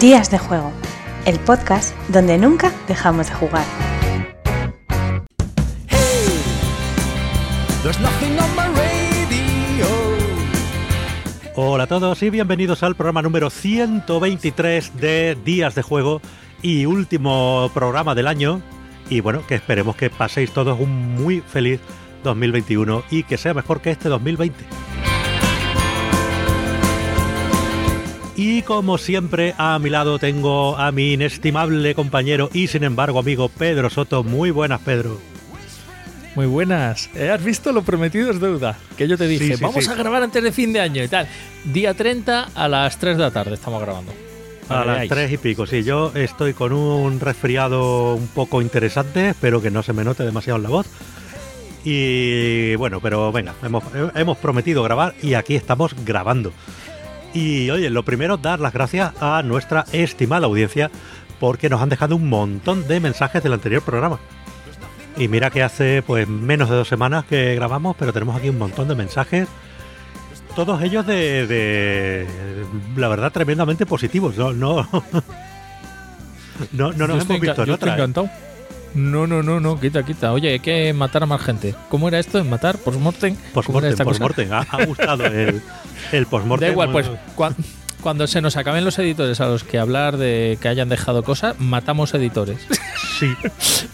Días 0.00 0.30
de 0.30 0.38
Juego, 0.38 0.70
el 1.26 1.40
podcast 1.40 1.92
donde 2.08 2.38
nunca 2.38 2.72
dejamos 2.86 3.26
de 3.26 3.34
jugar. 3.34 3.64
Hola 11.56 11.82
a 11.82 11.86
todos 11.88 12.22
y 12.22 12.30
bienvenidos 12.30 12.84
al 12.84 12.94
programa 12.94 13.22
número 13.22 13.50
123 13.50 14.96
de 14.98 15.36
Días 15.44 15.74
de 15.74 15.82
Juego 15.82 16.20
y 16.62 16.86
último 16.86 17.68
programa 17.74 18.14
del 18.14 18.28
año. 18.28 18.62
Y 19.10 19.18
bueno, 19.18 19.44
que 19.48 19.56
esperemos 19.56 19.96
que 19.96 20.10
paséis 20.10 20.52
todos 20.52 20.78
un 20.78 21.16
muy 21.16 21.40
feliz 21.40 21.80
2021 22.22 23.02
y 23.10 23.24
que 23.24 23.36
sea 23.36 23.52
mejor 23.52 23.80
que 23.80 23.90
este 23.90 24.08
2020. 24.08 24.64
Y 28.40 28.62
como 28.62 28.98
siempre, 28.98 29.52
a 29.58 29.76
mi 29.80 29.90
lado 29.90 30.20
tengo 30.20 30.76
a 30.78 30.92
mi 30.92 31.14
inestimable 31.14 31.92
compañero 31.96 32.48
y 32.52 32.68
sin 32.68 32.84
embargo 32.84 33.18
amigo 33.18 33.48
Pedro 33.48 33.90
Soto. 33.90 34.22
Muy 34.22 34.52
buenas, 34.52 34.80
Pedro. 34.82 35.18
Muy 36.36 36.46
buenas. 36.46 37.10
Eh, 37.16 37.30
¿Has 37.30 37.42
visto 37.42 37.72
lo 37.72 37.82
prometido 37.82 38.30
es 38.30 38.38
deuda? 38.40 38.78
Que 38.96 39.08
yo 39.08 39.18
te 39.18 39.26
dije, 39.26 39.44
Sí, 39.48 39.54
sí, 39.56 39.60
vamos 39.62 39.84
sí. 39.84 39.90
a 39.90 39.94
grabar 39.96 40.22
antes 40.22 40.40
de 40.40 40.52
fin 40.52 40.72
de 40.72 40.78
año 40.80 41.02
y 41.02 41.08
tal. 41.08 41.26
Día 41.64 41.94
30 41.94 42.50
a 42.54 42.68
las 42.68 42.96
3 42.98 43.16
de 43.16 43.22
la 43.24 43.32
tarde 43.32 43.54
estamos 43.54 43.82
grabando. 43.82 44.12
A 44.68 44.84
las 44.84 44.96
veáis. 44.96 45.10
tres 45.10 45.32
y 45.32 45.38
pico, 45.38 45.66
sí. 45.66 45.82
Yo 45.82 46.12
estoy 46.14 46.52
con 46.54 46.72
un 46.72 47.18
resfriado 47.18 48.14
un 48.14 48.28
poco 48.28 48.62
interesante, 48.62 49.30
espero 49.30 49.60
que 49.60 49.72
no 49.72 49.82
se 49.82 49.92
me 49.94 50.04
note 50.04 50.22
demasiado 50.22 50.58
en 50.58 50.62
la 50.62 50.68
voz. 50.68 50.86
Y 51.84 52.76
bueno, 52.76 53.00
pero 53.00 53.32
venga, 53.32 53.54
hemos, 53.64 53.82
hemos 54.14 54.38
prometido 54.38 54.82
grabar 54.84 55.14
y 55.22 55.34
aquí 55.34 55.56
estamos 55.56 55.94
grabando. 56.04 56.52
Y 57.34 57.70
oye, 57.70 57.90
lo 57.90 58.04
primero, 58.04 58.36
dar 58.36 58.60
las 58.60 58.72
gracias 58.72 59.12
a 59.20 59.42
nuestra 59.42 59.84
estimada 59.92 60.46
audiencia 60.46 60.90
porque 61.38 61.68
nos 61.68 61.80
han 61.80 61.88
dejado 61.88 62.16
un 62.16 62.28
montón 62.28 62.88
de 62.88 63.00
mensajes 63.00 63.42
del 63.42 63.52
anterior 63.52 63.82
programa. 63.82 64.18
Y 65.16 65.28
mira 65.28 65.50
que 65.50 65.62
hace 65.62 66.02
pues 66.02 66.28
menos 66.28 66.70
de 66.70 66.76
dos 66.76 66.88
semanas 66.88 67.24
que 67.24 67.54
grabamos, 67.54 67.96
pero 67.98 68.12
tenemos 68.12 68.36
aquí 68.36 68.48
un 68.48 68.58
montón 68.58 68.88
de 68.88 68.94
mensajes. 68.94 69.48
Todos 70.54 70.82
ellos 70.82 71.06
de, 71.06 71.46
de 71.46 72.26
la 72.96 73.08
verdad, 73.08 73.32
tremendamente 73.32 73.84
positivos. 73.86 74.36
No, 74.36 74.52
no, 74.52 74.88
no, 76.72 76.92
no 76.92 77.06
nos 77.06 77.24
hemos 77.24 77.40
visto 77.40 77.62
en 77.62 77.68
yo 77.68 77.74
estoy 77.74 77.90
otra. 77.90 78.04
¿eh? 78.04 78.47
No, 78.94 79.26
no, 79.26 79.42
no, 79.42 79.60
no, 79.60 79.78
quita, 79.78 80.02
quita. 80.02 80.32
Oye, 80.32 80.50
hay 80.52 80.60
que 80.60 80.92
matar 80.92 81.22
a 81.22 81.26
más 81.26 81.40
gente. 81.42 81.74
¿Cómo 81.88 82.08
era 82.08 82.18
esto? 82.18 82.38
¿En 82.38 82.48
matar? 82.48 82.78
¿Postmortem? 82.78 83.34
¿Cómo 83.54 83.78
era 83.80 83.90
Postmortem, 83.94 84.04
postmortem. 84.04 84.52
Ha, 84.52 84.66
ha 84.70 84.84
gustado 84.86 85.24
el, 85.26 85.62
el 86.12 86.26
postmortem. 86.26 86.68
Da 86.68 86.72
igual, 86.72 86.90
pues 86.90 87.06
cuando 88.00 88.28
se 88.28 88.40
nos 88.40 88.56
acaben 88.56 88.84
los 88.84 88.96
editores 89.00 89.40
a 89.40 89.46
los 89.46 89.64
que 89.64 89.76
hablar 89.78 90.16
de 90.18 90.56
que 90.62 90.68
hayan 90.68 90.88
dejado 90.88 91.24
cosas, 91.24 91.58
matamos 91.58 92.14
editores. 92.14 92.58
Sí, 93.18 93.34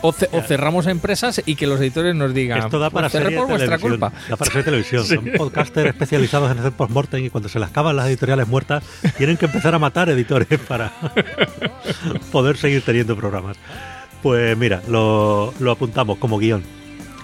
O, 0.02 0.12
ce- 0.12 0.28
o 0.32 0.42
cerramos 0.42 0.86
empresas 0.86 1.40
y 1.46 1.54
que 1.56 1.66
los 1.66 1.80
editores 1.80 2.14
nos 2.14 2.34
digan, 2.34 2.58
esto 2.58 2.78
da 2.78 2.90
para 2.90 3.06
"Pues 3.08 3.12
cerré 3.12 3.24
serie 3.24 3.38
por 3.38 3.48
vuestra 3.48 3.78
televisión. 3.78 3.90
culpa. 4.10 4.12
Da 4.28 4.36
para 4.36 4.50
serie 4.50 4.64
televisión. 4.64 5.04
Son 5.06 5.24
podcasters 5.38 5.88
especializados 5.88 6.52
en 6.52 6.58
hacer 6.58 6.72
postmortem 6.72 7.24
y 7.24 7.30
cuando 7.30 7.48
se 7.48 7.58
les 7.58 7.68
acaban 7.70 7.96
las 7.96 8.06
editoriales 8.06 8.46
muertas, 8.46 8.84
tienen 9.16 9.38
que 9.38 9.46
empezar 9.46 9.74
a 9.74 9.78
matar 9.78 10.10
editores 10.10 10.46
para 10.68 10.92
poder 12.32 12.58
seguir 12.58 12.82
teniendo 12.82 13.16
programas. 13.16 13.56
Pues 14.25 14.56
mira, 14.56 14.83
lo, 14.89 15.53
lo 15.61 15.70
apuntamos 15.70 16.17
como 16.19 16.39
guion. 16.39 16.64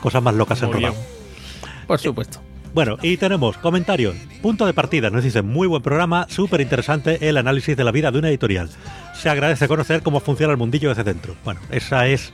Cosas 0.02 0.22
más 0.22 0.34
locas 0.34 0.60
en 0.62 0.68
Como 0.68 0.80
rodado. 0.80 0.94
guion. 0.94 1.86
Por 1.86 1.98
supuesto. 1.98 2.40
Bueno, 2.74 2.98
y 3.02 3.16
tenemos 3.16 3.56
comentarios. 3.56 4.14
Punto 4.42 4.66
de 4.66 4.74
partida, 4.74 5.08
nos 5.10 5.24
dicen 5.24 5.46
muy 5.48 5.66
buen 5.66 5.82
programa, 5.82 6.26
súper 6.28 6.60
interesante 6.60 7.26
el 7.28 7.36
análisis 7.38 7.74
de 7.76 7.82
la 7.84 7.90
vida 7.90 8.12
de 8.12 8.18
una 8.18 8.28
editorial. 8.28 8.68
Se 9.14 9.28
agradece 9.30 9.66
conocer 9.66 10.02
cómo 10.02 10.20
funciona 10.20 10.52
el 10.52 10.58
mundillo 10.58 10.90
desde 10.90 11.02
dentro. 11.02 11.34
Bueno, 11.44 11.58
esa 11.70 12.06
es 12.06 12.32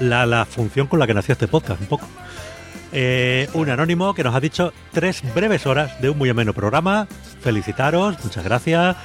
la, 0.00 0.24
la 0.26 0.44
función 0.46 0.86
con 0.86 1.00
la 1.00 1.06
que 1.08 1.12
nació 1.14 1.32
este 1.32 1.48
podcast, 1.48 1.80
un 1.80 1.88
poco. 1.88 2.06
Eh, 2.92 3.48
un 3.52 3.68
anónimo 3.68 4.14
que 4.14 4.22
nos 4.24 4.34
ha 4.34 4.40
dicho 4.40 4.72
tres 4.92 5.22
breves 5.34 5.66
horas 5.66 6.00
de 6.00 6.08
un 6.08 6.16
muy 6.16 6.30
ameno 6.30 6.54
programa. 6.54 7.08
Felicitaros, 7.42 8.16
muchas 8.24 8.44
gracias. 8.44 8.96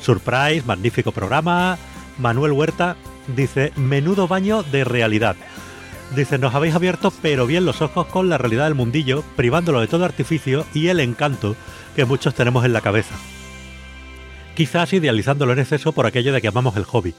Surprise, 0.00 0.62
magnífico 0.66 1.10
programa. 1.10 1.78
Manuel 2.18 2.52
Huerta 2.52 2.96
dice, 3.26 3.72
menudo 3.76 4.28
baño 4.28 4.62
de 4.62 4.84
realidad. 4.84 5.36
Dice, 6.14 6.38
nos 6.38 6.54
habéis 6.54 6.74
abierto 6.74 7.12
pero 7.22 7.46
bien 7.46 7.64
los 7.64 7.80
ojos 7.80 8.06
con 8.06 8.28
la 8.28 8.38
realidad 8.38 8.64
del 8.64 8.74
mundillo, 8.74 9.24
privándolo 9.36 9.80
de 9.80 9.86
todo 9.86 10.04
artificio 10.04 10.66
y 10.74 10.88
el 10.88 11.00
encanto 11.00 11.56
que 11.96 12.04
muchos 12.04 12.34
tenemos 12.34 12.64
en 12.64 12.72
la 12.72 12.82
cabeza. 12.82 13.14
Quizás 14.54 14.92
idealizándolo 14.92 15.52
en 15.52 15.60
exceso 15.60 15.92
por 15.92 16.04
aquello 16.04 16.32
de 16.32 16.42
que 16.42 16.48
amamos 16.48 16.76
el 16.76 16.84
hobby. 16.84 17.14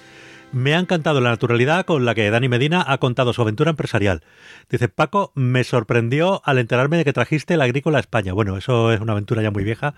Me 0.52 0.76
ha 0.76 0.80
encantado 0.80 1.20
la 1.20 1.32
naturalidad 1.32 1.84
con 1.84 2.06
la 2.06 2.14
que 2.14 2.30
Dani 2.30 2.48
Medina 2.48 2.86
ha 2.88 3.00
contado 3.00 3.34
su 3.34 3.42
aventura 3.42 3.72
empresarial. 3.72 4.22
Dice, 4.70 4.88
Paco, 4.88 5.32
me 5.34 5.64
sorprendió 5.64 6.44
al 6.46 6.60
enterarme 6.60 6.98
de 6.98 7.06
que 7.06 7.14
trajiste 7.14 7.58
la 7.58 7.64
agrícola 7.64 7.98
a 7.98 8.02
España. 8.02 8.34
Bueno, 8.34 8.56
eso 8.56 8.92
es 8.92 9.02
una 9.02 9.14
aventura 9.14 9.42
ya 9.42 9.50
muy 9.50 9.64
vieja 9.64 9.96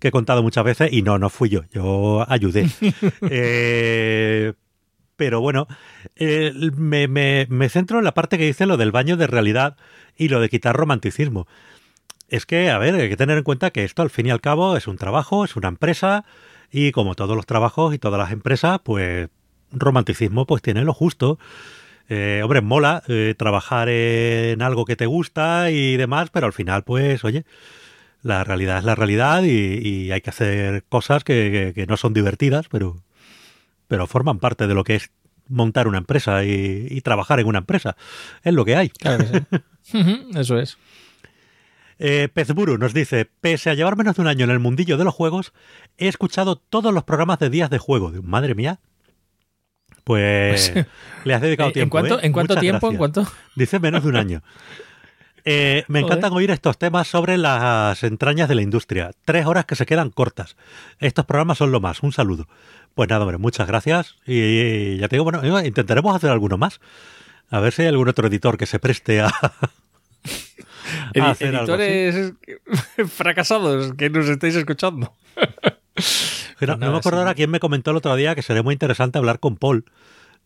que 0.00 0.08
he 0.08 0.10
contado 0.10 0.42
muchas 0.42 0.64
veces 0.64 0.92
y 0.92 1.00
no, 1.00 1.18
no 1.18 1.30
fui 1.30 1.48
yo, 1.48 1.62
yo 1.72 2.26
ayudé. 2.28 2.68
Eh, 3.30 4.52
pero 5.16 5.40
bueno, 5.40 5.66
eh, 6.16 6.52
me, 6.76 7.68
centro 7.68 7.98
en 7.98 8.04
la 8.04 8.14
parte 8.14 8.38
que 8.38 8.46
dice 8.46 8.66
lo 8.66 8.76
del 8.76 8.92
baño 8.92 9.16
de 9.16 9.26
realidad 9.26 9.76
y 10.16 10.28
lo 10.28 10.40
de 10.40 10.48
quitar 10.48 10.76
romanticismo. 10.76 11.46
Es 12.28 12.46
que, 12.46 12.70
a 12.70 12.78
ver, 12.78 12.94
hay 12.94 13.08
que 13.08 13.16
tener 13.16 13.38
en 13.38 13.44
cuenta 13.44 13.70
que 13.70 13.84
esto 13.84 14.02
al 14.02 14.10
fin 14.10 14.26
y 14.26 14.30
al 14.30 14.40
cabo 14.40 14.76
es 14.76 14.86
un 14.86 14.96
trabajo, 14.96 15.44
es 15.44 15.56
una 15.56 15.68
empresa 15.68 16.24
y 16.70 16.92
como 16.92 17.14
todos 17.14 17.36
los 17.36 17.46
trabajos 17.46 17.94
y 17.94 17.98
todas 17.98 18.18
las 18.18 18.32
empresas, 18.32 18.80
pues 18.82 19.28
romanticismo 19.70 20.46
pues 20.46 20.62
tiene 20.62 20.84
lo 20.84 20.94
justo. 20.94 21.38
Eh, 22.08 22.40
hombre, 22.42 22.60
mola 22.60 23.02
eh, 23.08 23.34
trabajar 23.36 23.88
en 23.88 24.60
algo 24.62 24.84
que 24.84 24.96
te 24.96 25.06
gusta 25.06 25.70
y 25.70 25.96
demás, 25.96 26.30
pero 26.30 26.46
al 26.46 26.52
final 26.52 26.84
pues, 26.84 27.24
oye, 27.24 27.44
la 28.22 28.44
realidad 28.44 28.78
es 28.78 28.84
la 28.84 28.94
realidad 28.94 29.42
y, 29.44 30.10
hay 30.10 30.20
que 30.20 30.30
hacer 30.30 30.84
cosas 30.88 31.24
que 31.24 31.86
no 31.88 31.96
son 31.96 32.14
divertidas, 32.14 32.68
pero, 32.68 32.96
pero 33.88 34.06
forman 34.06 34.38
parte 34.38 34.66
de 34.66 34.74
lo 34.74 34.84
que 34.84 34.96
es 34.96 35.10
montar 35.48 35.86
una 35.88 35.98
empresa 35.98 36.44
y, 36.44 36.86
y 36.90 37.00
trabajar 37.02 37.38
en 37.40 37.46
una 37.46 37.58
empresa. 37.58 37.96
Es 38.42 38.54
lo 38.54 38.64
que 38.64 38.76
hay. 38.76 38.88
Claro 38.90 39.24
que 39.30 39.44
sí. 39.90 39.98
Ujú, 39.98 40.38
Eso 40.38 40.58
es. 40.58 40.78
Eh, 41.98 42.28
Pezburu 42.32 42.76
nos 42.78 42.92
dice, 42.92 43.30
pese 43.40 43.70
a 43.70 43.74
llevar 43.74 43.96
menos 43.96 44.16
de 44.16 44.22
un 44.22 44.28
año 44.28 44.44
en 44.44 44.50
el 44.50 44.58
mundillo 44.58 44.96
de 44.96 45.04
los 45.04 45.14
juegos, 45.14 45.52
he 45.96 46.08
escuchado 46.08 46.56
todos 46.56 46.92
los 46.92 47.04
programas 47.04 47.38
de 47.38 47.50
días 47.50 47.70
de 47.70 47.78
juego. 47.78 48.12
Madre 48.22 48.54
mía. 48.54 48.80
Pues, 50.02 50.70
Pues, 50.70 50.86
le 51.24 51.34
has 51.34 51.40
dedicado 51.40 51.68
¿En 51.70 51.72
tiempo. 51.74 51.92
cuánto, 51.92 52.18
¿eh? 52.18 52.26
¿en 52.26 52.32
cuánto 52.32 52.56
tiempo? 52.56 52.90
¿En 52.90 52.96
cuánto? 52.96 53.26
Dice 53.56 53.78
menos 53.78 54.02
de 54.02 54.08
un 54.08 54.16
año. 54.16 54.42
Eh, 55.46 55.84
me 55.88 56.00
Joder. 56.00 56.16
encantan 56.16 56.32
oír 56.36 56.50
estos 56.50 56.78
temas 56.78 57.06
sobre 57.06 57.36
las 57.36 58.02
entrañas 58.02 58.48
de 58.48 58.54
la 58.54 58.62
industria. 58.62 59.10
Tres 59.24 59.44
horas 59.46 59.66
que 59.66 59.76
se 59.76 59.84
quedan 59.86 60.10
cortas. 60.10 60.56
Estos 61.00 61.26
programas 61.26 61.58
son 61.58 61.70
lo 61.70 61.80
más. 61.80 62.02
Un 62.02 62.12
saludo. 62.12 62.48
Pues 62.94 63.08
nada, 63.08 63.22
hombre, 63.24 63.38
muchas 63.38 63.66
gracias. 63.66 64.16
Y, 64.26 64.38
y 64.38 64.98
ya 64.98 65.08
te 65.08 65.16
digo, 65.16 65.24
bueno, 65.24 65.64
intentaremos 65.64 66.14
hacer 66.14 66.30
alguno 66.30 66.56
más. 66.56 66.80
A 67.50 67.60
ver 67.60 67.72
si 67.72 67.82
hay 67.82 67.88
algún 67.88 68.08
otro 68.08 68.28
editor 68.28 68.56
que 68.56 68.66
se 68.66 68.78
preste 68.78 69.20
a, 69.20 69.26
a 71.20 71.30
hacer 71.30 71.54
algo 71.56 71.74
editores 71.74 72.32
fracasados 73.12 73.94
que 73.94 74.10
nos 74.10 74.28
estáis 74.28 74.54
escuchando. 74.54 75.14
No, 76.60 76.76
me 76.78 76.96
acuerdo 76.96 77.18
ahora 77.18 77.34
quién 77.34 77.50
me 77.50 77.60
comentó 77.60 77.90
el 77.90 77.98
otro 77.98 78.16
día 78.16 78.34
que 78.34 78.40
sería 78.40 78.62
muy 78.62 78.72
interesante 78.72 79.18
hablar 79.18 79.38
con 79.38 79.56
Paul. 79.56 79.84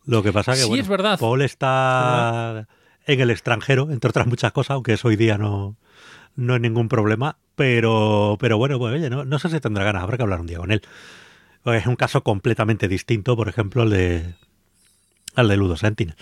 Lo 0.04 0.22
que 0.22 0.32
pasa 0.32 0.52
que, 0.52 0.58
Sí, 0.58 0.66
bueno, 0.66 0.82
es 0.82 0.88
verdad. 0.88 1.18
Paul 1.18 1.42
está 1.42 2.66
en 3.06 3.20
el 3.20 3.30
extranjero, 3.30 3.88
entre 3.90 4.08
otras 4.10 4.26
muchas 4.26 4.50
cosas, 4.52 4.72
aunque 4.72 4.94
eso 4.94 5.08
hoy 5.08 5.16
día 5.16 5.38
no, 5.38 5.76
no 6.34 6.54
es 6.56 6.60
ningún 6.60 6.88
problema. 6.88 7.36
Pero, 7.54 8.36
pero 8.40 8.58
bueno, 8.58 8.78
pues, 8.78 8.94
oye, 8.94 9.10
no, 9.10 9.24
no 9.24 9.38
sé 9.38 9.48
si 9.48 9.60
tendrá 9.60 9.84
ganas, 9.84 10.02
habrá 10.02 10.16
que 10.16 10.22
hablar 10.22 10.40
un 10.40 10.46
día 10.46 10.58
con 10.58 10.72
él. 10.72 10.82
Es 11.64 11.86
un 11.86 11.96
caso 11.96 12.22
completamente 12.22 12.88
distinto, 12.88 13.36
por 13.36 13.48
ejemplo, 13.48 13.82
al 13.82 13.90
de, 13.90 14.34
al 15.34 15.48
de 15.48 15.56
Ludo 15.56 15.76
Sentinel. 15.76 16.16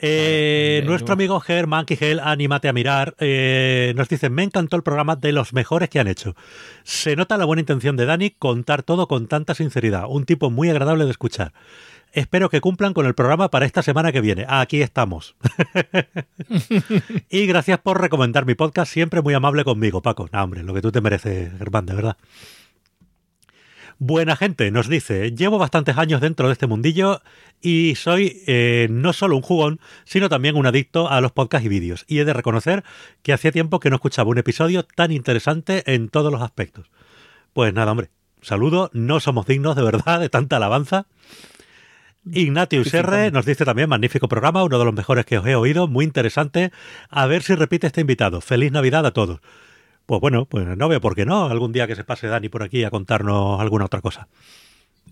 Eh, 0.00 0.82
nuestro 0.86 1.14
amigo 1.14 1.40
Germán 1.40 1.84
Quigel, 1.84 2.20
anímate 2.20 2.68
a 2.68 2.72
mirar, 2.72 3.16
eh, 3.18 3.92
nos 3.96 4.08
dice, 4.08 4.30
me 4.30 4.44
encantó 4.44 4.76
el 4.76 4.84
programa 4.84 5.16
de 5.16 5.32
los 5.32 5.52
mejores 5.52 5.88
que 5.88 5.98
han 5.98 6.06
hecho. 6.06 6.36
Se 6.84 7.16
nota 7.16 7.36
la 7.36 7.44
buena 7.44 7.60
intención 7.60 7.96
de 7.96 8.06
Dani 8.06 8.30
contar 8.30 8.84
todo 8.84 9.08
con 9.08 9.26
tanta 9.26 9.54
sinceridad, 9.54 10.04
un 10.08 10.24
tipo 10.24 10.50
muy 10.50 10.70
agradable 10.70 11.04
de 11.04 11.10
escuchar. 11.10 11.52
Espero 12.12 12.48
que 12.48 12.60
cumplan 12.60 12.94
con 12.94 13.06
el 13.06 13.14
programa 13.14 13.50
para 13.50 13.66
esta 13.66 13.82
semana 13.82 14.12
que 14.12 14.20
viene. 14.20 14.46
Aquí 14.48 14.80
estamos. 14.80 15.34
y 17.28 17.46
gracias 17.46 17.78
por 17.80 18.00
recomendar 18.00 18.46
mi 18.46 18.54
podcast, 18.54 18.92
siempre 18.92 19.20
muy 19.20 19.34
amable 19.34 19.64
conmigo, 19.64 20.00
Paco. 20.00 20.28
No, 20.32 20.42
hombre, 20.42 20.62
lo 20.62 20.72
que 20.72 20.80
tú 20.80 20.90
te 20.90 21.00
mereces, 21.00 21.50
Germán, 21.58 21.86
de 21.86 21.94
verdad. 21.94 22.16
Buena 24.00 24.36
gente, 24.36 24.70
nos 24.70 24.88
dice, 24.88 25.32
llevo 25.32 25.58
bastantes 25.58 25.98
años 25.98 26.20
dentro 26.20 26.46
de 26.46 26.52
este 26.52 26.68
mundillo 26.68 27.20
y 27.60 27.96
soy 27.96 28.44
eh, 28.46 28.86
no 28.90 29.12
solo 29.12 29.34
un 29.34 29.42
jugón, 29.42 29.80
sino 30.04 30.28
también 30.28 30.54
un 30.54 30.66
adicto 30.66 31.10
a 31.10 31.20
los 31.20 31.32
podcasts 31.32 31.66
y 31.66 31.68
vídeos. 31.68 32.04
Y 32.06 32.20
he 32.20 32.24
de 32.24 32.32
reconocer 32.32 32.84
que 33.24 33.32
hacía 33.32 33.50
tiempo 33.50 33.80
que 33.80 33.90
no 33.90 33.96
escuchaba 33.96 34.30
un 34.30 34.38
episodio 34.38 34.84
tan 34.84 35.10
interesante 35.10 35.82
en 35.92 36.10
todos 36.10 36.30
los 36.30 36.42
aspectos. 36.42 36.92
Pues 37.52 37.74
nada, 37.74 37.90
hombre, 37.90 38.10
saludo, 38.40 38.88
no 38.92 39.18
somos 39.18 39.46
dignos 39.46 39.74
de 39.74 39.82
verdad 39.82 40.20
de 40.20 40.28
tanta 40.28 40.58
alabanza. 40.58 41.06
Ignatius 42.24 42.94
R 42.94 43.32
nos 43.32 43.46
dice 43.46 43.64
también, 43.64 43.88
magnífico 43.88 44.28
programa, 44.28 44.62
uno 44.62 44.78
de 44.78 44.84
los 44.84 44.94
mejores 44.94 45.26
que 45.26 45.38
os 45.38 45.46
he 45.46 45.56
oído, 45.56 45.88
muy 45.88 46.04
interesante. 46.04 46.70
A 47.08 47.26
ver 47.26 47.42
si 47.42 47.56
repite 47.56 47.88
este 47.88 48.02
invitado. 48.02 48.40
Feliz 48.42 48.70
Navidad 48.70 49.06
a 49.06 49.10
todos. 49.10 49.40
Pues 50.08 50.22
bueno, 50.22 50.46
pues 50.46 50.66
no 50.66 50.88
veo 50.88 51.02
por 51.02 51.14
qué 51.14 51.26
no. 51.26 51.48
Algún 51.48 51.70
día 51.70 51.86
que 51.86 51.94
se 51.94 52.02
pase 52.02 52.28
Dani 52.28 52.48
por 52.48 52.62
aquí 52.62 52.82
a 52.82 52.88
contarnos 52.88 53.60
alguna 53.60 53.84
otra 53.84 54.00
cosa. 54.00 54.26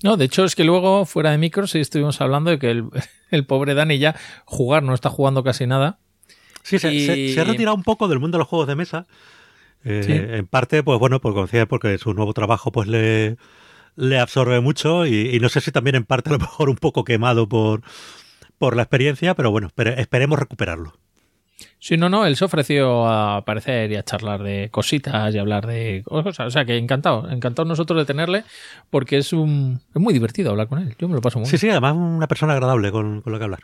No, 0.03 0.17
de 0.17 0.25
hecho 0.25 0.43
es 0.47 0.57
que 0.57 0.65
luego, 0.65 1.05
fuera 1.05 1.33
de 1.33 1.37
micros, 1.37 1.73
sí 1.73 1.81
estuvimos 1.81 2.23
hablando 2.23 2.51
de 2.51 2.59
que 2.59 2.71
el, 2.71 3.45
pobre 3.47 3.75
Dani 3.75 3.99
ya 3.99 4.17
jugar 4.47 4.83
no 4.83 4.95
está 4.95 5.11
jugando 5.11 5.45
casi 5.45 5.67
nada. 5.67 5.99
Sí, 6.63 6.79
se, 6.79 6.89
ha 7.39 7.45
retirado 7.45 7.77
un 7.77 7.83
poco 7.83 8.09
del 8.09 8.21
mundo 8.21 8.39
de 8.39 8.41
los 8.41 8.49
juegos 8.49 8.69
de 8.69 8.75
mesa. 8.75 9.07
Eh, 9.85 10.37
en 10.39 10.47
parte, 10.47 10.83
pues 10.83 10.99
bueno, 10.99 11.21
pues 11.21 11.35
porque 11.69 11.99
su 11.99 12.15
nuevo 12.15 12.33
trabajo 12.33 12.73
pues 12.73 12.89
le, 12.89 13.37
le 13.97 14.19
absorbe 14.19 14.63
mucho 14.63 15.05
y, 15.05 15.39
no 15.41 15.51
sé 15.51 15.61
si 15.61 15.73
también 15.73 15.97
en 15.97 16.05
parte 16.05 16.31
a 16.31 16.33
lo 16.33 16.39
mejor 16.39 16.71
un 16.71 16.77
poco 16.77 17.05
quemado 17.05 17.51
por, 17.51 17.83
por 18.57 18.75
la 18.75 18.85
experiencia, 18.85 19.35
pero 19.35 19.51
bueno, 19.51 19.69
esperemos 19.77 20.39
recuperarlo. 20.39 20.95
Sí, 21.79 21.97
no, 21.97 22.09
no, 22.09 22.27
él 22.27 22.37
se 22.37 22.45
ofreció 22.45 23.07
a 23.07 23.39
aparecer 23.39 23.91
y 23.93 23.97
a 23.97 24.03
charlar 24.03 24.43
de 24.43 24.69
cositas 24.71 25.35
y 25.35 25.39
hablar 25.39 25.67
de 25.67 26.03
cosas. 26.05 26.47
O 26.47 26.51
sea, 26.51 26.65
que 26.65 26.77
encantado, 26.77 27.31
encantado 27.31 27.67
nosotros 27.67 27.99
de 27.99 28.05
tenerle 28.05 28.45
porque 28.91 29.19
es 29.19 29.33
un 29.33 29.81
es 29.95 30.01
muy 30.01 30.13
divertido 30.13 30.51
hablar 30.51 30.69
con 30.69 30.81
él. 30.81 30.95
Yo 30.99 31.09
me 31.09 31.15
lo 31.15 31.21
paso 31.21 31.39
muy 31.39 31.45
bien. 31.45 31.51
Sí, 31.51 31.59
sí, 31.59 31.71
además 31.71 31.95
una 31.97 32.27
persona 32.27 32.53
agradable 32.53 32.91
con, 32.91 33.23
con 33.23 33.33
lo 33.33 33.39
que 33.39 33.45
hablar. 33.45 33.61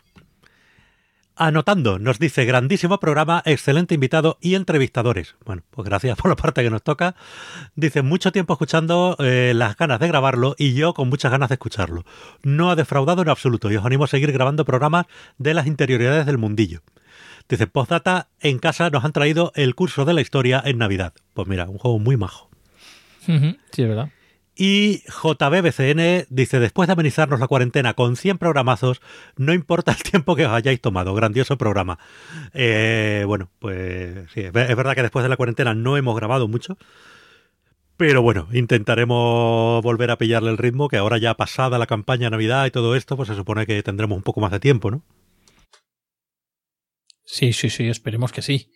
Anotando, 1.34 1.98
nos 1.98 2.18
dice, 2.18 2.44
grandísimo 2.44 3.00
programa, 3.00 3.42
excelente 3.46 3.94
invitado 3.94 4.36
y 4.42 4.54
entrevistadores. 4.54 5.34
Bueno, 5.46 5.62
pues 5.70 5.86
gracias 5.88 6.16
por 6.18 6.28
la 6.28 6.36
parte 6.36 6.62
que 6.62 6.70
nos 6.70 6.82
toca. 6.82 7.14
Dice, 7.74 8.02
mucho 8.02 8.32
tiempo 8.32 8.52
escuchando 8.52 9.16
eh, 9.18 9.52
las 9.54 9.76
ganas 9.76 9.98
de 9.98 10.08
grabarlo 10.08 10.54
y 10.58 10.74
yo 10.74 10.92
con 10.92 11.08
muchas 11.08 11.32
ganas 11.32 11.48
de 11.48 11.54
escucharlo. 11.54 12.04
No 12.42 12.70
ha 12.70 12.76
defraudado 12.76 13.22
en 13.22 13.30
absoluto 13.30 13.70
y 13.70 13.76
os 13.76 13.84
animo 13.84 14.04
a 14.04 14.08
seguir 14.08 14.30
grabando 14.30 14.64
programas 14.64 15.06
de 15.38 15.54
las 15.54 15.66
interioridades 15.66 16.26
del 16.26 16.38
mundillo. 16.38 16.82
Dice, 17.52 17.66
postdata, 17.66 18.28
en 18.40 18.58
casa 18.58 18.88
nos 18.88 19.04
han 19.04 19.12
traído 19.12 19.52
el 19.54 19.74
curso 19.74 20.06
de 20.06 20.14
la 20.14 20.22
historia 20.22 20.62
en 20.64 20.78
Navidad. 20.78 21.12
Pues 21.34 21.46
mira, 21.48 21.68
un 21.68 21.76
juego 21.76 21.98
muy 21.98 22.16
majo. 22.16 22.48
sí, 23.26 23.82
es 23.82 23.88
verdad. 23.88 24.08
Y 24.56 25.02
JBBCN 25.06 26.28
dice, 26.30 26.60
después 26.60 26.86
de 26.86 26.94
amenizarnos 26.94 27.40
la 27.40 27.48
cuarentena 27.48 27.92
con 27.92 28.16
100 28.16 28.38
programazos, 28.38 29.02
no 29.36 29.52
importa 29.52 29.92
el 29.92 30.02
tiempo 30.02 30.34
que 30.34 30.46
os 30.46 30.52
hayáis 30.52 30.80
tomado, 30.80 31.12
grandioso 31.14 31.58
programa. 31.58 31.98
Eh, 32.54 33.24
bueno, 33.26 33.50
pues 33.58 34.30
sí, 34.32 34.40
es 34.40 34.52
verdad 34.54 34.94
que 34.94 35.02
después 35.02 35.22
de 35.22 35.28
la 35.28 35.36
cuarentena 35.36 35.74
no 35.74 35.98
hemos 35.98 36.16
grabado 36.16 36.48
mucho, 36.48 36.78
pero 37.98 38.22
bueno, 38.22 38.48
intentaremos 38.54 39.82
volver 39.82 40.10
a 40.10 40.16
pillarle 40.16 40.48
el 40.48 40.56
ritmo, 40.56 40.88
que 40.88 40.96
ahora 40.96 41.18
ya 41.18 41.34
pasada 41.34 41.78
la 41.78 41.86
campaña 41.86 42.28
de 42.28 42.30
Navidad 42.30 42.64
y 42.64 42.70
todo 42.70 42.96
esto, 42.96 43.14
pues 43.14 43.28
se 43.28 43.34
supone 43.34 43.66
que 43.66 43.82
tendremos 43.82 44.16
un 44.16 44.22
poco 44.22 44.40
más 44.40 44.52
de 44.52 44.58
tiempo, 44.58 44.90
¿no? 44.90 45.02
Sí, 47.32 47.54
sí, 47.54 47.70
sí, 47.70 47.88
esperemos 47.88 48.30
que 48.30 48.42
sí. 48.42 48.70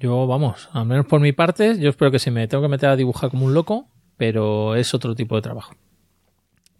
Yo, 0.00 0.26
vamos, 0.26 0.70
al 0.72 0.86
menos 0.86 1.04
por 1.04 1.20
mi 1.20 1.32
parte, 1.32 1.78
yo 1.78 1.90
espero 1.90 2.10
que 2.10 2.18
si 2.18 2.30
me 2.30 2.48
tengo 2.48 2.62
que 2.62 2.70
meter 2.70 2.88
a 2.88 2.96
dibujar 2.96 3.28
como 3.28 3.44
un 3.44 3.52
loco, 3.52 3.90
pero 4.16 4.76
es 4.76 4.94
otro 4.94 5.14
tipo 5.14 5.36
de 5.36 5.42
trabajo. 5.42 5.74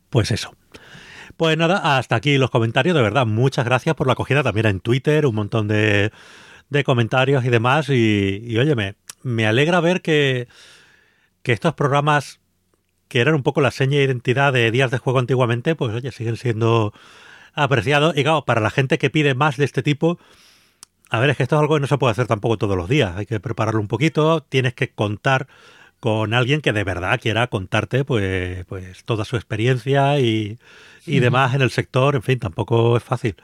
Pues 0.09 0.31
eso. 0.31 0.57
Pues 1.37 1.59
nada, 1.59 1.99
hasta 1.99 2.17
aquí 2.17 2.39
los 2.39 2.49
comentarios, 2.49 2.97
de 2.97 3.03
verdad, 3.03 3.27
muchas 3.27 3.67
gracias 3.67 3.95
por 3.95 4.07
la 4.07 4.15
acogida 4.15 4.43
también 4.43 4.65
en 4.65 4.81
Twitter, 4.81 5.27
un 5.27 5.35
montón 5.35 5.69
de, 5.69 6.13
de 6.71 6.83
comentarios 6.83 7.45
y 7.45 7.51
demás, 7.51 7.91
y, 7.91 8.43
y 8.47 8.75
me, 9.23 9.47
alegra 9.47 9.81
ver 9.81 10.01
que, 10.01 10.49
que 11.43 11.53
estos 11.53 11.75
programas 11.75 12.41
que 13.09 13.21
eran 13.21 13.35
un 13.35 13.43
poco 13.43 13.61
la 13.61 13.71
seña 13.71 13.99
de 13.99 14.05
identidad 14.05 14.55
de 14.55 14.71
días 14.71 14.91
de 14.91 14.97
juego 14.97 15.19
antiguamente, 15.19 15.75
pues 15.75 15.93
oye, 15.93 16.11
siguen 16.11 16.39
siendo 16.39 16.95
apreciados. 17.53 18.17
Y 18.17 18.23
claro, 18.23 18.47
para 18.47 18.63
la 18.63 18.71
gente 18.71 18.97
que 18.97 19.11
pide 19.11 19.35
más 19.35 19.59
de 19.59 19.67
este 19.67 19.83
tipo, 19.83 20.19
a 21.11 21.21
ver, 21.21 21.31
es 21.31 21.37
que 21.37 21.45
esto 21.45 21.57
es 21.57 21.61
algo 21.61 21.75
que 21.75 21.81
no 21.81 21.87
se 21.87 21.99
puede 21.99 22.13
hacer 22.13 22.27
tampoco 22.27 22.59
todos 22.59 22.77
los 22.77 22.89
días. 22.89 23.17
Hay 23.17 23.27
que 23.27 23.39
prepararlo 23.41 23.81
un 23.81 23.89
poquito, 23.89 24.43
tienes 24.43 24.75
que 24.75 24.91
contar 24.91 25.47
con 26.01 26.35
alguien 26.35 26.61
que 26.61 26.73
de 26.73 26.85
verdad 26.85 27.21
quiera 27.21 27.47
contarte 27.47 28.05
pues, 28.05 28.65
pues 28.67 29.05
toda 29.05 29.25
su 29.25 29.37
experiencia 29.37 30.19
y, 30.21 30.59
demás 31.07 31.55
en 31.55 31.63
el 31.63 31.71
sector, 31.71 32.17
en 32.17 32.23
fin, 32.23 32.39
tampoco 32.39 32.97
es 32.97 33.03
fácil. 33.03 33.37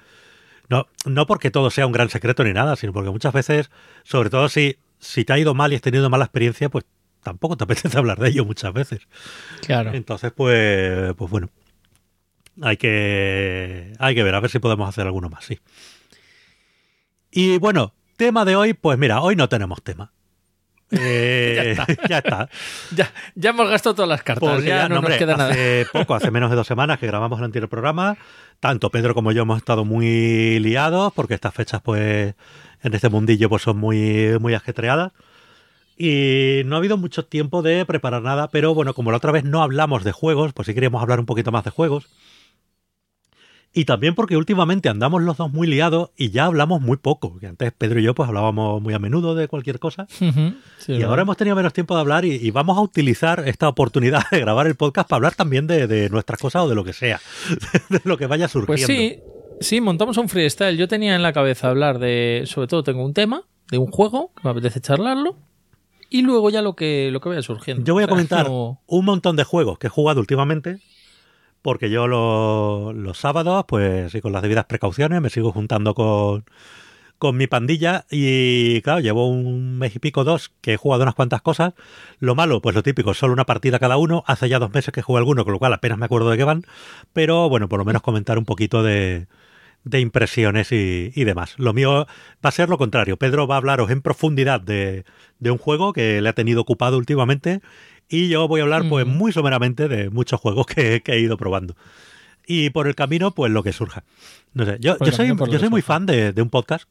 No, 0.68 0.86
no 1.04 1.26
porque 1.26 1.50
todo 1.50 1.70
sea 1.70 1.86
un 1.86 1.92
gran 1.92 2.08
secreto 2.08 2.44
ni 2.44 2.52
nada, 2.52 2.76
sino 2.76 2.92
porque 2.92 3.10
muchas 3.10 3.32
veces, 3.32 3.70
sobre 4.04 4.30
todo 4.30 4.48
si, 4.48 4.76
si 4.98 5.24
te 5.24 5.32
ha 5.32 5.38
ido 5.38 5.54
mal 5.54 5.72
y 5.72 5.76
has 5.76 5.82
tenido 5.82 6.08
mala 6.10 6.24
experiencia, 6.24 6.68
pues 6.68 6.84
tampoco 7.22 7.56
te 7.56 7.64
apetece 7.64 7.96
hablar 7.96 8.18
de 8.18 8.28
ello 8.30 8.44
muchas 8.44 8.72
veces. 8.72 9.06
Claro. 9.64 9.92
Entonces, 9.92 10.32
pues, 10.32 11.14
pues 11.14 11.30
bueno, 11.30 11.50
hay 12.60 12.76
que, 12.76 13.92
hay 13.98 14.14
que 14.14 14.22
ver, 14.22 14.34
a 14.34 14.40
ver 14.40 14.50
si 14.50 14.58
podemos 14.58 14.88
hacer 14.88 15.06
alguno 15.06 15.28
más, 15.28 15.44
sí. 15.44 15.60
Y 17.32 17.58
bueno, 17.58 17.94
tema 18.18 18.44
de 18.44 18.54
hoy, 18.54 18.74
pues 18.74 18.98
mira, 18.98 19.22
hoy 19.22 19.34
no 19.34 19.48
tenemos 19.48 19.82
tema. 19.82 20.12
Eh, 20.94 21.74
ya 22.06 22.18
está. 22.18 22.50
Ya, 23.34 23.50
hemos 23.50 23.66
gastado 23.70 23.94
todas 23.94 24.10
las 24.10 24.22
cartas. 24.22 24.62
ya, 24.62 24.90
no, 24.90 25.00
nos 25.00 25.12
queda 25.14 25.48
hace 25.48 25.86
poco, 25.90 26.14
hace 26.14 26.30
menos 26.30 26.50
de 26.50 26.56
dos 26.56 26.66
semanas 26.66 26.98
que 26.98 27.06
grabamos 27.06 27.38
el 27.38 27.46
anterior 27.46 27.70
programa. 27.70 28.18
Tanto 28.60 28.90
Pedro 28.90 29.14
como 29.14 29.32
yo 29.32 29.42
hemos 29.42 29.56
estado 29.56 29.86
muy 29.86 30.58
liados 30.60 31.10
porque 31.14 31.32
estas 31.32 31.54
fechas, 31.54 31.80
pues, 31.80 32.34
en 32.82 32.94
este 32.94 33.08
mundillo, 33.08 33.48
pues 33.48 33.62
son 33.62 33.78
muy, 33.78 34.38
muy 34.38 34.52
ajetreadas. 34.52 35.12
Y 35.96 36.60
no 36.66 36.76
ha 36.76 36.78
habido 36.78 36.98
mucho 36.98 37.24
tiempo 37.24 37.62
de 37.62 37.86
preparar 37.86 38.20
nada, 38.20 38.48
pero 38.48 38.74
bueno, 38.74 38.92
como 38.92 39.10
la 39.12 39.16
otra 39.16 39.32
vez 39.32 39.44
no 39.44 39.62
hablamos 39.62 40.04
de 40.04 40.12
juegos, 40.12 40.52
pues 40.52 40.66
sí 40.66 40.74
queríamos 40.74 41.00
hablar 41.00 41.20
un 41.20 41.26
poquito 41.26 41.52
más 41.52 41.64
de 41.64 41.70
juegos. 41.70 42.08
Y 43.74 43.86
también 43.86 44.14
porque 44.14 44.36
últimamente 44.36 44.90
andamos 44.90 45.22
los 45.22 45.38
dos 45.38 45.50
muy 45.50 45.66
liados 45.66 46.10
y 46.16 46.30
ya 46.30 46.44
hablamos 46.44 46.82
muy 46.82 46.98
poco. 46.98 47.38
Que 47.38 47.46
antes 47.46 47.72
Pedro 47.72 48.00
y 48.00 48.02
yo 48.02 48.14
pues 48.14 48.28
hablábamos 48.28 48.82
muy 48.82 48.92
a 48.92 48.98
menudo 48.98 49.34
de 49.34 49.48
cualquier 49.48 49.78
cosa. 49.78 50.06
y 50.88 51.02
ahora 51.02 51.22
hemos 51.22 51.38
tenido 51.38 51.56
menos 51.56 51.72
tiempo 51.72 51.94
de 51.94 52.00
hablar 52.00 52.24
y, 52.26 52.50
vamos 52.50 52.76
a 52.76 52.82
utilizar 52.82 53.48
esta 53.48 53.68
oportunidad 53.68 54.24
de 54.30 54.40
grabar 54.40 54.66
el 54.66 54.74
podcast 54.74 55.08
para 55.08 55.16
hablar 55.16 55.34
también 55.34 55.66
de, 55.66 56.10
nuestras 56.10 56.38
cosas 56.38 56.62
o 56.62 56.68
de 56.68 56.74
lo 56.74 56.84
que 56.84 56.92
sea. 56.92 57.20
de 57.88 58.00
lo 58.04 58.18
que 58.18 58.26
vaya 58.26 58.46
surgiendo. 58.46 58.66
Pues 58.66 58.84
sí, 58.84 59.20
sí, 59.60 59.80
montamos 59.80 60.18
un 60.18 60.28
freestyle. 60.28 60.76
Yo 60.76 60.86
tenía 60.86 61.16
en 61.16 61.22
la 61.22 61.32
cabeza 61.32 61.70
hablar 61.70 61.98
de, 61.98 62.42
sobre 62.44 62.68
todo 62.68 62.82
tengo 62.82 63.02
un 63.02 63.14
tema, 63.14 63.44
de 63.70 63.78
un 63.78 63.90
juego, 63.90 64.32
que 64.36 64.42
me 64.44 64.50
apetece 64.50 64.82
charlarlo. 64.82 65.36
Y 66.10 66.20
luego 66.20 66.50
ya 66.50 66.60
lo 66.60 66.76
que, 66.76 67.08
lo 67.10 67.22
que 67.22 67.30
vaya 67.30 67.40
surgiendo. 67.40 67.84
Yo 67.84 67.94
voy 67.94 68.04
a 68.04 68.06
comentar 68.06 68.46
un 68.50 69.04
montón 69.06 69.36
de 69.36 69.44
juegos 69.44 69.78
que 69.78 69.86
he 69.86 69.90
jugado 69.90 70.20
últimamente 70.20 70.78
porque 71.62 71.90
yo 71.90 72.06
los 72.06 73.18
sábados, 73.18 73.64
pues 73.66 74.14
y 74.14 74.20
con 74.20 74.32
las 74.32 74.42
debidas 74.42 74.66
precauciones, 74.66 75.20
me 75.20 75.30
sigo 75.30 75.52
juntando 75.52 75.94
con, 75.94 76.44
con 77.18 77.36
mi 77.36 77.46
pandilla 77.46 78.04
y 78.10 78.82
claro, 78.82 78.98
llevo 78.98 79.28
un 79.28 79.78
mes 79.78 79.94
y 79.94 80.00
pico, 80.00 80.24
dos, 80.24 80.52
que 80.60 80.74
he 80.74 80.76
jugado 80.76 81.04
unas 81.04 81.14
cuantas 81.14 81.40
cosas. 81.40 81.74
Lo 82.18 82.34
malo, 82.34 82.60
pues 82.60 82.74
lo 82.74 82.82
típico, 82.82 83.14
solo 83.14 83.32
una 83.32 83.46
partida 83.46 83.78
cada 83.78 83.96
uno. 83.96 84.24
Hace 84.26 84.48
ya 84.48 84.58
dos 84.58 84.72
meses 84.74 84.92
que 84.92 85.02
jugué 85.02 85.18
alguno, 85.18 85.44
con 85.44 85.52
lo 85.52 85.60
cual 85.60 85.72
apenas 85.72 85.98
me 85.98 86.06
acuerdo 86.06 86.30
de 86.30 86.36
qué 86.36 86.44
van. 86.44 86.64
Pero 87.12 87.48
bueno, 87.48 87.68
por 87.68 87.78
lo 87.78 87.84
menos 87.84 88.02
comentar 88.02 88.38
un 88.38 88.44
poquito 88.44 88.82
de, 88.82 89.28
de 89.84 90.00
impresiones 90.00 90.72
y, 90.72 91.12
y, 91.14 91.24
demás. 91.24 91.54
Lo 91.58 91.72
mío 91.72 92.06
va 92.44 92.48
a 92.48 92.50
ser 92.50 92.68
lo 92.68 92.76
contrario. 92.76 93.16
Pedro 93.16 93.46
va 93.46 93.54
a 93.54 93.58
hablaros 93.58 93.90
en 93.90 94.02
profundidad 94.02 94.60
de, 94.60 95.04
de 95.38 95.50
un 95.50 95.58
juego 95.58 95.92
que 95.92 96.20
le 96.20 96.28
ha 96.28 96.34
tenido 96.34 96.60
ocupado 96.60 96.98
últimamente 96.98 97.60
y 98.08 98.28
yo 98.28 98.48
voy 98.48 98.60
a 98.60 98.64
hablar, 98.64 98.88
pues, 98.88 99.06
muy 99.06 99.32
someramente 99.32 99.88
de 99.88 100.10
muchos 100.10 100.40
juegos 100.40 100.66
que, 100.66 101.02
he 101.04 101.18
ido 101.18 101.36
probando. 101.36 101.76
Y 102.46 102.70
por 102.70 102.86
el 102.86 102.94
camino, 102.94 103.32
pues, 103.32 103.52
lo 103.52 103.62
que 103.62 103.72
surja. 103.72 104.04
No 104.54 104.64
sé, 104.66 104.76
yo, 104.80 104.96
yo 104.98 105.12
soy, 105.12 105.34
yo 105.50 105.58
soy 105.58 105.68
muy 105.68 105.82
fan 105.82 106.06
de, 106.06 106.34
un 106.36 106.50
podcast 106.50 106.88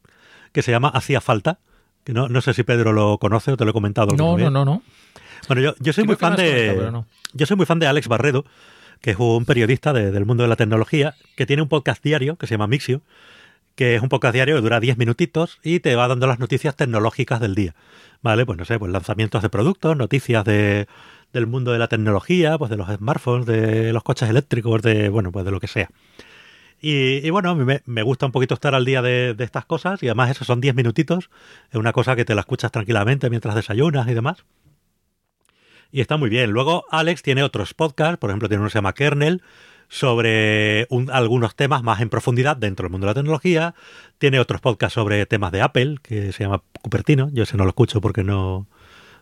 que 0.52 0.62
se 0.62 0.72
llama 0.72 0.88
Hacía 0.88 1.20
Falta, 1.20 1.58
que 2.04 2.12
no, 2.12 2.28
no 2.28 2.40
sé 2.40 2.54
si 2.54 2.62
Pedro 2.62 2.92
lo 2.92 3.18
conoce 3.18 3.52
o 3.52 3.56
te 3.56 3.64
lo 3.64 3.70
he 3.70 3.74
comentado. 3.74 4.16
No, 4.16 4.36
no, 4.36 4.50
no, 4.50 4.64
no. 4.64 4.82
Bueno, 5.48 5.62
yo, 5.62 5.74
yo 5.80 5.92
soy 5.92 6.04
muy 6.04 6.16
fan 6.16 6.36
de. 6.36 7.02
Yo 7.34 7.46
soy 7.46 7.56
muy 7.56 7.66
fan 7.66 7.78
de 7.78 7.86
Alex 7.86 8.08
Barredo, 8.08 8.44
que 9.00 9.10
es 9.10 9.16
un 9.18 9.44
periodista 9.44 9.92
del 9.92 10.24
mundo 10.24 10.42
de 10.42 10.48
la 10.48 10.56
tecnología, 10.56 11.14
que 11.36 11.46
tiene 11.46 11.62
un 11.62 11.68
podcast 11.68 12.02
diario 12.02 12.36
que 12.36 12.46
se 12.46 12.54
llama 12.54 12.66
Mixio, 12.66 13.02
que 13.74 13.96
es 13.96 14.02
un 14.02 14.08
podcast 14.08 14.34
diario 14.34 14.56
que 14.56 14.62
dura 14.62 14.80
10 14.80 14.98
minutitos 14.98 15.58
y 15.62 15.80
te 15.80 15.94
va 15.96 16.08
dando 16.08 16.26
las 16.26 16.38
noticias 16.38 16.76
tecnológicas 16.76 17.40
del 17.40 17.54
día. 17.54 17.74
¿Vale? 18.22 18.46
Pues 18.46 18.58
no 18.58 18.64
sé, 18.64 18.78
pues 18.78 18.92
lanzamientos 18.92 19.42
de 19.42 19.48
productos, 19.48 19.96
noticias 19.96 20.44
de, 20.44 20.86
del 21.32 21.46
mundo 21.46 21.72
de 21.72 21.78
la 21.78 21.88
tecnología, 21.88 22.56
pues 22.58 22.70
de 22.70 22.76
los 22.76 22.88
smartphones, 22.88 23.46
de 23.46 23.92
los 23.92 24.02
coches 24.02 24.28
eléctricos, 24.28 24.82
de, 24.82 25.08
bueno, 25.08 25.32
pues 25.32 25.44
de 25.44 25.50
lo 25.50 25.60
que 25.60 25.66
sea. 25.66 25.88
Y, 26.84 27.30
bueno, 27.30 27.50
a 27.50 27.54
mí 27.54 27.64
me, 27.86 28.02
gusta 28.02 28.26
un 28.26 28.32
poquito 28.32 28.54
estar 28.54 28.74
al 28.74 28.84
día 28.84 29.02
de, 29.02 29.36
estas 29.38 29.64
cosas 29.64 30.02
y 30.02 30.08
además 30.08 30.32
esos 30.32 30.48
son 30.48 30.60
10 30.60 30.74
minutitos, 30.74 31.30
es 31.70 31.76
una 31.76 31.92
cosa 31.92 32.16
que 32.16 32.24
te 32.24 32.34
la 32.34 32.40
escuchas 32.40 32.72
tranquilamente 32.72 33.30
mientras 33.30 33.54
desayunas 33.54 34.08
y 34.08 34.14
demás. 34.14 34.44
Y 35.92 36.00
está 36.00 36.16
muy 36.16 36.28
bien. 36.28 36.50
Luego 36.50 36.84
Alex 36.90 37.22
tiene 37.22 37.44
otros 37.44 37.72
podcasts, 37.72 38.18
por 38.18 38.30
ejemplo 38.30 38.48
tiene 38.48 38.62
uno 38.62 38.68
que 38.68 38.72
se 38.72 38.78
llama 38.78 38.94
Kernel, 38.94 39.42
sobre 39.92 40.88
algunos 41.12 41.54
temas 41.54 41.82
más 41.82 42.00
en 42.00 42.08
profundidad 42.08 42.56
dentro 42.56 42.84
del 42.84 42.92
mundo 42.92 43.06
de 43.06 43.10
la 43.10 43.14
tecnología. 43.14 43.74
Tiene 44.16 44.40
otros 44.40 44.62
podcasts 44.62 44.94
sobre 44.94 45.26
temas 45.26 45.52
de 45.52 45.60
Apple, 45.60 45.96
que 46.02 46.32
se 46.32 46.44
llama 46.44 46.62
Cupertino. 46.80 47.28
Yo 47.34 47.42
ese 47.42 47.58
no 47.58 47.64
lo 47.64 47.70
escucho 47.70 48.00
porque 48.00 48.24
no, 48.24 48.66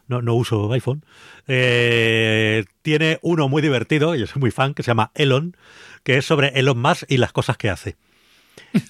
no, 0.06 0.22
no 0.22 0.34
uso 0.36 0.72
iPhone, 0.72 1.04
eh, 1.48 2.64
tiene 2.82 3.18
uno 3.22 3.48
muy 3.48 3.62
divertido, 3.62 4.14
yo 4.14 4.28
soy 4.28 4.38
muy 4.38 4.52
fan, 4.52 4.72
que 4.74 4.84
se 4.84 4.92
llama 4.92 5.10
Elon, 5.16 5.56
que 6.04 6.18
es 6.18 6.24
sobre 6.24 6.50
Elon 6.50 6.80
Musk 6.80 7.02
y 7.08 7.16
las 7.16 7.32
cosas 7.32 7.56
que 7.56 7.68
hace. 7.68 7.96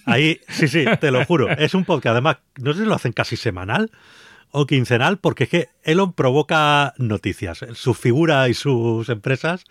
Ahí, 0.05 0.39
sí, 0.49 0.69
sí, 0.69 0.85
te 1.01 1.11
lo 1.11 1.25
juro. 1.25 1.49
Es 1.49 1.73
un 1.73 1.87
podcast, 1.87 2.13
además, 2.13 2.37
no 2.59 2.75
sé 2.75 2.81
si 2.81 2.85
lo 2.85 2.95
hacen 2.95 3.13
casi 3.13 3.37
semanal 3.37 3.91
o 4.51 4.67
quincenal, 4.67 5.17
porque 5.17 5.45
es 5.45 5.51
que 5.51 5.69
Elon 5.83 6.13
provoca 6.13 6.93
noticias. 6.99 7.65
Sus 7.73 7.97
figuras 7.97 8.51
y 8.51 8.55
sus 8.55 9.09
empresas 9.09 9.65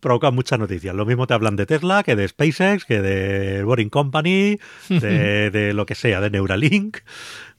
provocan 0.00 0.34
muchas 0.34 0.58
noticias. 0.58 0.94
Lo 0.94 1.06
mismo 1.06 1.26
te 1.26 1.34
hablan 1.34 1.56
de 1.56 1.66
Tesla, 1.66 2.02
que 2.02 2.16
de 2.16 2.28
SpaceX, 2.28 2.84
que 2.84 3.00
de 3.00 3.62
Boring 3.62 3.90
Company, 3.90 4.58
de, 4.88 5.50
de 5.52 5.72
lo 5.72 5.86
que 5.86 5.94
sea, 5.94 6.20
de 6.20 6.30
Neuralink, 6.30 6.98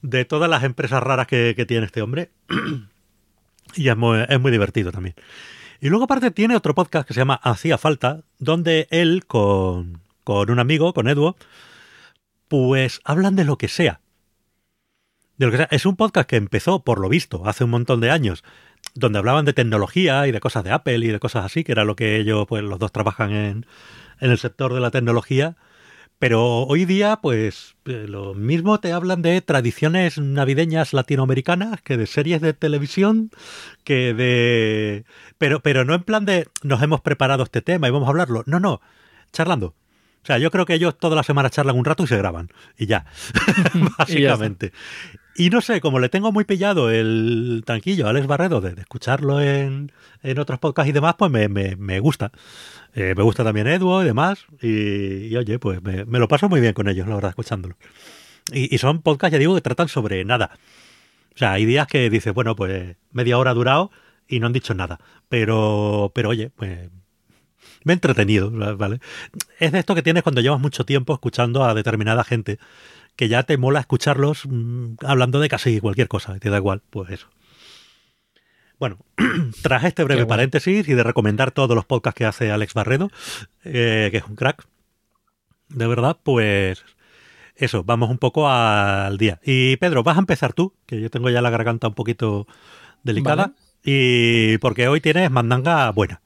de 0.02 0.24
todas 0.24 0.48
las 0.48 0.64
empresas 0.64 1.02
raras 1.02 1.26
que, 1.26 1.54
que 1.56 1.66
tiene 1.66 1.86
este 1.86 2.02
hombre. 2.02 2.30
y 3.74 3.88
es 3.88 3.96
muy, 3.96 4.20
es 4.28 4.40
muy 4.40 4.50
divertido 4.50 4.92
también. 4.92 5.14
Y 5.80 5.88
luego 5.88 6.04
aparte 6.04 6.30
tiene 6.30 6.56
otro 6.56 6.74
podcast 6.74 7.08
que 7.08 7.14
se 7.14 7.20
llama 7.20 7.40
Hacía 7.42 7.78
Falta, 7.78 8.22
donde 8.38 8.86
él 8.90 9.24
con, 9.26 10.02
con 10.24 10.50
un 10.50 10.58
amigo, 10.58 10.92
con 10.92 11.08
Edu, 11.08 11.36
pues 12.48 13.00
hablan 13.04 13.36
de 13.36 13.44
lo 13.44 13.56
que 13.56 13.68
sea. 13.68 14.00
De 15.38 15.46
lo 15.46 15.52
que 15.52 15.58
sea. 15.58 15.68
Es 15.70 15.86
un 15.86 15.96
podcast 15.96 16.28
que 16.28 16.36
empezó, 16.36 16.84
por 16.84 17.00
lo 17.00 17.08
visto, 17.08 17.46
hace 17.46 17.64
un 17.64 17.70
montón 17.70 18.00
de 18.00 18.10
años, 18.10 18.44
donde 18.94 19.18
hablaban 19.18 19.44
de 19.44 19.52
tecnología 19.52 20.26
y 20.26 20.32
de 20.32 20.40
cosas 20.40 20.64
de 20.64 20.72
Apple 20.72 20.98
y 20.98 21.08
de 21.08 21.20
cosas 21.20 21.44
así, 21.44 21.64
que 21.64 21.72
era 21.72 21.84
lo 21.84 21.96
que 21.96 22.16
ellos, 22.16 22.46
pues 22.48 22.62
los 22.62 22.78
dos 22.78 22.92
trabajan 22.92 23.32
en, 23.32 23.66
en 24.20 24.30
el 24.30 24.38
sector 24.38 24.74
de 24.74 24.80
la 24.80 24.90
tecnología. 24.90 25.56
Pero 26.20 26.64
hoy 26.64 26.84
día, 26.84 27.18
pues 27.22 27.76
eh, 27.86 28.04
lo 28.06 28.34
mismo 28.34 28.78
te 28.78 28.92
hablan 28.92 29.22
de 29.22 29.40
tradiciones 29.40 30.18
navideñas 30.18 30.92
latinoamericanas 30.92 31.80
que 31.80 31.96
de 31.96 32.06
series 32.06 32.42
de 32.42 32.52
televisión, 32.52 33.30
que 33.84 34.12
de... 34.12 35.06
Pero, 35.38 35.60
pero 35.60 35.86
no 35.86 35.94
en 35.94 36.02
plan 36.02 36.26
de 36.26 36.46
nos 36.62 36.82
hemos 36.82 37.00
preparado 37.00 37.42
este 37.42 37.62
tema 37.62 37.88
y 37.88 37.90
vamos 37.90 38.06
a 38.06 38.10
hablarlo. 38.10 38.42
No, 38.44 38.60
no, 38.60 38.82
charlando. 39.32 39.68
O 40.22 40.26
sea, 40.26 40.36
yo 40.36 40.50
creo 40.50 40.66
que 40.66 40.74
ellos 40.74 40.98
toda 40.98 41.16
la 41.16 41.22
semana 41.22 41.48
charlan 41.48 41.78
un 41.78 41.86
rato 41.86 42.04
y 42.04 42.06
se 42.06 42.18
graban. 42.18 42.50
Y 42.76 42.84
ya, 42.84 43.06
básicamente. 43.98 44.72
Y, 45.14 45.19
no 45.48 45.62
sé, 45.62 45.80
como 45.80 46.00
le 46.00 46.10
tengo 46.10 46.32
muy 46.32 46.44
pillado 46.44 46.90
el 46.90 47.62
tranquillo 47.64 48.06
a 48.06 48.10
Alex 48.10 48.26
Barredo 48.26 48.60
de, 48.60 48.78
escucharlo 48.78 49.40
en, 49.40 49.90
en, 50.22 50.38
otros 50.38 50.58
podcasts 50.58 50.90
y 50.90 50.92
demás, 50.92 51.14
pues 51.16 51.30
me, 51.30 51.48
me, 51.48 51.76
me 51.76 52.00
gusta. 52.00 52.32
Eh, 52.94 53.14
me 53.16 53.22
gusta 53.22 53.44
también 53.44 53.66
Edu 53.66 54.02
y 54.02 54.04
demás. 54.04 54.44
Y, 54.60 55.28
y 55.28 55.36
oye, 55.36 55.58
pues 55.58 55.80
me, 55.82 56.18
lo 56.18 56.28
paso 56.28 56.48
muy 56.48 56.60
bien 56.60 56.74
con 56.74 56.88
ellos, 56.88 57.08
la 57.08 57.14
verdad, 57.14 57.30
escuchándolo. 57.30 57.76
Y, 58.52 58.74
y, 58.74 58.78
son 58.78 59.00
podcasts, 59.00 59.32
ya 59.32 59.38
digo, 59.38 59.54
que 59.54 59.62
tratan 59.62 59.88
sobre 59.88 60.24
nada. 60.24 60.58
O 61.34 61.38
sea, 61.38 61.52
hay 61.52 61.64
días 61.64 61.86
que 61.86 62.10
dices, 62.10 62.34
bueno, 62.34 62.54
pues 62.56 62.96
media 63.12 63.38
hora 63.38 63.52
ha 63.52 63.54
durado 63.54 63.90
y 64.28 64.40
no 64.40 64.46
han 64.46 64.52
dicho 64.52 64.74
nada. 64.74 65.00
Pero, 65.28 66.12
pero 66.14 66.28
oye, 66.30 66.50
pues 66.50 66.90
me 67.84 67.92
he 67.92 67.94
entretenido, 67.94 68.50
¿vale? 68.76 69.00
Es 69.58 69.72
de 69.72 69.78
esto 69.78 69.94
que 69.94 70.02
tienes 70.02 70.22
cuando 70.22 70.40
llevas 70.40 70.60
mucho 70.60 70.84
tiempo 70.84 71.14
escuchando 71.14 71.64
a 71.64 71.74
determinada 71.74 72.24
gente, 72.24 72.58
que 73.20 73.28
ya 73.28 73.42
te 73.42 73.58
mola 73.58 73.80
escucharlos 73.80 74.46
mmm, 74.48 74.94
hablando 75.04 75.40
de 75.40 75.50
casi 75.50 75.78
cualquier 75.78 76.08
cosa, 76.08 76.38
te 76.38 76.48
da 76.48 76.56
igual, 76.56 76.80
pues 76.88 77.10
eso. 77.10 77.28
Bueno, 78.78 78.96
tras 79.62 79.84
este 79.84 80.04
breve 80.04 80.22
bueno. 80.22 80.28
paréntesis 80.28 80.88
y 80.88 80.94
de 80.94 81.02
recomendar 81.02 81.50
todos 81.50 81.76
los 81.76 81.84
podcasts 81.84 82.16
que 82.16 82.24
hace 82.24 82.50
Alex 82.50 82.72
Barredo, 82.72 83.10
eh, 83.62 84.08
que 84.10 84.16
es 84.16 84.24
un 84.24 84.36
crack, 84.36 84.66
de 85.68 85.86
verdad, 85.86 86.16
pues 86.22 86.82
eso, 87.56 87.84
vamos 87.84 88.08
un 88.08 88.16
poco 88.16 88.48
al 88.48 89.18
día. 89.18 89.38
Y 89.44 89.76
Pedro, 89.76 90.02
vas 90.02 90.16
a 90.16 90.20
empezar 90.20 90.54
tú, 90.54 90.72
que 90.86 90.98
yo 90.98 91.10
tengo 91.10 91.28
ya 91.28 91.42
la 91.42 91.50
garganta 91.50 91.88
un 91.88 91.94
poquito 91.94 92.46
delicada, 93.02 93.48
vale. 93.48 93.54
y 93.84 94.56
porque 94.60 94.88
hoy 94.88 95.02
tienes 95.02 95.30
mandanga 95.30 95.90
buena. 95.90 96.22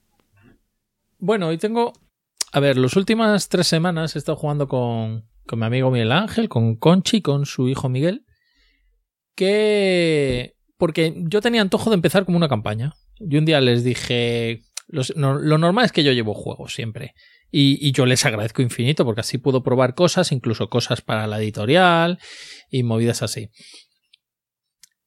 Bueno, 1.18 1.48
hoy 1.48 1.58
tengo. 1.58 1.92
A 2.52 2.60
ver, 2.60 2.78
las 2.78 2.94
últimas 2.94 3.48
tres 3.48 3.66
semanas 3.66 4.14
he 4.14 4.20
estado 4.20 4.36
jugando 4.36 4.68
con, 4.68 5.24
con 5.46 5.58
mi 5.58 5.66
amigo 5.66 5.90
Miguel 5.90 6.12
Ángel, 6.12 6.48
con 6.48 6.76
Conchi, 6.76 7.20
con 7.20 7.46
su 7.46 7.68
hijo 7.68 7.88
Miguel. 7.88 8.24
Que. 9.34 10.54
Porque 10.76 11.14
yo 11.16 11.40
tenía 11.40 11.60
antojo 11.60 11.90
de 11.90 11.94
empezar 11.94 12.24
como 12.24 12.36
una 12.36 12.48
campaña. 12.48 12.94
Y 13.18 13.36
un 13.36 13.44
día 13.44 13.60
les 13.60 13.84
dije. 13.84 14.62
Lo 14.88 15.58
normal 15.58 15.86
es 15.86 15.92
que 15.92 16.04
yo 16.04 16.12
llevo 16.12 16.34
juegos 16.34 16.74
siempre. 16.74 17.14
Y, 17.50 17.78
y, 17.80 17.92
yo 17.92 18.04
les 18.04 18.24
agradezco 18.26 18.62
infinito 18.62 19.04
porque 19.04 19.20
así 19.20 19.38
puedo 19.38 19.62
probar 19.62 19.94
cosas, 19.94 20.32
incluso 20.32 20.68
cosas 20.68 21.02
para 21.02 21.28
la 21.28 21.40
editorial 21.40 22.18
y 22.68 22.82
movidas 22.82 23.22
así. 23.22 23.48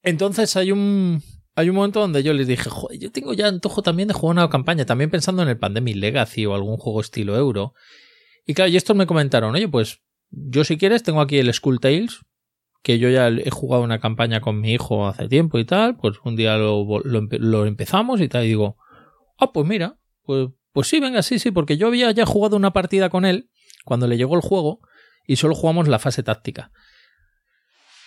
Entonces 0.02 0.56
hay 0.56 0.72
un, 0.72 1.22
hay 1.56 1.70
un 1.70 1.76
momento 1.76 2.00
donde 2.00 2.24
yo 2.24 2.34
les 2.34 2.48
dije, 2.48 2.70
joder, 2.70 3.00
yo 3.00 3.12
tengo 3.12 3.34
ya 3.34 3.48
antojo 3.48 3.82
también 3.82 4.08
de 4.08 4.14
jugar 4.14 4.36
una 4.36 4.50
campaña, 4.50 4.86
también 4.86 5.10
pensando 5.10 5.42
en 5.42 5.50
el 5.50 5.58
Pandemic 5.58 5.96
Legacy 5.96 6.46
o 6.46 6.54
algún 6.54 6.78
juego 6.78 7.02
estilo 7.02 7.36
euro. 7.36 7.74
Y 8.46 8.54
claro, 8.54 8.70
y 8.70 8.78
estos 8.78 8.96
me 8.96 9.08
comentaron, 9.08 9.56
oye, 9.56 9.68
pues 9.68 10.00
yo 10.30 10.64
si 10.64 10.78
quieres 10.78 11.04
tengo 11.04 11.22
aquí 11.22 11.38
el 11.38 11.54
Skull 11.54 11.80
Tales, 11.80 12.22
que 12.84 13.00
yo 13.00 13.10
ya 13.10 13.28
he 13.28 13.50
jugado 13.50 13.84
una 13.84 14.00
campaña 14.00 14.42
con 14.42 14.60
mi 14.62 14.74
hijo 14.74 15.08
hace 15.08 15.28
tiempo 15.28 15.60
y 15.60 15.66
tal, 15.66 15.98
pues 15.98 16.18
un 16.24 16.36
día 16.36 16.58
lo, 16.58 16.86
lo, 17.04 17.28
lo 17.30 17.66
empezamos 17.66 18.22
y 18.22 18.30
tal, 18.30 18.46
y 18.46 18.50
digo, 18.50 18.78
ah, 19.38 19.52
pues 19.52 19.68
mira, 19.68 19.98
pues, 20.24 20.50
pues 20.72 20.88
sí, 20.88 21.00
venga, 21.00 21.22
sí, 21.22 21.40
sí, 21.40 21.52
porque 21.52 21.78
yo 21.78 21.88
había 21.88 22.12
ya 22.12 22.26
jugado 22.26 22.56
una 22.56 22.74
partida 22.74 23.10
con 23.10 23.26
él 23.26 23.50
cuando 23.84 24.08
le 24.08 24.18
llegó 24.18 24.36
el 24.36 24.42
juego 24.42 24.80
y 25.26 25.38
solo 25.38 25.56
jugamos 25.56 25.88
la 25.88 26.00
fase 26.00 26.24
táctica. 26.24 26.72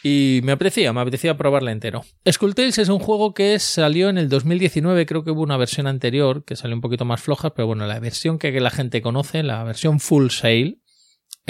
Y 0.03 0.41
me 0.45 0.53
apetecía, 0.53 0.93
me 0.95 1.01
apetecía 1.03 1.37
probarla 1.37 1.73
entero. 1.73 2.05
Skulltales 2.31 2.79
es 2.79 2.89
un 2.89 3.01
juego 3.01 3.35
que 3.35 3.59
salió 3.59 4.09
en 4.09 4.17
el 4.17 4.31
2019, 4.31 5.05
creo 5.05 5.25
que 5.25 5.31
hubo 5.31 5.43
una 5.43 5.59
versión 5.59 5.87
anterior 5.87 6.45
que 6.45 6.57
salió 6.57 6.75
un 6.75 6.81
poquito 6.81 7.05
más 7.05 7.21
floja, 7.21 7.55
pero 7.55 7.67
bueno, 7.67 7.87
la 7.87 8.01
versión 8.01 8.39
que 8.39 8.59
la 8.61 8.71
gente 8.71 9.03
conoce, 9.03 9.43
la 9.43 9.63
versión 9.63 10.01
Full 10.01 10.29
Sail, 10.31 10.80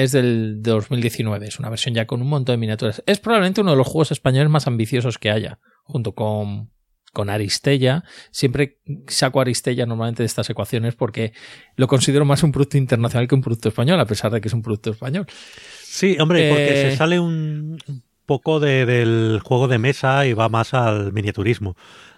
es 0.02 0.12
del 0.12 0.62
2019, 0.62 1.47
es 1.47 1.59
una 1.59 1.69
versión 1.69 1.95
ya 1.95 2.07
con 2.07 2.23
un 2.23 2.28
montón 2.28 2.54
de 2.54 2.59
miniaturas. 2.59 3.02
Es 3.07 3.21
probablemente 3.21 3.61
uno 3.61 3.73
de 3.73 3.76
los 3.76 3.87
juegos 3.87 4.12
españoles 4.12 4.50
más 4.50 4.66
ambiciosos 4.66 5.19
que 5.19 5.30
haya, 5.30 5.59
junto 5.85 6.12
con, 6.12 6.71
con 7.12 7.30
Aristella. 7.30 8.04
Siempre 8.30 8.78
saco 9.09 9.40
Aristella 9.40 9.87
normalmente 9.87 10.23
de 10.23 10.26
estas 10.26 10.49
ecuaciones 10.50 10.95
porque 10.95 11.33
lo 11.76 11.87
considero 11.88 12.25
más 12.25 12.42
un 12.42 12.52
producto 12.52 12.78
internacional 12.78 13.28
que 13.28 13.35
un 13.35 13.42
producto 13.42 13.69
español, 13.69 14.00
a 14.00 14.07
pesar 14.07 14.33
de 14.33 14.40
que 14.40 14.49
es 14.49 14.54
un 14.54 14.62
producto 14.62 14.90
español. 14.90 15.26
Sí, 15.83 16.16
hombre, 16.21 16.47
eh, 16.47 16.50
porque 16.50 16.90
se 16.90 16.97
sale 16.97 17.19
un 17.19 17.78
poco 18.26 18.61
de, 18.61 18.87
del 18.87 19.40
juego 19.42 19.66
de 19.66 19.78
mesa 19.78 20.25
y 20.26 20.35
va 20.35 20.49
más 20.49 20.73
al 20.73 21.12
miniaturismo, 21.12 21.76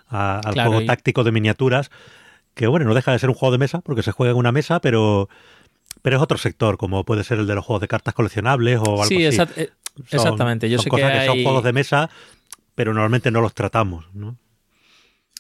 a, 0.09 0.41
al 0.41 0.53
claro, 0.53 0.71
juego 0.71 0.83
y... 0.83 0.87
táctico 0.87 1.25
de 1.25 1.33
miniaturas, 1.33 1.91
que 2.55 2.67
bueno, 2.67 2.85
no 2.85 2.95
deja 2.95 3.13
de 3.13 3.19
ser 3.19 3.31
un 3.31 3.35
juego 3.35 3.53
de 3.53 3.59
mesa 3.59 3.81
porque 3.81 4.03
se 4.03 4.13
juega 4.13 4.33
en 4.33 4.39
una 4.39 4.53
mesa, 4.53 4.81
pero, 4.81 5.31
pero 6.03 6.17
es 6.17 6.23
otro 6.23 6.39
sector, 6.39 6.77
como 6.77 7.05
puede 7.05 7.25
ser 7.25 7.39
el 7.39 7.47
de 7.47 7.55
los 7.55 7.65
juegos 7.65 7.81
de 7.81 7.89
cartas 7.89 8.15
coleccionables 8.15 8.79
o 8.79 9.03
algo 9.03 9.05
sí, 9.05 9.25
así. 9.25 9.41
Exa 9.41 9.47
son, 9.47 9.69
exactamente. 10.11 10.69
Yo 10.69 10.79
son 10.79 10.85
sé 10.85 10.91
cosas 10.91 11.13
que, 11.13 11.27
son 11.27 11.43
juegos 11.43 11.65
de 11.65 11.73
mesa, 11.73 12.11
pero 12.75 12.93
normalmente 12.93 13.31
no 13.31 13.41
los 13.41 13.55
tratamos, 13.55 14.07
¿no? 14.13 14.39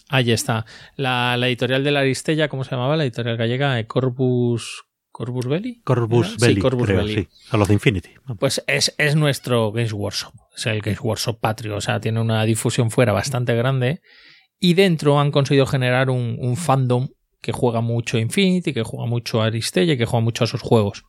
Ahí 0.08 0.30
está. 0.30 0.66
La, 0.96 1.36
la, 1.36 1.48
editorial 1.48 1.84
de 1.84 1.90
la 1.90 2.00
Aristella, 2.00 2.48
¿cómo 2.48 2.64
se 2.64 2.70
llamaba? 2.70 2.96
La 2.96 3.04
editorial 3.04 3.36
gallega, 3.36 3.78
eh, 3.78 3.86
Corpus 3.86 4.84
¿Corbus 5.12 5.46
Belli? 5.46 5.82
Corbus 5.84 6.38
Belli, 6.38 6.54
sí, 6.54 6.60
Corbus 6.60 6.86
creo, 6.86 6.96
Belli. 6.98 7.14
sí. 7.14 7.28
A 7.50 7.58
los 7.58 7.68
de 7.68 7.74
Infinity. 7.74 8.10
Pues 8.38 8.64
es, 8.66 8.94
es, 8.96 9.14
nuestro 9.14 9.70
Games 9.70 9.92
Workshop. 9.92 10.32
Es 10.56 10.66
el 10.66 10.80
Games 10.80 11.00
Workshop 11.00 11.38
patrio. 11.38 11.76
O 11.76 11.80
sea, 11.82 12.00
tiene 12.00 12.20
una 12.20 12.42
difusión 12.44 12.90
fuera 12.90 13.12
bastante 13.12 13.54
grande. 13.54 14.00
Y 14.58 14.72
dentro 14.74 15.20
han 15.20 15.30
conseguido 15.30 15.66
generar 15.66 16.08
un, 16.08 16.38
un 16.40 16.56
fandom 16.56 17.08
que 17.42 17.52
juega 17.52 17.80
mucho 17.80 18.18
Infinity, 18.18 18.72
que 18.72 18.84
juega 18.84 19.04
mucho 19.06 19.42
Aristella 19.42 19.94
y 19.94 19.98
que 19.98 20.06
juega 20.06 20.24
mucho 20.24 20.44
a 20.44 20.46
sus 20.46 20.62
juegos. 20.62 21.04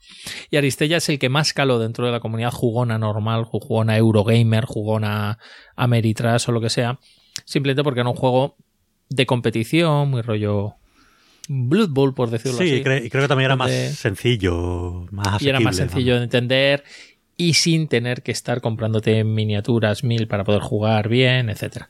Y 0.50 0.58
Aristella 0.58 0.98
es 0.98 1.08
el 1.08 1.20
que 1.20 1.30
más 1.30 1.54
caló 1.54 1.78
dentro 1.80 2.06
de 2.08 2.12
la 2.12 2.20
comunidad 2.20 2.52
jugona 2.52 2.98
normal, 2.98 3.46
jugona 3.46 3.96
Eurogamer, 3.96 4.66
jugona 4.66 5.38
Ameritrash 5.76 6.50
o 6.50 6.52
lo 6.52 6.60
que 6.60 6.72
sea. 6.72 7.00
Simplemente 7.46 7.84
porque 7.84 8.00
era 8.00 8.10
un 8.10 8.16
juego 8.16 8.58
de 9.10 9.26
competición, 9.28 10.10
muy 10.10 10.24
rollo 10.24 10.76
Blood 11.48 11.90
Bowl, 11.90 12.14
por 12.16 12.32
decirlo 12.32 12.58
sí, 12.58 12.64
así. 12.64 12.78
Sí, 12.78 12.84
creo, 12.84 13.10
creo, 13.10 13.22
que 13.22 13.28
también 13.28 13.46
era 13.46 13.56
más 13.56 13.72
sencillo, 13.72 15.06
más 15.12 15.28
asequible, 15.28 15.46
Y 15.46 15.50
era 15.50 15.60
más 15.60 15.76
sencillo 15.76 16.14
¿no? 16.14 16.18
de 16.20 16.24
entender 16.24 16.84
y 17.38 17.54
sin 17.54 17.88
tener 17.88 18.24
que 18.24 18.32
estar 18.32 18.60
comprándote 18.62 19.24
miniaturas 19.24 20.04
mil 20.04 20.28
para 20.28 20.44
poder 20.44 20.62
jugar 20.62 21.10
bien, 21.10 21.50
etc. 21.50 21.86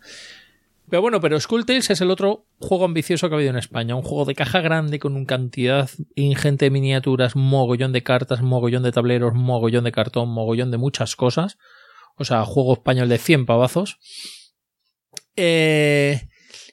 Pero 0.94 1.02
bueno, 1.02 1.20
pero 1.22 1.40
Skulltales 1.40 1.90
es 1.90 2.02
el 2.02 2.12
otro 2.12 2.46
juego 2.60 2.86
ambicioso 2.86 3.28
que 3.28 3.34
ha 3.34 3.38
habido 3.38 3.50
en 3.50 3.58
España. 3.58 3.96
Un 3.96 4.04
juego 4.04 4.26
de 4.26 4.36
caja 4.36 4.62
grande 4.62 5.00
con 5.00 5.16
una 5.16 5.26
cantidad 5.26 5.90
ingente 6.14 6.66
de 6.66 6.70
miniaturas, 6.70 7.36
mogollón 7.36 7.94
de 7.94 8.04
cartas, 8.04 8.44
mogollón 8.44 8.84
de 8.84 8.92
tableros, 8.92 9.34
mogollón 9.34 9.86
de 9.86 9.92
cartón, 9.92 10.30
mogollón 10.30 10.70
de 10.70 10.78
muchas 10.78 11.16
cosas. 11.16 11.58
O 12.16 12.26
sea, 12.26 12.46
juego 12.46 12.74
español 12.74 13.10
de 13.10 13.18
100 13.18 13.48
pavazos. 13.48 13.98
Eh, 15.36 16.28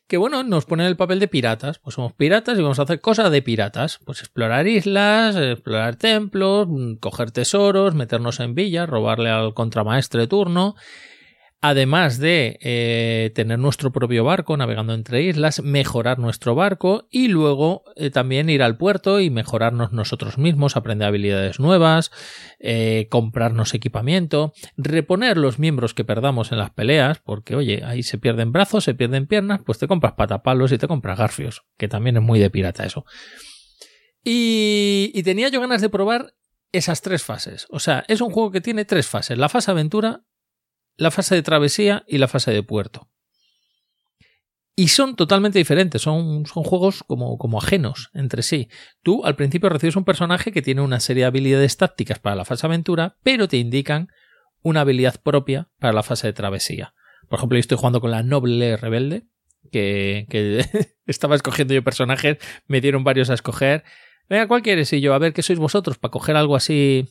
que 0.06 0.18
bueno, 0.18 0.42
nos 0.42 0.66
ponen 0.66 0.86
el 0.86 0.98
papel 0.98 1.18
de 1.18 1.26
piratas. 1.26 1.78
Pues 1.78 1.94
somos 1.94 2.12
piratas 2.12 2.58
y 2.58 2.62
vamos 2.62 2.78
a 2.78 2.82
hacer 2.82 3.00
cosas 3.00 3.32
de 3.32 3.40
piratas. 3.40 4.00
Pues 4.04 4.20
explorar 4.20 4.66
islas, 4.66 5.34
explorar 5.34 5.96
templos, 5.96 6.68
coger 7.00 7.30
tesoros, 7.30 7.94
meternos 7.94 8.38
en 8.40 8.54
villas, 8.54 8.86
robarle 8.86 9.30
al 9.30 9.54
contramaestre 9.54 10.20
de 10.20 10.26
turno. 10.26 10.74
Además 11.60 12.18
de 12.18 12.58
eh, 12.62 13.32
tener 13.34 13.58
nuestro 13.58 13.92
propio 13.92 14.24
barco 14.24 14.56
navegando 14.56 14.94
entre 14.94 15.22
islas, 15.22 15.62
mejorar 15.62 16.18
nuestro 16.18 16.54
barco 16.54 17.06
y 17.10 17.28
luego 17.28 17.84
eh, 17.96 18.10
también 18.10 18.48
ir 18.48 18.62
al 18.62 18.78
puerto 18.78 19.20
y 19.20 19.28
mejorarnos 19.28 19.92
nosotros 19.92 20.38
mismos, 20.38 20.76
aprender 20.76 21.08
habilidades 21.08 21.60
nuevas, 21.60 22.10
eh, 22.58 23.08
comprarnos 23.10 23.74
equipamiento, 23.74 24.54
reponer 24.76 25.36
los 25.36 25.58
miembros 25.58 25.92
que 25.92 26.04
perdamos 26.04 26.50
en 26.50 26.58
las 26.58 26.70
peleas, 26.70 27.18
porque 27.18 27.54
oye, 27.54 27.82
ahí 27.84 28.02
se 28.02 28.18
pierden 28.18 28.52
brazos, 28.52 28.84
se 28.84 28.94
pierden 28.94 29.26
piernas, 29.26 29.60
pues 29.64 29.78
te 29.78 29.86
compras 29.86 30.14
patapalos 30.14 30.72
y 30.72 30.78
te 30.78 30.88
compras 30.88 31.18
garfios, 31.18 31.62
que 31.76 31.88
también 31.88 32.16
es 32.16 32.22
muy 32.22 32.38
de 32.38 32.48
pirata 32.48 32.86
eso. 32.86 33.04
Y, 34.24 35.10
y 35.14 35.22
tenía 35.22 35.48
yo 35.48 35.60
ganas 35.60 35.82
de 35.82 35.88
probar 35.88 36.34
esas 36.72 37.02
tres 37.02 37.22
fases. 37.22 37.66
O 37.70 37.80
sea, 37.80 38.04
es 38.08 38.20
un 38.20 38.30
juego 38.30 38.50
que 38.50 38.60
tiene 38.60 38.84
tres 38.84 39.06
fases. 39.06 39.38
La 39.38 39.48
fase 39.48 39.70
aventura, 39.70 40.22
la 41.00 41.10
fase 41.10 41.34
de 41.34 41.42
travesía 41.42 42.04
y 42.06 42.18
la 42.18 42.28
fase 42.28 42.52
de 42.52 42.62
puerto. 42.62 43.08
Y 44.76 44.88
son 44.88 45.16
totalmente 45.16 45.58
diferentes, 45.58 46.02
son, 46.02 46.44
son 46.44 46.62
juegos 46.62 47.02
como, 47.06 47.38
como, 47.38 47.58
ajenos 47.58 48.10
entre 48.12 48.42
sí. 48.42 48.68
Tú 49.02 49.24
al 49.24 49.34
principio 49.34 49.70
recibes 49.70 49.96
un 49.96 50.04
personaje 50.04 50.52
que 50.52 50.60
tiene 50.60 50.82
una 50.82 51.00
serie 51.00 51.22
de 51.22 51.28
habilidades 51.28 51.78
tácticas 51.78 52.18
para 52.18 52.36
la 52.36 52.44
fase 52.44 52.66
aventura, 52.66 53.16
pero 53.22 53.48
te 53.48 53.56
indican 53.56 54.08
una 54.60 54.82
habilidad 54.82 55.22
propia 55.22 55.70
para 55.78 55.94
la 55.94 56.02
fase 56.02 56.26
de 56.26 56.34
travesía. 56.34 56.92
Por 57.30 57.38
ejemplo, 57.38 57.56
yo 57.56 57.60
estoy 57.60 57.78
jugando 57.78 58.02
con 58.02 58.10
la 58.10 58.22
noble 58.22 58.76
rebelde, 58.76 59.24
que, 59.72 60.26
que 60.28 60.66
estaba 61.06 61.34
escogiendo 61.34 61.72
yo 61.72 61.82
personajes, 61.82 62.36
me 62.66 62.82
dieron 62.82 63.04
varios 63.04 63.30
a 63.30 63.34
escoger. 63.34 63.84
Venga, 64.28 64.48
¿cuál 64.48 64.60
quieres? 64.60 64.92
Y 64.92 65.00
yo, 65.00 65.14
a 65.14 65.18
ver, 65.18 65.32
¿qué 65.32 65.42
sois 65.42 65.58
vosotros? 65.58 65.96
Para 65.96 66.12
coger 66.12 66.36
algo 66.36 66.56
así 66.56 67.08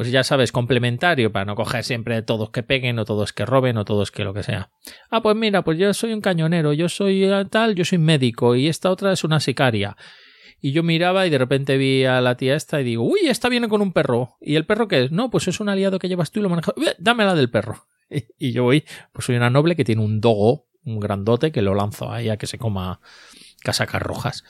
pues 0.00 0.10
ya 0.10 0.24
sabes, 0.24 0.50
complementario 0.50 1.30
para 1.30 1.44
no 1.44 1.54
coger 1.54 1.84
siempre 1.84 2.22
todos 2.22 2.48
que 2.48 2.62
peguen 2.62 2.98
o 2.98 3.04
todos 3.04 3.34
que 3.34 3.44
roben 3.44 3.76
o 3.76 3.84
todos 3.84 4.10
que 4.10 4.24
lo 4.24 4.32
que 4.32 4.42
sea. 4.42 4.70
Ah, 5.10 5.20
pues 5.20 5.36
mira, 5.36 5.62
pues 5.62 5.76
yo 5.76 5.92
soy 5.92 6.14
un 6.14 6.22
cañonero, 6.22 6.72
yo 6.72 6.88
soy 6.88 7.28
tal, 7.50 7.74
yo 7.74 7.84
soy 7.84 7.98
médico 7.98 8.56
y 8.56 8.68
esta 8.68 8.90
otra 8.90 9.12
es 9.12 9.24
una 9.24 9.40
sicaria. 9.40 9.98
Y 10.58 10.72
yo 10.72 10.82
miraba 10.82 11.26
y 11.26 11.30
de 11.30 11.36
repente 11.36 11.76
vi 11.76 12.06
a 12.06 12.22
la 12.22 12.38
tía 12.38 12.56
esta 12.56 12.80
y 12.80 12.84
digo, 12.84 13.02
uy, 13.02 13.18
esta 13.26 13.50
viene 13.50 13.68
con 13.68 13.82
un 13.82 13.92
perro. 13.92 14.38
¿Y 14.40 14.56
el 14.56 14.64
perro 14.64 14.88
qué 14.88 15.04
es? 15.04 15.12
No, 15.12 15.28
pues 15.28 15.48
es 15.48 15.60
un 15.60 15.68
aliado 15.68 15.98
que 15.98 16.08
llevas 16.08 16.30
tú 16.30 16.40
y 16.40 16.44
lo 16.44 16.48
manejas. 16.48 16.74
Dámela 16.96 17.34
del 17.34 17.50
perro. 17.50 17.84
Y 18.38 18.52
yo 18.52 18.62
voy, 18.62 18.86
pues 19.12 19.26
soy 19.26 19.36
una 19.36 19.50
noble 19.50 19.76
que 19.76 19.84
tiene 19.84 20.02
un 20.02 20.22
dogo, 20.22 20.64
un 20.82 20.98
grandote, 20.98 21.52
que 21.52 21.60
lo 21.60 21.74
lanzo 21.74 22.10
ahí 22.10 22.30
a 22.30 22.38
que 22.38 22.46
se 22.46 22.56
coma 22.56 23.02
casacas 23.62 24.02
rojas. 24.02 24.44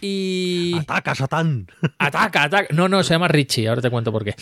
Y. 0.00 0.74
¡Ataca, 0.80 1.14
Satán! 1.14 1.68
¡Ataca, 1.98 2.44
ataca! 2.44 2.74
No, 2.74 2.88
no, 2.88 3.02
se 3.02 3.14
llama 3.14 3.28
Richie, 3.28 3.68
ahora 3.68 3.82
te 3.82 3.90
cuento 3.90 4.12
por 4.12 4.24
qué. 4.24 4.34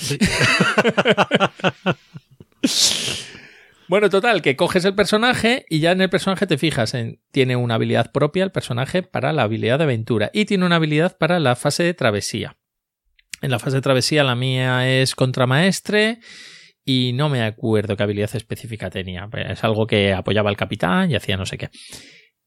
bueno, 3.88 4.10
total, 4.10 4.42
que 4.42 4.56
coges 4.56 4.84
el 4.84 4.94
personaje 4.94 5.66
y 5.68 5.80
ya 5.80 5.92
en 5.92 6.00
el 6.00 6.10
personaje 6.10 6.46
te 6.46 6.58
fijas 6.58 6.94
en. 6.94 7.20
Tiene 7.30 7.56
una 7.56 7.74
habilidad 7.74 8.12
propia 8.12 8.44
el 8.44 8.52
personaje 8.52 9.02
para 9.02 9.32
la 9.32 9.42
habilidad 9.42 9.78
de 9.78 9.84
aventura 9.84 10.30
y 10.32 10.44
tiene 10.44 10.66
una 10.66 10.76
habilidad 10.76 11.16
para 11.18 11.40
la 11.40 11.56
fase 11.56 11.82
de 11.82 11.94
travesía. 11.94 12.56
En 13.42 13.50
la 13.50 13.58
fase 13.58 13.76
de 13.76 13.82
travesía 13.82 14.24
la 14.24 14.34
mía 14.34 14.88
es 14.88 15.14
contramaestre 15.14 16.20
y 16.84 17.12
no 17.12 17.28
me 17.28 17.42
acuerdo 17.42 17.96
qué 17.96 18.02
habilidad 18.02 18.34
específica 18.34 18.88
tenía. 18.88 19.28
Es 19.48 19.62
algo 19.64 19.86
que 19.86 20.14
apoyaba 20.14 20.48
al 20.48 20.56
capitán 20.56 21.10
y 21.10 21.16
hacía 21.16 21.36
no 21.36 21.44
sé 21.44 21.58
qué. 21.58 21.70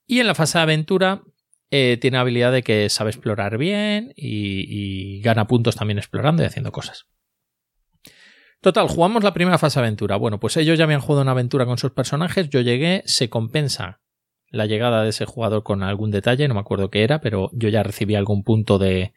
Y 0.08 0.22
en 0.22 0.28
la 0.28 0.34
fase 0.34 0.58
de 0.58 0.64
aventura 0.64 1.22
eh, 1.72 1.98
tiene 2.02 2.18
habilidad 2.18 2.52
de 2.52 2.64
que 2.64 2.90
sabe 2.90 3.12
explorar 3.12 3.58
bien 3.58 4.14
y, 4.16 5.22
gana 5.22 5.46
puntos 5.46 5.76
también 5.76 6.00
explorando 6.00 6.42
y 6.42 6.46
haciendo 6.46 6.72
cosas. 6.72 7.08
Total, 8.62 8.88
jugamos 8.88 9.24
la 9.24 9.34
primera 9.34 9.58
fase 9.58 9.80
aventura. 9.80 10.18
Bueno, 10.18 10.40
pues 10.40 10.58
ellos 10.58 10.78
ya 10.78 10.86
habían 10.86 11.00
jugado 11.00 11.22
una 11.22 11.32
aventura 11.32 11.66
con 11.66 11.78
sus 11.78 11.92
personajes. 11.92 12.50
Yo 12.50 12.62
llegué, 12.62 13.04
se 13.06 13.30
compensa 13.30 14.02
la 14.52 14.66
llegada 14.66 15.04
de 15.04 15.10
ese 15.10 15.26
jugador 15.26 15.64
con 15.64 15.84
algún 15.84 16.12
detalle, 16.12 16.48
no 16.48 16.56
me 16.56 16.60
acuerdo 16.60 16.90
qué 16.90 17.04
era, 17.04 17.22
pero 17.22 17.52
yo 17.54 17.70
ya 17.70 17.84
recibí 17.84 18.16
algún 18.16 18.44
punto 18.44 18.80
de, 18.80 19.14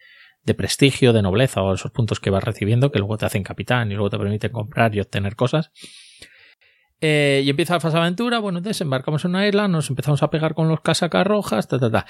prestigio, 0.56 1.12
de 1.12 1.22
nobleza 1.22 1.62
o 1.62 1.74
esos 1.74 1.90
puntos 1.90 2.20
que 2.20 2.30
vas 2.30 2.44
recibiendo 2.44 2.92
que 2.92 2.98
luego 2.98 3.16
te 3.16 3.26
hacen 3.26 3.42
capitán 3.42 3.90
y 3.90 3.94
luego 3.94 4.10
te 4.10 4.18
permiten 4.18 4.52
comprar 4.52 4.94
y 4.94 5.00
obtener 5.00 5.34
cosas. 5.36 5.70
Eh, 7.00 7.42
y 7.44 7.50
empieza 7.50 7.74
la 7.74 7.80
fase 7.80 7.96
aventura, 7.96 8.38
bueno, 8.38 8.60
desembarcamos 8.60 9.24
en 9.24 9.30
una 9.30 9.48
isla, 9.48 9.66
nos 9.66 9.88
empezamos 9.90 10.22
a 10.22 10.30
pegar 10.30 10.54
con 10.54 10.68
los 10.68 10.82
casacas 10.82 11.26
rojas, 11.26 11.66
ta, 11.66 11.78
ta, 11.78 11.90
ta. 11.90 12.06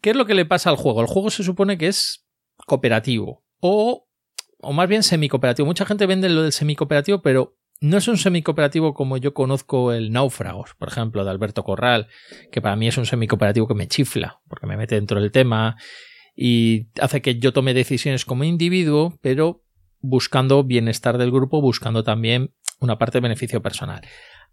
¿Qué 0.00 0.10
es 0.10 0.16
lo 0.16 0.26
que 0.26 0.34
le 0.34 0.46
pasa 0.46 0.70
al 0.70 0.76
juego? 0.76 1.00
El 1.00 1.06
juego 1.06 1.30
se 1.30 1.42
supone 1.42 1.78
que 1.78 1.88
es 1.88 2.26
cooperativo 2.66 3.44
o, 3.60 4.08
o 4.60 4.72
más 4.72 4.88
bien 4.88 5.02
semicooperativo. 5.02 5.66
Mucha 5.66 5.86
gente 5.86 6.06
vende 6.06 6.28
lo 6.28 6.42
del 6.42 6.52
semicooperativo, 6.52 7.22
pero 7.22 7.56
no 7.80 7.98
es 7.98 8.08
un 8.08 8.16
semicooperativo 8.16 8.94
como 8.94 9.16
yo 9.18 9.34
conozco 9.34 9.92
el 9.92 10.10
Náufragos, 10.10 10.74
por 10.78 10.88
ejemplo, 10.88 11.24
de 11.24 11.30
Alberto 11.30 11.62
Corral, 11.62 12.08
que 12.50 12.62
para 12.62 12.76
mí 12.76 12.88
es 12.88 12.96
un 12.96 13.06
semicooperativo 13.06 13.68
que 13.68 13.74
me 13.74 13.88
chifla, 13.88 14.40
porque 14.48 14.66
me 14.66 14.76
mete 14.76 14.94
dentro 14.94 15.20
del 15.20 15.30
tema 15.30 15.76
y 16.34 16.88
hace 17.00 17.22
que 17.22 17.38
yo 17.38 17.52
tome 17.52 17.74
decisiones 17.74 18.24
como 18.24 18.44
individuo, 18.44 19.18
pero 19.20 19.62
buscando 20.00 20.64
bienestar 20.64 21.18
del 21.18 21.30
grupo, 21.30 21.60
buscando 21.60 22.02
también 22.02 22.54
una 22.80 22.98
parte 22.98 23.18
de 23.18 23.22
beneficio 23.22 23.62
personal. 23.62 24.02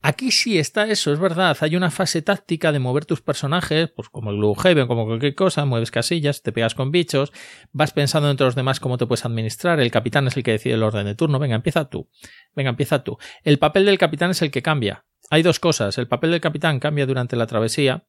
Aquí 0.06 0.32
sí 0.32 0.60
está 0.60 0.86
eso, 0.89 1.13
es 1.13 1.20
verdad. 1.20 1.56
Hay 1.62 1.78
una 1.78 1.89
fase 1.89 2.22
táctica 2.22 2.74
de 2.74 2.80
mover 2.80 3.06
tus 3.06 3.22
personajes, 3.22 3.89
pues 3.96 4.10
como 4.10 4.32
el 4.32 4.36
Gloomhaven, 4.36 4.86
como 4.86 5.06
cualquier 5.06 5.34
cosa, 5.34 5.63
mueves 5.63 5.92
casillas, 5.92 6.42
te 6.42 6.52
pegas 6.52 6.76
con 6.76 6.92
bichos, 6.92 7.32
vas 7.72 7.94
pensando 7.94 8.30
entre 8.30 8.46
los 8.46 8.54
demás 8.54 8.82
cómo 8.82 8.98
te 8.98 9.06
puedes 9.06 9.24
administrar. 9.24 9.80
El 9.80 9.92
capitán 9.92 10.28
es 10.28 10.36
el 10.36 10.44
que 10.44 10.52
decide 10.52 10.74
el 10.74 10.84
orden 10.84 11.06
de 11.06 11.16
turno. 11.16 11.39
Venga, 11.39 11.56
empieza 11.56 11.86
tú. 11.86 12.10
Venga, 12.54 12.72
empieza 12.72 13.06
tú. 13.06 13.18
El 13.44 13.60
papel 13.60 13.86
del 13.86 13.98
capitán 13.98 14.32
es 14.32 14.42
el 14.42 14.52
que 14.52 14.62
cambia. 14.62 15.06
Hay 15.30 15.42
dos 15.42 15.62
cosas. 15.62 15.98
El 15.98 16.10
papel 16.10 16.32
del 16.32 16.42
capitán 16.42 16.82
cambia 16.82 17.06
durante 17.06 17.38
la 17.38 17.48
travesía 17.48 18.06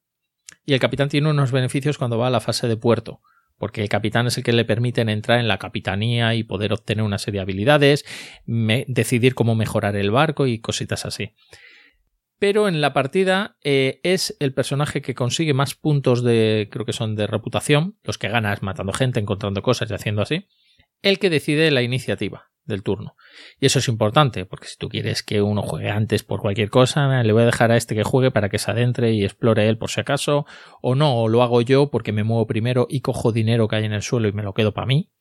y 0.65 0.73
el 0.73 0.81
capitán 0.81 1.07
tiene 1.07 1.29
unos 1.29 1.53
beneficios 1.53 1.97
cuando 1.97 2.17
va 2.17 2.27
a 2.27 2.29
la 2.29 2.41
fase 2.41 2.67
de 2.67 2.75
puerto 2.75 3.21
porque 3.57 3.81
el 3.81 3.87
capitán 3.87 4.27
es 4.27 4.37
el 4.37 4.43
que 4.43 4.51
le 4.51 4.65
permiten 4.65 5.07
entrar 5.07 5.39
en 5.39 5.47
la 5.47 5.59
capitanía 5.59 6.35
y 6.35 6.43
poder 6.43 6.73
obtener 6.73 7.05
una 7.05 7.17
serie 7.17 7.37
de 7.37 7.43
habilidades, 7.43 8.03
decidir 8.45 9.33
cómo 9.33 9.55
mejorar 9.55 9.95
el 9.95 10.11
barco 10.11 10.45
y 10.45 10.59
cositas 10.59 11.05
así 11.05 11.31
pero 12.39 12.67
en 12.67 12.81
la 12.81 12.93
partida 12.93 13.57
eh, 13.63 13.99
es 14.03 14.35
el 14.39 14.53
personaje 14.53 15.01
que 15.01 15.15
consigue 15.15 15.53
más 15.53 15.75
puntos 15.75 16.23
de, 16.23 16.69
creo 16.71 16.85
que 16.85 16.93
son 16.93 17.15
de 17.15 17.27
reputación, 17.27 17.97
los 18.03 18.17
que 18.17 18.29
ganas 18.29 18.61
matando 18.61 18.93
gente, 18.93 19.19
encontrando 19.19 19.61
cosas 19.61 19.89
y 19.89 19.93
haciendo 19.93 20.21
así, 20.21 20.47
el 21.01 21.19
que 21.19 21.29
decide 21.29 21.71
la 21.71 21.81
iniciativa 21.81 22.49
del 22.65 22.83
turno. 22.83 23.15
Y 23.59 23.67
eso 23.67 23.79
es 23.79 23.87
importante, 23.87 24.45
porque 24.45 24.67
si 24.67 24.77
tú 24.77 24.89
quieres 24.89 25.23
que 25.23 25.41
uno 25.41 25.61
juegue 25.61 25.89
antes 25.89 26.23
por 26.23 26.41
cualquier 26.41 26.69
cosa, 26.69 27.23
le 27.23 27.31
voy 27.31 27.43
a 27.43 27.47
dejar 27.47 27.71
a 27.71 27.77
este 27.77 27.95
que 27.95 28.03
juegue 28.03 28.31
para 28.31 28.49
que 28.49 28.57
se 28.57 28.71
adentre 28.71 29.13
y 29.13 29.23
explore 29.23 29.69
él 29.69 29.77
por 29.77 29.89
si 29.89 30.01
acaso, 30.01 30.45
o 30.81 30.95
no, 30.95 31.15
o 31.21 31.27
lo 31.27 31.43
hago 31.43 31.61
yo 31.61 31.89
porque 31.91 32.11
me 32.11 32.23
muevo 32.23 32.47
primero 32.47 32.87
y 32.89 33.01
cojo 33.01 33.31
dinero 33.31 33.67
que 33.67 33.77
hay 33.77 33.85
en 33.85 33.93
el 33.93 34.01
suelo 34.01 34.27
y 34.27 34.33
me 34.33 34.43
lo 34.43 34.53
quedo 34.53 34.73
para 34.73 34.87
mí. 34.87 35.11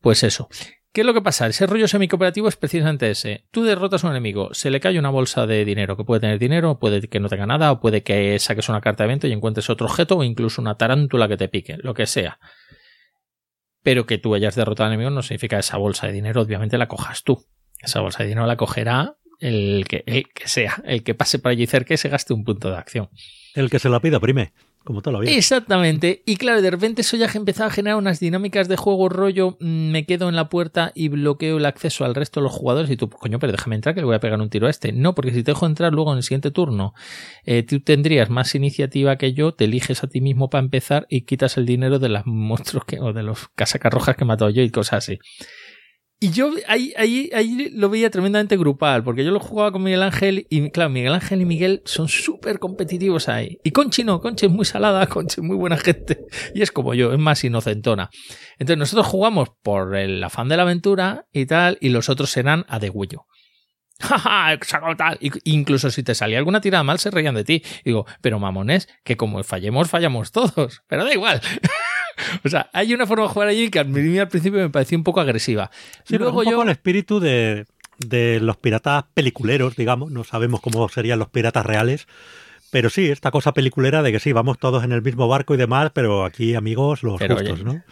Pues 0.00 0.22
eso. 0.22 0.48
¿Qué 0.92 1.02
es 1.02 1.06
lo 1.06 1.14
que 1.14 1.22
pasa? 1.22 1.46
Ese 1.46 1.66
rollo 1.68 1.86
semicooperativo 1.86 2.48
es 2.48 2.56
precisamente 2.56 3.08
ese. 3.10 3.46
Tú 3.52 3.62
derrotas 3.62 4.02
a 4.02 4.08
un 4.08 4.12
enemigo, 4.12 4.52
se 4.54 4.70
le 4.70 4.80
cae 4.80 4.98
una 4.98 5.10
bolsa 5.10 5.46
de 5.46 5.64
dinero, 5.64 5.96
que 5.96 6.02
puede 6.02 6.20
tener 6.20 6.40
dinero, 6.40 6.80
puede 6.80 7.02
que 7.02 7.20
no 7.20 7.28
tenga 7.28 7.46
nada, 7.46 7.70
o 7.70 7.80
puede 7.80 8.02
que 8.02 8.36
saques 8.40 8.68
una 8.68 8.80
carta 8.80 9.04
de 9.04 9.10
evento 9.10 9.28
y 9.28 9.32
encuentres 9.32 9.70
otro 9.70 9.86
objeto, 9.86 10.18
o 10.18 10.24
incluso 10.24 10.60
una 10.60 10.76
tarántula 10.76 11.28
que 11.28 11.36
te 11.36 11.48
pique, 11.48 11.76
lo 11.78 11.94
que 11.94 12.06
sea. 12.06 12.40
Pero 13.82 14.04
que 14.04 14.18
tú 14.18 14.34
hayas 14.34 14.56
derrotado 14.56 14.88
al 14.88 14.94
enemigo 14.94 15.10
no 15.10 15.22
significa 15.22 15.56
que 15.56 15.60
esa 15.60 15.76
bolsa 15.76 16.08
de 16.08 16.12
dinero, 16.12 16.42
obviamente, 16.42 16.76
la 16.76 16.88
cojas 16.88 17.22
tú. 17.22 17.46
Esa 17.78 18.00
bolsa 18.00 18.24
de 18.24 18.30
dinero 18.30 18.46
la 18.46 18.56
cogerá 18.56 19.16
el 19.38 19.86
que, 19.88 20.02
el 20.06 20.28
que 20.34 20.48
sea, 20.48 20.82
el 20.84 21.04
que 21.04 21.14
pase 21.14 21.38
por 21.38 21.52
allí 21.52 21.66
cerca 21.66 21.94
y 21.94 21.98
se 21.98 22.08
gaste 22.08 22.34
un 22.34 22.44
punto 22.44 22.68
de 22.68 22.76
acción. 22.76 23.08
El 23.54 23.70
que 23.70 23.78
se 23.78 23.88
la 23.88 24.00
pida, 24.00 24.18
prime. 24.18 24.52
Como 24.84 25.02
toda 25.02 25.14
la 25.14 25.20
vida. 25.20 25.32
Exactamente. 25.32 26.22
Y 26.24 26.36
claro, 26.36 26.62
de 26.62 26.70
repente 26.70 27.02
eso 27.02 27.18
ya 27.18 27.30
empezaba 27.34 27.68
a 27.68 27.72
generar 27.72 27.98
unas 27.98 28.18
dinámicas 28.18 28.66
de 28.66 28.76
juego 28.76 29.10
rollo, 29.10 29.58
mm, 29.60 29.90
me 29.90 30.06
quedo 30.06 30.28
en 30.30 30.36
la 30.36 30.48
puerta 30.48 30.90
y 30.94 31.08
bloqueo 31.08 31.58
el 31.58 31.66
acceso 31.66 32.06
al 32.06 32.14
resto 32.14 32.40
de 32.40 32.44
los 32.44 32.52
jugadores 32.52 32.90
y 32.90 32.96
tú, 32.96 33.10
coño, 33.10 33.38
pero 33.38 33.52
déjame 33.52 33.76
entrar 33.76 33.94
que 33.94 34.00
le 34.00 34.06
voy 34.06 34.16
a 34.16 34.20
pegar 34.20 34.40
un 34.40 34.48
tiro 34.48 34.66
a 34.66 34.70
este. 34.70 34.92
No, 34.92 35.14
porque 35.14 35.32
si 35.32 35.42
te 35.42 35.50
dejo 35.50 35.66
entrar 35.66 35.92
luego 35.92 36.12
en 36.12 36.16
el 36.16 36.22
siguiente 36.22 36.50
turno, 36.50 36.94
eh, 37.44 37.62
tú 37.62 37.80
tendrías 37.80 38.30
más 38.30 38.54
iniciativa 38.54 39.16
que 39.16 39.34
yo, 39.34 39.52
te 39.52 39.64
eliges 39.64 40.02
a 40.02 40.06
ti 40.06 40.22
mismo 40.22 40.48
para 40.48 40.64
empezar 40.64 41.06
y 41.10 41.22
quitas 41.22 41.58
el 41.58 41.66
dinero 41.66 41.98
de 41.98 42.08
las 42.08 42.24
monstruos 42.24 42.86
que, 42.86 43.00
o 43.00 43.12
de 43.12 43.22
los 43.22 43.48
casacas 43.54 43.92
rojas 43.92 44.16
que 44.16 44.24
he 44.24 44.26
matado 44.26 44.50
yo 44.50 44.62
y 44.62 44.70
cosas 44.70 45.04
así. 45.04 45.18
Y 46.22 46.32
yo 46.32 46.52
ahí, 46.68 46.92
ahí, 46.98 47.30
ahí 47.32 47.70
lo 47.70 47.88
veía 47.88 48.10
tremendamente 48.10 48.58
grupal, 48.58 49.02
porque 49.02 49.24
yo 49.24 49.30
lo 49.30 49.40
jugaba 49.40 49.72
con 49.72 49.82
Miguel 49.82 50.02
Ángel 50.02 50.46
y, 50.50 50.70
claro, 50.70 50.90
Miguel 50.90 51.14
Ángel 51.14 51.40
y 51.40 51.46
Miguel 51.46 51.80
son 51.86 52.08
súper 52.08 52.58
competitivos 52.58 53.30
ahí. 53.30 53.58
Y 53.64 53.70
Conchi 53.70 54.04
no, 54.04 54.20
Conchi 54.20 54.44
es 54.44 54.52
muy 54.52 54.66
salada, 54.66 55.06
Conchi 55.08 55.40
es 55.40 55.46
muy 55.46 55.56
buena 55.56 55.78
gente 55.78 56.26
y 56.54 56.60
es 56.60 56.72
como 56.72 56.92
yo, 56.92 57.14
es 57.14 57.18
más 57.18 57.42
inocentona. 57.42 58.10
Entonces 58.58 58.76
nosotros 58.76 59.06
jugamos 59.06 59.48
por 59.62 59.96
el 59.96 60.22
afán 60.22 60.50
de 60.50 60.58
la 60.58 60.64
aventura 60.64 61.24
y 61.32 61.46
tal, 61.46 61.78
y 61.80 61.88
los 61.88 62.10
otros 62.10 62.28
serán 62.28 62.66
a 62.68 62.78
degüello. 62.78 63.24
¡Ja, 64.00 64.58
tal! 64.98 65.18
Incluso 65.44 65.90
si 65.90 66.02
te 66.02 66.14
salía 66.14 66.36
alguna 66.36 66.60
tirada 66.60 66.84
mal, 66.84 66.98
se 66.98 67.10
reían 67.10 67.34
de 67.34 67.44
ti. 67.44 67.62
digo, 67.82 68.06
pero 68.20 68.38
mamones, 68.38 68.88
que 69.04 69.16
como 69.16 69.42
fallemos, 69.42 69.88
fallamos 69.88 70.32
todos. 70.32 70.82
Pero 70.86 71.04
da 71.04 71.12
igual. 71.14 71.40
o 72.44 72.48
sea, 72.48 72.70
hay 72.72 72.94
una 72.94 73.06
forma 73.06 73.24
de 73.24 73.30
jugar 73.30 73.48
allí 73.48 73.70
que 73.70 73.80
a 73.80 73.84
mí 73.84 74.18
al 74.18 74.28
principio 74.28 74.60
me 74.60 74.70
pareció 74.70 74.98
un 74.98 75.04
poco 75.04 75.20
agresiva. 75.20 75.70
Sí, 76.04 76.18
Luego 76.18 76.38
un 76.40 76.44
poco 76.44 76.62
el 76.62 76.68
espíritu 76.70 77.20
de, 77.20 77.66
de 77.98 78.40
los 78.40 78.56
piratas 78.56 79.04
peliculeros, 79.14 79.76
digamos, 79.76 80.10
no 80.10 80.24
sabemos 80.24 80.60
cómo 80.60 80.88
serían 80.88 81.18
los 81.18 81.28
piratas 81.28 81.64
reales, 81.64 82.06
pero 82.70 82.88
sí, 82.88 83.10
esta 83.10 83.30
cosa 83.30 83.52
peliculera 83.52 84.02
de 84.02 84.12
que 84.12 84.20
sí, 84.20 84.32
vamos 84.32 84.58
todos 84.58 84.84
en 84.84 84.92
el 84.92 85.02
mismo 85.02 85.28
barco 85.28 85.54
y 85.54 85.58
demás, 85.58 85.90
pero 85.92 86.24
aquí, 86.24 86.54
amigos, 86.54 87.02
los 87.02 87.20
justos, 87.20 87.64
¿no? 87.64 87.82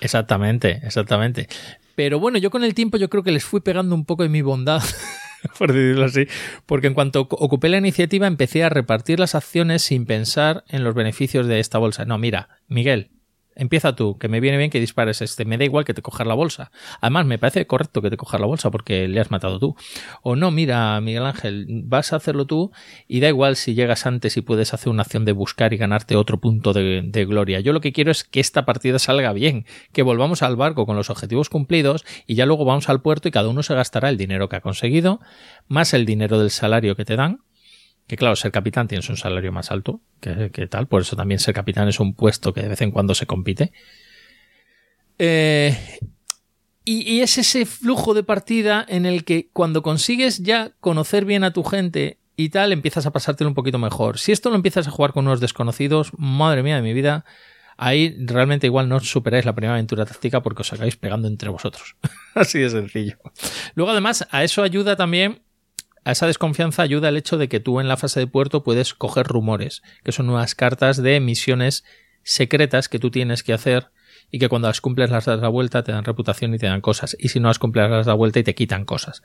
Exactamente, 0.00 0.80
exactamente. 0.84 1.48
Pero 1.94 2.18
bueno, 2.18 2.38
yo 2.38 2.50
con 2.50 2.64
el 2.64 2.74
tiempo 2.74 2.96
yo 2.96 3.10
creo 3.10 3.22
que 3.22 3.32
les 3.32 3.44
fui 3.44 3.60
pegando 3.60 3.94
un 3.94 4.06
poco 4.06 4.22
de 4.22 4.30
mi 4.30 4.40
bondad, 4.40 4.82
por 5.58 5.72
decirlo 5.72 6.06
así, 6.06 6.26
porque 6.64 6.86
en 6.86 6.94
cuanto 6.94 7.20
ocupé 7.20 7.68
la 7.68 7.76
iniciativa 7.76 8.26
empecé 8.26 8.64
a 8.64 8.70
repartir 8.70 9.20
las 9.20 9.34
acciones 9.34 9.82
sin 9.82 10.06
pensar 10.06 10.64
en 10.68 10.82
los 10.82 10.94
beneficios 10.94 11.46
de 11.46 11.60
esta 11.60 11.78
bolsa. 11.78 12.06
No, 12.06 12.16
mira, 12.16 12.48
Miguel, 12.68 13.10
Empieza 13.54 13.94
tú, 13.94 14.18
que 14.18 14.28
me 14.28 14.40
viene 14.40 14.56
bien 14.56 14.70
que 14.70 14.80
dispares 14.80 15.20
este. 15.20 15.44
Me 15.44 15.58
da 15.58 15.64
igual 15.64 15.84
que 15.84 15.94
te 15.94 16.02
cojas 16.02 16.26
la 16.26 16.34
bolsa. 16.34 16.70
Además, 17.00 17.26
me 17.26 17.38
parece 17.38 17.66
correcto 17.66 18.00
que 18.00 18.10
te 18.10 18.16
cojas 18.16 18.40
la 18.40 18.46
bolsa 18.46 18.70
porque 18.70 19.08
le 19.08 19.20
has 19.20 19.30
matado 19.30 19.58
tú. 19.58 19.76
O 20.22 20.36
no, 20.36 20.50
mira, 20.50 21.00
Miguel 21.00 21.26
Ángel, 21.26 21.66
vas 21.84 22.12
a 22.12 22.16
hacerlo 22.16 22.46
tú 22.46 22.72
y 23.08 23.20
da 23.20 23.28
igual 23.28 23.56
si 23.56 23.74
llegas 23.74 24.06
antes 24.06 24.36
y 24.36 24.40
puedes 24.40 24.72
hacer 24.72 24.88
una 24.88 25.02
acción 25.02 25.24
de 25.24 25.32
buscar 25.32 25.72
y 25.72 25.76
ganarte 25.76 26.16
otro 26.16 26.40
punto 26.40 26.72
de, 26.72 27.02
de 27.04 27.24
gloria. 27.24 27.60
Yo 27.60 27.72
lo 27.72 27.80
que 27.80 27.92
quiero 27.92 28.10
es 28.10 28.24
que 28.24 28.40
esta 28.40 28.64
partida 28.64 28.98
salga 28.98 29.32
bien, 29.32 29.66
que 29.92 30.02
volvamos 30.02 30.42
al 30.42 30.56
barco 30.56 30.86
con 30.86 30.96
los 30.96 31.10
objetivos 31.10 31.50
cumplidos 31.50 32.04
y 32.26 32.34
ya 32.34 32.46
luego 32.46 32.64
vamos 32.64 32.88
al 32.88 33.02
puerto 33.02 33.28
y 33.28 33.30
cada 33.30 33.48
uno 33.48 33.62
se 33.62 33.74
gastará 33.74 34.08
el 34.08 34.16
dinero 34.16 34.48
que 34.48 34.56
ha 34.56 34.60
conseguido, 34.60 35.20
más 35.68 35.94
el 35.94 36.06
dinero 36.06 36.38
del 36.38 36.50
salario 36.50 36.96
que 36.96 37.04
te 37.04 37.16
dan 37.16 37.40
que 38.06 38.16
claro, 38.16 38.36
ser 38.36 38.52
capitán 38.52 38.88
tienes 38.88 39.08
un 39.08 39.16
salario 39.16 39.52
más 39.52 39.70
alto 39.70 40.00
que, 40.20 40.66
tal, 40.68 40.86
por 40.86 41.02
eso 41.02 41.16
también 41.16 41.40
ser 41.40 41.54
capitán 41.54 41.88
es 41.88 42.00
un 42.00 42.14
puesto 42.14 42.52
que 42.52 42.62
de 42.62 42.68
vez 42.68 42.80
en 42.82 42.90
cuando 42.90 43.14
se 43.14 43.26
compite. 43.26 43.72
Eh, 45.18 45.76
y, 46.84 47.20
es 47.20 47.38
ese 47.38 47.64
flujo 47.64 48.12
de 48.12 48.24
partida 48.24 48.84
en 48.88 49.06
el 49.06 49.24
que 49.24 49.48
cuando 49.52 49.82
consigues 49.82 50.42
ya 50.42 50.72
conocer 50.80 51.24
bien 51.24 51.44
a 51.44 51.52
tu 51.52 51.62
gente 51.62 52.18
y 52.36 52.48
tal, 52.48 52.72
empiezas 52.72 53.06
a 53.06 53.12
pasártelo 53.12 53.48
un 53.48 53.54
poquito 53.54 53.78
mejor. 53.78 54.18
Si 54.18 54.32
esto 54.32 54.50
lo 54.50 54.56
empiezas 54.56 54.88
a 54.88 54.90
jugar 54.90 55.12
con 55.12 55.26
unos 55.26 55.40
desconocidos, 55.40 56.10
madre 56.16 56.62
mía 56.62 56.76
de 56.76 56.82
mi 56.82 56.92
vida, 56.92 57.24
ahí 57.76 58.16
realmente 58.18 58.66
igual 58.66 58.88
no 58.88 58.98
superáis 59.00 59.44
la 59.44 59.54
primera 59.54 59.74
aventura 59.74 60.06
táctica 60.06 60.42
porque 60.42 60.62
os 60.62 60.72
acabáis 60.72 60.96
pegando 60.96 61.28
entre 61.28 61.50
vosotros. 61.50 61.96
Así 62.34 62.58
de 62.58 62.70
sencillo. 62.70 63.18
Luego 63.74 63.92
además 63.92 64.26
a 64.30 64.42
eso 64.42 64.62
ayuda 64.62 64.96
también 64.96 65.42
a 66.04 66.12
esa 66.12 66.26
desconfianza 66.26 66.82
ayuda 66.82 67.08
el 67.08 67.16
hecho 67.16 67.38
de 67.38 67.48
que 67.48 67.60
tú 67.60 67.80
en 67.80 67.88
la 67.88 67.96
fase 67.96 68.20
de 68.20 68.26
puerto 68.26 68.62
puedes 68.62 68.94
coger 68.94 69.26
rumores, 69.26 69.82
que 70.02 70.12
son 70.12 70.26
nuevas 70.26 70.54
cartas 70.54 71.02
de 71.02 71.20
misiones 71.20 71.84
secretas 72.24 72.88
que 72.88 72.98
tú 72.98 73.10
tienes 73.10 73.42
que 73.42 73.52
hacer 73.52 73.90
y 74.30 74.38
que 74.38 74.48
cuando 74.48 74.68
las 74.68 74.80
cumples 74.80 75.10
las 75.10 75.26
das 75.26 75.40
la 75.40 75.48
vuelta 75.48 75.84
te 75.84 75.92
dan 75.92 76.04
reputación 76.04 76.54
y 76.54 76.58
te 76.58 76.66
dan 76.66 76.80
cosas, 76.80 77.16
y 77.18 77.28
si 77.28 77.38
no 77.38 77.48
las 77.48 77.58
cumples 77.58 77.88
las 77.88 77.98
das 77.98 78.06
la 78.06 78.14
vuelta 78.14 78.40
y 78.40 78.42
te 78.42 78.54
quitan 78.54 78.84
cosas. 78.84 79.22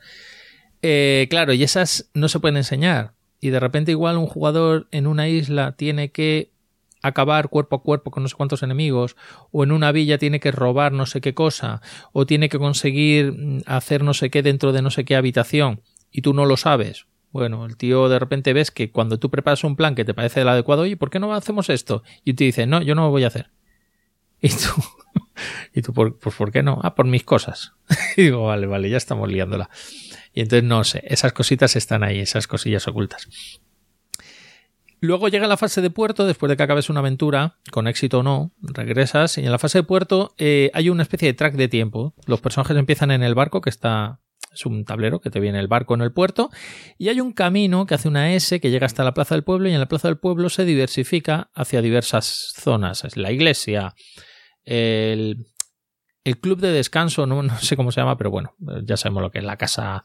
Eh, 0.82 1.26
claro, 1.30 1.52
y 1.52 1.62
esas 1.62 2.10
no 2.14 2.28
se 2.28 2.38
pueden 2.38 2.56
enseñar. 2.56 3.14
Y 3.40 3.50
de 3.50 3.60
repente 3.60 3.92
igual 3.92 4.16
un 4.16 4.26
jugador 4.26 4.88
en 4.90 5.06
una 5.06 5.28
isla 5.28 5.72
tiene 5.72 6.10
que 6.10 6.52
acabar 7.02 7.48
cuerpo 7.48 7.76
a 7.76 7.82
cuerpo 7.82 8.10
con 8.10 8.24
no 8.24 8.28
sé 8.28 8.36
cuántos 8.36 8.62
enemigos, 8.62 9.16
o 9.50 9.64
en 9.64 9.72
una 9.72 9.92
villa 9.92 10.18
tiene 10.18 10.40
que 10.40 10.52
robar 10.52 10.92
no 10.92 11.06
sé 11.06 11.20
qué 11.20 11.34
cosa, 11.34 11.80
o 12.12 12.26
tiene 12.26 12.48
que 12.48 12.58
conseguir 12.58 13.32
mm, 13.32 13.62
hacer 13.66 14.02
no 14.02 14.14
sé 14.14 14.30
qué 14.30 14.42
dentro 14.42 14.72
de 14.72 14.82
no 14.82 14.90
sé 14.90 15.04
qué 15.04 15.16
habitación 15.16 15.82
y 16.10 16.22
tú 16.22 16.34
no 16.34 16.44
lo 16.44 16.56
sabes. 16.56 17.06
Bueno, 17.30 17.66
el 17.66 17.76
tío 17.76 18.08
de 18.08 18.18
repente 18.18 18.52
ves 18.52 18.70
que 18.70 18.90
cuando 18.90 19.18
tú 19.18 19.30
preparas 19.30 19.64
un 19.64 19.76
plan 19.76 19.94
que 19.94 20.04
te 20.04 20.14
parece 20.14 20.40
el 20.40 20.48
adecuado, 20.48 20.82
oye, 20.82 20.96
¿por 20.96 21.10
qué 21.10 21.18
no 21.18 21.32
hacemos 21.34 21.68
esto? 21.68 22.02
Y 22.24 22.34
te 22.34 22.44
dice, 22.44 22.66
no, 22.66 22.80
yo 22.82 22.94
no 22.94 23.02
lo 23.02 23.10
voy 23.10 23.24
a 23.24 23.28
hacer. 23.28 23.50
Y 24.40 24.50
tú, 24.50 24.70
y 25.74 25.82
tú, 25.82 25.92
pues 25.92 26.34
¿por 26.36 26.52
qué 26.52 26.62
no? 26.62 26.78
Ah, 26.84 26.94
por 26.94 27.06
mis 27.06 27.24
cosas. 27.24 27.72
y 28.16 28.22
digo, 28.22 28.44
vale, 28.44 28.66
vale, 28.68 28.88
ya 28.88 28.96
estamos 28.96 29.28
liándola. 29.28 29.68
Y 30.32 30.42
entonces 30.42 30.62
no 30.62 30.84
sé, 30.84 31.02
esas 31.06 31.32
cositas 31.32 31.74
están 31.74 32.04
ahí, 32.04 32.20
esas 32.20 32.46
cosillas 32.46 32.86
ocultas. 32.86 33.28
Luego 35.00 35.28
llega 35.28 35.46
la 35.46 35.56
fase 35.56 35.80
de 35.80 35.90
puerto, 35.90 36.26
después 36.26 36.50
de 36.50 36.56
que 36.56 36.62
acabes 36.62 36.90
una 36.90 37.00
aventura, 37.00 37.56
con 37.70 37.86
éxito 37.86 38.20
o 38.20 38.22
no, 38.22 38.52
regresas 38.60 39.38
y 39.38 39.44
en 39.44 39.52
la 39.52 39.58
fase 39.58 39.78
de 39.78 39.82
puerto 39.84 40.34
eh, 40.38 40.70
hay 40.74 40.88
una 40.88 41.02
especie 41.02 41.28
de 41.28 41.34
track 41.34 41.54
de 41.54 41.68
tiempo. 41.68 42.14
Los 42.26 42.40
personajes 42.40 42.76
empiezan 42.76 43.12
en 43.12 43.22
el 43.22 43.34
barco 43.34 43.60
que 43.60 43.70
está 43.70 44.20
es 44.58 44.66
un 44.66 44.84
tablero 44.84 45.20
que 45.20 45.30
te 45.30 45.40
viene 45.40 45.60
el 45.60 45.68
barco 45.68 45.94
en 45.94 46.00
el 46.00 46.12
puerto 46.12 46.50
y 46.98 47.08
hay 47.08 47.20
un 47.20 47.32
camino 47.32 47.86
que 47.86 47.94
hace 47.94 48.08
una 48.08 48.34
S 48.34 48.60
que 48.60 48.70
llega 48.70 48.86
hasta 48.86 49.04
la 49.04 49.14
plaza 49.14 49.34
del 49.34 49.44
pueblo 49.44 49.68
y 49.68 49.72
en 49.72 49.80
la 49.80 49.86
plaza 49.86 50.08
del 50.08 50.18
pueblo 50.18 50.48
se 50.48 50.64
diversifica 50.64 51.50
hacia 51.54 51.80
diversas 51.80 52.52
zonas. 52.56 53.04
Es 53.04 53.16
la 53.16 53.30
iglesia, 53.30 53.94
el, 54.64 55.46
club 56.40 56.60
de 56.60 56.72
descanso, 56.72 57.26
no, 57.26 57.42
no, 57.42 57.58
sé 57.58 57.76
cómo 57.76 57.92
se 57.92 58.00
llama, 58.00 58.18
pero 58.18 58.30
bueno, 58.30 58.54
ya 58.84 58.96
sabemos 58.96 59.22
lo 59.22 59.30
que 59.30 59.38
es 59.38 59.44
la 59.44 59.56
casa 59.56 60.02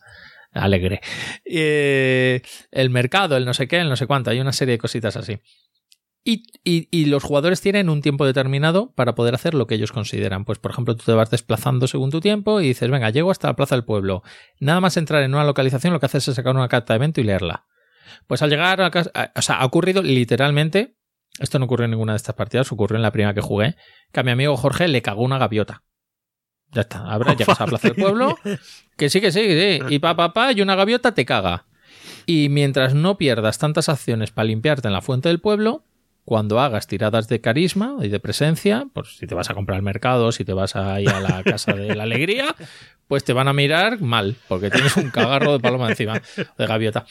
alegre. 0.52 1.02
Eh, 1.46 2.42
el 2.72 2.90
mercado, 2.92 3.36
el 3.36 3.46
no 3.46 3.54
sé 3.54 3.68
qué, 3.68 3.80
el 3.80 3.90
no 3.90 3.96
sé 3.96 4.06
cuánto, 4.06 4.30
hay 4.30 4.40
una 4.40 4.54
serie 4.54 4.74
de 4.74 4.78
cositas 4.78 5.18
así. 5.18 5.40
Y, 6.26 7.06
los 7.08 7.22
jugadores 7.22 7.60
tienen 7.60 7.90
un 7.90 8.02
tiempo 8.02 8.26
determinado 8.26 8.94
para 8.94 9.14
poder 9.14 9.36
hacer 9.36 9.54
lo 9.54 9.68
que 9.68 9.76
ellos 9.76 9.92
consideran. 9.92 10.46
Pues, 10.46 10.58
por 10.58 10.72
ejemplo, 10.72 10.96
tú 10.96 11.04
te 11.04 11.12
vas 11.12 11.30
desplazando 11.30 11.86
según 11.88 12.12
tu 12.12 12.22
tiempo 12.22 12.62
y 12.62 12.68
dices, 12.68 12.90
venga, 12.90 13.10
llego 13.10 13.30
hasta 13.30 13.50
la 13.50 13.56
plaza 13.56 13.76
del 13.76 13.84
pueblo. 13.84 14.24
Nada 14.60 14.80
más 14.80 14.96
entrar 14.96 15.22
en 15.24 15.34
una 15.34 15.44
localización, 15.44 15.92
lo 15.92 16.00
que 16.00 16.06
haces 16.06 16.28
es 16.30 16.36
sacar 16.36 16.56
una 16.56 16.70
carta 16.70 16.94
de 16.94 16.98
evento 16.98 17.20
y 17.20 17.26
leerla. 17.26 17.66
Pues 18.28 18.42
al 18.42 18.50
llegar 18.50 18.82
a 18.82 18.90
casa, 18.90 19.12
o 19.36 19.42
sea, 19.42 19.58
ha 19.58 19.66
ocurrido 19.66 20.02
literalmente, 20.02 20.96
esto 21.40 21.60
no 21.60 21.66
ocurrió 21.66 21.86
en 21.86 21.92
ninguna 21.92 22.14
de 22.14 22.18
estas 22.18 22.36
partidas, 22.36 22.72
ocurrió 22.72 22.96
en 22.96 23.02
la 23.02 23.12
primera 23.12 23.34
que 23.34 23.42
jugué, 23.42 23.76
que 24.14 24.20
a 24.22 24.24
mi 24.24 24.32
amigo 24.32 24.56
Jorge 24.56 24.88
le 24.88 25.02
cagó 25.02 25.24
una 25.24 25.38
gaviota. 25.38 25.84
Ya 26.72 26.82
está, 26.82 27.00
habrá, 27.12 27.34
llegas 27.36 27.60
a 27.60 27.66
la 27.66 27.70
plaza 27.70 27.90
del 27.90 27.98
pueblo, 27.98 28.38
que 28.96 29.10
sí, 29.10 29.20
que 29.20 29.32
sí, 29.34 29.42
que 29.42 29.80
sí, 29.82 29.94
y 29.94 30.00
pa, 30.00 30.16
pa, 30.16 30.32
pa, 30.32 30.54
y 30.54 30.62
una 30.62 30.76
gaviota 30.76 31.14
te 31.14 31.26
caga. 31.26 31.66
Y 32.26 32.48
mientras 32.48 32.94
no 32.94 33.18
pierdas 33.18 33.58
tantas 33.58 33.90
acciones 33.90 34.32
para 34.32 34.46
limpiarte 34.46 34.88
en 34.88 34.94
la 34.94 35.02
fuente 35.02 35.28
del 35.28 35.42
pueblo, 35.42 35.84
cuando 36.26 36.60
hagas 36.60 36.88
tiradas 36.88 37.28
de 37.28 37.42
carisma 37.42 37.98
y 38.02 38.08
de 38.08 38.20
presencia, 38.20 38.88
pues 38.94 39.18
si 39.18 39.28
te 39.28 39.36
vas 39.36 39.50
a 39.50 39.54
comprar 39.54 39.78
al 39.78 39.84
mercado, 39.84 40.32
si 40.32 40.46
te 40.46 40.54
vas 40.54 40.76
a 40.76 41.00
ir 41.02 41.10
a 41.10 41.20
la 41.20 41.44
casa 41.46 41.74
de 41.74 41.96
la 41.96 42.04
alegría, 42.04 42.56
pues 43.08 43.24
te 43.24 43.34
van 43.34 43.48
a 43.48 43.54
mirar 43.54 44.02
mal, 44.02 44.36
porque 44.48 44.70
tienes 44.70 44.96
un 44.98 45.10
cagarro 45.12 45.54
de 45.54 45.60
paloma 45.60 45.90
encima, 45.90 46.22
de 46.58 46.66
gaviota. 46.66 47.06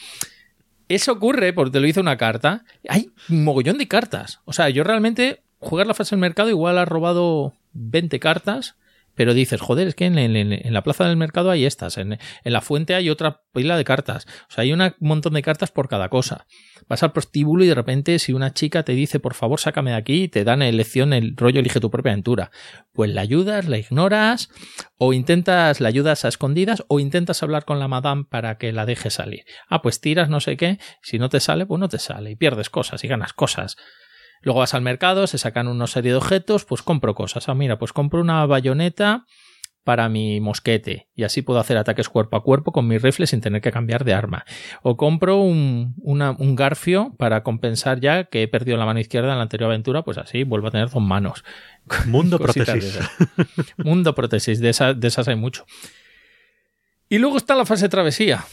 Eso 0.89 1.13
ocurre 1.13 1.53
porque 1.53 1.71
te 1.71 1.79
lo 1.79 1.87
hice 1.87 1.99
una 1.99 2.17
carta. 2.17 2.65
Hay 2.87 3.09
un 3.29 3.43
mogollón 3.43 3.77
de 3.77 3.87
cartas. 3.87 4.41
O 4.45 4.53
sea, 4.53 4.69
yo 4.69 4.83
realmente 4.83 5.41
jugar 5.59 5.87
la 5.87 5.93
fase 5.93 6.15
del 6.15 6.21
mercado 6.21 6.49
igual 6.49 6.77
ha 6.77 6.85
robado 6.85 7.53
20 7.73 8.19
cartas 8.19 8.75
pero 9.15 9.33
dices, 9.33 9.61
joder, 9.61 9.87
es 9.87 9.95
que 9.95 10.05
en, 10.05 10.73
la 10.73 10.83
plaza 10.83 11.07
del 11.07 11.17
mercado 11.17 11.51
hay 11.51 11.65
estas, 11.65 11.97
en, 11.97 12.17
la 12.43 12.61
fuente 12.61 12.95
hay 12.95 13.09
otra 13.09 13.41
pila 13.53 13.77
de 13.77 13.83
cartas, 13.83 14.25
o 14.49 14.53
sea, 14.53 14.63
hay 14.63 14.73
un 14.73 14.93
montón 14.99 15.33
de 15.33 15.41
cartas 15.41 15.71
por 15.71 15.87
cada 15.87 16.09
cosa. 16.09 16.45
Vas 16.87 17.03
al 17.03 17.13
prostíbulo 17.13 17.63
y 17.63 17.67
de 17.67 17.75
repente 17.75 18.19
si 18.19 18.33
una 18.33 18.53
chica 18.53 18.83
te 18.83 18.93
dice, 18.93 19.19
por 19.19 19.35
favor, 19.35 19.59
sácame 19.59 19.91
de 19.91 19.97
aquí, 19.97 20.27
te 20.27 20.43
dan 20.43 20.61
elección 20.61 21.13
el 21.13 21.35
rollo, 21.37 21.59
elige 21.59 21.79
tu 21.79 21.89
propia 21.89 22.11
aventura. 22.11 22.51
Pues 22.91 23.11
la 23.11 23.21
ayudas, 23.21 23.67
la 23.67 23.77
ignoras, 23.77 24.49
o 24.97 25.13
intentas, 25.13 25.79
la 25.79 25.89
ayudas 25.89 26.25
a 26.25 26.27
escondidas, 26.27 26.83
o 26.87 26.99
intentas 26.99 27.41
hablar 27.41 27.65
con 27.65 27.79
la 27.79 27.87
madame 27.87 28.25
para 28.29 28.57
que 28.57 28.73
la 28.73 28.85
deje 28.85 29.09
salir. 29.09 29.45
Ah, 29.69 29.81
pues 29.81 30.01
tiras 30.01 30.29
no 30.29 30.39
sé 30.39 30.57
qué, 30.57 30.79
si 31.01 31.19
no 31.19 31.29
te 31.29 31.39
sale, 31.39 31.65
pues 31.65 31.79
no 31.79 31.89
te 31.89 31.99
sale, 31.99 32.31
y 32.31 32.35
pierdes 32.35 32.69
cosas 32.69 33.03
y 33.03 33.07
ganas 33.07 33.33
cosas. 33.33 33.77
Luego 34.43 34.59
vas 34.59 34.73
al 34.73 34.81
mercado, 34.81 35.25
se 35.25 35.37
sacan 35.37 35.67
una 35.67 35.87
serie 35.87 36.11
de 36.11 36.17
objetos, 36.17 36.65
pues 36.65 36.81
compro 36.81 37.15
cosas. 37.15 37.49
Ah, 37.49 37.55
mira, 37.55 37.79
pues 37.79 37.93
compro 37.93 38.21
una 38.21 38.45
bayoneta 38.45 39.25
para 39.83 40.07
mi 40.07 40.39
mosquete 40.39 41.09
y 41.13 41.23
así 41.23 41.41
puedo 41.41 41.59
hacer 41.59 41.77
ataques 41.77 42.07
cuerpo 42.07 42.37
a 42.37 42.43
cuerpo 42.43 42.71
con 42.71 42.87
mi 42.87 42.97
rifle 42.97 43.27
sin 43.27 43.41
tener 43.41 43.61
que 43.61 43.71
cambiar 43.71 44.05
de 44.05 44.13
arma. 44.13 44.45
O 44.81 44.95
compro 44.97 45.39
un, 45.39 45.95
un 45.97 46.55
garfio 46.55 47.13
para 47.17 47.43
compensar 47.43 47.99
ya 47.99 48.25
que 48.25 48.43
he 48.43 48.47
perdido 48.47 48.77
la 48.77 48.85
mano 48.85 48.99
izquierda 48.99 49.31
en 49.31 49.37
la 49.37 49.43
anterior 49.43 49.69
aventura, 49.69 50.03
pues 50.03 50.17
así 50.17 50.43
vuelvo 50.43 50.67
a 50.67 50.71
tener 50.71 50.89
dos 50.89 51.01
manos. 51.01 51.43
Mundo 52.05 52.39
prótesis. 52.39 52.99
Mundo 53.77 54.15
prótesis, 54.15 54.59
de, 54.59 54.95
de 54.95 55.07
esas 55.07 55.27
hay 55.27 55.35
mucho. 55.35 55.65
Y 57.09 57.17
luego 57.17 57.37
está 57.37 57.55
la 57.55 57.65
fase 57.65 57.83
de 57.83 57.89
travesía. 57.89 58.45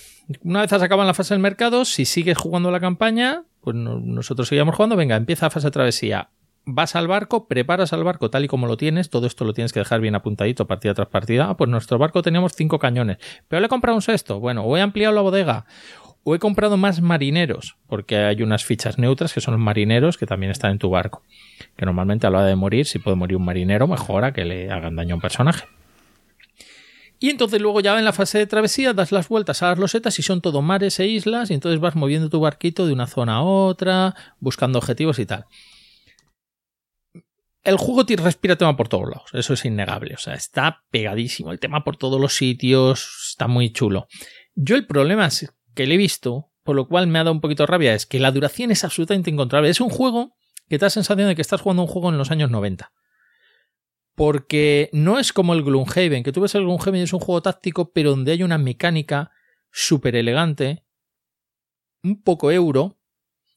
Una 0.43 0.61
vez 0.61 0.73
has 0.73 0.83
acabado 0.83 1.07
la 1.07 1.15
fase 1.15 1.35
del 1.35 1.41
mercado, 1.41 1.85
si 1.85 2.05
sigues 2.05 2.39
jugando 2.39 2.71
la 2.71 2.81
campaña, 2.81 3.45
pues 3.61 3.77
nosotros 3.77 4.49
seguimos 4.49 4.75
jugando, 4.75 4.97
venga, 4.97 5.17
empieza 5.17 5.51
fase 5.51 5.69
de 5.69 5.73
travesía. 5.73 6.31
Vas 6.67 6.95
al 6.95 7.09
barco, 7.09 7.49
preparas 7.49 7.93
al 7.93 8.05
barco 8.05 8.31
tal 8.31 8.45
y 8.45 8.49
como 8.49 8.67
lo 8.67 8.77
tienes, 8.77 9.11
todo 9.11 9.27
esto 9.27 9.45
lo 9.45 9.55
tienes 9.55 9.73
que 9.73 9.81
dejar 9.81 10.01
bien 10.01 10.15
apuntadito 10.15 10.67
partida 10.67 10.95
tras 10.95 11.09
partida. 11.09 11.49
Ah, 11.49 11.57
pues 11.57 11.71
nuestro 11.71 11.99
barco 11.99 12.23
teníamos 12.23 12.53
cinco 12.53 12.79
cañones, 12.79 13.19
pero 13.49 13.61
le 13.61 13.67
he 13.67 13.69
comprado 13.69 13.97
un 13.97 14.03
sexto. 14.03 14.41
Bueno, 14.41 14.63
o 14.65 14.77
he 14.77 14.81
ampliado 14.81 15.15
la 15.15 15.23
bodega, 15.23 15.65
o 16.23 16.35
he 16.35 16.39
comprado 16.39 16.77
más 16.77 17.01
marineros, 17.01 17.77
porque 17.87 18.19
hay 18.19 18.43
unas 18.43 18.65
fichas 18.65 18.99
neutras 18.99 19.33
que 19.33 19.41
son 19.41 19.55
los 19.55 19.61
marineros 19.61 20.19
que 20.19 20.27
también 20.27 20.53
están 20.53 20.73
en 20.73 20.79
tu 20.79 20.91
barco. 20.91 21.23
Que 21.77 21.87
normalmente 21.87 22.27
a 22.27 22.31
la 22.31 22.39
hora 22.39 22.47
de 22.47 22.57
morir, 22.57 22.87
si 22.87 22.99
puede 22.99 23.17
morir 23.17 23.37
un 23.37 23.45
marinero, 23.45 23.87
mejora 23.87 24.33
que 24.33 24.45
le 24.45 24.71
hagan 24.71 24.97
daño 24.97 25.15
a 25.15 25.17
un 25.17 25.23
personaje. 25.23 25.65
Y 27.23 27.29
entonces 27.29 27.61
luego 27.61 27.81
ya 27.81 27.99
en 27.99 28.07
la 28.07 28.15
fase 28.15 28.39
de 28.39 28.47
travesía 28.47 28.95
das 28.95 29.13
las 29.13 29.29
vueltas 29.29 29.63
a 29.63 29.69
las 29.69 29.79
losetas 29.79 30.19
y 30.19 30.23
son 30.23 30.41
todo 30.41 30.63
mares 30.63 30.99
e 31.01 31.07
islas 31.07 31.51
y 31.51 31.55
entonces 31.55 31.79
vas 31.79 31.95
moviendo 31.95 32.31
tu 32.31 32.41
barquito 32.41 32.87
de 32.87 32.95
una 32.95 33.07
zona 33.07 33.37
a 33.37 33.43
otra, 33.43 34.15
buscando 34.39 34.79
objetivos 34.79 35.19
y 35.19 35.27
tal. 35.27 35.45
El 37.63 37.77
juego 37.77 38.07
te 38.07 38.17
respira 38.17 38.57
tema 38.57 38.75
por 38.75 38.89
todos 38.89 39.11
lados, 39.11 39.29
eso 39.35 39.53
es 39.53 39.67
innegable, 39.67 40.15
o 40.15 40.19
sea, 40.19 40.33
está 40.33 40.83
pegadísimo, 40.91 41.53
el 41.53 41.61
tema 41.61 41.85
por 41.85 41.99
todos 41.99 42.19
los 42.19 42.35
sitios, 42.35 43.29
está 43.33 43.49
muy 43.49 43.71
chulo. 43.71 44.09
Yo 44.55 44.77
el 44.77 44.87
problema 44.87 45.29
que 45.75 45.87
le 45.87 45.97
he 45.97 45.99
visto, 45.99 46.51
por 46.63 46.75
lo 46.75 46.89
cual 46.89 47.07
me 47.07 47.19
ha 47.19 47.25
dado 47.25 47.33
un 47.33 47.43
poquito 47.43 47.65
de 47.65 47.67
rabia, 47.67 47.93
es 47.93 48.07
que 48.07 48.19
la 48.19 48.33
duración 48.33 48.71
es 48.71 48.83
absolutamente 48.83 49.29
incontrolable. 49.29 49.69
Es 49.69 49.83
un 49.83 49.91
juego 49.91 50.39
que 50.71 50.79
te 50.79 50.87
da 50.87 50.91
sensación 50.91 51.29
de 51.29 51.37
que 51.37 51.43
estás 51.43 51.61
jugando 51.61 51.83
un 51.83 51.89
juego 51.89 52.09
en 52.09 52.17
los 52.17 52.31
años 52.31 52.51
90. 52.51 52.91
Porque 54.21 54.91
no 54.93 55.19
es 55.19 55.33
como 55.33 55.55
el 55.55 55.63
Gloomhaven, 55.63 56.23
que 56.23 56.31
tú 56.31 56.43
ves 56.43 56.55
el 56.55 56.65
Gloomhaven 56.65 57.01
es 57.01 57.15
un 57.15 57.21
juego 57.21 57.41
táctico, 57.41 57.91
pero 57.91 58.11
donde 58.11 58.33
hay 58.33 58.43
una 58.43 58.59
mecánica 58.59 59.31
súper 59.73 60.15
elegante, 60.15 60.85
un 62.03 62.23
poco 62.23 62.53
euro, 62.53 62.99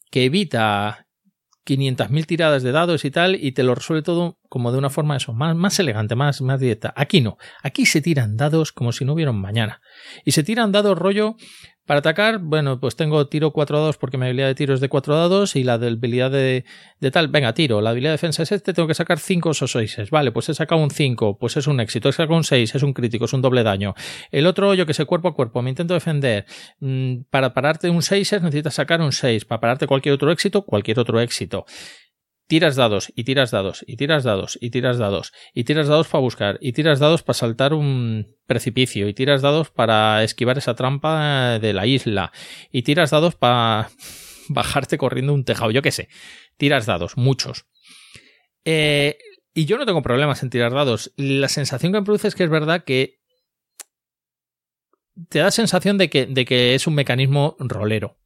que 0.10 0.24
evita 0.24 1.10
500.000 1.66 2.26
tiradas 2.26 2.64
de 2.64 2.72
dados 2.72 3.04
y 3.04 3.12
tal, 3.12 3.36
y 3.36 3.52
te 3.52 3.64
lo 3.64 3.76
resuelve 3.76 4.04
todo 4.04 4.40
como 4.54 4.72
de 4.72 4.78
una 4.78 4.92
forma 4.92 5.18
eso, 5.18 5.34
más, 5.34 5.56
más 5.56 5.80
elegante, 5.80 6.14
más, 6.14 6.40
más 6.44 6.60
directa. 6.60 6.94
Aquí 6.96 7.22
no, 7.22 7.40
aquí 7.64 7.88
se 7.88 8.02
tiran 8.02 8.38
dados 8.38 8.72
como 8.72 8.92
si 8.92 9.04
no 9.04 9.14
hubiera 9.14 9.32
mañana. 9.32 9.82
Y 10.26 10.34
se 10.34 10.44
tiran 10.44 10.72
dados 10.72 10.96
rollo, 10.96 11.38
para 11.88 12.02
atacar, 12.02 12.38
bueno, 12.38 12.80
pues 12.80 12.96
tengo 12.96 13.28
tiro 13.28 13.52
4 13.52 13.80
dados 13.80 13.98
porque 13.98 14.20
mi 14.20 14.26
habilidad 14.26 14.48
de 14.48 14.56
tiro 14.56 14.76
es 14.76 14.80
de 14.80 14.90
4 14.90 15.16
dados 15.16 15.56
y 15.56 15.64
la 15.64 15.80
de 15.80 15.88
habilidad 15.88 16.30
de, 16.30 16.66
de 17.00 17.12
tal, 17.12 17.30
venga, 17.30 17.56
tiro, 17.56 17.82
la 17.82 17.90
habilidad 17.90 18.12
de 18.12 18.14
defensa 18.14 18.44
es 18.44 18.52
este, 18.52 18.74
tengo 18.74 18.88
que 18.88 18.94
sacar 18.94 19.18
5 19.18 19.50
o 19.50 19.54
6. 19.54 20.10
Vale, 20.12 20.32
pues 20.32 20.50
he 20.50 20.54
sacado 20.54 20.82
un 20.82 20.92
5, 20.92 21.40
pues 21.40 21.58
es 21.58 21.66
un 21.66 21.80
éxito, 21.80 22.10
he 22.10 22.14
sacado 22.14 22.38
un 22.38 22.44
6, 22.44 22.76
es 22.76 22.84
un 22.84 22.94
crítico, 22.94 23.26
es 23.26 23.34
un 23.34 23.42
doble 23.42 23.64
daño. 23.64 23.96
El 24.32 24.46
otro, 24.46 24.76
yo 24.76 24.86
que 24.86 24.94
sé, 24.94 25.06
cuerpo 25.06 25.30
a 25.30 25.34
cuerpo, 25.34 25.64
me 25.64 25.72
intento 25.72 25.96
defender. 25.96 26.46
Mm, 26.80 27.24
para 27.32 27.56
pararte 27.56 27.90
un 27.90 28.04
6 28.04 28.34
necesitas 28.34 28.76
sacar 28.76 29.02
un 29.02 29.12
6, 29.12 29.46
para 29.46 29.60
pararte 29.60 29.88
cualquier 29.88 30.14
otro 30.14 30.32
éxito, 30.32 30.62
cualquier 30.62 31.00
otro 31.00 31.20
éxito 31.20 31.66
tiras 32.48 32.76
dados 32.76 33.12
y 33.16 33.24
tiras 33.24 33.52
dados 33.52 33.84
y 33.88 33.96
tiras 33.96 34.24
dados 34.24 34.58
y 34.62 34.70
tiras 34.70 34.98
dados 34.98 35.32
y 35.54 35.64
tiras 35.64 35.88
dados 35.88 36.08
para 36.08 36.22
buscar 36.22 36.58
y 36.62 36.74
tiras 36.74 37.00
dados 37.00 37.24
para 37.24 37.38
saltar 37.38 37.74
un 37.74 38.36
precipicio 38.46 39.08
y 39.08 39.14
tiras 39.14 39.42
dados 39.42 39.70
para 39.70 40.24
esquivar 40.24 40.58
esa 40.58 40.76
trampa 40.76 41.60
de 41.60 41.74
la 41.74 41.86
isla 41.86 42.32
y 42.72 42.84
tiras 42.84 43.12
dados 43.12 43.36
para 43.36 43.90
bajarte 44.50 44.98
corriendo 44.98 45.34
un 45.34 45.46
tejado, 45.46 45.72
yo 45.72 45.82
qué 45.82 45.92
sé. 45.92 46.10
Tiras 46.58 46.86
dados, 46.86 47.18
muchos. 47.18 47.66
Eh, 48.66 49.18
y 49.54 49.66
yo 49.66 49.78
no 49.78 49.86
tengo 49.86 50.02
problemas 50.02 50.44
en 50.44 50.50
tirar 50.50 50.74
dados. 50.74 51.14
La 51.16 51.48
sensación 51.48 51.92
que 51.92 52.00
me 52.00 52.06
produce 52.06 52.28
es 52.28 52.36
que 52.36 52.44
es 52.44 52.50
verdad 52.50 52.84
que 52.84 53.20
te 55.30 55.40
da 55.40 55.52
sensación 55.52 55.98
de 55.98 56.10
que, 56.10 56.26
de 56.26 56.46
que 56.46 56.76
es 56.76 56.88
un 56.88 56.96
mecanismo 56.96 57.56
rolero. 57.60 58.18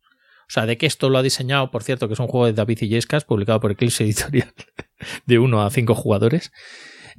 O 0.48 0.52
sea, 0.52 0.66
de 0.66 0.78
que 0.78 0.86
esto 0.86 1.10
lo 1.10 1.18
ha 1.18 1.24
diseñado, 1.24 1.72
por 1.72 1.84
cierto, 1.84 2.08
que 2.08 2.14
es 2.14 2.20
un 2.20 2.28
juego 2.28 2.46
de 2.46 2.54
David 2.54 2.80
Illescas, 2.82 3.26
publicado 3.26 3.60
por 3.60 3.72
Eclipse 3.72 4.04
Editorial, 4.04 4.54
de 5.26 5.40
1 5.40 5.62
a 5.62 5.70
5 5.70 5.94
jugadores. 5.94 6.52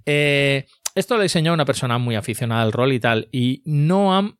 Eh, 0.06 0.66
esto 0.94 1.14
lo 1.14 1.20
ha 1.20 1.24
diseñado 1.24 1.54
una 1.54 1.66
persona 1.66 1.98
muy 1.98 2.16
aficionada 2.16 2.62
al 2.62 2.72
rol 2.72 2.92
y 2.92 3.00
tal, 3.00 3.28
y 3.30 3.62
no 3.66 4.16
han, 4.16 4.38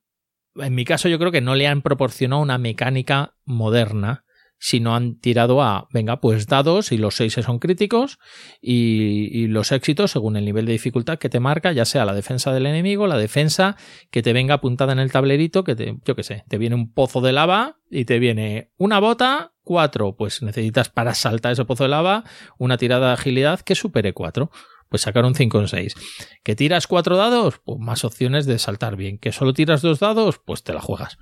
en 0.57 0.75
mi 0.75 0.85
caso 0.85 1.09
yo 1.09 1.19
creo 1.19 1.31
que 1.31 1.41
no 1.41 1.55
le 1.55 1.67
han 1.67 1.83
proporcionado 1.83 2.41
una 2.41 2.59
mecánica 2.59 3.35
moderna 3.45 4.25
si 4.59 4.81
no 4.81 4.95
han 4.95 5.19
tirado 5.19 5.63
a, 5.63 5.89
venga, 5.93 6.21
pues 6.21 6.47
dados 6.47 6.93
y 6.93 6.99
los 6.99 7.15
seis 7.17 7.35
son 7.35 7.59
críticos 7.59 8.19
y, 8.61 9.47
los 9.49 9.73
éxitos 9.73 10.11
según 10.11 10.37
el 10.37 10.45
nivel 10.45 10.67
de 10.67 10.73
dificultad 10.73 11.19
que 11.19 11.29
te 11.29 11.41
marca, 11.41 11.73
ya 11.73 11.85
sea 11.85 12.05
la 12.05 12.13
defensa 12.13 12.53
del 12.53 12.67
enemigo, 12.67 13.07
la 13.07 13.17
defensa 13.17 13.77
que 14.11 14.23
te 14.23 14.33
venga 14.33 14.55
apuntada 14.55 14.93
en 14.93 14.99
el 14.99 15.13
tablerito, 15.13 15.65
que 15.65 15.75
te, 15.75 15.97
yo 16.05 16.15
qué 16.15 16.23
sé, 16.23 16.45
te 16.49 16.59
viene 16.59 16.75
un 16.75 16.93
pozo 16.93 17.21
de 17.21 17.33
lava 17.33 17.79
y 17.91 18.05
te 18.05 18.19
viene 18.19 18.73
una 18.77 18.99
bota, 18.99 19.55
cuatro, 19.63 20.17
pues 20.17 20.43
necesitas 20.43 20.89
para 20.91 21.15
saltar 21.15 21.53
ese 21.53 21.65
pozo 21.65 21.85
de 21.85 21.91
lava 21.91 22.25
una 22.59 22.77
tirada 22.77 23.09
de 23.09 23.15
agilidad 23.15 23.61
que 23.61 23.75
supere 23.75 24.13
cuatro. 24.13 24.51
Pues 24.91 25.03
sacar 25.03 25.27
un 25.27 25.35
5 25.35 25.61
en 25.61 25.69
6. 25.69 25.95
¿Que 26.43 26.57
tiras 26.57 26.87
cuatro 26.87 27.19
dados? 27.19 27.61
Pues 27.63 27.79
más 27.79 28.05
opciones 28.05 28.47
de 28.47 28.59
saltar 28.59 28.97
bien. 28.97 29.19
¿Que 29.19 29.33
solo 29.33 29.53
tiras 29.53 29.83
dos 29.83 30.01
dados? 30.01 30.41
Pues 30.43 30.63
te 30.63 30.73
la 30.73 30.81
juegas 30.81 31.19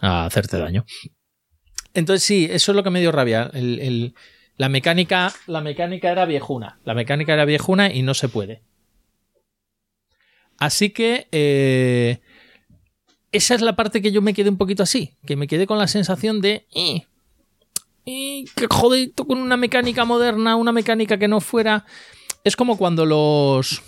a 0.00 0.26
hacerte 0.26 0.58
daño. 0.58 0.84
Entonces 1.94 2.24
sí, 2.24 2.48
eso 2.50 2.72
es 2.72 2.76
lo 2.76 2.82
que 2.82 2.90
me 2.90 3.00
dio 3.00 3.12
rabia. 3.12 3.50
la, 4.56 4.68
mecánica, 4.68 5.32
la 5.46 5.60
mecánica 5.60 6.10
era 6.10 6.26
viejuna. 6.26 6.78
La 6.84 6.94
mecánica 6.94 7.32
era 7.32 7.44
viejuna 7.44 7.92
y 7.92 8.02
no 8.02 8.14
se 8.14 8.28
puede. 8.28 8.62
Así 10.58 10.90
que 10.90 11.28
eh, 11.32 12.20
esa 13.32 13.54
es 13.54 13.60
la 13.60 13.76
parte 13.76 14.02
que 14.02 14.12
yo 14.12 14.22
me 14.22 14.34
quedé 14.34 14.50
un 14.50 14.58
poquito 14.58 14.82
así. 14.82 15.14
Que 15.24 15.36
me 15.36 15.46
quedé 15.46 15.66
con 15.66 15.78
la 15.78 15.88
sensación 15.88 16.40
de... 16.40 16.66
Eh, 16.74 17.06
eh, 18.06 18.44
que 18.54 18.68
con 18.68 19.38
una 19.38 19.56
mecánica 19.56 20.04
moderna, 20.04 20.56
una 20.56 20.72
mecánica 20.72 21.16
que 21.16 21.28
no 21.28 21.40
fuera... 21.40 21.86
Es 22.42 22.56
como 22.56 22.76
cuando 22.76 23.06
los 23.06 23.82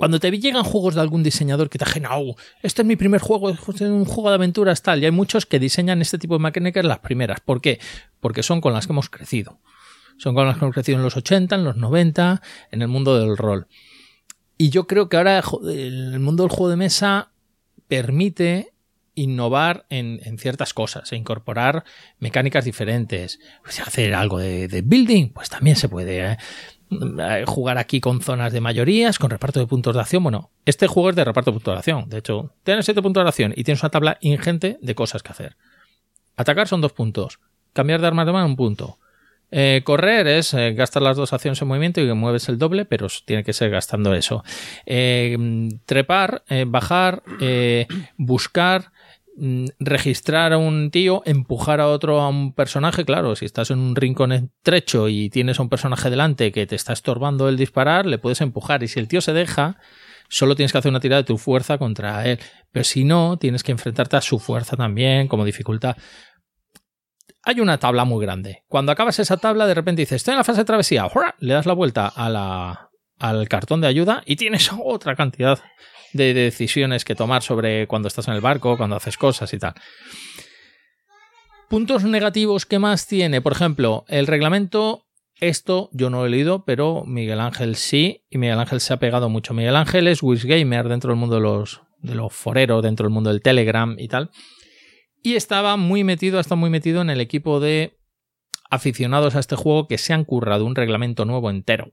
cuando 0.00 0.18
te 0.18 0.30
llegan 0.30 0.64
juegos 0.64 0.94
de 0.94 1.02
algún 1.02 1.22
diseñador 1.22 1.68
que 1.68 1.76
te 1.76 1.84
dice, 1.84 2.00
no, 2.00 2.34
este 2.62 2.80
es 2.80 2.88
mi 2.88 2.96
primer 2.96 3.20
juego, 3.20 3.50
es 3.50 3.58
un 3.82 4.06
juego 4.06 4.30
de 4.30 4.36
aventuras 4.36 4.80
tal, 4.80 5.02
y 5.02 5.04
hay 5.04 5.10
muchos 5.10 5.44
que 5.44 5.58
diseñan 5.58 6.00
este 6.00 6.16
tipo 6.16 6.38
de 6.38 6.42
mecánicas 6.42 6.86
las 6.86 7.00
primeras. 7.00 7.40
¿Por 7.40 7.60
qué? 7.60 7.78
Porque 8.18 8.42
son 8.42 8.62
con 8.62 8.72
las 8.72 8.86
que 8.86 8.94
hemos 8.94 9.10
crecido. 9.10 9.60
Son 10.16 10.34
con 10.34 10.46
las 10.46 10.56
que 10.56 10.64
hemos 10.64 10.72
crecido 10.72 10.96
en 10.96 11.04
los 11.04 11.18
80, 11.18 11.54
en 11.54 11.64
los 11.64 11.76
90, 11.76 12.40
en 12.70 12.80
el 12.80 12.88
mundo 12.88 13.20
del 13.20 13.36
rol. 13.36 13.66
Y 14.56 14.70
yo 14.70 14.86
creo 14.86 15.10
que 15.10 15.18
ahora 15.18 15.42
el 15.68 16.18
mundo 16.18 16.44
del 16.44 16.50
juego 16.50 16.70
de 16.70 16.76
mesa 16.76 17.32
permite 17.86 18.72
innovar 19.14 19.84
en, 19.90 20.38
ciertas 20.38 20.72
cosas 20.72 21.12
e 21.12 21.16
incorporar 21.16 21.84
mecánicas 22.20 22.64
diferentes. 22.64 23.38
Pues 23.62 23.80
hacer 23.80 24.14
algo 24.14 24.38
de, 24.38 24.66
de, 24.66 24.80
building, 24.80 25.28
pues 25.34 25.50
también 25.50 25.76
se 25.76 25.90
puede. 25.90 26.24
¿eh? 26.24 26.38
Eh, 26.90 27.44
jugar 27.46 27.78
aquí 27.78 28.00
con 28.00 28.20
zonas 28.20 28.52
de 28.52 28.60
mayorías, 28.60 29.18
con 29.18 29.30
reparto 29.30 29.60
de 29.60 29.66
puntos 29.66 29.94
de 29.94 30.00
acción. 30.00 30.24
Bueno, 30.24 30.50
este 30.64 30.88
juego 30.88 31.10
es 31.10 31.16
de 31.16 31.24
reparto 31.24 31.52
de 31.52 31.54
puntos 31.54 31.74
de 31.74 31.78
acción. 31.78 32.08
De 32.08 32.18
hecho, 32.18 32.52
tienes 32.64 32.84
7 32.84 33.00
puntos 33.00 33.22
de 33.22 33.28
acción 33.28 33.52
y 33.56 33.62
tienes 33.62 33.82
una 33.82 33.90
tabla 33.90 34.18
ingente 34.20 34.76
de 34.82 34.94
cosas 34.96 35.22
que 35.22 35.30
hacer. 35.30 35.56
Atacar 36.36 36.66
son 36.66 36.80
dos 36.80 36.92
puntos. 36.92 37.38
Cambiar 37.72 38.00
de 38.00 38.08
armas 38.08 38.26
de 38.26 38.32
mano 38.32 38.46
un 38.46 38.56
punto. 38.56 38.98
Eh, 39.52 39.82
correr 39.84 40.26
es 40.26 40.54
eh, 40.54 40.72
gastar 40.74 41.02
las 41.02 41.16
dos 41.16 41.32
acciones 41.32 41.60
en 41.62 41.68
movimiento 41.68 42.00
y 42.00 42.12
mueves 42.12 42.48
el 42.48 42.58
doble, 42.58 42.84
pero 42.84 43.06
tiene 43.24 43.44
que 43.44 43.52
ser 43.52 43.70
gastando 43.70 44.12
eso. 44.14 44.42
trepar, 45.86 46.42
bajar, 46.66 47.22
buscar, 48.16 48.90
registrar 49.78 50.52
a 50.52 50.58
un 50.58 50.90
tío, 50.90 51.22
empujar 51.24 51.80
a 51.80 51.88
otro 51.88 52.20
a 52.20 52.28
un 52.28 52.52
personaje, 52.52 53.04
claro, 53.04 53.34
si 53.36 53.46
estás 53.46 53.70
en 53.70 53.78
un 53.78 53.96
rincón 53.96 54.32
estrecho 54.32 55.08
y 55.08 55.30
tienes 55.30 55.58
a 55.58 55.62
un 55.62 55.70
personaje 55.70 56.10
delante 56.10 56.52
que 56.52 56.66
te 56.66 56.76
está 56.76 56.92
estorbando 56.92 57.48
el 57.48 57.56
disparar, 57.56 58.04
le 58.04 58.18
puedes 58.18 58.42
empujar 58.42 58.82
y 58.82 58.88
si 58.88 59.00
el 59.00 59.08
tío 59.08 59.22
se 59.22 59.32
deja, 59.32 59.78
solo 60.28 60.56
tienes 60.56 60.72
que 60.72 60.78
hacer 60.78 60.90
una 60.90 61.00
tirada 61.00 61.22
de 61.22 61.26
tu 61.26 61.38
fuerza 61.38 61.78
contra 61.78 62.26
él, 62.26 62.38
pero 62.70 62.84
si 62.84 63.04
no, 63.04 63.38
tienes 63.38 63.62
que 63.62 63.72
enfrentarte 63.72 64.16
a 64.16 64.20
su 64.20 64.38
fuerza 64.38 64.76
también 64.76 65.26
como 65.26 65.46
dificultad. 65.46 65.96
Hay 67.42 67.60
una 67.60 67.78
tabla 67.78 68.04
muy 68.04 68.22
grande. 68.22 68.64
Cuando 68.68 68.92
acabas 68.92 69.18
esa 69.18 69.38
tabla, 69.38 69.66
de 69.66 69.72
repente 69.72 70.02
dices, 70.02 70.16
estoy 70.16 70.32
en 70.32 70.38
la 70.38 70.44
fase 70.44 70.60
de 70.60 70.66
travesía, 70.66 71.06
le 71.38 71.54
das 71.54 71.64
la 71.64 71.72
vuelta 71.72 72.06
al 72.08 73.48
cartón 73.48 73.80
de 73.80 73.86
ayuda 73.86 74.22
y 74.26 74.36
tienes 74.36 74.70
otra 74.84 75.16
cantidad 75.16 75.58
de 76.12 76.34
decisiones 76.34 77.04
que 77.04 77.14
tomar 77.14 77.42
sobre 77.42 77.86
cuando 77.86 78.08
estás 78.08 78.28
en 78.28 78.34
el 78.34 78.40
barco, 78.40 78.76
cuando 78.76 78.96
haces 78.96 79.16
cosas 79.16 79.52
y 79.52 79.58
tal. 79.58 79.74
Puntos 81.68 82.04
negativos 82.04 82.66
que 82.66 82.78
más 82.78 83.06
tiene, 83.06 83.40
por 83.40 83.52
ejemplo, 83.52 84.04
el 84.08 84.26
reglamento, 84.26 85.06
esto 85.40 85.88
yo 85.92 86.10
no 86.10 86.26
he 86.26 86.28
leído, 86.28 86.64
pero 86.64 87.04
Miguel 87.06 87.40
Ángel 87.40 87.76
sí, 87.76 88.24
y 88.28 88.38
Miguel 88.38 88.58
Ángel 88.58 88.80
se 88.80 88.92
ha 88.92 88.98
pegado 88.98 89.28
mucho. 89.28 89.54
Miguel 89.54 89.76
Ángel 89.76 90.08
es 90.08 90.20
Gamer 90.22 90.88
dentro 90.88 91.10
del 91.10 91.18
mundo 91.18 91.36
de 91.36 91.42
los, 91.42 91.82
de 91.98 92.14
los 92.16 92.32
foreros, 92.32 92.82
dentro 92.82 93.04
del 93.04 93.14
mundo 93.14 93.30
del 93.30 93.40
Telegram 93.40 93.94
y 93.98 94.08
tal. 94.08 94.30
Y 95.22 95.34
estaba 95.34 95.76
muy 95.76 96.02
metido, 96.02 96.40
está 96.40 96.56
muy 96.56 96.70
metido 96.70 97.02
en 97.02 97.10
el 97.10 97.20
equipo 97.20 97.60
de 97.60 97.98
aficionados 98.68 99.36
a 99.36 99.40
este 99.40 99.56
juego 99.56 99.86
que 99.86 99.98
se 99.98 100.12
han 100.12 100.24
currado 100.24 100.64
un 100.64 100.74
reglamento 100.74 101.24
nuevo 101.24 101.50
entero 101.50 101.92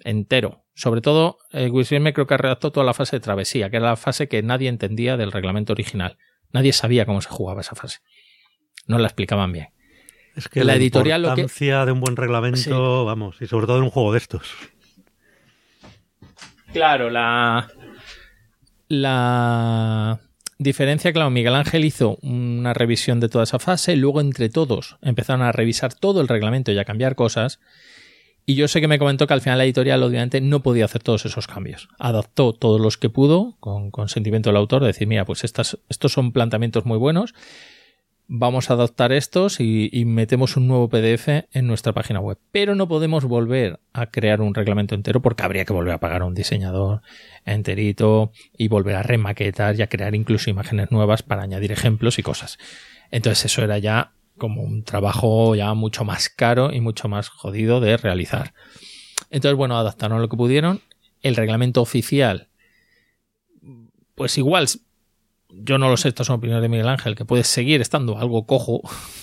entero. 0.00 0.64
Sobre 0.74 1.00
todo, 1.00 1.38
eh, 1.52 1.70
me 2.00 2.12
creo 2.12 2.26
que 2.26 2.36
redactó 2.36 2.72
toda 2.72 2.84
la 2.84 2.94
fase 2.94 3.16
de 3.16 3.20
travesía, 3.20 3.70
que 3.70 3.76
era 3.76 3.90
la 3.90 3.96
fase 3.96 4.28
que 4.28 4.42
nadie 4.42 4.68
entendía 4.68 5.16
del 5.16 5.32
reglamento 5.32 5.72
original. 5.72 6.18
Nadie 6.52 6.72
sabía 6.72 7.06
cómo 7.06 7.20
se 7.20 7.28
jugaba 7.28 7.60
esa 7.60 7.76
fase. 7.76 8.00
No 8.86 8.98
la 8.98 9.06
explicaban 9.06 9.52
bien. 9.52 9.68
Es 10.34 10.48
que 10.48 10.64
la, 10.64 10.74
editorial 10.74 11.22
importancia 11.22 11.78
lo 11.78 11.80
que... 11.82 11.86
de 11.86 11.92
un 11.92 12.00
buen 12.00 12.16
reglamento, 12.16 13.04
vamos, 13.04 13.40
y 13.40 13.46
sobre 13.46 13.66
todo 13.66 13.78
en 13.78 13.84
un 13.84 13.90
juego 13.90 14.12
de 14.12 14.18
estos. 14.18 14.52
Claro, 16.72 17.08
la 17.08 17.68
la 18.88 20.20
diferencia, 20.58 21.12
claro, 21.12 21.30
Miguel 21.30 21.54
Ángel 21.54 21.84
hizo 21.84 22.16
una 22.22 22.74
revisión 22.74 23.20
de 23.20 23.28
toda 23.28 23.44
esa 23.44 23.58
fase, 23.58 23.96
luego 23.96 24.20
entre 24.20 24.48
todos 24.48 24.96
empezaron 25.02 25.42
a 25.42 25.52
revisar 25.52 25.94
todo 25.94 26.20
el 26.20 26.28
reglamento 26.28 26.70
y 26.72 26.78
a 26.78 26.84
cambiar 26.84 27.14
cosas 27.14 27.60
y 28.46 28.54
yo 28.54 28.68
sé 28.68 28.80
que 28.80 28.88
me 28.88 28.98
comentó 28.98 29.26
que 29.26 29.34
al 29.34 29.40
final 29.40 29.58
la 29.58 29.64
editorial 29.64 30.02
obviamente 30.02 30.40
no 30.40 30.62
podía 30.62 30.84
hacer 30.84 31.02
todos 31.02 31.24
esos 31.24 31.46
cambios. 31.46 31.88
Adaptó 31.98 32.52
todos 32.52 32.80
los 32.80 32.98
que 32.98 33.08
pudo 33.08 33.56
con 33.60 33.90
consentimiento 33.90 34.50
del 34.50 34.58
autor, 34.58 34.82
de 34.82 34.88
decir, 34.88 35.08
mira, 35.08 35.24
pues 35.24 35.44
estos 35.44 36.12
son 36.12 36.32
planteamientos 36.32 36.84
muy 36.84 36.98
buenos, 36.98 37.34
vamos 38.26 38.70
a 38.70 38.74
adaptar 38.74 39.12
estos 39.12 39.60
y, 39.60 39.88
y, 39.92 40.04
metemos 40.04 40.56
un 40.56 40.66
nuevo 40.66 40.88
PDF 40.88 41.28
en 41.52 41.66
nuestra 41.66 41.92
página 41.92 42.20
web. 42.20 42.38
Pero 42.52 42.74
no 42.74 42.88
podemos 42.88 43.24
volver 43.24 43.80
a 43.92 44.06
crear 44.06 44.40
un 44.40 44.54
reglamento 44.54 44.94
entero 44.94 45.20
porque 45.20 45.42
habría 45.42 45.64
que 45.64 45.72
volver 45.72 45.94
a 45.94 46.00
pagar 46.00 46.22
a 46.22 46.26
un 46.26 46.34
diseñador 46.34 47.02
enterito 47.44 48.32
y 48.56 48.68
volver 48.68 48.96
a 48.96 49.02
remaquetar 49.02 49.76
y 49.78 49.82
a 49.82 49.88
crear 49.88 50.14
incluso 50.14 50.50
imágenes 50.50 50.90
nuevas 50.90 51.22
para 51.22 51.42
añadir 51.42 51.72
ejemplos 51.72 52.18
y 52.18 52.22
cosas. 52.22 52.58
Entonces 53.10 53.46
eso 53.46 53.62
era 53.62 53.78
ya 53.78 54.12
como 54.38 54.62
un 54.62 54.84
trabajo 54.84 55.54
ya 55.54 55.72
mucho 55.74 56.04
más 56.04 56.28
caro 56.28 56.72
y 56.72 56.80
mucho 56.80 57.08
más 57.08 57.28
jodido 57.28 57.80
de 57.80 57.96
realizar. 57.96 58.54
Entonces, 59.30 59.56
bueno, 59.56 59.78
adaptaron 59.78 60.20
lo 60.20 60.28
que 60.28 60.36
pudieron. 60.36 60.80
El 61.22 61.36
reglamento 61.36 61.80
oficial, 61.80 62.48
pues 64.14 64.36
igual 64.36 64.68
yo 65.62 65.78
no 65.78 65.88
lo 65.88 65.96
sé, 65.96 66.08
estas 66.08 66.26
son 66.26 66.36
opiniones 66.36 66.62
de 66.62 66.68
Miguel 66.68 66.88
Ángel, 66.88 67.14
que 67.14 67.24
puede 67.24 67.44
seguir 67.44 67.80
estando 67.80 68.18
algo 68.18 68.46
cojo, 68.46 68.82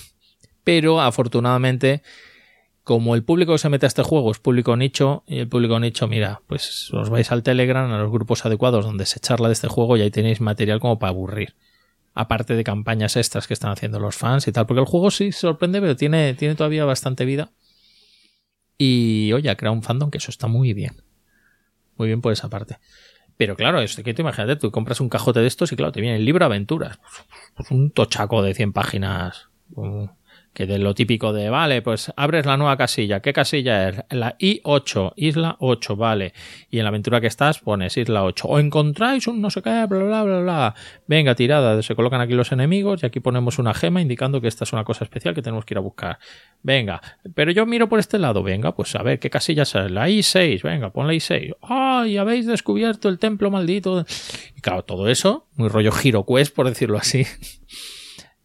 pero 0.64 1.02
afortunadamente, 1.02 2.04
como 2.84 3.16
el 3.16 3.24
público 3.24 3.54
que 3.54 3.58
se 3.58 3.70
mete 3.70 3.86
a 3.86 3.88
este 3.88 4.04
juego 4.04 4.32
es 4.32 4.40
público 4.40 4.76
nicho, 4.78 5.24
y 5.28 5.40
el 5.40 5.48
público 5.48 5.80
nicho, 5.80 6.08
mira, 6.08 6.42
pues 6.48 6.92
os 6.94 7.10
vais 7.10 7.32
al 7.32 7.44
Telegram, 7.44 7.92
a 7.92 7.98
los 8.00 8.12
grupos 8.12 8.46
adecuados 8.46 8.86
donde 8.86 9.06
se 9.06 9.20
charla 9.20 9.48
de 9.48 9.54
este 9.54 9.68
juego 9.68 9.98
y 9.98 10.02
ahí 10.02 10.12
tenéis 10.12 10.42
material 10.42 10.80
como 10.80 11.00
para 11.00 11.10
aburrir. 11.10 11.56
Aparte 12.14 12.56
de 12.56 12.64
campañas 12.64 13.16
extras 13.16 13.48
que 13.48 13.54
están 13.54 13.72
haciendo 13.72 14.00
los 14.00 14.16
fans 14.16 14.48
y 14.48 14.52
tal, 14.52 14.66
porque 14.66 14.82
el 14.82 14.86
juego 14.86 15.12
sí 15.12 15.32
sorprende, 15.32 15.80
pero 15.80 15.96
tiene, 15.96 16.34
tiene 16.34 16.56
todavía 16.56 16.84
bastante 16.86 17.26
vida. 17.26 17.52
Y 18.78 19.32
oye, 19.34 19.50
ha 19.50 19.56
creado 19.56 19.76
un 19.76 19.84
fandom 19.84 20.10
que 20.10 20.18
eso 20.18 20.32
está 20.32 20.48
muy 20.48 20.74
bien. 20.74 21.04
Muy 21.98 22.08
bien 22.08 22.22
por 22.22 22.34
esa 22.34 22.50
parte. 22.50 22.80
Pero 23.38 23.56
claro, 23.56 23.80
esto 23.80 24.04
que 24.04 24.14
te 24.14 24.22
imagínate, 24.22 24.56
tú 24.56 24.72
compras 24.72 25.00
un 25.02 25.10
cajote 25.10 25.40
de 25.40 25.48
estos 25.48 25.72
y 25.72 25.76
claro, 25.76 25.92
te 25.92 26.02
viene 26.02 26.18
el 26.18 26.26
libro 26.26 26.46
Aventuras. 26.46 27.00
Pues 27.56 27.72
un 27.72 27.92
tochaco 27.92 28.44
de 28.44 28.54
100 28.54 28.74
páginas 28.74 29.50
que 30.54 30.66
de 30.66 30.80
lo 30.80 30.94
típico 30.94 31.32
de, 31.32 31.50
vale, 31.50 31.82
pues 31.82 32.12
abres 32.16 32.46
la 32.46 32.58
nueva 32.58 32.76
casilla. 32.76 33.22
¿Qué 33.22 33.32
casilla 33.32 33.90
es? 33.90 34.04
La 34.10 34.38
I8, 34.38 35.14
isla 35.16 35.56
8, 35.60 35.96
vale. 35.96 36.34
Y 36.70 36.80
en 36.80 36.84
la 36.84 36.90
aventura 36.90 37.22
que 37.22 37.28
estás 37.28 37.60
pones 37.60 37.96
isla 37.96 38.24
8. 38.26 38.48
O 38.48 38.60
encontráis 38.60 39.28
un 39.28 39.42
no 39.42 39.50
sé 39.50 39.62
qué, 39.62 39.86
bla, 39.88 40.04
bla, 40.04 40.24
bla, 40.24 40.40
bla. 40.42 40.76
Venga, 41.08 41.36
tirada, 41.36 41.82
se 41.82 41.96
colocan 41.96 42.20
aquí 42.20 42.34
los 42.34 42.52
enemigos 42.52 43.02
y 43.04 43.06
aquí 43.06 43.22
ponemos 43.22 43.60
una 43.60 43.74
gema 43.74 44.02
indicando 44.02 44.42
que 44.42 44.50
esta 44.50 44.66
es 44.66 44.74
una 44.74 44.84
cosa 44.84 45.06
especial 45.06 45.34
que 45.34 45.42
tenemos 45.42 45.64
que 45.64 45.74
ir 45.74 45.78
a 45.78 45.82
buscar. 45.82 46.20
Venga, 46.64 47.02
pero 47.34 47.52
yo 47.52 47.66
miro 47.66 47.88
por 47.88 48.00
este 48.00 48.20
lado. 48.20 48.44
Venga, 48.44 48.76
pues 48.76 48.94
a 48.96 49.04
ver, 49.04 49.20
¿qué 49.20 49.30
casilla 49.30 49.64
es? 49.64 49.74
La 49.74 50.10
I6, 50.10 50.64
venga, 50.64 50.92
pon 50.92 51.08
la 51.08 51.14
I6. 51.14 51.56
¡Ay, 51.62 52.18
habéis 52.18 52.46
descubierto 52.46 53.08
el 53.08 53.20
templo 53.20 53.50
maldito! 53.52 54.06
Y 54.58 54.62
claro, 54.62 54.84
todo 54.84 55.08
eso, 55.08 55.48
muy 55.56 55.70
rollo 55.70 55.92
Hero 56.04 56.26
Quest, 56.26 56.54
por 56.54 56.68
decirlo 56.68 56.98
así. 56.98 57.26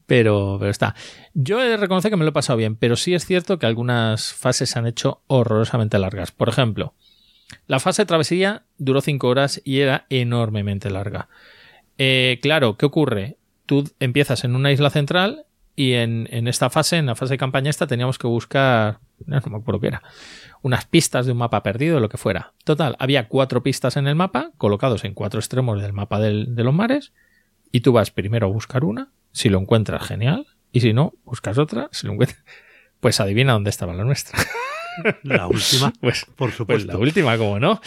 Pero, 0.06 0.64
está. 0.68 0.94
Yo 1.34 1.60
he 1.60 1.68
de 1.68 1.76
reconocer 1.76 2.10
que 2.10 2.16
me 2.16 2.24
lo 2.24 2.30
he 2.30 2.34
pasado 2.34 2.56
bien, 2.56 2.76
pero 2.76 2.96
sí 2.96 3.14
es 3.14 3.26
cierto 3.26 3.58
que 3.58 3.66
algunas 3.66 4.32
fases 4.32 4.70
se 4.70 4.78
han 4.78 4.86
hecho 4.86 5.22
horrorosamente 5.26 5.98
largas. 5.98 6.30
Por 6.30 6.48
ejemplo, 6.48 6.94
la 7.66 7.80
fase 7.80 8.02
de 8.02 8.06
travesía 8.06 8.62
duró 8.78 9.00
5 9.00 9.26
horas 9.26 9.60
y 9.64 9.80
era 9.80 10.06
enormemente 10.08 10.90
larga. 10.90 11.28
Eh, 11.98 12.38
claro, 12.40 12.76
¿qué 12.76 12.86
ocurre? 12.86 13.36
Tú 13.66 13.90
empiezas 13.98 14.44
en 14.44 14.54
una 14.54 14.70
isla 14.70 14.90
central 14.90 15.46
y 15.74 15.94
en, 15.94 16.28
en, 16.30 16.46
esta 16.46 16.70
fase, 16.70 16.96
en 16.96 17.06
la 17.06 17.16
fase 17.16 17.34
de 17.34 17.38
campaña 17.38 17.68
esta, 17.68 17.86
teníamos 17.86 18.16
que 18.16 18.28
buscar, 18.28 19.00
no, 19.26 19.40
me 19.50 19.56
acuerdo 19.56 19.80
qué 19.80 19.88
era, 19.88 20.02
unas 20.62 20.86
pistas 20.86 21.26
de 21.26 21.32
un 21.32 21.38
mapa 21.38 21.62
perdido, 21.62 22.00
lo 22.00 22.08
que 22.08 22.16
fuera. 22.16 22.52
Total, 22.64 22.96
había 22.98 23.28
cuatro 23.28 23.62
pistas 23.62 23.96
en 23.96 24.06
el 24.06 24.14
mapa, 24.14 24.52
colocados 24.56 25.04
en 25.04 25.14
cuatro 25.14 25.40
extremos 25.40 25.82
del 25.82 25.92
mapa 25.92 26.20
del, 26.20 26.54
de 26.54 26.64
los 26.64 26.72
mares, 26.72 27.12
y 27.72 27.80
tú 27.80 27.92
vas 27.92 28.10
primero 28.10 28.46
a 28.46 28.50
buscar 28.50 28.84
una, 28.84 29.10
si 29.36 29.50
lo 29.50 29.58
encuentras, 29.58 30.02
genial. 30.02 30.46
Y 30.72 30.80
si 30.80 30.94
no, 30.94 31.12
buscas 31.24 31.58
otra. 31.58 31.90
Si 31.92 32.06
lo 32.06 32.14
encuentras, 32.14 32.42
pues 33.00 33.20
adivina 33.20 33.52
dónde 33.52 33.68
estaba 33.68 33.92
la 33.92 34.02
nuestra. 34.02 34.38
La 35.24 35.46
última, 35.46 35.92
pues, 36.00 36.24
por 36.24 36.48
pues 36.48 36.54
supuesto. 36.54 36.92
la 36.92 36.98
última, 36.98 37.36
como 37.36 37.60
no. 37.60 37.82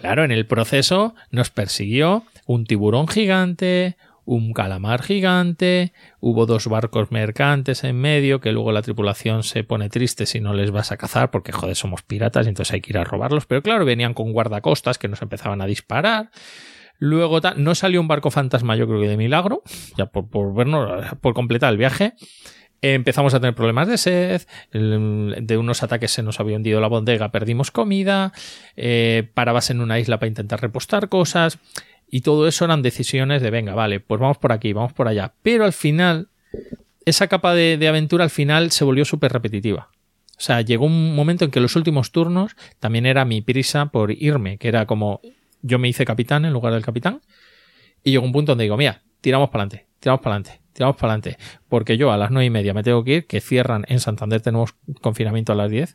Claro, 0.00 0.22
en 0.22 0.30
el 0.30 0.46
proceso 0.46 1.16
nos 1.32 1.50
persiguió 1.50 2.24
un 2.46 2.64
tiburón 2.64 3.08
gigante, 3.08 3.96
un 4.24 4.52
calamar 4.52 5.02
gigante, 5.02 5.92
hubo 6.20 6.46
dos 6.46 6.68
barcos 6.68 7.10
mercantes 7.10 7.82
en 7.82 8.00
medio 8.00 8.40
que 8.40 8.52
luego 8.52 8.70
la 8.70 8.82
tripulación 8.82 9.42
se 9.42 9.64
pone 9.64 9.88
triste 9.88 10.24
si 10.24 10.38
no 10.38 10.54
les 10.54 10.70
vas 10.70 10.92
a 10.92 10.96
cazar 10.96 11.32
porque 11.32 11.50
joder 11.50 11.74
somos 11.74 12.02
piratas 12.02 12.46
y 12.46 12.50
entonces 12.50 12.74
hay 12.74 12.80
que 12.80 12.92
ir 12.92 12.98
a 12.98 13.04
robarlos, 13.04 13.46
pero 13.46 13.60
claro, 13.60 13.84
venían 13.84 14.14
con 14.14 14.32
guardacostas 14.32 14.98
que 14.98 15.08
nos 15.08 15.20
empezaban 15.20 15.60
a 15.62 15.66
disparar. 15.66 16.30
Luego 17.04 17.40
no 17.56 17.74
salió 17.74 18.00
un 18.00 18.06
barco 18.06 18.30
fantasma, 18.30 18.76
yo 18.76 18.86
creo 18.86 19.00
que 19.00 19.08
de 19.08 19.16
milagro, 19.16 19.64
ya 19.98 20.06
por, 20.06 20.30
por 20.30 20.54
vernos, 20.54 21.04
por 21.20 21.34
completar 21.34 21.72
el 21.72 21.76
viaje. 21.76 22.14
Empezamos 22.80 23.34
a 23.34 23.40
tener 23.40 23.56
problemas 23.56 23.88
de 23.88 23.98
sed, 23.98 24.42
de 24.70 25.56
unos 25.58 25.82
ataques 25.82 26.12
se 26.12 26.22
nos 26.22 26.38
había 26.38 26.54
hundido 26.54 26.80
la 26.80 26.86
bodega, 26.86 27.32
perdimos 27.32 27.72
comida, 27.72 28.32
eh, 28.76 29.28
parabas 29.34 29.70
en 29.70 29.80
una 29.80 29.98
isla 29.98 30.20
para 30.20 30.28
intentar 30.28 30.62
repostar 30.62 31.08
cosas, 31.08 31.58
y 32.08 32.20
todo 32.20 32.46
eso 32.46 32.66
eran 32.66 32.82
decisiones 32.82 33.42
de 33.42 33.50
venga, 33.50 33.74
vale, 33.74 33.98
pues 33.98 34.20
vamos 34.20 34.38
por 34.38 34.52
aquí, 34.52 34.72
vamos 34.72 34.92
por 34.92 35.08
allá. 35.08 35.34
Pero 35.42 35.64
al 35.64 35.72
final, 35.72 36.28
esa 37.04 37.26
capa 37.26 37.52
de, 37.52 37.78
de 37.78 37.88
aventura 37.88 38.22
al 38.22 38.30
final 38.30 38.70
se 38.70 38.84
volvió 38.84 39.04
súper 39.04 39.32
repetitiva. 39.32 39.88
O 40.38 40.40
sea, 40.40 40.60
llegó 40.60 40.86
un 40.86 41.16
momento 41.16 41.44
en 41.44 41.50
que 41.50 41.58
los 41.58 41.74
últimos 41.74 42.12
turnos 42.12 42.54
también 42.78 43.06
era 43.06 43.24
mi 43.24 43.40
prisa 43.42 43.86
por 43.86 44.12
irme, 44.12 44.56
que 44.58 44.68
era 44.68 44.86
como 44.86 45.20
yo 45.62 45.78
me 45.78 45.88
hice 45.88 46.04
capitán 46.04 46.44
en 46.44 46.52
lugar 46.52 46.72
del 46.74 46.84
capitán. 46.84 47.22
Y 48.04 48.10
llegó 48.10 48.24
un 48.24 48.32
punto 48.32 48.52
donde 48.52 48.64
digo, 48.64 48.76
mira, 48.76 49.02
tiramos 49.20 49.50
para 49.50 49.64
adelante, 49.64 49.86
tiramos 50.00 50.20
para 50.20 50.34
adelante, 50.34 50.60
tiramos 50.72 50.96
para 50.96 51.14
adelante. 51.14 51.38
Porque 51.68 51.96
yo 51.96 52.12
a 52.12 52.16
las 52.16 52.30
nueve 52.30 52.46
y 52.46 52.50
media 52.50 52.74
me 52.74 52.82
tengo 52.82 53.04
que 53.04 53.14
ir, 53.14 53.26
que 53.26 53.40
cierran 53.40 53.84
en 53.88 54.00
Santander, 54.00 54.40
tenemos 54.40 54.74
confinamiento 55.00 55.52
a 55.52 55.56
las 55.56 55.70
10. 55.70 55.94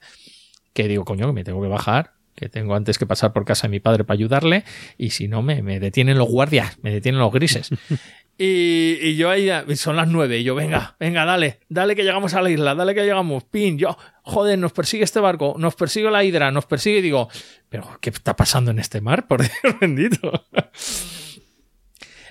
Que 0.74 0.88
digo, 0.88 1.06
coño, 1.06 1.28
que 1.28 1.34
me 1.34 1.44
tengo 1.44 1.62
que 1.62 1.68
bajar, 1.68 2.14
que 2.36 2.50
tengo 2.50 2.76
antes 2.76 2.98
que 2.98 3.06
pasar 3.06 3.34
por 3.34 3.46
casa 3.46 3.68
de 3.68 3.72
mi 3.72 3.80
padre 3.80 4.04
para 4.04 4.16
ayudarle. 4.16 4.64
Y 4.98 5.10
si 5.10 5.28
no, 5.28 5.42
me, 5.42 5.62
me 5.62 5.80
detienen 5.80 6.18
los 6.18 6.30
guardias, 6.30 6.78
me 6.82 6.92
detienen 6.92 7.20
los 7.20 7.32
grises. 7.32 7.70
Y, 8.39 9.15
yo 9.15 9.32
ahí, 9.32 9.50
son 9.76 9.95
las 9.95 10.08
nueve, 10.08 10.38
y 10.38 10.43
yo, 10.43 10.54
venga, 10.54 10.95
venga, 11.00 11.26
dale, 11.26 11.60
dale 11.69 11.95
que 11.95 12.04
llegamos 12.04 12.36
a 12.36 12.41
la 12.41 12.52
isla, 12.52 12.76
dale 12.76 12.93
que 12.93 13.04
llegamos, 13.04 13.43
pin, 13.45 13.80
yo, 13.80 13.97
joder, 14.21 14.60
nos 14.60 14.73
persigue 14.73 15.04
este 15.04 15.19
barco, 15.19 15.56
nos 15.58 15.73
persigue 15.73 16.12
la 16.12 16.23
hidra, 16.23 16.52
nos 16.52 16.67
persigue, 16.67 17.00
y 17.00 17.02
digo, 17.02 17.30
pero, 17.69 17.97
¿qué 18.00 18.12
está 18.12 18.36
pasando 18.36 18.69
en 18.69 18.78
este 18.78 19.02
mar? 19.02 19.28
Por 19.28 19.41
Dios 19.41 19.52
bendito. 19.82 20.45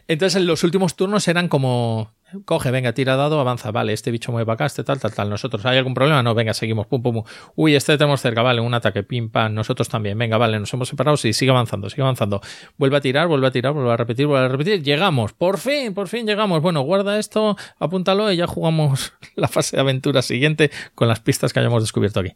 Entonces, 0.09 0.37
en 0.41 0.47
los 0.47 0.63
últimos 0.63 0.95
turnos 0.95 1.27
eran 1.27 1.49
como, 1.49 2.13
coge, 2.45 2.71
venga, 2.71 2.93
tira 2.93 3.17
dado, 3.17 3.41
avanza, 3.41 3.73
vale, 3.73 3.93
este 3.93 4.11
bicho 4.11 4.31
mueve 4.31 4.47
para 4.47 4.55
acá, 4.55 4.67
este 4.67 4.85
tal, 4.85 5.01
tal, 5.01 5.13
tal, 5.13 5.29
nosotros, 5.29 5.65
¿hay 5.67 5.79
algún 5.79 5.95
problema? 5.95 6.23
No, 6.23 6.35
venga, 6.35 6.55
seguimos, 6.55 6.87
pum, 6.87 7.03
pum, 7.03 7.15
pum. 7.15 7.25
Uy, 7.57 7.75
este 7.75 7.97
tenemos 7.99 8.21
cerca, 8.21 8.43
vale, 8.43 8.61
un 8.61 8.73
ataque, 8.73 9.03
pim, 9.03 9.31
pam, 9.31 9.55
nosotros 9.55 9.89
también, 9.89 10.17
venga, 10.17 10.39
vale, 10.39 10.61
nos 10.61 10.73
hemos 10.73 10.89
separado, 10.89 11.17
sí, 11.17 11.33
sigue 11.33 11.51
avanzando, 11.51 11.91
sigue 11.91 12.03
avanzando. 12.03 12.41
Vuelve 12.77 12.97
a 12.97 13.01
tirar, 13.01 13.27
vuelve 13.27 13.49
a 13.49 13.51
tirar, 13.51 13.73
vuelve 13.73 13.93
a 13.93 13.97
repetir, 13.97 14.27
vuelve 14.27 14.47
a 14.47 14.49
repetir, 14.49 14.83
llegamos, 14.83 15.33
por 15.33 15.59
fin, 15.59 15.93
por 15.93 16.07
fin 16.07 16.27
llegamos. 16.27 16.63
Bueno, 16.63 16.83
guarda 16.83 17.19
esto, 17.19 17.57
apúntalo 17.79 18.31
y 18.31 18.37
ya 18.37 18.47
jugamos 18.47 19.13
la 19.35 19.49
fase 19.49 19.77
de 19.77 19.83
aventura 19.83 20.23
siguiente 20.23 20.71
con 20.95 21.09
las 21.09 21.21
pistas 21.21 21.53
que 21.53 21.61
hayamos 21.61 21.83
descubierto 21.83 22.21
aquí. 22.21 22.33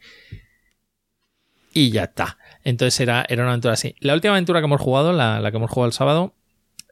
Y 1.73 1.91
ya 1.91 2.05
está. 2.05 2.37
Entonces 2.65 2.99
era, 2.99 3.25
era 3.29 3.43
una 3.43 3.53
aventura 3.53 3.75
así. 3.75 3.95
La 4.01 4.15
última 4.15 4.33
aventura 4.33 4.61
que 4.61 4.67
hemos 4.67 4.81
jugado, 4.81 5.13
la, 5.13 5.39
la 5.39 5.53
que 5.53 5.57
hemos 5.57 5.71
jugado 5.71 5.87
el 5.87 5.93
sábado, 5.93 6.35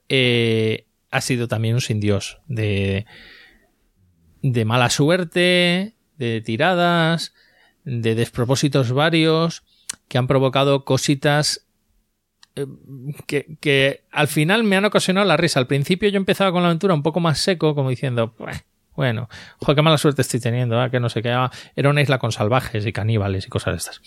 eh, 0.09 0.87
ha 1.11 1.21
sido 1.21 1.49
también 1.49 1.75
un 1.75 1.81
sin 1.81 2.01
Dios 2.01 2.40
de, 2.47 3.07
de 4.42 4.64
mala 4.64 4.90
suerte, 4.90 5.94
de 6.16 6.40
tiradas, 6.40 7.35
de 7.85 8.14
despropósitos 8.14 8.92
varios 8.92 9.64
que 10.09 10.18
han 10.18 10.27
provocado 10.27 10.85
cositas 10.85 11.66
eh, 12.57 12.66
que, 13.61 14.05
al 14.11 14.29
final 14.29 14.64
me 14.64 14.77
han 14.77 14.85
ocasionado 14.85 15.27
la 15.27 15.37
risa. 15.37 15.61
Al 15.61 15.66
principio 15.66 16.09
yo 16.09 16.16
empezaba 16.16 16.53
con 16.53 16.62
la 16.62 16.68
aventura 16.68 16.94
un 16.94 17.03
poco 17.03 17.21
más 17.21 17.38
seco, 17.38 17.75
como 17.75 17.90
diciendo, 17.90 18.35
bueno, 18.97 19.29
qué 19.64 19.83
mala 19.83 19.99
suerte 19.99 20.23
estoy 20.23 20.40
teniendo, 20.40 20.83
¿eh? 20.83 20.90
que 20.90 20.99
no 21.01 21.09
sé 21.09 21.23
qué. 21.23 21.29
Era 21.77 21.90
una 21.90 22.03
isla 22.03 22.18
con 22.18 22.33
salvajes 22.33 22.85
y 22.85 22.92
caníbales 22.92 23.47
y 23.47 23.49
cosas 23.49 23.75
de 23.75 23.79
estas. 23.79 24.03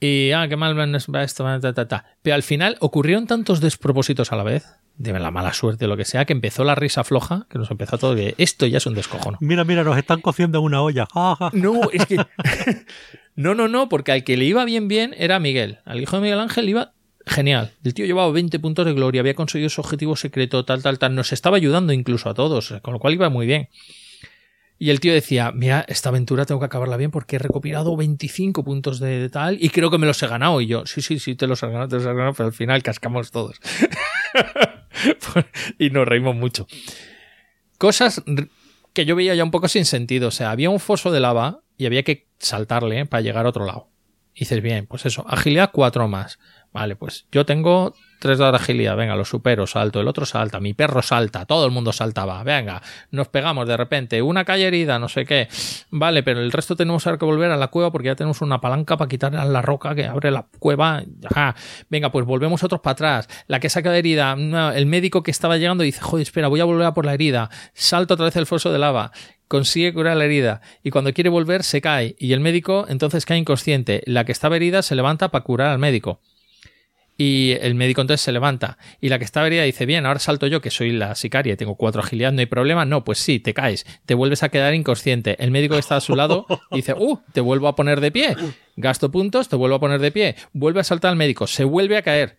Y, 0.00 0.30
ah, 0.32 0.46
qué 0.48 0.56
mal 0.56 0.78
va 0.78 1.22
esto, 1.22 1.44
ta, 1.44 1.72
ta, 1.72 1.88
ta. 1.88 2.04
Pero 2.22 2.36
al 2.36 2.42
final 2.42 2.76
ocurrieron 2.80 3.26
tantos 3.26 3.60
despropósitos 3.60 4.32
a 4.32 4.36
la 4.36 4.44
vez, 4.44 4.64
de 4.96 5.12
la 5.12 5.30
mala 5.30 5.52
suerte 5.52 5.84
o 5.84 5.88
lo 5.88 5.96
que 5.96 6.04
sea, 6.04 6.24
que 6.24 6.32
empezó 6.32 6.64
la 6.64 6.74
risa 6.74 7.04
floja, 7.04 7.46
que 7.50 7.58
nos 7.58 7.70
empezó 7.70 7.98
todo 7.98 8.14
que 8.14 8.34
esto 8.38 8.66
ya 8.66 8.78
es 8.78 8.86
un 8.86 8.94
descojono. 8.94 9.38
Mira, 9.40 9.64
mira, 9.64 9.84
nos 9.84 9.96
están 9.96 10.20
cociendo 10.20 10.58
en 10.58 10.64
una 10.64 10.82
olla. 10.82 11.06
No, 11.52 11.90
es 11.92 12.06
que. 12.06 12.16
no, 13.36 13.54
no, 13.54 13.68
no, 13.68 13.88
porque 13.88 14.12
al 14.12 14.24
que 14.24 14.36
le 14.36 14.44
iba 14.44 14.64
bien, 14.64 14.88
bien 14.88 15.14
era 15.16 15.38
Miguel. 15.38 15.78
Al 15.84 16.00
hijo 16.00 16.16
de 16.16 16.22
Miguel 16.22 16.40
Ángel 16.40 16.68
iba 16.68 16.92
genial. 17.26 17.72
El 17.84 17.94
tío 17.94 18.06
llevaba 18.06 18.30
20 18.32 18.58
puntos 18.58 18.86
de 18.86 18.92
gloria, 18.92 19.20
había 19.20 19.34
conseguido 19.34 19.70
su 19.70 19.80
objetivo 19.80 20.16
secreto, 20.16 20.64
tal, 20.64 20.82
tal, 20.82 20.98
tal. 20.98 21.14
Nos 21.14 21.32
estaba 21.32 21.56
ayudando 21.56 21.92
incluso 21.92 22.28
a 22.28 22.34
todos, 22.34 22.74
con 22.82 22.94
lo 22.94 22.98
cual 22.98 23.14
iba 23.14 23.28
muy 23.30 23.46
bien. 23.46 23.68
Y 24.80 24.90
el 24.90 25.00
tío 25.00 25.12
decía, 25.12 25.50
mira, 25.52 25.84
esta 25.88 26.10
aventura 26.10 26.46
tengo 26.46 26.60
que 26.60 26.66
acabarla 26.66 26.96
bien 26.96 27.10
porque 27.10 27.36
he 27.36 27.38
recopilado 27.40 27.96
25 27.96 28.62
puntos 28.62 29.00
de, 29.00 29.28
tal 29.28 29.56
y 29.60 29.70
creo 29.70 29.90
que 29.90 29.98
me 29.98 30.06
los 30.06 30.22
he 30.22 30.28
ganado. 30.28 30.60
Y 30.60 30.66
yo, 30.66 30.86
sí, 30.86 31.02
sí, 31.02 31.18
sí, 31.18 31.34
te 31.34 31.48
los 31.48 31.62
has 31.64 31.70
ganado, 31.70 31.88
te 31.88 31.96
los 31.96 32.06
has 32.06 32.14
ganado, 32.14 32.34
pero 32.34 32.46
al 32.46 32.52
final 32.52 32.82
cascamos 32.84 33.32
todos. 33.32 33.60
y 35.78 35.90
nos 35.90 36.06
reímos 36.06 36.36
mucho. 36.36 36.68
Cosas 37.76 38.22
que 38.92 39.04
yo 39.04 39.16
veía 39.16 39.34
ya 39.34 39.44
un 39.44 39.50
poco 39.50 39.66
sin 39.68 39.84
sentido. 39.84 40.28
O 40.28 40.32
sea, 40.32 40.52
había 40.52 40.70
un 40.70 40.80
foso 40.80 41.10
de 41.10 41.20
lava 41.20 41.60
y 41.76 41.86
había 41.86 42.04
que 42.04 42.28
saltarle 42.38 43.04
para 43.06 43.20
llegar 43.20 43.46
a 43.46 43.48
otro 43.48 43.64
lado. 43.64 43.88
Y 44.34 44.40
dices, 44.40 44.62
bien, 44.62 44.86
pues 44.86 45.06
eso, 45.06 45.24
agilidad 45.28 45.70
4 45.72 46.06
más. 46.06 46.38
Vale, 46.72 46.96
pues 46.96 47.26
yo 47.32 47.46
tengo 47.46 47.94
3 48.20 48.38
de 48.38 48.46
agilidad, 48.46 48.96
venga, 48.96 49.16
lo 49.16 49.24
supero, 49.24 49.66
salto, 49.66 50.00
el 50.00 50.08
otro 50.08 50.26
salta, 50.26 50.60
mi 50.60 50.74
perro 50.74 51.02
salta, 51.02 51.46
todo 51.46 51.64
el 51.64 51.70
mundo 51.70 51.92
saltaba, 51.92 52.42
venga, 52.42 52.82
nos 53.10 53.28
pegamos 53.28 53.66
de 53.66 53.76
repente, 53.76 54.20
una 54.22 54.44
calle 54.44 54.66
herida, 54.66 54.98
no 54.98 55.08
sé 55.08 55.24
qué. 55.24 55.48
Vale, 55.90 56.22
pero 56.22 56.40
el 56.40 56.52
resto 56.52 56.76
tenemos 56.76 57.04
que 57.04 57.24
volver 57.24 57.50
a 57.50 57.56
la 57.56 57.68
cueva 57.68 57.90
porque 57.90 58.08
ya 58.08 58.16
tenemos 58.16 58.42
una 58.42 58.60
palanca 58.60 58.96
para 58.96 59.08
quitar 59.08 59.32
la 59.32 59.62
roca 59.62 59.94
que 59.94 60.06
abre 60.06 60.30
la 60.30 60.46
cueva. 60.58 61.02
Venga, 61.88 62.10
pues 62.10 62.26
volvemos 62.26 62.62
otros 62.62 62.80
para 62.80 62.92
atrás. 62.92 63.28
La 63.46 63.60
que 63.60 63.70
saca 63.70 63.90
de 63.90 63.98
herida, 63.98 64.36
el 64.74 64.86
médico 64.86 65.22
que 65.22 65.30
estaba 65.30 65.56
llegando 65.56 65.84
dice, 65.84 66.00
joder, 66.00 66.22
espera, 66.22 66.48
voy 66.48 66.60
a 66.60 66.64
volver 66.64 66.86
a 66.86 66.94
por 66.94 67.06
la 67.06 67.14
herida. 67.14 67.50
Salto 67.72 68.14
otra 68.14 68.26
vez 68.26 68.36
el 68.36 68.46
foso 68.46 68.72
de 68.72 68.78
lava 68.78 69.12
consigue 69.46 69.94
curar 69.94 70.18
la 70.18 70.26
herida 70.26 70.60
y 70.82 70.90
cuando 70.90 71.14
quiere 71.14 71.30
volver 71.30 71.62
se 71.62 71.80
cae 71.80 72.14
y 72.18 72.34
el 72.34 72.40
médico 72.40 72.84
entonces 72.88 73.24
cae 73.24 73.38
inconsciente. 73.38 74.02
La 74.04 74.24
que 74.24 74.32
estaba 74.32 74.56
herida 74.56 74.82
se 74.82 74.94
levanta 74.94 75.30
para 75.30 75.44
curar 75.44 75.68
al 75.68 75.78
médico. 75.78 76.20
Y 77.20 77.56
el 77.60 77.74
médico 77.74 78.00
entonces 78.00 78.24
se 78.24 78.30
levanta. 78.30 78.78
Y 79.00 79.08
la 79.08 79.18
que 79.18 79.24
estaba 79.24 79.48
herida 79.48 79.64
dice, 79.64 79.86
bien, 79.86 80.06
ahora 80.06 80.20
salto 80.20 80.46
yo, 80.46 80.60
que 80.60 80.70
soy 80.70 80.92
la 80.92 81.16
sicaria, 81.16 81.56
tengo 81.56 81.74
cuatro 81.74 82.00
agilidad, 82.00 82.30
no 82.30 82.38
hay 82.38 82.46
problema. 82.46 82.84
No, 82.84 83.02
pues 83.02 83.18
sí, 83.18 83.40
te 83.40 83.52
caes, 83.52 83.84
te 84.06 84.14
vuelves 84.14 84.44
a 84.44 84.50
quedar 84.50 84.72
inconsciente. 84.72 85.36
El 85.42 85.50
médico 85.50 85.74
que 85.74 85.80
está 85.80 85.96
a 85.96 86.00
su 86.00 86.14
lado 86.14 86.46
dice, 86.70 86.94
uh, 86.96 87.18
te 87.32 87.40
vuelvo 87.40 87.66
a 87.66 87.74
poner 87.74 88.00
de 88.00 88.12
pie. 88.12 88.36
Gasto 88.76 89.10
puntos, 89.10 89.48
te 89.48 89.56
vuelvo 89.56 89.74
a 89.74 89.80
poner 89.80 90.00
de 90.00 90.12
pie. 90.12 90.36
Vuelve 90.52 90.78
a 90.78 90.84
saltar 90.84 91.10
al 91.10 91.16
médico, 91.16 91.48
se 91.48 91.64
vuelve 91.64 91.96
a 91.96 92.02
caer. 92.02 92.38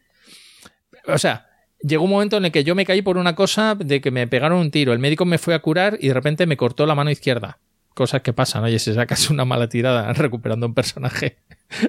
O 1.08 1.18
sea, 1.18 1.50
llegó 1.82 2.06
un 2.06 2.12
momento 2.12 2.38
en 2.38 2.46
el 2.46 2.52
que 2.54 2.64
yo 2.64 2.74
me 2.74 2.86
caí 2.86 3.02
por 3.02 3.18
una 3.18 3.36
cosa 3.36 3.76
de 3.76 4.00
que 4.00 4.12
me 4.12 4.28
pegaron 4.28 4.60
un 4.60 4.72
tiro. 4.72 4.94
El 4.94 5.00
médico 5.00 5.26
me 5.26 5.40
fue 5.40 5.56
a 5.56 5.60
curar 5.60 5.98
y 6.00 6.08
de 6.08 6.14
repente 6.14 6.46
me 6.46 6.56
cortó 6.56 6.86
la 6.86 6.96
mano 6.96 7.12
izquierda. 7.12 7.60
Cosas 8.00 8.22
que 8.22 8.32
pasan, 8.32 8.64
oye, 8.64 8.80
si 8.80 8.94
sacas 8.94 9.30
una 9.30 9.44
mala 9.44 9.68
tirada 9.68 10.14
recuperando 10.14 10.66
un 10.66 10.74
personaje, 10.74 11.36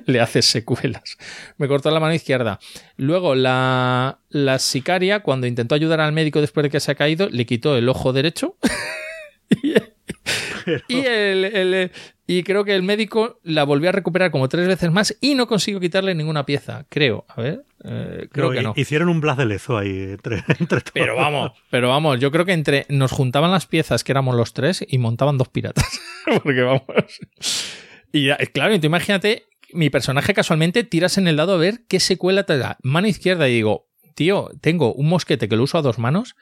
le 0.07 0.21
haces 0.21 0.45
secuelas. 0.45 1.17
Me 1.57 1.69
cortó 1.69 1.89
la 1.93 2.01
mano 2.01 2.13
izquierda. 2.13 2.59
Luego, 2.97 3.37
la, 3.37 4.19
la 4.29 4.59
sicaria, 4.59 5.21
cuando 5.21 5.47
intentó 5.47 5.77
ayudar 5.77 6.01
al 6.01 6.11
médico 6.11 6.41
después 6.41 6.65
de 6.65 6.71
que 6.71 6.81
se 6.81 6.91
ha 6.91 6.97
caído, 6.97 7.29
le 7.29 7.47
quitó 7.47 7.77
el 7.77 7.89
ojo 7.89 8.13
derecho. 8.13 8.57
y, 9.63 9.75
el, 10.89 11.91
y 12.27 12.45
creo 12.45 12.65
que 12.65 12.77
el 12.77 12.85
médico 12.85 13.41
la 13.43 13.65
volvió 13.65 13.89
a 13.89 13.93
recuperar 13.93 14.31
como 14.31 14.49
tres 14.49 14.69
veces 14.69 14.93
más 14.93 15.17
y 15.21 15.35
no 15.35 15.49
consiguió 15.49 15.81
quitarle 15.81 16.15
ninguna 16.15 16.47
pieza, 16.47 16.87
creo. 16.89 17.25
A 17.29 17.41
ver, 17.41 17.65
eh, 17.85 18.29
creo 18.31 18.53
que 18.53 18.63
no. 18.63 18.73
Hicieron 18.77 19.09
un 19.09 19.21
blas 19.21 19.37
de 19.37 19.47
lezo 19.47 19.77
ahí 19.77 20.13
entre, 20.13 20.37
entre 20.61 20.81
todos. 20.81 20.93
Pero 20.95 21.17
vamos, 21.17 21.53
pero 21.71 21.89
vamos, 21.89 22.21
yo 22.21 22.31
creo 22.31 22.45
que 22.45 22.53
entre 22.53 22.87
nos 22.89 23.11
juntaban 23.11 23.51
las 23.51 23.67
piezas 23.67 24.05
que 24.05 24.13
éramos 24.13 24.37
los 24.37 24.53
tres 24.53 24.85
y 24.87 24.99
montaban 24.99 25.39
dos 25.39 25.49
piratas. 25.49 26.01
Porque 26.45 26.63
vamos. 26.63 26.83
Y 28.13 28.29
claro, 28.53 28.75
y 28.75 28.79
tú 28.79 28.87
imagínate, 28.87 29.47
mi 29.73 29.91
personaje 29.91 30.35
casualmente 30.35 30.85
tiras 30.85 31.19
en 31.19 31.27
el 31.27 31.37
dado 31.37 31.55
a 31.55 31.59
ver 31.59 31.81
qué 31.89 31.99
secuela 32.01 32.45
te 32.45 32.59
da. 32.59 32.79
Mano 32.83 33.09
izquierda 33.09 33.49
y 33.49 33.55
digo, 33.55 33.89
tío, 34.15 34.51
tengo 34.61 34.93
un 34.93 35.09
mosquete 35.09 35.49
que 35.49 35.57
lo 35.57 35.65
uso 35.65 35.79
a 35.79 35.83
dos 35.83 35.99
manos 35.99 36.37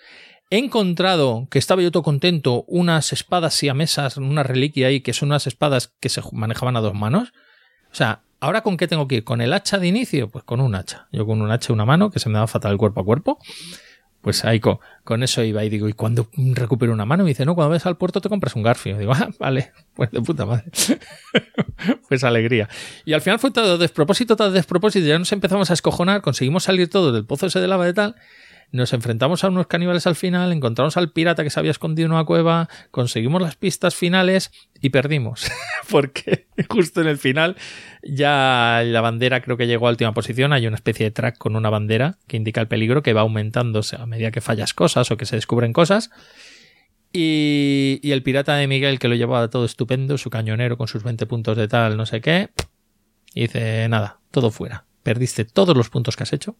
He 0.50 0.56
encontrado, 0.56 1.46
que 1.50 1.58
estaba 1.58 1.82
yo 1.82 1.90
todo 1.90 2.02
contento, 2.02 2.64
unas 2.68 3.12
espadas 3.12 3.62
y 3.62 3.68
a 3.68 3.74
mesas, 3.74 4.16
una 4.16 4.42
reliquia 4.42 4.86
ahí, 4.86 5.02
que 5.02 5.12
son 5.12 5.28
unas 5.28 5.46
espadas 5.46 5.92
que 6.00 6.08
se 6.08 6.22
manejaban 6.32 6.76
a 6.76 6.80
dos 6.80 6.94
manos. 6.94 7.34
O 7.92 7.94
sea, 7.94 8.22
¿ahora 8.40 8.62
con 8.62 8.78
qué 8.78 8.88
tengo 8.88 9.06
que 9.08 9.16
ir? 9.16 9.24
¿Con 9.24 9.42
el 9.42 9.52
hacha 9.52 9.78
de 9.78 9.88
inicio? 9.88 10.30
Pues 10.30 10.44
con 10.44 10.60
un 10.60 10.74
hacha. 10.74 11.06
Yo 11.12 11.26
con 11.26 11.42
un 11.42 11.50
hacha 11.50 11.70
y 11.70 11.74
una 11.74 11.84
mano, 11.84 12.10
que 12.10 12.18
se 12.18 12.30
me 12.30 12.36
daba 12.36 12.46
fatal 12.46 12.78
cuerpo 12.78 13.02
a 13.02 13.04
cuerpo. 13.04 13.38
Pues 14.22 14.44
ahí 14.44 14.58
con, 14.58 15.22
eso 15.22 15.42
iba 15.44 15.62
y 15.64 15.68
digo, 15.68 15.88
¿y 15.88 15.92
cuando 15.92 16.28
recupero 16.54 16.92
una 16.92 17.04
mano? 17.04 17.24
Me 17.24 17.30
dice, 17.30 17.44
no, 17.44 17.54
cuando 17.54 17.70
ves 17.70 17.84
al 17.84 17.98
puerto 17.98 18.22
te 18.22 18.30
compras 18.30 18.56
un 18.56 18.62
garfio. 18.62 18.96
digo, 18.96 19.12
ah, 19.12 19.28
vale, 19.38 19.72
pues 19.94 20.10
de 20.10 20.22
puta 20.22 20.46
madre. 20.46 20.64
pues 22.08 22.24
alegría. 22.24 22.70
Y 23.04 23.12
al 23.12 23.20
final 23.20 23.38
fue 23.38 23.50
todo 23.50 23.76
despropósito, 23.76 24.34
todo 24.34 24.50
despropósito. 24.50 25.06
Ya 25.06 25.18
nos 25.18 25.30
empezamos 25.32 25.70
a 25.70 25.74
escojonar, 25.74 26.22
conseguimos 26.22 26.64
salir 26.64 26.88
todos 26.88 27.12
del 27.12 27.26
pozo 27.26 27.46
ese 27.46 27.60
de 27.60 27.68
lava 27.68 27.84
de 27.84 27.92
tal. 27.92 28.16
Nos 28.70 28.92
enfrentamos 28.92 29.44
a 29.44 29.48
unos 29.48 29.66
caníbales 29.66 30.06
al 30.06 30.14
final, 30.14 30.52
encontramos 30.52 30.98
al 30.98 31.10
pirata 31.10 31.42
que 31.42 31.48
se 31.48 31.58
había 31.58 31.70
escondido 31.70 32.04
en 32.04 32.12
una 32.12 32.24
cueva, 32.24 32.68
conseguimos 32.90 33.40
las 33.40 33.56
pistas 33.56 33.94
finales 33.94 34.50
y 34.80 34.90
perdimos. 34.90 35.50
Porque 35.90 36.48
justo 36.68 37.00
en 37.00 37.08
el 37.08 37.16
final 37.16 37.56
ya 38.02 38.82
la 38.84 39.00
bandera 39.00 39.40
creo 39.40 39.56
que 39.56 39.66
llegó 39.66 39.88
a 39.88 39.90
última 39.90 40.12
posición. 40.12 40.52
Hay 40.52 40.66
una 40.66 40.76
especie 40.76 41.06
de 41.06 41.10
track 41.10 41.38
con 41.38 41.56
una 41.56 41.70
bandera 41.70 42.18
que 42.26 42.36
indica 42.36 42.60
el 42.60 42.68
peligro 42.68 43.02
que 43.02 43.14
va 43.14 43.22
aumentándose 43.22 43.96
a 43.96 44.04
medida 44.04 44.30
que 44.30 44.42
fallas 44.42 44.74
cosas 44.74 45.10
o 45.10 45.16
que 45.16 45.24
se 45.24 45.36
descubren 45.36 45.72
cosas. 45.72 46.10
Y, 47.10 48.00
y 48.02 48.12
el 48.12 48.22
pirata 48.22 48.54
de 48.56 48.66
Miguel 48.66 48.98
que 48.98 49.08
lo 49.08 49.14
llevaba 49.14 49.48
todo 49.48 49.64
estupendo, 49.64 50.18
su 50.18 50.28
cañonero 50.28 50.76
con 50.76 50.88
sus 50.88 51.02
20 51.04 51.24
puntos 51.24 51.56
de 51.56 51.68
tal, 51.68 51.96
no 51.96 52.04
sé 52.04 52.20
qué. 52.20 52.50
Dice, 53.34 53.88
nada, 53.88 54.20
todo 54.30 54.50
fuera. 54.50 54.84
Perdiste 55.02 55.46
todos 55.46 55.74
los 55.74 55.88
puntos 55.88 56.16
que 56.16 56.24
has 56.24 56.34
hecho 56.34 56.56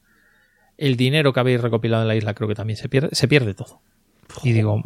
el 0.78 0.96
dinero 0.96 1.32
que 1.32 1.40
habéis 1.40 1.60
recopilado 1.60 2.02
en 2.02 2.08
la 2.08 2.16
isla 2.16 2.34
creo 2.34 2.48
que 2.48 2.54
también 2.54 2.76
se 2.76 2.88
pierde, 2.88 3.10
se 3.12 3.28
pierde 3.28 3.54
todo. 3.54 3.82
Y 4.42 4.52
digo, 4.52 4.82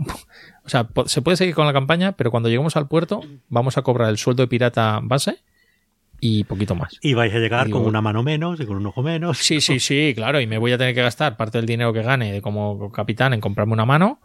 o 0.64 0.68
sea, 0.68 0.88
se 1.06 1.22
puede 1.22 1.36
seguir 1.36 1.54
con 1.54 1.66
la 1.66 1.72
campaña, 1.72 2.12
pero 2.12 2.30
cuando 2.30 2.48
lleguemos 2.48 2.76
al 2.76 2.88
puerto 2.88 3.20
vamos 3.48 3.76
a 3.76 3.82
cobrar 3.82 4.08
el 4.08 4.18
sueldo 4.18 4.42
de 4.42 4.48
pirata 4.48 5.00
base 5.02 5.38
y 6.20 6.44
poquito 6.44 6.74
más. 6.74 6.98
Y 7.02 7.14
vais 7.14 7.34
a 7.34 7.38
llegar 7.38 7.68
con 7.68 7.82
una 7.82 8.00
mano 8.00 8.22
menos 8.22 8.60
y 8.60 8.66
con 8.66 8.76
un 8.76 8.86
ojo 8.86 9.02
menos. 9.02 9.38
Sí, 9.38 9.60
sí, 9.60 9.80
sí, 9.80 10.12
claro. 10.14 10.40
Y 10.40 10.46
me 10.46 10.58
voy 10.58 10.72
a 10.72 10.78
tener 10.78 10.94
que 10.94 11.02
gastar 11.02 11.36
parte 11.36 11.58
del 11.58 11.66
dinero 11.66 11.92
que 11.92 12.02
gane 12.02 12.40
como 12.40 12.90
capitán 12.92 13.34
en 13.34 13.40
comprarme 13.40 13.72
una 13.72 13.84
mano 13.84 14.20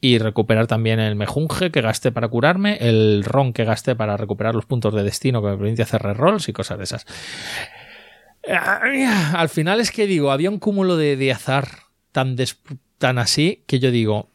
y 0.00 0.18
recuperar 0.18 0.66
también 0.66 1.00
el 1.00 1.16
mejunje 1.16 1.70
que 1.70 1.80
gasté 1.80 2.12
para 2.12 2.28
curarme, 2.28 2.76
el 2.80 3.24
ron 3.24 3.52
que 3.52 3.64
gasté 3.64 3.96
para 3.96 4.16
recuperar 4.16 4.54
los 4.54 4.66
puntos 4.66 4.94
de 4.94 5.02
destino 5.02 5.42
que 5.42 5.48
me 5.48 5.56
permite 5.56 5.82
hacer 5.82 6.02
rerolls 6.02 6.48
y 6.48 6.52
cosas 6.52 6.78
de 6.78 6.84
esas. 6.84 7.06
Al 8.48 9.48
final 9.48 9.80
es 9.80 9.90
que 9.90 10.06
digo, 10.06 10.30
había 10.30 10.50
un 10.50 10.58
cúmulo 10.58 10.96
de, 10.96 11.32
azar 11.32 11.68
tan, 12.12 12.36
tan 12.98 13.18
así 13.18 13.62
que 13.66 13.78
yo 13.78 13.90
digo, 13.90 14.28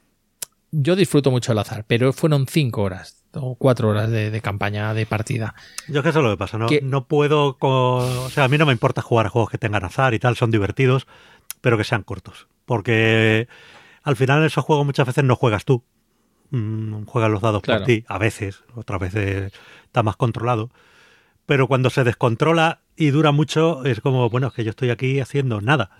yo 0.71 0.95
disfruto 0.95 1.31
mucho 1.31 1.51
el 1.51 1.59
azar, 1.59 1.85
pero 1.87 2.13
fueron 2.13 2.47
cinco 2.47 2.83
horas 2.83 3.23
o 3.35 3.55
cuatro 3.55 3.89
horas 3.89 4.09
de, 4.09 4.41
campaña 4.41 4.93
de 4.93 5.05
partida. 5.05 5.55
Yo 5.87 5.99
es 5.99 6.03
que 6.03 6.09
eso 6.09 6.19
es 6.19 6.25
lo 6.25 6.31
que 6.31 6.37
pasa, 6.37 6.57
¿no? 6.57 6.67
no 6.83 7.07
puedo, 7.07 7.57
o 7.59 8.29
sea, 8.29 8.43
a 8.43 8.47
mí 8.47 8.57
no 8.57 8.65
me 8.65 8.71
importa 8.71 9.01
jugar 9.01 9.25
a 9.25 9.29
juegos 9.29 9.49
que 9.49 9.57
tengan 9.57 9.83
azar 9.83 10.13
y 10.13 10.19
tal, 10.19 10.35
son 10.35 10.51
divertidos, 10.51 11.07
pero 11.61 11.77
que 11.77 11.83
sean 11.83 12.03
cortos, 12.03 12.47
porque 12.65 13.47
al 14.03 14.15
final 14.15 14.43
esos 14.45 14.63
juegos 14.63 14.85
muchas 14.85 15.07
veces 15.07 15.23
no 15.23 15.35
juegas 15.35 15.65
tú, 15.65 15.83
mm, 16.51 17.05
juegan 17.05 17.31
los 17.31 17.41
dados 17.41 17.61
por 17.63 17.83
ti, 17.83 18.03
a 18.07 18.17
veces, 18.17 18.63
otras 18.75 18.99
veces 18.99 19.53
está 19.85 20.03
más 20.03 20.15
controlado, 20.15 20.69
pero 21.45 21.67
cuando 21.67 21.89
se 21.89 22.03
descontrola 22.03 22.81
y 22.95 23.09
dura 23.09 23.31
mucho, 23.31 23.83
es 23.85 24.01
como, 24.01 24.29
bueno, 24.29 24.47
es 24.47 24.53
que 24.53 24.63
yo 24.63 24.69
estoy 24.71 24.89
aquí 24.89 25.19
haciendo 25.19 25.61
nada. 25.61 25.91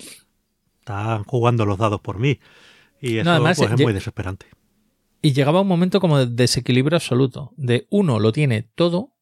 Están 0.79 1.23
jugando 1.23 1.65
los 1.65 1.77
dados 1.77 2.01
por 2.01 2.19
mí. 2.19 2.39
Y 3.01 3.17
eso 3.17 3.41
pues, 3.41 3.59
es 3.59 3.81
muy 3.81 3.93
desesperante. 3.93 4.47
Y 5.21 5.33
llegaba 5.33 5.61
un 5.61 5.67
momento 5.67 5.99
como 5.99 6.19
de 6.19 6.27
desequilibrio 6.27 6.97
absoluto. 6.97 7.53
De 7.55 7.87
uno 7.89 8.19
lo 8.19 8.31
tiene 8.31 8.63
todo, 8.75 9.13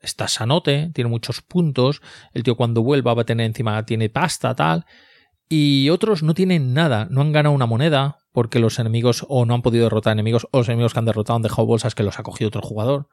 está 0.00 0.28
sanote, 0.28 0.90
tiene 0.94 1.10
muchos 1.10 1.42
puntos, 1.42 2.02
el 2.32 2.42
tío 2.42 2.56
cuando 2.56 2.82
vuelva 2.82 3.14
va 3.14 3.22
a 3.22 3.26
tener 3.26 3.46
encima, 3.46 3.84
tiene 3.84 4.08
pasta, 4.08 4.54
tal. 4.54 4.86
Y 5.48 5.90
otros 5.90 6.22
no 6.22 6.34
tienen 6.34 6.72
nada, 6.74 7.06
no 7.10 7.20
han 7.20 7.32
ganado 7.32 7.54
una 7.54 7.66
moneda, 7.66 8.18
porque 8.32 8.58
los 8.58 8.78
enemigos 8.78 9.24
o 9.28 9.44
no 9.46 9.54
han 9.54 9.62
podido 9.62 9.84
derrotar 9.84 10.12
enemigos, 10.12 10.46
o 10.50 10.58
los 10.58 10.68
enemigos 10.68 10.92
que 10.92 10.98
han 10.98 11.04
derrotado 11.04 11.36
han 11.36 11.42
dejado 11.42 11.66
bolsas 11.66 11.94
que 11.94 12.02
los 12.02 12.18
ha 12.18 12.22
cogido 12.22 12.48
otro 12.48 12.62
jugador. 12.62 13.08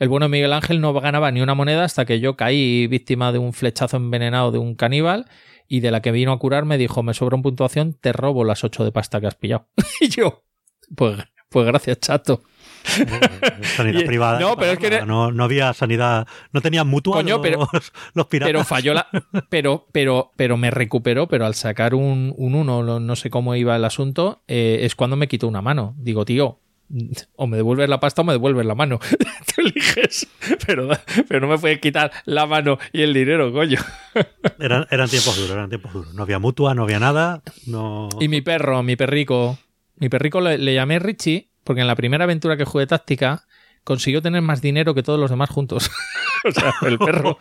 El 0.00 0.08
bueno 0.08 0.30
Miguel 0.30 0.54
Ángel 0.54 0.80
no 0.80 0.94
ganaba 0.94 1.30
ni 1.30 1.42
una 1.42 1.54
moneda 1.54 1.84
hasta 1.84 2.06
que 2.06 2.20
yo 2.20 2.34
caí 2.34 2.86
víctima 2.86 3.32
de 3.32 3.38
un 3.38 3.52
flechazo 3.52 3.98
envenenado 3.98 4.50
de 4.50 4.56
un 4.56 4.74
caníbal 4.74 5.26
y 5.68 5.80
de 5.80 5.90
la 5.90 6.00
que 6.00 6.10
vino 6.10 6.32
a 6.32 6.38
curar 6.38 6.64
me 6.64 6.78
dijo, 6.78 7.02
me 7.02 7.12
sobra 7.12 7.36
un 7.36 7.42
puntuación, 7.42 7.92
te 7.92 8.14
robo 8.14 8.42
las 8.44 8.64
ocho 8.64 8.82
de 8.82 8.92
pasta 8.92 9.20
que 9.20 9.26
has 9.26 9.34
pillado. 9.34 9.68
y 10.00 10.08
yo, 10.08 10.42
pues, 10.96 11.18
pues 11.50 11.66
gracias, 11.66 12.00
chato. 12.00 12.42
sanidad 13.76 14.00
privada. 14.06 14.40
No, 14.40 14.56
pero 14.56 14.72
es 14.72 14.78
que 14.78 15.04
no, 15.04 15.32
no, 15.32 15.44
había 15.44 15.74
sanidad, 15.74 16.26
no 16.50 16.62
tenían 16.62 16.88
mutua 16.88 17.22
los, 17.22 17.40
pero, 17.40 17.68
los, 18.14 18.26
piratas. 18.26 18.48
Pero 18.48 18.64
falló 18.64 18.94
la, 18.94 19.06
pero, 19.50 19.86
pero, 19.92 20.32
pero 20.34 20.56
me 20.56 20.70
recuperó, 20.70 21.28
pero 21.28 21.44
al 21.44 21.54
sacar 21.54 21.94
un, 21.94 22.32
un 22.38 22.54
uno, 22.54 23.00
no 23.00 23.16
sé 23.16 23.28
cómo 23.28 23.54
iba 23.54 23.76
el 23.76 23.84
asunto, 23.84 24.40
eh, 24.48 24.78
es 24.80 24.94
cuando 24.94 25.16
me 25.16 25.28
quitó 25.28 25.46
una 25.46 25.60
mano. 25.60 25.94
Digo, 25.98 26.24
tío, 26.24 26.59
o 27.36 27.46
me 27.46 27.56
devuelves 27.56 27.88
la 27.88 28.00
pasta 28.00 28.22
o 28.22 28.24
me 28.24 28.32
devuelves 28.32 28.66
la 28.66 28.74
mano. 28.74 28.98
Tú 29.54 29.60
eliges, 29.62 30.28
pero, 30.66 30.88
pero 31.28 31.40
no 31.40 31.48
me 31.48 31.58
puedes 31.58 31.78
quitar 31.80 32.10
la 32.24 32.46
mano 32.46 32.78
y 32.92 33.02
el 33.02 33.14
dinero, 33.14 33.52
coño. 33.52 33.78
Eran, 34.58 34.86
eran 34.90 35.08
tiempos 35.08 35.36
duros, 35.36 35.52
eran 35.52 35.68
tiempos 35.68 35.92
duros. 35.92 36.14
No 36.14 36.22
había 36.22 36.38
mutua, 36.38 36.74
no 36.74 36.82
había 36.82 36.98
nada. 36.98 37.42
No... 37.66 38.08
Y 38.20 38.28
mi 38.28 38.40
perro, 38.40 38.82
mi 38.82 38.96
perrico. 38.96 39.58
Mi 39.96 40.08
perrico 40.08 40.40
le, 40.40 40.74
llamé 40.74 40.98
Richie 40.98 41.48
porque 41.64 41.80
en 41.80 41.86
la 41.86 41.94
primera 41.94 42.24
aventura 42.24 42.56
que 42.56 42.64
jugué 42.64 42.86
táctica 42.86 43.46
consiguió 43.84 44.20
tener 44.20 44.42
más 44.42 44.60
dinero 44.60 44.94
que 44.94 45.02
todos 45.02 45.18
los 45.18 45.30
demás 45.30 45.50
juntos. 45.50 45.90
o 46.44 46.50
sea, 46.50 46.74
el 46.82 46.98
perro 46.98 47.38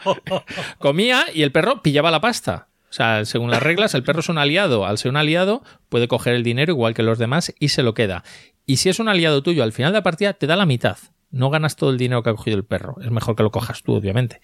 comía 0.77 1.25
y 1.33 1.41
el 1.41 1.51
perro 1.51 1.81
pillaba 1.81 2.11
la 2.11 2.21
pasta. 2.21 2.67
O 2.89 2.93
sea, 2.93 3.25
según 3.25 3.51
las 3.51 3.61
reglas, 3.61 3.93
el 3.93 4.03
perro 4.03 4.21
es 4.21 4.29
un 4.29 4.37
aliado. 4.37 4.85
Al 4.85 4.97
ser 4.97 5.11
un 5.11 5.17
aliado, 5.17 5.63
puede 5.89 6.07
coger 6.07 6.35
el 6.35 6.43
dinero 6.43 6.71
igual 6.71 6.93
que 6.93 7.03
los 7.03 7.19
demás 7.19 7.53
y 7.59 7.69
se 7.69 7.83
lo 7.83 7.93
queda 7.93 8.23
Y 8.69 8.77
si 8.77 8.87
es 8.87 8.99
un 8.99 9.09
aliado 9.09 9.41
tuyo 9.41 9.63
al 9.63 9.73
final 9.73 9.91
de 9.91 9.97
la 9.97 10.03
partida, 10.03 10.33
te 10.33 10.45
da 10.45 10.55
la 10.55 10.67
mitad. 10.67 10.95
No 11.31 11.49
ganas 11.49 11.75
todo 11.75 11.89
el 11.89 11.97
dinero 11.97 12.21
que 12.21 12.29
ha 12.29 12.35
cogido 12.35 12.55
el 12.55 12.63
perro. 12.63 12.97
Es 13.01 13.09
mejor 13.09 13.35
que 13.35 13.41
lo 13.41 13.49
cojas 13.49 13.81
tú, 13.81 13.95
obviamente. 13.95 14.41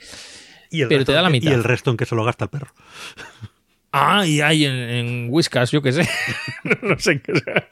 Pero 0.71 1.05
te 1.05 1.11
da 1.11 1.21
la 1.21 1.29
mitad. 1.29 1.51
Y 1.51 1.53
el 1.53 1.63
resto 1.63 1.91
en 1.91 1.97
que 1.97 2.07
se 2.07 2.15
lo 2.15 2.25
gasta 2.25 2.45
el 2.45 2.49
perro. 2.49 2.73
Ah, 3.97 4.27
y 4.27 4.41
hay 4.41 4.65
en, 4.65 4.73
en 4.73 5.27
Whiskas, 5.29 5.71
yo 5.71 5.81
qué 5.81 5.93
sé. 5.93 6.09
no 6.81 6.99
sé 6.99 7.21
qué 7.21 7.33
sea. 7.33 7.69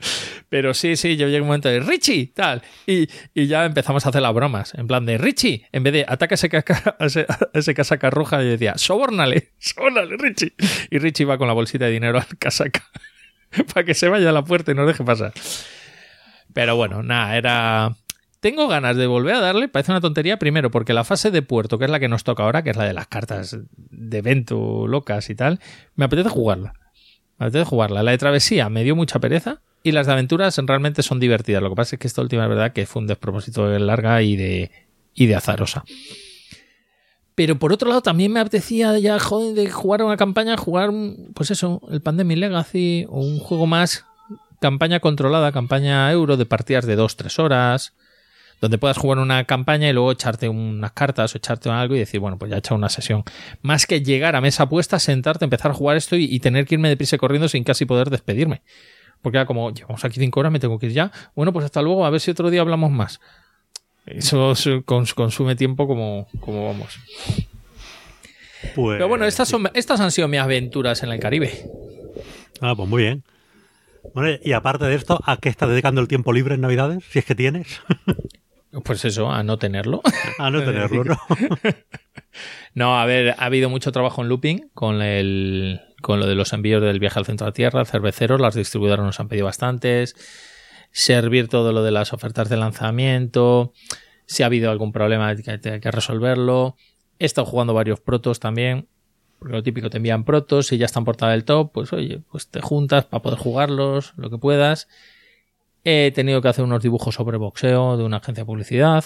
Pero 0.48 0.74
sí, 0.74 0.96
sí, 0.96 1.18
yo 1.18 1.26
llegué 1.28 1.42
un 1.42 1.48
momento 1.48 1.68
de 1.68 1.82
Richie, 1.82 2.28
tal. 2.28 2.62
Y, 2.88 3.10
y, 3.34 3.48
ya 3.48 3.66
empezamos 3.66 4.06
a 4.06 4.10
hacer 4.10 4.22
las 4.22 4.34
bromas. 4.34 4.74
En 4.76 4.88
plan 4.88 5.06
de 5.06 5.18
Richie, 5.18 5.68
en 5.74 5.84
vez 5.84 5.92
de 5.92 6.06
ataca 6.08 6.36
ese, 6.36 6.48
caca, 6.48 6.96
ese, 7.02 7.26
ese 7.54 7.74
casaca 7.74 8.10
roja, 8.10 8.42
yo 8.42 8.52
decía, 8.52 8.78
sobórnale, 8.78 9.50
sobórnale, 9.60 10.16
Richie. 10.16 10.54
Y 10.92 11.00
Richie 11.00 11.26
va 11.26 11.38
con 11.38 11.48
la 11.48 11.54
bolsita 11.54 11.86
de 11.86 11.92
dinero 11.92 12.18
al 12.20 12.38
casaca 12.38 12.90
para 13.74 13.86
que 13.86 13.94
se 13.94 14.08
vaya 14.08 14.30
a 14.30 14.34
la 14.34 14.46
puerta 14.46 14.72
y 14.72 14.76
nos 14.76 14.88
deje 14.88 15.04
pasar. 15.04 15.34
Pero 16.54 16.76
bueno, 16.76 17.04
nada, 17.04 17.36
era 17.38 17.96
tengo 18.44 18.68
ganas 18.68 18.98
de 18.98 19.08
volver 19.08 19.36
a 19.36 19.40
darle, 19.40 19.70
parece 19.70 19.94
una 19.94 20.02
tontería, 20.02 20.38
primero 20.38 20.70
porque 20.70 20.92
la 20.92 21.06
fase 21.06 21.32
de 21.32 21.42
puerto, 21.42 21.80
que 21.80 21.86
es 21.86 21.92
la 21.92 22.02
que 22.02 22.10
nos 22.10 22.26
toca 22.26 22.44
ahora, 22.44 22.62
que 22.62 22.72
es 22.72 22.76
la 22.76 22.84
de 22.84 22.92
las 22.92 23.08
cartas 23.08 23.58
de 23.78 24.18
evento 24.18 24.86
locas 24.86 25.30
y 25.30 25.36
tal, 25.36 25.62
me 25.96 26.04
apetece 26.04 26.28
jugarla. 26.28 26.74
Me 27.38 27.46
apetece 27.46 27.64
jugarla. 27.64 28.04
La 28.04 28.12
de 28.12 28.18
travesía 28.18 28.68
me 28.68 28.84
dio 28.84 28.98
mucha 28.98 29.20
pereza 29.20 29.62
y 29.82 29.94
las 29.94 30.08
de 30.08 30.12
aventuras 30.12 30.58
realmente 30.58 31.04
son 31.04 31.22
divertidas. 31.22 31.64
Lo 31.64 31.70
que 31.70 31.78
pasa 31.78 31.96
es 31.96 32.02
que 32.02 32.08
esta 32.08 32.22
última 32.22 32.46
verdad 32.48 32.74
que 32.74 32.86
fue 32.86 33.02
un 33.02 33.08
despropósito 33.08 33.66
larga 33.80 34.22
y 34.22 34.36
de, 34.36 34.72
y 35.14 35.26
de 35.28 35.36
azarosa. 35.36 35.86
Pero 37.36 37.58
por 37.58 37.72
otro 37.72 37.88
lado 37.88 38.02
también 38.02 38.34
me 38.34 38.42
apetecía 38.42 39.00
ya 39.00 39.20
joder, 39.20 39.56
de 39.56 39.70
jugar 39.70 40.04
una 40.04 40.18
campaña, 40.18 40.58
jugar, 40.58 40.92
pues 41.34 41.50
eso, 41.50 41.82
el 41.90 42.02
Pandemic 42.02 42.40
Legacy 42.40 43.06
o 43.08 43.22
un 43.22 43.40
juego 43.40 43.68
más 43.68 44.06
campaña 44.64 45.02
controlada, 45.02 45.52
campaña 45.52 46.10
euro 46.10 46.38
de 46.38 46.46
partidas 46.46 46.86
de 46.86 46.98
2-3 46.98 47.38
horas 47.40 47.94
donde 48.62 48.78
puedas 48.78 48.98
jugar 48.98 49.20
una 49.20 49.44
campaña 49.44 49.90
y 49.90 49.92
luego 49.94 50.14
echarte 50.14 50.48
unas 50.48 50.94
cartas 50.94 51.36
o 51.36 51.38
echarte 51.38 51.70
algo 51.70 51.98
y 51.98 52.00
decir, 52.00 52.22
bueno, 52.22 52.40
pues 52.40 52.50
ya 52.50 52.56
he 52.56 52.60
echado 52.60 52.78
una 52.78 52.88
sesión. 52.88 53.26
Más 53.62 53.86
que 53.86 54.02
llegar 54.02 54.38
a 54.38 54.42
mesa 54.42 54.70
puesta, 54.70 55.00
sentarte, 55.00 55.44
empezar 55.44 55.72
a 55.72 55.74
jugar 55.74 55.98
esto 55.98 56.16
y, 56.16 56.40
tener 56.40 56.66
que 56.66 56.76
irme 56.76 56.88
deprisa 56.88 57.18
corriendo 57.18 57.50
sin 57.50 57.66
casi 57.66 57.84
poder 57.84 58.10
despedirme. 58.10 58.62
Porque 59.22 59.38
era 59.38 59.46
como, 59.46 59.74
llevamos 59.74 60.06
aquí 60.06 60.18
cinco 60.18 60.40
horas, 60.40 60.54
me 60.54 60.62
tengo 60.62 60.80
que 60.80 60.86
ir 60.86 60.94
ya. 60.94 61.12
Bueno, 61.36 61.52
pues 61.52 61.66
hasta 61.66 61.82
luego, 61.82 62.06
a 62.06 62.10
ver 62.10 62.22
si 62.22 62.32
otro 62.32 62.50
día 62.50 62.62
hablamos 62.62 62.90
más. 62.90 63.20
Eso 64.06 64.54
consume 64.86 65.58
tiempo 65.58 65.86
como, 65.86 66.30
como 66.40 66.66
vamos. 66.68 66.98
Pues... 68.76 68.96
Pero 68.96 69.10
bueno, 69.10 69.26
estas, 69.26 69.50
son, 69.50 69.70
estas 69.74 70.00
han 70.00 70.12
sido 70.12 70.30
mis 70.30 70.40
aventuras 70.40 71.04
en 71.04 71.12
el 71.12 71.20
Caribe. 71.20 71.52
Ah, 72.62 72.76
pues 72.78 72.88
muy 72.88 73.04
bien. 73.04 73.26
Bueno, 74.14 74.38
y 74.44 74.52
aparte 74.54 74.86
de 74.86 74.96
esto, 74.96 75.20
¿a 75.26 75.38
qué 75.38 75.50
estás 75.50 75.70
dedicando 75.70 76.02
el 76.02 76.08
tiempo 76.08 76.34
libre 76.34 76.56
en 76.56 76.62
Navidades? 76.62 77.04
Si 77.10 77.20
es 77.20 77.26
que 77.26 77.36
tienes. 77.36 77.82
Pues 78.84 79.06
eso, 79.06 79.32
a 79.32 79.44
no 79.44 79.60
tenerlo. 79.60 80.02
A 80.40 80.50
no 80.50 80.64
tenerlo, 80.64 81.04
¿no? 81.04 81.18
no, 82.74 83.00
a 83.00 83.06
ver, 83.06 83.36
ha 83.38 83.46
habido 83.46 83.70
mucho 83.70 83.92
trabajo 83.92 84.24
en 84.24 84.30
looping 84.30 84.72
con 84.74 85.04
el 85.04 85.80
con 86.02 86.20
lo 86.20 86.26
de 86.26 86.34
los 86.34 86.54
envíos 86.54 86.82
del 86.82 87.00
viaje 87.00 87.20
al 87.20 87.26
centro 87.26 87.46
de 87.46 87.52
la 87.52 87.54
Tierra, 87.54 87.86
cerveceros, 87.86 88.42
las 88.42 88.56
distribuidoras 88.56 89.06
nos 89.06 89.20
han 89.20 89.30
pedido 89.30 89.46
bastantes, 89.46 90.16
servir 90.92 91.48
todo 91.48 91.72
lo 91.72 91.84
de 91.84 91.92
las 91.92 92.14
ofertas 92.14 92.50
de 92.50 92.58
lanzamiento, 92.58 93.74
si 94.26 94.44
ha 94.44 94.48
habido 94.48 94.70
algún 94.70 94.92
problema 94.92 95.30
hay 95.30 95.42
que, 95.42 95.52
hay 95.52 95.80
que 95.80 95.92
resolverlo. 95.92 96.76
He 97.20 97.26
estado 97.26 97.46
jugando 97.46 97.74
varios 97.74 98.02
protos 98.02 98.40
también, 98.40 98.90
porque 99.44 99.58
lo 99.58 99.62
típico 99.64 99.90
te 99.90 99.98
envían 99.98 100.24
protos 100.24 100.72
y 100.72 100.78
ya 100.78 100.86
están 100.86 101.04
portada 101.04 101.34
del 101.34 101.44
top, 101.44 101.74
pues 101.74 101.92
oye, 101.92 102.22
pues 102.32 102.48
te 102.48 102.62
juntas 102.62 103.04
para 103.04 103.22
poder 103.22 103.38
jugarlos, 103.38 104.14
lo 104.16 104.30
que 104.30 104.38
puedas. 104.38 104.88
He 105.84 106.14
tenido 106.16 106.42
que 106.42 106.48
hacer 106.48 106.64
unos 106.64 106.82
dibujos 106.82 107.16
sobre 107.16 107.36
boxeo 107.36 107.98
de 107.98 108.06
una 108.06 108.18
agencia 108.18 108.44
de 108.44 108.46
publicidad. 108.46 109.04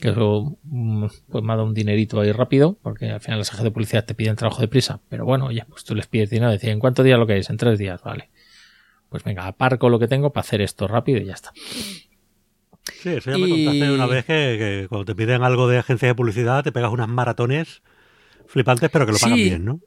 Que 0.00 0.08
eso 0.08 0.58
mm, 0.64 1.06
pues 1.30 1.44
me 1.44 1.52
ha 1.52 1.56
dado 1.56 1.68
un 1.68 1.74
dinerito 1.74 2.20
ahí 2.20 2.32
rápido, 2.32 2.76
porque 2.82 3.08
al 3.08 3.20
final 3.20 3.38
las 3.38 3.50
agencias 3.50 3.62
de 3.62 3.70
publicidad 3.70 4.04
te 4.04 4.16
piden 4.16 4.34
trabajo 4.34 4.60
de 4.60 4.66
prisa. 4.66 4.98
Pero 5.08 5.24
bueno, 5.24 5.46
oye, 5.46 5.64
pues 5.68 5.84
tú 5.84 5.94
les 5.94 6.08
pides 6.08 6.30
dinero, 6.30 6.50
decir, 6.50 6.70
¿en 6.70 6.80
cuántos 6.80 7.04
días 7.04 7.20
lo 7.20 7.28
que 7.28 7.38
es? 7.38 7.48
En 7.48 7.56
tres 7.56 7.78
días, 7.78 8.02
vale. 8.02 8.30
Pues 9.10 9.22
venga, 9.22 9.46
aparco 9.46 9.90
lo 9.90 10.00
que 10.00 10.08
tengo 10.08 10.32
para 10.32 10.40
hacer 10.40 10.60
esto 10.60 10.88
rápido 10.88 11.20
y 11.20 11.26
ya 11.26 11.34
está. 11.34 11.52
Sí, 11.54 13.10
eso 13.10 13.30
ya 13.30 13.38
me 13.38 13.48
contaste 13.48 13.92
una 13.92 14.06
vez 14.06 14.24
que, 14.24 14.86
cuando 14.88 15.04
te 15.04 15.14
piden 15.14 15.44
algo 15.44 15.68
de 15.68 15.78
agencia 15.78 16.08
de 16.08 16.16
publicidad 16.16 16.64
te 16.64 16.72
pegas 16.72 16.90
unas 16.90 17.08
maratones 17.08 17.82
flipantes, 18.52 18.90
pero 18.90 19.06
que 19.06 19.12
lo 19.12 19.18
pagan 19.18 19.36
bien, 19.36 19.64
¿no? 19.64 19.80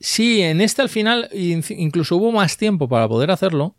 Sí, 0.00 0.42
en 0.42 0.60
este 0.60 0.82
al 0.82 0.88
final 0.88 1.28
incluso 1.32 2.16
hubo 2.16 2.32
más 2.32 2.56
tiempo 2.56 2.88
para 2.88 3.08
poder 3.08 3.30
hacerlo, 3.30 3.76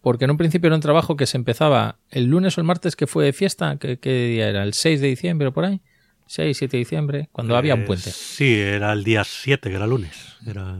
porque 0.00 0.24
en 0.24 0.30
un 0.30 0.36
principio 0.36 0.68
era 0.68 0.76
un 0.76 0.82
trabajo 0.82 1.16
que 1.16 1.26
se 1.26 1.36
empezaba 1.36 1.98
el 2.10 2.26
lunes 2.26 2.56
o 2.56 2.60
el 2.60 2.66
martes 2.66 2.96
que 2.96 3.06
fue 3.06 3.24
de 3.24 3.32
fiesta, 3.32 3.76
¿qué, 3.78 3.98
día 4.00 4.48
era? 4.48 4.62
¿El 4.62 4.74
6 4.74 5.00
de 5.00 5.08
diciembre 5.08 5.48
o 5.48 5.52
por 5.52 5.64
ahí? 5.64 5.80
6, 6.26 6.56
7 6.56 6.76
de 6.76 6.78
diciembre, 6.78 7.28
cuando 7.32 7.56
había 7.56 7.74
un 7.74 7.84
puente. 7.84 8.10
Sí, 8.10 8.54
era 8.54 8.92
el 8.92 9.02
día 9.02 9.24
7, 9.24 9.68
que 9.68 9.76
era 9.76 9.86
lunes. 9.86 10.36
Era... 10.46 10.78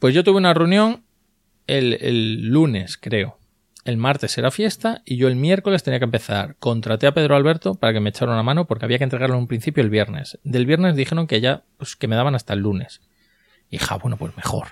Pues 0.00 0.14
yo 0.14 0.22
tuve 0.22 0.36
una 0.36 0.54
reunión 0.54 1.02
el, 1.66 1.94
el, 1.94 2.48
lunes, 2.48 2.96
creo. 2.96 3.38
El 3.86 3.98
martes 3.98 4.36
era 4.36 4.50
fiesta 4.50 5.02
y 5.04 5.16
yo 5.16 5.28
el 5.28 5.36
miércoles 5.36 5.84
tenía 5.84 6.00
que 6.00 6.06
empezar. 6.06 6.56
Contraté 6.58 7.06
a 7.06 7.14
Pedro 7.14 7.36
Alberto 7.36 7.76
para 7.76 7.92
que 7.92 8.00
me 8.00 8.10
echara 8.10 8.32
una 8.32 8.42
mano 8.42 8.66
porque 8.66 8.84
había 8.84 8.98
que 8.98 9.04
entregarlo 9.04 9.36
en 9.36 9.42
un 9.42 9.46
principio 9.46 9.80
el 9.80 9.90
viernes. 9.90 10.40
Del 10.42 10.66
viernes 10.66 10.96
dijeron 10.96 11.28
que 11.28 11.40
ya, 11.40 11.62
pues 11.76 11.94
que 11.94 12.08
me 12.08 12.16
daban 12.16 12.34
hasta 12.34 12.52
el 12.52 12.58
lunes. 12.58 13.00
Y 13.70 13.78
ja, 13.78 13.94
bueno, 13.98 14.16
pues 14.16 14.36
mejor. 14.36 14.70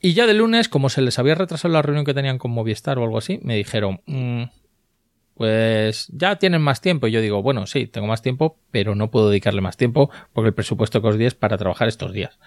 Y 0.00 0.14
ya 0.14 0.26
de 0.26 0.34
lunes, 0.34 0.68
como 0.68 0.88
se 0.88 1.02
les 1.02 1.20
había 1.20 1.36
retrasado 1.36 1.72
la 1.72 1.82
reunión 1.82 2.04
que 2.04 2.14
tenían 2.14 2.38
con 2.38 2.50
Movistar 2.50 2.98
o 2.98 3.04
algo 3.04 3.16
así, 3.16 3.38
me 3.44 3.54
dijeron, 3.54 4.00
mm, 4.06 4.42
pues 5.34 6.08
ya 6.12 6.34
tienen 6.34 6.62
más 6.62 6.80
tiempo. 6.80 7.06
Y 7.06 7.12
yo 7.12 7.20
digo, 7.20 7.42
bueno, 7.42 7.68
sí, 7.68 7.86
tengo 7.86 8.08
más 8.08 8.22
tiempo, 8.22 8.58
pero 8.72 8.96
no 8.96 9.08
puedo 9.08 9.30
dedicarle 9.30 9.60
más 9.60 9.76
tiempo 9.76 10.10
porque 10.32 10.48
el 10.48 10.54
presupuesto 10.54 11.00
que 11.00 11.06
os 11.06 11.16
di 11.16 11.26
es 11.26 11.36
para 11.36 11.58
trabajar 11.58 11.86
estos 11.86 12.12
días. 12.12 12.40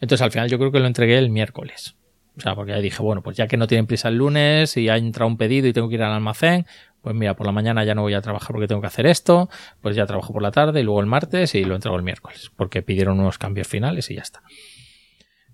Entonces 0.00 0.22
al 0.22 0.30
final 0.30 0.48
yo 0.48 0.60
creo 0.60 0.70
que 0.70 0.78
lo 0.78 0.86
entregué 0.86 1.18
el 1.18 1.30
miércoles. 1.30 1.96
O 2.36 2.40
sea, 2.40 2.54
porque 2.54 2.74
dije, 2.80 3.02
bueno, 3.02 3.22
pues 3.22 3.36
ya 3.36 3.46
que 3.46 3.56
no 3.56 3.66
tienen 3.66 3.86
prisa 3.86 4.08
el 4.08 4.16
lunes 4.16 4.76
y 4.76 4.88
ha 4.88 4.96
entrado 4.96 5.28
un 5.28 5.36
pedido 5.36 5.68
y 5.68 5.72
tengo 5.72 5.88
que 5.88 5.94
ir 5.94 6.02
al 6.02 6.12
almacén, 6.12 6.66
pues 7.00 7.14
mira, 7.14 7.36
por 7.36 7.46
la 7.46 7.52
mañana 7.52 7.84
ya 7.84 7.94
no 7.94 8.02
voy 8.02 8.14
a 8.14 8.22
trabajar 8.22 8.48
porque 8.52 8.66
tengo 8.66 8.80
que 8.80 8.88
hacer 8.88 9.06
esto, 9.06 9.48
pues 9.80 9.94
ya 9.94 10.06
trabajo 10.06 10.32
por 10.32 10.42
la 10.42 10.50
tarde 10.50 10.80
y 10.80 10.82
luego 10.82 11.00
el 11.00 11.06
martes 11.06 11.54
y 11.54 11.64
lo 11.64 11.74
entrego 11.74 11.96
el 11.96 12.02
miércoles, 12.02 12.50
porque 12.56 12.82
pidieron 12.82 13.20
unos 13.20 13.38
cambios 13.38 13.68
finales 13.68 14.10
y 14.10 14.16
ya 14.16 14.22
está. 14.22 14.42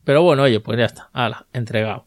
Pero 0.05 0.23
bueno, 0.23 0.45
oye, 0.45 0.61
pues 0.61 0.79
ya 0.79 0.87
está. 0.87 1.11
Hala, 1.13 1.47
entregado. 1.53 2.07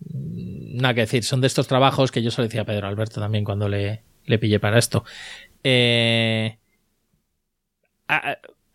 Nada 0.00 0.94
que 0.94 1.00
decir, 1.00 1.24
son 1.24 1.40
de 1.40 1.46
estos 1.46 1.66
trabajos 1.66 2.10
que 2.10 2.22
yo 2.22 2.30
se 2.30 2.42
lo 2.42 2.48
decía 2.48 2.62
a 2.62 2.64
Pedro 2.64 2.88
Alberto 2.88 3.20
también 3.20 3.44
cuando 3.44 3.68
le, 3.68 4.02
le 4.26 4.38
pillé 4.38 4.60
para 4.60 4.78
esto. 4.78 5.04
Eh, 5.62 6.58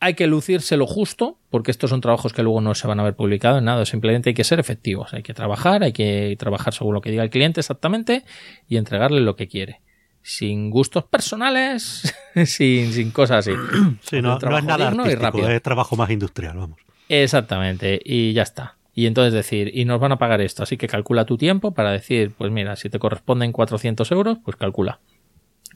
hay 0.05 0.13
que 0.13 0.27
lucirse 0.27 0.77
lo 0.77 0.85
justo, 0.85 1.39
porque 1.49 1.71
estos 1.71 1.89
son 1.89 1.99
trabajos 1.99 2.31
que 2.31 2.43
luego 2.43 2.61
no 2.61 2.75
se 2.75 2.85
van 2.85 2.99
a 2.99 3.03
ver 3.03 3.15
publicados 3.15 3.57
en 3.57 3.65
nada, 3.65 3.87
simplemente 3.87 4.29
hay 4.29 4.33
que 4.35 4.43
ser 4.43 4.59
efectivos, 4.59 5.15
hay 5.15 5.23
que 5.23 5.33
trabajar, 5.33 5.81
hay 5.81 5.93
que 5.93 6.35
trabajar 6.37 6.75
según 6.75 6.93
lo 6.93 7.01
que 7.01 7.09
diga 7.09 7.23
el 7.23 7.31
cliente 7.31 7.59
exactamente 7.59 8.23
y 8.69 8.77
entregarle 8.77 9.21
lo 9.21 9.35
que 9.35 9.47
quiere. 9.47 9.81
Sin 10.21 10.69
gustos 10.69 11.05
personales, 11.05 12.15
sin, 12.45 12.93
sin 12.93 13.09
cosas 13.09 13.47
así. 13.47 13.57
Sí, 14.01 14.21
no, 14.21 14.37
no, 14.37 14.57
es 14.59 14.63
nada 14.63 14.89
artístico, 14.89 15.47
es 15.47 15.61
trabajo 15.63 15.95
más 15.95 16.11
industrial, 16.11 16.55
vamos. 16.55 16.77
Exactamente, 17.09 17.99
y 18.05 18.33
ya 18.33 18.43
está. 18.43 18.77
Y 18.93 19.07
entonces 19.07 19.33
decir, 19.33 19.71
y 19.73 19.85
nos 19.85 19.99
van 19.99 20.11
a 20.11 20.19
pagar 20.19 20.39
esto, 20.39 20.61
así 20.61 20.77
que 20.77 20.87
calcula 20.87 21.25
tu 21.25 21.35
tiempo 21.35 21.73
para 21.73 21.91
decir, 21.91 22.31
pues 22.37 22.51
mira, 22.51 22.75
si 22.75 22.91
te 22.91 22.99
corresponden 22.99 23.51
400 23.51 24.11
euros, 24.11 24.37
pues 24.45 24.55
calcula. 24.55 24.99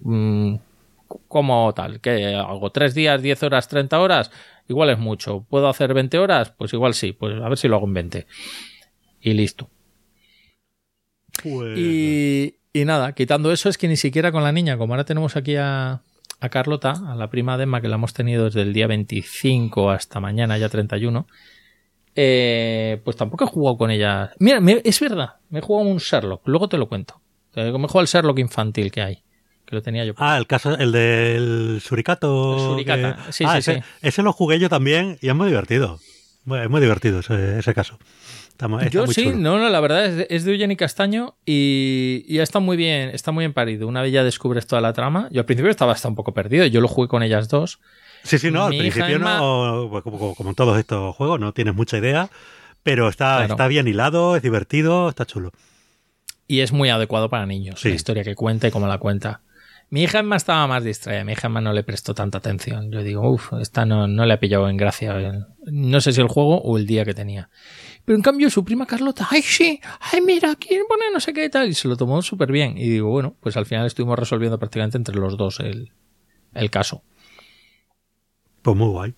Mm, 0.01 0.55
¿Cómo 1.27 1.73
tal? 1.73 1.99
¿Qué 2.01 2.35
hago? 2.35 2.71
¿Tres 2.71 2.93
días, 2.93 3.21
10 3.21 3.43
horas, 3.43 3.67
30 3.67 3.99
horas? 3.99 4.31
Igual 4.67 4.91
es 4.91 4.99
mucho. 4.99 5.45
¿Puedo 5.49 5.67
hacer 5.67 5.93
20 5.93 6.19
horas? 6.19 6.53
Pues 6.57 6.71
igual 6.73 6.93
sí, 6.93 7.13
pues 7.13 7.41
a 7.41 7.49
ver 7.49 7.57
si 7.57 7.67
lo 7.67 7.77
hago 7.77 7.87
en 7.87 7.93
20. 7.93 8.27
Y 9.21 9.33
listo. 9.33 9.69
Pues 11.43 11.77
y, 11.77 12.59
y 12.73 12.85
nada, 12.85 13.13
quitando 13.13 13.51
eso 13.51 13.69
es 13.69 13.77
que 13.77 13.87
ni 13.87 13.97
siquiera 13.97 14.31
con 14.31 14.43
la 14.43 14.51
niña, 14.51 14.77
como 14.77 14.93
ahora 14.93 15.05
tenemos 15.05 15.35
aquí 15.35 15.55
a, 15.55 16.01
a 16.39 16.49
Carlota, 16.49 16.93
a 17.07 17.15
la 17.15 17.29
prima 17.29 17.57
de 17.57 17.63
Emma, 17.63 17.81
que 17.81 17.87
la 17.87 17.95
hemos 17.95 18.13
tenido 18.13 18.45
desde 18.45 18.61
el 18.61 18.73
día 18.73 18.87
25 18.87 19.89
hasta 19.89 20.19
mañana, 20.19 20.57
ya 20.57 20.69
31, 20.69 21.27
eh, 22.15 23.01
pues 23.03 23.15
tampoco 23.17 23.45
he 23.45 23.47
jugado 23.47 23.77
con 23.77 23.91
ella. 23.91 24.31
Mira, 24.39 24.59
es 24.83 24.99
verdad, 24.99 25.35
me 25.49 25.59
he 25.59 25.61
jugado 25.61 25.89
un 25.89 25.97
Sherlock, 25.97 26.47
luego 26.47 26.69
te 26.69 26.77
lo 26.77 26.87
cuento. 26.87 27.21
Me 27.55 27.69
he 27.69 27.71
jugado 27.71 28.01
el 28.01 28.07
Sherlock 28.07 28.39
infantil 28.39 28.91
que 28.91 29.01
hay. 29.01 29.23
Que 29.69 29.75
lo 29.75 29.83
tenía 29.83 30.03
yo. 30.03 30.13
Ah, 30.17 30.35
el 30.39 30.47
caso, 30.47 30.75
el 30.75 30.91
del 30.91 31.79
Suricato. 31.79 32.57
suricata, 32.57 33.31
sí, 33.31 33.43
ah, 33.47 33.61
sí, 33.61 33.71
ese, 33.71 33.83
ese, 34.01 34.23
lo 34.23 34.33
jugué 34.33 34.57
yo 34.57 34.67
también 34.67 35.19
y 35.21 35.29
es 35.29 35.35
muy 35.35 35.47
divertido. 35.47 35.99
Es 36.51 36.69
muy 36.69 36.81
divertido 36.81 37.19
ese, 37.19 37.59
ese 37.59 37.75
caso. 37.75 37.99
Yo 38.91 39.07
sí, 39.07 39.27
no, 39.27 39.57
no, 39.57 39.69
la 39.69 39.79
verdad 39.79 40.05
es, 40.05 40.27
es 40.29 40.43
de 40.43 40.51
Eugeni 40.51 40.75
Castaño 40.75 41.35
y, 41.45 42.25
y, 42.27 42.39
está 42.39 42.59
muy 42.59 42.75
bien, 42.75 43.09
está 43.09 43.31
muy 43.31 43.43
bien 43.43 43.53
parido. 43.53 43.87
Una 43.87 44.01
vez 44.01 44.11
ya 44.11 44.23
descubres 44.23 44.67
toda 44.67 44.81
la 44.81 44.91
trama. 44.91 45.29
Yo 45.31 45.39
al 45.39 45.45
principio 45.45 45.71
estaba 45.71 45.93
hasta 45.93 46.09
un 46.09 46.15
poco 46.15 46.33
perdido, 46.33 46.65
yo 46.65 46.81
lo 46.81 46.89
jugué 46.89 47.07
con 47.07 47.23
ellas 47.23 47.47
dos. 47.47 47.79
Sí, 48.23 48.37
sí, 48.37 48.51
no, 48.51 48.65
al 48.65 48.77
principio 48.77 49.17
no, 49.17 49.87
pues 49.89 50.03
como, 50.03 50.35
como, 50.35 50.49
en 50.49 50.55
todos 50.55 50.77
estos 50.77 51.15
juegos, 51.15 51.39
no 51.39 51.53
tienes 51.53 51.73
mucha 51.73 51.97
idea, 51.97 52.29
pero 52.83 53.07
está, 53.07 53.45
está 53.45 53.67
bien 53.67 53.87
hilado, 53.87 54.35
es 54.35 54.41
divertido, 54.41 55.07
está 55.07 55.25
chulo. 55.25 55.53
y 56.45 56.59
es 56.59 56.73
muy 56.73 56.89
adecuado 56.89 57.29
para 57.29 57.45
niños. 57.45 57.79
Sí. 57.79 57.89
La 57.89 57.95
historia 57.95 58.23
que 58.25 58.35
cuenta 58.35 58.67
y 58.67 58.71
cómo 58.71 58.87
la 58.87 58.97
cuenta. 58.97 59.39
Mi 59.91 60.03
hija 60.03 60.19
Emma 60.19 60.35
estaba 60.35 60.67
más 60.67 60.83
distraída. 60.83 61.23
Mi 61.23 61.31
hija 61.31 61.47
Emma 61.47 61.61
no 61.61 61.73
le 61.73 61.83
prestó 61.83 62.13
tanta 62.13 62.37
atención. 62.37 62.91
Yo 62.91 63.01
digo, 63.01 63.27
uff, 63.29 63.53
esta 63.53 63.85
no, 63.85 64.07
no 64.07 64.25
le 64.25 64.33
ha 64.33 64.39
pillado 64.39 64.69
en 64.69 64.77
gracia. 64.77 65.47
no 65.65 66.01
sé 66.01 66.13
si 66.13 66.21
el 66.21 66.27
juego 66.27 66.61
o 66.61 66.77
el 66.77 66.85
día 66.85 67.05
que 67.05 67.15
tenía. 67.15 67.49
Pero 68.05 68.15
en 68.15 68.21
cambio 68.21 68.49
su 68.49 68.63
prima 68.63 68.85
Carlota, 68.85 69.27
ay 69.29 69.41
sí, 69.41 69.79
ay 69.99 70.21
mira, 70.21 70.55
quién 70.55 70.83
pone 70.87 71.05
no 71.11 71.19
sé 71.19 71.33
qué 71.33 71.45
y 71.45 71.49
tal. 71.49 71.69
Y 71.69 71.73
se 71.73 71.87
lo 71.87 71.97
tomó 71.97 72.21
súper 72.21 72.51
bien. 72.51 72.77
Y 72.77 72.87
digo, 72.89 73.09
bueno, 73.09 73.35
pues 73.39 73.57
al 73.57 73.65
final 73.65 73.87
estuvimos 73.87 74.19
resolviendo 74.19 74.59
prácticamente 74.59 74.97
entre 74.97 75.15
los 75.15 75.37
dos 75.37 75.59
el, 75.59 75.91
el 76.53 76.69
caso. 76.69 77.03
Pues 78.61 78.77
muy 78.77 78.89
guay. 78.89 79.15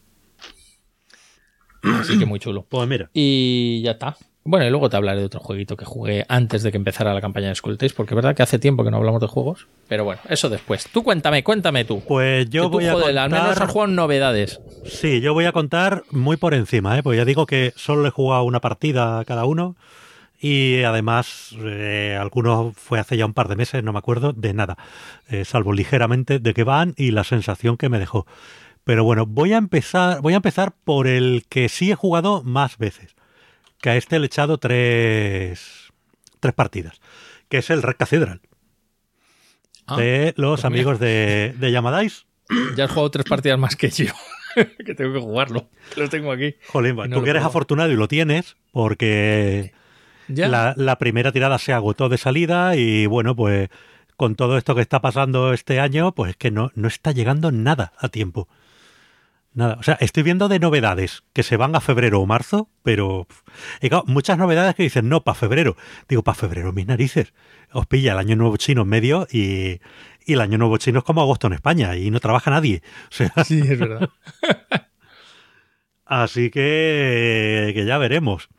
Así 1.83 2.17
que 2.17 2.25
muy 2.25 2.39
chulo. 2.39 2.65
Pues 2.69 2.87
mira. 2.87 3.09
Y 3.13 3.81
ya 3.83 3.91
está. 3.91 4.15
Bueno, 4.43 4.65
y 4.65 4.71
luego 4.71 4.89
te 4.89 4.97
hablaré 4.97 5.19
de 5.19 5.25
otro 5.27 5.39
jueguito 5.39 5.77
que 5.77 5.85
jugué 5.85 6.25
antes 6.27 6.63
de 6.63 6.71
que 6.71 6.77
empezara 6.77 7.13
la 7.13 7.21
campaña 7.21 7.49
de 7.49 7.55
Skull 7.55 7.77
Tales, 7.77 7.93
porque 7.93 8.13
es 8.13 8.15
verdad 8.15 8.35
que 8.35 8.41
hace 8.41 8.57
tiempo 8.57 8.83
que 8.83 8.89
no 8.89 8.97
hablamos 8.97 9.21
de 9.21 9.27
juegos. 9.27 9.67
Pero 9.87 10.03
bueno, 10.03 10.19
eso 10.29 10.49
después. 10.49 10.87
Tú 10.91 11.03
cuéntame, 11.03 11.43
cuéntame 11.43 11.85
tú. 11.85 12.01
Pues 12.07 12.49
yo 12.49 12.63
Que 12.63 12.67
tú, 12.67 12.71
voy 12.73 12.87
a 12.87 12.93
joder, 12.93 13.17
al 13.19 13.29
menos 13.29 13.45
contar... 13.45 13.63
has 13.63 13.71
jugado 13.71 13.91
novedades. 13.91 14.59
Sí, 14.85 15.21
yo 15.21 15.35
voy 15.35 15.45
a 15.45 15.51
contar 15.51 16.03
muy 16.09 16.37
por 16.37 16.55
encima, 16.55 16.97
¿eh? 16.97 17.03
Pues 17.03 17.17
ya 17.17 17.25
digo 17.25 17.45
que 17.45 17.71
solo 17.75 18.07
he 18.07 18.11
jugado 18.11 18.43
una 18.43 18.61
partida 18.61 19.19
a 19.19 19.25
cada 19.25 19.45
uno 19.45 19.75
y 20.39 20.81
además 20.81 21.55
eh, 21.59 22.17
algunos 22.19 22.75
fue 22.75 22.97
hace 22.99 23.15
ya 23.15 23.27
un 23.27 23.33
par 23.33 23.47
de 23.47 23.55
meses, 23.55 23.83
no 23.83 23.93
me 23.93 23.99
acuerdo 23.99 24.33
de 24.33 24.55
nada, 24.55 24.75
eh, 25.29 25.45
salvo 25.45 25.71
ligeramente 25.71 26.39
de 26.39 26.53
que 26.55 26.63
van 26.63 26.95
y 26.97 27.11
la 27.11 27.23
sensación 27.23 27.77
que 27.77 27.89
me 27.89 27.99
dejó. 27.99 28.25
Pero 28.83 29.03
bueno, 29.03 29.27
voy 29.27 29.53
a 29.53 29.57
empezar, 29.57 30.19
voy 30.21 30.33
a 30.33 30.37
empezar 30.37 30.73
por 30.83 31.05
el 31.05 31.45
que 31.47 31.69
sí 31.69 31.91
he 31.91 31.95
jugado 31.95 32.41
más 32.43 32.79
veces, 32.79 33.15
que 33.81 33.89
a 33.89 33.97
este 33.97 34.19
le 34.19 34.25
he 34.25 34.27
echado 34.27 34.57
tres, 34.57 35.91
tres 36.39 36.53
partidas, 36.53 36.99
que 37.49 37.57
es 37.57 37.69
el 37.69 37.81
Red 37.83 37.95
Cathedral 37.97 38.41
Ah, 39.87 39.97
de 39.97 40.33
los 40.37 40.61
pues 40.61 40.65
amigos 40.65 40.99
de, 40.99 41.53
de 41.57 41.71
Yamadais. 41.71 42.25
Ya 42.75 42.85
has 42.85 42.91
jugado 42.91 43.11
tres 43.11 43.25
partidas 43.25 43.57
más 43.59 43.75
que 43.75 43.89
yo. 43.89 44.13
que 44.85 44.93
tengo 44.95 45.13
que 45.13 45.19
jugarlo. 45.19 45.69
Lo 45.97 46.07
tengo 46.09 46.31
aquí. 46.31 46.55
Jolín, 46.67 46.95
no 46.95 47.09
tú 47.09 47.23
que 47.23 47.29
eres 47.31 47.43
afortunado 47.43 47.91
y 47.91 47.95
lo 47.95 48.07
tienes, 48.07 48.57
porque 48.71 49.73
Ya. 50.27 50.47
la, 50.47 50.73
la 50.77 50.97
primera 50.97 51.31
tirada 51.31 51.57
se 51.57 51.73
agotó 51.73 52.09
de 52.09 52.17
salida 52.17 52.75
y 52.75 53.05
bueno, 53.07 53.35
pues 53.35 53.69
con 54.15 54.35
todo 54.35 54.57
esto 54.57 54.75
que 54.75 54.81
está 54.81 55.01
pasando 55.01 55.51
este 55.51 55.79
año, 55.79 56.13
pues 56.13 56.31
es 56.31 56.37
que 56.37 56.51
no, 56.51 56.71
no 56.75 56.87
está 56.87 57.11
llegando 57.11 57.51
nada 57.51 57.91
a 57.97 58.07
tiempo. 58.09 58.47
Nada, 59.53 59.75
o 59.79 59.83
sea, 59.83 59.97
estoy 59.99 60.23
viendo 60.23 60.47
de 60.47 60.59
novedades 60.59 61.23
que 61.33 61.43
se 61.43 61.57
van 61.57 61.75
a 61.75 61.81
febrero 61.81 62.21
o 62.21 62.25
marzo, 62.25 62.69
pero 62.83 63.27
muchas 64.05 64.37
novedades 64.37 64.75
que 64.75 64.83
dicen 64.83 65.09
no, 65.09 65.23
para 65.23 65.35
febrero. 65.35 65.75
Digo, 66.07 66.23
para 66.23 66.35
febrero, 66.35 66.71
mis 66.71 66.87
narices. 66.87 67.33
Os 67.73 67.85
pilla 67.85 68.13
el 68.13 68.19
año 68.19 68.37
nuevo 68.37 68.55
chino 68.55 68.83
en 68.83 68.87
medio 68.87 69.27
y, 69.29 69.81
y 70.25 70.33
el 70.33 70.41
año 70.41 70.57
nuevo 70.57 70.77
chino 70.77 70.99
es 70.99 71.05
como 71.05 71.21
agosto 71.21 71.47
en 71.47 71.53
España 71.53 71.97
y 71.97 72.11
no 72.11 72.21
trabaja 72.21 72.49
nadie. 72.49 72.81
O 73.09 73.13
sea, 73.13 73.33
Sí, 73.43 73.59
es 73.59 73.77
verdad. 73.77 74.09
Así 76.05 76.49
que, 76.49 77.71
que 77.73 77.85
ya 77.85 77.97
veremos. 77.97 78.49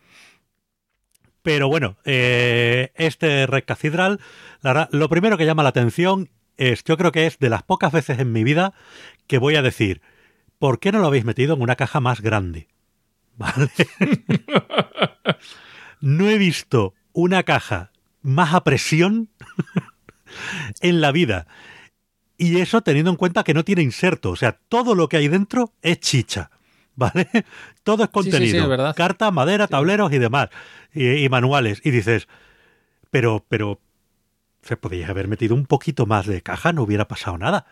Pero 1.43 1.69
bueno, 1.69 1.97
eh, 2.05 2.93
este 2.95 3.47
Red 3.47 3.65
Cathedral, 3.67 4.21
la 4.61 4.73
verdad, 4.73 4.89
lo 4.93 5.09
primero 5.09 5.37
que 5.37 5.45
llama 5.45 5.63
la 5.63 5.71
atención 5.71 6.31
es, 6.57 6.85
yo 6.85 6.97
creo 6.97 7.13
que 7.13 7.27
es 7.27 7.39
de 7.39 7.51
las 7.51 7.63
pocas 7.63 7.93
veces 7.93 8.21
en 8.21 8.33
mi 8.33 8.45
vida 8.45 8.75
que 9.27 9.39
voy 9.39 9.57
a 9.57 9.63
decir, 9.63 10.01
¿por 10.63 10.79
qué 10.79 10.93
no 10.93 11.01
lo 11.01 11.09
habéis 11.09 11.25
metido 11.25 11.57
en 11.57 11.61
una 11.61 11.75
caja 11.75 11.99
más 11.99 12.21
grande? 12.21 12.69
¿Vale? 13.37 13.69
no 16.01 16.29
he 16.31 16.39
visto 16.39 16.95
una 17.13 17.43
caja 17.43 17.91
más 18.21 18.55
a 18.55 18.63
presión 18.63 19.29
en 20.81 21.01
la 21.01 21.11
vida. 21.11 21.49
Y 22.39 22.61
eso 22.61 22.81
teniendo 22.81 23.11
en 23.11 23.17
cuenta 23.17 23.43
que 23.43 23.55
no 23.55 23.65
tiene 23.65 23.83
inserto. 23.83 24.31
O 24.31 24.37
sea, 24.37 24.53
todo 24.69 24.95
lo 24.95 25.09
que 25.09 25.17
hay 25.17 25.27
dentro 25.27 25.73
es 25.83 25.99
chicha. 25.99 26.53
¿Vale? 26.95 27.29
Todo 27.83 28.05
es 28.05 28.11
sí, 28.11 28.13
sí, 28.23 28.31
contenido. 28.31 28.63
es 28.63 28.69
verdad. 28.69 28.95
Cartas, 28.95 29.33
madera, 29.33 29.67
Sí. 29.67 29.73
tableros 29.73 30.13
y 30.13 30.19
demás. 30.19 30.49
Y, 30.95 31.25
y 31.25 31.29
manuales. 31.29 31.81
Y 31.83 31.91
dices, 31.91 32.29
pero, 33.11 33.45
pero, 33.49 33.81
se 34.63 34.77
podría 34.77 35.09
haber 35.09 35.27
metido 35.27 35.57
un 35.57 35.67
poquito 35.67 36.07
más 36.07 36.27
de 36.27 36.41
caja, 36.41 36.73
no 36.73 36.85
hubiera 36.85 37.09
pasado 37.09 37.37
nada. 37.37 37.67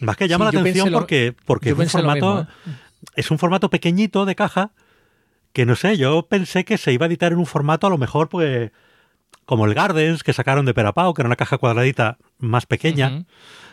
Más 0.00 0.16
que 0.16 0.28
llama 0.28 0.50
Sí, 0.50 0.56
la 0.56 0.60
atención 0.62 0.90
lo- 0.90 0.98
porque, 0.98 1.34
porque 1.44 1.70
es 1.70 1.78
un 1.78 1.88
formato, 1.88 2.34
mismo, 2.36 2.40
¿eh? 2.66 2.70
es 3.16 3.30
un 3.30 3.38
formato 3.38 3.70
pequeñito 3.70 4.24
de 4.24 4.34
caja 4.34 4.72
que 5.52 5.66
no 5.66 5.76
sé, 5.76 5.96
yo 5.98 6.26
pensé 6.28 6.64
que 6.64 6.78
se 6.78 6.92
iba 6.92 7.04
a 7.06 7.08
editar 7.08 7.32
en 7.32 7.38
un 7.38 7.46
formato 7.46 7.86
a 7.86 7.90
lo 7.90 7.98
mejor 7.98 8.28
pues 8.28 8.70
como 9.44 9.66
el 9.66 9.74
Gardens 9.74 10.22
que 10.22 10.32
sacaron 10.32 10.64
de 10.64 10.72
Perapau, 10.74 11.12
que 11.12 11.20
era 11.22 11.28
una 11.28 11.36
caja 11.36 11.58
cuadradita 11.58 12.16
más 12.38 12.64
pequeña. 12.66 13.26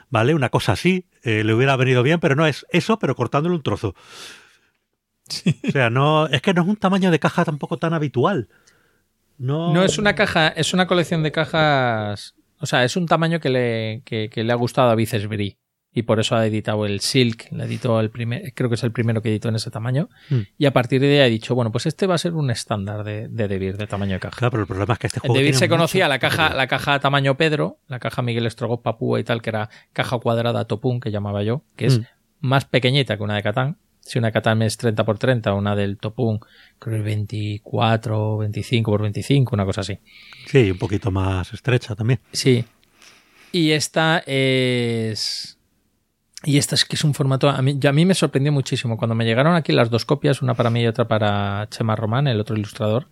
¿vale? 0.10 0.34
Una 0.34 0.50
cosa 0.50 0.72
así, 0.72 1.06
eh, 1.24 1.44
le 1.44 1.54
hubiera 1.54 1.76
venido 1.76 2.02
bien, 2.02 2.20
pero 2.20 2.36
no 2.36 2.48
es 2.48 2.66
eso, 2.72 2.98
pero 2.98 3.16
cortándole 3.16 3.54
un 3.56 3.62
trozo. 3.62 3.94
O 5.68 5.72
sea, 5.72 5.92
no, 5.92 6.26
es 6.28 6.42
que 6.42 6.54
no 6.56 6.64
es 6.64 6.68
un 6.68 6.76
tamaño 6.78 7.12
de 7.12 7.20
caja 7.20 7.46
tampoco 7.46 7.78
tan 7.78 7.94
habitual. 7.94 8.50
No, 9.38 9.72
No 9.72 9.84
es 9.84 10.00
una 10.00 10.16
caja, 10.16 10.48
es 10.50 10.74
una 10.74 10.88
colección 10.88 11.22
de 11.22 11.32
cajas. 11.32 12.34
O 12.60 12.66
sea, 12.66 12.84
es 12.84 12.98
un 12.98 13.06
tamaño 13.06 13.40
que 13.40 13.50
le, 13.50 14.02
que, 14.06 14.30
que 14.30 14.44
le 14.44 14.52
ha 14.52 14.56
gustado 14.56 14.90
a 14.90 14.96
Vicesbri. 14.96 15.59
Y 15.92 16.04
por 16.04 16.20
eso 16.20 16.36
ha 16.36 16.46
editado 16.46 16.86
el 16.86 17.00
Silk, 17.00 17.52
le 17.52 17.64
editó 17.64 18.00
el 18.00 18.12
primer, 18.12 18.54
creo 18.54 18.70
que 18.70 18.76
es 18.76 18.84
el 18.84 18.92
primero 18.92 19.22
que 19.24 19.30
editó 19.30 19.50
en 19.50 19.56
ese 19.56 19.72
tamaño. 19.72 20.08
Hmm. 20.30 20.42
Y 20.58 20.66
a 20.68 20.72
partir 20.72 21.02
de 21.02 21.08
ahí 21.14 21.20
ha 21.20 21.30
dicho, 21.30 21.56
bueno, 21.56 21.72
pues 21.72 21.88
este 21.88 22.06
va 22.06 22.14
a 22.16 22.20
ser 22.20 22.34
un 22.34 22.52
estándar 22.52 23.04
de, 23.04 23.28
de 23.28 23.48
Debir, 23.48 23.76
de 23.76 23.88
tamaño 23.88 24.14
de 24.14 24.20
caja. 24.20 24.38
Claro, 24.38 24.52
pero 24.52 24.62
el 24.64 24.68
problema 24.68 24.94
es 24.94 25.00
que 25.00 25.08
este 25.08 25.20
juego 25.20 25.34
Debir 25.36 25.56
se 25.56 25.68
conocía 25.68 26.08
la 26.08 26.20
caja, 26.20 26.54
la 26.54 26.68
caja 26.68 27.00
tamaño 27.00 27.38
Pedro, 27.38 27.80
la 27.88 28.00
caja 28.00 28.22
Miguel 28.22 28.46
Estrogoz 28.46 28.82
Papúa 28.82 29.20
y 29.20 29.24
tal, 29.24 29.42
que 29.42 29.50
era 29.50 29.70
caja 29.92 30.20
cuadrada 30.20 30.66
Topun, 30.66 31.00
que 31.00 31.10
llamaba 31.12 31.42
yo, 31.44 31.64
que 31.76 31.88
es 31.88 32.00
Mm. 32.00 32.04
más 32.42 32.66
pequeñita 32.66 33.18
que 33.18 33.24
una 33.24 33.36
de 33.36 33.42
Catán. 33.44 33.78
Si 34.02 34.18
una 34.18 34.28
de 34.30 34.34
Catán 34.34 34.62
es 34.62 34.78
30 34.78 35.04
por 35.04 35.18
30, 35.20 35.54
una 35.54 35.76
del 35.76 35.98
Topun 35.98 36.40
creo 36.80 36.94
que 36.94 37.00
es 37.00 37.06
24, 37.06 38.38
25 38.38 38.92
por 38.92 39.02
25, 39.02 39.56
una 39.56 39.66
cosa 39.66 39.82
así. 39.82 39.98
Sí, 40.46 40.72
un 40.72 40.78
poquito 40.78 41.10
más 41.12 41.52
estrecha 41.54 41.96
también. 41.96 42.20
Sí. 42.32 42.64
Y 43.52 43.72
esta 43.72 44.24
es. 44.26 45.56
Y 46.44 46.58
esta 46.58 46.76
es 46.76 46.86
que 46.86 46.96
es 46.96 47.04
un 47.04 47.14
formato. 47.14 47.50
A 47.50 47.62
mí, 47.62 47.78
a 47.86 47.92
mí 47.92 48.06
me 48.06 48.14
sorprendió 48.14 48.52
muchísimo. 48.52 48.98
Cuando 48.98 49.16
me 49.16 49.26
llegaron 49.26 49.56
aquí 49.56 49.72
las 49.74 49.90
dos 49.90 50.06
copias, 50.06 50.42
una 50.42 50.54
para 50.54 50.70
mí 50.70 50.82
y 50.82 50.88
otra 50.88 51.08
para 51.08 51.68
Chema 51.70 51.96
Román, 51.96 52.28
el 52.28 52.40
otro 52.40 52.56
ilustrador. 52.56 53.10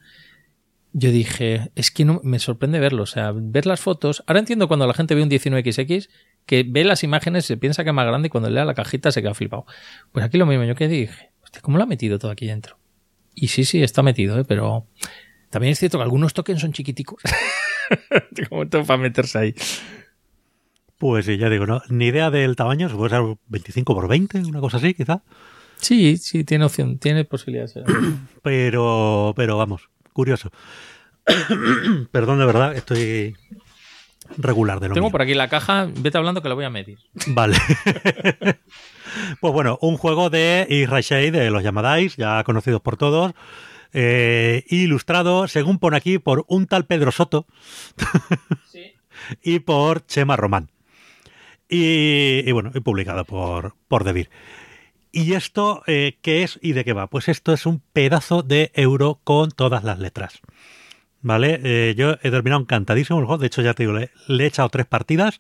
Yo 0.94 1.12
dije, 1.12 1.72
es 1.76 1.92
que 1.92 2.06
no 2.06 2.22
me 2.24 2.40
sorprende 2.40 2.80
verlo. 2.80 3.04
O 3.04 3.08
sea, 3.08 3.34
ver 3.36 3.66
las 3.66 3.82
fotos. 3.82 4.24
Ahora 4.28 4.40
entiendo 4.40 4.68
cuando 4.68 4.88
la 4.88 4.94
gente 4.94 5.14
ve 5.14 5.24
un 5.24 5.30
19XX 5.30 6.08
que 6.46 6.64
ve 6.66 6.86
las 6.86 7.04
imágenes, 7.04 7.46
se 7.46 7.58
piensa 7.58 7.84
que 7.84 7.90
es 7.90 7.94
más 7.94 8.08
grande 8.08 8.28
y 8.28 8.30
cuando 8.30 8.50
lea 8.50 8.64
la 8.64 8.74
cajita 8.74 9.12
se 9.12 9.22
queda 9.22 9.34
flipado. 9.34 9.66
Pues 10.14 10.26
aquí 10.26 10.38
lo 10.38 10.46
mismo. 10.46 10.64
Yo 10.64 10.76
que 10.76 10.88
dije, 10.88 11.32
¿cómo 11.62 11.78
lo 11.78 11.84
ha 11.84 11.88
metido 11.88 12.18
todo 12.20 12.32
aquí 12.32 12.48
dentro? 12.48 12.80
Y 13.36 13.50
sí, 13.50 13.66
sí, 13.66 13.84
está 13.84 14.02
metido, 14.02 14.40
¿eh? 14.40 14.46
pero 14.46 14.88
también 15.50 15.74
es 15.74 15.80
cierto 15.80 15.98
que 15.98 16.04
algunos 16.04 16.34
tokens 16.34 16.62
son 16.62 16.72
chiquiticos. 16.72 17.22
Como 18.50 18.68
todo 18.68 18.86
para 18.86 18.98
meterse 18.98 19.38
ahí. 19.38 19.56
Pues 20.98 21.26
sí, 21.26 21.38
ya 21.38 21.50
digo, 21.50 21.66
no, 21.68 21.82
ni 21.90 22.08
idea 22.08 22.32
del 22.32 22.56
tamaño, 22.56 22.90
supongo 22.90 23.10
que 23.10 23.16
ser 23.16 23.38
25 23.48 23.94
por 23.96 24.08
20, 24.08 24.40
una 24.40 24.60
cosa 24.60 24.78
así, 24.78 24.94
quizá. 24.94 25.22
Sí, 25.78 26.18
sí, 26.18 26.44
tiene 26.44 26.66
opción, 26.66 26.98
tiene 26.98 27.24
posibilidades. 27.24 27.76
Pero, 28.42 29.34
pero 29.36 29.58
vamos, 29.58 29.90
curioso. 30.14 30.52
Perdón, 32.12 32.40
de 32.40 32.46
verdad, 32.46 32.76
estoy 32.76 33.36
regular 34.38 34.80
de 34.80 34.88
lo 34.88 34.94
Tengo 34.94 35.08
mío. 35.08 35.12
por 35.12 35.22
aquí 35.22 35.34
la 35.34 35.50
caja, 35.50 35.88
vete 36.00 36.18
hablando 36.18 36.42
que 36.42 36.50
la 36.50 36.56
voy 36.56 36.66
a 36.66 36.70
medir. 36.70 36.98
Vale. 37.28 37.58
pues 39.42 39.54
bueno, 39.54 39.78
un 39.82 39.98
juego 39.98 40.30
de 40.30 40.66
Israel 40.70 41.04
Shade, 41.04 41.32
de 41.32 41.52
los 41.52 41.64
Yamadais, 41.64 42.16
ya 42.16 42.44
conocidos 42.44 42.82
por 42.82 42.98
todos, 42.98 43.34
eh, 43.94 44.64
ilustrado, 44.70 45.48
según 45.48 45.78
pone 45.80 45.98
aquí, 45.98 46.20
por 46.20 46.46
un 46.48 46.68
tal 46.68 46.86
Pedro 46.86 47.12
Soto 47.12 47.46
y 49.44 49.60
por 49.60 50.06
Chema 50.06 50.36
Román. 50.38 50.70
Y, 51.70 52.50
bueno, 52.52 52.72
y 52.74 52.80
publicado 52.80 53.26
por, 53.26 53.76
por 53.88 54.04
Devir. 54.04 54.30
¿Y 55.12 55.34
esto 55.34 55.84
eh, 55.88 56.18
qué 56.22 56.44
es 56.44 56.60
y 56.62 56.74
de 56.74 56.86
qué 56.86 56.94
va? 56.94 57.08
Pues 57.08 57.28
esto 57.28 57.54
es 57.54 57.66
un 57.66 57.82
pedazo 57.94 58.44
de 58.44 58.72
euro 58.76 59.20
con 59.24 59.52
todas 59.52 59.84
las 59.84 60.00
letras. 60.00 60.42
¿Vale? 61.22 61.60
Eh, 61.64 61.96
yo 61.98 62.18
he 62.22 62.32
terminado 62.32 62.62
encantadísimo 62.62 63.20
el 63.20 63.26
juego. 63.26 63.42
De 63.42 63.48
hecho, 63.48 63.62
ya 63.62 63.74
te 63.74 63.84
digo, 63.84 63.94
le, 63.94 64.12
he 64.30 64.46
echado 64.46 64.70
tres 64.70 64.86
partidas. 64.86 65.40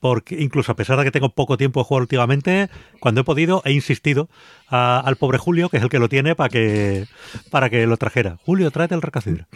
Porque 0.00 0.42
incluso 0.42 0.70
a 0.70 0.76
pesar 0.76 0.98
de 0.98 1.04
que 1.04 1.10
tengo 1.10 1.30
poco 1.30 1.56
tiempo 1.56 1.80
de 1.80 1.84
jugar 1.84 2.02
últimamente, 2.02 2.68
cuando 3.00 3.22
he 3.22 3.24
podido, 3.24 3.62
he 3.64 3.72
insistido 3.72 4.28
al 4.68 5.16
pobre 5.16 5.38
Julio, 5.38 5.70
que 5.70 5.78
es 5.78 5.82
el 5.82 5.88
que 5.88 5.98
lo 5.98 6.10
tiene, 6.10 6.34
para 6.34 6.50
que, 6.50 7.06
para 7.50 7.70
que 7.70 7.86
lo 7.86 7.96
trajera. 7.96 8.38
Julio, 8.44 8.70
tráete 8.70 8.94
el 8.94 9.00
recacedra. 9.00 9.48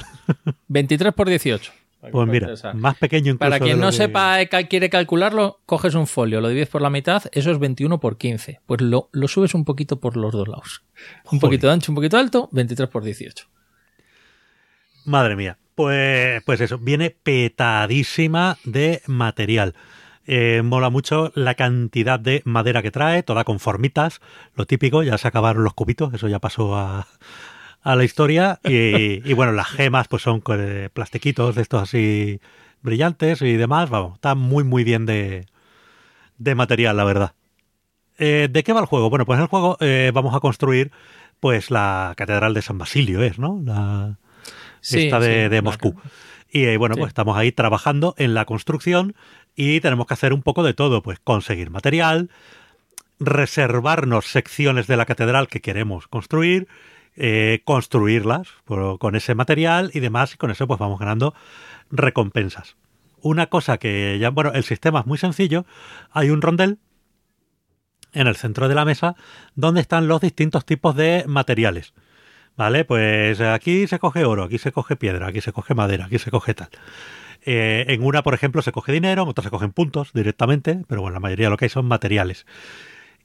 23 0.69 1.13
por 1.13 1.29
18. 1.29 1.71
Pues 2.13 2.29
mira, 2.29 2.49
más 2.75 2.97
pequeño 2.97 3.33
incluso. 3.33 3.39
Para 3.51 3.59
quien 3.59 3.81
no 3.81 3.89
que- 3.89 3.93
sepa, 3.97 4.41
eh, 4.41 4.49
quiere 4.69 4.89
calcularlo, 4.89 5.61
coges 5.67 5.95
un 5.95 6.07
folio, 6.07 6.41
lo 6.41 6.49
divides 6.49 6.69
por 6.69 6.81
la 6.81 6.91
mitad, 6.91 7.25
eso 7.33 7.51
es 7.51 7.59
21 7.59 7.99
por 7.99 8.17
15. 8.19 8.61
Pues 8.67 8.81
lo, 8.81 9.09
lo 9.13 9.27
subes 9.27 9.53
un 9.55 9.65
poquito 9.65 9.99
por 9.99 10.17
los 10.17 10.33
dos 10.33 10.47
lados. 10.47 10.83
Un 10.97 11.23
Joder. 11.25 11.41
poquito 11.41 11.67
de 11.67 11.73
ancho, 11.73 11.91
un 11.91 11.97
poquito 11.97 12.17
alto, 12.17 12.49
23 12.53 12.89
por 12.89 13.03
18. 13.03 13.47
Madre 15.05 15.37
mía. 15.37 15.59
Pues, 15.75 16.43
pues 16.45 16.61
eso, 16.61 16.79
viene 16.79 17.11
petadísima 17.11 18.59
de 18.65 19.03
material. 19.07 19.75
Eh, 20.27 20.61
mola 20.63 20.91
mucho 20.91 21.33
la 21.35 21.55
cantidad 21.55 22.21
de 22.21 22.43
madera 22.45 22.83
que 22.83 22.91
trae, 22.91 23.23
toda 23.23 23.45
con 23.45 23.59
formitas, 23.61 24.21
lo 24.55 24.67
típico, 24.67 25.03
ya 25.03 25.17
se 25.19 25.27
acabaron 25.27 25.65
los 25.65 25.73
cubitos, 25.75 26.13
eso 26.13 26.29
ya 26.29 26.39
pasó 26.39 26.77
a, 26.77 27.07
a 27.83 27.97
la 27.97 28.05
historia. 28.05 28.61
Y, 28.65 29.29
y, 29.29 29.33
bueno, 29.35 29.53
las 29.53 29.69
gemas 29.69 30.09
pues 30.09 30.23
son 30.23 30.43
eh, 30.51 30.89
plastiquitos 30.93 31.55
de 31.55 31.63
estos 31.63 31.83
así 31.83 32.41
brillantes 32.83 33.43
y 33.43 33.55
demás. 33.57 33.91
Vamos, 33.91 34.15
está 34.15 34.35
muy 34.35 34.65
muy 34.65 34.85
bien 34.85 35.07
de, 35.07 35.47
de 36.39 36.55
material, 36.55 36.97
la 36.97 37.05
verdad. 37.05 37.33
Eh, 38.19 38.49
¿De 38.51 38.63
qué 38.65 38.73
va 38.73 38.81
el 38.81 38.87
juego? 38.87 39.11
Bueno, 39.11 39.25
pues 39.27 39.37
en 39.39 39.43
el 39.43 39.49
juego 39.49 39.77
eh, 39.81 40.11
vamos 40.13 40.35
a 40.35 40.41
construir 40.41 40.91
pues 41.41 41.71
la 41.71 42.15
Catedral 42.17 42.53
de 42.55 42.63
San 42.63 42.79
Basilio, 42.79 43.23
es, 43.23 43.39
¿no? 43.39 43.61
La, 43.65 44.17
Sí, 44.81 45.05
esta 45.05 45.19
de, 45.21 45.45
sí, 45.45 45.49
de 45.49 45.63
Moscú. 45.63 45.95
Y 46.51 46.65
eh, 46.65 46.77
bueno, 46.77 46.95
Sí. 46.95 47.01
pues 47.01 47.09
estamos 47.11 47.37
ahí 47.37 47.53
trabajando 47.53 48.15
en 48.17 48.33
la 48.35 48.45
construcción 48.45 49.15
y 49.55 49.81
tenemos 49.81 50.07
que 50.07 50.15
hacer 50.15 50.33
un 50.33 50.43
poco 50.43 50.63
de 50.63 50.73
todo, 50.73 51.03
pues 51.03 51.19
conseguir 51.23 51.71
material, 51.71 52.31
reservarnos 53.21 54.27
secciones 54.27 54.87
de 54.87 54.97
la 54.97 55.05
catedral 55.05 55.49
que 55.49 55.61
queremos 55.61 56.07
construir, 56.09 56.69
eh, 57.19 57.63
construirlas 57.65 58.49
con 58.65 59.17
ese 59.17 59.35
material 59.35 59.91
y 59.93 60.01
demás, 60.01 60.35
y 60.35 60.37
con 60.37 60.51
eso 60.51 60.67
pues 60.67 60.79
vamos 60.79 60.99
ganando 60.99 61.35
recompensas. 61.91 62.77
Una 63.21 63.47
cosa 63.47 63.79
que 63.79 64.19
ya, 64.21 64.31
bueno, 64.31 64.53
el 64.55 64.63
sistema 64.63 65.01
es 65.01 65.07
muy 65.07 65.19
sencillo, 65.19 65.67
hay 66.13 66.31
un 66.31 66.41
rondel 66.41 66.79
en 68.13 68.27
el 68.27 68.37
centro 68.37 68.69
de 68.69 68.75
la 68.75 68.85
mesa 68.85 69.17
donde 69.55 69.81
están 69.81 70.09
los 70.09 70.21
distintos 70.21 70.65
tipos 70.65 70.95
de 70.95 71.25
materiales. 71.27 71.93
¿Vale? 72.57 72.85
Pues 72.85 73.41
aquí 73.41 73.87
se 73.87 74.01
coge 74.01 74.25
oro, 74.25 74.43
aquí 74.43 74.59
se 74.59 74.73
coge 74.73 74.97
piedra, 74.97 75.29
aquí 75.29 75.41
se 75.41 75.53
coge 75.53 75.75
madera, 75.75 76.07
aquí 76.07 76.19
se 76.19 76.33
coge 76.33 76.55
tal. 76.55 76.71
Eh, 77.43 77.85
en 77.89 78.03
una, 78.03 78.25
por 78.25 78.35
ejemplo, 78.35 78.63
se 78.63 78.73
coge 78.73 78.91
dinero, 78.91 79.23
en 79.23 79.29
otra 79.29 79.45
se 79.45 79.51
cogen 79.51 79.71
puntos 79.71 80.13
directamente, 80.13 80.83
pero 80.89 81.01
bueno, 81.01 81.15
la 81.15 81.21
mayoría 81.21 81.47
de 81.47 81.51
lo 81.51 81.57
que 81.57 81.67
hay 81.67 81.69
son 81.69 81.87
materiales. 81.87 82.47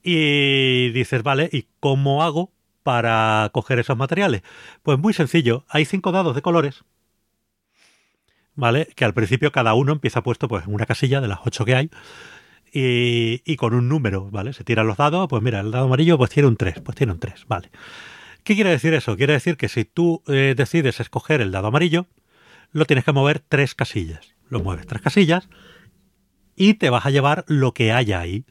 Y 0.03 0.91
dices, 0.91 1.23
vale, 1.23 1.49
¿y 1.51 1.65
cómo 1.79 2.21
hago 2.21 2.51
para 2.83 3.49
coger 3.53 3.79
esos 3.79 3.97
materiales? 3.97 4.43
Pues 4.83 4.99
muy 4.99 5.13
sencillo, 5.13 5.65
hay 5.69 5.85
cinco 5.85 6.11
dados 6.11 6.35
de 6.35 6.41
colores, 6.41 6.83
¿vale? 8.55 8.87
Que 8.95 9.05
al 9.05 9.13
principio 9.13 9.51
cada 9.51 9.73
uno 9.73 9.93
empieza 9.93 10.23
puesto 10.23 10.47
pues 10.47 10.65
en 10.65 10.73
una 10.73 10.85
casilla 10.85 11.21
de 11.21 11.27
las 11.27 11.39
ocho 11.45 11.65
que 11.65 11.75
hay 11.75 11.89
y, 12.75 13.55
con 13.55 13.73
un 13.73 13.87
número, 13.87 14.29
¿vale? 14.31 14.53
Se 14.53 14.63
tiran 14.63 14.87
los 14.87 14.97
dados, 14.97 15.27
pues 15.29 15.43
mira, 15.43 15.59
el 15.59 15.71
dado 15.71 15.85
amarillo 15.85 16.17
pues 16.17 16.31
tiene 16.31 16.47
un 16.47 16.57
3, 16.57 16.81
pues 16.81 16.95
tiene 16.97 17.13
un 17.13 17.19
3, 17.19 17.45
vale. 17.47 17.69
¿Qué 18.43 18.55
quiere 18.55 18.71
decir 18.71 18.93
eso? 18.93 19.15
Quiere 19.15 19.33
decir 19.33 19.57
que 19.57 19.69
si 19.69 19.85
tú 19.85 20.21
eh, 20.27 20.53
decides 20.57 20.99
escoger 20.99 21.39
el 21.39 21.51
dado 21.51 21.67
amarillo, 21.67 22.07
lo 22.71 22.85
tienes 22.85 23.05
que 23.05 23.13
mover 23.13 23.39
tres 23.39 23.75
casillas. 23.75 24.35
Lo 24.49 24.59
mueves 24.59 24.85
tres 24.85 25.01
casillas 25.01 25.47
y 26.55 26.73
te 26.73 26.89
vas 26.89 27.05
a 27.05 27.09
llevar 27.09 27.45
lo 27.47 27.73
que 27.73 27.93
haya 27.93 28.19
ahí. 28.19 28.45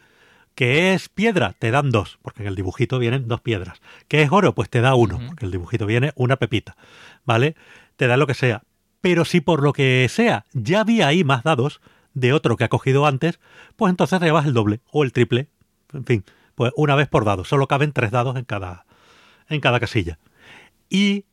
¿Qué 0.55 0.92
es 0.92 1.09
piedra? 1.09 1.55
Te 1.59 1.70
dan 1.70 1.90
dos, 1.90 2.18
porque 2.22 2.42
en 2.42 2.48
el 2.48 2.55
dibujito 2.55 2.98
vienen 2.98 3.26
dos 3.28 3.40
piedras. 3.40 3.80
¿Qué 4.09 4.22
es 4.22 4.30
oro? 4.30 4.55
Pues 4.55 4.68
te 4.68 4.80
da 4.80 4.94
uno, 4.94 5.16
Ujú. 5.16 5.26
porque 5.28 5.44
en 5.44 5.46
el 5.46 5.53
dibujito 5.53 5.86
viene 5.86 6.12
una 6.14 6.36
pepita. 6.36 6.76
¿Vale? 7.24 7.57
Te 7.96 8.07
da 8.07 8.16
lo 8.16 8.26
que 8.26 8.34
sea. 8.34 8.62
Pero 9.00 9.24
si 9.24 9.40
por 9.40 9.62
lo 9.62 9.72
que 9.72 10.07
sea 10.11 10.44
ya 10.53 10.80
había 10.80 11.07
ahí 11.09 11.24
más 11.24 11.42
dados 11.42 11.80
de 12.14 12.32
otro 12.32 12.57
que 12.57 12.64
ha 12.64 12.68
cogido 12.68 13.07
antes, 13.07 13.40
pues 13.76 13.90
entonces 13.90 14.18
te 14.20 14.26
llevas 14.26 14.46
el 14.46 14.53
doble 14.53 14.80
o 14.90 15.03
el 15.03 15.12
triple. 15.12 15.48
En 15.92 16.05
fin, 16.05 16.24
pues 16.55 16.72
una 16.76 16.94
vez 16.94 17.09
por 17.09 17.24
dado. 17.24 17.44
Solo 17.44 17.66
caben 17.66 17.92
tres 17.92 18.11
dados 18.11 18.36
en 18.36 18.44
cada, 18.44 18.84
en 19.48 19.61
cada 19.61 19.80
casilla. 19.80 20.18
Y 20.90 21.24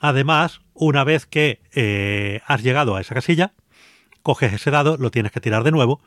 además, 0.00 0.60
una 0.74 1.02
vez 1.02 1.26
que 1.26 1.60
eh, 1.74 2.40
has 2.46 2.62
llegado 2.62 2.94
a 2.94 3.00
esa 3.00 3.14
casilla, 3.14 3.52
coges 4.22 4.52
ese 4.52 4.70
dado, 4.70 4.96
lo 4.96 5.10
tienes 5.10 5.32
que 5.32 5.40
tirar 5.40 5.64
de 5.64 5.72
nuevo 5.72 6.00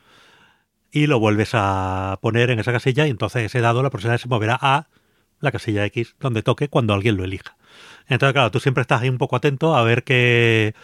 y 0.92 1.08
lo 1.08 1.20
vuelves 1.20 1.52
a 1.54 2.20
poner 2.22 2.50
en 2.52 2.60
esa 2.60 2.72
casilla 2.72 3.08
y 3.08 3.10
entonces 3.10 3.44
ese 3.44 3.62
dado 3.62 3.82
la 3.82 3.90
próxima 3.90 4.14
vez 4.14 4.22
se 4.22 4.28
moverá 4.28 4.58
a 4.62 4.88
la 5.40 5.52
casilla 5.52 5.86
X 5.86 6.16
donde 6.20 6.44
toque 6.44 6.68
cuando 6.68 6.94
alguien 6.94 7.18
lo 7.18 7.24
elija. 7.24 7.58
Entonces, 8.08 8.34
claro, 8.34 8.52
tú 8.52 8.60
siempre 8.60 8.82
estás 8.82 9.02
ahí 9.02 9.10
un 9.10 9.18
poco 9.18 9.36
atento 9.36 9.76
a 9.76 9.84
ver 9.84 10.04
qué, 10.04 10.76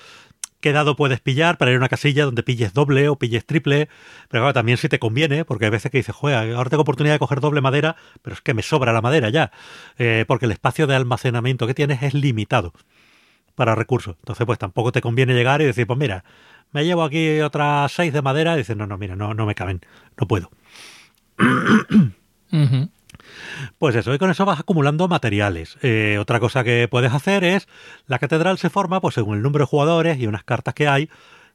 qué 0.59 0.71
dado 0.71 0.95
puedes 0.95 1.19
pillar 1.19 1.57
para 1.57 1.71
ir 1.71 1.75
a 1.75 1.79
una 1.79 1.89
casilla 1.89 2.25
donde 2.25 2.43
pilles 2.43 2.73
doble 2.73 3.09
o 3.09 3.17
pilles 3.17 3.45
triple. 3.45 3.89
Pero 4.29 4.43
claro, 4.43 4.53
también 4.53 4.77
si 4.77 4.89
te 4.89 4.99
conviene, 4.99 5.45
porque 5.45 5.65
hay 5.65 5.71
veces 5.71 5.91
que 5.91 5.97
dices, 5.97 6.15
joder, 6.15 6.55
ahora 6.55 6.69
tengo 6.69 6.81
oportunidad 6.81 7.15
de 7.15 7.19
coger 7.19 7.41
doble 7.41 7.61
madera, 7.61 7.95
pero 8.21 8.33
es 8.33 8.41
que 8.41 8.53
me 8.53 8.61
sobra 8.61 8.93
la 8.93 9.01
madera 9.01 9.29
ya. 9.29 9.51
Eh, 9.97 10.25
porque 10.27 10.45
el 10.45 10.51
espacio 10.51 10.87
de 10.87 10.95
almacenamiento 10.95 11.67
que 11.67 11.73
tienes 11.73 12.01
es 12.03 12.13
limitado 12.13 12.73
para 13.55 13.75
recursos. 13.75 14.15
Entonces, 14.19 14.45
pues 14.45 14.59
tampoco 14.59 14.91
te 14.91 15.01
conviene 15.01 15.33
llegar 15.33 15.61
y 15.61 15.65
decir, 15.65 15.87
pues 15.87 15.99
mira, 15.99 16.23
me 16.71 16.85
llevo 16.85 17.03
aquí 17.03 17.41
otras 17.41 17.91
seis 17.91 18.13
de 18.13 18.21
madera 18.21 18.55
y 18.55 18.59
dices, 18.59 18.75
no, 18.77 18.87
no, 18.87 18.97
mira, 18.97 19.15
no, 19.15 19.33
no 19.33 19.45
me 19.45 19.55
caben, 19.55 19.81
no 20.17 20.27
puedo. 20.27 20.51
Pues 23.77 23.95
eso, 23.95 24.13
y 24.13 24.17
con 24.17 24.29
eso 24.31 24.45
vas 24.45 24.59
acumulando 24.59 25.07
materiales. 25.07 25.77
Eh, 25.81 26.17
otra 26.19 26.39
cosa 26.39 26.63
que 26.63 26.87
puedes 26.89 27.13
hacer 27.13 27.43
es, 27.43 27.67
la 28.05 28.19
catedral 28.19 28.57
se 28.57 28.69
forma 28.69 29.01
pues 29.01 29.15
según 29.15 29.37
el 29.37 29.43
número 29.43 29.63
de 29.63 29.69
jugadores 29.69 30.19
y 30.19 30.27
unas 30.27 30.43
cartas 30.43 30.73
que 30.73 30.87
hay, 30.87 31.09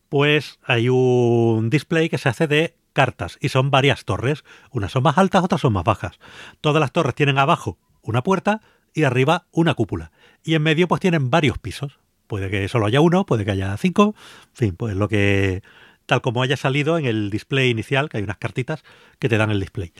pues 0.09 0.59
hay 0.65 0.89
un 0.89 1.71
display 1.71 2.09
que 2.09 2.19
se 2.19 2.29
hace 2.29 2.47
de 2.47 2.77
cartas 2.93 3.39
y 3.41 3.49
son 3.49 3.71
varias 3.71 4.05
torres. 4.05 4.45
Unas 4.71 4.93
son 4.93 5.03
más 5.03 5.19
altas, 5.19 5.43
otras 5.43 5.61
son 5.61 5.73
más 5.73 5.85
bajas. 5.85 6.19
Todas 6.61 6.81
las 6.81 6.93
torres 6.93 7.15
tienen 7.15 7.39
abajo 7.39 7.79
una 8.03 8.23
puerta 8.23 8.61
y 8.95 9.05
arriba 9.05 9.47
una 9.51 9.75
cúpula. 9.75 10.13
Y 10.45 10.55
en 10.55 10.63
medio 10.63 10.89
pues 10.89 11.01
tienen 11.01 11.31
varios 11.31 11.59
pisos. 11.59 11.99
Puede 12.33 12.49
que 12.49 12.67
solo 12.67 12.87
haya 12.87 13.03
uno, 13.03 13.27
puede 13.27 13.45
que 13.45 13.51
haya 13.51 13.77
cinco. 13.77 14.15
En 14.53 14.57
fin, 14.57 14.75
pues 14.75 14.97
lo 14.97 15.07
que... 15.07 15.63
Tal 16.07 16.23
como 16.23 16.43
haya 16.43 16.57
salido 16.57 16.97
en 16.97 17.05
el 17.05 17.29
display 17.29 17.69
inicial, 17.69 18.09
que 18.09 18.17
hay 18.17 18.23
unas 18.23 18.39
cartitas 18.39 18.85
que 19.19 19.29
te 19.29 19.37
dan 19.37 19.51
el 19.51 19.61
display. 19.61 19.93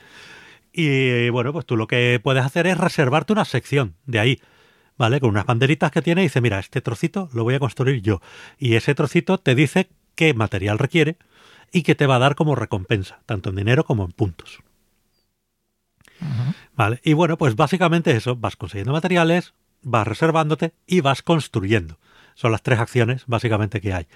Y 0.73 1.29
bueno, 1.29 1.53
pues 1.53 1.67
tú 1.67 1.77
lo 1.77 1.87
que 1.87 2.19
puedes 2.25 2.43
hacer 2.43 2.67
es 2.67 2.79
reservarte 2.79 3.35
una 3.35 3.45
sección 3.45 3.97
de 4.07 4.19
ahí, 4.19 4.41
¿vale? 4.97 5.21
Con 5.21 5.29
unas 5.29 5.45
banderitas 5.45 5.91
que 5.91 6.01
tiene 6.01 6.23
y 6.23 6.25
dice, 6.25 6.41
mira, 6.41 6.59
este 6.59 6.81
trocito 6.81 7.29
lo 7.35 7.45
voy 7.45 7.53
a 7.53 7.59
construir 7.59 8.01
yo. 8.01 8.23
Y 8.59 8.77
ese 8.77 8.95
trocito 8.95 9.37
te 9.37 9.55
dice 9.55 9.91
qué 10.15 10.33
material 10.33 10.79
requiere 10.79 11.19
y 11.71 11.83
qué 11.83 11.95
te 11.95 12.07
va 12.07 12.17
a 12.17 12.21
dar 12.21 12.35
como 12.35 12.55
recompensa, 12.55 13.21
tanto 13.27 13.51
en 13.51 13.57
dinero 13.57 13.85
como 13.85 14.07
en 14.07 14.13
puntos. 14.13 14.61
¿Vale? 16.77 16.99
Y 17.05 17.13
bueno, 17.13 17.37
pues 17.37 17.57
básicamente 17.57 18.17
eso, 18.17 18.37
vas 18.37 18.57
consiguiendo 18.57 18.95
materiales, 18.95 19.53
vas 19.83 20.09
reservándote 20.09 20.73
y 20.87 21.03
vas 21.03 21.21
construyendo. 21.21 21.99
Son 22.35 22.53
las 22.53 22.63
tres 22.63 22.79
acciones 22.79 23.25
básicamente 23.27 23.81
que 23.81 23.93
hay. 23.93 24.07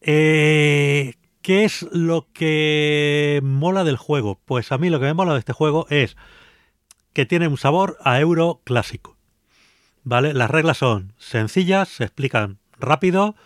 Eh, 0.00 1.14
¿Qué 1.42 1.64
es 1.64 1.82
lo 1.92 2.28
que 2.32 3.40
mola 3.42 3.84
del 3.84 3.96
juego? 3.96 4.40
Pues 4.44 4.72
a 4.72 4.78
mí 4.78 4.90
lo 4.90 4.98
que 4.98 5.06
me 5.06 5.14
mola 5.14 5.34
de 5.34 5.40
este 5.40 5.52
juego 5.52 5.86
es 5.90 6.16
que 7.12 7.26
tiene 7.26 7.48
un 7.48 7.58
sabor 7.58 7.98
a 8.02 8.20
euro 8.20 8.60
clásico. 8.64 9.16
¿Vale? 10.02 10.34
Las 10.34 10.50
reglas 10.50 10.78
son 10.78 11.14
sencillas, 11.18 11.88
se 11.88 12.04
explican 12.04 12.58
rápido 12.78 13.36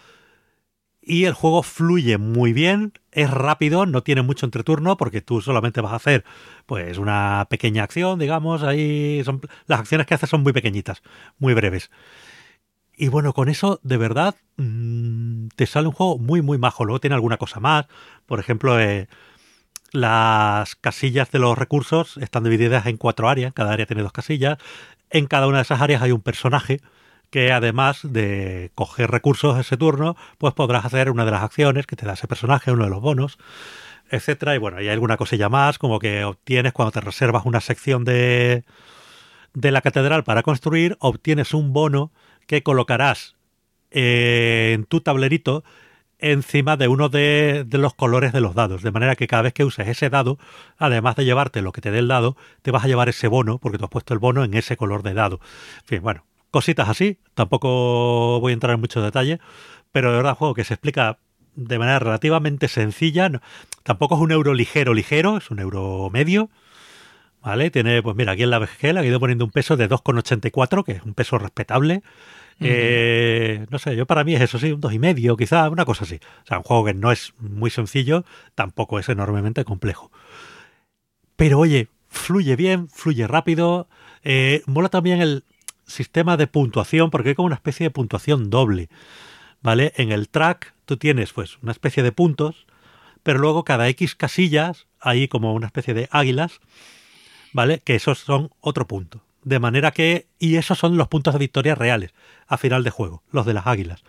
y 1.08 1.24
el 1.24 1.32
juego 1.32 1.62
fluye 1.62 2.18
muy 2.18 2.52
bien, 2.52 2.92
es 3.12 3.30
rápido, 3.30 3.86
no 3.86 4.02
tiene 4.02 4.22
mucho 4.22 4.44
entreturno 4.44 4.96
porque 4.96 5.22
tú 5.22 5.40
solamente 5.40 5.80
vas 5.80 5.92
a 5.92 5.96
hacer 5.96 6.24
pues 6.66 6.98
una 6.98 7.46
pequeña 7.48 7.82
acción, 7.82 8.18
digamos, 8.18 8.62
ahí 8.62 9.22
son 9.24 9.40
las 9.66 9.80
acciones 9.80 10.06
que 10.06 10.14
haces 10.14 10.28
son 10.28 10.42
muy 10.42 10.52
pequeñitas, 10.52 11.02
muy 11.38 11.54
breves. 11.54 11.90
Y 12.98 13.08
bueno, 13.08 13.32
con 13.32 13.48
eso 13.48 13.78
de 13.84 13.96
verdad 13.96 14.34
mmm, 14.56 15.46
te 15.54 15.66
sale 15.66 15.86
un 15.86 15.94
juego 15.94 16.18
muy 16.18 16.42
muy 16.42 16.58
majo. 16.58 16.84
Luego 16.84 17.00
tiene 17.00 17.14
alguna 17.14 17.36
cosa 17.36 17.60
más, 17.60 17.86
por 18.26 18.40
ejemplo, 18.40 18.80
eh, 18.80 19.08
las 19.92 20.74
casillas 20.74 21.30
de 21.30 21.38
los 21.38 21.56
recursos 21.56 22.16
están 22.18 22.44
divididas 22.44 22.86
en 22.86 22.96
cuatro 22.96 23.28
áreas, 23.28 23.52
cada 23.54 23.72
área 23.72 23.86
tiene 23.86 24.02
dos 24.02 24.12
casillas. 24.12 24.58
En 25.10 25.26
cada 25.26 25.46
una 25.46 25.58
de 25.58 25.62
esas 25.62 25.80
áreas 25.80 26.02
hay 26.02 26.10
un 26.12 26.20
personaje 26.22 26.80
que 27.30 27.52
además 27.52 28.00
de 28.02 28.72
coger 28.74 29.10
recursos 29.10 29.58
ese 29.58 29.76
turno, 29.76 30.16
pues 30.38 30.54
podrás 30.54 30.84
hacer 30.84 31.10
una 31.10 31.24
de 31.24 31.30
las 31.30 31.42
acciones 31.42 31.86
que 31.86 31.96
te 31.96 32.04
da 32.04 32.14
ese 32.14 32.26
personaje, 32.26 32.72
uno 32.72 32.84
de 32.84 32.90
los 32.90 33.00
bonos, 33.00 33.38
etcétera. 34.10 34.54
Y 34.56 34.58
bueno, 34.58 34.78
hay 34.78 34.88
alguna 34.88 35.16
cosilla 35.16 35.48
más, 35.48 35.78
como 35.78 36.00
que 36.00 36.24
obtienes 36.24 36.72
cuando 36.72 36.92
te 36.92 37.00
reservas 37.00 37.46
una 37.46 37.60
sección 37.60 38.04
de, 38.04 38.64
de 39.54 39.70
la 39.70 39.82
catedral 39.82 40.24
para 40.24 40.42
construir, 40.42 40.96
obtienes 41.00 41.54
un 41.54 41.72
bono 41.72 42.12
que 42.48 42.64
colocarás 42.64 43.36
eh, 43.92 44.72
en 44.74 44.84
tu 44.84 45.00
tablerito 45.00 45.62
encima 46.18 46.76
de 46.76 46.88
uno 46.88 47.08
de, 47.08 47.64
los 47.70 47.94
colores 47.94 48.32
de 48.32 48.40
los 48.40 48.54
dados. 48.54 48.82
De 48.82 48.90
manera 48.90 49.14
que 49.14 49.28
cada 49.28 49.42
vez 49.42 49.52
que 49.52 49.64
uses 49.64 49.86
ese 49.86 50.10
dado, 50.10 50.38
además 50.76 51.14
de 51.14 51.24
llevarte 51.24 51.62
lo 51.62 51.70
que 51.70 51.80
te 51.80 51.92
dé 51.92 52.00
el 52.00 52.08
dado, 52.08 52.36
te 52.62 52.72
vas 52.72 52.84
a 52.84 52.88
llevar 52.88 53.08
ese 53.08 53.28
bono, 53.28 53.58
porque 53.58 53.78
tú 53.78 53.84
has 53.84 53.90
puesto 53.90 54.14
el 54.14 54.18
bono 54.18 54.42
en 54.42 54.54
ese 54.54 54.76
color 54.76 55.04
de 55.04 55.14
dado. 55.14 55.40
En 55.82 55.86
fin, 55.86 56.02
bueno, 56.02 56.24
cositas 56.50 56.88
así. 56.88 57.18
Tampoco 57.34 58.40
voy 58.40 58.50
a 58.50 58.54
entrar 58.54 58.74
en 58.74 58.80
mucho 58.80 59.00
detalle, 59.00 59.38
pero 59.92 60.10
de 60.10 60.16
verdad 60.16 60.34
juego 60.34 60.54
que 60.54 60.64
se 60.64 60.74
explica 60.74 61.18
de 61.54 61.78
manera 61.78 62.00
relativamente 62.00 62.66
sencilla. 62.66 63.30
Tampoco 63.84 64.16
es 64.16 64.20
un 64.20 64.32
euro 64.32 64.54
ligero, 64.54 64.94
ligero, 64.94 65.36
es 65.36 65.50
un 65.50 65.60
euro 65.60 66.10
medio. 66.12 66.50
¿Vale? 67.42 67.70
Tiene, 67.70 68.02
pues 68.02 68.16
mira, 68.16 68.32
aquí 68.32 68.42
en 68.42 68.50
la 68.50 68.58
le 68.58 69.00
he 69.00 69.06
ido 69.06 69.20
poniendo 69.20 69.44
un 69.44 69.52
peso 69.52 69.76
de 69.76 69.88
2,84, 69.88 70.84
que 70.84 70.92
es 70.92 71.02
un 71.04 71.14
peso 71.14 71.38
respetable. 71.38 72.02
Eh, 72.60 73.66
no 73.70 73.78
sé, 73.78 73.94
yo 73.94 74.06
para 74.06 74.24
mí 74.24 74.34
es 74.34 74.40
eso 74.40 74.58
sí, 74.58 74.72
un 74.72 74.80
dos 74.80 74.92
y 74.92 74.98
medio, 74.98 75.36
quizá, 75.36 75.68
una 75.70 75.84
cosa 75.84 76.04
así. 76.04 76.16
O 76.42 76.46
sea, 76.46 76.58
un 76.58 76.64
juego 76.64 76.84
que 76.86 76.94
no 76.94 77.12
es 77.12 77.34
muy 77.38 77.70
sencillo, 77.70 78.24
tampoco 78.54 78.98
es 78.98 79.08
enormemente 79.08 79.64
complejo. 79.64 80.10
Pero 81.36 81.60
oye, 81.60 81.88
fluye 82.08 82.56
bien, 82.56 82.88
fluye 82.88 83.26
rápido. 83.26 83.88
Eh, 84.24 84.62
mola 84.66 84.88
también 84.88 85.20
el 85.20 85.44
sistema 85.86 86.36
de 86.36 86.46
puntuación, 86.46 87.10
porque 87.10 87.30
hay 87.30 87.34
como 87.34 87.46
una 87.46 87.54
especie 87.54 87.84
de 87.84 87.90
puntuación 87.90 88.50
doble. 88.50 88.88
¿Vale? 89.60 89.92
En 89.96 90.12
el 90.12 90.28
track 90.28 90.74
tú 90.84 90.96
tienes 90.96 91.32
pues 91.32 91.58
una 91.62 91.72
especie 91.72 92.02
de 92.02 92.12
puntos, 92.12 92.66
pero 93.22 93.38
luego 93.38 93.64
cada 93.64 93.88
X 93.88 94.14
casillas 94.14 94.86
hay 95.00 95.28
como 95.28 95.52
una 95.52 95.66
especie 95.66 95.94
de 95.94 96.08
águilas, 96.12 96.60
¿vale? 97.52 97.80
Que 97.80 97.96
esos 97.96 98.18
son 98.18 98.50
otro 98.60 98.86
punto. 98.86 99.22
De 99.48 99.60
manera 99.60 99.92
que, 99.92 100.26
y 100.38 100.56
esos 100.56 100.76
son 100.76 100.98
los 100.98 101.08
puntos 101.08 101.32
de 101.32 101.38
victoria 101.38 101.74
reales 101.74 102.12
a 102.48 102.58
final 102.58 102.84
de 102.84 102.90
juego, 102.90 103.22
los 103.32 103.46
de 103.46 103.54
las 103.54 103.66
águilas. 103.66 104.04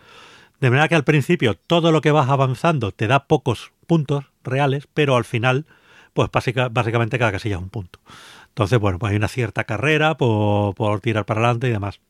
De 0.60 0.68
manera 0.68 0.86
que 0.86 0.96
al 0.96 1.04
principio 1.04 1.54
todo 1.54 1.92
lo 1.92 2.02
que 2.02 2.10
vas 2.10 2.28
avanzando 2.28 2.92
te 2.92 3.06
da 3.06 3.24
pocos 3.24 3.72
puntos 3.86 4.26
reales, 4.44 4.86
pero 4.92 5.16
al 5.16 5.24
final, 5.24 5.64
pues 6.12 6.28
básicamente 6.30 7.18
cada 7.18 7.32
casilla 7.32 7.56
es 7.56 7.62
un 7.62 7.70
punto. 7.70 8.00
Entonces, 8.48 8.78
bueno, 8.78 8.98
pues 8.98 9.12
hay 9.12 9.16
una 9.16 9.28
cierta 9.28 9.64
carrera 9.64 10.18
por, 10.18 11.00
tirar 11.00 11.24
para 11.24 11.40
adelante 11.40 11.68
y 11.68 11.70
demás. 11.70 12.00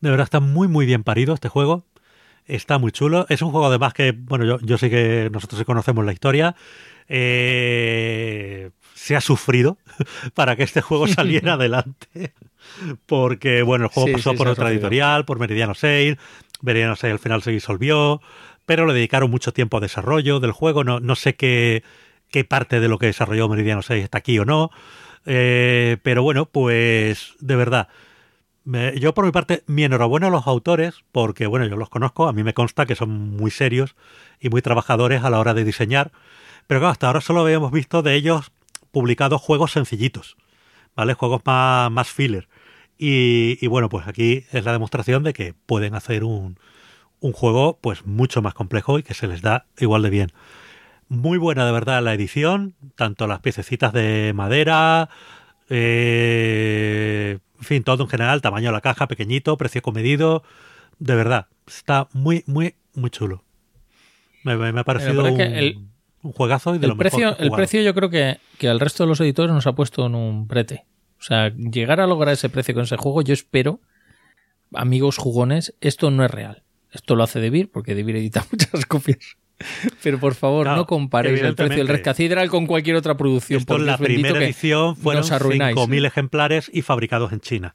De 0.00 0.10
verdad 0.10 0.24
está 0.24 0.40
muy 0.40 0.68
muy 0.68 0.84
bien 0.84 1.04
parido 1.04 1.32
este 1.32 1.48
juego. 1.48 1.86
Está 2.44 2.76
muy 2.76 2.92
chulo. 2.92 3.24
Es 3.30 3.40
un 3.40 3.50
juego 3.50 3.68
además 3.68 3.94
que, 3.94 4.12
bueno, 4.12 4.44
yo, 4.44 4.58
yo 4.60 4.76
sé 4.76 4.90
que 4.90 5.30
nosotros 5.32 5.58
sí 5.58 5.64
conocemos 5.64 6.04
la 6.04 6.12
historia. 6.12 6.54
Eh, 7.08 8.72
se 8.98 9.14
ha 9.14 9.20
sufrido 9.20 9.78
para 10.34 10.56
que 10.56 10.64
este 10.64 10.80
juego 10.80 11.06
saliera 11.06 11.52
adelante. 11.54 12.32
Porque, 13.06 13.62
bueno, 13.62 13.84
el 13.84 13.90
juego 13.90 14.12
pasó 14.12 14.34
por 14.34 14.48
otra 14.48 14.70
editorial, 14.70 15.24
por 15.24 15.38
Meridiano 15.38 15.74
6. 15.74 16.16
Meridiano 16.62 16.96
6 16.96 17.12
al 17.12 17.18
final 17.18 17.42
se 17.42 17.52
disolvió. 17.52 18.20
Pero 18.66 18.86
le 18.86 18.92
dedicaron 18.92 19.30
mucho 19.30 19.52
tiempo 19.52 19.78
a 19.78 19.80
desarrollo 19.80 20.40
del 20.40 20.52
juego. 20.52 20.84
No, 20.84 21.00
no 21.00 21.14
sé 21.14 21.36
qué, 21.36 21.84
qué 22.30 22.44
parte 22.44 22.80
de 22.80 22.88
lo 22.88 22.98
que 22.98 23.06
desarrolló 23.06 23.48
Meridiano 23.48 23.82
6 23.82 24.02
está 24.02 24.18
aquí 24.18 24.38
o 24.38 24.44
no. 24.44 24.70
Eh, 25.24 25.98
pero 26.02 26.22
bueno, 26.22 26.46
pues 26.46 27.34
de 27.38 27.56
verdad. 27.56 27.88
yo 28.96 29.14
por 29.14 29.24
mi 29.24 29.30
parte, 29.30 29.62
mi 29.66 29.84
enhorabuena 29.84 30.26
a 30.26 30.30
los 30.30 30.46
autores, 30.46 31.04
porque 31.12 31.46
bueno, 31.46 31.66
yo 31.66 31.76
los 31.76 31.88
conozco, 31.88 32.28
a 32.28 32.32
mí 32.32 32.42
me 32.42 32.52
consta 32.52 32.84
que 32.84 32.96
son 32.96 33.36
muy 33.36 33.50
serios 33.50 33.94
y 34.40 34.48
muy 34.50 34.60
trabajadores 34.60 35.22
a 35.22 35.30
la 35.30 35.38
hora 35.38 35.54
de 35.54 35.64
diseñar. 35.64 36.10
Pero 36.66 36.80
claro, 36.80 36.92
hasta 36.92 37.06
ahora 37.06 37.20
solo 37.20 37.40
habíamos 37.40 37.72
visto 37.72 38.02
de 38.02 38.14
ellos 38.14 38.52
publicados 38.98 39.40
juegos 39.40 39.70
sencillitos, 39.70 40.36
¿vale? 40.96 41.14
Juegos 41.14 41.42
más, 41.44 41.88
más 41.92 42.08
filler. 42.08 42.48
Y, 42.98 43.56
y, 43.60 43.68
bueno, 43.68 43.88
pues 43.88 44.08
aquí 44.08 44.44
es 44.50 44.64
la 44.64 44.72
demostración 44.72 45.22
de 45.22 45.32
que 45.32 45.54
pueden 45.54 45.94
hacer 45.94 46.24
un, 46.24 46.58
un 47.20 47.32
juego 47.32 47.78
pues 47.80 48.06
mucho 48.06 48.42
más 48.42 48.54
complejo 48.54 48.98
y 48.98 49.04
que 49.04 49.14
se 49.14 49.28
les 49.28 49.40
da 49.40 49.66
igual 49.78 50.02
de 50.02 50.10
bien. 50.10 50.32
Muy 51.08 51.38
buena 51.38 51.64
de 51.64 51.70
verdad 51.70 52.02
la 52.02 52.12
edición, 52.12 52.74
tanto 52.96 53.28
las 53.28 53.38
piececitas 53.38 53.92
de 53.92 54.32
madera, 54.34 55.08
eh, 55.68 57.38
en 57.56 57.64
fin, 57.64 57.84
todo 57.84 58.02
en 58.02 58.08
general, 58.08 58.42
tamaño 58.42 58.70
de 58.70 58.72
la 58.72 58.80
caja, 58.80 59.06
pequeñito, 59.06 59.56
precio 59.56 59.80
comedido, 59.80 60.42
de 60.98 61.14
verdad, 61.14 61.46
está 61.68 62.08
muy, 62.12 62.42
muy, 62.48 62.74
muy 62.94 63.10
chulo. 63.10 63.44
Me, 64.42 64.52
ha 64.52 64.84
parecido 64.84 65.24
un, 65.24 65.88
juegazo 66.32 66.74
y 66.74 66.78
de 66.78 66.86
el 66.86 66.90
lo 66.90 66.96
precio, 66.96 67.30
mejor 67.30 67.36
El 67.44 67.50
precio 67.50 67.82
yo 67.82 67.94
creo 67.94 68.10
que, 68.10 68.38
que 68.58 68.68
al 68.68 68.80
resto 68.80 69.04
de 69.04 69.08
los 69.08 69.20
editores 69.20 69.54
nos 69.54 69.66
ha 69.66 69.72
puesto 69.74 70.06
en 70.06 70.14
un 70.14 70.48
prete. 70.48 70.86
O 71.18 71.22
sea, 71.22 71.50
llegar 71.50 72.00
a 72.00 72.06
lograr 72.06 72.34
ese 72.34 72.48
precio 72.48 72.74
con 72.74 72.84
ese 72.84 72.96
juego, 72.96 73.22
yo 73.22 73.34
espero, 73.34 73.80
amigos 74.72 75.16
jugones, 75.16 75.74
esto 75.80 76.10
no 76.10 76.24
es 76.24 76.30
real. 76.30 76.62
Esto 76.92 77.16
lo 77.16 77.24
hace 77.24 77.40
Debir, 77.40 77.70
porque 77.70 77.94
Debir 77.94 78.16
edita 78.16 78.46
muchas 78.52 78.86
copias. 78.86 79.36
Pero 80.02 80.20
por 80.20 80.34
favor, 80.34 80.66
no 80.66 80.86
comparéis 80.86 81.42
el 81.42 81.56
precio 81.56 81.78
del 81.78 81.88
Red 81.88 82.02
Cathedral 82.02 82.48
con 82.48 82.66
cualquier 82.66 82.94
otra 82.94 83.16
producción. 83.16 83.58
Esto 83.60 83.78
la 83.78 83.98
primera 83.98 84.38
edición 84.38 84.94
fueron 84.94 85.24
5.000 85.24 86.06
ejemplares 86.06 86.70
y 86.72 86.82
fabricados 86.82 87.32
en 87.32 87.40
China. 87.40 87.74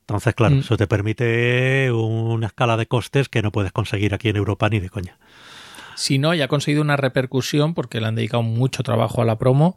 Entonces, 0.00 0.34
claro, 0.34 0.56
mm. 0.56 0.58
eso 0.60 0.76
te 0.76 0.86
permite 0.86 1.90
una 1.90 2.46
escala 2.46 2.76
de 2.76 2.86
costes 2.86 3.28
que 3.28 3.42
no 3.42 3.50
puedes 3.50 3.72
conseguir 3.72 4.14
aquí 4.14 4.28
en 4.28 4.36
Europa 4.36 4.68
ni 4.68 4.78
de 4.78 4.90
coña. 4.90 5.18
Si 5.96 6.18
no, 6.18 6.34
ya 6.34 6.46
ha 6.46 6.48
conseguido 6.48 6.82
una 6.82 6.96
repercusión 6.96 7.74
porque 7.74 8.00
le 8.00 8.06
han 8.06 8.14
dedicado 8.14 8.42
mucho 8.42 8.82
trabajo 8.82 9.22
a 9.22 9.24
la 9.24 9.38
promo 9.38 9.76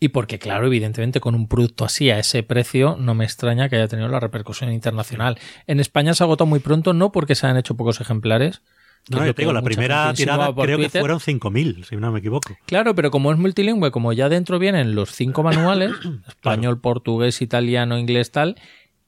y 0.00 0.08
porque, 0.08 0.38
claro, 0.38 0.66
evidentemente 0.66 1.20
con 1.20 1.34
un 1.34 1.48
producto 1.48 1.84
así 1.84 2.10
a 2.10 2.18
ese 2.18 2.42
precio 2.42 2.96
no 2.98 3.14
me 3.14 3.24
extraña 3.24 3.68
que 3.68 3.76
haya 3.76 3.88
tenido 3.88 4.08
la 4.08 4.20
repercusión 4.20 4.72
internacional. 4.72 5.38
En 5.66 5.80
España 5.80 6.14
se 6.14 6.22
ha 6.22 6.26
agotado 6.26 6.46
muy 6.46 6.60
pronto, 6.60 6.92
no 6.92 7.12
porque 7.12 7.34
se 7.34 7.46
han 7.46 7.56
hecho 7.56 7.76
pocos 7.76 8.00
ejemplares, 8.00 8.62
no, 9.10 9.24
yo 9.24 9.34
te 9.34 9.42
digo, 9.42 9.52
la 9.52 9.60
primera 9.60 10.14
tirada 10.14 10.54
creo 10.54 10.78
que 10.78 10.88
fueron 10.88 11.20
5.000, 11.20 11.84
si 11.84 11.96
no 11.96 12.10
me 12.10 12.20
equivoco. 12.20 12.56
Claro, 12.64 12.94
pero 12.94 13.10
como 13.10 13.32
es 13.32 13.38
multilingüe, 13.38 13.90
como 13.90 14.12
ya 14.14 14.30
dentro 14.30 14.58
vienen 14.58 14.94
los 14.94 15.10
cinco 15.10 15.42
manuales, 15.42 15.92
español, 16.28 16.80
portugués, 16.80 17.42
italiano, 17.42 17.98
inglés, 17.98 18.30
tal, 18.30 18.56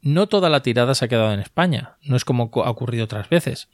no 0.02 0.26
toda 0.26 0.50
la 0.50 0.62
tirada 0.62 0.94
se 0.94 1.06
ha 1.06 1.08
quedado 1.08 1.32
en 1.32 1.40
España. 1.40 1.96
No 2.02 2.16
es 2.16 2.26
como 2.26 2.50
ha 2.64 2.70
ocurrido 2.70 3.04
otras 3.04 3.30
veces. 3.30 3.70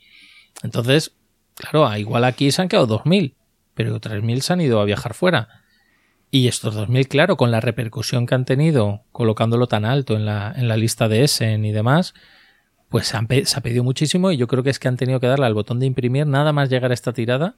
Entonces, 0.63 1.17
claro, 1.55 1.97
igual 1.97 2.25
aquí 2.25 2.51
se 2.51 2.63
han 2.63 2.69
quedado 2.69 3.01
2.000, 3.01 3.35
pero 3.75 4.01
3.000 4.01 4.41
se 4.41 4.53
han 4.53 4.61
ido 4.61 4.81
a 4.81 4.85
viajar 4.85 5.15
fuera. 5.15 5.49
Y 6.31 6.49
estos 6.49 6.77
2.000, 6.77 7.09
claro, 7.09 7.37
con 7.37 7.51
la 7.51 7.61
repercusión 7.61 8.27
que 8.27 8.35
han 8.35 8.47
tenido 8.47 9.03
colocándolo 9.13 9.67
tan 9.67 9.85
alto 9.85 10.15
en 10.17 10.25
la, 10.25 10.53
en 10.57 10.67
la 10.67 10.79
lista 10.79 11.09
de 11.09 11.25
Essen 11.25 11.65
y 11.65 11.73
demás, 11.73 12.15
pues 12.93 13.07
se, 13.09 13.17
ha 13.17 13.61
pedido 13.63 13.83
muchísimo 13.85 14.31
y 14.31 14.37
yo 14.37 14.47
creo 14.47 14.63
que 14.63 14.71
es 14.71 14.79
que 14.79 14.87
han 14.87 14.97
tenido 14.99 15.19
que 15.19 15.27
darle 15.27 15.47
al 15.47 15.55
botón 15.55 15.81
de 15.81 15.87
imprimir 15.87 16.27
nada 16.27 16.53
más 16.53 16.69
llegar 16.69 16.91
a 16.91 16.95
esta 16.95 17.13
tirada. 17.13 17.57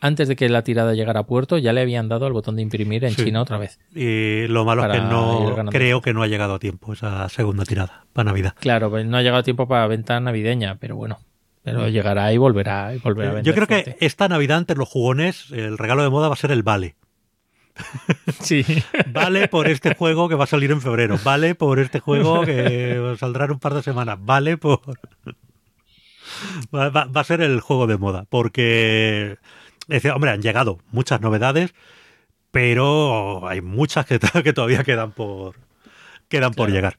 Antes 0.00 0.28
de 0.28 0.36
que 0.36 0.48
la 0.48 0.62
tirada 0.62 0.94
llegara 0.94 1.20
a 1.20 1.26
puerto, 1.26 1.58
ya 1.58 1.74
le 1.74 1.82
habían 1.82 2.08
dado 2.08 2.24
al 2.24 2.32
botón 2.32 2.56
de 2.56 2.62
imprimir 2.62 3.04
en 3.04 3.14
China 3.14 3.42
otra 3.42 3.58
vez. 3.58 3.78
Y 3.94 4.46
lo 4.46 4.64
malo 4.64 4.86
es 4.86 4.92
que 4.92 5.00
no 5.00 5.66
creo 5.70 6.00
que 6.00 6.14
no 6.14 6.22
ha 6.22 6.26
llegado 6.26 6.54
a 6.54 6.58
tiempo 6.58 6.94
esa 6.94 7.28
segunda 7.28 7.64
tirada 7.64 8.06
para 8.14 8.30
Navidad. 8.30 8.54
Claro, 8.58 8.88
pues 8.90 9.04
no 9.04 9.18
ha 9.18 9.22
llegado 9.22 9.40
a 9.40 9.42
tiempo 9.42 9.68
para 9.68 9.86
venta 9.88 10.18
navideña, 10.18 10.76
pero 10.80 10.96
bueno. 10.96 11.18
Pero 11.62 11.88
llegará 11.88 12.32
y 12.32 12.38
volverá, 12.38 12.94
y 12.94 12.98
volverá 12.98 13.30
a 13.30 13.34
vender 13.34 13.54
Yo 13.54 13.54
creo 13.54 13.66
que 13.66 13.96
esta 14.00 14.28
Navidad 14.28 14.58
entre 14.58 14.76
los 14.76 14.88
jugones, 14.88 15.50
el 15.50 15.76
regalo 15.76 16.02
de 16.02 16.10
moda 16.10 16.28
va 16.28 16.34
a 16.34 16.38
ser 16.38 16.52
el 16.52 16.62
vale. 16.62 16.96
Sí. 18.40 18.64
Vale 19.12 19.48
por 19.48 19.68
este 19.68 19.94
juego 19.94 20.28
que 20.28 20.34
va 20.34 20.44
a 20.44 20.46
salir 20.46 20.70
en 20.70 20.80
febrero. 20.80 21.18
Vale 21.22 21.54
por 21.54 21.78
este 21.78 22.00
juego 22.00 22.42
que 22.44 23.16
saldrá 23.18 23.46
en 23.46 23.52
un 23.52 23.58
par 23.58 23.74
de 23.74 23.82
semanas. 23.82 24.18
Vale 24.20 24.56
por. 24.56 24.80
Va, 26.74 27.08
a 27.14 27.24
ser 27.24 27.40
el 27.40 27.60
juego 27.60 27.86
de 27.86 27.96
moda. 27.96 28.24
Porque. 28.28 29.38
hombre, 30.14 30.30
han 30.30 30.42
llegado 30.42 30.78
muchas 30.90 31.20
novedades, 31.20 31.74
pero 32.50 33.46
hay 33.48 33.60
muchas 33.60 34.06
que, 34.06 34.18
que 34.18 34.52
todavía 34.52 34.84
quedan 34.84 35.12
por. 35.12 35.56
Quedan 36.28 36.52
por 36.52 36.70
llegar. 36.70 36.96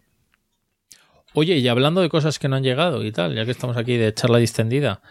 Oye, 1.33 1.57
y 1.57 1.67
hablando 1.67 2.01
de 2.01 2.09
cosas 2.09 2.39
que 2.39 2.49
no 2.49 2.57
han 2.57 2.63
llegado 2.63 3.03
y 3.05 3.11
tal, 3.11 3.33
ya 3.35 3.45
que 3.45 3.51
estamos 3.51 3.77
aquí 3.77 3.95
de 3.97 4.13
charla 4.13 4.37
distendida, 4.37 5.01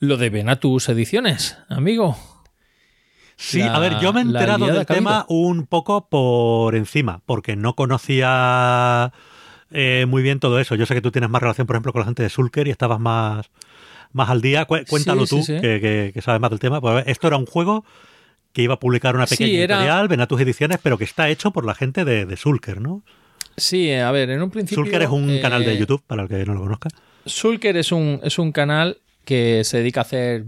lo 0.00 0.16
de 0.16 0.30
Venatus 0.30 0.88
Ediciones, 0.88 1.56
amigo. 1.68 2.16
Sí, 3.36 3.62
a 3.62 3.78
ver, 3.78 4.00
yo 4.00 4.12
me 4.12 4.20
he 4.20 4.22
enterado 4.24 4.66
del 4.66 4.84
tema 4.84 5.24
un 5.28 5.66
poco 5.66 6.08
por 6.08 6.74
encima, 6.74 7.22
porque 7.24 7.54
no 7.54 7.74
conocía 7.74 9.12
eh, 9.70 10.06
muy 10.08 10.22
bien 10.22 10.40
todo 10.40 10.58
eso. 10.58 10.74
Yo 10.74 10.86
sé 10.86 10.94
que 10.94 11.00
tú 11.00 11.12
tienes 11.12 11.30
más 11.30 11.40
relación, 11.40 11.68
por 11.68 11.76
ejemplo, 11.76 11.92
con 11.92 12.00
la 12.00 12.06
gente 12.06 12.24
de 12.24 12.30
Sulker 12.30 12.66
y 12.66 12.70
estabas 12.70 12.98
más, 12.98 13.50
más 14.12 14.30
al 14.30 14.40
día. 14.40 14.64
Cuéntalo 14.64 15.24
tú, 15.26 15.44
Que, 15.46 16.12
sabes 16.20 16.40
más 16.40 16.50
del 16.50 16.58
tema. 16.58 16.80
Pues, 16.80 17.04
esto 17.06 17.28
era 17.28 17.36
un 17.36 17.46
juego 17.46 17.84
que 18.52 18.62
iba 18.62 18.74
a 18.74 18.80
publicar 18.80 19.14
una 19.14 19.26
pequeña 19.26 19.60
editorial, 19.60 20.08
Venatus 20.08 20.40
Ediciones, 20.40 20.80
pero 20.82 20.98
que 20.98 21.04
está 21.04 21.28
hecho 21.28 21.52
por 21.52 21.64
la 21.64 21.76
gente 21.76 22.04
de, 22.04 22.26
de 22.26 22.36
Sulker, 22.36 22.80
¿no? 22.80 23.04
Sí, 23.58 23.92
a 23.92 24.10
ver, 24.10 24.30
en 24.30 24.42
un 24.42 24.50
principio... 24.50 24.84
Sulker 24.84 25.02
es 25.02 25.10
un 25.10 25.38
canal 25.40 25.64
de 25.64 25.74
eh, 25.74 25.78
YouTube, 25.78 26.02
para 26.06 26.22
el 26.22 26.28
que 26.28 26.44
no 26.44 26.54
lo 26.54 26.60
conozca. 26.60 26.88
Sulker 27.26 27.76
es 27.76 27.92
un, 27.92 28.20
es 28.22 28.38
un 28.38 28.52
canal 28.52 28.98
que 29.24 29.62
se 29.64 29.78
dedica 29.78 30.00
a 30.00 30.04
hacer 30.04 30.44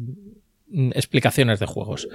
Mm, 0.73 0.91
explicaciones 0.95 1.59
de 1.59 1.67
juegos. 1.67 2.09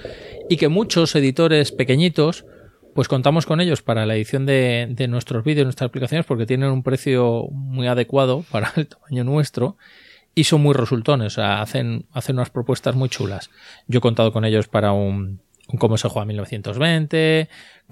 Y 0.49 0.55
que 0.55 0.69
muchos 0.69 1.13
editores 1.15 1.73
pequeñitos, 1.73 2.45
pues 2.93 3.09
contamos 3.09 3.45
con 3.45 3.59
ellos 3.59 3.81
para 3.81 4.05
la 4.05 4.15
edición 4.15 4.45
de, 4.45 4.87
de 4.89 5.09
nuestros 5.09 5.43
vídeos, 5.43 5.65
nuestras 5.65 5.89
aplicaciones, 5.89 6.25
porque 6.25 6.45
tienen 6.45 6.71
un 6.71 6.81
precio 6.81 7.47
muy 7.51 7.87
adecuado 7.87 8.45
para 8.51 8.71
el 8.77 8.87
tamaño 8.87 9.25
nuestro 9.25 9.77
y 10.33 10.45
son 10.45 10.61
muy 10.61 10.73
resultones, 10.73 11.33
o 11.33 11.35
sea, 11.35 11.61
hacen, 11.61 12.05
hacen 12.11 12.37
unas 12.37 12.49
propuestas 12.49 12.95
muy 12.95 13.09
chulas. 13.09 13.49
Yo 13.87 13.97
he 13.97 14.01
contado 14.01 14.31
con 14.31 14.45
ellos 14.45 14.69
para 14.69 14.93
un, 14.93 15.41
cómo 15.79 15.97
se 15.97 16.09
juega 16.09 16.25
1920. 16.25 17.49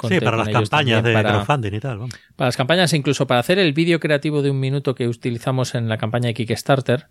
Sí, 0.07 0.19
para 0.19 0.37
las 0.37 0.49
campañas 0.49 1.03
de 1.03 1.13
crowdfunding 1.13 1.73
y 1.73 1.79
tal. 1.79 1.99
Para 2.35 2.47
las 2.47 2.57
campañas, 2.57 2.93
incluso 2.93 3.27
para 3.27 3.39
hacer 3.39 3.59
el 3.59 3.73
vídeo 3.73 3.99
creativo 3.99 4.41
de 4.41 4.51
un 4.51 4.59
minuto 4.59 4.95
que 4.95 5.07
utilizamos 5.07 5.75
en 5.75 5.89
la 5.89 5.97
campaña 5.97 6.27
de 6.27 6.33
Kickstarter, 6.33 7.07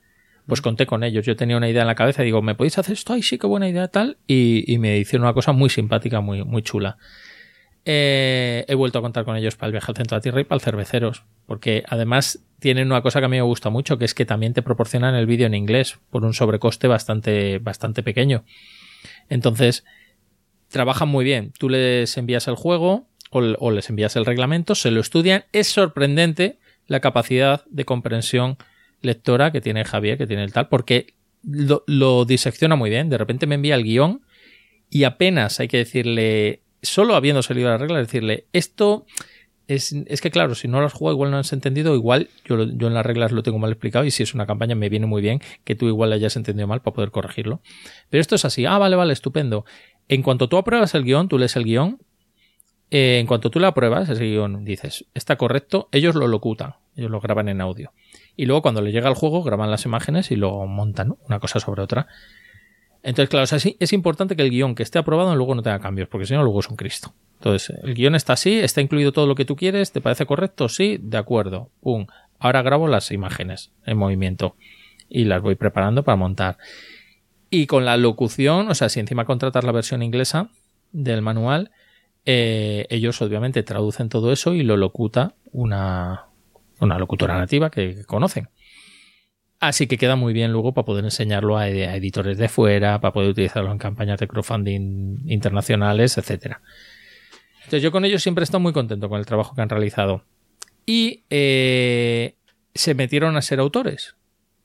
pues 0.46 0.60
conté 0.60 0.86
con 0.86 1.04
ellos. 1.04 1.24
Yo 1.24 1.36
tenía 1.36 1.56
una 1.56 1.68
idea 1.68 1.82
en 1.82 1.88
la 1.88 1.94
cabeza 1.94 2.22
y 2.22 2.26
digo, 2.26 2.42
¿me 2.42 2.54
podéis 2.54 2.78
hacer 2.78 2.94
esto? 2.94 3.12
Ay, 3.12 3.22
sí, 3.22 3.38
qué 3.38 3.46
buena 3.46 3.68
idea, 3.68 3.88
tal. 3.88 4.18
Y, 4.26 4.76
me 4.78 4.98
hicieron 4.98 5.24
una 5.24 5.34
cosa 5.34 5.52
muy 5.52 5.70
simpática, 5.70 6.20
muy, 6.20 6.44
muy 6.44 6.62
chula. 6.62 6.96
eh, 7.84 8.64
he 8.68 8.74
vuelto 8.74 8.98
a 8.98 9.02
contar 9.02 9.24
con 9.24 9.36
ellos 9.36 9.56
para 9.56 9.66
el 9.66 9.72
viaje 9.72 9.90
al 9.90 9.96
centro 9.96 10.14
de 10.14 10.18
la 10.18 10.22
Tierra 10.22 10.40
y 10.40 10.44
para 10.44 10.56
el 10.56 10.62
cerveceros, 10.62 11.24
porque 11.46 11.82
además 11.88 12.44
tienen 12.60 12.86
una 12.86 13.02
cosa 13.02 13.18
que 13.18 13.26
a 13.26 13.28
mí 13.28 13.36
me 13.36 13.42
gusta 13.42 13.70
mucho, 13.70 13.98
que 13.98 14.04
es 14.04 14.14
que 14.14 14.24
también 14.24 14.52
te 14.52 14.62
proporcionan 14.62 15.16
el 15.16 15.26
vídeo 15.26 15.48
en 15.48 15.54
inglés 15.54 15.98
por 16.10 16.24
un 16.24 16.32
sobrecoste 16.32 16.86
bastante, 16.86 17.58
bastante 17.58 18.04
pequeño. 18.04 18.44
Entonces, 19.28 19.84
trabajan 20.72 21.08
muy 21.08 21.24
bien. 21.24 21.52
Tú 21.58 21.68
les 21.68 22.16
envías 22.16 22.48
el 22.48 22.56
juego 22.56 23.06
o, 23.30 23.70
les 23.70 23.88
envías 23.88 24.16
el 24.16 24.26
reglamento, 24.26 24.74
se 24.74 24.90
lo 24.90 25.00
estudian. 25.00 25.44
Es 25.52 25.68
sorprendente 25.68 26.58
la 26.86 27.00
capacidad 27.00 27.64
de 27.70 27.84
comprensión 27.84 28.58
lectora 29.00 29.52
que 29.52 29.60
tiene 29.60 29.84
Javier, 29.84 30.18
que 30.18 30.26
tiene 30.26 30.44
el 30.44 30.52
tal, 30.52 30.68
porque 30.68 31.14
lo, 31.42 32.24
disecciona 32.24 32.76
muy 32.76 32.90
bien. 32.90 33.08
De 33.08 33.18
repente 33.18 33.46
me 33.46 33.54
envía 33.54 33.74
el 33.74 33.84
guion 33.84 34.22
y 34.90 35.04
apenas 35.04 35.60
hay 35.60 35.68
que 35.68 35.78
decirle 35.78 36.62
solo 36.82 37.14
habiendo 37.14 37.42
salido 37.42 37.68
la 37.68 37.78
regla, 37.78 37.98
decirle, 37.98 38.46
esto 38.52 39.06
es, 39.68 40.20
que 40.20 40.30
claro, 40.30 40.54
si 40.54 40.68
no 40.68 40.80
lo 40.80 40.86
has 40.86 40.92
jugado, 40.92 41.14
igual 41.14 41.30
no 41.30 41.38
has 41.38 41.52
entendido, 41.52 41.94
igual 41.94 42.28
yo, 42.44 42.64
yo 42.64 42.88
en 42.88 42.94
las 42.94 43.06
reglas 43.06 43.32
lo 43.32 43.42
tengo 43.42 43.58
mal 43.58 43.70
explicado 43.70 44.04
y 44.04 44.10
si 44.10 44.22
es 44.22 44.34
una 44.34 44.46
campaña 44.46 44.74
me 44.74 44.88
viene 44.88 45.06
muy 45.06 45.22
bien 45.22 45.40
que 45.64 45.74
tú 45.74 45.86
igual 45.86 46.12
hayas 46.12 46.36
entendido 46.36 46.66
mal 46.66 46.82
para 46.82 46.94
poder 46.94 47.10
corregirlo. 47.10 47.62
Pero 48.10 48.20
esto 48.20 48.34
es 48.34 48.44
así, 48.44 48.66
ah, 48.66 48.78
vale, 48.78 48.96
vale, 48.96 49.12
estupendo. 49.12 49.64
En 50.08 50.22
cuanto 50.22 50.48
tú 50.48 50.56
apruebas 50.56 50.94
el 50.94 51.04
guion, 51.04 51.28
tú 51.28 51.38
lees 51.38 51.56
el 51.56 51.64
guion, 51.64 51.98
eh, 52.94 53.18
en 53.18 53.26
cuanto 53.26 53.48
tú 53.48 53.58
lo 53.58 53.66
apruebas, 53.66 54.10
ese 54.10 54.22
guion 54.22 54.66
dices, 54.66 55.06
está 55.14 55.36
correcto, 55.36 55.88
ellos 55.92 56.14
lo 56.14 56.28
locutan, 56.28 56.74
ellos 56.94 57.10
lo 57.10 57.20
graban 57.20 57.48
en 57.48 57.62
audio. 57.62 57.90
Y 58.36 58.44
luego 58.44 58.60
cuando 58.60 58.82
le 58.82 58.92
llega 58.92 59.08
al 59.08 59.14
juego, 59.14 59.42
graban 59.42 59.70
las 59.70 59.86
imágenes 59.86 60.30
y 60.30 60.36
lo 60.36 60.66
montan, 60.66 61.16
una 61.26 61.40
cosa 61.40 61.58
sobre 61.58 61.80
otra. 61.80 62.06
Entonces, 63.02 63.30
claro, 63.30 63.46
es 63.80 63.92
importante 63.94 64.36
que 64.36 64.42
el 64.42 64.50
guion 64.50 64.74
que 64.74 64.82
esté 64.82 64.98
aprobado 64.98 65.34
luego 65.34 65.54
no 65.54 65.62
tenga 65.62 65.80
cambios, 65.80 66.06
porque 66.08 66.26
si 66.26 66.34
no, 66.34 66.42
luego 66.42 66.60
es 66.60 66.68
un 66.68 66.76
Cristo. 66.76 67.14
Entonces, 67.38 67.74
el 67.82 67.94
guion 67.94 68.14
está 68.14 68.34
así, 68.34 68.58
está 68.58 68.82
incluido 68.82 69.10
todo 69.10 69.26
lo 69.26 69.36
que 69.36 69.46
tú 69.46 69.56
quieres, 69.56 69.90
¿te 69.90 70.02
parece 70.02 70.26
correcto? 70.26 70.68
Sí, 70.68 70.98
de 71.00 71.16
acuerdo. 71.16 71.70
Pum. 71.80 72.06
Ahora 72.38 72.60
grabo 72.60 72.88
las 72.88 73.10
imágenes 73.10 73.72
en 73.86 73.96
movimiento 73.96 74.54
y 75.08 75.24
las 75.24 75.40
voy 75.40 75.54
preparando 75.54 76.02
para 76.02 76.16
montar. 76.16 76.58
Y 77.54 77.66
con 77.66 77.84
la 77.84 77.98
locución, 77.98 78.70
o 78.70 78.74
sea, 78.74 78.88
si 78.88 78.98
encima 78.98 79.26
contratas 79.26 79.62
la 79.62 79.72
versión 79.72 80.02
inglesa 80.02 80.48
del 80.90 81.20
manual, 81.20 81.70
eh, 82.24 82.86
ellos 82.88 83.20
obviamente 83.20 83.62
traducen 83.62 84.08
todo 84.08 84.32
eso 84.32 84.54
y 84.54 84.62
lo 84.62 84.78
locuta 84.78 85.34
una, 85.52 86.28
una 86.80 86.98
locutora 86.98 87.36
nativa 87.36 87.70
que 87.70 88.06
conocen. 88.06 88.48
Así 89.60 89.86
que 89.86 89.98
queda 89.98 90.16
muy 90.16 90.32
bien 90.32 90.50
luego 90.50 90.72
para 90.72 90.86
poder 90.86 91.04
enseñarlo 91.04 91.58
a, 91.58 91.68
editores 91.68 92.38
de 92.38 92.48
fuera, 92.48 93.02
para 93.02 93.12
poder 93.12 93.28
utilizarlo 93.28 93.70
en 93.70 93.76
campañas 93.76 94.18
de 94.18 94.28
crowdfunding 94.28 95.18
internacionales, 95.26 96.16
etc. 96.16 96.56
Entonces 97.56 97.82
yo 97.82 97.92
con 97.92 98.06
ellos 98.06 98.22
siempre 98.22 98.44
he 98.44 98.44
estado 98.44 98.60
muy 98.60 98.72
contento 98.72 99.10
con 99.10 99.18
el 99.18 99.26
trabajo 99.26 99.54
que 99.54 99.60
han 99.60 99.68
realizado. 99.68 100.24
Y 100.86 101.24
eh, 101.28 102.34
se 102.74 102.94
metieron 102.94 103.36
a 103.36 103.42
ser 103.42 103.60
autores. 103.60 104.16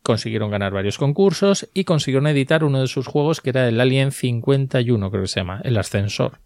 Consiguieron 0.08 0.50
ganar 0.50 0.72
varios 0.72 0.98
concursos 0.98 1.70
y 1.74 1.84
consiguieron 1.84 2.28
editar 2.28 2.64
uno 2.64 2.80
de 2.80 2.88
sus 2.88 3.08
juegos 3.08 3.42
que 3.42 3.50
era 3.50 3.68
el 3.68 3.78
Alien 3.78 4.14
51, 4.14 5.12
creo 5.12 5.22
que 5.22 5.28
se 5.28 5.42
llama, 5.42 5.60
el 5.66 5.76
ascensor. 5.76 6.40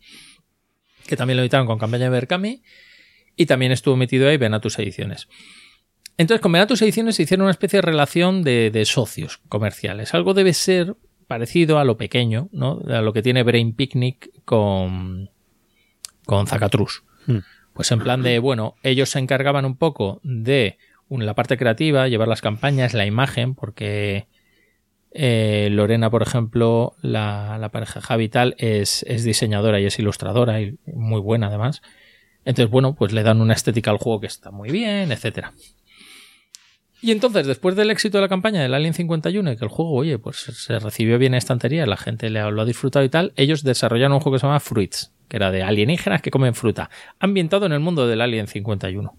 Que 1.06 1.16
también 1.16 1.38
lo 1.38 1.44
editaron 1.44 1.68
con 1.68 1.78
campaña 1.78 2.06
de 2.06 2.10
Berkami 2.10 2.64
y 3.36 3.46
también 3.46 3.72
estuvo 3.72 3.96
metido 3.96 4.28
ahí 4.28 4.40
tus 4.62 4.80
Ediciones. 4.80 5.28
Entonces, 6.18 6.42
con 6.42 6.54
Venatus 6.54 6.82
Ediciones 6.82 7.16
se 7.18 7.22
hicieron 7.22 7.44
una 7.44 7.52
especie 7.52 7.78
de 7.78 7.84
relación 7.84 8.42
de, 8.42 8.84
socios 8.86 9.42
comerciales. 9.48 10.16
Algo 10.16 10.34
debe 10.34 10.54
ser 10.54 10.96
parecido 11.28 11.78
a 11.78 11.86
lo 11.86 11.98
pequeño, 11.98 12.50
¿no? 12.52 12.82
A 12.88 13.04
lo 13.04 13.14
que 13.14 13.22
tiene 13.22 13.44
Brain 13.44 13.76
Picnic 13.76 14.32
con, 14.44 15.30
con 16.26 16.48
Zacatrus. 16.48 17.04
Hmm. 17.28 17.42
Pues 17.74 17.92
en 17.92 18.00
plan 18.00 18.24
de, 18.24 18.40
bueno, 18.40 18.74
ellos 18.82 19.12
se 19.12 19.20
encargaban 19.20 19.66
un 19.66 19.78
poco 19.78 20.20
de 20.24 20.80
la 21.20 21.36
parte 21.36 21.58
creativa, 21.58 22.08
llevar 22.08 22.28
las 22.28 22.42
campañas, 22.42 22.94
la 22.94 23.06
imagen, 23.06 23.54
porque 23.54 24.28
eh, 25.12 25.68
Lorena, 25.72 26.10
por 26.10 26.22
ejemplo, 26.24 26.96
la, 27.02 27.58
la 27.60 27.70
pareja 27.70 28.02
Javital, 28.02 28.56
es, 28.58 29.04
es 29.08 29.24
diseñadora 29.24 29.80
y 29.80 29.86
es 29.86 30.00
ilustradora 30.00 30.62
y 30.62 30.78
muy 30.86 31.20
buena 31.20 31.48
además. 31.48 31.82
Entonces, 32.46 32.72
bueno, 32.72 32.96
pues 32.96 33.12
le 33.12 33.24
dan 33.24 33.42
una 33.42 33.54
estética 33.54 33.92
al 33.92 33.98
juego 33.98 34.22
que 34.22 34.28
está 34.28 34.52
muy 34.52 34.72
bien, 34.72 35.12
etcétera. 35.12 35.54
Y 37.04 37.12
entonces, 37.12 37.48
después 37.48 37.76
del 37.76 37.90
éxito 37.90 38.20
de 38.20 38.22
la 38.22 38.30
campaña 38.30 38.62
del 38.62 38.76
Alien 38.76 38.94
51 38.94 39.52
y 39.52 39.58
que 39.58 39.66
el 39.66 39.72
juego, 39.72 39.92
oye, 39.92 40.20
pues 40.20 40.38
se 40.38 40.78
recibió 40.78 41.18
bien 41.18 41.34
en 41.34 41.40
estantería, 41.40 41.86
la 41.88 41.98
gente 41.98 42.30
lo 42.30 42.62
ha 42.62 42.66
disfrutado 42.66 43.04
y 43.04 43.10
tal, 43.10 43.34
ellos 43.36 43.64
desarrollaron 43.64 44.14
un 44.14 44.20
juego 44.20 44.36
que 44.36 44.40
se 44.40 44.46
llama 44.46 44.60
Fruits, 44.60 45.12
que 45.28 45.38
era 45.38 45.50
de 45.50 45.64
alienígenas 45.64 46.22
que 46.22 46.30
comen 46.30 46.54
fruta, 46.54 46.92
ambientado 47.20 47.66
en 47.66 47.72
el 47.72 47.80
mundo 47.80 48.08
del 48.08 48.22
Alien 48.22 48.46
51. 48.46 49.18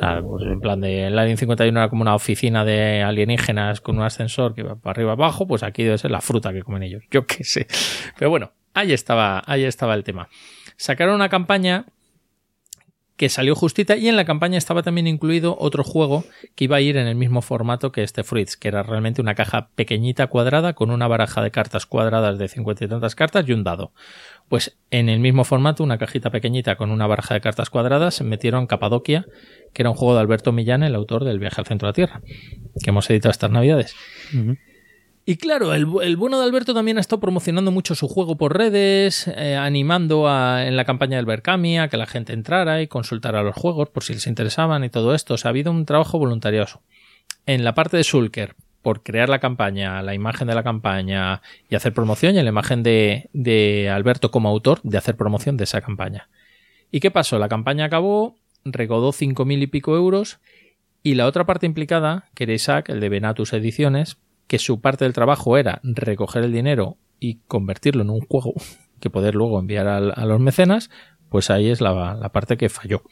Pues 0.00 0.44
en 0.44 0.60
plan 0.60 0.80
de 0.80 1.06
el 1.06 1.18
Alien 1.18 1.36
51 1.36 1.78
era 1.78 1.88
como 1.88 2.02
una 2.02 2.14
oficina 2.14 2.64
de 2.64 3.02
alienígenas 3.02 3.80
con 3.80 3.96
un 3.98 4.04
ascensor 4.04 4.54
que 4.54 4.62
va 4.62 4.76
para 4.76 4.92
arriba 4.92 5.12
abajo, 5.12 5.46
pues 5.46 5.62
aquí 5.62 5.84
debe 5.84 5.98
ser 5.98 6.10
la 6.10 6.20
fruta 6.20 6.52
que 6.52 6.62
comen 6.62 6.82
ellos. 6.82 7.04
Yo 7.10 7.26
qué 7.26 7.44
sé. 7.44 7.66
Pero 8.18 8.30
bueno, 8.30 8.52
ahí 8.74 8.92
estaba, 8.92 9.42
ahí 9.46 9.64
estaba 9.64 9.94
el 9.94 10.04
tema. 10.04 10.28
Sacaron 10.76 11.14
una 11.14 11.28
campaña 11.28 11.86
que 13.18 13.28
salió 13.28 13.56
justita 13.56 13.96
y 13.96 14.08
en 14.08 14.16
la 14.16 14.24
campaña 14.24 14.56
estaba 14.56 14.84
también 14.84 15.08
incluido 15.08 15.56
otro 15.58 15.82
juego 15.82 16.24
que 16.54 16.64
iba 16.64 16.76
a 16.76 16.80
ir 16.80 16.96
en 16.96 17.08
el 17.08 17.16
mismo 17.16 17.42
formato 17.42 17.90
que 17.90 18.04
este 18.04 18.22
Fritz, 18.22 18.56
que 18.56 18.68
era 18.68 18.84
realmente 18.84 19.20
una 19.20 19.34
caja 19.34 19.70
pequeñita 19.74 20.28
cuadrada 20.28 20.74
con 20.74 20.92
una 20.92 21.08
baraja 21.08 21.42
de 21.42 21.50
cartas 21.50 21.84
cuadradas 21.84 22.38
de 22.38 22.46
cincuenta 22.46 22.84
y 22.84 22.88
tantas 22.88 23.16
cartas 23.16 23.44
y 23.48 23.52
un 23.52 23.64
dado. 23.64 23.92
Pues 24.48 24.78
en 24.92 25.08
el 25.08 25.18
mismo 25.18 25.42
formato, 25.42 25.82
una 25.82 25.98
cajita 25.98 26.30
pequeñita 26.30 26.76
con 26.76 26.92
una 26.92 27.08
baraja 27.08 27.34
de 27.34 27.40
cartas 27.40 27.70
cuadradas, 27.70 28.22
metieron 28.22 28.68
Capadocia, 28.68 29.26
que 29.74 29.82
era 29.82 29.90
un 29.90 29.96
juego 29.96 30.14
de 30.14 30.20
Alberto 30.20 30.52
Millán, 30.52 30.84
el 30.84 30.94
autor 30.94 31.24
del 31.24 31.40
Viaje 31.40 31.60
al 31.60 31.66
Centro 31.66 31.86
de 31.86 31.90
la 31.90 31.94
Tierra, 31.94 32.22
que 32.82 32.90
hemos 32.90 33.10
editado 33.10 33.32
estas 33.32 33.50
navidades. 33.50 33.96
Y 35.28 35.36
claro, 35.36 35.74
el, 35.74 36.16
bueno 36.16 36.40
de 36.40 36.46
Alberto 36.46 36.72
también 36.72 36.96
ha 36.96 37.02
estado 37.02 37.20
promocionando 37.20 37.70
mucho 37.70 37.94
su 37.94 38.08
juego 38.08 38.38
por 38.38 38.56
redes, 38.56 39.28
eh, 39.28 39.56
animando 39.56 40.26
en 40.26 40.74
la 40.74 40.86
campaña 40.86 41.18
del 41.18 41.26
Berkami 41.26 41.78
a 41.78 41.88
que 41.88 41.98
la 41.98 42.06
gente 42.06 42.32
entrara 42.32 42.80
y 42.80 42.86
consultara 42.86 43.42
los 43.42 43.54
juegos 43.54 43.90
por 43.90 44.02
si 44.02 44.14
les 44.14 44.26
interesaban 44.26 44.84
y 44.84 44.88
todo 44.88 45.14
esto. 45.14 45.34
O 45.34 45.36
sea, 45.36 45.50
ha 45.50 45.52
habido 45.52 45.70
un 45.70 45.84
trabajo 45.84 46.18
voluntarioso. 46.18 46.80
En 47.44 47.62
la 47.62 47.74
parte 47.74 47.98
de 47.98 48.04
Sulker, 48.04 48.54
por 48.80 49.02
crear 49.02 49.28
la 49.28 49.38
campaña, 49.38 50.00
la 50.00 50.14
imagen 50.14 50.48
de 50.48 50.54
la 50.54 50.62
campaña 50.62 51.42
y 51.68 51.74
hacer 51.74 51.92
promoción, 51.92 52.34
y 52.34 52.38
en 52.38 52.46
la 52.46 52.50
imagen 52.50 52.82
de, 52.82 53.28
de 53.34 53.90
Alberto 53.90 54.30
como 54.30 54.48
autor 54.48 54.80
de 54.82 54.96
hacer 54.96 55.14
promoción 55.14 55.58
de 55.58 55.64
esa 55.64 55.82
campaña. 55.82 56.30
¿Y 56.90 57.00
qué 57.00 57.10
pasó? 57.10 57.38
La 57.38 57.50
campaña 57.50 57.84
acabó, 57.84 58.38
recaudó 58.64 59.12
cinco 59.12 59.44
mil 59.44 59.62
y 59.62 59.66
pico 59.66 59.94
euros, 59.94 60.38
y 61.02 61.16
la 61.16 61.26
otra 61.26 61.44
parte 61.44 61.66
implicada, 61.66 62.30
que 62.34 62.44
era 62.44 62.54
Isaac, 62.54 62.88
el 62.88 63.00
de 63.00 63.10
Venatus 63.10 63.52
Ediciones, 63.52 64.16
que 64.48 64.58
su 64.58 64.80
parte 64.80 65.04
del 65.04 65.12
trabajo 65.12 65.56
era 65.56 65.80
recoger 65.84 66.42
el 66.42 66.52
dinero 66.52 66.96
y 67.20 67.36
convertirlo 67.46 68.02
en 68.02 68.10
un 68.10 68.20
juego 68.20 68.54
que 69.00 69.10
poder 69.10 69.36
luego 69.36 69.60
enviar 69.60 69.86
a, 69.86 70.26
los 70.26 70.40
mecenas, 70.40 70.90
pues 71.28 71.50
ahí 71.50 71.70
es 71.70 71.80
la, 71.80 72.28
parte 72.32 72.56
que 72.56 72.68
falló. 72.68 73.02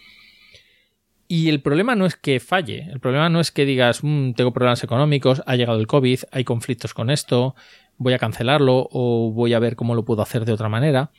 Y 1.28 1.48
el 1.48 1.60
problema 1.60 1.94
no 1.94 2.06
es 2.06 2.16
que 2.16 2.40
falle, 2.40 2.88
el 2.90 2.98
problema 2.98 3.28
no 3.28 3.40
es 3.40 3.52
que 3.52 3.64
digas, 3.64 4.00
mm, 4.02 4.32
tengo 4.32 4.52
problemas 4.52 4.82
económicos, 4.82 5.42
ha 5.46 5.54
llegado 5.56 5.78
el 5.78 5.86
COVID, 5.86 6.20
hay 6.32 6.44
conflictos 6.44 6.94
con 6.94 7.10
esto, 7.10 7.54
voy 7.98 8.14
a 8.14 8.18
cancelarlo 8.18 8.88
o 8.90 9.30
voy 9.32 9.54
a 9.54 9.58
ver 9.58 9.76
cómo 9.76 9.94
lo 9.94 10.04
puedo 10.04 10.22
hacer 10.22 10.44
de 10.44 10.52
otra 10.52 10.68
manera. 10.68 11.10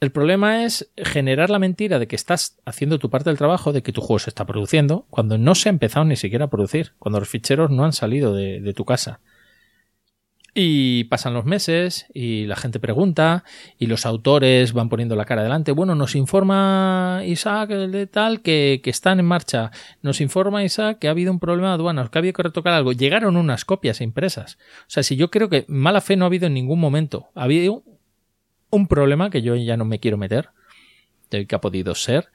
El 0.00 0.12
problema 0.12 0.64
es 0.64 0.92
generar 0.96 1.50
la 1.50 1.58
mentira 1.58 1.98
de 1.98 2.06
que 2.06 2.14
estás 2.14 2.58
haciendo 2.64 3.00
tu 3.00 3.10
parte 3.10 3.30
del 3.30 3.38
trabajo, 3.38 3.72
de 3.72 3.82
que 3.82 3.92
tu 3.92 4.00
juego 4.00 4.20
se 4.20 4.30
está 4.30 4.46
produciendo, 4.46 5.06
cuando 5.10 5.38
no 5.38 5.56
se 5.56 5.68
ha 5.68 5.70
empezado 5.70 6.04
ni 6.04 6.14
siquiera 6.14 6.44
a 6.44 6.50
producir, 6.50 6.92
cuando 7.00 7.18
los 7.18 7.28
ficheros 7.28 7.70
no 7.70 7.84
han 7.84 7.92
salido 7.92 8.32
de 8.32 8.74
tu 8.74 8.84
casa. 8.84 9.20
Y 10.54 11.04
pasan 11.04 11.34
los 11.34 11.44
meses 11.44 12.06
y 12.12 12.46
la 12.46 12.56
gente 12.56 12.80
pregunta 12.80 13.44
y 13.78 13.86
los 13.86 14.06
autores 14.06 14.72
van 14.72 14.88
poniendo 14.88 15.14
la 15.14 15.24
cara 15.24 15.42
adelante. 15.42 15.72
Bueno, 15.72 15.94
nos 15.94 16.16
informa 16.16 17.22
Isaac 17.24 17.68
de 17.68 18.06
tal 18.06 18.40
que, 18.40 18.80
que, 18.82 18.90
están 18.90 19.20
en 19.20 19.26
marcha. 19.26 19.70
Nos 20.02 20.20
informa 20.20 20.64
Isaac 20.64 20.98
que 20.98 21.08
ha 21.08 21.12
habido 21.12 21.30
un 21.30 21.38
problema 21.38 21.68
de 21.68 21.74
aduanas, 21.74 22.10
que 22.10 22.18
ha 22.18 22.20
habido 22.20 22.32
que 22.32 22.42
retocar 22.42 22.72
algo. 22.72 22.92
Llegaron 22.92 23.36
unas 23.36 23.64
copias 23.64 24.00
impresas. 24.00 24.58
O 24.82 24.90
sea, 24.90 25.02
si 25.02 25.16
yo 25.16 25.30
creo 25.30 25.48
que 25.48 25.64
mala 25.68 26.00
fe 26.00 26.16
no 26.16 26.24
ha 26.24 26.28
habido 26.28 26.46
en 26.46 26.54
ningún 26.54 26.80
momento. 26.80 27.28
Ha 27.34 27.44
habido 27.44 27.84
un 28.70 28.86
problema 28.86 29.30
que 29.30 29.42
yo 29.42 29.54
ya 29.56 29.76
no 29.76 29.84
me 29.84 30.00
quiero 30.00 30.16
meter, 30.16 30.50
que 31.30 31.54
ha 31.54 31.60
podido 31.60 31.94
ser, 31.94 32.28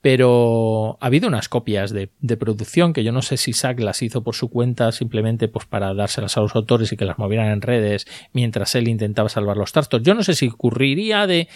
pero 0.00 0.98
ha 1.00 1.06
habido 1.06 1.28
unas 1.28 1.48
copias 1.48 1.92
de, 1.92 2.08
producción 2.36 2.92
que 2.92 3.02
yo 3.02 3.12
no 3.12 3.22
sé 3.22 3.36
si 3.36 3.52
Zack 3.52 3.80
las 3.80 4.02
hizo 4.02 4.22
por 4.22 4.34
su 4.34 4.50
cuenta 4.50 4.92
simplemente 4.92 5.48
pues 5.48 5.66
para 5.66 5.94
dárselas 5.94 6.36
a 6.36 6.42
los 6.42 6.54
autores 6.54 6.92
y 6.92 6.96
que 6.96 7.04
las 7.04 7.18
movieran 7.18 7.48
en 7.48 7.60
redes 7.60 8.06
mientras 8.32 8.74
él 8.74 8.88
intentaba 8.88 9.28
salvar 9.28 9.56
los 9.56 9.72
trastos. 9.72 10.02
Yo 10.02 10.14
no 10.14 10.22
sé 10.22 10.34
si 10.34 10.48
ocurriría 10.48 11.26
de 11.26 11.48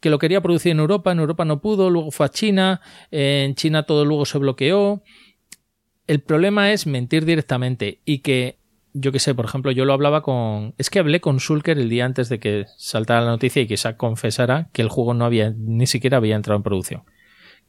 que 0.00 0.10
lo 0.10 0.18
quería 0.18 0.40
producir 0.40 0.72
en 0.72 0.78
Europa, 0.78 1.10
en 1.10 1.18
Europa 1.18 1.44
no 1.44 1.60
pudo, 1.60 1.90
luego 1.90 2.10
fue 2.10 2.26
a 2.26 2.28
China, 2.28 2.80
en 3.10 3.54
China 3.56 3.82
todo 3.82 4.04
luego 4.04 4.26
se 4.26 4.38
bloqueó. 4.38 5.02
El 6.06 6.20
problema 6.20 6.72
es 6.72 6.86
mentir 6.86 7.24
directamente 7.24 8.00
y 8.04 8.18
que 8.18 8.58
yo 8.94 9.12
qué 9.12 9.18
sé, 9.18 9.34
por 9.34 9.44
ejemplo, 9.44 9.70
yo 9.70 9.84
lo 9.84 9.92
hablaba 9.92 10.22
con. 10.22 10.74
Es 10.78 10.90
que 10.90 10.98
hablé 10.98 11.20
con 11.20 11.40
Sulker 11.40 11.78
el 11.78 11.88
día 11.88 12.04
antes 12.04 12.28
de 12.28 12.38
que 12.38 12.66
saltara 12.76 13.20
la 13.20 13.30
noticia 13.30 13.62
y 13.62 13.66
que 13.66 13.74
Isaac 13.74 13.96
confesara 13.96 14.70
que 14.72 14.82
el 14.82 14.88
juego 14.88 15.14
no 15.14 15.24
había, 15.24 15.52
ni 15.56 15.86
siquiera 15.86 16.16
había 16.16 16.36
entrado 16.36 16.56
en 16.56 16.62
producción. 16.62 17.02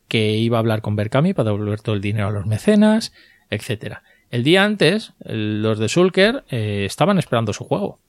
Que 0.09 0.33
iba 0.33 0.57
a 0.57 0.59
hablar 0.59 0.81
con 0.81 0.97
Berkami 0.97 1.33
para 1.33 1.51
devolver 1.51 1.79
todo 1.79 1.95
el 1.95 2.01
dinero 2.01 2.27
a 2.27 2.31
los 2.31 2.45
mecenas, 2.45 3.13
etcétera. 3.49 4.03
El 4.29 4.43
día 4.43 4.65
antes, 4.65 5.13
los 5.19 5.79
de 5.79 5.87
Sulker 5.87 6.43
eh, 6.49 6.83
estaban 6.85 7.17
esperando 7.17 7.53
su 7.53 7.63
juego. 7.63 7.99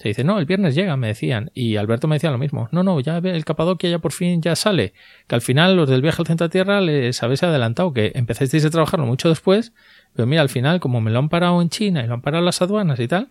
Se 0.00 0.08
dice, 0.08 0.24
no, 0.24 0.38
el 0.38 0.46
viernes 0.46 0.74
llega, 0.74 0.96
me 0.96 1.08
decían. 1.08 1.50
Y 1.52 1.76
Alberto 1.76 2.08
me 2.08 2.16
decía 2.16 2.30
lo 2.30 2.38
mismo. 2.38 2.70
No, 2.72 2.82
no, 2.82 2.98
ya 3.00 3.18
el 3.18 3.44
Capadocia 3.44 3.90
ya 3.90 3.98
por 3.98 4.12
fin 4.12 4.40
ya 4.40 4.56
sale. 4.56 4.94
Que 5.26 5.34
al 5.34 5.42
final 5.42 5.76
los 5.76 5.90
del 5.90 6.00
viaje 6.00 6.22
al 6.22 6.26
centro 6.26 6.48
de 6.48 6.52
tierra 6.52 6.80
les 6.80 7.22
habéis 7.22 7.42
adelantado, 7.42 7.92
que 7.92 8.12
empezasteis 8.14 8.64
a 8.64 8.70
trabajarlo 8.70 9.04
mucho 9.04 9.28
después. 9.28 9.74
Pero 10.14 10.26
mira, 10.26 10.40
al 10.40 10.48
final, 10.48 10.80
como 10.80 11.02
me 11.02 11.10
lo 11.10 11.18
han 11.18 11.28
parado 11.28 11.60
en 11.60 11.68
China 11.68 12.02
y 12.02 12.06
lo 12.06 12.14
han 12.14 12.22
parado 12.22 12.42
las 12.42 12.62
aduanas 12.62 12.98
y 12.98 13.08
tal. 13.08 13.28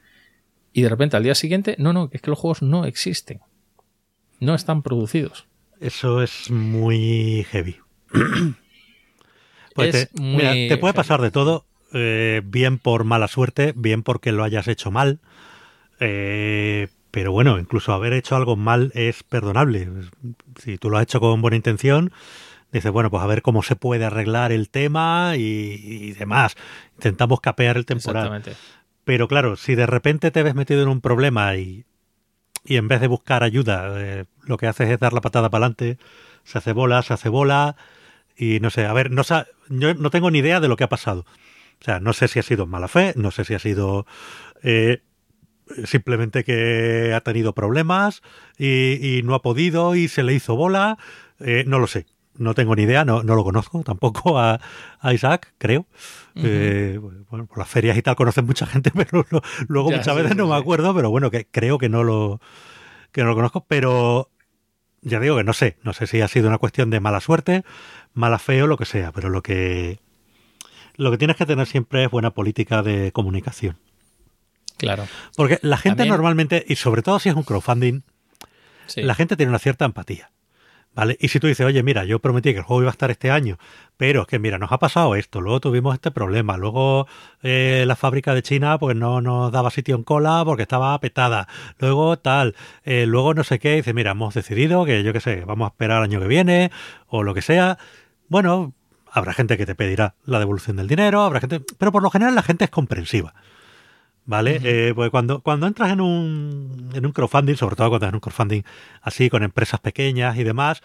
Y 0.71 0.83
de 0.83 0.89
repente 0.89 1.17
al 1.17 1.23
día 1.23 1.33
siguiente, 1.33 1.75
no, 1.79 1.91
no, 1.91 2.07
es 2.13 2.21
que 2.21 2.29
los 2.29 2.37
juegos 2.37 2.61
no 2.61 2.85
existen. 2.85 3.39
No 4.39 4.53
están 4.53 4.83
producidos. 4.83 5.47
Eso 5.81 6.21
es 6.21 6.51
muy 6.51 7.47
heavy. 7.49 7.77
pues 9.75 9.95
Es 9.95 10.09
te, 10.09 10.21
muy 10.21 10.37
mira, 10.37 10.53
te 10.67 10.77
puede 10.77 10.93
pasar 10.93 11.21
de 11.21 11.31
todo, 11.31 11.65
eh, 11.93 12.41
bien 12.45 12.77
por 12.77 13.03
mala 13.03 13.27
suerte, 13.27 13.73
bien 13.75 14.03
porque 14.03 14.31
lo 14.31 14.43
hayas 14.43 14.67
hecho 14.67 14.91
mal. 14.91 15.19
eh, 15.99 16.87
pero 17.11 17.31
bueno, 17.31 17.57
incluso 17.59 17.93
haber 17.93 18.13
hecho 18.13 18.35
algo 18.35 18.55
mal 18.55 18.91
es 18.93 19.23
perdonable. 19.23 19.89
Si 20.61 20.77
tú 20.77 20.91
lo 20.91 20.97
has 20.97 21.03
hecho 21.03 21.19
con 21.19 21.41
buena 21.41 21.57
intención, 21.57 22.11
dices, 22.71 22.91
bueno, 22.91 23.09
pues 23.11 23.23
a 23.23 23.27
ver 23.27 23.41
cómo 23.41 23.63
se 23.63 23.75
puede 23.75 24.05
arreglar 24.05 24.51
el 24.51 24.69
tema 24.69 25.33
y, 25.37 25.41
y 25.41 26.13
demás. 26.13 26.55
Intentamos 26.95 27.41
capear 27.41 27.77
el 27.77 27.85
temporal. 27.85 28.25
Exactamente. 28.27 28.61
Pero 29.05 29.27
claro, 29.27 29.55
si 29.57 29.75
de 29.75 29.87
repente 29.87 30.31
te 30.31 30.43
ves 30.43 30.55
metido 30.55 30.83
en 30.83 30.89
un 30.89 31.01
problema 31.01 31.55
y, 31.57 31.85
y 32.65 32.77
en 32.77 32.87
vez 32.87 33.01
de 33.01 33.07
buscar 33.07 33.43
ayuda, 33.43 33.93
eh, 33.97 34.25
lo 34.43 34.57
que 34.57 34.67
haces 34.67 34.89
es 34.89 34.99
dar 34.99 35.13
la 35.13 35.21
patada 35.21 35.49
para 35.49 35.65
adelante, 35.65 35.97
se 36.43 36.57
hace 36.57 36.73
bola, 36.73 37.01
se 37.03 37.13
hace 37.13 37.29
bola, 37.29 37.75
y 38.39 38.59
no 38.61 38.69
sé, 38.71 38.85
a 38.85 38.93
ver, 38.93 39.11
no, 39.11 39.23
yo 39.69 39.93
no 39.95 40.09
tengo 40.09 40.31
ni 40.31 40.39
idea 40.39 40.59
de 40.61 40.67
lo 40.69 40.77
que 40.77 40.85
ha 40.85 40.89
pasado. 40.89 41.25
O 41.81 41.83
sea, 41.83 41.99
no 41.99 42.13
sé 42.13 42.27
si 42.27 42.39
ha 42.39 42.43
sido 42.43 42.65
mala 42.67 42.87
fe, 42.87 43.13
no 43.15 43.31
sé 43.31 43.45
si 43.45 43.53
ha 43.53 43.59
sido 43.59 44.05
eh, 44.63 45.01
simplemente 45.85 46.43
que 46.43 47.13
ha 47.13 47.21
tenido 47.21 47.53
problemas 47.53 48.21
y, 48.57 49.17
y 49.19 49.23
no 49.23 49.35
ha 49.35 49.41
podido 49.41 49.95
y 49.95 50.07
se 50.07 50.23
le 50.23 50.33
hizo 50.33 50.55
bola, 50.55 50.97
eh, 51.39 51.63
no 51.67 51.79
lo 51.79 51.87
sé. 51.87 52.05
No 52.37 52.53
tengo 52.53 52.75
ni 52.75 52.83
idea, 52.83 53.03
no, 53.05 53.21
no 53.23 53.35
lo 53.35 53.43
conozco 53.43 53.83
tampoco 53.85 54.39
a, 54.39 54.59
a 54.99 55.13
Isaac, 55.13 55.53
creo. 55.57 55.85
Eh, 56.41 56.97
bueno, 57.01 57.47
por 57.47 57.57
las 57.57 57.67
ferias 57.67 57.97
y 57.97 58.01
tal 58.01 58.15
conocen 58.15 58.45
mucha 58.45 58.65
gente, 58.65 58.91
pero 58.95 59.25
lo- 59.29 59.41
luego 59.67 59.89
Ya, 59.91 59.97
muchas 59.97 60.15
sí, 60.15 60.21
veces 60.21 60.31
sí, 60.31 60.37
no 60.37 60.47
me 60.47 60.55
acuerdo, 60.55 60.95
pero 60.95 61.09
bueno, 61.09 61.29
que 61.31 61.47
creo 61.49 61.77
que 61.77 61.89
no 61.89 62.03
lo 62.03 62.39
que 63.11 63.23
no 63.23 63.29
lo 63.29 63.35
conozco, 63.35 63.65
pero 63.67 64.29
ya 65.01 65.19
digo 65.19 65.37
que 65.37 65.43
no 65.43 65.53
sé, 65.53 65.77
no 65.83 65.93
sé 65.93 66.07
si 66.07 66.21
ha 66.21 66.27
sido 66.27 66.47
una 66.47 66.57
cuestión 66.57 66.89
de 66.89 66.99
mala 66.99 67.19
suerte, 67.21 67.63
mala 68.13 68.39
fe 68.39 68.61
o 68.63 68.67
lo 68.67 68.77
que 68.77 68.85
sea, 68.85 69.11
pero 69.11 69.29
lo 69.29 69.41
que 69.41 69.99
lo 70.95 71.11
que 71.11 71.17
tienes 71.17 71.37
que 71.37 71.45
tener 71.45 71.65
siempre 71.65 72.03
es 72.03 72.11
buena 72.11 72.31
política 72.31 72.81
de 72.83 73.11
comunicación. 73.13 73.77
Claro. 74.77 75.07
Porque 75.37 75.57
la 75.61 75.77
gente 75.77 75.97
También- 75.99 76.09
normalmente, 76.13 76.65
y 76.67 76.75
sobre 76.75 77.01
todo 77.01 77.19
si 77.19 77.29
es 77.29 77.35
un 77.35 77.43
crowdfunding, 77.43 78.01
Sí. 78.87 79.01
la 79.03 79.15
gente 79.15 79.37
tiene 79.37 79.49
una 79.49 79.59
cierta 79.59 79.85
empatía. 79.85 80.31
Y 81.19 81.27
si 81.27 81.39
tú 81.39 81.47
dices, 81.47 81.65
oye, 81.65 81.83
mira, 81.83 82.03
yo 82.03 82.19
prometí 82.19 82.51
que 82.51 82.59
el 82.59 82.63
juego 82.63 82.81
iba 82.81 82.89
a 82.89 82.91
estar 82.91 83.11
este 83.11 83.31
año, 83.31 83.57
pero 83.97 84.21
es 84.21 84.27
que, 84.27 84.39
mira, 84.39 84.57
nos 84.57 84.71
ha 84.71 84.79
pasado 84.79 85.15
esto, 85.15 85.41
luego 85.41 85.59
tuvimos 85.59 85.93
este 85.93 86.11
problema, 86.11 86.57
luego 86.57 87.07
eh, 87.43 87.83
la 87.87 87.95
fábrica 87.95 88.33
de 88.33 88.41
China 88.41 88.77
pues 88.79 88.95
no 88.95 89.21
nos 89.21 89.51
daba 89.51 89.71
sitio 89.71 89.95
en 89.95 90.03
cola 90.03 90.41
porque 90.45 90.63
estaba 90.63 90.99
petada, 90.99 91.47
luego 91.79 92.17
tal, 92.17 92.55
eh, 92.83 93.05
luego 93.05 93.33
no 93.33 93.43
sé 93.43 93.59
qué, 93.59 93.75
dice, 93.75 93.93
mira, 93.93 94.11
hemos 94.11 94.33
decidido 94.33 94.85
que 94.85 95.03
yo 95.03 95.13
qué 95.13 95.19
sé, 95.19 95.43
vamos 95.45 95.67
a 95.67 95.69
esperar 95.69 95.99
el 95.99 96.03
año 96.05 96.19
que 96.19 96.27
viene 96.27 96.71
o 97.07 97.23
lo 97.23 97.33
que 97.33 97.41
sea. 97.41 97.77
Bueno, 98.27 98.73
habrá 99.11 99.33
gente 99.33 99.57
que 99.57 99.65
te 99.65 99.75
pedirá 99.75 100.15
la 100.25 100.39
devolución 100.39 100.77
del 100.77 100.87
dinero, 100.87 101.21
habrá 101.21 101.39
gente, 101.39 101.61
pero 101.77 101.91
por 101.91 102.03
lo 102.03 102.09
general 102.09 102.35
la 102.35 102.43
gente 102.43 102.65
es 102.65 102.71
comprensiva. 102.71 103.33
¿Vale? 104.29 104.59
Eh, 104.63 104.93
pues 104.93 105.09
cuando, 105.09 105.41
cuando 105.41 105.65
entras 105.65 105.91
en 105.91 106.01
un, 106.01 106.91
en 106.93 107.03
un 107.03 107.11
crowdfunding, 107.11 107.55
sobre 107.55 107.75
todo 107.75 107.89
cuando 107.89 108.05
es 108.05 108.13
un 108.13 108.19
crowdfunding 108.19 108.61
así, 109.01 109.27
con 109.27 109.41
empresas 109.41 109.79
pequeñas 109.79 110.37
y 110.37 110.43
demás, 110.43 110.83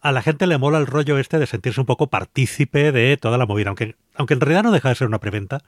a 0.00 0.10
la 0.10 0.20
gente 0.20 0.48
le 0.48 0.58
mola 0.58 0.78
el 0.78 0.88
rollo 0.88 1.16
este 1.16 1.38
de 1.38 1.46
sentirse 1.46 1.78
un 1.78 1.86
poco 1.86 2.08
partícipe 2.08 2.90
de 2.90 3.16
toda 3.18 3.38
la 3.38 3.46
movida, 3.46 3.68
aunque, 3.68 3.94
aunque 4.16 4.34
en 4.34 4.40
realidad 4.40 4.64
no 4.64 4.72
deja 4.72 4.88
de 4.88 4.96
ser 4.96 5.06
una 5.06 5.20
preventa. 5.20 5.62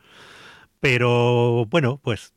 Pero 0.80 1.66
bueno, 1.66 2.00
pues 2.02 2.32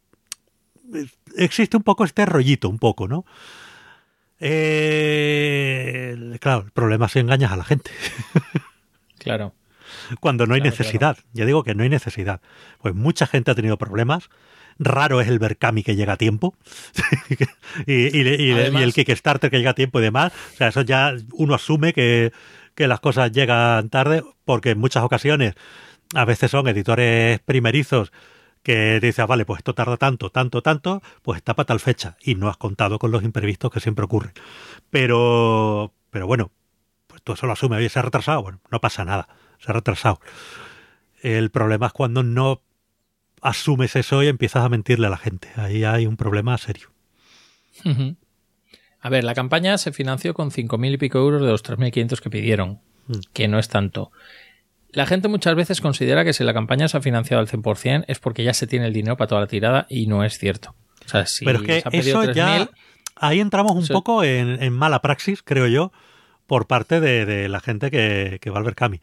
eh, 0.94 1.08
existe 1.38 1.76
un 1.76 1.82
poco 1.82 2.04
este 2.04 2.28
rollito, 2.28 2.70
un 2.70 2.78
poco, 2.78 3.08
¿no? 3.08 3.26
Eh, 4.40 6.38
claro, 6.40 6.66
el 6.66 6.72
problema 6.72 7.08
es 7.08 7.14
si 7.14 7.20
engañas 7.20 7.52
a 7.52 7.58
la 7.58 7.64
gente 7.64 7.90
Claro. 9.18 9.56
Cuando 10.20 10.46
no 10.46 10.54
hay 10.56 10.62
Claro, 10.62 10.76
necesidad. 10.78 11.18
Ya 11.34 11.46
digo 11.46 11.64
que 11.64 11.76
no 11.76 11.84
hay 11.84 11.90
necesidad. 11.90 12.42
Pues 12.80 12.94
mucha 12.96 13.28
gente 13.28 13.52
ha 13.52 13.56
tenido 13.56 13.78
problemas. 13.78 14.30
Raro 14.80 15.22
es 15.22 15.28
el 15.28 15.38
Berkami 15.40 15.84
que 15.84 15.96
llega 15.96 16.14
a 16.14 16.18
tiempo. 16.18 16.56
y, 17.86 17.94
y- 17.94 18.22
y- 18.28 18.50
y 18.50 18.52
Además- 18.52 18.84
el 18.84 18.94
Kickstarter 18.94 19.50
que 19.52 19.58
llega 19.58 19.72
a 19.72 19.76
tiempo 19.76 20.00
y 20.00 20.04
demás. 20.04 20.32
O 20.54 20.58
sea, 20.58 20.70
eso 20.70 20.82
ya 20.82 21.14
uno 21.34 21.54
asume 21.56 21.94
que, 21.94 22.32
que 22.76 22.88
las 22.88 23.00
cosas 23.00 23.32
llegan 23.32 23.90
tarde, 23.90 24.24
porque 24.46 24.72
en 24.72 24.80
muchas 24.80 25.04
ocasiones 25.04 25.54
a 26.16 26.26
veces 26.26 26.52
son 26.52 26.68
editores 26.68 27.40
primerizos 27.40 28.12
que 28.64 28.98
te 29.02 29.08
dicen, 29.08 29.24
ah, 29.24 29.26
vale, 29.28 29.46
pues 29.46 29.60
esto 29.60 29.74
tarda 29.74 29.98
tanto, 29.98 30.30
tanto, 30.30 30.62
tanto, 30.62 31.02
pues 31.24 31.38
está 31.38 31.56
para 31.56 31.66
tal 31.68 31.80
fecha. 31.80 32.16
Y 32.22 32.36
no 32.36 32.48
has 32.48 32.58
contado 32.58 33.00
con 33.00 33.10
los 33.12 33.24
imprevistos 33.24 33.72
que 33.72 33.80
siempre 33.80 34.06
ocurren. 34.06 34.34
Pero, 34.92 35.94
pero 36.12 36.28
bueno, 36.28 36.52
pues 37.08 37.22
tú 37.24 37.34
eso 37.34 37.48
lo 37.48 37.54
asumes, 37.54 37.80
oye, 37.80 37.90
se 37.90 37.98
ha 37.98 38.04
retrasado, 38.04 38.44
bueno, 38.44 38.60
no 38.70 38.80
pasa 38.82 39.04
nada, 39.06 39.28
se 39.64 39.72
ha 39.72 39.74
retrasado. 39.74 40.20
El 41.22 41.52
problema 41.52 41.88
es 41.88 41.94
cuando 41.94 42.24
no 42.24 42.62
asumes 43.42 43.96
eso 43.96 44.22
y 44.24 44.28
empiezas 44.28 44.64
a 44.66 44.70
mentirle 44.70 45.08
a 45.08 45.10
la 45.12 45.18
gente. 45.18 45.50
Ahí 45.56 45.84
hay 45.84 46.06
un 46.08 46.18
problema 46.18 46.58
serio. 46.58 46.90
A 49.04 49.10
ver, 49.10 49.24
la 49.24 49.34
campaña 49.34 49.78
se 49.78 49.92
financió 49.92 50.34
con 50.34 50.52
5.000 50.52 50.94
y 50.94 50.98
pico 50.98 51.18
euros 51.20 51.42
de 51.42 51.48
los 51.48 51.64
3.500 51.64 52.20
que 52.22 52.30
pidieron, 52.30 52.80
Mm. 53.08 53.14
que 53.34 53.48
no 53.48 53.58
es 53.58 53.68
tanto. 53.68 54.12
La 54.92 55.06
gente 55.08 55.28
muchas 55.28 55.56
veces 55.56 55.82
considera 55.82 56.24
que 56.24 56.34
si 56.34 56.44
la 56.44 56.54
campaña 56.54 56.88
se 56.88 56.98
ha 56.98 57.02
financiado 57.02 57.40
al 57.42 57.48
100% 57.48 58.06
es 58.08 58.20
porque 58.20 58.44
ya 58.44 58.54
se 58.54 58.68
tiene 58.68 58.86
el 58.88 58.94
dinero 58.94 59.18
para 59.18 59.28
toda 59.30 59.42
la 59.42 59.48
tirada 59.48 59.88
y 59.90 60.06
no 60.08 60.24
es 60.24 60.38
cierto. 60.38 60.76
O 61.06 61.10
sea, 61.10 61.26
si 61.26 61.46
Pero 61.46 61.60
es 61.60 61.66
que 61.66 61.82
se 61.82 61.88
ha 61.88 61.92
pedido 61.92 62.22
eso 62.24 62.32
ya... 62.34 62.58
3.000, 62.60 62.70
Ahí 63.16 63.40
entramos 63.40 63.74
un 63.74 63.84
Eso- 63.84 63.94
poco 63.94 64.24
en, 64.24 64.62
en 64.62 64.74
mala 64.74 65.02
praxis, 65.02 65.42
creo 65.44 65.68
yo, 65.68 65.92
por 66.48 66.68
parte 66.68 67.00
de, 67.00 67.26
de 67.26 67.50
la 67.50 67.60
gente 67.60 67.90
que, 67.92 68.40
que 68.42 68.50
va 68.50 68.58
al 68.60 68.64
Berkami. 68.66 69.00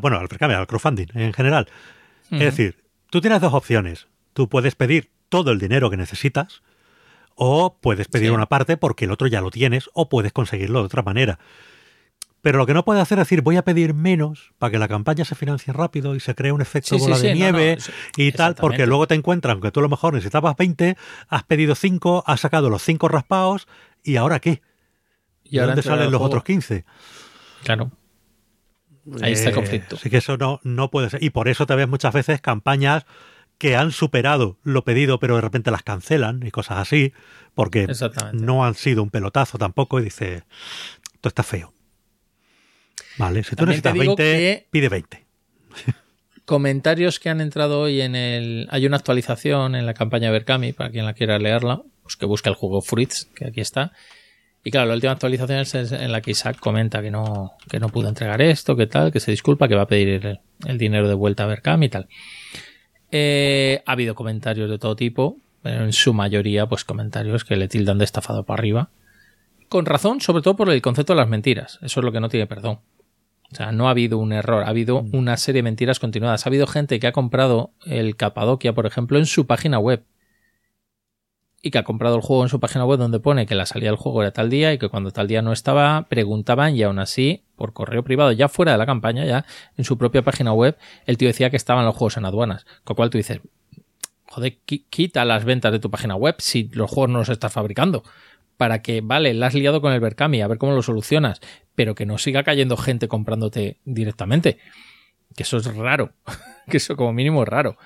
Bueno, 0.00 0.18
al 0.18 0.28
al 0.54 0.66
crowdfunding 0.66 1.06
en 1.14 1.32
general. 1.32 1.66
Es 2.30 2.38
decir, 2.40 2.84
tú 3.10 3.20
tienes 3.20 3.40
dos 3.40 3.54
opciones. 3.54 4.06
Tú 4.34 4.48
puedes 4.48 4.74
pedir 4.76 5.10
todo 5.28 5.50
el 5.50 5.58
dinero 5.58 5.90
que 5.90 5.96
necesitas 5.96 6.62
o 7.34 7.76
puedes 7.80 8.06
pedir 8.08 8.28
Sí. 8.28 8.34
una 8.34 8.46
parte 8.46 8.76
porque 8.76 9.06
el 9.06 9.10
otro 9.12 9.26
ya 9.26 9.40
lo 9.40 9.50
tienes 9.50 9.88
o 9.94 10.08
puedes 10.08 10.32
conseguirlo 10.32 10.80
de 10.80 10.86
otra 10.86 11.02
manera. 11.02 11.38
Pero 12.42 12.56
lo 12.58 12.66
que 12.66 12.72
no 12.74 12.84
puedes 12.84 13.02
hacer 13.02 13.18
es 13.18 13.26
decir, 13.26 13.42
voy 13.42 13.56
a 13.56 13.64
pedir 13.64 13.92
menos 13.92 14.52
para 14.58 14.70
que 14.70 14.78
la 14.78 14.88
campaña 14.88 15.24
se 15.26 15.34
financie 15.34 15.72
rápido 15.74 16.14
y 16.14 16.20
se 16.20 16.34
cree 16.34 16.52
un 16.52 16.62
efecto 16.62 16.96
Sí, 16.96 17.02
bola 17.02 17.16
sí, 17.16 17.26
de 17.28 17.34
nieve 17.34 17.76
no, 17.78 17.84
y 18.16 18.32
tal, 18.32 18.54
porque 18.54 18.86
luego 18.86 19.06
te 19.06 19.14
encuentran 19.14 19.60
que 19.60 19.70
tú 19.70 19.80
a 19.80 19.82
lo 19.82 19.88
mejor 19.90 20.14
necesitabas 20.14 20.56
20, 20.56 20.96
has 21.28 21.42
pedido 21.44 21.74
5, 21.74 22.24
has 22.26 22.40
sacado 22.40 22.70
los 22.70 22.82
5 22.82 23.08
raspados 23.08 23.66
y 24.02 24.16
ahora 24.16 24.40
qué? 24.40 24.62
y 25.44 25.58
ahora 25.58 25.72
¿Dónde 25.74 25.82
salen 25.82 26.04
los 26.10 26.18
juego. 26.18 26.24
otros 26.26 26.44
15? 26.44 26.84
Claro. 27.64 27.90
Ahí 29.22 29.32
está 29.32 29.48
el 29.50 29.54
Eh, 29.54 29.56
conflicto. 29.56 29.96
Así 29.96 30.10
que 30.10 30.18
eso 30.18 30.36
no, 30.36 30.60
no 30.62 30.90
puede 30.90 31.10
ser. 31.10 31.22
Y 31.22 31.30
por 31.30 31.48
eso 31.48 31.66
te 31.66 31.74
ves 31.74 31.88
muchas 31.88 32.12
veces 32.14 32.40
campañas 32.40 33.04
que 33.58 33.76
han 33.76 33.92
superado 33.92 34.56
lo 34.62 34.84
pedido, 34.84 35.18
pero 35.18 35.34
de 35.34 35.42
repente 35.42 35.70
las 35.70 35.82
cancelan 35.82 36.40
y 36.46 36.50
cosas 36.50 36.78
así, 36.78 37.12
porque 37.54 37.86
no 38.32 38.64
han 38.64 38.74
sido 38.74 39.02
un 39.02 39.10
pelotazo 39.10 39.58
tampoco 39.58 40.00
y 40.00 40.04
dice, 40.04 40.44
esto 41.14 41.28
está 41.28 41.42
feo. 41.42 41.74
Vale, 43.18 43.42
si 43.42 43.50
tú 43.50 43.56
También 43.56 43.68
necesitas 43.82 43.92
digo 43.94 44.16
20, 44.16 44.22
que- 44.22 44.66
pide 44.70 44.88
20. 44.88 45.26
Comentarios 46.46 47.20
que 47.20 47.28
han 47.28 47.40
entrado 47.40 47.80
hoy 47.80 48.00
en 48.00 48.16
el. 48.16 48.66
Hay 48.70 48.86
una 48.86 48.96
actualización 48.96 49.74
en 49.76 49.86
la 49.86 49.94
campaña 49.94 50.30
Berkami, 50.30 50.72
para 50.72 50.90
quien 50.90 51.04
la 51.04 51.12
quiera 51.14 51.38
leerla, 51.38 51.82
pues 52.02 52.16
que 52.16 52.26
busque 52.26 52.48
el 52.48 52.54
juego 52.56 52.80
Fruits, 52.82 53.28
que 53.36 53.46
aquí 53.46 53.60
está. 53.60 53.92
Y 54.62 54.70
claro, 54.70 54.88
la 54.88 54.94
última 54.94 55.12
actualización 55.12 55.60
es 55.60 55.74
en 55.74 56.12
la 56.12 56.20
que 56.20 56.32
Isaac 56.32 56.58
comenta 56.60 57.00
que 57.00 57.10
no, 57.10 57.52
que 57.70 57.80
no 57.80 57.88
pudo 57.88 58.08
entregar 58.08 58.42
esto, 58.42 58.76
que 58.76 58.86
tal, 58.86 59.10
que 59.10 59.18
se 59.20 59.30
disculpa, 59.30 59.68
que 59.68 59.74
va 59.74 59.82
a 59.82 59.86
pedir 59.86 60.08
el, 60.26 60.40
el 60.66 60.78
dinero 60.78 61.08
de 61.08 61.14
vuelta 61.14 61.44
a 61.44 61.46
Berkami 61.46 61.86
y 61.86 61.88
tal. 61.88 62.08
Eh, 63.10 63.82
ha 63.86 63.92
habido 63.92 64.14
comentarios 64.14 64.68
de 64.70 64.78
todo 64.78 64.96
tipo, 64.96 65.38
pero 65.62 65.84
en 65.84 65.92
su 65.92 66.12
mayoría, 66.12 66.66
pues 66.66 66.84
comentarios 66.84 67.44
que 67.44 67.56
le 67.56 67.68
tildan 67.68 67.98
de 67.98 68.04
estafado 68.04 68.44
para 68.44 68.60
arriba. 68.60 68.90
Con 69.68 69.86
razón, 69.86 70.20
sobre 70.20 70.42
todo 70.42 70.56
por 70.56 70.70
el 70.70 70.82
concepto 70.82 71.12
de 71.14 71.18
las 71.20 71.28
mentiras. 71.28 71.78
Eso 71.82 72.00
es 72.00 72.04
lo 72.04 72.12
que 72.12 72.20
no 72.20 72.28
tiene 72.28 72.46
perdón. 72.46 72.80
O 73.52 73.54
sea, 73.56 73.72
no 73.72 73.88
ha 73.88 73.90
habido 73.90 74.18
un 74.18 74.32
error, 74.32 74.62
ha 74.64 74.68
habido 74.68 75.02
Mm. 75.02 75.16
una 75.16 75.36
serie 75.36 75.60
de 75.60 75.64
mentiras 75.64 75.98
continuadas. 75.98 76.46
Ha 76.46 76.50
habido 76.50 76.66
gente 76.66 77.00
que 77.00 77.06
ha 77.08 77.12
comprado 77.12 77.70
el 77.84 78.14
Capadocia, 78.16 78.74
por 78.74 78.86
ejemplo, 78.86 79.18
en 79.18 79.26
su 79.26 79.46
página 79.46 79.78
web. 79.78 80.04
Y 81.62 81.70
que 81.70 81.78
ha 81.78 81.84
comprado 81.84 82.16
el 82.16 82.22
juego 82.22 82.42
en 82.42 82.48
su 82.48 82.58
página 82.58 82.86
web 82.86 82.98
donde 82.98 83.20
pone 83.20 83.44
que 83.46 83.54
la 83.54 83.66
salida 83.66 83.90
del 83.90 83.96
juego 83.96 84.22
era 84.22 84.32
tal 84.32 84.48
día 84.48 84.72
y 84.72 84.78
que 84.78 84.88
cuando 84.88 85.10
tal 85.10 85.28
día 85.28 85.42
no 85.42 85.52
estaba, 85.52 86.06
preguntaban 86.08 86.74
y 86.74 86.82
aún 86.82 86.98
así, 86.98 87.44
por 87.54 87.74
correo 87.74 88.02
privado, 88.02 88.32
ya 88.32 88.48
fuera 88.48 88.72
de 88.72 88.78
la 88.78 88.86
campaña, 88.86 89.26
ya 89.26 89.44
en 89.76 89.84
su 89.84 89.98
propia 89.98 90.22
página 90.22 90.54
web, 90.54 90.78
el 91.04 91.18
tío 91.18 91.28
decía 91.28 91.50
que 91.50 91.56
estaban 91.58 91.84
los 91.84 91.94
juegos 91.94 92.16
en 92.16 92.24
aduanas. 92.24 92.64
Con 92.84 92.94
lo 92.94 92.96
cual 92.96 93.10
tú 93.10 93.18
dices, 93.18 93.40
joder, 94.26 94.56
qui- 94.66 94.86
quita 94.88 95.24
las 95.26 95.44
ventas 95.44 95.70
de 95.72 95.80
tu 95.80 95.90
página 95.90 96.14
web 96.16 96.36
si 96.38 96.68
los 96.72 96.90
juegos 96.90 97.10
no 97.10 97.18
los 97.18 97.28
estás 97.28 97.52
fabricando. 97.52 98.04
Para 98.56 98.80
que, 98.80 99.00
vale, 99.02 99.34
la 99.34 99.48
has 99.48 99.54
liado 99.54 99.80
con 99.82 99.92
el 99.92 100.00
Berkami, 100.00 100.40
a 100.40 100.46
ver 100.46 100.56
cómo 100.58 100.72
lo 100.72 100.82
solucionas, 100.82 101.40
pero 101.74 101.94
que 101.94 102.06
no 102.06 102.16
siga 102.18 102.42
cayendo 102.42 102.76
gente 102.78 103.06
comprándote 103.08 103.78
directamente. 103.84 104.58
Que 105.36 105.42
eso 105.42 105.58
es 105.58 105.74
raro. 105.76 106.12
que 106.70 106.78
eso 106.78 106.96
como 106.96 107.12
mínimo 107.12 107.42
es 107.42 107.48
raro. 107.48 107.76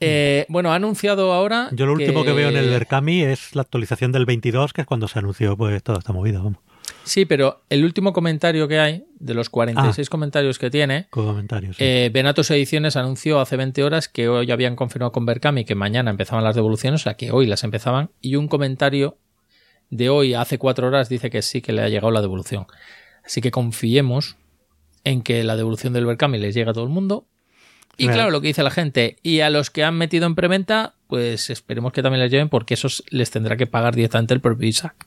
Eh, 0.00 0.44
bueno, 0.48 0.72
ha 0.72 0.74
anunciado 0.74 1.32
ahora. 1.32 1.68
Yo 1.72 1.86
lo 1.86 1.92
último 1.92 2.24
que 2.24 2.32
veo 2.32 2.48
en 2.50 2.56
el 2.56 2.68
Berkami 2.68 3.22
es 3.22 3.54
la 3.54 3.62
actualización 3.62 4.12
del 4.12 4.26
22, 4.26 4.72
que 4.72 4.82
es 4.82 4.86
cuando 4.86 5.08
se 5.08 5.18
anunció 5.18 5.56
pues 5.56 5.82
toda 5.82 5.98
esta 5.98 6.12
movida, 6.12 6.38
vamos. 6.38 6.58
Sí, 7.04 7.24
pero 7.24 7.62
el 7.70 7.84
último 7.84 8.12
comentario 8.12 8.68
que 8.68 8.78
hay, 8.78 9.04
de 9.18 9.34
los 9.34 9.48
46 9.48 10.10
comentarios 10.10 10.58
que 10.58 10.70
tiene, 10.70 11.06
Comentarios. 11.10 11.76
sí. 11.76 11.84
Eh, 11.84 12.10
Benatos 12.12 12.50
Ediciones 12.50 12.96
anunció 12.96 13.40
hace 13.40 13.56
20 13.56 13.84
horas 13.84 14.08
que 14.08 14.28
hoy 14.28 14.50
habían 14.50 14.76
confirmado 14.76 15.12
con 15.12 15.24
Berkami 15.24 15.64
que 15.64 15.74
mañana 15.74 16.10
empezaban 16.10 16.44
las 16.44 16.56
devoluciones, 16.56 17.00
o 17.00 17.04
sea 17.04 17.14
que 17.14 17.30
hoy 17.30 17.46
las 17.46 17.64
empezaban, 17.64 18.10
y 18.20 18.36
un 18.36 18.48
comentario 18.48 19.18
de 19.90 20.08
hoy 20.08 20.34
hace 20.34 20.58
4 20.58 20.86
horas 20.88 21.08
dice 21.08 21.30
que 21.30 21.42
sí 21.42 21.62
que 21.62 21.72
le 21.72 21.82
ha 21.82 21.88
llegado 21.88 22.10
la 22.10 22.20
devolución. 22.20 22.66
Así 23.24 23.40
que 23.40 23.50
confiemos 23.50 24.36
en 25.04 25.22
que 25.22 25.44
la 25.44 25.56
devolución 25.56 25.92
del 25.92 26.06
Berkami 26.06 26.38
les 26.38 26.54
llegue 26.54 26.70
a 26.70 26.72
todo 26.72 26.84
el 26.84 26.90
mundo. 26.90 27.26
Y 27.98 28.08
Claro. 28.08 28.30
lo 28.30 28.40
que 28.40 28.48
dice 28.48 28.62
la 28.62 28.70
gente, 28.70 29.16
y 29.22 29.40
a 29.40 29.48
los 29.50 29.70
que 29.70 29.82
han 29.84 29.96
metido 29.96 30.26
en 30.26 30.34
preventa, 30.34 30.94
pues 31.06 31.48
esperemos 31.50 31.92
que 31.92 32.02
también 32.02 32.20
les 32.22 32.30
lleven 32.30 32.48
porque 32.50 32.74
esos 32.74 33.02
les 33.10 33.30
tendrá 33.30 33.56
que 33.56 33.66
pagar 33.66 33.94
directamente 33.94 34.34
el 34.34 34.40
propio 34.40 34.68
Isaac, 34.68 35.06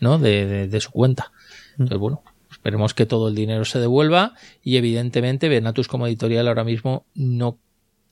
¿no? 0.00 0.18
De, 0.18 0.46
de- 0.46 0.68
de 0.68 0.80
su 0.80 0.90
cuenta. 0.90 1.30
Entonces, 1.72 1.98
bueno, 1.98 2.22
esperemos 2.50 2.92
que 2.94 3.06
todo 3.06 3.28
el 3.28 3.34
dinero 3.36 3.64
se 3.64 3.78
devuelva 3.78 4.34
y 4.64 4.76
evidentemente 4.78 5.48
Benatus 5.48 5.86
como 5.86 6.06
editorial 6.08 6.48
ahora 6.48 6.64
mismo 6.64 7.06
no 7.14 7.58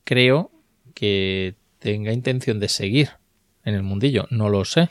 creo 0.04 0.52
que 0.94 1.56
tenga 1.80 2.12
intención 2.12 2.60
de 2.60 2.68
seguir 2.68 3.10
en 3.64 3.74
el 3.74 3.82
mundillo, 3.82 4.26
no 4.30 4.48
lo 4.48 4.64
sé. 4.64 4.88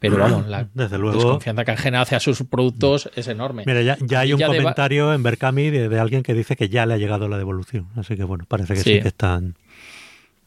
Pero 0.00 0.16
vamos, 0.16 0.46
la 0.48 0.66
Desde 0.74 0.96
luego. 0.98 1.16
desconfianza 1.18 1.64
que 1.64 1.70
ajena 1.72 2.00
hacia 2.00 2.18
sus 2.20 2.42
productos 2.44 3.10
es 3.14 3.28
enorme. 3.28 3.64
Mira, 3.66 3.82
ya, 3.82 3.96
ya 4.00 4.20
hay 4.20 4.32
un 4.32 4.38
ya 4.40 4.46
comentario 4.46 5.12
en 5.12 5.22
Berkami 5.22 5.68
de, 5.70 5.88
de 5.90 6.00
alguien 6.00 6.22
que 6.22 6.32
dice 6.34 6.56
que 6.56 6.68
ya 6.70 6.86
le 6.86 6.94
ha 6.94 6.96
llegado 6.96 7.28
la 7.28 7.36
devolución. 7.36 7.88
Así 7.96 8.16
que 8.16 8.24
bueno, 8.24 8.44
parece 8.48 8.74
que 8.74 8.80
sí, 8.80 8.94
Sí. 8.94 9.00
que 9.02 9.08
están 9.08 9.56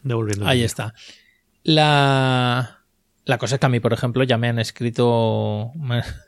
devolviendo. 0.01 0.47
Ahí 0.47 0.63
está. 0.63 0.95
La, 1.63 2.79
la 3.25 3.37
cosa 3.37 3.55
es 3.55 3.59
que 3.59 3.65
a 3.65 3.69
mí, 3.69 3.79
por 3.79 3.93
ejemplo, 3.93 4.23
ya 4.23 4.37
me 4.37 4.47
han 4.49 4.59
escrito 4.59 5.71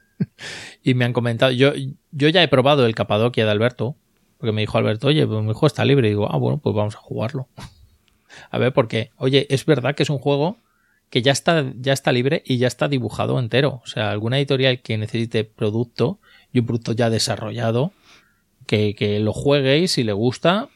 y 0.83 0.93
me 0.93 1.05
han 1.05 1.13
comentado. 1.13 1.51
Yo, 1.51 1.73
yo 2.11 2.29
ya 2.29 2.43
he 2.43 2.47
probado 2.47 2.85
el 2.85 2.95
Capadocia 2.95 3.43
de 3.45 3.51
Alberto, 3.51 3.95
porque 4.37 4.51
me 4.51 4.61
dijo 4.61 4.77
Alberto, 4.77 5.07
oye, 5.07 5.25
pues 5.27 5.41
mi 5.41 5.51
juego 5.53 5.67
está 5.67 5.83
libre. 5.83 6.07
Y 6.07 6.11
digo, 6.11 6.31
ah, 6.31 6.37
bueno, 6.37 6.59
pues 6.59 6.75
vamos 6.75 6.95
a 6.95 6.99
jugarlo. 6.99 7.47
A 8.51 8.57
ver, 8.57 8.73
porque, 8.73 9.11
oye, 9.17 9.47
es 9.49 9.65
verdad 9.65 9.95
que 9.95 10.03
es 10.03 10.09
un 10.09 10.19
juego 10.19 10.57
que 11.09 11.21
ya 11.21 11.31
está, 11.31 11.71
ya 11.79 11.93
está 11.93 12.11
libre 12.11 12.43
y 12.45 12.57
ya 12.57 12.67
está 12.67 12.87
dibujado 12.87 13.39
entero. 13.39 13.81
O 13.83 13.87
sea, 13.87 14.11
alguna 14.11 14.37
editorial 14.37 14.81
que 14.81 14.97
necesite 14.97 15.43
producto 15.43 16.19
y 16.51 16.59
un 16.59 16.65
producto 16.65 16.91
ya 16.91 17.09
desarrollado, 17.09 17.93
que, 18.65 18.95
que 18.95 19.19
lo 19.19 19.33
juegue 19.33 19.79
y 19.79 19.87
si 19.87 20.03
le 20.03 20.13
gusta, 20.13 20.69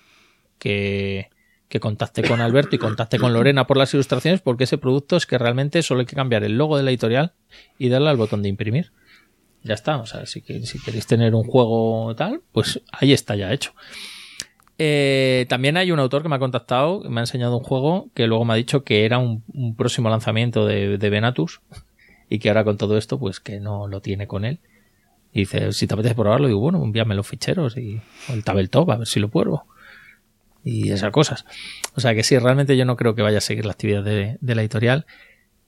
que, 0.57 1.29
que 1.69 1.79
contacte 1.79 2.23
con 2.23 2.41
Alberto 2.41 2.75
y 2.75 2.79
contacte 2.79 3.19
con 3.19 3.33
Lorena 3.33 3.67
por 3.67 3.77
las 3.77 3.93
ilustraciones, 3.93 4.41
porque 4.41 4.65
ese 4.65 4.77
producto 4.77 5.15
es 5.15 5.25
que 5.25 5.37
realmente 5.37 5.81
solo 5.83 6.01
hay 6.01 6.05
que 6.05 6.15
cambiar 6.15 6.43
el 6.43 6.57
logo 6.57 6.77
de 6.77 6.83
la 6.83 6.89
editorial 6.89 7.33
y 7.77 7.89
darle 7.89 8.09
al 8.09 8.17
botón 8.17 8.41
de 8.41 8.49
imprimir. 8.49 8.91
Ya 9.63 9.73
está, 9.73 9.97
o 9.97 10.05
sea, 10.05 10.25
si, 10.25 10.41
si 10.41 10.79
queréis 10.79 11.05
tener 11.05 11.35
un 11.35 11.43
juego 11.43 12.15
tal, 12.15 12.41
pues 12.51 12.81
ahí 12.91 13.13
está 13.13 13.35
ya 13.35 13.51
hecho. 13.51 13.73
Eh, 14.81 15.45
también 15.49 15.75
hay 15.75 15.91
un 15.91 15.99
autor 15.99 16.23
que 16.23 16.29
me 16.29 16.37
ha 16.37 16.39
contactado, 16.39 17.01
me 17.01 17.19
ha 17.19 17.23
enseñado 17.23 17.57
un 17.57 17.63
juego 17.63 18.09
que 18.13 18.27
luego 18.27 18.45
me 18.45 18.53
ha 18.53 18.55
dicho 18.55 18.85
que 18.85 19.03
era 19.03 19.17
un, 19.17 19.43
próximo 19.75 20.09
lanzamiento 20.09 20.65
de, 20.65 20.97
de 20.97 21.09
Venatus 21.09 21.59
y 22.29 22.39
que 22.39 22.47
ahora 22.47 22.63
con 22.63 22.77
todo 22.77 22.97
esto, 22.97 23.19
pues 23.19 23.41
que 23.41 23.59
no 23.59 23.89
lo 23.89 24.01
tiene 24.01 24.25
con 24.25 24.45
él. 24.45 24.59
Y 25.33 25.41
dice, 25.41 25.73
si 25.73 25.85
te 25.85 25.93
apetece 25.93 26.15
probarlo, 26.15 26.47
digo, 26.47 26.61
bueno, 26.61 26.81
envíame 26.81 27.13
los 27.13 27.27
ficheros 27.27 27.75
y 27.75 28.01
o 28.29 28.33
el 28.33 28.43
tabletop, 28.45 28.89
a 28.89 28.97
ver 28.97 29.07
si 29.07 29.19
lo 29.19 29.27
pruebo. 29.27 29.65
Y 30.63 30.91
esas 30.91 31.11
cosas. 31.11 31.45
O 31.95 31.99
sea 31.99 32.15
que 32.15 32.23
sí, 32.23 32.37
realmente 32.37 32.77
yo 32.77 32.85
no 32.85 32.95
creo 32.95 33.15
que 33.15 33.21
vaya 33.21 33.39
a 33.39 33.41
seguir 33.41 33.65
la 33.65 33.73
actividad 33.73 34.03
de, 34.03 34.37
de 34.39 34.55
la 34.55 34.61
editorial. 34.61 35.05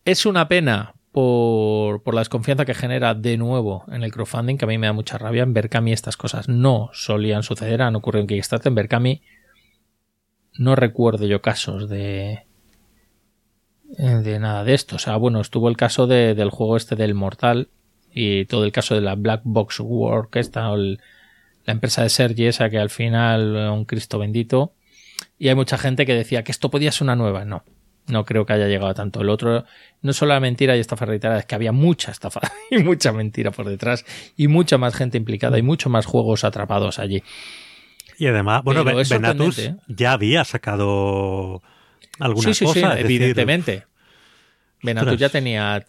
Es 0.06 0.26
una 0.26 0.48
pena 0.48 0.94
por, 1.12 2.14
la 2.14 2.22
desconfianza 2.22 2.66
que 2.66 2.74
genera 2.74 3.14
de 3.16 3.38
nuevo 3.38 3.84
en 3.92 4.04
el 4.04 4.12
crowdfunding, 4.12 4.58
que 4.58 4.66
a 4.66 4.68
mí 4.68 4.78
me 4.78 4.88
da 4.88 4.94
mucha 4.94 5.18
rabia. 5.18 5.44
En 5.44 5.54
Berkami 5.54 5.92
estas 5.92 6.18
cosas 6.18 6.48
no 6.48 6.90
solían 6.94 7.44
suceder, 7.44 7.82
han 7.82 7.96
ocurrido 7.96 8.22
en 8.22 8.28
Kickstarter. 8.28 8.70
En 8.70 8.76
Berkami 8.76 9.22
no 10.58 10.76
recuerdo 10.76 11.26
yo 11.26 11.42
casos 11.42 11.90
de 11.90 12.46
de 13.98 14.40
nada 14.40 14.64
de 14.64 14.74
esto. 14.74 14.96
O 14.96 15.00
sea, 15.00 15.18
bueno, 15.18 15.42
estuvo 15.42 15.68
el 15.68 15.76
caso 15.76 16.08
de- 16.08 16.34
del 16.34 16.50
juego 16.50 16.78
este 16.78 16.96
del 16.96 17.14
Mortal 17.14 17.68
y 18.14 18.46
todo 18.46 18.64
el 18.64 18.72
caso 18.72 18.96
de 18.96 19.02
la 19.02 19.16
Black 19.16 19.42
Box 19.44 19.80
Work, 19.82 20.36
esta, 20.38 20.74
el- 20.74 21.00
la 21.66 21.74
empresa 21.74 22.02
de 22.04 22.10
Sergi, 22.10 22.46
esa 22.46 22.70
que 22.70 22.80
al 22.80 22.90
final 22.90 23.56
eh, 23.56 23.70
un 23.70 23.84
Cristo 23.86 24.18
bendito. 24.18 24.74
Y 25.38 25.50
hay 25.50 25.56
mucha 25.56 25.78
gente 25.78 26.06
que 26.06 26.14
decía 26.14 26.44
que 26.44 26.52
esto 26.52 26.72
podía 26.72 26.92
ser 26.92 27.04
una 27.04 27.16
nueva. 27.18 27.44
No, 27.46 27.64
no 28.12 28.26
creo 28.26 28.46
que 28.46 28.54
haya 28.54 28.68
llegado 28.68 28.90
a 28.90 28.94
tanto. 28.94 29.22
El 29.22 29.30
otro, 29.30 29.66
no 30.02 30.14
solo 30.14 30.34
la 30.34 30.40
mentira 30.40 30.76
y 30.78 30.80
estafa 30.80 31.06
reiterada, 31.06 31.40
es 31.40 31.46
que 31.46 31.56
había 31.56 31.72
mucha 31.72 32.12
estafa 32.12 32.42
y 32.72 32.78
mucha 32.80 33.12
mentira 33.12 33.52
por 33.52 33.68
detrás 33.68 34.06
y 34.38 34.48
mucha 34.48 34.78
más 34.78 34.94
gente 34.96 35.18
implicada 35.18 35.58
y 35.58 35.62
mucho 35.62 35.90
más 35.90 36.06
juegos 36.06 36.44
atrapados 36.44 37.00
allí. 37.00 37.24
Y 38.18 38.28
además, 38.28 38.64
bueno, 38.64 38.84
Pero 38.84 38.96
Be- 38.98 39.02
es 39.02 39.10
Benatus 39.10 39.56
sorprendente, 39.56 39.84
ya 39.88 40.12
había 40.14 40.44
sacado 40.46 41.62
alguna 42.20 42.50
sí, 42.50 42.54
sí, 42.54 42.66
cosa. 42.66 42.74
sí, 42.74 42.86
es 42.86 43.04
decir, 43.04 43.22
evidentemente. 43.24 43.84
Benatus 44.84 45.20
ya 45.20 45.30
tenía 45.30 45.84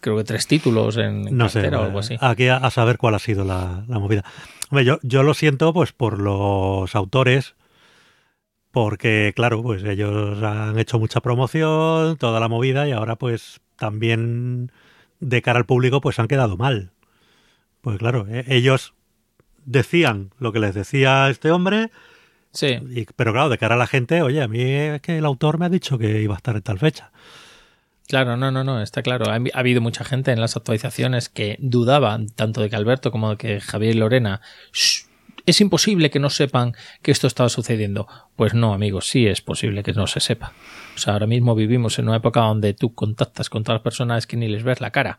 creo 0.00 0.16
que 0.18 0.24
tres 0.24 0.46
títulos 0.46 0.96
en, 0.98 1.22
no 1.36 1.48
sé, 1.48 1.60
cartera 1.60 1.80
o 1.80 1.84
algo 1.84 1.98
así. 2.00 2.16
aquí 2.20 2.48
a, 2.48 2.56
a 2.58 2.70
saber 2.70 2.98
cuál 2.98 3.14
ha 3.14 3.18
sido 3.18 3.44
la, 3.44 3.84
la 3.88 3.98
movida. 3.98 4.24
Hombre, 4.70 4.84
yo, 4.84 4.98
yo 5.02 5.22
lo 5.22 5.32
siento 5.34 5.72
pues 5.72 5.92
por 5.92 6.18
los 6.20 6.94
autores, 6.94 7.54
porque 8.74 9.32
claro, 9.36 9.62
pues 9.62 9.84
ellos 9.84 10.42
han 10.42 10.78
hecho 10.78 10.98
mucha 10.98 11.20
promoción, 11.20 12.16
toda 12.18 12.40
la 12.40 12.48
movida, 12.48 12.86
y 12.88 12.92
ahora 12.92 13.16
pues 13.16 13.60
también 13.76 14.70
de 15.20 15.40
cara 15.40 15.60
al 15.60 15.64
público 15.64 16.00
pues 16.02 16.18
han 16.18 16.28
quedado 16.28 16.56
mal. 16.58 16.90
Pues 17.80 17.98
claro, 17.98 18.26
eh, 18.28 18.44
ellos 18.48 18.94
decían 19.64 20.32
lo 20.38 20.52
que 20.52 20.58
les 20.60 20.74
decía 20.74 21.30
este 21.30 21.50
hombre, 21.52 21.90
Sí, 22.52 22.78
y- 22.90 23.06
pero 23.16 23.32
claro, 23.32 23.48
de 23.48 23.58
cara 23.58 23.76
a 23.76 23.78
la 23.78 23.86
gente, 23.86 24.22
oye, 24.22 24.42
a 24.42 24.48
mí 24.48 24.60
es 24.62 25.00
que 25.02 25.18
el 25.18 25.24
autor 25.24 25.58
me 25.58 25.66
ha 25.66 25.68
dicho 25.70 25.98
que 25.98 26.20
iba 26.22 26.34
a 26.34 26.36
estar 26.38 26.56
en 26.56 26.62
tal 26.62 26.78
fecha. 26.78 27.10
claro, 28.08 28.36
no, 28.36 28.50
no, 28.50 28.64
no, 28.64 28.82
está 28.82 29.02
claro. 29.02 29.30
Ha, 29.30 29.36
ha 29.36 29.58
habido 29.60 29.80
mucha 29.80 30.04
gente 30.04 30.32
en 30.32 30.40
las 30.40 30.56
actualizaciones 30.56 31.28
que 31.28 31.56
dudaban 31.60 32.28
tanto 32.28 32.60
de 32.60 32.70
que 32.70 32.76
Alberto 32.76 33.10
como 33.10 33.30
de 33.30 33.36
que 33.36 33.60
Javier 33.60 33.94
y 33.96 33.98
Lorena 33.98 34.40
"Shh, 34.72 35.03
es 35.46 35.60
imposible 35.60 36.10
que 36.10 36.18
no 36.18 36.30
sepan 36.30 36.74
que 37.02 37.10
esto 37.10 37.26
estaba 37.26 37.48
sucediendo. 37.48 38.06
Pues 38.36 38.54
no, 38.54 38.72
amigos, 38.72 39.08
sí 39.08 39.26
es 39.26 39.42
posible 39.42 39.82
que 39.82 39.92
no 39.92 40.06
se 40.06 40.20
sepa. 40.20 40.52
O 40.94 40.98
sea, 40.98 41.14
ahora 41.14 41.26
mismo 41.26 41.54
vivimos 41.54 41.98
en 41.98 42.08
una 42.08 42.18
época 42.18 42.40
donde 42.40 42.74
tú 42.74 42.94
contactas 42.94 43.50
con 43.50 43.62
todas 43.62 43.80
las 43.80 43.84
personas 43.84 44.26
que 44.26 44.36
ni 44.36 44.48
les 44.48 44.62
ves 44.62 44.80
la 44.80 44.90
cara. 44.90 45.18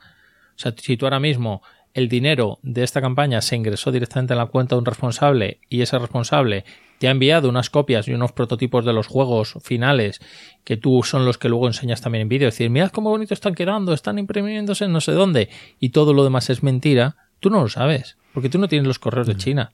O 0.55 0.59
sea, 0.59 0.73
si 0.77 0.97
tú 0.97 1.05
ahora 1.05 1.19
mismo 1.19 1.61
el 1.93 2.09
dinero 2.09 2.59
de 2.61 2.83
esta 2.83 3.01
campaña 3.01 3.41
se 3.41 3.55
ingresó 3.55 3.91
directamente 3.91 4.33
en 4.33 4.39
la 4.39 4.47
cuenta 4.47 4.75
de 4.75 4.79
un 4.79 4.85
responsable 4.85 5.59
y 5.69 5.81
ese 5.81 5.97
responsable 5.97 6.65
te 6.97 7.07
ha 7.07 7.11
enviado 7.11 7.47
unas 7.47 7.69
copias 7.69 8.07
y 8.07 8.13
unos 8.13 8.33
prototipos 8.33 8.83
de 8.83 8.93
los 8.93 9.07
juegos 9.07 9.57
finales 9.61 10.19
que 10.63 10.75
tú 10.75 11.03
son 11.03 11.25
los 11.25 11.37
que 11.37 11.49
luego 11.49 11.67
enseñas 11.67 12.01
también 12.01 12.23
en 12.23 12.29
vídeo. 12.29 12.49
Es 12.49 12.55
decir, 12.55 12.69
mirad 12.69 12.91
cómo 12.91 13.11
bonito 13.11 13.33
están 13.33 13.55
quedando, 13.55 13.93
están 13.93 14.19
imprimiéndose 14.19 14.85
en 14.85 14.91
no 14.91 15.01
sé 15.01 15.13
dónde 15.13 15.49
y 15.79 15.89
todo 15.89 16.13
lo 16.13 16.23
demás 16.23 16.49
es 16.49 16.63
mentira. 16.63 17.15
Tú 17.39 17.49
no 17.49 17.61
lo 17.61 17.69
sabes 17.69 18.17
porque 18.33 18.49
tú 18.49 18.59
no 18.59 18.67
tienes 18.67 18.87
los 18.87 18.99
correos 18.99 19.27
de 19.27 19.37
China. 19.37 19.71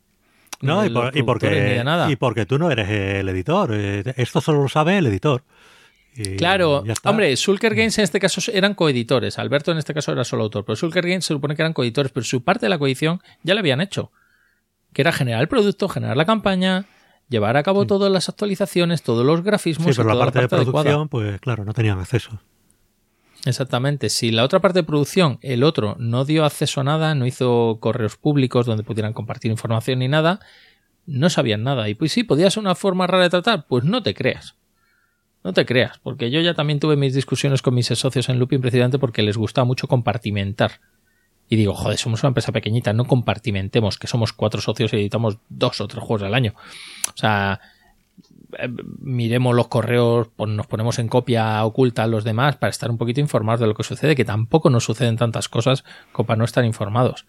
No, 0.62 0.86
y, 0.86 0.90
por- 0.90 1.26
porque, 1.26 1.82
nada. 1.84 2.12
y 2.12 2.16
porque 2.16 2.46
tú 2.46 2.58
no 2.60 2.70
eres 2.72 2.90
el 2.90 3.28
editor. 3.30 3.72
eh, 3.74 4.04
Esto 4.18 4.42
solo 4.42 4.62
lo 4.64 4.70
sabe 4.70 4.98
el 4.98 5.08
editor. 5.08 5.44
Y 6.16 6.36
Claro, 6.36 6.84
hombre, 7.06 7.36
Sulker 7.38 7.74
Games 7.74 7.98
en 7.98 8.04
este 8.04 8.20
caso 8.20 8.42
eran 8.54 8.74
coeditores. 8.74 9.40
Alberto 9.40 9.72
en 9.72 9.78
este 9.78 9.94
caso 9.94 10.12
era 10.12 10.24
solo 10.26 10.44
autor, 10.44 10.66
pero 10.66 10.76
Sulker 10.76 11.08
Games 11.08 11.24
se 11.26 11.34
supone 11.34 11.56
que 11.56 11.62
eran 11.62 11.72
coeditores, 11.74 12.12
pero 12.12 12.24
su 12.26 12.44
parte 12.44 12.66
de 12.66 12.70
la 12.70 12.78
coedición 12.78 13.22
ya 13.44 13.54
la 13.54 13.62
habían 13.62 13.80
hecho. 13.82 14.12
Que 14.94 15.04
era 15.04 15.14
generar 15.14 15.40
el 15.42 15.48
producto, 15.48 15.88
generar 15.88 16.18
la 16.18 16.26
campaña, 16.26 16.86
llevar 17.30 17.56
a 17.56 17.64
cabo 17.64 17.88
todas 17.88 18.12
las 18.12 18.28
actualizaciones, 18.28 19.04
todos 19.04 19.26
los 19.26 19.42
grafismos 19.42 19.96
Sí, 19.96 20.02
pero 20.02 20.04
y 20.04 20.08
la 20.08 20.14
toda 20.16 20.26
parte, 20.26 20.40
de 20.40 20.46
adecuada. 20.46 20.84
producción, 20.84 21.08
pues 21.08 21.40
claro, 21.40 21.64
no 21.64 21.74
tenían 21.74 21.98
acceso. 21.98 22.42
Exactamente. 23.46 24.10
Si 24.10 24.32
la 24.32 24.44
otra 24.44 24.60
parte 24.60 24.80
de 24.80 24.84
producción, 24.84 25.40
el 25.42 25.64
otro, 25.64 25.96
no 26.00 26.26
dio 26.26 26.46
acceso 26.46 26.82
a 26.82 26.84
nada, 26.84 27.16
no 27.16 27.26
hizo 27.26 27.78
correos 27.80 28.16
públicos 28.18 28.66
donde 28.66 28.84
pudieran 28.84 29.14
compartir 29.14 29.52
información 29.52 30.00
ni 30.00 30.08
nada, 30.08 30.40
no 31.08 31.30
sabían 31.30 31.64
nada. 31.64 31.90
Y 31.90 31.96
pues 31.96 32.12
sí, 32.12 32.24
podía 32.24 32.52
ser 32.52 32.62
una 32.62 32.76
forma 32.76 33.08
rara 33.08 33.24
de 33.24 33.30
tratar. 33.30 33.66
Pues 33.68 33.84
no 33.84 34.04
te 34.04 34.14
creas. 34.14 34.56
No 35.44 35.54
te 35.54 35.66
creas, 35.66 35.98
porque 36.04 36.30
yo 36.30 36.40
ya 36.40 36.54
también 36.54 36.80
tuve 36.80 36.96
mis 36.96 37.16
discusiones 37.16 37.64
con 37.64 37.74
mis 37.74 37.88
socios 37.88 38.30
en 38.30 38.38
Looping 38.38 38.62
precisamente 38.62 39.00
porque 39.00 39.24
les 39.24 39.38
gusta 39.38 39.64
mucho 39.64 39.88
compartimentar. 39.88 40.82
Y 41.50 41.56
digo, 41.56 41.74
joder, 41.74 41.98
somos 41.98 42.22
una 42.22 42.30
empresa 42.30 42.52
pequeñita, 42.52 42.94
no 42.94 43.06
compartimentemos, 43.06 43.98
que 43.98 44.08
somos 44.08 44.34
cuatro 44.34 44.62
socios 44.62 44.94
y 44.94 44.98
editamos 44.98 45.40
dos 45.50 45.82
o 45.82 45.88
tres 45.88 46.04
juegos 46.04 46.22
al 46.22 46.36
año. 46.36 46.54
O 47.10 47.18
sea, 47.18 47.60
miremos 49.00 49.56
los 49.56 49.68
correos, 49.68 50.30
nos 50.38 50.68
ponemos 50.68 51.00
en 51.00 51.08
copia 51.08 51.64
oculta 51.66 52.04
a 52.04 52.08
los 52.08 52.24
demás 52.24 52.58
para 52.58 52.70
estar 52.70 52.90
un 52.90 52.98
poquito 52.98 53.20
informados 53.20 53.60
de 53.62 53.68
lo 53.68 53.76
que 53.76 53.84
sucede, 53.84 54.16
que 54.16 54.26
tampoco 54.26 54.70
nos 54.70 54.86
suceden 54.86 55.18
tantas 55.18 55.50
cosas 55.50 55.84
como 56.12 56.28
para 56.28 56.38
no 56.38 56.46
estar 56.46 56.66
informados. 56.66 57.26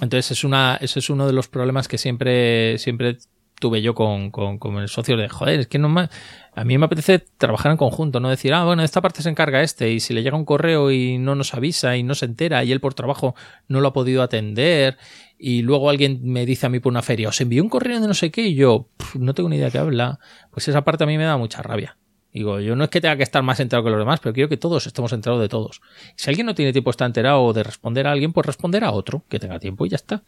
Entonces 0.00 0.32
es 0.32 0.44
una, 0.44 0.76
ese 0.80 0.98
es 0.98 1.10
uno 1.10 1.26
de 1.26 1.32
los 1.32 1.48
problemas 1.48 1.88
que 1.88 1.98
siempre, 1.98 2.78
siempre 2.78 3.18
tuve 3.60 3.80
yo 3.80 3.94
con, 3.94 4.30
con, 4.30 4.58
con 4.58 4.76
el 4.78 4.88
socio 4.88 5.16
de, 5.16 5.28
joder, 5.28 5.60
es 5.60 5.66
que 5.68 5.78
no 5.78 5.88
me, 5.88 6.08
a 6.54 6.64
mí 6.64 6.76
me 6.76 6.86
apetece 6.86 7.20
trabajar 7.38 7.72
en 7.72 7.78
conjunto, 7.78 8.20
no 8.20 8.28
decir, 8.28 8.52
ah, 8.52 8.64
bueno, 8.64 8.82
esta 8.82 9.00
parte 9.00 9.22
se 9.22 9.30
encarga 9.30 9.62
este, 9.62 9.90
y 9.90 10.00
si 10.00 10.12
le 10.12 10.22
llega 10.22 10.36
un 10.36 10.44
correo 10.44 10.90
y 10.90 11.18
no 11.18 11.34
nos 11.34 11.54
avisa 11.54 11.96
y 11.96 12.02
no 12.02 12.14
se 12.14 12.26
entera, 12.26 12.64
y 12.64 12.72
él 12.72 12.80
por 12.80 12.94
trabajo 12.94 13.34
no 13.68 13.80
lo 13.80 13.88
ha 13.88 13.92
podido 13.92 14.22
atender, 14.22 14.98
y 15.46 15.60
luego 15.60 15.90
alguien 15.90 16.20
me 16.22 16.46
dice 16.46 16.64
a 16.64 16.70
mí 16.70 16.80
por 16.80 16.90
una 16.90 17.02
feria, 17.02 17.28
os 17.28 17.38
envió 17.38 17.62
un 17.62 17.68
correo 17.68 18.00
de 18.00 18.08
no 18.08 18.14
sé 18.14 18.30
qué, 18.30 18.46
y 18.46 18.54
yo, 18.54 18.88
no 19.12 19.34
tengo 19.34 19.50
ni 19.50 19.56
idea 19.56 19.66
de 19.66 19.72
qué 19.72 19.78
habla, 19.78 20.18
pues 20.50 20.68
esa 20.68 20.84
parte 20.84 21.04
a 21.04 21.06
mí 21.06 21.18
me 21.18 21.24
da 21.24 21.36
mucha 21.36 21.60
rabia. 21.60 21.98
Digo, 22.32 22.60
yo 22.60 22.74
no 22.76 22.84
es 22.84 22.88
que 22.88 23.02
tenga 23.02 23.18
que 23.18 23.24
estar 23.24 23.42
más 23.42 23.60
enterado 23.60 23.84
que 23.84 23.90
los 23.90 23.98
demás, 23.98 24.20
pero 24.20 24.32
quiero 24.32 24.48
que 24.48 24.56
todos 24.56 24.86
estemos 24.86 25.12
enterados 25.12 25.42
de 25.42 25.50
todos. 25.50 25.82
Si 26.16 26.30
alguien 26.30 26.46
no 26.46 26.54
tiene 26.54 26.72
tiempo 26.72 26.88
de 26.88 26.92
estar 26.92 27.04
enterado 27.04 27.52
de 27.52 27.62
responder 27.62 28.06
a 28.06 28.12
alguien, 28.12 28.32
pues 28.32 28.46
responder 28.46 28.84
a 28.84 28.92
otro 28.92 29.26
que 29.28 29.38
tenga 29.38 29.58
tiempo 29.58 29.84
y 29.84 29.90
ya 29.90 29.96
está. 29.96 30.24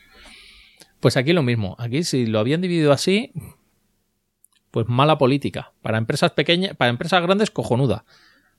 Pues 1.00 1.16
aquí 1.16 1.32
lo 1.32 1.42
mismo. 1.42 1.76
Aquí 1.78 2.04
si 2.04 2.26
lo 2.26 2.38
habían 2.38 2.60
dividido 2.60 2.92
así, 2.92 3.32
pues 4.70 4.86
mala 4.86 5.16
política. 5.16 5.72
Para 5.80 5.96
empresas 5.96 6.32
pequeñas, 6.32 6.76
para 6.76 6.90
empresas 6.90 7.22
grandes, 7.22 7.50
cojonuda. 7.50 8.04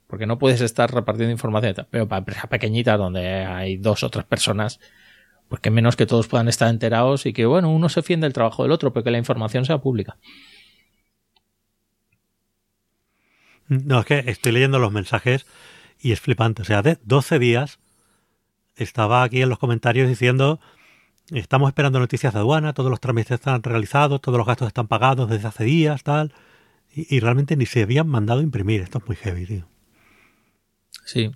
Porque 0.08 0.26
no 0.26 0.40
puedes 0.40 0.62
estar 0.62 0.92
repartiendo 0.92 1.32
información. 1.32 1.76
Pero 1.92 2.08
para 2.08 2.18
empresas 2.18 2.48
pequeñitas 2.48 2.98
donde 2.98 3.46
hay 3.46 3.78
dos 3.78 4.02
o 4.02 4.10
tres 4.10 4.26
personas, 4.26 4.80
pues 5.50 5.62
que 5.62 5.72
menos 5.72 5.96
que 5.96 6.06
todos 6.06 6.28
puedan 6.28 6.48
estar 6.48 6.70
enterados 6.70 7.26
y 7.26 7.34
que, 7.34 7.46
bueno, 7.46 7.70
uno 7.70 7.90
se 7.90 8.02
fiende 8.02 8.28
el 8.28 8.34
trabajo 8.34 8.64
del 8.64 8.72
otro, 8.72 8.94
pero 8.94 9.04
que 9.04 9.12
la 9.12 9.18
información 9.18 9.66
sea 9.66 9.80
pública. 9.80 10.18
No, 13.68 14.00
es 14.00 14.06
que 14.06 14.24
estoy 14.28 14.54
leyendo 14.54 14.80
los 14.80 14.92
mensajes 14.92 15.46
y 16.00 16.12
es 16.12 16.20
flipante. 16.20 16.62
O 16.62 16.66
sea, 16.66 16.82
de 16.82 16.98
12 17.04 17.40
días 17.40 17.80
estaba 18.76 19.24
aquí 19.24 19.42
en 19.42 19.50
los 19.50 19.60
comentarios 19.60 20.08
diciendo 20.08 20.60
estamos 21.32 21.70
esperando 21.70 22.00
noticias 22.00 22.34
de 22.34 22.40
aduana, 22.40 22.74
todos 22.74 22.90
los 22.90 23.02
trámites 23.02 23.32
están 23.32 23.64
realizados, 23.64 24.22
todos 24.22 24.38
los 24.38 24.48
gastos 24.48 24.68
están 24.68 24.88
pagados 24.88 25.30
desde 25.30 25.48
hace 25.48 25.64
días, 25.66 26.04
tal. 26.04 26.34
Y, 26.94 27.20
realmente 27.20 27.56
ni 27.56 27.68
se 27.68 27.84
habían 27.84 28.08
mandado 28.08 28.40
a 28.40 28.44
imprimir. 28.44 28.82
Esto 28.82 28.98
es 28.98 29.06
muy 29.06 29.16
heavy, 29.18 29.46
tío. 29.46 29.68
Sí. 31.06 31.32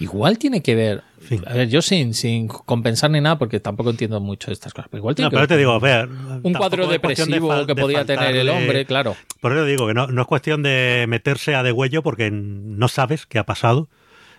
Igual 0.00 0.38
tiene 0.38 0.62
que 0.62 0.74
ver. 0.74 1.02
A 1.46 1.52
ver, 1.52 1.68
yo 1.68 1.82
sin, 1.82 2.14
sin 2.14 2.48
compensar 2.48 3.10
ni 3.10 3.20
nada, 3.20 3.38
porque 3.38 3.60
tampoco 3.60 3.90
entiendo 3.90 4.18
mucho 4.20 4.46
de 4.48 4.54
estas 4.54 4.72
cosas. 4.72 4.88
Pero 4.90 5.00
igual 5.00 5.14
tiene 5.14 5.26
no, 5.26 5.30
que 5.30 5.36
pero 5.36 5.46
te 5.46 5.56
digo, 5.58 5.72
a 5.72 5.78
ver, 5.78 6.08
un 6.42 6.54
cuadro 6.54 6.88
depresivo 6.88 7.66
que 7.66 7.76
podía 7.76 8.04
tener 8.04 8.34
el 8.34 8.48
hombre, 8.48 8.86
claro. 8.86 9.14
Por 9.40 9.52
eso 9.52 9.64
digo 9.66 9.86
que 9.86 9.94
no, 9.94 10.06
no 10.06 10.22
es 10.22 10.26
cuestión 10.26 10.62
de 10.62 11.04
meterse 11.06 11.54
a 11.54 11.62
degüello 11.62 12.02
porque 12.02 12.30
no 12.30 12.88
sabes 12.88 13.26
qué 13.26 13.38
ha 13.38 13.44
pasado. 13.44 13.88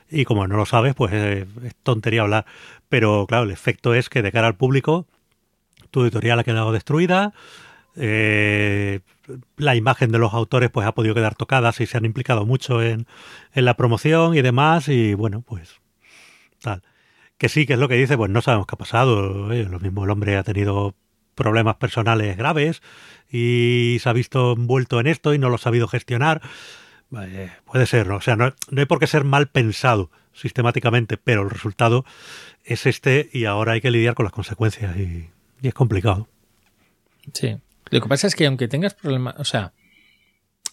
Y 0.10 0.26
como 0.26 0.48
no 0.48 0.58
lo 0.58 0.66
sabes, 0.66 0.94
pues 0.96 1.14
es, 1.14 1.48
tontería 1.84 2.24
hablar. 2.24 2.46
Pero 2.90 3.26
claro, 3.28 3.46
el 3.46 3.52
efecto 3.52 3.94
es 3.94 4.10
que 4.10 4.22
de 4.22 4.32
cara 4.32 4.48
al 4.48 4.56
público, 4.56 5.06
tu 5.92 6.02
editorial 6.02 6.40
ha 6.40 6.44
quedado 6.44 6.74
destruida. 6.74 7.34
Eh, 7.96 9.02
la 9.58 9.76
imagen 9.76 10.12
de 10.12 10.18
los 10.18 10.34
autores 10.34 10.70
pues 10.70 10.88
ha 10.88 10.94
podido 10.94 11.14
quedar 11.14 11.36
tocada 11.36 11.72
si 11.72 11.86
se 11.86 11.98
han 11.98 12.06
implicado 12.06 12.46
mucho 12.46 12.82
en, 12.82 13.06
en 13.54 13.66
la 13.66 13.76
promoción 13.76 14.36
y 14.36 14.42
demás 14.42 14.88
y 14.88 15.14
bueno 15.14 15.42
pues 15.42 15.76
tal. 16.62 16.84
Que 17.38 17.50
sí 17.50 17.66
que 17.66 17.74
es 17.74 17.80
lo 17.80 17.90
que 17.90 17.96
dice 17.96 18.18
pues 18.18 18.32
no 18.32 18.42
sabemos 18.42 18.68
qué 18.68 18.76
ha 18.76 18.78
pasado 18.78 19.52
eh, 19.52 19.66
lo 19.66 19.80
mismo 19.80 20.04
el 20.04 20.10
hombre 20.10 20.38
ha 20.38 20.44
tenido 20.44 20.96
problemas 21.36 21.76
personales 21.76 22.38
graves 22.38 22.82
y 23.30 23.98
se 24.02 24.10
ha 24.10 24.14
visto 24.14 24.54
envuelto 24.54 25.00
en 25.00 25.08
esto 25.08 25.34
y 25.34 25.40
no 25.40 25.50
lo 25.50 25.56
ha 25.56 25.60
sabido 25.60 25.88
gestionar. 25.88 26.42
Eh, 27.20 27.52
puede 27.66 27.88
ser 27.88 28.08
no 28.08 28.18
o 28.18 28.22
sea 28.22 28.38
no, 28.38 28.54
no 28.70 28.80
hay 28.80 28.86
por 28.86 29.00
qué 29.00 29.08
ser 29.08 29.26
mal 29.26 29.48
pensado 29.48 30.12
sistemáticamente 30.32 31.18
pero 31.18 31.42
el 31.42 31.50
resultado 31.50 32.06
es 32.64 32.86
este 32.86 33.30
y 33.34 33.44
ahora 33.44 33.74
hay 33.74 33.82
que 33.82 33.92
lidiar 33.92 34.16
con 34.16 34.24
las 34.24 34.32
consecuencias 34.32 34.96
y, 34.96 35.30
y 35.62 35.68
es 35.68 35.74
complicado. 35.74 36.30
Sí 37.34 37.58
lo 37.92 38.02
que 38.02 38.10
pasa 38.10 38.28
es 38.28 38.36
que 38.36 38.48
aunque 38.48 38.68
tengas 38.68 38.94
problemas, 38.94 39.36
o 39.38 39.44
sea, 39.44 39.74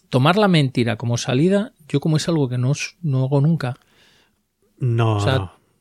tomar 0.08 0.36
la 0.36 0.48
mentira 0.48 0.96
como 0.96 1.18
salida, 1.18 1.72
yo 1.88 2.00
como 2.00 2.16
es 2.16 2.28
algo 2.28 2.48
que 2.48 2.58
no, 2.58 2.72
no 3.02 3.24
hago 3.24 3.40
nunca. 3.40 3.76
No, 4.78 5.18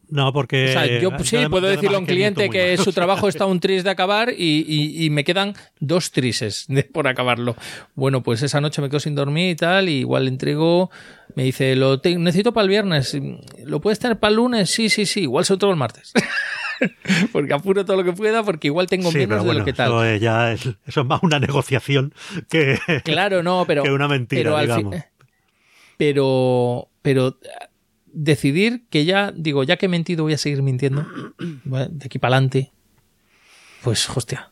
no, 0.10 0.32
porque... 0.32 0.70
O 0.70 0.72
sea, 0.72 1.00
yo 1.00 1.12
sí 1.24 1.38
puedo 1.50 1.68
decirle 1.68 1.98
a 1.98 2.00
un 2.00 2.06
cliente 2.06 2.50
que 2.50 2.78
su 2.78 2.94
trabajo 2.94 3.28
está 3.28 3.46
un 3.46 3.60
tris 3.60 3.84
de 3.84 3.90
acabar 3.90 4.34
y, 4.36 5.08
me 5.12 5.24
quedan 5.24 5.54
dos 5.80 6.12
trises 6.12 6.66
de, 6.68 6.84
por 6.84 7.08
acabarlo. 7.08 7.56
Bueno, 7.96 8.24
pues 8.24 8.42
esa 8.42 8.62
noche 8.62 8.82
me 8.82 8.90
quedo 8.90 9.00
sin 9.00 9.16
dormir 9.16 9.52
y 9.52 9.56
tal, 9.56 9.90
y 9.90 10.00
igual 10.00 10.26
le 10.26 10.30
entrego, 10.30 10.90
me 11.36 11.44
dice, 11.44 11.76
lo 11.76 12.02
necesito 12.04 12.54
para 12.54 12.64
el 12.64 12.70
viernes, 12.70 13.18
¿lo 13.66 13.82
puedes 13.82 14.00
tener 14.00 14.18
para 14.18 14.30
el 14.30 14.38
lunes? 14.38 14.70
Sí, 14.70 14.90
sí, 14.90 15.06
sí, 15.06 15.22
igual 15.22 15.46
se 15.46 15.56
lo 15.56 15.70
el 15.70 15.76
martes. 15.76 16.14
porque 17.32 17.54
apuro 17.54 17.86
todo 17.86 17.98
lo 17.98 18.04
que 18.04 18.14
pueda, 18.14 18.44
porque 18.44 18.68
igual 18.68 18.88
tengo 18.88 19.12
menos 19.12 19.44
de 19.46 19.54
lo 19.54 19.66
que 19.66 19.74
tal. 19.74 19.88
Eso 19.88 20.04
es, 20.06 20.22
ya 20.22 20.52
eso 20.52 20.76
es 20.86 21.06
más 21.06 21.22
una 21.24 21.40
negociación 21.40 22.14
que, 22.50 22.80
claro, 23.04 23.44
no, 23.44 23.66
pero, 23.68 23.84
que 23.84 23.92
una 23.92 24.08
mentira, 24.08 24.44
pero 24.44 24.62
digamos. 24.62 24.96
pero, 25.98 26.90
pero 27.02 27.38
decidir 28.06 28.86
que 28.90 29.06
ya, 29.06 29.32
digo, 29.36 29.64
ya 29.64 29.78
que 29.78 29.86
he 29.88 29.90
mentido, 29.90 30.24
voy 30.24 30.34
a 30.34 30.38
seguir 30.38 30.62
mintiendo, 30.62 31.06
de 31.66 32.06
aquí 32.06 32.20
para 32.20 32.36
adelante, 32.36 32.72
pues, 33.84 34.10
hostia. 34.10 34.50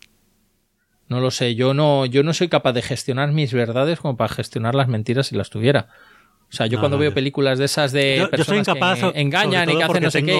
No 1.07 1.19
lo 1.19 1.29
sé, 1.29 1.53
yo 1.53 1.75
no, 1.75 2.07
yo 2.07 2.23
no 2.23 2.33
soy 2.33 2.47
capaz 2.47 2.73
de 2.73 2.81
gestionar 2.81 3.31
mis 3.31 3.53
verdades 3.53 3.99
como 3.99 4.17
para 4.17 4.33
gestionar 4.33 4.73
las 4.73 4.87
mentiras 4.87 5.27
si 5.27 5.35
las 5.35 5.51
tuviera. 5.51 5.89
O 6.49 6.55
sea, 6.55 6.67
yo 6.67 6.79
cuando 6.79 6.97
veo 6.97 7.13
películas 7.13 7.59
de 7.59 7.65
esas 7.65 7.91
de 7.91 8.27
personas 8.31 8.67
que 8.67 9.19
engañan 9.19 9.69
y 9.69 9.77
que 9.77 9.83
hacen 9.83 10.03
no 10.03 10.11
sé 10.11 10.23
qué. 10.23 10.35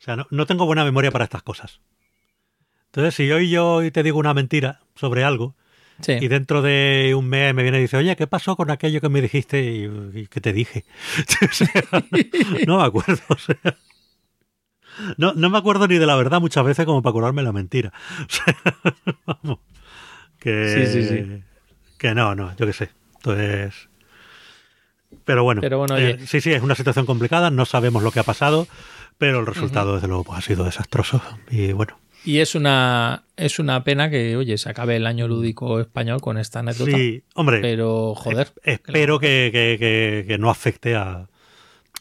O 0.00 0.02
sea, 0.02 0.16
no, 0.30 0.46
tengo 0.46 0.64
buena 0.64 0.82
memoria 0.82 1.10
para 1.10 1.24
estas 1.24 1.42
cosas. 1.42 1.80
Entonces, 2.86 3.14
si 3.14 3.30
hoy 3.30 3.50
yo 3.50 3.80
te 3.92 4.02
digo 4.02 4.18
una 4.18 4.32
mentira 4.32 4.80
sobre 4.94 5.24
algo, 5.24 5.54
y 6.08 6.28
dentro 6.28 6.62
de 6.62 7.14
un 7.14 7.28
mes 7.28 7.54
me 7.54 7.62
viene 7.62 7.76
y 7.76 7.82
dice, 7.82 7.98
oye, 7.98 8.16
¿qué 8.16 8.26
pasó 8.26 8.56
con 8.56 8.70
aquello 8.70 9.02
que 9.02 9.10
me 9.10 9.20
dijiste 9.20 9.60
y, 9.62 10.26
que 10.28 10.40
te 10.40 10.54
dije? 10.54 10.86
no 12.66 12.78
me 12.78 12.84
acuerdo. 12.84 13.20
no, 15.18 15.34
no 15.34 15.50
me 15.50 15.58
acuerdo 15.58 15.86
ni 15.86 15.98
de 15.98 16.06
la 16.06 16.16
verdad 16.16 16.40
muchas 16.40 16.64
veces 16.64 16.86
como 16.86 17.02
para 17.02 17.12
curarme 17.12 17.42
la 17.42 17.52
mentira. 17.52 17.92
vamos. 19.26 19.58
Que, 20.38 20.86
sí, 20.86 21.02
sí, 21.02 21.08
sí. 21.08 21.42
que 21.98 22.14
no, 22.14 22.34
no, 22.34 22.56
yo 22.56 22.64
qué 22.66 22.72
sé. 22.72 22.90
Entonces... 23.16 23.90
Pero 25.24 25.44
bueno, 25.44 25.60
Pero 25.60 25.78
bueno 25.78 25.98
eh, 25.98 26.18
sí, 26.26 26.40
sí, 26.40 26.52
es 26.52 26.62
una 26.62 26.74
situación 26.74 27.04
complicada, 27.04 27.50
no 27.50 27.66
sabemos 27.66 28.02
lo 28.02 28.10
que 28.12 28.20
ha 28.20 28.24
pasado. 28.24 28.66
Pero 29.20 29.40
el 29.40 29.46
resultado, 29.46 29.96
desde 29.96 30.08
luego, 30.08 30.24
pues, 30.24 30.38
ha 30.38 30.40
sido 30.40 30.64
desastroso. 30.64 31.20
Y 31.50 31.72
bueno. 31.72 31.98
Y 32.24 32.38
es 32.38 32.54
una, 32.54 33.24
es 33.36 33.58
una 33.58 33.84
pena 33.84 34.08
que, 34.08 34.34
oye, 34.34 34.56
se 34.56 34.70
acabe 34.70 34.96
el 34.96 35.06
año 35.06 35.28
lúdico 35.28 35.78
español 35.78 36.22
con 36.22 36.38
esta 36.38 36.60
anécdota. 36.60 36.96
Sí, 36.96 37.22
hombre. 37.34 37.60
Pero, 37.60 38.14
joder. 38.14 38.48
espero 38.62 39.20
que, 39.20 39.50
que, 39.52 40.24
que, 40.26 40.38
no 40.38 40.48
afecte 40.48 40.94
a, 40.96 41.28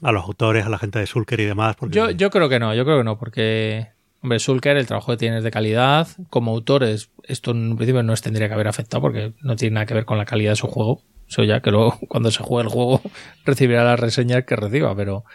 a, 0.01 0.11
los 0.13 0.23
autores, 0.23 0.65
a 0.65 0.69
la 0.69 0.77
gente 0.77 0.99
de 0.99 1.07
Sulker 1.07 1.41
y 1.41 1.45
demás. 1.45 1.75
Porque... 1.75 1.93
Yo, 1.93 2.09
yo 2.09 2.29
creo 2.29 2.47
que 2.47 2.57
no, 2.57 2.73
yo 2.73 2.85
creo 2.85 2.99
que 2.99 3.03
no, 3.03 3.19
porque, 3.19 3.87
hombre, 4.21 4.39
Sulker, 4.39 4.77
el 4.77 4.87
trabajo 4.87 5.11
que 5.11 5.17
tienes 5.17 5.43
de 5.43 5.51
calidad. 5.51 6.07
Como 6.29 6.51
autores, 6.51 7.09
esto 7.23 7.51
en 7.51 7.75
principio 7.75 8.01
no 8.01 8.13
os 8.13 8.21
tendría 8.21 8.47
que 8.47 8.53
haber 8.53 8.69
afectado 8.69 9.01
porque 9.01 9.33
no 9.41 9.57
tiene 9.57 9.73
nada 9.73 9.85
que 9.85 9.93
ver 9.93 10.05
con 10.05 10.17
la 10.17 10.25
calidad 10.25 10.53
de 10.53 10.55
su 10.55 10.67
juego. 10.67 11.01
Eso 11.27 11.43
ya 11.43 11.59
que 11.61 11.71
luego, 11.71 11.99
cuando 12.07 12.31
se 12.31 12.41
juegue 12.41 12.69
el 12.69 12.73
juego, 12.73 13.01
recibirá 13.43 13.83
las 13.83 13.99
reseñas 13.99 14.45
que 14.45 14.55
reciba, 14.55 14.95
pero 14.95 15.25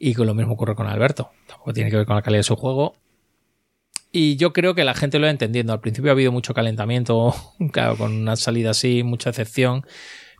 y 0.00 0.14
con 0.14 0.26
lo 0.26 0.34
mismo 0.34 0.54
ocurre 0.54 0.74
con 0.74 0.88
Alberto. 0.88 1.30
Tampoco 1.46 1.72
tiene 1.72 1.90
que 1.90 1.96
ver 1.98 2.06
con 2.06 2.16
la 2.16 2.22
calidad 2.22 2.40
de 2.40 2.44
su 2.44 2.56
juego. 2.56 2.94
Y 4.12 4.36
yo 4.36 4.52
creo 4.52 4.74
que 4.74 4.82
la 4.84 4.94
gente 4.94 5.18
lo 5.20 5.26
va 5.26 5.30
entendiendo. 5.30 5.72
Al 5.72 5.80
principio 5.80 6.10
ha 6.10 6.14
habido 6.14 6.32
mucho 6.32 6.52
calentamiento, 6.54 7.32
claro, 7.72 7.96
con 7.96 8.12
una 8.12 8.34
salida 8.36 8.70
así, 8.70 9.02
mucha 9.04 9.30
excepción. 9.30 9.86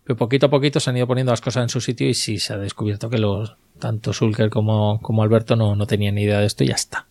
Pero 0.05 0.17
poquito 0.17 0.47
a 0.47 0.51
poquito 0.51 0.81
se 0.81 0.91
han 0.91 0.97
ido 0.97 1.07
poniendo 1.07 1.31
las 1.33 1.41
cosas 1.41 1.63
en 1.63 1.69
su 1.69 1.81
sitio 1.81 2.09
y 2.09 2.15
sí 2.15 2.39
se 2.39 2.55
ha 2.55 2.59
descubierto 2.59 3.09
que 3.11 3.19
los 3.19 3.55
tanto 3.79 4.13
Sulker 4.13 4.51
como, 4.51 4.99
como 5.03 5.23
Alberto 5.23 5.57
no, 5.57 5.77
no 5.77 5.87
tenían 5.87 6.17
ni 6.17 6.23
idea 6.25 6.41
de 6.41 6.47
esto 6.47 6.65
y 6.65 6.69
ya 6.69 6.75
está. 6.75 7.07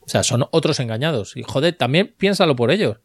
O 0.00 0.08
sea, 0.08 0.22
son 0.22 0.44
otros 0.50 0.80
engañados. 0.80 1.36
Y 1.36 1.42
joder, 1.44 1.74
también 1.76 2.12
piénsalo 2.18 2.56
por 2.56 2.70
ellos. 2.70 2.98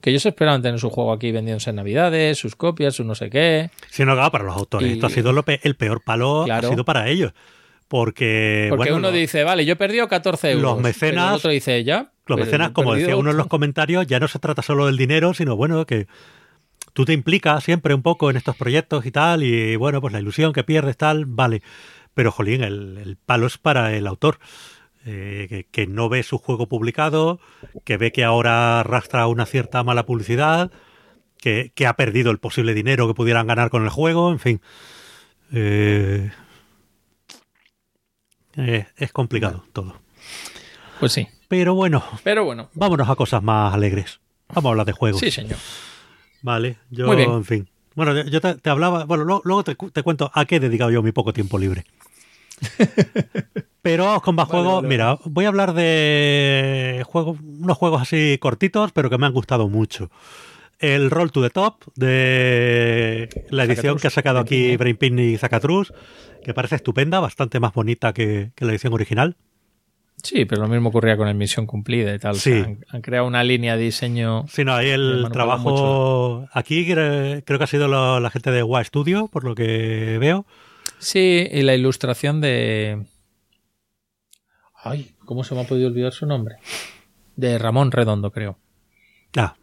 Que 0.00 0.10
ellos 0.10 0.26
esperaban 0.26 0.60
tener 0.62 0.78
su 0.78 0.90
juego 0.90 1.12
aquí 1.12 1.32
vendiéndose 1.32 1.70
en 1.70 1.76
Navidades, 1.76 2.38
sus 2.38 2.54
copias, 2.54 2.94
su 2.96 3.04
no 3.04 3.14
sé 3.14 3.30
qué. 3.30 3.70
Sí, 3.90 4.04
no, 4.04 4.12
claro, 4.14 4.30
para 4.30 4.44
los 4.44 4.56
autores. 4.56 4.88
Y- 4.90 4.92
Esto 4.94 5.06
ha 5.06 5.10
sido 5.10 5.32
lo 5.32 5.42
pe- 5.44 5.60
el 5.62 5.74
peor 5.74 6.02
palo, 6.04 6.42
Claro. 6.44 6.68
ha 6.68 6.70
sido 6.70 6.84
para 6.84 7.08
ellos. 7.08 7.32
Porque, 7.88 8.66
Porque 8.70 8.90
bueno, 8.90 9.08
uno 9.08 9.12
dice, 9.16 9.44
vale, 9.44 9.64
yo 9.64 9.74
he 9.74 9.76
perdido 9.76 10.08
14 10.08 10.50
euros. 10.50 10.74
Los 10.74 10.82
mecenas- 10.82 11.10
pero 11.14 11.28
el 11.28 11.34
otro 11.36 11.50
dice, 11.52 11.84
ya. 11.84 12.10
los 12.26 12.38
mecenas, 12.38 12.70
como 12.72 12.94
decía 12.94 13.16
uno 13.16 13.30
en 13.30 13.36
los 13.36 13.44
otro". 13.44 13.50
comentarios, 13.56 14.06
ya 14.06 14.18
no 14.18 14.26
se 14.28 14.38
trata 14.40 14.62
solo 14.62 14.86
del 14.86 14.96
dinero, 14.96 15.34
sino 15.34 15.54
bueno, 15.56 15.86
que 15.86 16.06
tú 16.94 17.04
te 17.04 17.12
implicas 17.12 17.62
siempre 17.62 17.94
un 17.94 18.02
poco 18.02 18.28
en 18.30 18.36
estos 18.36 18.56
proyectos 18.56 19.06
y 19.06 19.12
tal, 19.12 19.42
y 19.44 19.76
bueno, 19.76 20.00
pues 20.00 20.12
la 20.12 20.18
ilusión 20.20 20.52
que 20.52 20.64
pierdes, 20.64 20.96
tal, 20.96 21.26
vale. 21.26 21.62
Pero, 22.14 22.32
jolín, 22.32 22.64
el, 22.64 22.98
el 22.98 23.16
palo 23.16 23.46
es 23.46 23.58
para 23.58 23.94
el 23.94 24.06
autor, 24.08 24.38
eh, 25.04 25.46
que, 25.48 25.66
que 25.70 25.86
no 25.86 26.08
ve 26.08 26.22
su 26.24 26.38
juego 26.38 26.66
publicado, 26.66 27.38
que 27.84 27.98
ve 27.98 28.10
que 28.10 28.24
ahora 28.24 28.80
arrastra 28.80 29.28
una 29.28 29.46
cierta 29.46 29.84
mala 29.84 30.06
publicidad, 30.06 30.72
que, 31.38 31.70
que 31.74 31.86
ha 31.86 31.94
perdido 31.94 32.32
el 32.32 32.38
posible 32.38 32.74
dinero 32.74 33.06
que 33.06 33.14
pudieran 33.14 33.46
ganar 33.46 33.70
con 33.70 33.84
el 33.84 33.90
juego, 33.90 34.32
en 34.32 34.38
fin. 34.40 34.60
Eh, 35.52 36.30
es 38.56 39.12
complicado 39.12 39.64
todo. 39.72 39.94
Pues 41.00 41.12
sí. 41.12 41.28
Pero 41.48 41.74
bueno, 41.74 42.02
Pero 42.24 42.44
bueno. 42.44 42.70
vámonos 42.74 43.08
a 43.08 43.14
cosas 43.14 43.42
más 43.42 43.72
alegres. 43.74 44.20
Vamos 44.48 44.66
a 44.66 44.68
hablar 44.70 44.86
de 44.86 44.92
juegos. 44.92 45.20
Sí, 45.20 45.30
señor. 45.30 45.58
Vale, 46.42 46.78
yo, 46.90 47.06
Muy 47.06 47.16
bien. 47.16 47.30
en 47.30 47.44
fin. 47.44 47.68
Bueno, 47.94 48.20
yo 48.24 48.40
te, 48.40 48.54
te 48.56 48.70
hablaba, 48.70 49.04
bueno, 49.04 49.24
lo- 49.24 49.42
luego 49.44 49.64
te, 49.64 49.74
cu- 49.76 49.90
te 49.90 50.02
cuento 50.02 50.30
a 50.34 50.44
qué 50.44 50.56
he 50.56 50.60
dedicado 50.60 50.90
yo 50.90 51.02
mi 51.02 51.12
poco 51.12 51.32
tiempo 51.32 51.58
libre. 51.58 51.84
Pero 53.82 54.04
vamos 54.06 54.22
con 54.22 54.34
más 54.34 54.48
Vale, 54.48 54.60
juegos. 54.62 54.76
vale, 54.82 54.88
Mira, 54.88 55.18
voy 55.24 55.44
a 55.44 55.48
hablar 55.48 55.72
de 55.72 57.04
juegos, 57.06 57.38
unos 57.40 57.76
juegos 57.76 58.02
así 58.02 58.36
cortitos, 58.40 58.90
pero 58.92 59.08
que 59.10 59.18
me 59.18 59.26
han 59.26 59.32
gustado 59.32 59.68
mucho. 59.68 60.10
El 60.78 61.10
Roll 61.10 61.32
to 61.32 61.42
the 61.42 61.50
Top 61.50 61.84
de 61.94 63.28
la 63.50 63.64
edición 63.64 63.76
Zacatrus, 63.98 64.02
que 64.02 64.08
ha 64.08 64.10
sacado 64.10 64.38
aquí 64.38 64.76
Brainpin, 64.76 65.18
y 65.18 65.36
Zacatrus, 65.38 65.92
que 66.44 66.52
parece 66.54 66.76
estupenda, 66.76 67.18
bastante 67.20 67.60
más 67.60 67.72
bonita 67.72 68.12
que, 68.12 68.52
que 68.54 68.64
la 68.64 68.72
edición 68.72 68.92
original. 68.92 69.36
Sí, 70.22 70.44
pero 70.44 70.62
lo 70.62 70.68
mismo 70.68 70.88
ocurría 70.88 71.16
con 71.16 71.28
el 71.28 71.34
Misión 71.34 71.66
Cumplida 71.66 72.14
y 72.14 72.18
tal. 72.18 72.32
O 72.32 72.34
Sí. 72.38 72.50
sea, 72.52 72.64
han, 72.64 72.84
han 72.88 73.00
creado 73.02 73.26
una 73.26 73.44
línea 73.44 73.76
de 73.76 73.84
diseño. 73.84 74.44
Sí, 74.48 74.64
no, 74.64 74.74
ahí 74.74 74.88
el 74.90 75.26
trabajo. 75.32 76.46
Aquí 76.52 76.86
cre- 76.86 77.42
creo 77.46 77.58
que 77.58 77.64
ha 77.64 77.68
sido 77.68 77.86
lo- 77.86 78.18
la 78.20 78.30
gente 78.30 78.50
de 78.50 78.62
WA 78.62 78.82
Studio, 78.82 79.28
por 79.28 79.44
lo 79.44 79.54
que 79.54 80.16
veo. 80.18 80.46
Sí, 80.98 81.46
y 81.52 81.62
la 81.62 81.74
ilustración 81.74 82.40
de. 82.40 83.04
Ay, 84.82 85.14
¿cómo 85.24 85.44
se 85.44 85.54
me 85.54 85.62
ha 85.62 85.66
podido 85.66 85.88
olvidar 85.88 86.12
su 86.12 86.26
nombre? 86.26 86.56
De 87.34 87.58
Ramón 87.58 87.90
Redondo, 87.92 88.30
creo. 88.30 88.58
Ah, 89.36 89.56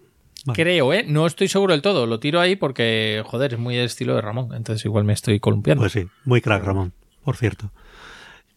vale. 0.45 0.61
Creo, 0.61 0.94
¿eh? 0.94 1.06
No 1.07 1.26
estoy 1.26 1.48
seguro 1.48 1.74
del 1.74 1.82
todo. 1.82 2.06
Lo 2.06 2.20
tiro 2.20 2.40
ahí 2.40 2.56
porque, 2.56 3.24
joder, 3.26 3.53
es 3.53 3.60
muy 3.60 3.78
el 3.78 3.86
estilo 3.86 4.15
de 4.15 4.22
Ramón. 4.22 4.53
Entonces 4.53 4.84
igual 4.86 5.03
me 5.03 5.14
estoy 5.14 5.40
columpiando. 5.40 5.82
Pues 5.82 5.94
sí, 5.94 6.07
muy 6.26 6.41
crack, 6.41 6.64
Ramón, 6.64 6.94
por 7.24 7.36
cierto. 7.36 7.72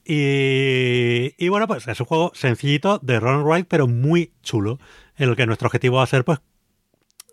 Y, 0.05 1.35
y 1.37 1.49
bueno, 1.49 1.67
pues 1.67 1.89
es 1.89 1.99
un 1.99 2.07
juego 2.07 2.31
sencillito 2.35 3.01
de 3.03 3.19
Ron 3.19 3.45
Wright, 3.45 3.67
pero 3.69 3.89
muy 3.89 4.33
chulo, 4.43 4.79
en 5.17 5.31
el 5.31 5.37
que 5.37 5.47
nuestro 5.47 5.67
objetivo 5.67 5.97
va 5.97 6.05
a 6.05 6.07
ser, 6.07 6.25
pues, 6.25 6.39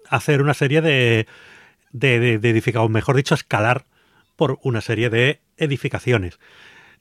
hacer 0.10 0.42
una 0.42 0.56
serie 0.56 0.82
de, 0.82 1.28
de, 1.92 2.20
de, 2.20 2.40
de 2.40 2.50
edificados, 2.50 2.90
mejor 2.90 3.16
dicho, 3.16 3.36
escalar 3.36 3.86
por 4.36 4.58
una 4.64 4.82
serie 4.82 5.12
de 5.12 5.42
edificaciones. 5.58 6.40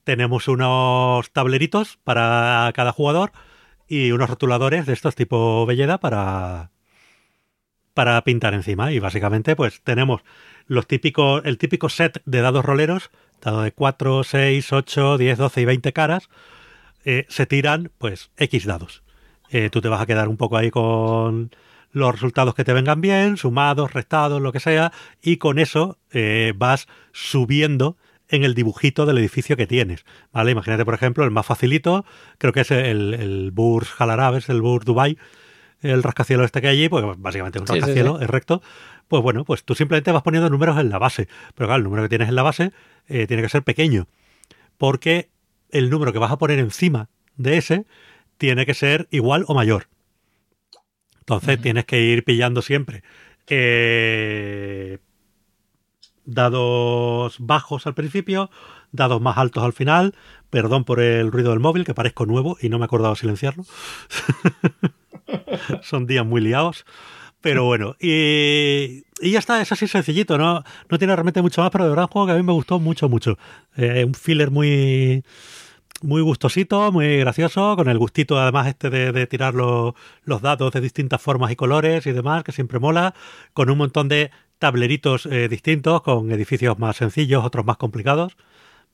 Tenemos 0.05 0.47
unos 0.49 1.31
tableritos 1.31 1.99
para 2.05 2.71
cada 2.75 2.93
jugador 2.93 3.33
y 3.89 4.11
unos 4.13 4.29
rotuladores 4.29 4.85
de 4.85 4.93
estos 4.93 5.15
tipo 5.15 5.65
Belleda 5.65 5.99
para, 5.99 6.71
para 7.95 8.23
pintar 8.25 8.55
encima. 8.55 8.93
Y 8.93 8.99
básicamente, 8.99 9.57
pues 9.57 9.81
tenemos 9.83 10.23
los 10.67 10.87
típicos, 10.87 11.43
el 11.45 11.59
típico 11.59 11.89
set 11.89 12.23
de 12.25 12.41
dados 12.41 12.65
roleros, 12.65 13.11
dado 13.41 13.63
de 13.63 13.73
4, 13.73 14.25
6, 14.25 14.73
8, 14.73 15.19
10, 15.19 15.39
12 15.39 15.61
y 15.61 15.65
20 15.65 15.93
caras, 15.93 16.29
eh, 17.05 17.27
se 17.29 17.47
tiran 17.47 17.91
pues 17.99 18.31
X 18.37 18.65
dados. 18.65 19.03
Eh, 19.51 19.69
tú 19.71 19.81
te 19.81 19.89
vas 19.89 20.01
a 20.01 20.07
quedar 20.07 20.29
un 20.29 20.37
poco 20.37 20.57
ahí 20.57 20.71
con 20.71 21.51
los 21.91 22.13
resultados 22.13 22.55
que 22.55 22.65
te 22.65 22.73
vengan 22.73 23.01
bien, 23.01 23.37
sumados, 23.37 23.93
restados, 23.93 24.41
lo 24.41 24.53
que 24.53 24.61
sea, 24.61 24.93
y 25.21 25.37
con 25.37 25.59
eso 25.59 25.99
eh, 26.11 26.55
vas 26.57 26.89
subiendo 27.13 27.99
en 28.29 28.45
el 28.45 28.55
dibujito 28.55 29.05
del 29.05 29.19
edificio 29.19 29.59
que 29.59 29.67
tienes. 29.67 30.07
¿Vale? 30.33 30.53
Imagínate, 30.53 30.87
por 30.87 30.95
ejemplo, 30.95 31.25
el 31.25 31.31
más 31.31 31.45
facilito, 31.45 32.07
creo 32.39 32.55
que 32.55 32.63
es 32.63 32.71
el, 32.71 33.13
el 33.13 33.51
Burj 33.53 34.01
Al 34.01 34.37
es 34.37 34.49
el 34.49 34.63
Burj 34.63 34.85
Dubai, 34.85 35.19
el 35.83 36.03
rascacielos 36.03 36.47
este 36.47 36.61
que 36.61 36.69
hay 36.69 36.79
allí, 36.79 36.89
pues 36.89 37.05
básicamente 37.19 37.59
es 37.59 37.63
un 37.63 37.67
Sí, 37.69 37.81
rascacielos, 37.81 38.19
sí. 38.19 38.25
es 38.25 38.31
recto. 38.31 38.63
Pues 39.09 39.23
bueno, 39.23 39.45
pues 39.45 39.65
tú 39.65 39.75
simplemente 39.75 40.11
vas 40.13 40.23
poniendo 40.23 40.49
números 40.49 40.79
en 40.79 40.89
la 40.89 40.99
base. 40.99 41.29
Pero 41.55 41.69
claro, 41.69 41.79
el 41.79 41.85
número 41.85 42.03
que 42.05 42.09
tienes 42.09 42.29
en 42.29 42.35
la 42.35 42.43
base 42.43 42.73
eh, 43.09 43.27
tiene 43.27 43.43
que 43.43 43.49
ser 43.49 43.63
pequeño. 43.63 44.07
Porque 44.79 45.29
el 45.71 45.91
número 45.91 46.13
que 46.13 46.19
vas 46.19 46.33
a 46.33 46.39
poner 46.39 46.59
encima 46.59 47.09
de 47.37 47.59
ese 47.59 47.87
tiene 48.39 48.65
que 48.67 48.75
ser 48.75 49.09
igual 49.11 49.45
o 49.49 49.55
mayor. 49.55 49.89
Entonces 51.21 51.61
tienes 51.61 51.85
que 51.85 52.01
ir 52.01 52.25
pillando 52.25 52.63
siempre 52.63 53.05
eh, 53.47 54.99
dados 56.25 57.37
bajos 57.39 57.87
al 57.87 57.95
principio, 57.95 58.51
dados 58.93 59.21
más 59.21 59.39
altos 59.39 59.63
al 59.63 59.73
final. 59.73 60.15
Perdón 60.51 60.85
por 60.85 61.01
el 61.01 61.31
ruido 61.33 61.51
del 61.51 61.61
móvil, 61.61 61.85
que 61.85 61.95
parezco 61.95 62.27
nuevo 62.27 62.57
y 62.61 62.69
no 62.69 62.79
me 62.79 62.85
he 62.85 62.87
acordado 62.87 63.15
silenciarlo. 63.17 63.65
Son 65.83 66.07
días 66.07 66.27
muy 66.27 66.41
liados. 66.41 66.85
Pero 67.41 67.65
bueno, 67.65 67.97
y, 67.99 69.03
ya 69.21 69.41
está, 69.41 69.61
es 69.61 69.73
así 69.73 69.89
sencillito, 69.89 70.39
¿no? 70.39 70.63
No 70.89 70.99
tiene 70.99 71.15
realmente 71.15 71.43
mucho 71.43 71.61
más, 71.61 71.71
pero 71.71 71.85
de 71.85 71.91
verdad 71.91 72.05
un 72.05 72.13
juego 72.13 72.27
que 72.27 72.33
a 72.35 72.37
mí 72.37 72.43
me 72.45 72.53
gustó 72.53 72.79
mucho, 72.79 73.09
mucho. 73.09 73.37
Eh, 73.77 74.05
un 74.05 74.15
filler 74.15 74.53
muy, 74.53 75.25
muy 76.03 76.23
gustosito, 76.23 76.93
muy 76.93 77.19
gracioso, 77.19 77.75
con 77.75 77.89
el 77.89 77.99
gustito 77.99 78.39
además 78.39 78.69
este 78.69 78.91
de, 78.91 79.11
de 79.11 79.27
tirar 79.27 79.55
los, 79.55 79.95
los 80.25 80.41
dados 80.41 80.73
de 80.73 80.81
distintas 80.81 81.21
formas 81.21 81.51
y 81.51 81.57
colores 81.57 82.07
y 82.07 82.13
demás, 82.13 82.45
que 82.45 82.53
siempre 82.53 82.79
mola, 82.79 83.13
con 83.55 83.71
un 83.71 83.79
montón 83.79 84.09
de 84.09 84.31
tableritos 84.59 85.27
eh, 85.27 85.49
distintos, 85.49 86.03
con 86.03 86.31
edificios 86.31 86.79
más 86.79 86.97
sencillos, 86.97 87.45
otros 87.45 87.65
más 87.65 87.77
complicados. 87.77 88.37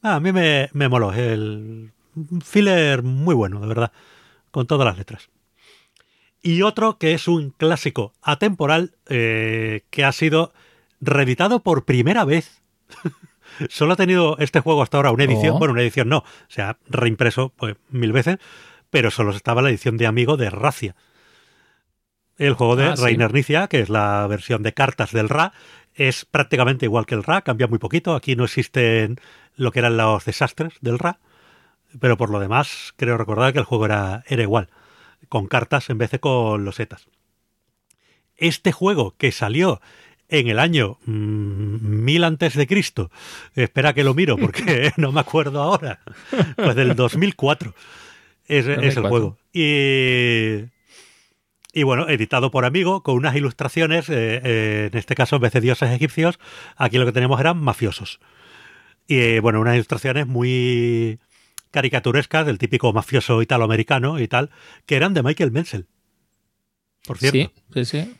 Ah, 0.02 0.14
a 0.14 0.20
mí 0.20 0.32
me, 0.32 0.70
me 0.72 0.88
moló, 0.88 1.12
el 1.12 1.92
filler 2.42 3.02
muy 3.02 3.34
bueno, 3.34 3.60
de 3.60 3.66
verdad, 3.66 3.92
con 4.50 4.66
todas 4.66 4.86
las 4.86 4.96
letras. 4.96 5.28
Y 6.42 6.62
otro 6.62 6.98
que 6.98 7.14
es 7.14 7.26
un 7.28 7.50
clásico 7.50 8.12
atemporal 8.22 8.94
eh, 9.08 9.82
que 9.90 10.04
ha 10.04 10.12
sido 10.12 10.52
reeditado 11.00 11.60
por 11.62 11.84
primera 11.84 12.24
vez. 12.24 12.62
Solo 13.68 13.94
ha 13.94 13.96
tenido 13.96 14.36
este 14.38 14.60
juego 14.60 14.82
hasta 14.82 14.98
ahora 14.98 15.10
una 15.10 15.24
edición, 15.24 15.56
Oh. 15.56 15.58
bueno, 15.58 15.72
una 15.72 15.82
edición 15.82 16.08
no, 16.08 16.24
se 16.48 16.62
ha 16.62 16.78
reimpreso 16.88 17.48
pues, 17.56 17.76
mil 17.90 18.12
veces, 18.12 18.38
pero 18.90 19.10
solo 19.10 19.32
estaba 19.32 19.62
la 19.62 19.70
edición 19.70 19.96
de 19.96 20.06
amigo 20.06 20.36
de 20.36 20.48
Racia. 20.48 20.94
El 22.36 22.54
juego 22.54 22.76
de 22.76 22.84
Ah, 22.86 22.96
sí. 22.96 23.02
Reiner 23.02 23.32
Nicia, 23.32 23.66
que 23.66 23.80
es 23.80 23.88
la 23.88 24.26
versión 24.28 24.62
de 24.62 24.74
cartas 24.74 25.10
del 25.12 25.28
Ra, 25.28 25.52
es 25.94 26.24
prácticamente 26.24 26.86
igual 26.86 27.04
que 27.04 27.16
el 27.16 27.24
Ra, 27.24 27.42
cambia 27.42 27.66
muy 27.66 27.78
poquito. 27.80 28.14
Aquí 28.14 28.36
no 28.36 28.44
existen 28.44 29.16
lo 29.56 29.72
que 29.72 29.80
eran 29.80 29.96
los 29.96 30.24
desastres 30.24 30.74
del 30.80 31.00
Ra, 31.00 31.18
pero 31.98 32.16
por 32.16 32.30
lo 32.30 32.38
demás 32.38 32.94
creo 32.96 33.18
recordar 33.18 33.52
que 33.52 33.58
el 33.58 33.64
juego 33.64 33.86
era, 33.86 34.22
era 34.28 34.42
igual, 34.42 34.68
con 35.28 35.46
cartas 35.46 35.90
en 35.90 35.98
vez 35.98 36.10
de 36.10 36.20
con 36.20 36.64
losetas. 36.64 37.08
Este 38.36 38.72
juego 38.72 39.14
que 39.16 39.32
salió 39.32 39.80
en 40.28 40.48
el 40.48 40.58
año 40.58 40.98
mm, 41.06 42.04
1000 42.04 42.24
antes 42.24 42.54
de 42.54 42.66
Cristo, 42.66 43.10
espera 43.54 43.94
que 43.94 44.04
lo 44.04 44.14
miro 44.14 44.36
porque 44.36 44.92
no 44.96 45.12
me 45.12 45.20
acuerdo 45.20 45.62
ahora, 45.62 46.00
pues 46.56 46.74
del 46.74 46.94
2004 46.94 47.74
es, 48.46 48.66
es 48.66 48.96
el 48.96 49.02
2004. 49.02 49.08
juego. 49.08 49.38
Y, 49.52 50.68
y 51.72 51.82
bueno, 51.82 52.08
editado 52.08 52.50
por 52.50 52.64
Amigo, 52.64 53.02
con 53.02 53.14
unas 53.16 53.36
ilustraciones, 53.36 54.08
eh, 54.08 54.40
eh, 54.42 54.88
en 54.90 54.98
este 54.98 55.14
caso, 55.14 55.36
en 55.36 55.42
vez 55.42 55.52
de 55.52 55.60
dioses 55.60 55.90
egipcios, 55.90 56.38
aquí 56.76 56.98
lo 56.98 57.06
que 57.06 57.12
tenemos 57.12 57.38
eran 57.40 57.58
mafiosos. 57.58 58.20
Y 59.06 59.18
eh, 59.18 59.40
bueno, 59.40 59.60
unas 59.60 59.74
ilustraciones 59.74 60.26
muy 60.26 61.18
caricaturescas 61.70 62.46
del 62.46 62.58
típico 62.58 62.92
mafioso 62.92 63.42
italoamericano 63.42 64.18
y 64.20 64.28
tal, 64.28 64.50
que 64.86 64.96
eran 64.96 65.14
de 65.14 65.22
Michael 65.22 65.50
Menzel. 65.50 65.86
Por 67.06 67.18
cierto. 67.18 67.38
Sí, 67.38 67.50
sí, 67.74 67.84
sí. 67.84 68.14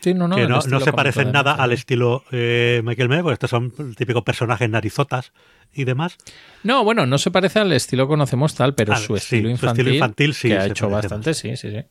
Sí, 0.00 0.12
no, 0.12 0.28
no, 0.28 0.36
que 0.36 0.46
no, 0.46 0.60
se 0.60 0.92
parecen 0.92 1.32
nada 1.32 1.52
Michael 1.52 1.62
al 1.62 1.68
Bay. 1.70 1.74
estilo 1.76 2.24
eh, 2.30 2.82
Michael 2.84 3.08
Menzel, 3.08 3.22
porque 3.22 3.34
estos 3.34 3.50
son 3.50 3.94
típicos 3.94 4.22
personajes 4.22 4.68
narizotas 4.68 5.32
y 5.72 5.84
demás. 5.84 6.18
No, 6.62 6.84
bueno, 6.84 7.06
no 7.06 7.16
se 7.16 7.30
parece 7.30 7.60
al 7.60 7.72
estilo 7.72 8.04
que 8.04 8.10
conocemos 8.10 8.54
tal, 8.54 8.74
pero 8.74 8.94
su, 8.96 9.14
sí, 9.14 9.14
estilo 9.14 9.48
su 9.48 9.50
infantil, 9.52 9.80
estilo 9.80 9.94
infantil 9.94 10.34
sí 10.34 10.48
que 10.48 10.58
ha 10.58 10.66
hecho 10.66 10.90
bastante, 10.90 11.32
sí, 11.32 11.56
sí, 11.56 11.70
sí. 11.70 11.84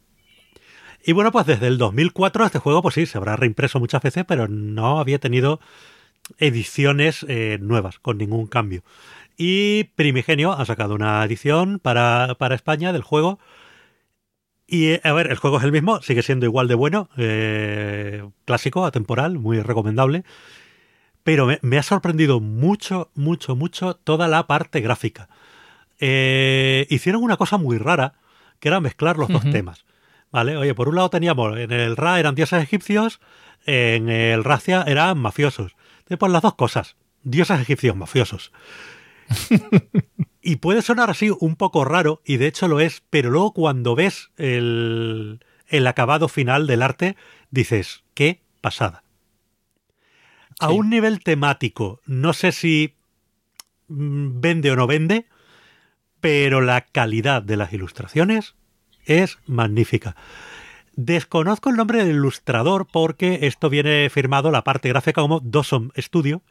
Y 1.05 1.11
bueno, 1.11 1.31
pues 1.31 1.45
desde 1.45 1.67
el 1.67 1.77
2004 1.77 2.45
este 2.45 2.59
juego, 2.59 2.81
pues 2.81 2.95
sí, 2.95 3.05
se 3.05 3.17
habrá 3.17 3.35
reimpreso 3.35 3.79
muchas 3.79 4.01
veces, 4.01 4.23
pero 4.27 4.47
no 4.47 4.99
había 4.99 5.19
tenido 5.19 5.59
ediciones 6.37 7.25
eh, 7.27 7.57
nuevas, 7.59 7.99
con 7.99 8.17
ningún 8.17 8.47
cambio. 8.47 8.83
Y 9.37 9.85
Primigenio 9.95 10.53
ha 10.53 10.65
sacado 10.65 10.95
una 10.95 11.23
edición 11.23 11.79
para, 11.79 12.35
para 12.37 12.55
España 12.55 12.93
del 12.93 13.01
juego 13.01 13.39
Y 14.67 14.99
a 15.07 15.13
ver, 15.13 15.29
el 15.29 15.37
juego 15.37 15.57
es 15.57 15.63
el 15.63 15.71
mismo, 15.71 16.01
sigue 16.01 16.23
siendo 16.23 16.45
igual 16.45 16.67
de 16.67 16.75
bueno, 16.75 17.09
eh, 17.17 18.23
clásico, 18.45 18.85
atemporal, 18.85 19.37
muy 19.39 19.61
recomendable. 19.61 20.23
Pero 21.23 21.45
me, 21.45 21.59
me, 21.61 21.77
ha 21.77 21.83
sorprendido 21.83 22.39
mucho, 22.39 23.09
mucho, 23.15 23.55
mucho 23.55 23.95
toda 23.95 24.27
la 24.27 24.47
parte 24.47 24.81
gráfica. 24.81 25.29
Eh, 25.99 26.85
hicieron 26.89 27.23
una 27.23 27.37
cosa 27.37 27.57
muy 27.57 27.77
rara, 27.77 28.15
que 28.59 28.67
era 28.69 28.79
mezclar 28.79 29.17
los 29.17 29.29
uh 29.29 29.33
-huh. 29.33 29.43
dos 29.43 29.51
temas. 29.51 29.85
¿Vale? 30.31 30.57
Oye, 30.57 30.73
por 30.73 30.89
un 30.89 30.95
lado 30.95 31.09
teníamos, 31.09 31.57
en 31.57 31.71
el 31.71 31.95
Ra 31.95 32.19
eran 32.19 32.35
dioses 32.35 32.63
egipcios, 32.63 33.19
en 33.65 34.09
el 34.09 34.43
Racia 34.43 34.83
eran 34.87 35.17
mafiosos. 35.17 35.75
Después 36.09 36.31
las 36.31 36.41
dos 36.41 36.55
cosas, 36.55 36.95
dioses 37.23 37.61
egipcios 37.61 37.95
mafiosos. 37.95 38.51
y 40.41 40.57
puede 40.57 40.81
sonar 40.81 41.09
así 41.09 41.31
un 41.39 41.55
poco 41.55 41.85
raro, 41.85 42.21
y 42.25 42.37
de 42.37 42.47
hecho 42.47 42.67
lo 42.67 42.79
es, 42.79 43.03
pero 43.09 43.29
luego 43.29 43.53
cuando 43.53 43.95
ves 43.95 44.31
el, 44.37 45.43
el 45.67 45.87
acabado 45.87 46.27
final 46.27 46.67
del 46.67 46.81
arte, 46.81 47.15
dices, 47.51 48.03
qué 48.13 48.41
pasada. 48.61 49.03
Sí. 50.49 50.55
A 50.59 50.69
un 50.69 50.89
nivel 50.89 51.23
temático, 51.23 51.99
no 52.05 52.33
sé 52.33 52.51
si 52.51 52.95
vende 53.87 54.71
o 54.71 54.75
no 54.75 54.87
vende, 54.87 55.27
pero 56.21 56.61
la 56.61 56.81
calidad 56.81 57.41
de 57.41 57.57
las 57.57 57.73
ilustraciones 57.73 58.55
es 59.05 59.39
magnífica. 59.45 60.15
Desconozco 60.95 61.69
el 61.69 61.75
nombre 61.75 62.03
del 62.03 62.15
ilustrador 62.15 62.87
porque 62.91 63.39
esto 63.43 63.69
viene 63.69 64.09
firmado 64.09 64.51
la 64.51 64.63
parte 64.63 64.89
gráfica 64.89 65.21
como 65.21 65.39
Dawson 65.39 65.91
Studio. 65.97 66.43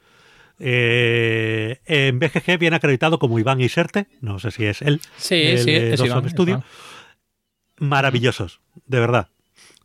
Eh, 0.65 1.81
en 1.87 2.21
BGG 2.21 2.57
viene 2.57 2.77
acreditado 2.77 3.19
como 3.19 3.37
Iván 3.41 3.61
Iserte, 3.61 4.07
no 4.21 4.39
sé 4.39 4.53
si 4.53 4.65
es 4.65 4.81
él. 4.81 5.01
Sí, 5.17 5.35
el, 5.35 5.59
sí, 5.59 5.73
es 5.73 6.01
Iván, 6.01 6.31
Studio. 6.31 6.55
Iván. 6.55 6.65
Maravillosos, 7.79 8.61
de 8.87 9.01
verdad. 9.01 9.29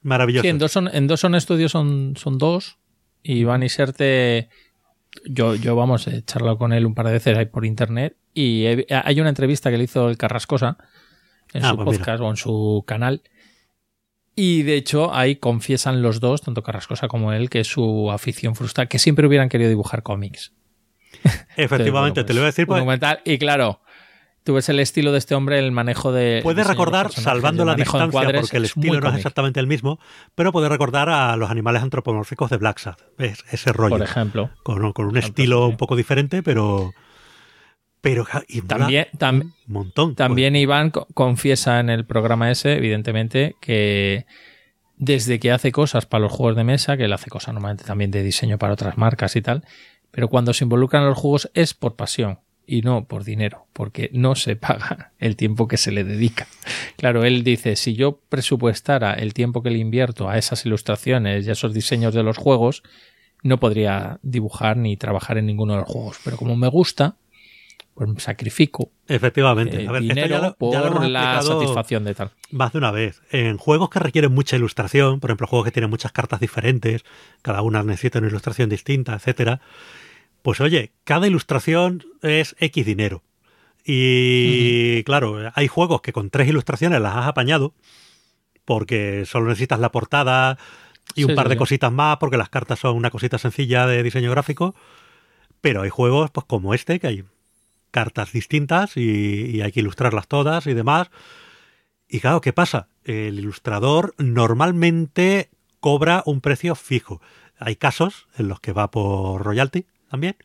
Maravillosos. 0.03 0.43
Sí, 0.43 0.49
en 0.49 0.59
Dawson, 0.59 0.89
en 0.93 1.07
Dawson 1.07 1.41
Studio 1.41 1.67
son, 1.67 2.13
son 2.15 2.37
dos. 2.37 2.77
Y 3.23 3.39
Iván 3.39 3.63
Iserte, 3.63 4.49
yo, 5.25 5.55
yo 5.55 5.75
vamos, 5.75 6.05
he 6.05 6.21
charlado 6.21 6.59
con 6.59 6.73
él 6.73 6.85
un 6.85 6.93
par 6.93 7.07
de 7.07 7.13
veces 7.13 7.35
ahí 7.35 7.47
por 7.47 7.65
internet. 7.65 8.15
Y 8.35 8.65
he, 8.65 8.85
hay 8.89 9.19
una 9.19 9.29
entrevista 9.29 9.71
que 9.71 9.79
le 9.79 9.85
hizo 9.85 10.07
el 10.09 10.17
Carrascosa 10.17 10.77
en 11.53 11.65
ah, 11.65 11.71
su 11.71 11.77
pues 11.77 11.97
podcast 11.97 12.19
mira. 12.19 12.27
o 12.27 12.29
en 12.29 12.37
su 12.37 12.83
canal. 12.85 13.23
Y 14.35 14.61
de 14.61 14.75
hecho 14.75 15.11
ahí 15.11 15.37
confiesan 15.37 16.03
los 16.03 16.19
dos, 16.19 16.43
tanto 16.43 16.61
Carrascosa 16.61 17.07
como 17.07 17.33
él, 17.33 17.49
que 17.49 17.63
su 17.63 18.11
afición 18.11 18.55
frustrada, 18.55 18.87
que 18.87 18.99
siempre 18.99 19.25
hubieran 19.25 19.49
querido 19.49 19.69
dibujar 19.71 20.03
cómics. 20.03 20.53
Efectivamente, 21.55 21.91
bueno, 21.91 22.13
pues, 22.13 22.25
te 22.25 22.33
lo 22.33 22.39
voy 22.39 22.45
a 22.45 22.47
decir. 22.47 22.67
Pues, 22.67 22.79
documental, 22.79 23.21
y 23.25 23.37
claro, 23.37 23.81
tú 24.43 24.53
ves 24.53 24.69
el 24.69 24.79
estilo 24.79 25.11
de 25.11 25.17
este 25.17 25.35
hombre, 25.35 25.59
el 25.59 25.71
manejo 25.71 26.11
de. 26.11 26.39
Puedes 26.41 26.65
recordar, 26.65 27.11
salvando 27.11 27.65
la 27.65 27.75
distancia, 27.75 28.21
porque 28.39 28.57
el 28.57 28.65
estilo 28.65 29.01
no 29.01 29.09
es 29.09 29.15
exactamente 29.15 29.59
el 29.59 29.67
mismo, 29.67 29.99
pero 30.35 30.51
puedes 30.51 30.69
recordar 30.69 31.09
a 31.09 31.35
los 31.35 31.49
animales 31.49 31.83
antropomórficos 31.83 32.49
de 32.49 32.57
Black 32.57 32.79
Sad. 32.79 32.95
Es, 33.17 33.43
ese 33.51 33.73
rollo. 33.73 33.97
Por 33.97 34.03
ejemplo. 34.03 34.49
Con, 34.63 34.93
con 34.93 35.07
un 35.07 35.17
estilo 35.17 35.65
sí. 35.65 35.71
un 35.71 35.77
poco 35.77 35.95
diferente, 35.95 36.43
pero. 36.43 36.93
Pero 37.99 38.25
y 38.47 38.61
también, 38.61 39.07
tam, 39.17 39.41
un 39.41 39.53
montón. 39.67 40.15
También 40.15 40.53
pues. 40.53 40.61
Iván 40.61 40.91
confiesa 40.91 41.79
en 41.79 41.89
el 41.89 42.05
programa 42.05 42.49
ese, 42.49 42.77
evidentemente, 42.77 43.55
que 43.59 44.27
desde 44.97 45.39
que 45.39 45.51
hace 45.51 45.71
cosas 45.71 46.05
para 46.05 46.21
los 46.21 46.31
juegos 46.31 46.55
de 46.55 46.63
mesa, 46.63 46.95
que 46.95 47.05
él 47.05 47.13
hace 47.13 47.29
cosas 47.29 47.53
normalmente 47.53 47.83
también 47.83 48.11
de 48.11 48.23
diseño 48.23 48.57
para 48.57 48.73
otras 48.73 48.97
marcas 48.97 49.35
y 49.35 49.41
tal, 49.41 49.63
pero 50.17 50.29
cuando 50.29 50.51
se 50.51 50.65
involucran 50.65 51.05
los 51.05 51.15
juegos 51.15 51.51
es 51.53 51.75
por 51.75 51.95
pasión 51.95 52.39
y 52.65 52.81
no 52.81 53.05
por 53.05 53.23
dinero, 53.23 53.67
porque 53.71 54.09
no 54.13 54.33
se 54.33 54.55
paga 54.55 55.11
el 55.19 55.35
tiempo 55.35 55.67
que 55.67 55.77
se 55.77 55.91
le 55.91 56.03
dedica. 56.03 56.47
Claro, 56.95 57.23
él 57.23 57.43
dice, 57.43 57.75
si 57.75 57.93
yo 57.93 58.19
presupuestara 58.27 59.13
el 59.13 59.35
tiempo 59.35 59.61
que 59.61 59.69
le 59.69 59.77
invierto 59.77 60.27
a 60.27 60.39
esas 60.39 60.65
ilustraciones 60.65 61.45
y 61.45 61.49
a 61.49 61.53
esos 61.53 61.71
diseños 61.71 62.15
de 62.15 62.23
los 62.23 62.35
juegos, 62.35 62.81
no 63.43 63.59
podría 63.59 64.19
dibujar 64.23 64.75
ni 64.75 64.97
trabajar 64.97 65.37
en 65.37 65.45
ninguno 65.45 65.73
de 65.73 65.81
los 65.81 65.87
juegos, 65.87 66.17
pero 66.23 66.35
como 66.35 66.55
me 66.55 66.67
gusta, 66.67 67.17
pues 67.97 68.09
sacrifico 68.23 68.91
efectivamente. 69.07 69.83
eh, 69.83 69.87
a 69.87 69.91
ver, 69.91 70.01
dinero 70.01 70.27
ya 70.27 70.39
lo, 70.39 70.53
por 70.55 71.01
lo 71.01 71.07
la 71.09 71.41
satisfacción 71.41 72.03
de 72.03 72.13
tal. 72.13 72.31
más 72.51 72.71
de 72.71 72.77
una 72.77 72.91
vez. 72.91 73.21
En 73.31 73.57
juegos 73.57 73.89
que 73.89 73.97
requieren 73.97 74.31
mucha 74.31 74.55
ilustración 74.55 75.19
por 75.19 75.31
ejemplo 75.31 75.47
juegos 75.47 75.65
que 75.65 75.71
tienen 75.71 75.89
muchas 75.89 76.11
cartas 76.11 76.39
diferentes 76.39 77.03
cada 77.41 77.63
una 77.63 77.81
necesita 77.81 78.19
una 78.19 78.27
ilustración 78.27 78.69
distinta 78.69 79.15
etcétera 79.15 79.61
pues 80.47 80.61
oye 80.61 80.93
cada 81.03 81.27
ilustración 81.27 82.05
es 82.21 82.55
x 82.61 82.85
dinero 82.85 83.21
y 83.83 83.91
uh 83.91 84.99
-huh. 84.99 85.03
claro 85.03 85.51
hay 85.53 85.67
juegos 85.67 86.01
que 86.01 86.13
con 86.13 86.29
tres 86.29 86.47
ilustraciones 86.47 87.01
las 87.01 87.17
has 87.17 87.27
apañado 87.27 87.73
porque 88.63 89.25
solo 89.25 89.49
necesitas 89.49 89.81
la 89.81 89.91
portada 89.91 90.57
y 91.15 91.25
un 91.25 91.31
sí, 91.31 91.35
par 91.35 91.49
de 91.49 91.55
sí. 91.55 91.59
cositas 91.59 91.91
más 91.91 92.15
porque 92.15 92.37
las 92.37 92.47
cartas 92.47 92.79
son 92.79 92.95
una 92.95 93.09
cosita 93.09 93.37
sencilla 93.37 93.87
de 93.87 94.01
diseño 94.03 94.31
gráfico 94.31 94.73
pero 95.59 95.81
hay 95.81 95.89
juegos 95.89 96.31
pues 96.31 96.45
como 96.45 96.73
este 96.73 97.01
que 97.01 97.07
hay 97.07 97.25
cartas 97.91 98.31
distintas 98.31 98.95
y, 98.95 99.51
y, 99.53 99.59
hay 99.63 99.73
que 99.73 99.81
ilustrarlas 99.81 100.27
todas 100.27 100.65
y 100.67 100.73
demás. 100.73 101.09
Y 102.07 102.19
claro, 102.19 102.41
¿qué 102.41 102.53
pasa? 102.53 102.87
El 103.03 103.39
ilustrador 103.39 104.13
normalmente 104.17 105.49
cobra 105.79 106.21
un 106.25 106.41
precio 106.41 106.75
fijo. 106.75 107.21
Hay 107.57 107.75
casos 107.75 108.27
en 108.37 108.49
los 108.49 108.59
que 108.59 108.71
va 108.71 108.91
por 108.91 109.43
royalty 109.43 109.85
también, 110.09 110.35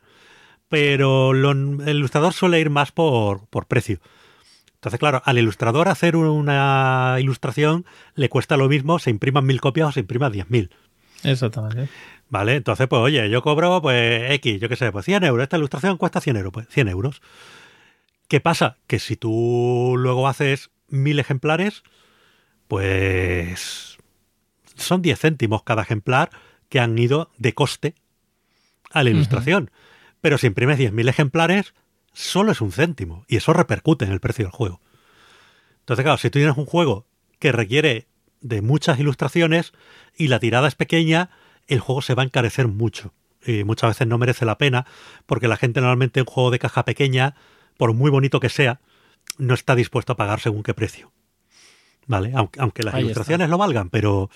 pero 0.69 1.33
lo, 1.33 1.51
el 1.53 1.97
ilustrador 1.97 2.33
suele 2.33 2.61
ir 2.61 2.71
más 2.71 2.93
por, 2.93 3.47
por 3.47 3.67
precio. 3.67 4.01
Entonces, 4.75 4.99
claro, 4.99 5.23
al 5.25 5.39
ilustrador 5.39 5.89
hacer 5.89 6.17
una 6.17 7.17
ilustración 7.21 7.87
le 8.15 8.29
cuesta 8.29 8.57
lo 8.57 8.69
mismo, 8.69 8.99
se 8.99 9.11
impriman 9.11 9.47
mil 9.47 9.61
copias 9.61 9.89
o 9.89 9.93
se 9.93 10.01
impriman 10.01 10.33
diez 10.33 10.51
mil. 10.51 10.71
Exactamente. 11.23 11.89
Vale, 12.29 12.57
entonces, 12.57 12.89
pues 12.89 13.01
oye, 13.01 13.29
yo 13.31 13.43
cobro, 13.43 13.81
pues 13.83 14.31
X, 14.33 14.61
yo 14.61 14.69
qué 14.69 14.77
sé, 14.77 14.91
pues 14.91 15.05
100 15.05 15.25
euros. 15.25 15.43
Esta 15.43 15.59
ilustración 15.59 15.99
cuesta 15.99 16.21
100 16.21 16.37
euros, 16.37 16.53
pues 16.53 16.67
100 16.71 16.89
euros. 16.89 17.23
¿Qué 18.27 18.41
pasa? 18.41 18.79
Que 18.87 18.99
si 18.99 19.17
tú 19.17 19.95
luego 19.99 20.27
haces 20.27 20.71
mil 20.89 21.19
ejemplares, 21.19 21.83
pues 22.69 23.99
son 24.75 25.03
10 25.03 25.21
céntimos 25.21 25.63
cada 25.63 25.83
ejemplar 25.83 26.31
que 26.71 26.81
han 26.81 26.99
ido 26.99 27.31
de 27.37 27.53
coste 27.53 27.95
a 28.93 29.03
la 29.03 29.11
ilustración. 29.11 29.65
Uh 29.65 29.67
-huh. 29.67 30.17
Pero 30.21 30.39
si 30.39 30.47
imprimes 30.47 30.79
10.000 30.79 31.09
ejemplares, 31.09 31.75
solo 32.13 32.53
es 32.53 32.61
un 32.61 32.73
céntimo. 32.73 33.25
Y 33.29 33.37
eso 33.37 33.53
repercute 33.53 34.05
en 34.05 34.13
el 34.13 34.21
precio 34.21 34.45
del 34.45 34.53
juego. 34.53 34.81
Entonces, 35.81 36.05
claro, 36.05 36.19
si 36.19 36.31
tú 36.31 36.39
tienes 36.39 36.57
un 36.57 36.67
juego 36.67 37.07
que 37.39 37.51
requiere 37.53 38.07
de 38.41 38.63
muchas 38.63 38.99
ilustraciones 39.01 39.73
y 40.17 40.29
la 40.29 40.39
tirada 40.39 40.69
es 40.69 40.75
pequeña, 40.75 41.31
el 41.67 41.81
juego 41.81 42.03
se 42.03 42.15
va 42.15 42.23
a 42.23 42.27
encarecer 42.27 42.69
mucho. 42.69 43.13
Y 43.45 43.65
muchas 43.65 43.91
veces 43.91 44.07
no 44.07 44.19
merece 44.19 44.45
la 44.45 44.59
pena, 44.59 44.87
porque 45.27 45.49
la 45.49 45.57
gente 45.57 45.81
normalmente 45.81 46.21
en 46.21 46.27
un 46.29 46.33
juego 46.33 46.51
de 46.53 46.61
caja 46.61 46.85
pequeña, 46.85 47.35
por 47.77 47.93
muy 47.95 48.11
bonito 48.11 48.39
que 48.39 48.49
sea, 48.49 48.81
no 49.39 49.55
está 49.55 49.75
dispuesto 49.75 50.13
a 50.13 50.17
pagar 50.17 50.39
según 50.41 50.63
qué 50.63 50.75
precio. 50.75 51.11
¿Vale? 52.07 52.33
Aunque, 52.35 52.61
aunque 52.61 52.83
las 52.83 52.95
Ahí 52.95 53.03
ilustraciones 53.05 53.47
está. 53.47 53.51
lo 53.51 53.59
valgan, 53.59 53.91
pero, 53.91 54.31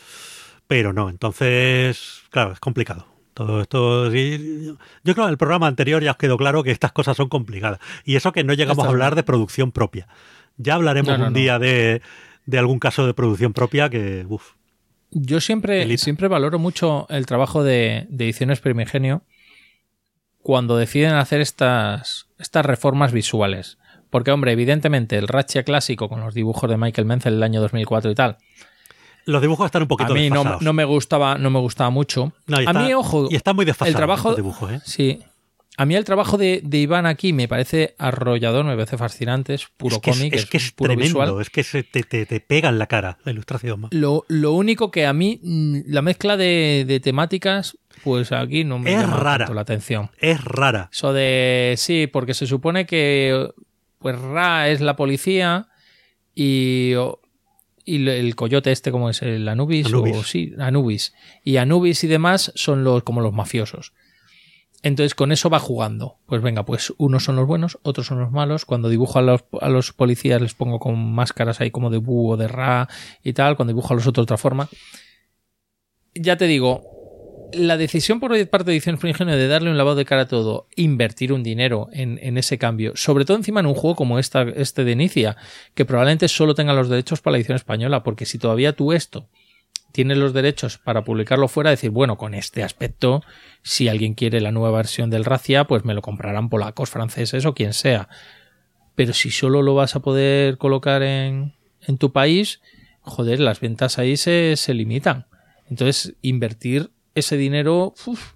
pero 0.66 0.92
no. 0.92 1.08
Entonces, 1.10 2.22
claro, 2.30 2.52
es 2.52 2.60
complicado. 2.60 3.06
Todo 3.36 3.60
esto. 3.60 4.10
Yo 4.10 4.76
creo 5.02 5.14
que 5.14 5.20
en 5.20 5.28
el 5.28 5.36
programa 5.36 5.66
anterior 5.66 6.02
ya 6.02 6.12
os 6.12 6.16
quedó 6.16 6.38
claro 6.38 6.62
que 6.62 6.70
estas 6.70 6.92
cosas 6.92 7.18
son 7.18 7.28
complicadas. 7.28 7.80
Y 8.02 8.16
eso 8.16 8.32
que 8.32 8.44
no 8.44 8.54
llegamos 8.54 8.78
está 8.78 8.88
a 8.88 8.90
hablar 8.90 9.14
de 9.14 9.24
producción 9.24 9.72
propia. 9.72 10.08
Ya 10.56 10.72
hablaremos 10.72 11.12
no, 11.12 11.18
no, 11.18 11.26
un 11.26 11.34
día 11.34 11.58
de, 11.58 12.00
de 12.46 12.58
algún 12.58 12.78
caso 12.78 13.06
de 13.06 13.12
producción 13.12 13.52
propia 13.52 13.90
que. 13.90 14.24
Uf, 14.26 14.52
yo 15.10 15.42
siempre, 15.42 15.98
siempre 15.98 16.28
valoro 16.28 16.58
mucho 16.58 17.06
el 17.10 17.26
trabajo 17.26 17.62
de, 17.62 18.06
de, 18.08 18.24
Ediciones 18.24 18.60
Primigenio 18.60 19.22
cuando 20.40 20.78
deciden 20.78 21.12
hacer 21.12 21.42
estas, 21.42 22.28
estas 22.38 22.64
reformas 22.64 23.12
visuales. 23.12 23.76
Porque, 24.08 24.30
hombre, 24.30 24.52
evidentemente 24.52 25.18
el 25.18 25.28
Ratchet 25.28 25.66
clásico 25.66 26.08
con 26.08 26.20
los 26.20 26.32
dibujos 26.32 26.70
de 26.70 26.78
Michael 26.78 27.06
Menzel 27.06 27.34
del 27.34 27.42
año 27.42 27.60
2004 27.60 28.10
y 28.10 28.14
tal. 28.14 28.38
Los 29.26 29.42
dibujos 29.42 29.66
están 29.66 29.82
un 29.82 29.88
poquito 29.88 30.12
A 30.12 30.14
mí 30.14 30.30
no, 30.30 30.58
no, 30.60 30.72
me 30.72 30.84
gustaba, 30.84 31.36
no 31.36 31.50
me 31.50 31.58
gustaba 31.58 31.90
mucho. 31.90 32.32
No, 32.46 32.58
está, 32.58 32.70
a 32.70 32.72
mí, 32.72 32.94
ojo. 32.94 33.28
Y 33.30 33.36
está 33.36 33.52
muy 33.52 33.64
desfasado 33.64 33.90
el 33.90 33.96
trabajo, 33.96 34.34
dibujos, 34.34 34.70
¿eh? 34.70 34.80
Sí. 34.84 35.20
A 35.78 35.84
mí 35.84 35.94
el 35.94 36.04
trabajo 36.04 36.38
de, 36.38 36.62
de, 36.64 36.78
Iván 36.78 37.04
aquí 37.04 37.34
me 37.34 37.48
parece 37.48 37.94
arrollador, 37.98 38.64
me 38.64 38.74
parece 38.76 38.96
fascinante, 38.96 39.52
es 39.52 39.66
puro 39.76 39.96
es 39.96 40.00
que 40.00 40.10
cómic, 40.10 40.32
es, 40.32 40.44
es, 40.44 40.48
que 40.48 40.56
es, 40.56 40.72
puro 40.72 40.88
tremendo, 40.88 41.20
visual. 41.20 41.42
es 41.42 41.50
que 41.50 41.62
se 41.64 41.82
te, 41.82 42.02
te, 42.02 42.24
te, 42.24 42.40
pega 42.40 42.70
en 42.70 42.78
la 42.78 42.86
cara 42.86 43.18
la 43.24 43.32
ilustración. 43.32 43.88
Lo, 43.90 44.24
lo, 44.28 44.52
único 44.52 44.90
que 44.90 45.04
a 45.04 45.12
mí, 45.12 45.38
mm, 45.42 45.80
la 45.88 46.00
mezcla 46.00 46.38
de, 46.38 46.84
de 46.86 46.98
temáticas, 47.00 47.76
pues 48.04 48.32
aquí 48.32 48.64
no 48.64 48.78
me 48.78 48.94
es 48.94 49.00
llama 49.00 49.16
rara, 49.18 49.38
tanto 49.38 49.54
la 49.54 49.60
atención. 49.60 50.10
Es 50.18 50.42
rara. 50.42 50.88
Eso 50.90 51.12
de, 51.12 51.74
sí, 51.76 52.06
porque 52.06 52.32
se 52.32 52.46
supone 52.46 52.86
que 52.86 53.50
pues 53.98 54.20
Ra 54.20 54.68
es 54.68 54.80
la 54.80 54.96
policía 54.96 55.68
y 56.34 56.92
y 57.86 58.06
el 58.08 58.34
coyote 58.34 58.72
este 58.72 58.90
como 58.90 59.08
es 59.08 59.22
el 59.22 59.48
Anubis, 59.48 59.86
Anubis. 59.86 60.16
o 60.16 60.24
sí, 60.24 60.52
Anubis 60.58 61.14
y 61.44 61.56
Anubis 61.56 62.02
y 62.04 62.08
demás 62.08 62.52
son 62.56 62.82
los 62.84 63.04
como 63.04 63.20
los 63.20 63.32
mafiosos 63.32 63.92
Entonces 64.82 65.14
con 65.14 65.32
eso 65.32 65.48
va 65.48 65.60
jugando. 65.60 66.18
Pues 66.26 66.42
venga, 66.42 66.64
pues 66.64 66.92
unos 66.98 67.24
son 67.24 67.36
los 67.36 67.46
buenos, 67.46 67.78
otros 67.82 68.06
son 68.06 68.18
los 68.18 68.32
malos. 68.32 68.64
Cuando 68.64 68.88
dibujo 68.88 69.20
a 69.20 69.22
los, 69.22 69.44
a 69.60 69.68
los 69.68 69.92
policías 69.92 70.42
les 70.42 70.54
pongo 70.54 70.80
con 70.80 71.14
máscaras 71.14 71.60
ahí 71.60 71.70
como 71.70 71.88
de 71.88 71.98
búho, 71.98 72.36
de 72.36 72.48
ra 72.48 72.88
y 73.22 73.32
tal. 73.32 73.56
Cuando 73.56 73.72
dibujo 73.72 73.94
a 73.94 73.96
los 73.96 74.06
otros 74.06 74.22
de 74.26 74.34
otra 74.34 74.36
forma. 74.36 74.68
Ya 76.14 76.36
te 76.36 76.46
digo, 76.46 76.95
la 77.52 77.76
decisión 77.76 78.20
por 78.20 78.30
parte 78.48 78.70
de 78.70 78.76
Ediciones 78.76 79.00
Primigenio 79.00 79.36
de 79.36 79.48
darle 79.48 79.70
un 79.70 79.78
lavado 79.78 79.96
de 79.96 80.04
cara 80.04 80.22
a 80.22 80.28
todo, 80.28 80.66
invertir 80.76 81.32
un 81.32 81.42
dinero 81.42 81.88
en, 81.92 82.38
ese 82.38 82.58
cambio, 82.58 82.92
sobre 82.96 83.24
todo 83.24 83.36
encima 83.36 83.60
en 83.60 83.66
un 83.66 83.74
juego 83.74 83.96
como 83.96 84.18
esta, 84.18 84.42
este 84.42 84.84
de 84.84 84.92
Inicia, 84.92 85.36
que 85.74 85.84
probablemente 85.84 86.28
solo 86.28 86.54
tenga 86.54 86.72
los 86.72 86.88
derechos 86.88 87.20
para 87.20 87.32
la 87.32 87.38
edición 87.38 87.56
española, 87.56 88.02
porque 88.02 88.26
si 88.26 88.38
todavía 88.38 88.74
tú 88.74 88.92
esto 88.92 89.28
tienes 89.92 90.18
los 90.18 90.34
derechos 90.34 90.76
para 90.76 91.04
publicarlo 91.04 91.48
fuera, 91.48 91.70
decir, 91.70 91.88
bueno, 91.88 92.18
con 92.18 92.34
este 92.34 92.62
aspecto, 92.62 93.22
si 93.62 93.88
alguien 93.88 94.12
quiere 94.12 94.42
la 94.42 94.52
nueva 94.52 94.76
versión 94.76 95.08
del 95.08 95.24
Racia, 95.24 95.64
pues 95.64 95.86
me 95.86 95.94
lo 95.94 96.02
comprarán 96.02 96.50
polacos, 96.50 96.90
franceses 96.90 97.46
o 97.46 97.54
quien 97.54 97.72
sea. 97.72 98.10
Pero 98.94 99.14
si 99.14 99.30
solo 99.30 99.62
lo 99.62 99.74
vas 99.74 99.96
a 99.96 100.00
poder 100.00 100.58
colocar 100.58 101.02
en, 101.02 101.54
en 101.80 101.96
tu 101.96 102.12
país, 102.12 102.60
joder, 103.00 103.40
las 103.40 103.60
ventas 103.60 103.98
ahí 103.98 104.18
se, 104.18 104.56
se 104.56 104.74
limitan. 104.74 105.28
Entonces, 105.70 106.14
invertir 106.20 106.90
ese 107.16 107.36
dinero, 107.36 107.94
uf, 108.06 108.34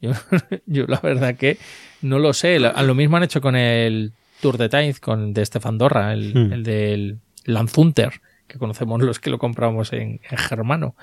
yo, 0.00 0.10
yo, 0.66 0.84
la 0.86 1.00
verdad 1.00 1.36
que 1.36 1.56
no 2.02 2.18
lo 2.18 2.32
sé. 2.34 2.56
A 2.66 2.82
lo 2.82 2.94
mismo 2.94 3.16
han 3.16 3.22
hecho 3.22 3.40
con 3.40 3.56
el 3.56 4.12
Tour 4.40 4.58
de 4.58 4.68
Times, 4.68 5.00
con 5.00 5.32
de 5.32 5.46
Stefan 5.46 5.78
Dorra, 5.78 6.12
el, 6.12 6.34
Mm. 6.34 6.52
el 6.52 6.62
del 6.64 7.18
Lanzunter, 7.44 8.20
que 8.46 8.58
conocemos 8.58 9.00
los 9.02 9.18
que 9.20 9.30
lo 9.30 9.38
compramos 9.38 9.92
en, 9.92 10.20
en 10.28 10.36
germano. 10.38 10.94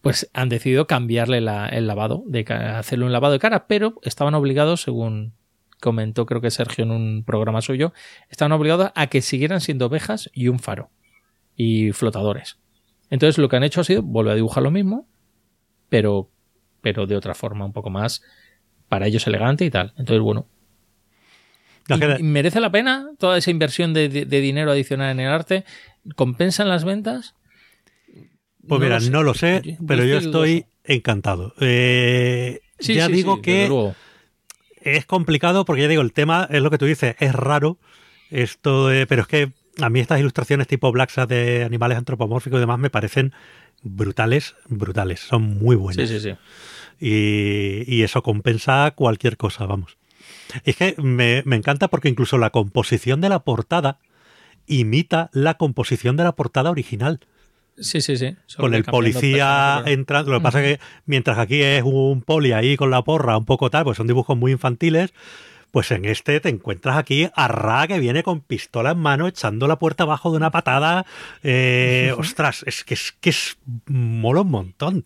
Pues 0.00 0.30
han 0.32 0.48
decidido 0.48 0.86
cambiarle 0.86 1.40
la- 1.40 1.68
el 1.68 1.86
lavado, 1.86 2.22
de 2.26 2.40
hacerle 2.52 3.04
un 3.04 3.12
lavado 3.12 3.32
de 3.34 3.38
cara, 3.40 3.66
pero 3.66 3.94
estaban 4.02 4.34
obligados, 4.34 4.82
según 4.82 5.34
comentó 5.80 6.26
creo 6.26 6.40
que 6.40 6.50
Sergio 6.50 6.84
en 6.84 6.90
un 6.90 7.24
programa 7.24 7.60
suyo, 7.62 7.92
estaban 8.30 8.52
obligados 8.52 8.90
a 8.96 9.06
que 9.08 9.22
siguieran 9.22 9.60
siendo 9.60 9.86
ovejas 9.86 10.28
y 10.32 10.48
un 10.48 10.58
faro 10.58 10.90
y 11.56 11.92
flotadores. 11.92 12.58
Entonces 13.10 13.38
lo 13.38 13.48
que 13.48 13.56
han 13.56 13.64
hecho 13.64 13.80
ha 13.80 13.84
sido 13.84 14.02
volver 14.02 14.32
a 14.32 14.36
dibujar 14.36 14.62
lo 14.62 14.70
mismo, 14.70 15.06
pero, 15.88 16.30
pero 16.80 17.06
de 17.06 17.16
otra 17.16 17.34
forma, 17.34 17.64
un 17.64 17.72
poco 17.72 17.90
más 17.90 18.22
para 18.88 19.06
ellos 19.06 19.26
elegante 19.26 19.64
y 19.64 19.70
tal. 19.70 19.92
Entonces, 19.98 20.20
bueno. 20.22 20.46
La 21.88 21.96
¿Y- 21.96 22.00
gente- 22.00 22.20
y 22.20 22.22
¿Merece 22.22 22.60
la 22.60 22.70
pena 22.70 23.10
toda 23.18 23.38
esa 23.38 23.50
inversión 23.50 23.94
de, 23.94 24.08
de- 24.08 24.24
de 24.26 24.40
dinero 24.40 24.70
adicional 24.70 25.10
en 25.10 25.20
el 25.20 25.28
arte? 25.32 25.64
¿Compensan 26.16 26.68
las 26.68 26.84
ventas? 26.84 27.34
Pues 28.66 28.80
mira, 28.80 29.00
no 29.00 29.22
lo 29.22 29.32
sé, 29.34 29.62
Yo- 29.64 29.72
pero 29.86 30.04
yo 30.04 30.18
estoy 30.18 30.66
encantado. 30.84 31.54
Eh, 31.60 32.60
Sí, 32.80 32.94
ya 32.94 33.06
sí, 33.06 33.12
digo 33.12 33.36
sí, 33.36 33.42
que 33.42 33.68
es 34.82 35.04
complicado 35.06 35.64
porque 35.64 35.82
ya 35.82 35.88
digo, 35.88 36.02
el 36.02 36.12
tema 36.12 36.46
es 36.50 36.62
lo 36.62 36.70
que 36.70 36.78
tú 36.78 36.84
dices, 36.86 37.16
es 37.18 37.34
raro 37.34 37.78
esto, 38.30 38.88
pero 39.08 39.22
es 39.22 39.28
que 39.28 39.52
a 39.80 39.88
mí 39.90 39.98
estas 40.00 40.20
ilustraciones 40.20 40.66
tipo 40.68 40.92
Black 40.92 41.12
de 41.26 41.64
animales 41.64 41.98
antropomórficos 41.98 42.58
y 42.58 42.60
demás 42.60 42.78
me 42.78 42.90
parecen 42.90 43.32
brutales, 43.82 44.54
brutales, 44.68 45.20
son 45.20 45.42
muy 45.58 45.76
buenas. 45.76 46.08
Sí, 46.08 46.18
sí, 46.20 46.30
sí. 46.30 46.36
Y, 47.00 47.84
y 47.86 48.02
eso 48.02 48.22
compensa 48.22 48.90
cualquier 48.94 49.36
cosa, 49.36 49.66
vamos. 49.66 49.96
Es 50.64 50.76
que 50.76 50.94
me, 50.98 51.42
me 51.46 51.56
encanta 51.56 51.88
porque 51.88 52.08
incluso 52.08 52.38
la 52.38 52.50
composición 52.50 53.20
de 53.20 53.28
la 53.28 53.40
portada 53.40 53.98
imita 54.66 55.30
la 55.32 55.54
composición 55.54 56.16
de 56.16 56.24
la 56.24 56.32
portada 56.36 56.70
original 56.70 57.20
Sí, 57.80 58.00
sí, 58.00 58.16
sí. 58.16 58.34
Con 58.56 58.74
el 58.74 58.82
policía 58.82 59.82
pero- 59.84 59.94
entrando. 59.94 60.32
Lo 60.32 60.38
que 60.38 60.42
pasa 60.42 60.64
es 60.64 60.78
que 60.78 60.84
mientras 61.06 61.38
aquí 61.38 61.62
es 61.62 61.84
un 61.84 62.22
poli 62.22 62.50
ahí 62.50 62.76
con 62.76 62.90
la 62.90 63.02
porra, 63.02 63.36
un 63.38 63.44
poco 63.44 63.70
tal, 63.70 63.84
pues 63.84 63.96
son 63.96 64.08
dibujos 64.08 64.36
muy 64.36 64.50
infantiles. 64.50 65.12
Pues 65.70 65.90
en 65.90 66.04
este 66.04 66.40
te 66.40 66.48
encuentras 66.48 66.96
aquí 66.96 67.28
a 67.34 67.48
Ra 67.48 67.86
que 67.86 67.98
viene 67.98 68.22
con 68.22 68.40
pistola 68.40 68.92
en 68.92 68.98
mano 68.98 69.26
echando 69.26 69.66
la 69.68 69.78
puerta 69.78 70.04
abajo 70.04 70.30
de 70.30 70.38
una 70.38 70.50
patada. 70.50 71.04
Eh, 71.42 72.14
ostras, 72.16 72.64
es 72.66 72.84
que 72.84 72.94
es 72.94 73.12
que 73.20 73.30
es 73.30 73.58
mola 73.86 74.40
un 74.40 74.50
montón. 74.50 75.04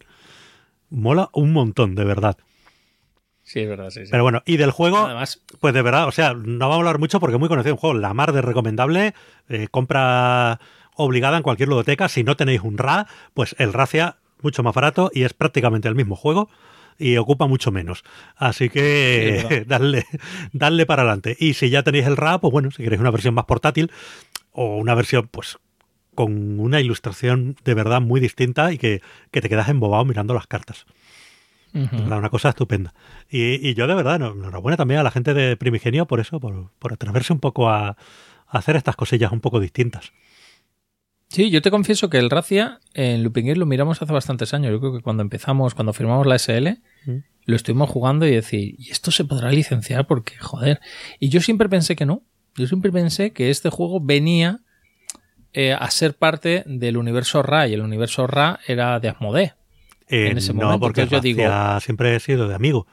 Mola 0.90 1.30
un 1.32 1.52
montón, 1.52 1.94
de 1.94 2.04
verdad. 2.04 2.36
Sí, 3.42 3.60
es 3.60 3.68
verdad, 3.68 3.90
sí, 3.90 4.04
sí. 4.04 4.10
Pero 4.10 4.22
bueno, 4.22 4.42
y 4.46 4.56
del 4.56 4.70
juego, 4.70 4.98
Además, 4.98 5.42
pues 5.60 5.74
de 5.74 5.82
verdad, 5.82 6.06
o 6.06 6.12
sea, 6.12 6.32
no 6.34 6.68
vamos 6.68 6.76
a 6.76 6.78
hablar 6.78 6.98
mucho 6.98 7.18
porque 7.18 7.34
es 7.34 7.40
muy 7.40 7.48
conocido 7.48 7.74
un 7.74 7.80
juego, 7.80 7.98
la 7.98 8.14
mar 8.14 8.32
de 8.32 8.40
recomendable, 8.40 9.14
eh, 9.48 9.66
compra 9.70 10.60
obligada 10.94 11.38
en 11.38 11.42
cualquier 11.42 11.68
ludoteca, 11.68 12.08
si 12.08 12.22
no 12.22 12.36
tenéis 12.36 12.60
un 12.60 12.78
RA, 12.78 13.06
pues 13.34 13.56
el 13.58 13.72
Racia 13.72 14.16
mucho 14.42 14.62
más 14.62 14.74
barato 14.74 15.10
y 15.12 15.24
es 15.24 15.34
prácticamente 15.34 15.88
el 15.88 15.94
mismo 15.94 16.16
juego 16.16 16.48
y 16.98 17.16
ocupa 17.16 17.46
mucho 17.46 17.70
menos. 17.70 18.04
Así 18.36 18.64
Sí, 18.64 18.70
que 18.70 19.38
es 19.38 19.68
darle, 19.68 20.06
darle 20.52 20.86
para 20.86 21.02
adelante. 21.02 21.36
Y 21.38 21.54
si 21.54 21.70
ya 21.70 21.82
tenéis 21.82 22.06
el 22.06 22.16
RA, 22.16 22.38
pues 22.38 22.52
bueno, 22.52 22.70
si 22.70 22.82
queréis 22.82 23.00
una 23.00 23.10
versión 23.10 23.34
más 23.34 23.44
portátil 23.44 23.90
o 24.52 24.76
una 24.76 24.94
versión 24.94 25.28
pues 25.28 25.58
con 26.14 26.60
una 26.60 26.80
ilustración 26.80 27.56
de 27.64 27.74
verdad 27.74 28.00
muy 28.00 28.20
distinta 28.20 28.72
y 28.72 28.78
que, 28.78 29.00
que 29.30 29.40
te 29.40 29.48
quedas 29.48 29.68
embobado 29.68 30.04
mirando 30.04 30.34
las 30.34 30.46
cartas. 30.46 30.86
una 31.72 32.28
cosa 32.28 32.50
estupenda. 32.50 32.92
Y, 33.30 33.66
y 33.66 33.74
yo 33.74 33.86
de 33.86 33.94
verdad, 33.94 34.16
enhorabuena 34.16 34.76
también 34.76 35.00
a 35.00 35.02
la 35.02 35.10
gente 35.10 35.32
de 35.32 35.56
Primigenio 35.56 36.06
por 36.06 36.20
eso, 36.20 36.38
por, 36.38 36.70
por 36.78 36.92
atreverse 36.92 37.32
un 37.32 37.40
poco 37.40 37.70
a, 37.70 37.88
a 37.88 37.96
hacer 38.58 38.76
estas 38.76 38.94
cosillas 38.96 39.32
un 39.32 39.40
poco 39.40 39.58
distintas. 39.58 40.12
Sí, 41.32 41.50
yo 41.50 41.62
te 41.62 41.70
confieso 41.70 42.10
que 42.10 42.18
el 42.18 42.28
Racia 42.28 42.80
en 42.92 43.22
Looping 43.22 43.58
lo 43.58 43.64
miramos 43.64 44.02
hace 44.02 44.12
bastantes 44.12 44.52
años. 44.52 44.70
Yo 44.70 44.80
creo 44.80 44.92
que 44.92 45.00
cuando 45.00 45.22
empezamos, 45.22 45.74
cuando 45.74 45.92
firmamos 45.94 46.26
la 46.26 46.34
SL, 46.36 46.78
Mm. 47.06 47.16
lo 47.46 47.56
estuvimos 47.56 47.88
jugando 47.88 48.26
y 48.26 48.32
decir, 48.32 48.74
¿y 48.78 48.90
esto 48.90 49.10
se 49.10 49.24
podrá 49.24 49.50
licenciar? 49.50 50.06
Porque, 50.06 50.36
joder. 50.38 50.80
Y 51.18 51.30
yo 51.30 51.40
siempre 51.40 51.68
pensé 51.70 51.96
que 51.96 52.04
no. 52.04 52.22
Yo 52.56 52.66
siempre 52.66 52.92
pensé 52.92 53.32
que 53.32 53.48
este 53.48 53.70
juego 53.70 53.98
venía 54.00 54.60
eh, 55.54 55.72
a 55.72 55.90
ser 55.90 56.14
parte 56.16 56.64
del 56.66 56.96
universo 56.96 57.42
Ra 57.42 57.66
y 57.68 57.74
el 57.74 57.80
universo 57.82 58.26
Ra 58.26 58.60
era 58.66 59.00
de 59.00 59.08
Asmodee. 59.10 59.52
Eh, 60.08 60.28
En 60.30 60.38
ese 60.38 60.52
no, 60.54 60.62
momento, 60.64 60.80
porque 60.80 61.02
entonces 61.02 61.30
yo 61.32 61.36
digo- 61.38 61.48
Racia 61.48 61.80
siempre 61.80 62.14
he 62.14 62.20
sido 62.20 62.46
de 62.48 62.54
amigo. 62.54 62.86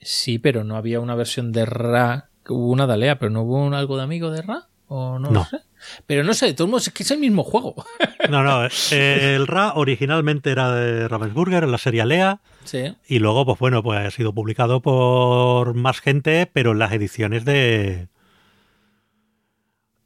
Sí, 0.00 0.38
pero 0.38 0.62
no 0.64 0.76
había 0.76 1.00
una 1.00 1.14
versión 1.14 1.52
de 1.52 1.64
Ra. 1.66 2.30
Hubo 2.48 2.68
una 2.70 2.86
de 2.86 2.92
Alea, 2.94 3.18
pero 3.18 3.30
no 3.30 3.42
hubo 3.42 3.64
un 3.64 3.74
algo 3.74 3.96
de 3.96 4.02
amigo 4.04 4.30
de 4.30 4.42
Ra. 4.42 4.68
O 4.88 5.18
no, 5.18 5.30
No. 5.30 5.40
lo 5.40 5.44
sé. 5.46 5.58
Pero 6.06 6.24
no 6.24 6.34
sé, 6.34 6.46
de 6.46 6.54
todos 6.54 6.70
modos, 6.70 6.86
es 6.88 6.92
que 6.92 7.02
es 7.02 7.10
el 7.10 7.18
mismo 7.18 7.42
juego. 7.44 7.74
No, 8.30 8.42
no, 8.42 8.66
eh, 8.66 9.34
el 9.36 9.46
Ra 9.46 9.74
originalmente 9.76 10.50
era 10.50 10.72
de 10.74 11.06
Ravensburger 11.06 11.62
en 11.62 11.70
la 11.70 11.78
serie 11.78 12.04
Lea 12.04 12.40
sí. 12.64 12.96
y 13.06 13.20
luego, 13.20 13.46
pues 13.46 13.58
bueno, 13.60 13.82
pues 13.84 14.00
ha 14.00 14.10
sido 14.10 14.32
publicado 14.34 14.80
por 14.82 15.74
más 15.74 16.00
gente, 16.00 16.50
pero 16.52 16.72
en 16.72 16.80
las 16.80 16.92
ediciones 16.92 17.44
de. 17.44 18.08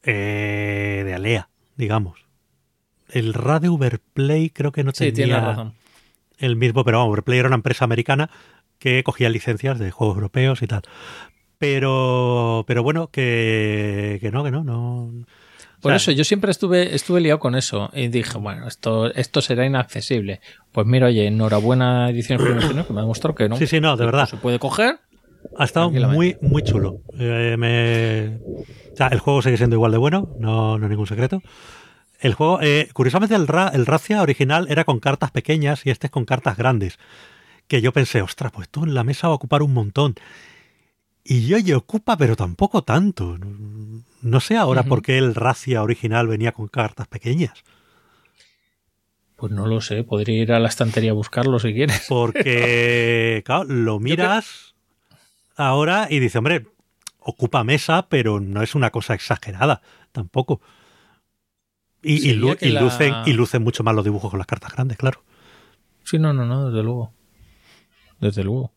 eh, 0.02 1.02
de 1.04 1.14
Alea, 1.14 1.48
digamos. 1.76 2.24
El 3.08 3.34
Ra 3.34 3.58
de 3.58 3.68
Uberplay 3.68 4.50
creo 4.50 4.72
que 4.72 4.84
no 4.84 4.90
Sí, 4.92 5.12
tenía 5.12 5.36
tienes 5.36 5.42
razón. 5.44 5.74
el 6.38 6.56
mismo, 6.56 6.84
pero 6.84 6.98
vamos, 6.98 7.10
Uberplay 7.12 7.38
era 7.38 7.48
una 7.48 7.56
empresa 7.56 7.84
americana 7.84 8.30
que 8.78 9.02
cogía 9.02 9.28
licencias 9.30 9.78
de 9.78 9.90
juegos 9.90 10.16
europeos 10.16 10.62
y 10.62 10.66
tal. 10.66 10.82
Pero, 11.58 12.64
pero 12.66 12.82
bueno, 12.82 13.08
que, 13.08 14.18
que 14.20 14.30
no, 14.30 14.44
que 14.44 14.50
no, 14.50 14.62
no. 14.64 15.10
Por 15.80 15.92
O 15.92 15.92
sea, 15.92 15.96
eso 15.96 16.12
yo 16.12 16.24
siempre 16.24 16.50
estuve, 16.50 16.94
estuve 16.94 17.20
liado 17.20 17.38
con 17.38 17.54
eso 17.54 17.90
y 17.94 18.08
dije, 18.08 18.36
bueno, 18.38 18.68
esto, 18.68 19.12
esto 19.14 19.40
será 19.40 19.64
inaccesible. 19.64 20.40
Pues 20.72 20.86
mira, 20.86 21.06
oye, 21.06 21.26
enhorabuena 21.26 22.10
edición 22.10 22.38
Primigenio, 22.44 22.86
que 22.86 22.92
me 22.92 23.00
ha 23.00 23.02
demostrado 23.02 23.34
que 23.34 23.48
no. 23.48 23.56
Sí, 23.56 23.66
sí, 23.66 23.80
no, 23.80 23.96
de 23.96 24.04
verdad. 24.04 24.28
Se 24.28 24.36
puede 24.36 24.58
coger. 24.58 24.98
Ha 25.56 25.64
estado 25.64 25.90
muy, 25.90 26.36
muy 26.42 26.62
chulo. 26.62 27.00
Eh, 27.18 27.56
me- 27.58 28.36
o 28.92 28.96
sea, 28.96 29.06
el 29.08 29.20
juego 29.20 29.40
sigue 29.40 29.56
siendo 29.56 29.74
igual 29.76 29.92
de 29.92 29.98
bueno, 29.98 30.28
no, 30.38 30.76
no 30.78 30.84
es 30.84 30.90
ningún 30.90 31.06
secreto. 31.06 31.40
El 32.20 32.34
juego, 32.34 32.58
eh, 32.60 32.90
curiosamente, 32.92 33.34
el, 33.34 33.46
Ra- 33.46 33.70
el 33.72 33.86
Racia 33.86 34.20
original 34.20 34.66
era 34.68 34.84
con 34.84 35.00
cartas 35.00 35.30
pequeñas 35.30 35.86
y 35.86 35.90
este 35.90 36.08
es 36.08 36.10
con 36.10 36.26
cartas 36.26 36.58
grandes. 36.58 36.98
Que 37.68 37.80
yo 37.80 37.92
pensé, 37.94 38.20
ostras, 38.20 38.52
pues 38.52 38.66
esto 38.66 38.84
en 38.84 38.92
la 38.92 39.04
mesa 39.04 39.28
va 39.28 39.32
a 39.32 39.36
ocupar 39.36 39.62
un 39.62 39.72
montón. 39.72 40.14
Y 41.24 41.46
yo 41.46 41.56
y 41.56 41.72
ocupa, 41.72 42.18
pero 42.18 42.36
tampoco 42.36 42.82
tanto. 42.82 43.38
No, 44.22 44.40
sé 44.40 44.56
ahora 44.56 44.82
por 44.82 45.02
qué 45.02 45.18
el 45.18 45.34
Racia 45.34 45.82
original 45.82 46.26
venía 46.28 46.52
con 46.52 46.68
cartas 46.68 47.06
pequeñas. 47.08 47.64
Pues 49.36 49.52
no 49.52 49.66
lo 49.66 49.80
sé, 49.80 50.04
podría 50.04 50.42
ir 50.42 50.52
a 50.52 50.60
la 50.60 50.68
estantería 50.68 51.12
a 51.12 51.14
buscarlo 51.14 51.58
si 51.58 51.72
quieres. 51.72 52.04
Porque, 52.08 53.42
claro, 53.46 53.64
lo 53.64 53.98
miras 53.98 54.74
ahora 55.56 56.08
y 56.10 56.18
dice, 56.18 56.38
hombre, 56.38 56.66
ocupa 57.18 57.64
mesa, 57.64 58.08
pero 58.10 58.40
no 58.40 58.62
es 58.62 58.74
una 58.74 58.90
cosa 58.90 59.14
exagerada 59.14 59.80
tampoco. 60.12 60.60
Y, 62.02 62.14
y, 62.16 62.18
Sería 62.20 62.34
lu- 62.36 62.56
que 62.56 62.66
y 62.68 62.70
la- 62.72 62.80
lucen, 62.82 63.14
y 63.26 63.32
lucen 63.32 63.62
mucho 63.62 63.82
más 63.82 63.94
los 63.94 64.04
dibujos 64.04 64.30
con 64.30 64.38
las 64.38 64.46
cartas 64.46 64.72
grandes, 64.74 64.98
claro. 64.98 65.22
Sí, 66.04 66.18
no, 66.18 66.32
no, 66.34 66.44
no, 66.44 66.66
desde 66.70 66.82
luego. 66.82 67.12
Desde 68.20 68.44
luego. 68.44 68.72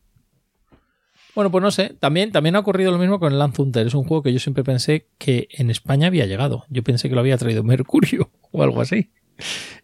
Bueno, 1.36 1.50
pues 1.52 1.62
no 1.62 1.72
sé. 1.72 1.96
También, 2.00 2.32
también 2.32 2.56
ha 2.56 2.60
ocurrido 2.60 2.92
lo 2.92 2.98
mismo 3.00 3.20
con 3.20 3.34
el 3.34 3.40
Land 3.40 3.60
Hunter. 3.60 3.88
Es 3.88 3.94
un 3.96 4.04
juego 4.04 4.22
que 4.24 4.32
yo 4.34 4.40
siempre 4.40 4.64
pensé 4.64 5.08
que 5.18 5.48
en 5.52 5.70
España 5.72 6.08
había 6.08 6.26
llegado. 6.26 6.66
Yo 6.70 6.84
pensé 6.84 7.10
que 7.10 7.16
lo 7.16 7.22
había 7.22 7.38
traído 7.38 7.64
Mercurio 7.64 8.30
o 8.52 8.62
algo 8.64 8.82
así. 8.82 9.10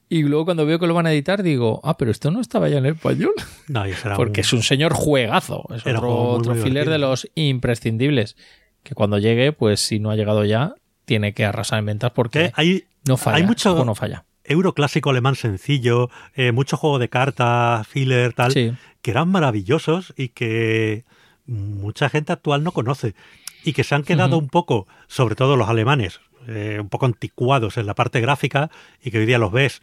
Y 0.09 0.23
luego 0.23 0.45
cuando 0.45 0.65
veo 0.65 0.79
que 0.79 0.87
lo 0.87 0.93
van 0.93 1.05
a 1.07 1.11
editar 1.13 1.41
digo, 1.43 1.81
ah, 1.83 1.97
pero 1.97 2.11
esto 2.11 2.29
no 2.31 2.39
estaba 2.41 2.69
ya 2.69 2.77
en 2.77 2.85
español. 2.87 3.33
No, 3.67 3.87
y 3.87 3.93
será 3.93 4.15
Porque 4.15 4.41
un- 4.41 4.45
es 4.45 4.53
un 4.53 4.63
señor 4.63 4.93
juegazo. 4.93 5.65
Es 5.75 5.85
Era 5.85 5.99
otro, 5.99 6.09
muy, 6.09 6.39
otro 6.39 6.53
muy 6.55 6.63
filler 6.63 6.89
de 6.89 6.97
los 6.97 7.29
imprescindibles. 7.35 8.35
Que 8.83 8.95
cuando 8.95 9.17
llegue, 9.19 9.51
pues 9.51 9.79
si 9.79 9.99
no 9.99 10.09
ha 10.09 10.15
llegado 10.15 10.43
ya, 10.45 10.73
tiene 11.05 11.33
que 11.33 11.45
arrasar 11.45 11.77
en 11.79 11.85
ventas 11.85 12.11
porque 12.11 12.39
que 12.47 12.51
hay 12.55 12.83
no 13.07 13.17
falla. 13.17 13.37
hay 13.37 13.43
mucho- 13.43 13.83
no 13.85 13.93
falla. 13.95 14.25
euro 14.43 14.73
clásico 14.73 15.11
alemán 15.11 15.35
sencillo, 15.35 16.09
eh, 16.35 16.51
mucho 16.51 16.77
juego 16.77 16.97
de 16.97 17.09
cartas, 17.09 17.87
filler, 17.87 18.33
tal, 18.33 18.51
Sí. 18.51 18.71
que 19.03 19.11
eran 19.11 19.29
maravillosos 19.29 20.13
y 20.17 20.29
que 20.29 21.05
mucha 21.49 22.09
gente 22.09 22.31
actual 22.31 22.63
no 22.63 22.71
conoce. 22.71 23.15
Y 23.63 23.73
que 23.73 23.83
se 23.83 23.95
han 23.95 24.03
quedado 24.03 24.37
un 24.37 24.47
poco, 24.47 24.87
sobre 25.07 25.35
todo 25.35 25.57
los 25.57 25.67
alemanes, 25.67 26.21
eh, 26.47 26.77
un 26.79 26.89
poco 26.89 27.05
anticuados 27.05 27.77
en 27.77 27.85
la 27.85 27.95
parte 27.95 28.21
gráfica 28.21 28.71
y 29.03 29.11
que 29.11 29.19
hoy 29.19 29.25
día 29.25 29.37
los 29.37 29.51
ves 29.51 29.81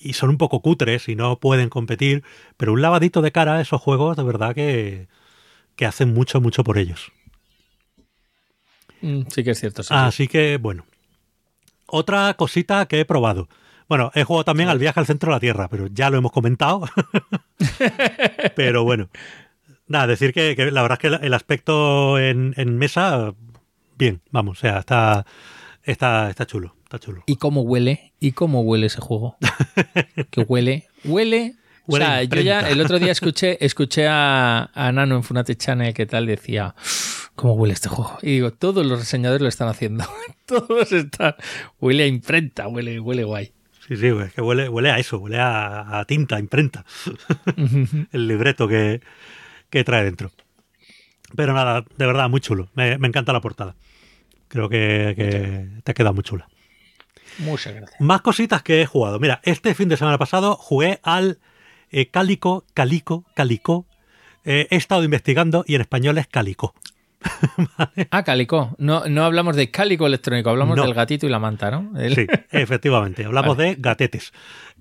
y 0.00 0.12
son 0.12 0.30
un 0.30 0.38
poco 0.38 0.60
cutres 0.60 1.08
y 1.08 1.16
no 1.16 1.38
pueden 1.38 1.68
competir, 1.68 2.22
pero 2.56 2.72
un 2.72 2.82
lavadito 2.82 3.22
de 3.22 3.32
cara 3.32 3.56
a 3.56 3.60
esos 3.60 3.80
juegos 3.80 4.16
de 4.16 4.22
verdad 4.22 4.54
que, 4.54 5.08
que 5.74 5.86
hacen 5.86 6.12
mucho, 6.12 6.40
mucho 6.40 6.64
por 6.64 6.78
ellos. 6.78 7.12
Mm, 9.00 9.22
sí 9.28 9.44
que 9.44 9.50
es 9.50 9.60
cierto. 9.60 9.82
sí, 9.82 9.88
sí. 9.88 9.94
Así 9.94 10.28
que, 10.28 10.58
bueno. 10.58 10.86
Otra 11.86 12.34
cosita 12.34 12.86
que 12.86 13.00
he 13.00 13.04
probado. 13.04 13.48
Bueno, 13.88 14.10
he 14.14 14.24
jugado 14.24 14.44
también 14.44 14.68
al 14.68 14.80
viaje 14.80 14.98
al 14.98 15.06
centro 15.06 15.30
de 15.30 15.36
la 15.36 15.40
Tierra, 15.40 15.68
pero 15.68 15.86
ya 15.86 16.10
lo 16.10 16.18
hemos 16.18 16.32
comentado. 16.32 16.88
pero 18.56 18.82
bueno. 18.82 19.08
Nada, 19.88 20.06
decir 20.08 20.32
que, 20.32 20.56
que 20.56 20.70
la 20.70 20.82
verdad 20.82 20.98
es 21.02 21.18
que 21.20 21.26
el- 21.26 21.34
aspecto 21.34 22.18
en, 22.18 22.54
en 22.56 22.76
mesa, 22.76 23.34
bien, 23.96 24.20
vamos, 24.30 24.58
o 24.58 24.60
sea, 24.60 24.78
está, 24.78 25.24
está, 25.84 26.28
está 26.30 26.46
chulo, 26.46 26.74
está 26.84 26.98
chulo. 26.98 27.22
¿Y 27.26 27.36
cómo 27.36 27.62
huele? 27.62 28.12
¿Y 28.18 28.32
cómo 28.32 28.62
huele 28.62 28.86
ese 28.86 29.00
juego? 29.00 29.36
que 30.30 30.40
huele, 30.42 30.88
huele. 31.04 31.54
O 31.88 31.92
Huele 31.92 32.04
a 32.04 32.08
sea, 32.08 32.22
yo 32.24 32.40
ya 32.40 32.68
el 32.68 32.80
otro 32.80 32.98
día 32.98 33.12
escuché, 33.12 33.64
escuché 33.64 34.08
a, 34.08 34.70
a 34.74 34.90
Nano 34.90 35.14
en 35.14 35.22
Funate 35.22 35.54
Channel 35.54 35.94
que 35.94 36.04
tal 36.04 36.26
decía, 36.26 36.74
¿cómo 37.36 37.52
huele 37.54 37.74
este 37.74 37.88
juego? 37.88 38.18
Y 38.22 38.32
digo, 38.32 38.50
todos 38.50 38.84
los 38.84 38.98
reseñadores 38.98 39.40
lo 39.40 39.46
están 39.46 39.68
haciendo. 39.68 40.04
todos 40.46 40.90
están. 40.90 41.36
Huele 41.80 42.02
a 42.02 42.06
imprenta, 42.08 42.66
huele, 42.66 42.98
huele 42.98 43.22
guay. 43.22 43.52
Sí, 43.86 43.96
sí, 43.96 44.08
es 44.08 44.32
que 44.34 44.40
huele, 44.40 44.68
huele 44.68 44.90
a 44.90 44.98
eso, 44.98 45.18
huele 45.18 45.38
a, 45.38 46.00
a 46.00 46.04
tinta, 46.06 46.34
a 46.34 46.40
imprenta. 46.40 46.84
el 47.56 48.26
libreto 48.26 48.66
que, 48.66 49.00
que 49.70 49.84
trae 49.84 50.04
dentro. 50.04 50.30
Pero 51.34 51.52
nada, 51.54 51.84
de 51.96 52.06
verdad, 52.06 52.28
muy 52.28 52.40
chulo. 52.40 52.68
Me, 52.74 52.98
me 52.98 53.08
encanta 53.08 53.32
la 53.32 53.40
portada. 53.40 53.74
Creo 54.48 54.68
que, 54.68 55.14
que 55.16 55.68
te 55.82 55.90
ha 55.90 55.94
quedado 55.94 56.14
muy 56.14 56.22
chula. 56.22 56.48
Muchas 57.38 57.74
gracias. 57.74 58.00
Más 58.00 58.20
cositas 58.22 58.62
que 58.62 58.80
he 58.82 58.86
jugado. 58.86 59.18
Mira, 59.18 59.40
este 59.42 59.74
fin 59.74 59.88
de 59.88 59.96
semana 59.96 60.18
pasado 60.18 60.56
jugué 60.56 61.00
al 61.02 61.38
eh, 61.90 62.06
Cálico, 62.08 62.64
Calico, 62.74 63.24
Calico. 63.34 63.86
Eh, 64.44 64.68
he 64.70 64.76
estado 64.76 65.02
investigando 65.02 65.64
y 65.66 65.74
en 65.74 65.80
español 65.80 66.18
es 66.18 66.26
Calico. 66.28 66.74
Ah, 68.10 68.22
Calico. 68.22 68.74
No, 68.78 69.06
no 69.06 69.24
hablamos 69.24 69.56
de 69.56 69.70
Cálico 69.70 70.06
electrónico, 70.06 70.50
hablamos 70.50 70.76
No. 70.76 70.84
del 70.84 70.94
gatito 70.94 71.26
y 71.26 71.28
la 71.30 71.38
manta, 71.40 71.70
¿no? 71.70 71.98
El- 71.98 72.14
Sí, 72.14 72.26
efectivamente. 72.52 73.24
Hablamos 73.24 73.56
de 73.56 73.74
gatetes. 73.78 74.32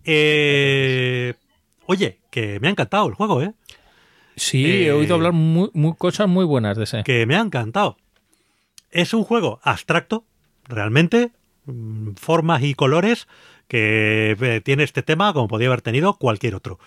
Eh, 0.04 1.34
oye, 1.88 2.20
que 2.30 2.60
me 2.60 2.68
ha 2.68 2.72
encantado 2.72 3.08
el 3.08 3.16
juego, 3.16 3.42
¿eh? 3.42 3.54
Sí, 4.36 4.66
Eh, 4.66 4.86
he 4.88 4.92
oído 4.92 5.16
hablar 5.16 5.34
muy, 5.34 5.70
muy- 5.74 5.96
cosas 5.96 6.28
muy 6.28 6.46
buenas 6.46 6.78
de 6.78 6.84
ese. 6.84 7.04
que 7.04 7.26
me 7.26 7.36
ha 7.36 7.42
encantado. 7.42 7.98
Es 8.92 9.14
un 9.14 9.24
juego 9.24 9.60
abstracto, 9.64 10.26
realmente, 10.68 11.32
mm, 11.66 12.12
formas 12.16 12.64
y 12.64 12.74
colores 12.74 13.28
que 13.68 14.36
eh, 14.40 14.62
tiene 14.62 14.84
este 14.84 15.02
tema 15.04 15.34
como 15.34 15.48
podía 15.48 15.68
haber 15.68 15.82
tenido 15.82 16.14
cualquier 16.18 16.56
otro. 16.56 16.80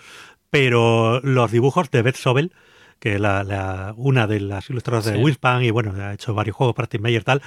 Pero 0.51 1.21
los 1.21 1.51
dibujos 1.51 1.91
de 1.91 2.03
Beth 2.03 2.17
Sobel, 2.17 2.53
que 3.01 3.15
es 3.15 3.21
la, 3.21 3.45
la- 3.45 3.95
una 3.97 4.27
de 4.27 4.41
las 4.41 4.71
ilustradoras 4.71 5.05
de 5.07 5.15
Sí. 5.15 5.19
Winspan 5.23 5.65
y 5.65 5.71
bueno, 5.71 5.93
ha 6.03 6.15
hecho 6.15 6.35
varios 6.35 6.57
juegos 6.57 6.75
para 6.77 6.89
Tim 6.89 7.03
Mayer 7.03 7.25
tal, 7.25 7.43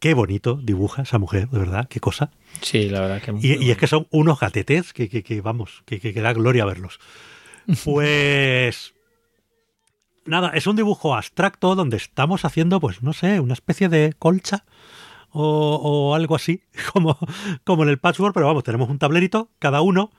qué 0.00 0.14
bonito 0.14 0.58
dibuja 0.62 1.02
esa 1.02 1.18
mujer, 1.18 1.48
de 1.48 1.58
verdad, 1.58 1.88
qué 1.88 2.00
cosa. 2.00 2.30
Sí, 2.60 2.88
la 2.90 3.00
verdad 3.00 3.22
que. 3.22 3.32
muy 3.32 3.40
Y, 3.44 3.64
y 3.64 3.70
es 3.70 3.76
que 3.78 3.86
son 3.86 4.06
unos 4.10 4.38
gatetes 4.40 4.92
que, 4.92 5.08
que- 5.08 5.22
que, 5.22 5.40
vamos, 5.40 5.82
que 5.86 6.12
da 6.12 6.32
gloria 6.32 6.64
verlos. 6.64 6.98
Pues. 7.84 8.94
Nada, 10.26 10.50
es 10.54 10.66
un 10.66 10.76
dibujo 10.76 11.14
abstracto 11.14 11.74
donde 11.74 11.96
estamos 11.96 12.44
haciendo, 12.44 12.80
pues 12.80 13.02
no 13.02 13.12
sé, 13.12 13.40
una 13.40 13.52
especie 13.52 13.88
de 13.88 14.14
colcha 14.18 14.64
o, 15.30 15.80
o 15.82 16.14
algo 16.14 16.34
así, 16.34 16.62
como, 16.92 17.18
como 17.64 17.82
en 17.82 17.90
el 17.90 17.98
patchwork, 17.98 18.34
pero 18.34 18.46
vamos, 18.46 18.64
tenemos 18.64 18.88
un 18.88 18.98
tablerito, 18.98 19.50
cada 19.58 19.82
uno, 19.82 20.10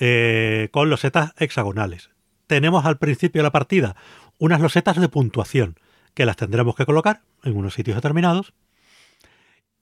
eh, 0.00 0.68
con 0.70 0.88
losetas 0.88 1.34
hexagonales. 1.38 2.10
Tenemos 2.46 2.86
al 2.86 2.98
principio 2.98 3.40
de 3.40 3.44
la 3.44 3.52
partida 3.52 3.96
unas 4.38 4.60
losetas 4.60 4.98
de 5.00 5.08
puntuación, 5.08 5.76
que 6.14 6.24
las 6.24 6.36
tendremos 6.36 6.74
que 6.76 6.86
colocar 6.86 7.22
en 7.42 7.56
unos 7.56 7.74
sitios 7.74 7.96
determinados. 7.96 8.54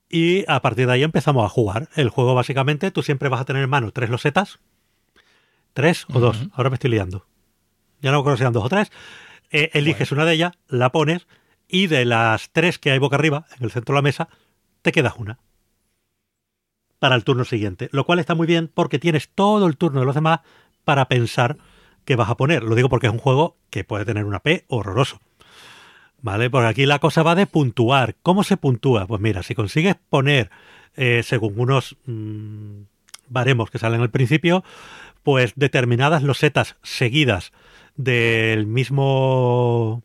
Y 0.09 0.45
a 0.49 0.61
partir 0.63 0.87
de 0.87 0.95
ahí 0.95 1.03
empezamos 1.03 1.45
a 1.45 1.49
jugar. 1.49 1.89
El 1.95 2.09
juego 2.09 2.35
básicamente, 2.35 2.91
tú 2.91 3.03
siempre 3.03 3.29
vas 3.29 3.41
a 3.41 3.45
tener 3.45 3.63
en 3.63 3.71
mano 3.71 3.91
tres 3.91 4.09
losetas. 4.11 4.59
Tres 5.75 6.07
o 6.13 6.21
dos. 6.21 6.49
Ahora 6.53 6.71
me 6.71 6.75
estoy 6.75 6.91
liando. 6.91 7.27
Ya 8.01 8.11
no 8.11 8.19
acuerdo 8.19 8.37
si 8.37 8.43
eran 8.43 8.53
dos 8.53 8.65
o 8.65 8.69
tres. 8.69 8.91
Eh, 9.51 9.71
eliges 9.75 10.13
una 10.13 10.25
de 10.25 10.35
ellas, 10.35 10.53
la 10.69 10.91
pones 10.91 11.27
y 11.69 11.87
de 11.87 12.05
las 12.05 12.51
tres 12.51 12.79
que 12.79 12.91
hay 12.91 12.99
boca 12.99 13.17
arriba, 13.17 13.47
en 13.57 13.65
el 13.65 13.71
centro 13.71 13.95
de 13.95 13.99
la 13.99 14.03
mesa, 14.03 14.29
te 14.83 14.93
quedas 14.93 15.15
una. 15.17 15.39
Para 16.99 17.15
el 17.15 17.25
turno 17.25 17.45
siguiente. 17.45 17.89
Lo 17.93 18.05
cual 18.05 18.19
está 18.19 18.35
muy 18.35 18.47
bien 18.47 18.71
porque 18.73 18.99
tienes 18.99 19.29
todo 19.29 19.67
el 19.67 19.77
turno 19.77 20.01
de 20.01 20.07
los 20.07 20.15
demás 20.15 20.41
para 20.85 21.09
pensar 21.09 21.59
qué 22.05 22.17
vas 22.17 22.31
a 22.31 22.37
poner. 22.37 22.63
Lo 22.63 22.75
digo 22.75 22.89
porque 22.89 23.09
es 23.09 23.13
un 23.13 23.19
juego 23.19 23.57
que 23.71 23.85
puede 23.85 24.05
tener 24.05 24.25
una 24.25 24.41
P 24.41 24.65
horroroso. 24.69 25.21
¿Vale? 26.23 26.49
Porque 26.49 26.69
aquí 26.69 26.87
la 26.87 26.99
cosa 26.99 27.23
va 27.23 27.35
de 27.35 27.47
puntuar. 27.47 28.17
¿Cómo 28.23 28.43
se 28.43 28.57
puntúa? 28.57 29.07
Pues 29.07 29.21
mira, 29.21 29.43
si 29.43 29.55
consigues 29.55 29.97
poner, 30.09 30.51
eh, 30.97 31.23
según 31.23 31.61
unos 31.61 31.97
mm, 32.07 32.83
baremos 33.29 33.71
que 33.71 33.79
salen 33.79 34.01
al 34.01 34.11
principio, 34.11 34.65
pues 35.23 35.53
determinadas 35.57 36.23
losetas 36.23 36.77
seguidas 36.83 37.53
del 37.97 38.67
mismo. 38.67 40.03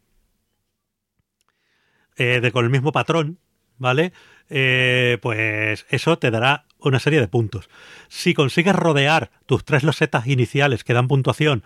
eh, 2.17 2.39
de 2.41 2.51
con 2.51 2.65
el 2.65 2.71
mismo 2.71 2.91
patrón, 2.91 3.39
¿vale? 3.77 4.13
Eh, 4.49 5.17
pues 5.21 5.85
eso 5.89 6.17
te 6.17 6.31
dará 6.31 6.65
una 6.79 6.99
serie 6.99 7.19
de 7.19 7.27
puntos. 7.27 7.69
Si 8.09 8.33
consigues 8.33 8.75
rodear 8.75 9.31
tus 9.45 9.63
tres 9.63 9.83
losetas 9.83 10.27
iniciales 10.27 10.83
que 10.83 10.93
dan 10.93 11.07
puntuación 11.07 11.63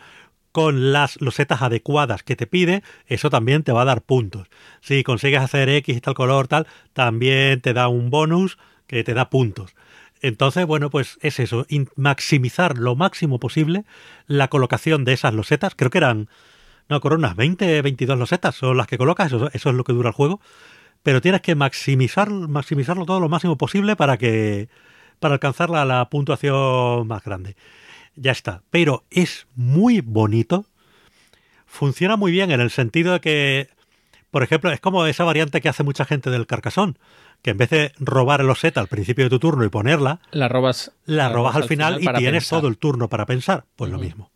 con 0.51 0.93
las 0.93 1.19
losetas 1.19 1.61
adecuadas 1.61 2.23
que 2.23 2.35
te 2.35 2.47
pide, 2.47 2.83
eso 3.07 3.29
también 3.29 3.63
te 3.63 3.73
va 3.73 3.81
a 3.81 3.85
dar 3.85 4.01
puntos. 4.01 4.47
Si 4.81 5.03
consigues 5.03 5.41
hacer 5.41 5.67
X 5.67 5.97
y 5.97 6.01
tal 6.01 6.13
color, 6.13 6.47
tal, 6.47 6.67
también 6.93 7.59
te 7.59 7.73
da 7.73 7.89
un 7.89 8.09
bonus 8.09 8.57
que 8.87 9.03
te 9.03 9.13
da 9.13 9.29
puntos. 9.29 9.75
Entonces, 10.21 10.65
bueno, 10.65 10.89
pues 10.89 11.17
es 11.21 11.39
eso, 11.39 11.65
maximizar 11.95 12.77
lo 12.77 12.95
máximo 12.95 13.39
posible 13.39 13.85
la 14.27 14.47
colocación 14.47 15.05
de 15.05 15.13
esas 15.13 15.33
losetas. 15.33 15.75
Creo 15.75 15.91
que 15.91 15.97
eran, 15.99 16.29
no, 16.89 16.99
con 17.01 17.13
unas 17.13 17.35
20, 17.35 17.81
22 17.81 18.17
losetas 18.17 18.55
son 18.55 18.77
las 18.77 18.87
que 18.87 18.97
colocas, 18.97 19.27
eso, 19.27 19.49
eso 19.53 19.69
es 19.69 19.75
lo 19.75 19.83
que 19.83 19.93
dura 19.93 20.09
el 20.09 20.15
juego. 20.15 20.39
Pero 21.03 21.21
tienes 21.21 21.41
que 21.41 21.55
maximizar, 21.55 22.29
maximizarlo 22.31 23.05
todo 23.05 23.19
lo 23.19 23.29
máximo 23.29 23.57
posible 23.57 23.95
para 23.95 24.17
que 24.17 24.69
para 25.19 25.35
alcanzar 25.35 25.69
la, 25.69 25.85
la 25.85 26.09
puntuación 26.09 27.07
más 27.07 27.23
grande. 27.23 27.55
Ya 28.15 28.31
está. 28.31 28.63
Pero 28.69 29.03
es 29.09 29.47
muy 29.55 30.01
bonito. 30.01 30.65
Funciona 31.65 32.15
muy 32.15 32.31
bien 32.31 32.51
en 32.51 32.61
el 32.61 32.71
sentido 32.71 33.13
de 33.13 33.19
que, 33.19 33.69
por 34.35 34.43
ejemplo, 34.43 34.69
es 34.69 34.81
como 34.81 35.05
esa 35.05 35.23
variante 35.23 35.61
que 35.61 35.69
hace 35.69 35.83
mucha 35.83 36.03
gente 36.03 36.29
del 36.29 36.45
carcasón, 36.45 36.99
que 37.41 37.51
en 37.51 37.57
vez 37.57 37.69
de 37.69 37.93
robar 37.99 38.41
el 38.41 38.49
oseta 38.49 38.81
al 38.81 38.89
principio 38.89 39.23
de 39.23 39.29
tu 39.29 39.39
turno 39.39 39.63
y 39.63 39.69
ponerla, 39.69 40.19
La 40.31 40.49
robas. 40.49 40.91
la 41.05 41.29
robas 41.29 41.55
al 41.55 41.63
final, 41.63 42.01
y 42.01 42.05
para 42.05 42.17
tienes 42.17 42.43
pensar. 42.43 42.59
todo 42.59 42.67
el 42.67 42.77
turno 42.77 43.07
para 43.07 43.25
pensar. 43.25 43.63
Pues 43.77 43.89
lo 43.89 43.97
mismo. 43.97 44.29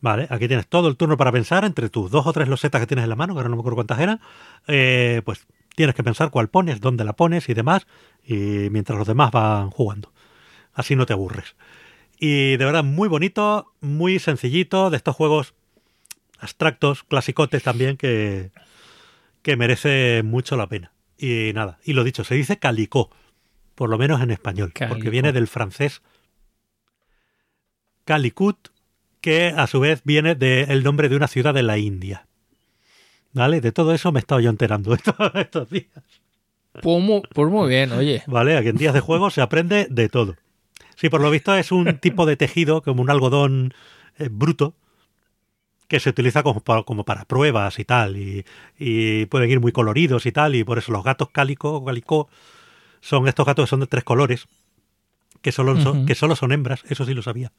Vale, 0.00 0.26
aquí 0.30 0.48
tienes 0.48 0.66
todo 0.68 0.88
el 0.88 0.96
turno 0.96 1.18
para 1.18 1.30
pensar 1.30 1.66
entre 1.66 1.90
tus 1.90 2.10
dos 2.10 2.26
o 2.26 2.32
tres 2.32 2.48
losetas 2.48 2.80
que 2.80 2.86
tienes 2.86 3.02
en 3.02 3.10
la 3.10 3.16
mano, 3.16 3.34
que 3.34 3.40
ahora 3.40 3.50
no 3.50 3.56
me 3.56 3.60
acuerdo 3.60 3.74
cuántas 3.76 4.00
eran. 4.00 4.20
eh, 4.68 5.20
pues 5.22 5.46
tienes 5.76 5.94
que 5.94 6.02
pensar 6.02 6.30
cuál 6.30 6.48
pones, 6.48 6.80
dónde 6.80 7.04
la 7.04 7.12
pones 7.12 7.46
y 7.50 7.52
demás, 7.52 7.86
y 8.24 8.70
mientras 8.70 8.98
los 8.98 9.06
demás 9.06 9.30
van 9.32 9.68
jugando. 9.68 10.14
Así 10.72 10.96
no 10.96 11.04
te 11.04 11.12
aburres. 11.12 11.56
Y 12.18 12.56
de 12.56 12.64
verdad, 12.64 12.84
muy 12.84 13.06
bonito, 13.10 13.70
muy 13.82 14.18
sencillito, 14.18 14.88
de 14.88 14.96
estos 14.96 15.14
juegos 15.14 15.52
abstractos, 16.38 17.04
clasicotes 17.04 17.62
también, 17.62 17.98
que, 17.98 18.50
que 19.48 19.56
merece 19.56 20.22
mucho 20.24 20.58
la 20.58 20.66
pena. 20.66 20.92
Y 21.16 21.52
nada, 21.54 21.78
y 21.82 21.94
lo 21.94 22.04
dicho, 22.04 22.22
se 22.22 22.34
dice 22.34 22.58
calicó, 22.58 23.08
por 23.74 23.88
lo 23.88 23.96
menos 23.96 24.20
en 24.20 24.30
español, 24.30 24.74
porque 24.90 25.08
viene 25.08 25.32
del 25.32 25.48
francés 25.48 26.02
Calicut, 28.04 28.68
que 29.22 29.54
a 29.56 29.66
su 29.66 29.80
vez 29.80 30.02
viene 30.04 30.34
del 30.34 30.84
nombre 30.84 31.08
de 31.08 31.16
una 31.16 31.28
ciudad 31.28 31.54
de 31.54 31.62
la 31.62 31.78
India. 31.78 32.26
¿Vale? 33.32 33.62
De 33.62 33.72
todo 33.72 33.94
eso 33.94 34.12
me 34.12 34.18
he 34.18 34.20
estado 34.20 34.42
yo 34.42 34.50
enterando 34.50 34.92
estos, 34.94 35.14
estos 35.36 35.70
días. 35.70 35.86
Pues 36.82 37.02
muy, 37.02 37.22
pues 37.32 37.50
muy 37.50 37.70
bien, 37.70 37.92
oye. 37.92 38.24
¿Vale? 38.26 38.54
Aquí 38.54 38.68
en 38.68 38.76
días 38.76 38.92
de 38.92 39.00
juego 39.00 39.30
se 39.30 39.40
aprende 39.40 39.86
de 39.88 40.10
todo. 40.10 40.36
Sí, 40.94 41.08
por 41.08 41.22
lo 41.22 41.30
visto 41.30 41.56
es 41.56 41.72
un 41.72 41.96
tipo 42.00 42.26
de 42.26 42.36
tejido, 42.36 42.82
como 42.82 43.00
un 43.00 43.08
algodón 43.08 43.72
eh, 44.18 44.28
bruto, 44.30 44.74
que 45.88 46.00
se 46.00 46.10
utiliza 46.10 46.42
como 46.42 46.60
para, 46.60 46.82
como 46.82 47.04
para 47.04 47.24
pruebas 47.24 47.78
y 47.78 47.84
tal, 47.84 48.16
y, 48.16 48.44
y, 48.78 49.26
pueden 49.26 49.50
ir 49.50 49.60
muy 49.60 49.72
coloridos 49.72 50.26
y 50.26 50.32
tal, 50.32 50.54
y 50.54 50.62
por 50.62 50.78
eso 50.78 50.92
los 50.92 51.02
gatos 51.02 51.30
cálico, 51.30 51.84
cálico 51.84 52.28
son 53.00 53.26
estos 53.26 53.46
gatos 53.46 53.64
que 53.64 53.70
son 53.70 53.80
de 53.80 53.86
tres 53.86 54.04
colores, 54.04 54.46
que 55.40 55.50
solo, 55.50 55.80
son, 55.80 56.04
que 56.04 56.14
solo 56.14 56.36
son 56.36 56.52
hembras, 56.52 56.84
eso 56.88 57.04
sí 57.04 57.14
lo 57.14 57.22
sabía. 57.22 57.52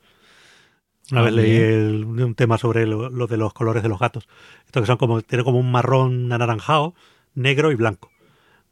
Una 1.11 1.23
vez 1.23 1.33
leí 1.33 1.55
el, 1.55 2.05
un 2.05 2.35
tema 2.35 2.59
sobre 2.59 2.85
lo, 2.85 3.09
lo, 3.09 3.25
de 3.25 3.37
los 3.37 3.51
colores 3.53 3.81
de 3.81 3.89
los 3.89 3.97
gatos. 3.99 4.27
Estos 4.67 4.83
que 4.83 4.87
son 4.87 4.97
como, 4.97 5.21
tienen 5.23 5.43
como 5.43 5.57
un 5.57 5.71
marrón 5.71 6.31
anaranjado, 6.31 6.93
negro 7.33 7.71
y 7.71 7.75
blanco. 7.75 8.11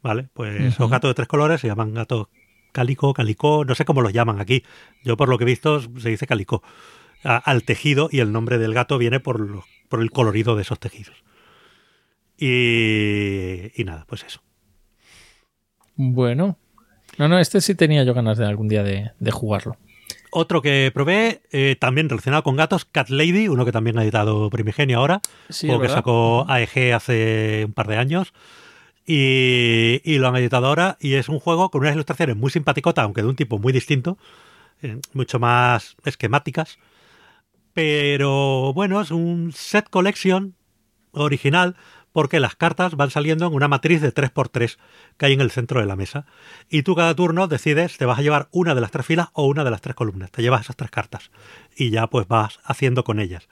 ¿Vale? 0.02 0.28
Pues 0.34 0.60
uh 0.60 0.62
-huh. 0.62 0.68
esos 0.68 0.90
gatos 0.90 1.10
de 1.10 1.14
tres 1.14 1.26
colores 1.26 1.60
se 1.60 1.66
llaman 1.66 1.94
gatos 1.94 2.28
cálico, 2.70 3.12
calicó, 3.12 3.64
no 3.64 3.74
sé 3.74 3.84
cómo 3.84 4.02
los 4.02 4.12
llaman 4.12 4.40
aquí. 4.40 4.62
Yo 5.02 5.16
por 5.16 5.28
lo 5.28 5.36
que 5.36 5.44
he 5.44 5.46
visto 5.46 5.80
se 5.80 6.10
dice 6.10 6.28
calicó. 6.28 6.62
A, 7.24 7.36
al 7.36 7.64
tejido 7.64 8.08
y 8.12 8.20
el 8.20 8.32
nombre 8.32 8.58
del 8.58 8.74
gato 8.74 8.98
viene 8.98 9.20
por, 9.20 9.40
los, 9.40 9.64
por 9.88 10.00
el 10.00 10.10
colorido 10.10 10.56
de 10.56 10.62
esos 10.62 10.78
tejidos. 10.78 11.16
Y, 12.36 13.72
y 13.74 13.84
nada, 13.84 14.04
pues 14.06 14.24
eso. 14.24 14.40
Bueno. 15.96 16.56
No, 17.18 17.26
no, 17.26 17.38
este 17.38 17.60
sí 17.60 17.74
tenía 17.74 18.04
yo 18.04 18.14
ganas 18.14 18.38
de 18.38 18.46
algún 18.46 18.68
día 18.68 18.84
de, 18.84 19.10
de 19.18 19.30
jugarlo. 19.32 19.76
Otro 20.30 20.62
que 20.62 20.90
probé, 20.92 21.40
eh, 21.50 21.76
también 21.80 22.08
relacionado 22.08 22.42
con 22.42 22.56
gatos, 22.56 22.84
Cat 22.84 23.08
Lady, 23.08 23.48
uno 23.48 23.64
que 23.64 23.72
también 23.72 23.98
ha 23.98 24.02
editado 24.02 24.50
Primigenio 24.50 24.98
ahora, 24.98 25.20
sí, 25.48 25.70
o 25.70 25.80
que 25.80 25.88
sacó 25.88 26.44
AEG 26.48 26.92
hace 26.94 27.64
un 27.66 27.72
par 27.72 27.88
de 27.88 27.96
años. 27.96 28.32
Y, 29.06 30.02
y, 30.04 30.18
lo 30.18 30.28
han 30.28 30.36
editado 30.36 30.66
ahora 30.66 30.98
y 31.00 31.14
es 31.14 31.30
un 31.30 31.40
juego 31.40 31.70
con 31.70 31.80
unas 31.80 31.94
ilustraciones 31.94 32.36
muy 32.36 32.50
simpaticotas, 32.50 33.04
aunque 33.04 33.22
de 33.22 33.28
un 33.28 33.36
tipo 33.36 33.58
muy 33.58 33.72
distinto, 33.72 34.18
eh, 34.82 35.00
mucho 35.14 35.38
más 35.38 35.96
esquemáticas. 36.04 36.78
Pero 37.78 38.72
bueno, 38.72 39.00
es 39.00 39.12
un 39.12 39.52
set 39.52 39.88
collection 39.88 40.56
original 41.12 41.76
porque 42.10 42.40
las 42.40 42.56
cartas 42.56 42.96
van 42.96 43.12
saliendo 43.12 43.46
en 43.46 43.54
una 43.54 43.68
matriz 43.68 44.00
de 44.00 44.12
3x3 44.12 44.78
que 45.16 45.26
hay 45.26 45.34
en 45.34 45.40
el 45.40 45.52
centro 45.52 45.78
de 45.78 45.86
la 45.86 45.94
mesa. 45.94 46.26
Y 46.68 46.82
tú 46.82 46.96
cada 46.96 47.14
turno 47.14 47.46
decides, 47.46 47.96
te 47.96 48.04
vas 48.04 48.18
a 48.18 48.22
llevar 48.22 48.48
una 48.50 48.74
de 48.74 48.80
las 48.80 48.90
tres 48.90 49.06
filas 49.06 49.28
o 49.32 49.46
una 49.46 49.62
de 49.62 49.70
las 49.70 49.80
tres 49.80 49.94
columnas. 49.94 50.32
Te 50.32 50.42
llevas 50.42 50.62
esas 50.62 50.74
tres 50.74 50.90
cartas 50.90 51.30
y 51.76 51.90
ya 51.90 52.08
pues 52.08 52.26
vas 52.26 52.58
haciendo 52.64 53.04
con 53.04 53.20
ellas. 53.20 53.48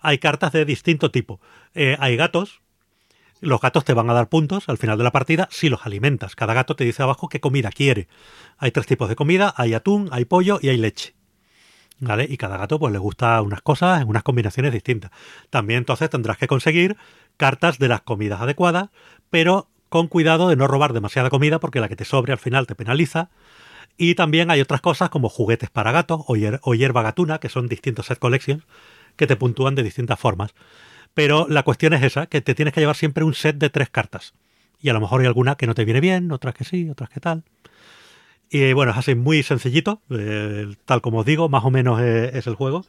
Hay 0.00 0.18
cartas 0.18 0.52
de 0.52 0.66
distinto 0.66 1.10
tipo. 1.10 1.40
Eh, 1.72 1.96
hay 1.98 2.16
gatos. 2.16 2.60
Los 3.40 3.62
gatos 3.62 3.86
te 3.86 3.94
van 3.94 4.10
a 4.10 4.12
dar 4.12 4.28
puntos 4.28 4.68
al 4.68 4.76
final 4.76 4.98
de 4.98 5.04
la 5.04 5.12
partida 5.12 5.48
si 5.50 5.70
los 5.70 5.86
alimentas. 5.86 6.36
Cada 6.36 6.52
gato 6.52 6.76
te 6.76 6.84
dice 6.84 7.04
abajo 7.04 7.30
qué 7.30 7.40
comida 7.40 7.70
quiere. 7.70 8.08
Hay 8.58 8.70
tres 8.70 8.84
tipos 8.84 9.08
de 9.08 9.16
comida. 9.16 9.54
Hay 9.56 9.72
atún, 9.72 10.10
hay 10.12 10.26
pollo 10.26 10.58
y 10.60 10.68
hay 10.68 10.76
leche. 10.76 11.14
¿Vale? 12.04 12.26
Y 12.28 12.36
cada 12.36 12.56
gato 12.56 12.80
pues 12.80 12.92
le 12.92 12.98
gusta 12.98 13.40
unas 13.42 13.62
cosas 13.62 14.02
en 14.02 14.08
unas 14.08 14.24
combinaciones 14.24 14.72
distintas. 14.72 15.12
También 15.50 15.78
entonces 15.78 16.10
tendrás 16.10 16.36
que 16.36 16.48
conseguir 16.48 16.96
cartas 17.36 17.78
de 17.78 17.86
las 17.86 18.00
comidas 18.00 18.40
adecuadas, 18.40 18.88
pero 19.30 19.68
con 19.88 20.08
cuidado 20.08 20.48
de 20.48 20.56
no 20.56 20.66
robar 20.66 20.94
demasiada 20.94 21.30
comida 21.30 21.60
porque 21.60 21.78
la 21.78 21.88
que 21.88 21.94
te 21.94 22.04
sobre 22.04 22.32
al 22.32 22.40
final 22.40 22.66
te 22.66 22.74
penaliza. 22.74 23.30
Y 23.96 24.16
también 24.16 24.50
hay 24.50 24.60
otras 24.60 24.80
cosas 24.80 25.10
como 25.10 25.28
juguetes 25.28 25.70
para 25.70 25.92
gatos 25.92 26.22
o, 26.26 26.34
o 26.62 26.74
hierba 26.74 27.02
gatuna, 27.02 27.38
que 27.38 27.48
son 27.48 27.68
distintos 27.68 28.06
set 28.06 28.18
collections, 28.18 28.64
que 29.14 29.28
te 29.28 29.36
puntúan 29.36 29.76
de 29.76 29.84
distintas 29.84 30.18
formas. 30.18 30.54
Pero 31.14 31.46
la 31.48 31.62
cuestión 31.62 31.92
es 31.92 32.02
esa, 32.02 32.26
que 32.26 32.40
te 32.40 32.56
tienes 32.56 32.74
que 32.74 32.80
llevar 32.80 32.96
siempre 32.96 33.22
un 33.22 33.34
set 33.34 33.58
de 33.58 33.70
tres 33.70 33.90
cartas. 33.90 34.34
Y 34.80 34.88
a 34.88 34.92
lo 34.92 35.00
mejor 35.00 35.20
hay 35.20 35.28
alguna 35.28 35.54
que 35.54 35.68
no 35.68 35.74
te 35.74 35.84
viene 35.84 36.00
bien, 36.00 36.32
otras 36.32 36.54
que 36.54 36.64
sí, 36.64 36.90
otras 36.90 37.10
que 37.10 37.20
tal. 37.20 37.44
Y 38.54 38.74
bueno, 38.74 38.92
es 38.92 38.98
así 38.98 39.14
muy 39.14 39.42
sencillito, 39.42 40.02
eh, 40.10 40.76
tal 40.84 41.00
como 41.00 41.20
os 41.20 41.26
digo, 41.26 41.48
más 41.48 41.64
o 41.64 41.70
menos 41.70 42.02
es, 42.02 42.34
es, 42.34 42.46
el 42.46 42.54
juego. 42.54 42.84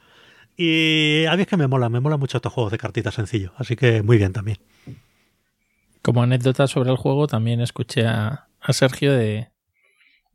Y 0.57 1.23
a 1.26 1.38
mí 1.38 1.44
es 1.44 1.48
que 1.48 1.56
me 1.56 1.68
mola, 1.68 1.88
me 1.88 2.02
mola 2.02 2.18
mucho 2.18 2.38
estos 2.38 2.52
juegos 2.52 2.69
de 2.73 2.77
cartitas 2.77 3.14
sencillos, 3.14 3.53
así 3.56 3.77
que 3.77 4.03
muy 4.03 4.18
bien 4.18 4.34
también. 4.34 4.57
Como 6.02 6.22
anécdota 6.22 6.68
sobre 6.68 6.91
el 6.91 6.98
juego, 6.98 7.27
también 7.27 7.61
escuché 7.61 8.06
a, 8.06 8.49
a 8.60 8.73
Sergio 8.73 9.14
de, 9.14 9.52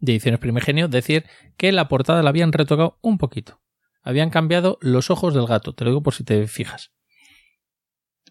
de 0.01 0.13
Ediciones 0.13 0.41
Primigenio 0.41 0.89
decir 0.89 1.27
que 1.59 1.73
la 1.73 1.89
portada 1.89 2.23
la 2.23 2.31
habían 2.31 2.51
retocado 2.51 2.97
un 3.03 3.19
poquito. 3.19 3.61
Habían 4.03 4.31
cambiado 4.31 4.79
los 4.81 5.11
ojos 5.11 5.35
del 5.35 5.47
gato, 5.47 5.75
te 5.75 5.85
lo 5.85 5.91
digo 5.91 6.03
por 6.03 6.15
si 6.15 6.25
te 6.25 6.47
fijas. 6.47 6.93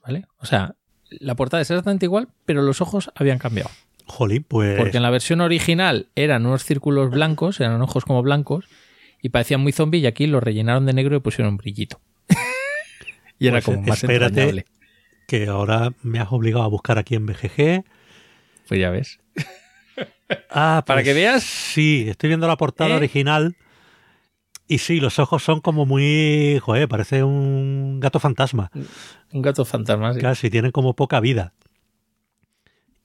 ¿Vale? 0.02 0.26
O 0.40 0.48
sea, 0.48 0.74
la 1.12 1.36
portada 1.36 1.62
es 1.62 1.70
exactamente 1.70 2.08
igual, 2.08 2.30
pero 2.48 2.64
los 2.64 2.82
ojos 2.82 3.12
habían 3.14 3.38
cambiado. 3.38 3.70
Jolín, 4.08 4.46
pues. 4.48 4.78
Porque 4.78 4.98
en 4.98 5.04
la 5.04 5.10
versión 5.10 5.42
original 5.42 6.08
eran 6.16 6.46
unos 6.46 6.64
círculos 6.64 7.12
blancos, 7.12 7.60
eran 7.60 7.82
ojos 7.82 8.06
como 8.06 8.22
blancos, 8.24 8.66
y 9.22 9.30
parecían 9.30 9.62
muy 9.62 9.72
zombie, 9.72 10.00
y 10.00 10.06
aquí 10.06 10.28
los 10.28 10.44
rellenaron 10.44 10.86
de 10.86 10.94
negro 10.94 11.16
y 11.16 11.20
pusieron 11.20 11.54
un 11.54 11.58
brillito. 11.58 12.00
y 13.40 13.48
era 13.48 13.56
pues 13.56 13.66
como 13.66 13.82
más 13.82 14.04
espérate 14.04 14.28
entrañable. 14.28 14.66
Que 15.28 15.48
ahora 15.48 15.92
me 16.04 16.20
has 16.20 16.32
obligado 16.32 16.64
a 16.64 16.68
buscar 16.68 16.98
aquí 16.98 17.16
en 17.16 17.26
BGG. 17.26 17.84
Pues 18.68 18.80
ya 18.80 18.90
ves. 18.90 19.20
Ah, 20.50 20.84
Para 20.86 20.98
pues 20.98 21.06
que 21.06 21.14
veas. 21.14 21.44
Sí, 21.44 22.06
estoy 22.08 22.30
viendo 22.30 22.48
la 22.48 22.56
portada 22.56 22.92
¿Eh? 22.92 22.96
original. 22.96 23.56
Y 24.70 24.80
sí, 24.80 25.00
los 25.00 25.18
ojos 25.20 25.44
son 25.44 25.62
como 25.62 25.86
muy. 25.86 26.60
Joder, 26.62 26.88
parece 26.88 27.24
un 27.24 28.00
gato 28.00 28.20
fantasma. 28.20 28.70
Un 29.32 29.42
gato 29.42 29.64
fantasma, 29.64 30.14
sí. 30.14 30.20
Casi, 30.20 30.50
tienen 30.50 30.72
como 30.72 30.94
poca 30.94 31.20
vida. 31.22 31.54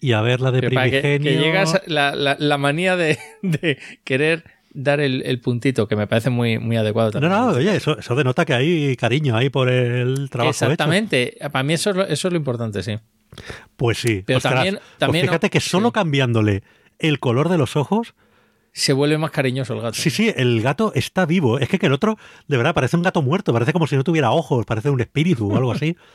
Y 0.03 0.13
a 0.13 0.21
ver 0.21 0.41
la 0.41 0.51
de 0.51 0.61
que, 0.61 0.67
Primigenio. 0.67 1.31
que 1.31 1.39
llegas 1.39 1.81
la, 1.87 2.15
la- 2.15 2.37
la 2.39 2.59
manía 2.59 2.97
de, 2.97 3.19
de 3.43 3.79
querer 4.05 4.45
dar 4.75 5.01
el, 5.01 5.23
el 5.25 5.39
puntito, 5.41 5.87
que 5.87 5.97
me 5.97 6.07
parece 6.07 6.29
muy, 6.31 6.59
muy 6.59 6.77
adecuado 6.77 7.09
No, 7.11 7.21
también. 7.21 7.33
no, 7.33 7.47
oye, 7.53 7.77
eso, 7.77 7.99
eso 7.99 8.15
denota 8.15 8.45
que 8.45 8.55
hay 8.55 8.97
cariño 8.97 9.37
ahí 9.37 9.49
por 9.49 9.69
el 9.71 10.29
trabajo 10.29 10.51
Exactamente. 10.51 11.37
Para 11.53 11.63
mí 11.63 11.75
eso 11.75 11.91
es, 11.91 11.97
lo, 11.97 12.03
eso 12.07 12.29
es 12.29 12.33
lo 12.33 12.37
importante, 12.39 12.83
sí. 12.83 12.99
Pues 13.77 13.99
sí. 13.99 14.23
Pero 14.27 14.39
ostras, 14.39 14.55
también- 14.55 14.75
pues 14.77 14.99
también- 14.99 15.27
fíjate 15.27 15.51
que 15.51 15.61
solo 15.61 15.89
sí. 15.89 15.93
cambiándole 15.93 16.63
el 16.99 17.21
color 17.21 17.49
de 17.49 17.59
los 17.59 17.77
ojos, 17.77 18.15
Se 18.73 18.93
vuelve 18.95 19.19
más 19.19 19.31
cariñoso 19.31 19.75
el 19.75 19.83
gato. 19.83 19.95
sí, 19.95 20.11
sí, 20.11 20.33
el 20.35 20.63
gato 20.63 20.93
está 20.95 21.27
vivo. 21.27 21.59
Es 21.59 21.69
que, 21.69 21.79
que 21.79 21.87
el 21.87 21.93
otro, 21.93 22.17
de 22.49 22.57
verdad, 22.57 22.75
parece 22.75 22.97
un 22.97 23.03
gato 23.03 23.21
muerto, 23.23 23.53
parece 23.53 23.73
como 23.73 23.87
si 23.87 23.97
no 23.97 24.03
tuviera 24.05 24.31
ojos, 24.33 24.65
parece 24.67 24.89
un 24.91 25.01
espíritu 25.01 25.53
o 25.53 25.57
algo 25.57 25.71
así. 25.73 25.97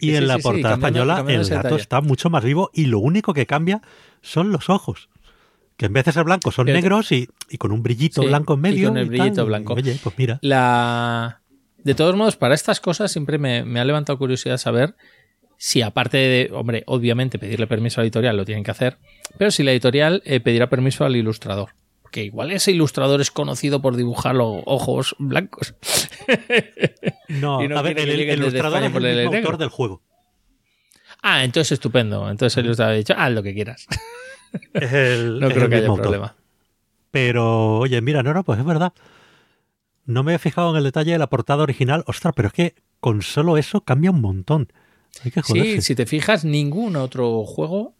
Y 0.00 0.10
Sí, 0.10 0.14
en 0.16 0.22
sí, 0.22 0.26
la 0.26 0.36
sí, 0.36 0.42
portada 0.42 0.74
cambiando- 0.74 0.86
española 0.86 1.16
cambiando 1.16 1.42
el 1.42 1.48
gato 1.50 1.62
detalle. 1.68 1.82
está 1.82 2.00
mucho 2.00 2.30
más 2.30 2.44
vivo 2.44 2.70
y 2.72 2.86
lo 2.86 2.98
único 3.00 3.34
que 3.34 3.46
cambia 3.46 3.82
son 4.22 4.52
los 4.52 4.70
ojos. 4.70 5.08
Que 5.76 5.86
en 5.86 5.92
vez 5.92 6.04
de 6.04 6.12
ser 6.12 6.24
blancos 6.24 6.54
son 6.54 6.66
Pero- 6.66 6.76
negros 6.80 7.12
y, 7.12 7.28
y 7.50 7.56
con 7.58 7.72
un 7.72 7.82
brillito 7.82 8.22
blanco 8.22 8.54
en 8.54 8.58
y 8.58 8.62
medio. 8.62 8.88
con 8.88 8.98
el 8.98 9.06
y 9.06 9.08
brillito 9.10 9.34
tal. 9.36 9.46
blanco. 9.46 9.74
Oye, 9.74 9.98
pues 10.02 10.14
mira. 10.18 10.38
La... 10.42 11.40
De 11.84 11.94
todos 11.94 12.16
modos, 12.16 12.36
para 12.36 12.54
estas 12.54 12.80
cosas 12.80 13.10
siempre 13.12 13.38
me, 13.38 13.64
me 13.64 13.78
ha 13.80 13.84
levantado 13.84 14.18
curiosidad 14.18 14.58
saber 14.58 14.96
si 15.56 15.82
aparte 15.82 16.16
de, 16.18 16.50
hombre, 16.52 16.82
obviamente 16.86 17.38
pedirle 17.38 17.66
permiso 17.66 18.00
a 18.00 18.02
la 18.02 18.06
editorial 18.06 18.36
lo 18.36 18.44
tienen 18.44 18.62
que 18.64 18.70
hacer, 18.72 18.98
pero 19.38 19.50
si 19.50 19.62
la 19.62 19.72
editorial 19.72 20.22
eh, 20.24 20.40
pedirá 20.40 20.68
permiso 20.68 21.04
al 21.04 21.16
ilustrador. 21.16 21.70
Que 22.10 22.24
igual 22.24 22.50
ese 22.52 22.72
ilustrador 22.72 23.20
es 23.20 23.30
conocido 23.30 23.82
por 23.82 23.96
dibujar 23.96 24.34
los 24.34 24.62
ojos 24.66 25.14
blancos. 25.18 25.74
No, 27.28 27.60
a 27.60 27.82
ver, 27.82 27.98
el, 27.98 28.20
ilustrador 28.20 28.82
es 28.82 28.94
el 28.94 29.04
el 29.04 29.16
mismo 29.16 29.30
negro. 29.32 29.38
autor 29.50 29.58
del 29.58 29.68
juego. 29.68 30.02
Ah, 31.22 31.44
entonces 31.44 31.72
estupendo. 31.72 32.30
Entonces 32.30 32.56
el 32.58 32.64
ilustrador 32.66 32.94
ha 32.94 32.96
dicho, 32.96 33.14
haz 33.16 33.32
lo 33.32 33.42
que 33.42 33.54
quieras. 33.54 33.86
Es 34.72 34.92
el, 34.92 35.38
No 35.40 35.48
es 35.48 35.52
creo 35.52 35.64
el 35.64 35.70
que 35.70 35.76
haya 35.76 35.86
autor. 35.88 36.02
problema. 36.02 36.36
Pero, 37.10 37.78
oye, 37.80 38.00
mira, 38.00 38.22
no, 38.22 38.32
no, 38.32 38.44
pues 38.44 38.58
es 38.58 38.64
verdad. 38.64 38.92
No 40.06 40.22
me 40.22 40.34
he 40.34 40.38
fijado 40.38 40.70
en 40.70 40.76
el 40.76 40.84
detalle 40.84 41.12
de 41.12 41.18
la 41.18 41.28
portada 41.28 41.62
original. 41.62 42.02
Ostras, 42.06 42.32
pero 42.34 42.48
es 42.48 42.54
que 42.54 42.74
con 43.00 43.20
solo 43.20 43.58
eso 43.58 43.82
cambia 43.82 44.10
un 44.10 44.22
montón. 44.22 44.72
Hay 45.24 45.30
que 45.30 45.42
joderse. 45.42 45.76
Sí, 45.76 45.82
si 45.82 45.94
te 45.94 46.06
fijas, 46.06 46.44
ningún 46.46 46.96
otro 46.96 47.44
juego 47.44 47.94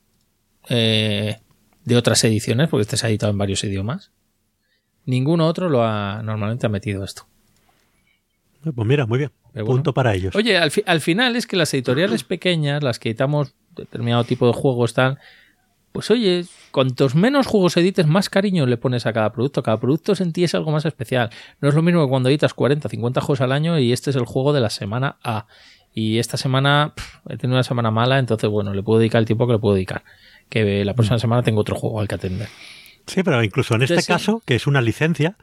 eh, 0.71 1.39
de 1.89 1.97
otras 1.97 2.23
ediciones, 2.25 2.69
porque 2.69 2.83
este 2.83 2.97
se 2.97 3.07
ha 3.07 3.09
editado 3.09 3.33
en 3.33 3.39
varios 3.39 3.65
idiomas, 3.65 4.11
ningún 5.07 5.41
otro 5.41 5.69
lo 5.69 5.83
ha 5.85 6.23
normalmente 6.23 6.67
ha 6.67 6.69
metido 6.71 7.03
esto. 7.05 7.27
Pues 8.63 8.87
mira, 8.87 9.07
muy 9.07 9.19
bien. 9.19 9.31
Bueno. 9.55 9.67
Punto 9.67 9.95
para 9.95 10.15
ellos. 10.15 10.35
Oye, 10.37 10.59
al, 10.59 10.71
fi- 10.71 10.83
al 10.87 11.01
final 11.01 11.37
es 11.37 11.47
que 11.47 11.57
las 11.57 11.73
editoriales 11.75 12.25
pequeñas, 12.25 12.83
las 12.83 12.99
que 12.99 13.09
editamos 13.11 13.55
determinado 13.75 14.25
tipo 14.25 14.47
de 14.47 14.53
juegos, 14.53 14.95
tal, 14.95 15.19
pues 15.93 16.11
oye, 16.11 16.45
cuantos 16.71 17.15
menos 17.15 17.47
juegos 17.47 17.77
edites, 17.77 18.07
más 18.07 18.29
cariño 18.29 18.67
le 18.67 18.77
pones 18.77 19.07
a 19.07 19.13
cada 19.13 19.33
producto. 19.33 19.63
Cada 19.63 19.81
producto 19.81 20.13
en 20.21 20.33
ti 20.33 20.45
es 20.45 20.55
algo 20.55 20.71
más 20.71 20.85
especial. 20.85 21.31
No 21.61 21.69
es 21.69 21.75
lo 21.75 21.83
mismo 21.83 22.05
que 22.05 22.11
cuando 22.11 22.29
editas 22.29 22.53
40, 22.53 22.89
50 22.89 23.21
juegos 23.21 23.41
al 23.41 23.53
año 23.53 23.79
y 23.79 23.93
este 23.93 24.11
es 24.11 24.17
el 24.17 24.27
juego 24.27 24.53
de 24.53 24.61
la 24.61 24.71
semana 24.71 25.17
A. 25.25 25.47
Y 25.95 26.19
esta 26.19 26.37
semana 26.37 26.93
pff, 26.95 27.17
he 27.31 27.37
tenido 27.39 27.57
una 27.57 27.63
semana 27.65 27.91
mala, 27.91 28.19
entonces 28.19 28.49
bueno, 28.51 28.75
le 28.75 28.83
puedo 28.83 28.99
dedicar 29.01 29.21
el 29.21 29.27
tiempo 29.27 29.47
que 29.47 29.55
le 29.55 29.59
puedo 29.59 29.75
dedicar. 29.75 30.05
Que 30.49 30.85
la 30.85 30.95
próxima 30.95 31.19
semana 31.19 31.43
tengo 31.43 31.61
otro 31.61 31.77
juego 31.77 32.01
al 32.01 32.09
que 32.09 32.15
atender. 32.15 32.49
Sí, 33.07 33.23
pero 33.23 33.43
incluso 33.43 33.75
en 33.75 33.83
este 33.83 33.95
Entonces, 33.95 34.07
sí. 34.07 34.13
caso, 34.13 34.43
que 34.45 34.55
es 34.55 34.67
una 34.67 34.81
licencia, 34.81 35.37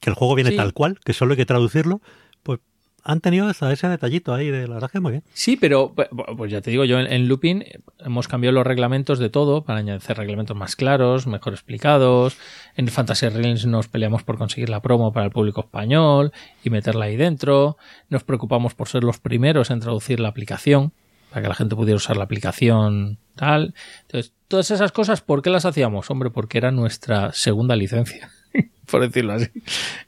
que 0.00 0.10
el 0.10 0.14
juego 0.16 0.34
viene 0.34 0.50
Sí. 0.50 0.56
tal 0.56 0.72
cual, 0.72 0.98
que 1.04 1.12
solo 1.12 1.32
hay 1.32 1.36
que 1.36 1.46
traducirlo, 1.46 2.00
pues 2.42 2.60
han 3.02 3.20
tenido 3.22 3.48
ese, 3.48 3.70
ese 3.72 3.88
detallito 3.88 4.34
ahí 4.34 4.50
de 4.50 4.68
la 4.68 4.74
verdad 4.74 4.90
que 4.90 5.00
muy 5.00 5.12
bien. 5.12 5.24
Sí, 5.32 5.56
pero 5.56 5.94
pu- 5.94 6.36
pues 6.36 6.50
ya 6.52 6.60
te 6.60 6.70
digo, 6.70 6.84
yo 6.84 6.98
en, 7.00 7.10
en 7.10 7.28
Looping 7.28 7.64
hemos 8.00 8.28
cambiado 8.28 8.52
los 8.54 8.66
reglamentos 8.66 9.18
de 9.18 9.30
todo 9.30 9.64
para 9.64 9.78
añadir 9.78 10.02
reglamentos 10.16 10.54
más 10.56 10.76
claros, 10.76 11.26
mejor 11.26 11.54
explicados. 11.54 12.36
En 12.76 12.88
Fantasy 12.88 13.28
Realms 13.30 13.64
nos 13.66 13.88
peleamos 13.88 14.22
por 14.22 14.36
conseguir 14.36 14.68
la 14.68 14.80
promo 14.82 15.12
para 15.14 15.24
el 15.26 15.32
público 15.32 15.62
español 15.62 16.32
y 16.62 16.68
meterla 16.70 17.06
ahí 17.06 17.16
dentro. 17.16 17.78
Nos 18.10 18.22
preocupamos 18.24 18.74
por 18.74 18.88
ser 18.88 19.02
los 19.04 19.18
primeros 19.18 19.70
en 19.70 19.80
traducir 19.80 20.20
la 20.20 20.28
aplicación 20.28 20.92
para 21.30 21.42
que 21.42 21.48
la 21.48 21.54
gente 21.54 21.76
pudiera 21.76 21.96
usar 21.96 22.16
la 22.16 22.24
aplicación 22.24 23.18
tal. 23.36 23.74
Entonces, 24.02 24.32
todas 24.48 24.70
esas 24.70 24.92
cosas, 24.92 25.20
¿por 25.22 25.42
qué 25.42 25.50
las 25.50 25.64
hacíamos? 25.64 26.10
Hombre, 26.10 26.30
porque 26.30 26.58
era 26.58 26.70
nuestra 26.70 27.32
segunda 27.32 27.76
licencia, 27.76 28.30
por 28.90 29.00
decirlo 29.02 29.32
así, 29.34 29.46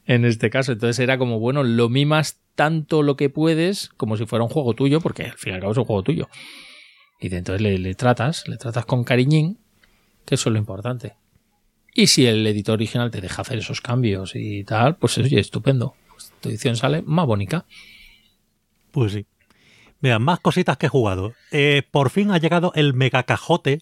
en 0.05 0.25
este 0.25 0.49
caso. 0.49 0.73
Entonces 0.73 0.99
era 0.99 1.17
como, 1.17 1.39
bueno, 1.39 1.63
lo 1.63 1.89
mimas 1.89 2.39
tanto 2.55 3.01
lo 3.01 3.15
que 3.15 3.29
puedes 3.29 3.89
como 3.97 4.17
si 4.17 4.25
fuera 4.25 4.43
un 4.43 4.49
juego 4.49 4.73
tuyo, 4.73 5.01
porque 5.01 5.23
al 5.23 5.37
fin 5.37 5.53
y 5.53 5.55
al 5.55 5.61
cabo 5.61 5.71
es 5.71 5.77
un 5.77 5.85
juego 5.85 6.03
tuyo. 6.03 6.29
Y 7.19 7.29
de- 7.29 7.37
entonces 7.37 7.61
le, 7.61 7.77
le 7.79 7.95
tratas, 7.95 8.47
le 8.47 8.57
tratas 8.57 8.85
con 8.85 9.03
cariñín, 9.03 9.57
que 10.25 10.35
eso 10.35 10.49
es 10.49 10.53
lo 10.53 10.59
importante. 10.59 11.13
Y 11.95 12.07
si 12.07 12.25
el 12.25 12.45
editor 12.45 12.73
original 12.73 13.11
te 13.11 13.21
deja 13.21 13.41
hacer 13.43 13.59
esos 13.59 13.79
cambios 13.79 14.35
y 14.35 14.63
tal, 14.63 14.97
pues 14.97 15.17
oye, 15.19 15.39
estupendo. 15.39 15.95
Pues 16.09 16.33
tu 16.41 16.49
edición 16.49 16.75
sale 16.75 17.01
más 17.03 17.25
bonita. 17.27 17.65
Pues 18.91 19.13
sí. 19.13 19.25
Mira, 20.03 20.19
más 20.19 20.41
cositas 20.41 20.75
que 20.75 20.87
he 20.87 20.89
jugado. 20.89 21.33
Eh, 21.51 21.81
por 21.89 22.09
fin 22.09 22.31
ha 22.31 22.37
llegado 22.37 22.73
el 22.75 22.93
mega 22.93 23.23
cajote 23.23 23.79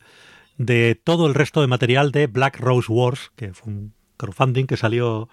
de 0.59 0.93
todo 0.93 1.25
el 1.25 1.33
resto 1.33 1.61
de 1.61 1.67
material 1.67 2.11
de 2.11 2.27
Black 2.27 2.59
Rose 2.59 2.91
Wars, 2.91 3.31
que 3.35 3.55
fue 3.55 3.73
un 3.73 3.93
crowdfunding 4.17 4.67
que 4.67 4.77
salió 4.77 5.29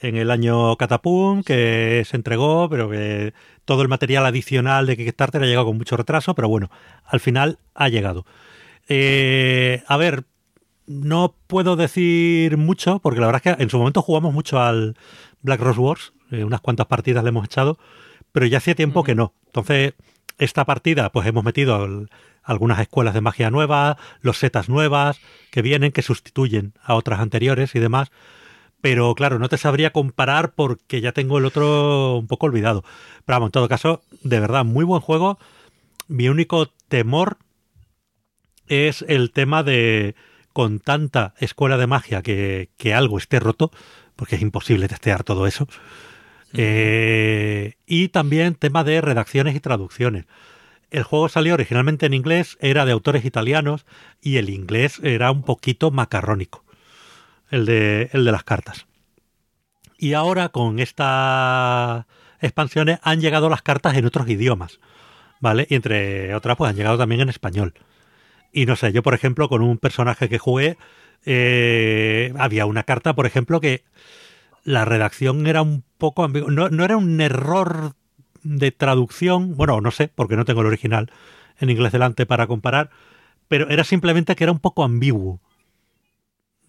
en 0.00 0.16
el 0.16 0.30
año 0.30 0.76
Catapum, 0.76 1.42
que 1.42 2.04
se 2.06 2.16
entregó, 2.16 2.70
pero 2.70 2.88
que 2.88 3.34
todo 3.64 3.82
el 3.82 3.88
material 3.88 4.24
adicional 4.24 4.86
de 4.86 4.96
Kickstarter 4.96 5.42
ha 5.42 5.46
llegado 5.46 5.66
con 5.66 5.78
mucho 5.78 5.96
retraso, 5.96 6.36
pero 6.36 6.48
bueno, 6.48 6.70
al 7.06 7.18
final 7.18 7.58
ha 7.74 7.88
llegado. 7.88 8.24
Eh, 8.88 9.82
a 9.88 9.96
ver, 9.96 10.26
no 10.86 11.34
puedo 11.48 11.74
decir 11.74 12.56
mucho, 12.56 13.00
porque 13.00 13.18
la 13.18 13.26
verdad 13.26 13.42
es 13.44 13.56
que 13.56 13.62
en 13.64 13.68
su 13.68 13.78
momento 13.78 14.00
jugamos 14.00 14.32
mucho 14.32 14.60
al 14.60 14.96
Black 15.42 15.60
Rose 15.60 15.80
Wars, 15.80 16.12
eh, 16.30 16.44
unas 16.44 16.60
cuantas 16.60 16.86
partidas 16.86 17.24
le 17.24 17.30
hemos 17.30 17.46
echado, 17.46 17.78
pero 18.30 18.46
ya 18.46 18.58
hacía 18.58 18.76
tiempo 18.76 19.02
que 19.02 19.16
no. 19.16 19.34
Entonces, 19.46 19.94
esta 20.40 20.64
partida, 20.64 21.12
pues 21.12 21.26
hemos 21.26 21.44
metido 21.44 22.08
algunas 22.42 22.80
escuelas 22.80 23.14
de 23.14 23.20
magia 23.20 23.50
nuevas, 23.50 23.96
los 24.22 24.38
setas 24.38 24.68
nuevas 24.68 25.20
que 25.50 25.60
vienen, 25.62 25.92
que 25.92 26.02
sustituyen 26.02 26.72
a 26.82 26.94
otras 26.94 27.20
anteriores 27.20 27.74
y 27.74 27.78
demás. 27.78 28.10
Pero 28.80 29.14
claro, 29.14 29.38
no 29.38 29.50
te 29.50 29.58
sabría 29.58 29.92
comparar 29.92 30.54
porque 30.54 31.02
ya 31.02 31.12
tengo 31.12 31.36
el 31.36 31.44
otro 31.44 32.16
un 32.16 32.26
poco 32.26 32.46
olvidado. 32.46 32.82
Pero 33.26 33.36
vamos, 33.36 33.48
en 33.48 33.52
todo 33.52 33.68
caso, 33.68 34.02
de 34.22 34.40
verdad, 34.40 34.64
muy 34.64 34.84
buen 34.86 35.02
juego. 35.02 35.38
Mi 36.08 36.30
único 36.30 36.68
temor 36.88 37.36
es 38.66 39.04
el 39.06 39.32
tema 39.32 39.62
de 39.62 40.14
con 40.54 40.80
tanta 40.80 41.34
escuela 41.38 41.76
de 41.76 41.86
magia 41.86 42.22
que, 42.22 42.70
que 42.78 42.94
algo 42.94 43.18
esté 43.18 43.40
roto, 43.40 43.70
porque 44.16 44.36
es 44.36 44.42
imposible 44.42 44.88
testear 44.88 45.22
todo 45.22 45.46
eso. 45.46 45.68
Eh, 46.52 47.74
y 47.86 48.08
también 48.08 48.54
tema 48.54 48.84
de 48.84 49.00
redacciones 49.00 49.54
y 49.54 49.60
traducciones. 49.60 50.26
El 50.90 51.04
juego 51.04 51.28
salió 51.28 51.54
originalmente 51.54 52.06
en 52.06 52.14
inglés, 52.14 52.58
era 52.60 52.84
de 52.84 52.92
autores 52.92 53.24
italianos 53.24 53.86
y 54.20 54.38
el 54.38 54.50
inglés 54.50 55.00
era 55.04 55.30
un 55.30 55.42
poquito 55.42 55.92
macarrónico, 55.92 56.64
el 57.50 57.64
de, 57.66 58.10
el 58.12 58.24
de 58.24 58.32
las 58.32 58.42
cartas. 58.42 58.86
Y 59.96 60.14
ahora 60.14 60.48
con 60.48 60.80
estas 60.80 62.06
expansiones 62.40 62.98
han 63.02 63.20
llegado 63.20 63.48
las 63.48 63.62
cartas 63.62 63.96
en 63.96 64.06
otros 64.06 64.28
idiomas, 64.28 64.80
¿vale? 65.38 65.66
Y 65.70 65.76
entre 65.76 66.34
otras 66.34 66.56
pues 66.56 66.70
han 66.70 66.76
llegado 66.76 66.98
también 66.98 67.20
en 67.20 67.28
español. 67.28 67.74
Y 68.52 68.66
no 68.66 68.74
sé, 68.74 68.92
yo 68.92 69.04
por 69.04 69.14
ejemplo 69.14 69.48
con 69.48 69.62
un 69.62 69.78
personaje 69.78 70.28
que 70.28 70.38
jugué, 70.38 70.76
eh, 71.24 72.32
había 72.38 72.66
una 72.66 72.82
carta, 72.82 73.14
por 73.14 73.26
ejemplo, 73.26 73.60
que 73.60 73.84
la 74.70 74.84
redacción 74.84 75.46
era 75.46 75.62
un 75.62 75.84
poco 75.98 76.24
ambigua. 76.24 76.50
No, 76.50 76.68
no 76.68 76.84
era 76.84 76.96
un 76.96 77.20
error 77.20 77.94
de 78.42 78.70
traducción, 78.72 79.56
bueno, 79.56 79.80
no 79.80 79.90
sé, 79.90 80.08
porque 80.08 80.36
no 80.36 80.44
tengo 80.44 80.62
el 80.62 80.66
original 80.66 81.10
en 81.58 81.70
inglés 81.70 81.92
delante 81.92 82.26
para 82.26 82.46
comparar, 82.46 82.90
pero 83.48 83.68
era 83.68 83.84
simplemente 83.84 84.34
que 84.34 84.44
era 84.44 84.52
un 84.52 84.60
poco 84.60 84.82
ambiguo. 84.82 85.40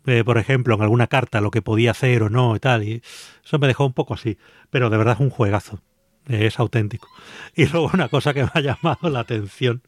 Eh, 0.05 0.23
por 0.23 0.37
ejemplo, 0.37 0.75
en 0.75 0.81
alguna 0.81 1.07
carta 1.07 1.41
lo 1.41 1.51
que 1.51 1.61
podía 1.61 1.91
hacer 1.91 2.23
o 2.23 2.29
no 2.29 2.55
y 2.55 2.59
tal, 2.59 2.83
y 2.83 3.03
eso 3.45 3.59
me 3.59 3.67
dejó 3.67 3.85
un 3.85 3.93
poco 3.93 4.15
así, 4.15 4.37
pero 4.69 4.89
de 4.89 4.97
verdad 4.97 5.13
es 5.13 5.19
un 5.19 5.29
juegazo, 5.29 5.81
es 6.27 6.59
auténtico. 6.59 7.07
Y 7.55 7.67
luego 7.67 7.91
una 7.93 8.09
cosa 8.09 8.33
que 8.33 8.43
me 8.43 8.49
ha 8.53 8.61
llamado 8.61 9.09
la 9.09 9.19
atención 9.19 9.83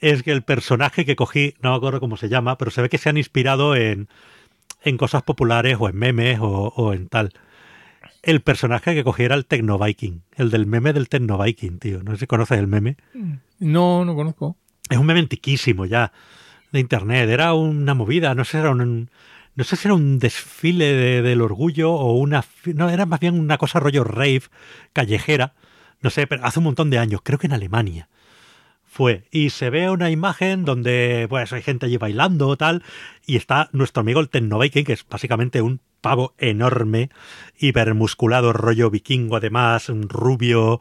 es 0.00 0.22
que 0.22 0.32
el 0.32 0.42
personaje 0.42 1.04
que 1.04 1.16
cogí, 1.16 1.54
no 1.60 1.70
me 1.70 1.76
acuerdo 1.76 2.00
cómo 2.00 2.16
se 2.16 2.28
llama, 2.28 2.58
pero 2.58 2.70
se 2.70 2.82
ve 2.82 2.88
que 2.88 2.98
se 2.98 3.08
han 3.08 3.16
inspirado 3.16 3.76
en, 3.76 4.08
en 4.84 4.96
cosas 4.96 5.22
populares 5.22 5.76
o 5.80 5.88
en 5.88 5.96
memes 5.96 6.38
o, 6.40 6.72
o 6.76 6.92
en 6.92 7.08
tal. 7.08 7.32
El 8.22 8.40
personaje 8.40 8.94
que 8.94 9.04
cogí 9.04 9.22
era 9.24 9.34
el 9.34 9.46
Tecno 9.46 9.78
Viking, 9.78 10.20
el 10.36 10.50
del 10.50 10.66
meme 10.66 10.92
del 10.92 11.08
Tecno 11.08 11.38
Viking, 11.42 11.78
tío. 11.78 12.02
No 12.02 12.12
sé 12.12 12.18
si 12.20 12.26
conoces 12.26 12.58
el 12.58 12.66
meme. 12.66 12.96
No, 13.58 14.04
no 14.04 14.14
conozco. 14.14 14.56
Es 14.88 14.98
un 14.98 15.06
meme 15.06 15.20
antiquísimo 15.20 15.86
ya 15.86 16.12
de 16.72 16.80
internet. 16.80 17.28
Era 17.28 17.54
una 17.54 17.94
movida, 17.94 18.34
no 18.34 18.44
sé, 18.44 18.58
era 18.58 18.70
un, 18.70 19.10
no 19.54 19.64
sé 19.64 19.76
si 19.76 19.88
era 19.88 19.94
un 19.94 20.18
desfile 20.18 20.92
de- 20.92 21.22
del 21.22 21.40
orgullo 21.42 21.92
o 21.92 22.14
una, 22.14 22.44
no, 22.74 22.90
era 22.90 23.06
más 23.06 23.20
bien 23.20 23.38
una 23.38 23.58
cosa 23.58 23.80
rollo 23.80 24.04
rave 24.04 24.42
callejera. 24.92 25.54
No 26.00 26.10
sé, 26.10 26.26
pero 26.26 26.44
hace 26.44 26.58
un 26.58 26.64
montón 26.66 26.90
de 26.90 26.98
años, 26.98 27.20
creo 27.22 27.38
que 27.38 27.46
en 27.46 27.52
Alemania 27.54 28.08
fue. 28.94 29.24
Y 29.32 29.50
se 29.50 29.70
ve 29.70 29.90
una 29.90 30.08
imagen 30.08 30.64
donde 30.64 31.26
pues 31.28 31.52
hay 31.52 31.62
gente 31.62 31.86
allí 31.86 31.96
bailando 31.96 32.56
tal, 32.56 32.84
y 33.26 33.34
está 33.34 33.68
nuestro 33.72 34.02
amigo 34.02 34.20
el 34.20 34.28
Tecno 34.28 34.56
Viking, 34.60 34.84
que 34.84 34.92
es 34.92 35.04
básicamente 35.08 35.62
un 35.62 35.80
pavo 36.00 36.34
enorme, 36.38 37.10
hipermusculado, 37.58 38.52
rollo 38.52 38.90
vikingo 38.90 39.34
además, 39.34 39.88
rubio, 39.88 40.80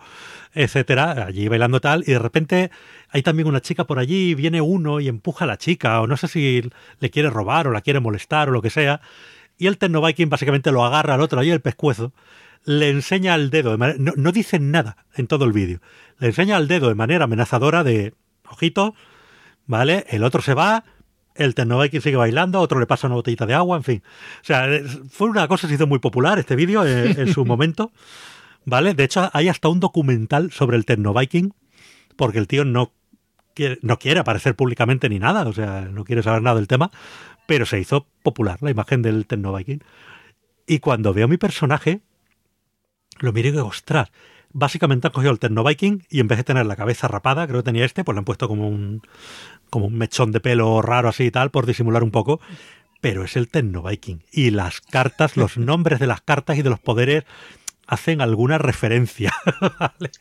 etcétera, 0.53 1.25
allí 1.25 1.47
bailando 1.47 1.81
tal, 1.81 2.03
y 2.05 2.11
de 2.11 2.19
repente 2.19 2.69
hay 3.09 3.23
también 3.23 3.47
una 3.47 3.61
chica 3.61 3.85
por 3.85 3.97
allí, 3.97 4.35
viene 4.35 4.61
uno 4.61 4.99
y 4.99 5.07
empuja 5.07 5.45
a 5.45 5.47
la 5.47 5.57
chica, 5.57 5.99
o 5.99 6.05
no 6.05 6.15
sé 6.15 6.27
si 6.27 6.69
le 6.99 7.09
quiere 7.09 7.31
robar 7.31 7.67
o 7.67 7.71
la 7.71 7.81
quiere 7.81 7.99
molestar 7.99 8.47
o 8.49 8.51
lo 8.51 8.61
que 8.61 8.69
sea, 8.69 9.01
y 9.57 9.65
el 9.65 9.79
Tecno 9.79 10.05
Viking 10.05 10.29
básicamente 10.29 10.71
lo 10.71 10.85
agarra 10.85 11.15
al 11.15 11.21
otro 11.21 11.39
allí 11.39 11.49
el 11.49 11.61
pescuezo, 11.61 12.13
le 12.65 12.89
enseña 12.89 13.35
el 13.35 13.49
dedo, 13.49 13.71
de 13.71 13.77
manera- 13.77 13.99
no, 13.99 14.13
no 14.15 14.31
dicen 14.31 14.71
nada 14.71 15.05
en 15.15 15.27
todo 15.27 15.45
el 15.45 15.53
vídeo, 15.53 15.79
le 16.19 16.27
enseña 16.27 16.57
el 16.57 16.67
dedo 16.67 16.89
de 16.89 16.95
manera 16.95 17.25
amenazadora 17.25 17.83
de, 17.83 18.13
ojito, 18.49 18.95
¿vale? 19.65 20.05
El 20.09 20.23
otro 20.23 20.41
se 20.41 20.53
va, 20.53 20.83
el 21.35 21.53
Viking 21.55 22.01
sigue 22.01 22.15
bailando, 22.15 22.59
otro 22.59 22.79
le 22.79 22.85
pasa 22.85 23.07
una 23.07 23.15
botellita 23.15 23.45
de 23.45 23.53
agua, 23.53 23.77
en 23.77 23.83
fin. 23.83 24.03
O 24.41 24.45
sea, 24.45 24.67
fue 25.09 25.29
una 25.29 25.47
cosa 25.47 25.67
que 25.67 25.69
se 25.69 25.75
hizo 25.75 25.87
muy 25.87 25.99
popular 25.99 26.39
este 26.39 26.55
vídeo 26.55 26.85
en, 26.85 27.19
en 27.19 27.33
su 27.33 27.45
momento, 27.45 27.91
¿vale? 28.65 28.93
De 28.93 29.03
hecho, 29.03 29.29
hay 29.33 29.49
hasta 29.49 29.67
un 29.69 29.79
documental 29.79 30.51
sobre 30.51 30.77
el 30.77 30.85
Viking, 31.13 31.51
porque 32.15 32.37
el 32.37 32.47
tío 32.47 32.65
no 32.65 32.93
quiere, 33.55 33.79
no 33.81 33.97
quiere 33.97 34.19
aparecer 34.19 34.55
públicamente 34.55 35.09
ni 35.09 35.19
nada, 35.19 35.47
o 35.47 35.53
sea, 35.53 35.81
no 35.91 36.03
quiere 36.05 36.23
saber 36.23 36.41
nada 36.41 36.57
del 36.57 36.67
tema, 36.67 36.91
pero 37.47 37.65
se 37.65 37.79
hizo 37.79 38.07
popular 38.21 38.59
la 38.61 38.71
imagen 38.71 39.01
del 39.01 39.25
Viking. 39.57 39.79
Y 40.65 40.79
cuando 40.79 41.13
veo 41.13 41.27
mi 41.27 41.37
personaje, 41.37 42.01
lo 43.19 43.33
miro 43.33 43.49
y 43.49 43.51
digo, 43.51 43.67
ostras, 43.67 44.11
básicamente 44.51 45.07
han 45.07 45.13
cogido 45.13 45.31
el 45.31 45.39
Tecno 45.39 45.63
Viking 45.63 46.03
y 46.09 46.19
en 46.19 46.27
vez 46.27 46.37
de 46.37 46.43
tener 46.43 46.65
la 46.65 46.75
cabeza 46.75 47.07
rapada, 47.07 47.47
creo 47.47 47.59
que 47.61 47.65
tenía 47.65 47.85
este, 47.85 48.03
pues 48.03 48.15
le 48.15 48.19
han 48.19 48.25
puesto 48.25 48.47
como 48.47 48.67
un, 48.67 49.01
como 49.69 49.87
un 49.87 49.97
mechón 49.97 50.31
de 50.31 50.39
pelo 50.39 50.81
raro 50.81 51.09
así 51.09 51.25
y 51.25 51.31
tal, 51.31 51.51
por 51.51 51.65
disimular 51.65 52.03
un 52.03 52.11
poco. 52.11 52.39
Pero 53.01 53.25
es 53.25 53.35
el 53.35 53.49
Tecno 53.49 53.83
Viking. 53.83 54.19
Y 54.31 54.51
las 54.51 54.79
cartas, 54.79 55.35
los 55.37 55.57
nombres 55.57 55.99
de 55.99 56.07
las 56.07 56.21
cartas 56.21 56.57
y 56.57 56.61
de 56.61 56.69
los 56.69 56.79
poderes 56.79 57.25
hacen 57.87 58.21
alguna 58.21 58.57
referencia. 58.57 59.33
¿vale? 59.79 60.11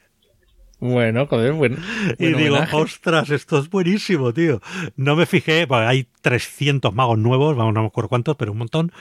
Bueno, 0.83 1.29
joder, 1.29 1.53
bueno. 1.53 1.77
Y 2.19 2.25
buen 2.25 2.37
digo, 2.39 2.57
homenaje. 2.57 2.75
ostras, 2.77 3.31
esto 3.31 3.61
es 3.61 3.71
buenísimo, 3.71 4.35
tío. 4.35 4.61
No 4.97 5.15
me 5.15 5.27
fijé, 5.27 5.65
porque 5.69 5.87
hay 5.87 6.09
300 6.23 6.93
magos 6.93 7.19
nuevos, 7.19 7.55
vamos, 7.55 7.73
no 7.73 7.83
me 7.83 7.87
acuerdo 7.87 8.09
cuántos, 8.09 8.35
pero 8.37 8.51
un 8.51 8.59
montón. 8.59 8.93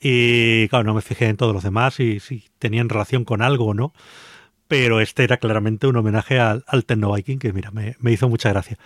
Y 0.00 0.68
claro, 0.68 0.84
no 0.84 0.94
me 0.94 1.02
fijé 1.02 1.26
en 1.26 1.36
todos 1.36 1.52
los 1.54 1.62
demás 1.64 1.98
y 2.00 2.20
si 2.20 2.44
tenían 2.58 2.88
relación 2.88 3.24
con 3.24 3.42
algo 3.42 3.66
o 3.66 3.74
no. 3.74 3.92
Pero 4.68 5.00
este 5.00 5.24
era 5.24 5.38
claramente 5.38 5.86
un 5.86 5.96
homenaje 5.96 6.38
al, 6.38 6.62
al 6.66 6.84
Tecno 6.84 7.12
Viking, 7.12 7.38
que 7.38 7.52
mira, 7.52 7.70
me, 7.70 7.96
me 8.00 8.12
hizo 8.12 8.28
mucha 8.28 8.50
gracia. 8.50 8.76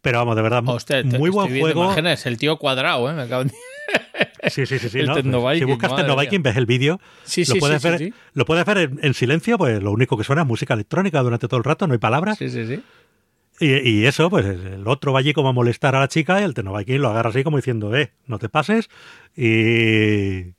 Pero 0.00 0.18
vamos, 0.18 0.36
de 0.36 0.42
verdad, 0.42 0.62
Hostia, 0.66 1.02
te- 1.02 1.04
muy 1.04 1.28
estoy 1.28 1.30
buen 1.30 1.52
viendo 1.52 1.64
juego. 1.72 1.84
imágenes, 1.84 2.24
el 2.26 2.38
tío 2.38 2.56
cuadrado, 2.56 3.10
¿eh? 3.10 3.14
Me 3.14 3.22
acabo 3.22 3.44
de- 3.44 3.50
Sí, 4.50 4.64
sí, 4.66 4.78
sí. 4.78 4.88
sí 4.88 5.00
El 5.00 5.06
¿no? 5.06 5.14
Tecno 5.14 5.40
si 5.40 5.54
Viking, 5.54 5.66
buscas 5.68 5.90
madre 5.90 6.04
Tecno 6.04 6.14
mía. 6.16 6.22
Viking, 6.24 6.42
ves 6.42 6.56
el 6.56 6.66
vídeo. 6.66 7.00
Sí, 7.24 7.44
lo 7.44 7.54
sí, 7.54 7.60
puedes 7.60 7.82
sí, 7.82 7.88
ver. 7.88 8.12
Lo 8.32 8.44
puedes 8.46 8.64
ver 8.64 8.78
en, 8.78 8.98
en 9.02 9.12
silencio, 9.14 9.58
pues 9.58 9.82
lo 9.82 9.90
único 9.92 10.16
que 10.16 10.24
suena 10.24 10.42
es 10.42 10.48
música 10.48 10.74
electrónica 10.74 11.20
durante 11.22 11.46
todo 11.48 11.58
el 11.58 11.64
rato, 11.64 11.86
no 11.86 11.92
hay 11.92 11.98
palabras. 11.98 12.38
Sí, 12.38 12.48
sí, 12.48 12.66
sí. 12.66 12.80
Y, 13.60 13.88
y 13.88 14.06
eso, 14.06 14.30
pues 14.30 14.46
el 14.46 14.86
otro 14.86 15.12
va 15.12 15.18
allí 15.18 15.32
como 15.32 15.48
a 15.48 15.52
molestar 15.52 15.96
a 15.96 16.00
la 16.00 16.08
chica 16.08 16.40
y 16.40 16.44
el 16.44 16.54
Viking 16.54 17.00
lo 17.00 17.08
agarra 17.08 17.30
así 17.30 17.42
como 17.42 17.56
diciendo, 17.56 17.94
eh, 17.96 18.12
no 18.26 18.38
te 18.38 18.48
pases. 18.48 18.88
Y, 19.36 20.54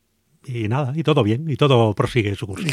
y 0.46 0.68
nada, 0.68 0.94
y 0.96 1.04
todo 1.04 1.24
bien, 1.24 1.50
y 1.50 1.56
todo 1.56 1.94
prosigue 1.94 2.36
su 2.36 2.48
curso. 2.48 2.68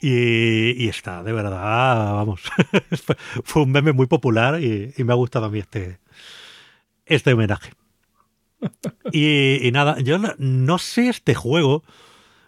Y, 0.00 0.84
y 0.84 0.88
está, 0.88 1.22
de 1.22 1.32
verdad, 1.32 2.14
vamos, 2.14 2.42
fue 3.44 3.62
un 3.62 3.72
meme 3.72 3.92
muy 3.92 4.06
popular 4.06 4.62
y, 4.62 4.92
me 4.98 5.12
ha 5.12 5.16
gustado 5.16 5.46
a 5.46 5.50
mí 5.50 5.58
este, 5.58 5.98
este 7.06 7.32
homenaje. 7.32 7.72
Y, 9.12 9.70
nada, 9.72 9.98
yo 10.00 10.18
no, 10.18 10.78
sé 10.78 11.08
este 11.08 11.34
juego, 11.34 11.82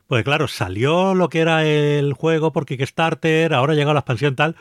porque 0.07 0.25
claro, 0.25 0.49
salió 0.49 1.15
lo 1.15 1.29
que 1.29 1.41
era 1.41 1.65
el 1.65 2.13
juego 2.13 2.53
por 2.53 2.67
Kickstarter, 2.67 3.55
ahora 3.55 3.73
ha 3.73 3.77
llegado 3.77 3.95
la 3.95 4.01
expansión 4.01 4.37
tal, 4.37 4.57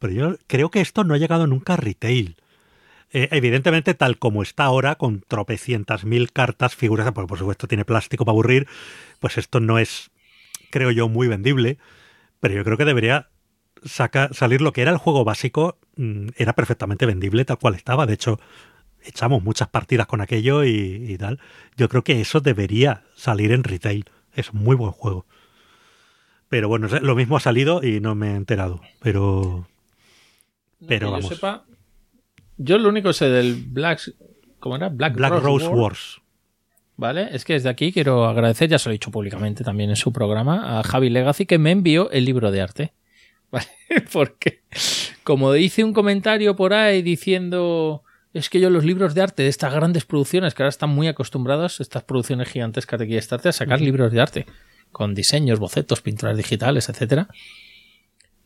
pero 0.00 0.12
yo 0.12 0.36
creo 0.48 0.70
que 0.70 0.80
esto 0.80 1.04
no 1.04 1.14
ha 1.14 1.18
llegado 1.18 1.46
nunca 1.46 1.74
a 1.74 1.76
retail. 1.76 2.36
Eh, 3.12 3.28
evidentemente, 3.32 3.94
tal 3.94 4.18
como 4.18 4.42
está 4.42 4.64
ahora, 4.64 4.96
con 4.96 5.20
tropecientas 5.20 6.04
mil 6.04 6.32
cartas, 6.32 6.74
figuras, 6.74 7.10
porque 7.12 7.28
por 7.28 7.38
supuesto 7.38 7.68
tiene 7.68 7.84
plástico 7.84 8.24
para 8.24 8.32
aburrir, 8.32 8.66
pues 9.20 9.36
esto 9.38 9.60
no 9.60 9.78
es, 9.78 10.10
creo 10.70 10.90
yo, 10.90 11.08
muy 11.08 11.28
vendible, 11.28 11.78
pero 12.40 12.54
yo 12.54 12.64
creo 12.64 12.76
que 12.76 12.84
debería 12.84 13.28
sacar, 13.84 14.34
salir 14.34 14.60
lo 14.60 14.72
que 14.72 14.82
era 14.82 14.90
el 14.90 14.96
juego 14.96 15.24
básico, 15.24 15.78
mm, 15.96 16.28
era 16.36 16.54
perfectamente 16.54 17.06
vendible 17.06 17.44
tal 17.44 17.58
cual 17.58 17.74
estaba. 17.74 18.06
De 18.06 18.14
hecho, 18.14 18.40
echamos 19.02 19.42
muchas 19.42 19.68
partidas 19.68 20.06
con 20.06 20.20
aquello 20.20 20.64
y, 20.64 20.70
y, 21.08 21.18
tal. 21.18 21.40
Yo 21.76 21.88
creo 21.88 22.04
que 22.04 22.20
eso 22.20 22.40
debería 22.40 23.04
salir 23.16 23.52
en 23.52 23.64
retail. 23.64 24.04
Es 24.34 24.50
un 24.50 24.62
muy 24.62 24.76
buen 24.76 24.92
juego. 24.92 25.26
Pero 26.48 26.68
bueno, 26.68 26.88
lo 27.00 27.14
mismo 27.14 27.36
ha 27.36 27.40
salido 27.40 27.82
y 27.82 28.00
no 28.00 28.14
me 28.14 28.32
he 28.32 28.36
enterado. 28.36 28.80
Pero. 29.00 29.66
Pero 30.86 31.08
que 31.08 31.12
vamos. 31.12 31.28
Yo, 31.28 31.34
sepa, 31.34 31.64
yo 32.56 32.78
lo 32.78 32.88
único 32.88 33.12
sé 33.12 33.28
del 33.28 33.54
Black. 33.54 34.00
¿Cómo 34.58 34.76
era? 34.76 34.88
Black, 34.88 35.14
Black 35.14 35.32
Rose, 35.32 35.44
Rose 35.44 35.66
Wars. 35.66 35.78
Wars. 35.78 36.22
¿Vale? 36.96 37.28
Es 37.32 37.44
que 37.44 37.54
desde 37.54 37.70
aquí 37.70 37.92
quiero 37.92 38.26
agradecer, 38.26 38.68
ya 38.68 38.78
se 38.78 38.88
lo 38.88 38.92
he 38.92 38.94
dicho 38.94 39.10
públicamente 39.10 39.64
también 39.64 39.88
en 39.88 39.96
su 39.96 40.12
programa, 40.12 40.78
a 40.78 40.82
Javi 40.82 41.08
Legacy 41.08 41.46
que 41.46 41.58
me 41.58 41.70
envió 41.70 42.10
el 42.10 42.26
libro 42.26 42.50
de 42.50 42.60
arte. 42.60 42.92
¿Vale? 43.50 43.66
Porque, 44.12 44.62
como 45.24 45.54
hice 45.56 45.82
un 45.82 45.92
comentario 45.92 46.54
por 46.56 46.74
ahí 46.74 47.02
diciendo 47.02 48.04
es 48.32 48.48
que 48.48 48.60
yo 48.60 48.70
los 48.70 48.84
libros 48.84 49.14
de 49.14 49.22
arte 49.22 49.42
de 49.42 49.48
estas 49.48 49.74
grandes 49.74 50.04
producciones 50.04 50.54
que 50.54 50.62
ahora 50.62 50.68
están 50.68 50.90
muy 50.90 51.08
acostumbrados, 51.08 51.80
estas 51.80 52.04
producciones 52.04 52.48
gigantescas 52.48 53.00
de 53.00 53.08
Kickstarter, 53.08 53.48
a 53.48 53.52
sacar 53.52 53.80
libros 53.80 54.12
de 54.12 54.20
arte 54.20 54.46
con 54.92 55.14
diseños, 55.14 55.58
bocetos, 55.58 56.00
pinturas 56.00 56.36
digitales, 56.36 56.88
etcétera. 56.88 57.28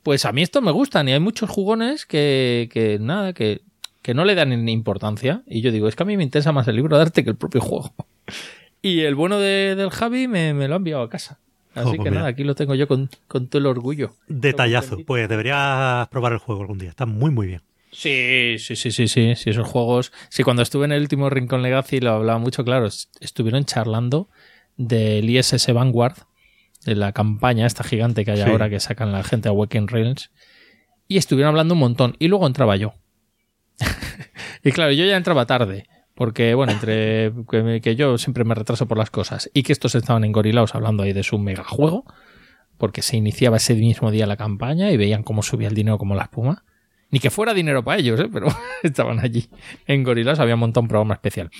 Pues 0.04 0.24
a 0.24 0.30
mí 0.32 0.42
esto 0.42 0.62
me 0.62 0.70
gustan 0.70 1.08
y 1.08 1.12
hay 1.12 1.18
muchos 1.20 1.50
jugones 1.50 2.06
que, 2.06 2.68
que 2.72 2.98
nada, 3.00 3.32
que, 3.32 3.62
que 4.02 4.14
no 4.14 4.24
le 4.24 4.36
dan 4.36 4.68
importancia. 4.68 5.42
Y 5.46 5.60
yo 5.62 5.72
digo, 5.72 5.88
es 5.88 5.96
que 5.96 6.04
a 6.04 6.06
mí 6.06 6.16
me 6.16 6.22
interesa 6.22 6.52
más 6.52 6.68
el 6.68 6.76
libro 6.76 6.96
de 6.96 7.02
arte 7.02 7.24
que 7.24 7.30
el 7.30 7.36
propio 7.36 7.60
juego. 7.60 7.92
Y 8.82 9.00
el 9.00 9.14
bueno 9.14 9.38
de, 9.40 9.74
del 9.76 9.90
Javi 9.90 10.28
me, 10.28 10.54
me, 10.54 10.68
lo 10.68 10.74
ha 10.74 10.76
enviado 10.76 11.02
a 11.02 11.08
casa. 11.10 11.38
Así 11.74 11.88
Oh, 11.88 11.92
que 11.92 11.96
pues 11.96 12.10
nada, 12.12 12.26
mira. 12.26 12.28
aquí 12.28 12.44
lo 12.44 12.54
tengo 12.54 12.74
yo 12.76 12.86
con, 12.86 13.08
con 13.26 13.48
todo 13.48 13.58
el 13.60 13.66
orgullo. 13.66 14.12
Detallazo. 14.28 14.98
Pues 15.06 15.28
deberías 15.28 16.06
probar 16.08 16.34
el 16.34 16.38
juego 16.38 16.60
algún 16.60 16.78
día. 16.78 16.90
Está 16.90 17.06
muy, 17.06 17.30
muy 17.30 17.46
bien. 17.48 17.62
Sí, 17.90 18.56
sí, 18.58 18.76
sí, 18.76 18.90
sí, 18.90 19.08
sí, 19.08 19.34
sí, 19.36 19.50
esos 19.50 19.66
juegos. 19.66 20.12
Sí, 20.28 20.42
cuando 20.42 20.62
estuve 20.62 20.84
en 20.84 20.92
el 20.92 21.00
último 21.00 21.30
Rincón 21.30 21.62
Legacy 21.62 22.00
lo 22.00 22.10
hablaba 22.10 22.38
mucho, 22.38 22.64
claro, 22.64 22.86
estuvieron 23.20 23.64
charlando 23.64 24.28
del 24.76 25.30
ISS 25.30 25.72
Vanguard, 25.72 26.16
de 26.84 26.94
la 26.94 27.12
campaña 27.12 27.66
esta 27.66 27.84
gigante 27.84 28.24
que 28.24 28.32
hay 28.32 28.42
Sí. 28.42 28.42
ahora 28.42 28.68
que 28.70 28.80
sacan 28.80 29.12
la 29.12 29.22
gente 29.22 29.48
a 29.48 29.52
Waking 29.52 29.88
Realms, 29.88 30.30
y 31.08 31.18
estuvieron 31.18 31.50
hablando 31.50 31.74
un 31.74 31.80
montón, 31.80 32.16
y 32.18 32.28
luego 32.28 32.46
entraba 32.46 32.76
yo. 32.76 32.94
y 34.64 34.72
claro, 34.72 34.92
yo 34.92 35.04
ya 35.04 35.16
entraba 35.16 35.46
tarde, 35.46 35.86
porque 36.14 36.54
bueno, 36.54 36.72
entre 36.72 37.32
que, 37.82 37.96
yo 37.96 38.18
siempre 38.18 38.44
me 38.44 38.54
retraso 38.54 38.86
por 38.86 38.98
las 38.98 39.10
cosas, 39.10 39.50
y 39.52 39.62
que 39.62 39.72
estos 39.72 39.94
estaban 39.94 40.24
engorilados 40.24 40.74
hablando 40.74 41.02
ahí 41.02 41.12
de 41.12 41.22
su 41.22 41.38
megajuego, 41.38 42.04
porque 42.78 43.02
se 43.02 43.16
iniciaba 43.16 43.58
ese 43.58 43.74
mismo 43.74 44.10
día 44.10 44.26
la 44.26 44.36
campaña 44.36 44.90
y 44.90 44.96
veían 44.96 45.22
cómo 45.22 45.42
subía 45.42 45.68
el 45.68 45.74
dinero 45.74 45.98
como 45.98 46.14
la 46.14 46.24
espuma. 46.24 46.64
Ni 47.10 47.20
que 47.20 47.30
fuera 47.30 47.54
dinero 47.54 47.84
para 47.84 48.00
ellos, 48.00 48.18
¿eh? 48.18 48.28
pero 48.32 48.48
estaban 48.82 49.20
allí 49.20 49.48
en 49.86 50.02
Gorilas, 50.02 50.40
había 50.40 50.56
montado 50.56 50.82
un 50.82 50.88
programa 50.88 51.14
especial. 51.14 51.50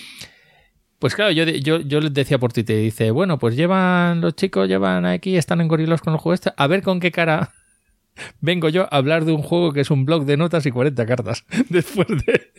Pues 1.04 1.14
claro, 1.14 1.32
yo, 1.32 1.44
yo, 1.44 1.80
yo 1.80 2.00
les 2.00 2.14
decía 2.14 2.38
por 2.38 2.54
Twitter, 2.54 2.78
dice, 2.78 3.10
bueno, 3.10 3.38
pues 3.38 3.56
llevan, 3.56 4.22
los 4.22 4.34
chicos 4.36 4.66
llevan 4.66 5.04
aquí, 5.04 5.36
están 5.36 5.60
en 5.60 5.68
Gorilas 5.68 6.00
con 6.00 6.14
el 6.14 6.18
juego 6.18 6.32
este, 6.32 6.50
a 6.56 6.66
ver 6.66 6.80
con 6.80 6.98
qué 6.98 7.12
cara 7.12 7.52
vengo 8.40 8.70
yo 8.70 8.84
a 8.84 8.96
hablar 8.96 9.26
de 9.26 9.32
un 9.32 9.42
juego 9.42 9.74
que 9.74 9.82
es 9.82 9.90
un 9.90 10.06
blog 10.06 10.24
de 10.24 10.38
notas 10.38 10.64
y 10.64 10.70
40 10.70 11.04
cartas, 11.04 11.44
después 11.68 12.08
de, 12.08 12.52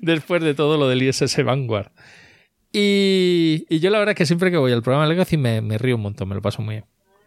después 0.00 0.42
de 0.42 0.52
todo 0.54 0.78
lo 0.78 0.88
del 0.88 1.00
ISS 1.00 1.44
Vanguard. 1.44 1.92
Y, 2.72 3.66
y 3.68 3.78
yo 3.78 3.90
la 3.90 4.00
verdad 4.00 4.14
es 4.14 4.18
que 4.18 4.26
siempre 4.26 4.50
que 4.50 4.56
voy 4.56 4.72
al 4.72 4.82
programa 4.82 5.06
Legacy 5.06 5.36
me, 5.36 5.60
me 5.60 5.78
río 5.78 5.94
un 5.94 6.02
montón, 6.02 6.28
me 6.28 6.34
lo 6.34 6.42
paso 6.42 6.60
muy 6.60 6.74
bien. 6.74 6.86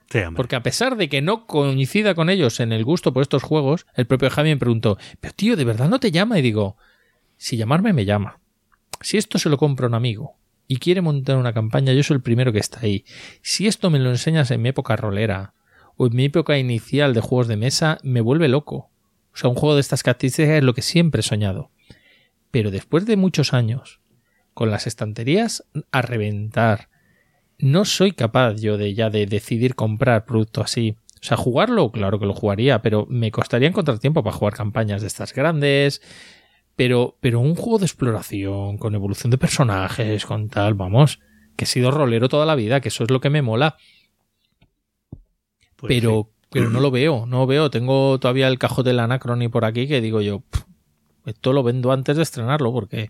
Sí. 0.09 0.19
Porque 0.35 0.57
a 0.57 0.61
pesar 0.61 0.97
de 0.97 1.07
que 1.07 1.21
no 1.21 1.45
coincida 1.47 2.15
con 2.15 2.29
ellos 2.29 2.59
en 2.59 2.73
el 2.73 2.83
gusto 2.83 3.13
por 3.13 3.21
estos 3.21 3.43
juegos, 3.43 3.85
el 3.95 4.07
propio 4.07 4.29
Javi 4.29 4.49
me 4.49 4.57
preguntó, 4.57 4.97
pero 5.21 5.33
tío, 5.33 5.55
¿de 5.55 5.63
verdad 5.63 5.87
no 5.87 6.01
te 6.01 6.11
llama? 6.11 6.37
Y 6.37 6.41
digo, 6.41 6.75
si 7.37 7.55
llamarme 7.55 7.93
me 7.93 8.03
llama. 8.03 8.41
Si 8.99 9.15
esto 9.15 9.39
se 9.39 9.47
lo 9.47 9.57
compra 9.57 9.87
un 9.87 9.93
amigo 9.93 10.35
y 10.67 10.77
quiere 10.77 11.01
montar 11.01 11.37
una 11.37 11.53
campaña, 11.53 11.93
yo 11.93 12.03
soy 12.03 12.15
el 12.15 12.21
primero 12.21 12.51
que 12.51 12.59
está 12.59 12.79
ahí. 12.81 13.05
Si 13.41 13.67
esto 13.67 13.89
me 13.89 13.99
lo 13.99 14.09
enseñas 14.09 14.51
en 14.51 14.61
mi 14.61 14.69
época 14.69 14.95
rolera 14.95 15.53
o 15.97 16.07
en 16.07 16.15
mi 16.15 16.25
época 16.25 16.57
inicial 16.57 17.13
de 17.13 17.21
juegos 17.21 17.47
de 17.47 17.57
mesa, 17.57 17.97
me 18.03 18.21
vuelve 18.21 18.47
loco. 18.47 18.89
O 19.33 19.37
sea, 19.37 19.49
un 19.49 19.55
juego 19.55 19.75
de 19.75 19.81
estas 19.81 20.03
características 20.03 20.51
es 20.51 20.63
lo 20.63 20.73
que 20.73 20.81
siempre 20.81 21.19
he 21.19 21.23
soñado. 21.23 21.71
Pero 22.51 22.71
después 22.71 23.05
de 23.05 23.17
muchos 23.17 23.53
años, 23.53 23.99
con 24.53 24.71
las 24.71 24.87
estanterías 24.87 25.65
a 25.91 26.01
reventar, 26.01 26.89
no 27.57 27.85
soy 27.85 28.13
capaz 28.13 28.55
yo 28.55 28.77
de 28.77 28.93
ya 28.93 29.09
de 29.09 29.25
decidir 29.25 29.75
comprar 29.75 30.25
producto 30.25 30.61
así. 30.61 30.95
O 31.21 31.27
sea, 31.27 31.37
jugarlo, 31.37 31.91
claro 31.91 32.19
que 32.19 32.25
lo 32.25 32.33
jugaría, 32.33 32.81
pero 32.81 33.07
me 33.09 33.31
costaría 33.31 33.67
encontrar 33.67 33.99
tiempo 33.99 34.23
para 34.23 34.35
jugar 34.35 34.53
campañas 34.53 35.01
de 35.01 35.07
estas 35.07 35.33
grandes. 35.33 36.01
Pero, 36.75 37.17
pero 37.21 37.39
un 37.39 37.55
juego 37.55 37.79
de 37.79 37.85
exploración, 37.85 38.77
con 38.77 38.95
evolución 38.95 39.31
de 39.31 39.37
personajes, 39.37 40.25
con 40.25 40.49
tal, 40.49 40.73
vamos, 40.73 41.19
que 41.55 41.63
he 41.65 41.67
sido 41.67 41.91
rolero 41.91 42.27
toda 42.27 42.45
la 42.45 42.55
vida, 42.55 42.81
que 42.81 42.89
eso 42.89 43.03
es 43.03 43.11
lo 43.11 43.21
que 43.21 43.29
me 43.29 43.41
mola. 43.41 43.77
Pues 45.77 45.87
pero, 45.87 46.31
pero 46.49 46.69
no 46.69 46.79
lo 46.79 46.91
veo, 46.91 47.25
no 47.25 47.39
lo 47.39 47.47
veo. 47.47 47.69
Tengo 47.69 48.19
todavía 48.19 48.47
el 48.47 48.59
cajote 48.59 48.89
del 48.89 48.99
Anacrony 48.99 49.49
por 49.49 49.65
aquí 49.65 49.87
que 49.87 50.01
digo 50.01 50.21
yo, 50.21 50.41
"Pff, 50.41 50.63
esto 51.25 51.53
lo 51.53 51.63
vendo 51.63 51.91
antes 51.91 52.17
de 52.17 52.23
estrenarlo, 52.23 52.71
porque, 52.71 53.09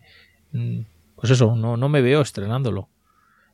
mm, 0.51 0.79
pues 1.15 1.31
eso, 1.31 1.55
no, 1.55 1.77
no 1.77 1.89
me 1.89 2.01
veo 2.01 2.21
estrenándolo. 2.21 2.89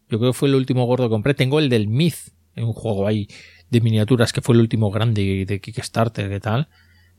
Yo 0.09 0.19
creo 0.19 0.31
que 0.31 0.37
fue 0.37 0.49
el 0.49 0.55
último 0.55 0.85
gordo 0.85 1.05
que 1.05 1.09
compré. 1.09 1.33
Tengo 1.33 1.59
el 1.59 1.69
del 1.69 1.87
Myth, 1.87 2.33
un 2.57 2.73
juego 2.73 3.07
ahí 3.07 3.27
de 3.69 3.79
miniaturas 3.79 4.33
que 4.33 4.41
fue 4.41 4.55
el 4.55 4.61
último 4.61 4.91
grande 4.91 5.45
de 5.45 5.61
Kickstarter, 5.61 6.29
que 6.29 6.39
tal, 6.41 6.67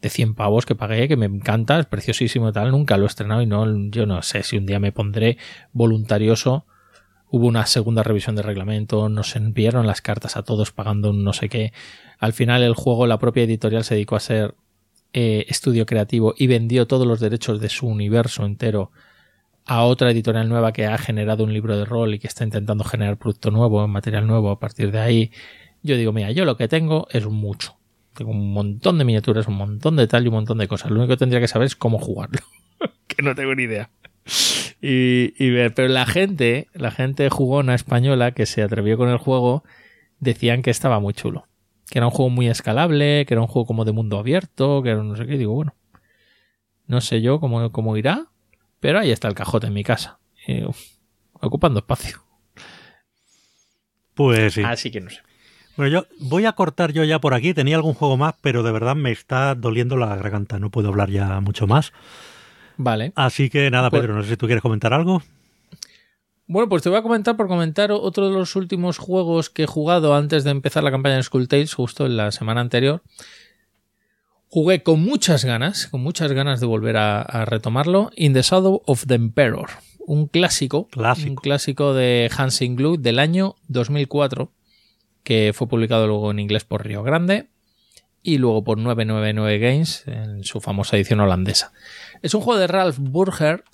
de 0.03 0.11
100 0.11 0.35
pavos 0.35 0.67
que 0.67 0.75
pagué, 0.75 1.07
que 1.09 1.17
me 1.17 1.27
encanta, 1.27 1.79
es 1.79 1.87
preciosísimo 1.87 2.53
tal. 2.53 2.73
Nunca 2.73 2.97
lo 2.97 3.05
he 3.05 3.07
estrenado 3.07 3.41
y 3.41 3.47
no, 3.47 3.65
yo 3.89 4.05
no 4.05 4.21
sé 4.23 4.43
si 4.43 4.59
un 4.59 4.67
día 4.67 4.81
me 4.81 4.93
pondré 4.93 5.39
voluntarioso. 5.73 6.67
Hubo 7.31 7.47
una 7.47 7.65
segunda 7.65 8.03
revisión 8.03 8.37
de 8.37 8.43
reglamento, 8.43 9.09
nos 9.09 9.37
enviaron 9.37 9.87
las 9.87 10.03
cartas 10.03 10.37
a 10.37 10.43
todos 10.43 10.73
pagando 10.73 11.11
un 11.11 11.25
no 11.25 11.33
sé 11.33 11.49
qué. 11.49 11.73
Al 12.19 12.33
final 12.35 12.63
el 12.63 12.75
juego, 12.75 13.07
la 13.07 13.19
propia 13.19 13.45
editorial 13.45 13.85
se 13.85 13.95
dedicó 13.95 14.17
a 14.17 14.21
ser 14.21 14.55
eh, 15.15 15.47
estudio 15.49 15.87
creativo 15.87 16.35
y 16.37 16.49
vendió 16.49 16.87
todos 16.87 17.07
los 17.07 17.21
derechos 17.21 17.61
de 17.61 17.69
su 17.69 17.87
universo 17.87 18.45
entero 18.45 18.91
a 19.65 19.85
otra 19.85 20.11
editorial 20.11 20.49
nueva 20.49 20.73
que 20.73 20.87
ha 20.87 20.99
generado 20.99 21.45
un 21.45 21.55
libro 21.55 21.77
de 21.79 21.85
rol 21.85 22.15
y 22.15 22.19
que 22.19 22.27
está 22.27 22.43
intentando 22.43 22.83
generar 22.83 23.17
producto 23.19 23.53
nuevo, 23.53 23.87
material 23.87 24.27
nuevo 24.27 24.51
a 24.51 24.59
partir 24.59 24.91
de 24.91 24.99
ahí. 24.99 25.31
Yo 25.83 25.97
digo, 25.97 26.13
mira, 26.13 26.33
yo 26.33 26.45
lo 26.45 26.57
que 26.57 26.67
tengo 26.67 27.07
es 27.11 27.27
mucho. 27.27 27.77
Tengo 28.15 28.31
un 28.31 28.53
montón 28.53 28.99
de 28.99 29.05
miniaturas, 29.05 29.47
un 29.49 29.55
montón 29.57 29.97
de 29.97 30.07
tal 30.07 30.25
y 30.25 30.29
un 30.29 30.35
montón 30.35 30.59
de 30.59 30.69
cosas. 30.69 30.91
Lo 30.91 30.99
único 30.99 31.13
que 31.13 31.17
tendría 31.19 31.41
que 31.41 31.49
saber 31.49 31.67
es 31.67 31.77
cómo 31.77 31.99
jugarlo. 31.99 32.41
que 33.07 33.23
no 33.23 33.35
tengo 33.35 33.55
ni 33.55 33.65
idea. 33.65 33.91
Y, 34.81 35.35
y 35.43 35.51
ver, 35.51 35.75
pero 35.75 35.89
la 35.89 36.07
gente, 36.07 36.69
la 36.75 36.91
gente 36.91 37.31
jugona 37.31 37.75
española 37.75 38.33
que 38.33 38.47
se 38.47 38.63
atrevió 38.63 38.97
con 38.97 39.09
el 39.09 39.17
juego, 39.17 39.65
decían 40.19 40.63
que 40.63 40.71
estaba 40.71 41.01
muy 41.01 41.15
chulo. 41.15 41.47
Que 41.91 41.99
era 41.99 42.07
un 42.07 42.13
juego 42.13 42.31
muy 42.31 42.49
escalable, 42.49 43.25
que 43.27 43.35
era 43.35 43.41
un 43.41 43.47
juego 43.47 43.67
como 43.67 43.85
de 43.85 43.93
mundo 43.93 44.19
abierto, 44.19 44.83
que 44.83 44.91
era 44.91 45.03
no 45.03 45.17
sé 45.17 45.27
qué. 45.27 45.35
Y 45.35 45.39
digo, 45.39 45.55
bueno, 45.55 45.75
no 46.87 47.01
sé 47.01 47.23
yo 47.23 47.41
cómo, 47.41 47.71
cómo 47.73 47.97
irá, 47.97 48.27
pero 48.81 48.99
ahí 48.99 49.11
está 49.11 49.29
el 49.29 49.35
cajote 49.35 49.69
en 49.69 49.75
mi 49.75 49.85
casa. 49.85 50.19
eh, 50.47 50.67
ocupando 51.41 51.81
espacio. 51.81 52.23
Pues 54.15 54.55
sí. 54.55 54.63
Así 54.65 54.91
que 54.91 55.01
no 55.01 55.11
sé. 55.11 55.21
Bueno, 55.83 56.01
yo 56.01 56.07
voy 56.21 56.45
a 56.47 56.53
cortar 56.53 56.93
yo 56.93 57.03
ya 57.03 57.19
por 57.19 57.35
aquí. 57.35 57.55
Tenía 57.55 57.75
algún 57.75 57.95
juego 57.95 58.17
más, 58.17 58.37
pero 58.41 58.63
de 58.63 58.71
verdad 58.71 58.95
me 58.95 59.11
está 59.11 59.57
doliendo 59.57 59.97
la 59.97 60.15
garganta. 60.15 60.61
No 60.61 60.71
puedo 60.71 60.91
hablar 60.91 61.11
ya 61.11 61.41
mucho 61.41 61.67
más. 61.67 61.93
Vale. 62.77 63.13
Así 63.17 63.51
que 63.51 63.69
nada, 63.69 63.91
Pues- 63.91 64.01
Pedro, 64.03 64.15
no 64.15 64.23
sé 64.23 64.29
si 64.31 64.37
tú 64.37 64.47
quieres 64.47 64.63
comentar 64.63 64.95
algo. 64.95 65.25
Bueno, 66.47 66.69
pues 66.69 66.85
te 66.85 66.89
voy 66.89 66.99
a 66.99 67.03
comentar 67.03 67.37
por 67.37 67.49
comentar 67.49 67.91
otro 67.91 68.29
de 68.31 68.33
los 68.37 68.55
últimos 68.55 68.99
juegos 68.99 69.51
que 69.51 69.65
he 69.65 69.67
jugado 69.67 70.15
antes 70.15 70.45
de 70.45 70.51
empezar 70.53 70.85
la 70.85 70.93
campaña 70.93 71.17
de 71.17 71.25
Skull 71.25 71.49
Tales, 71.49 71.75
justo 71.75 72.07
en 72.07 72.17
la 72.17 72.31
semana 72.31 72.61
anterior. 72.61 73.03
Jugué 74.51 74.85
con 74.85 75.01
muchas 75.03 75.45
ganas, 75.45 75.89
con 75.89 76.01
muchas 76.01 76.31
ganas 76.31 76.61
de 76.61 76.67
volver 76.67 76.97
a, 76.97 77.23
a 77.23 77.45
retomarlo, 77.45 78.13
In 78.15 78.35
the 78.35 78.43
Shadow 78.43 78.83
of 78.87 79.05
the 79.09 79.15
Emperor, 79.15 79.69
un 80.07 80.29
clásico, 80.29 80.87
Clásico. 80.93 81.29
un 81.31 81.35
clásico 81.35 81.93
de 81.93 82.31
Hansing 82.37 82.77
Glue 82.77 82.99
del 82.99 83.19
año 83.19 83.57
2004, 83.67 84.53
que 85.23 85.53
fue 85.55 85.69
publicado 85.69 86.07
luego 86.07 86.31
en 86.31 86.39
inglés 86.39 86.65
por 86.65 86.85
Río 86.85 87.03
Grande 87.03 87.49
y 88.23 88.39
luego 88.39 88.63
por 88.65 88.79
999 88.79 89.59
Games 89.59 90.05
en 90.07 90.45
su 90.45 90.61
famosa 90.61 90.97
edición 90.97 91.21
holandesa. 91.21 91.73
Es 92.23 92.35
un 92.35 92.41
juego 92.41 92.61
de 92.61 92.67
Ralph 92.67 92.99
Burger, 92.99 93.65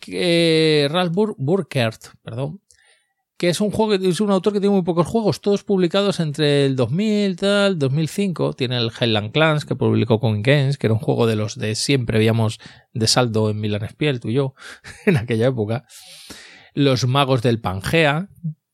que, 0.00 0.88
Ralph 0.90 1.14
Burkert, 1.36 2.14
perdón, 2.22 2.60
que 3.36 3.50
es 3.50 3.60
un 3.60 3.70
juego 3.70 3.94
es 3.94 4.20
un 4.20 4.30
autor 4.30 4.54
que 4.54 4.60
tiene 4.60 4.74
muy 4.74 4.84
pocos 4.84 5.06
juegos, 5.06 5.40
todos 5.42 5.62
publicados 5.62 6.20
entre 6.20 6.64
el 6.64 6.74
2000 6.74 7.36
tal, 7.36 7.78
2005. 7.78 8.54
Tiene 8.54 8.78
el 8.78 8.90
Highland 8.98 9.32
Clans 9.32 9.66
que 9.66 9.76
publicó 9.76 10.20
con 10.20 10.42
Games, 10.42 10.78
que 10.78 10.86
era 10.86 10.94
un 10.94 11.00
juego 11.00 11.26
de 11.26 11.36
los 11.36 11.58
de 11.58 11.74
siempre 11.74 12.18
veíamos 12.18 12.58
de 12.94 13.06
saldo 13.06 13.50
en 13.50 13.60
Milan 13.60 13.86
Spiel, 13.88 14.20
tú 14.20 14.28
y 14.28 14.34
yo, 14.34 14.54
en 15.06 15.18
aquella 15.18 15.48
época. 15.48 15.84
Los 16.72 17.06
Magos 17.06 17.42
del 17.42 17.60
Pangea, 17.60 18.28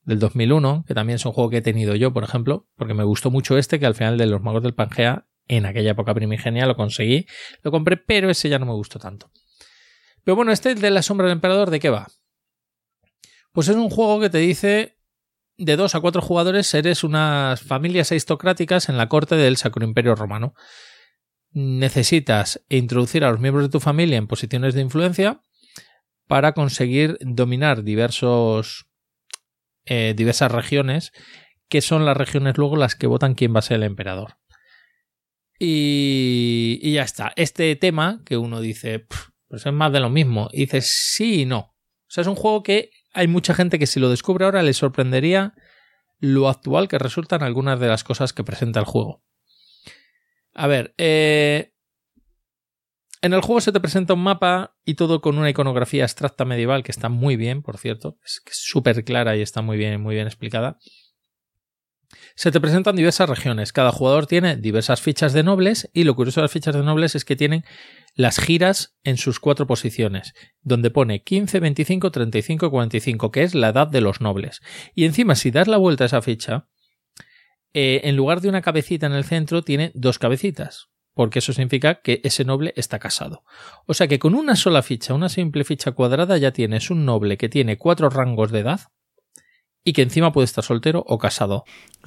del 0.04 0.18
2001, 0.18 0.84
que 0.86 0.94
también 0.94 1.16
es 1.16 1.26
un 1.26 1.32
juego 1.32 1.50
que 1.50 1.58
he 1.58 1.62
tenido 1.62 1.94
yo, 1.94 2.12
por 2.12 2.24
ejemplo, 2.24 2.68
porque 2.76 2.94
me 2.94 3.04
gustó 3.04 3.30
mucho 3.30 3.56
este, 3.56 3.78
que 3.78 3.86
al 3.86 3.94
final 3.94 4.18
de 4.18 4.26
Los 4.26 4.42
Magos 4.42 4.62
del 4.62 4.74
Pangea, 4.74 5.26
en 5.48 5.66
aquella 5.66 5.92
época 5.92 6.14
primigenia, 6.14 6.66
lo 6.66 6.76
conseguí, 6.76 7.26
lo 7.62 7.70
compré, 7.70 7.96
pero 7.96 8.30
ese 8.30 8.48
ya 8.48 8.58
no 8.58 8.66
me 8.66 8.72
gustó 8.72 8.98
tanto. 8.98 9.30
Pero 10.24 10.36
bueno, 10.36 10.52
este 10.52 10.74
de 10.74 10.90
la 10.90 11.02
sombra 11.02 11.26
del 11.26 11.36
emperador, 11.36 11.70
¿de 11.70 11.80
qué 11.80 11.90
va? 11.90 12.08
Pues 13.52 13.68
es 13.68 13.76
un 13.76 13.90
juego 13.90 14.20
que 14.20 14.30
te 14.30 14.38
dice 14.38 14.96
de 15.58 15.76
dos 15.76 15.94
a 15.94 16.00
cuatro 16.00 16.22
jugadores 16.22 16.72
eres 16.74 17.04
unas 17.04 17.60
familias 17.60 18.10
aristocráticas 18.10 18.88
en 18.88 18.96
la 18.96 19.08
corte 19.08 19.36
del 19.36 19.56
Sacro 19.56 19.84
Imperio 19.84 20.14
Romano. 20.14 20.54
Necesitas 21.50 22.64
introducir 22.68 23.24
a 23.24 23.30
los 23.30 23.40
miembros 23.40 23.66
de 23.66 23.70
tu 23.70 23.80
familia 23.80 24.16
en 24.16 24.26
posiciones 24.26 24.74
de 24.74 24.80
influencia 24.80 25.42
para 26.26 26.52
conseguir 26.52 27.18
dominar 27.20 27.82
diversos, 27.82 28.86
eh, 29.84 30.14
diversas 30.16 30.52
regiones, 30.52 31.12
que 31.68 31.80
son 31.80 32.04
las 32.04 32.16
regiones 32.16 32.59
luego 32.59 32.76
las 32.76 32.94
que 32.94 33.06
votan 33.06 33.34
quién 33.34 33.54
va 33.54 33.60
a 33.60 33.62
ser 33.62 33.76
el 33.78 33.84
emperador. 33.84 34.38
Y, 35.59 36.78
y 36.82 36.94
ya 36.94 37.02
está. 37.02 37.32
Este 37.36 37.74
tema 37.76 38.22
que 38.24 38.36
uno 38.36 38.60
dice, 38.60 39.06
pues 39.48 39.66
es 39.66 39.72
más 39.72 39.92
de 39.92 40.00
lo 40.00 40.10
mismo, 40.10 40.48
y 40.52 40.62
dices 40.62 40.92
sí 41.14 41.42
y 41.42 41.44
no. 41.46 41.59
O 41.59 42.14
sea, 42.14 42.22
es 42.22 42.28
un 42.28 42.34
juego 42.34 42.62
que 42.62 42.90
hay 43.14 43.28
mucha 43.28 43.54
gente 43.54 43.78
que 43.78 43.86
si 43.86 44.00
lo 44.00 44.10
descubre 44.10 44.44
ahora 44.44 44.62
le 44.62 44.72
sorprendería 44.74 45.54
lo 46.18 46.48
actual 46.48 46.88
que 46.88 46.98
resultan 46.98 47.42
algunas 47.42 47.80
de 47.80 47.88
las 47.88 48.04
cosas 48.04 48.32
que 48.32 48.44
presenta 48.44 48.80
el 48.80 48.86
juego. 48.86 49.24
A 50.54 50.66
ver, 50.66 50.94
eh, 50.98 51.71
en 53.22 53.32
el 53.32 53.40
juego 53.40 53.60
se 53.60 53.72
te 53.72 53.80
presenta 53.80 54.14
un 54.14 54.22
mapa 54.22 54.76
y 54.84 54.94
todo 54.94 55.20
con 55.20 55.38
una 55.38 55.48
iconografía 55.48 56.02
abstracta 56.02 56.44
medieval 56.44 56.82
que 56.82 56.90
está 56.90 57.08
muy 57.08 57.36
bien, 57.36 57.62
por 57.62 57.78
cierto, 57.78 58.18
es 58.24 58.42
súper 58.50 59.04
clara 59.04 59.36
y 59.36 59.42
está 59.42 59.62
muy 59.62 59.76
bien, 59.76 60.00
muy 60.00 60.16
bien 60.16 60.26
explicada. 60.26 60.78
Se 62.34 62.50
te 62.50 62.60
presentan 62.60 62.96
diversas 62.96 63.28
regiones, 63.28 63.72
cada 63.72 63.92
jugador 63.92 64.26
tiene 64.26 64.56
diversas 64.56 65.00
fichas 65.00 65.32
de 65.32 65.44
nobles 65.44 65.88
y 65.92 66.04
lo 66.04 66.16
curioso 66.16 66.40
de 66.40 66.44
las 66.44 66.52
fichas 66.52 66.74
de 66.74 66.82
nobles 66.82 67.14
es 67.14 67.24
que 67.24 67.36
tienen 67.36 67.64
las 68.14 68.38
giras 68.38 68.96
en 69.04 69.16
sus 69.16 69.38
cuatro 69.38 69.66
posiciones, 69.66 70.34
donde 70.60 70.90
pone 70.90 71.22
15, 71.22 71.60
25, 71.60 72.10
35 72.10 72.66
y 72.66 72.70
45, 72.70 73.30
que 73.30 73.42
es 73.44 73.54
la 73.54 73.68
edad 73.68 73.86
de 73.86 74.00
los 74.00 74.20
nobles. 74.20 74.60
Y 74.94 75.04
encima, 75.04 75.36
si 75.36 75.50
das 75.50 75.68
la 75.68 75.76
vuelta 75.76 76.04
a 76.04 76.06
esa 76.06 76.22
ficha, 76.22 76.68
eh, 77.72 78.02
en 78.04 78.16
lugar 78.16 78.40
de 78.40 78.48
una 78.48 78.62
cabecita 78.62 79.06
en 79.06 79.12
el 79.12 79.24
centro, 79.24 79.62
tiene 79.62 79.92
dos 79.94 80.18
cabecitas, 80.18 80.91
porque 81.14 81.40
eso 81.40 81.52
significa 81.52 82.01
que 82.01 82.20
ese 82.24 82.44
noble 82.44 82.72
está 82.76 82.98
casado. 82.98 83.44
O 83.86 83.94
sea 83.94 84.09
que 84.09 84.18
con 84.18 84.34
una 84.34 84.56
sola 84.56 84.82
ficha, 84.82 85.14
una 85.14 85.28
simple 85.28 85.64
ficha 85.64 85.93
cuadrada, 85.93 86.39
ya 86.39 86.52
tienes 86.52 86.90
un 86.90 87.05
noble 87.05 87.36
que 87.36 87.48
tiene 87.48 87.78
cuatro 87.78 88.09
rangos 88.09 88.51
de 88.51 88.60
edad 88.60 88.80
y 89.84 89.93
que 89.93 90.02
encima 90.02 90.32
puede 90.32 90.47
estar 90.47 90.64
soltero 90.64 91.05
o 91.06 91.18
casado. 91.18 91.64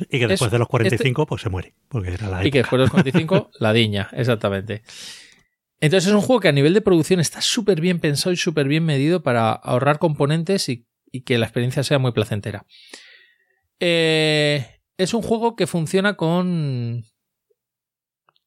Y 0.09 0.19
que 0.19 0.27
después 0.27 0.51
de 0.51 0.59
los 0.59 0.67
45 0.67 1.25
pues 1.25 1.41
se 1.41 1.49
muere, 1.49 1.75
porque 1.89 2.13
era 2.13 2.29
la 2.29 2.45
Y 2.45 2.51
que 2.51 2.59
después 2.59 2.79
de 2.79 2.83
los 2.83 2.91
45 2.91 3.51
la 3.59 3.73
diña, 3.73 4.09
exactamente. 4.13 4.83
Entonces 5.79 6.09
es 6.09 6.15
un 6.15 6.21
juego 6.21 6.39
que 6.39 6.47
a 6.47 6.53
nivel 6.53 6.73
de 6.73 6.81
producción 6.81 7.19
está 7.19 7.41
súper 7.41 7.81
bien 7.81 7.99
pensado 7.99 8.31
y 8.33 8.37
súper 8.37 8.67
bien 8.67 8.85
medido 8.85 9.23
para 9.23 9.51
ahorrar 9.51 9.99
componentes 9.99 10.69
y, 10.69 10.85
que 11.25 11.37
la 11.37 11.45
experiencia 11.45 11.83
sea 11.83 11.99
muy 11.99 12.11
placentera. 12.11 12.65
Eh, 13.79 14.81
es 14.97 15.13
un 15.13 15.21
juego 15.21 15.55
que 15.55 15.67
funciona 15.67 16.15
con 16.15 17.05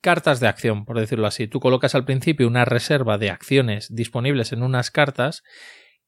cartas 0.00 0.40
de 0.40 0.48
acción, 0.48 0.84
por 0.84 0.98
decirlo 0.98 1.26
así. 1.26 1.48
Tú 1.48 1.60
colocas 1.60 1.94
al 1.94 2.04
principio 2.04 2.46
una 2.46 2.64
reserva 2.64 3.18
de 3.18 3.30
acciones 3.30 3.94
disponibles 3.94 4.52
en 4.52 4.62
unas 4.62 4.90
cartas 4.90 5.42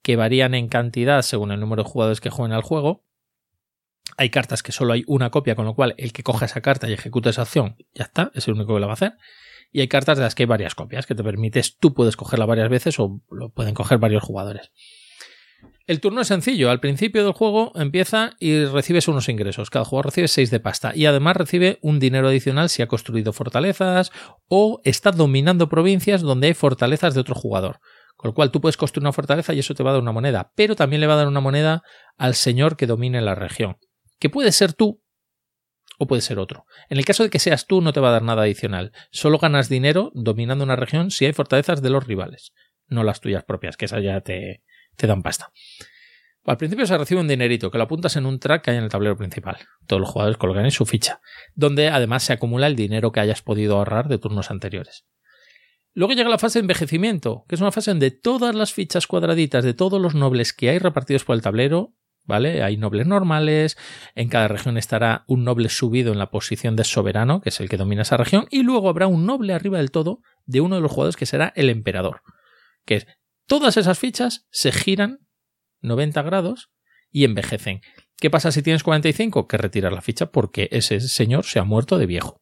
que 0.02 0.16
varían 0.16 0.54
en 0.54 0.68
cantidad 0.68 1.22
según 1.22 1.52
el 1.52 1.60
número 1.60 1.82
de 1.82 1.90
jugadores 1.90 2.20
que 2.20 2.30
jueguen 2.30 2.54
al 2.54 2.62
juego. 2.62 3.04
Hay 4.16 4.30
cartas 4.30 4.62
que 4.62 4.72
solo 4.72 4.92
hay 4.92 5.04
una 5.06 5.30
copia, 5.30 5.54
con 5.54 5.64
lo 5.66 5.74
cual 5.74 5.94
el 5.98 6.12
que 6.12 6.22
coja 6.22 6.46
esa 6.46 6.60
carta 6.60 6.88
y 6.88 6.92
ejecuta 6.92 7.30
esa 7.30 7.42
acción, 7.42 7.76
ya 7.94 8.04
está, 8.04 8.30
es 8.34 8.48
el 8.48 8.54
único 8.54 8.74
que 8.74 8.80
la 8.80 8.86
va 8.86 8.92
a 8.92 8.94
hacer 8.94 9.12
y 9.72 9.80
hay 9.80 9.88
cartas 9.88 10.18
de 10.18 10.24
las 10.24 10.34
que 10.34 10.44
hay 10.44 10.46
varias 10.46 10.74
copias 10.74 11.06
que 11.06 11.14
te 11.14 11.22
permites, 11.22 11.76
tú 11.78 11.94
puedes 11.94 12.16
cogerla 12.16 12.46
varias 12.46 12.68
veces 12.68 12.98
o 12.98 13.20
lo 13.30 13.50
pueden 13.50 13.74
coger 13.74 13.98
varios 13.98 14.22
jugadores. 14.22 14.72
El 15.86 16.00
turno 16.00 16.20
es 16.20 16.28
sencillo, 16.28 16.70
al 16.70 16.80
principio 16.80 17.24
del 17.24 17.32
juego 17.32 17.72
empieza 17.74 18.36
y 18.38 18.64
recibes 18.64 19.08
unos 19.08 19.28
ingresos, 19.28 19.70
cada 19.70 19.84
jugador 19.84 20.06
recibe 20.06 20.28
6 20.28 20.50
de 20.50 20.60
pasta 20.60 20.92
y 20.94 21.06
además 21.06 21.36
recibe 21.36 21.78
un 21.82 21.98
dinero 21.98 22.28
adicional 22.28 22.68
si 22.68 22.82
ha 22.82 22.86
construido 22.86 23.32
fortalezas 23.32 24.12
o 24.48 24.80
está 24.84 25.10
dominando 25.10 25.68
provincias 25.68 26.20
donde 26.20 26.48
hay 26.48 26.54
fortalezas 26.54 27.14
de 27.14 27.20
otro 27.20 27.34
jugador. 27.34 27.80
Con 28.16 28.28
lo 28.28 28.34
cual 28.34 28.50
tú 28.50 28.60
puedes 28.60 28.76
construir 28.76 29.02
una 29.02 29.14
fortaleza 29.14 29.54
y 29.54 29.60
eso 29.60 29.74
te 29.74 29.82
va 29.82 29.90
a 29.90 29.92
dar 29.94 30.02
una 30.02 30.12
moneda, 30.12 30.52
pero 30.54 30.76
también 30.76 31.00
le 31.00 31.06
va 31.06 31.14
a 31.14 31.18
dar 31.18 31.28
una 31.28 31.40
moneda 31.40 31.82
al 32.18 32.34
señor 32.34 32.76
que 32.76 32.86
domine 32.86 33.22
la 33.22 33.34
región, 33.34 33.78
que 34.18 34.28
puede 34.28 34.52
ser 34.52 34.74
tú 34.74 35.02
o 35.98 36.06
puede 36.06 36.22
ser 36.22 36.38
otro. 36.38 36.66
En 36.88 36.98
el 36.98 37.04
caso 37.04 37.22
de 37.22 37.30
que 37.30 37.38
seas 37.38 37.66
tú, 37.66 37.80
no 37.80 37.92
te 37.92 38.00
va 38.00 38.10
a 38.10 38.12
dar 38.12 38.22
nada 38.22 38.42
adicional. 38.42 38.92
Solo 39.10 39.38
ganas 39.38 39.68
dinero 39.68 40.12
dominando 40.14 40.64
una 40.64 40.76
región 40.76 41.10
si 41.10 41.24
hay 41.24 41.32
fortalezas 41.32 41.82
de 41.82 41.90
los 41.90 42.06
rivales, 42.06 42.52
no 42.86 43.04
las 43.04 43.20
tuyas 43.20 43.44
propias, 43.44 43.76
que 43.76 43.86
esas 43.86 44.02
ya 44.02 44.20
te, 44.20 44.62
te 44.96 45.06
dan 45.06 45.22
pasta. 45.22 45.52
Al 46.44 46.56
principio 46.56 46.86
se 46.86 46.96
recibe 46.96 47.20
un 47.20 47.28
dinerito 47.28 47.70
que 47.70 47.78
lo 47.78 47.84
apuntas 47.84 48.16
en 48.16 48.26
un 48.26 48.40
track 48.40 48.64
que 48.64 48.70
hay 48.70 48.78
en 48.78 48.84
el 48.84 48.90
tablero 48.90 49.16
principal. 49.16 49.58
Todos 49.86 50.00
los 50.00 50.10
jugadores 50.10 50.38
colocan 50.38 50.64
en 50.64 50.70
su 50.70 50.86
ficha, 50.86 51.20
donde 51.54 51.88
además 51.88 52.22
se 52.22 52.32
acumula 52.32 52.66
el 52.66 52.76
dinero 52.76 53.12
que 53.12 53.20
hayas 53.20 53.42
podido 53.42 53.76
ahorrar 53.76 54.08
de 54.08 54.18
turnos 54.18 54.50
anteriores. 54.50 55.04
Luego 55.92 56.14
llega 56.14 56.30
la 56.30 56.38
fase 56.38 56.58
de 56.58 56.62
envejecimiento, 56.62 57.44
que 57.48 57.56
es 57.56 57.60
una 57.60 57.72
fase 57.72 57.90
donde 57.90 58.10
todas 58.10 58.54
las 58.54 58.72
fichas 58.72 59.06
cuadraditas 59.06 59.64
de 59.64 59.74
todos 59.74 60.00
los 60.00 60.14
nobles 60.14 60.52
que 60.52 60.70
hay 60.70 60.78
repartidos 60.78 61.24
por 61.24 61.34
el 61.36 61.42
tablero 61.42 61.94
¿vale? 62.24 62.62
Hay 62.62 62.76
nobles 62.76 63.06
normales, 63.06 63.76
en 64.14 64.28
cada 64.28 64.48
región 64.48 64.78
estará 64.78 65.24
un 65.26 65.44
noble 65.44 65.68
subido 65.68 66.12
en 66.12 66.18
la 66.18 66.30
posición 66.30 66.76
de 66.76 66.84
soberano, 66.84 67.40
que 67.40 67.48
es 67.48 67.60
el 67.60 67.68
que 67.68 67.76
domina 67.76 68.02
esa 68.02 68.16
región, 68.16 68.46
y 68.50 68.62
luego 68.62 68.88
habrá 68.88 69.06
un 69.06 69.26
noble 69.26 69.52
arriba 69.52 69.78
del 69.78 69.90
todo 69.90 70.20
de 70.46 70.60
uno 70.60 70.76
de 70.76 70.82
los 70.82 70.92
jugadores 70.92 71.16
que 71.16 71.26
será 71.26 71.52
el 71.56 71.70
emperador, 71.70 72.22
que 72.84 73.06
todas 73.50 73.76
esas 73.76 73.98
fichas 73.98 74.46
se 74.52 74.70
giran 74.70 75.26
90 75.80 76.22
grados 76.22 76.70
y 77.10 77.24
envejecen. 77.24 77.80
¿Qué 78.16 78.30
pasa 78.30 78.52
si 78.52 78.62
tienes 78.62 78.84
45? 78.84 79.48
Que 79.48 79.56
retiras 79.56 79.92
la 79.92 80.02
ficha 80.02 80.30
porque 80.30 80.68
ese 80.70 81.00
señor 81.00 81.44
se 81.44 81.58
ha 81.58 81.64
muerto 81.64 81.98
de 81.98 82.06
viejo. 82.06 82.40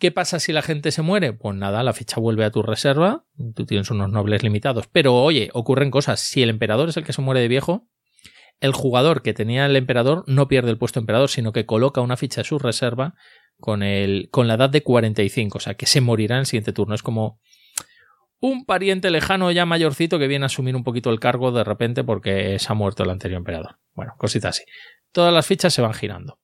¿Qué 0.00 0.10
pasa 0.10 0.40
si 0.40 0.52
la 0.52 0.62
gente 0.62 0.90
se 0.90 1.02
muere? 1.02 1.34
Pues 1.34 1.54
nada, 1.54 1.84
la 1.84 1.92
ficha 1.92 2.18
vuelve 2.18 2.44
a 2.44 2.50
tu 2.50 2.64
reserva, 2.64 3.26
tú 3.54 3.64
tienes 3.64 3.92
unos 3.92 4.10
nobles 4.10 4.42
limitados. 4.42 4.88
Pero 4.88 5.14
oye, 5.14 5.50
ocurren 5.52 5.92
cosas. 5.92 6.18
Si 6.18 6.42
el 6.42 6.50
emperador 6.50 6.88
es 6.88 6.96
el 6.96 7.04
que 7.04 7.12
se 7.12 7.22
muere 7.22 7.40
de 7.40 7.46
viejo, 7.46 7.86
el 8.58 8.72
jugador 8.72 9.22
que 9.22 9.34
tenía 9.34 9.66
el 9.66 9.76
emperador 9.76 10.24
no 10.26 10.48
pierde 10.48 10.70
el 10.70 10.78
puesto 10.78 10.98
emperador, 10.98 11.28
sino 11.30 11.52
que 11.52 11.64
coloca 11.64 12.00
una 12.00 12.16
ficha 12.16 12.40
de 12.40 12.48
su 12.48 12.58
reserva 12.58 13.14
con, 13.60 13.84
el, 13.84 14.30
con 14.32 14.48
la 14.48 14.54
edad 14.54 14.70
de 14.70 14.82
45, 14.82 15.58
o 15.58 15.60
sea, 15.60 15.74
que 15.74 15.86
se 15.86 16.00
morirá 16.00 16.34
en 16.34 16.40
el 16.40 16.46
siguiente 16.46 16.72
turno. 16.72 16.96
Es 16.96 17.04
como 17.04 17.38
un 18.40 18.64
pariente 18.64 19.10
lejano 19.10 19.50
ya 19.52 19.66
mayorcito 19.66 20.18
que 20.18 20.26
viene 20.26 20.44
a 20.44 20.46
asumir 20.46 20.74
un 20.74 20.82
poquito 20.82 21.10
el 21.10 21.20
cargo 21.20 21.52
de 21.52 21.62
repente 21.62 22.04
porque 22.04 22.58
se 22.58 22.72
ha 22.72 22.74
muerto 22.74 23.02
el 23.02 23.10
anterior 23.10 23.38
emperador. 23.38 23.78
Bueno, 23.94 24.14
cositas 24.16 24.56
así. 24.56 24.64
Todas 25.12 25.32
las 25.32 25.46
fichas 25.46 25.74
se 25.74 25.82
van 25.82 25.94
girando. 25.94 26.40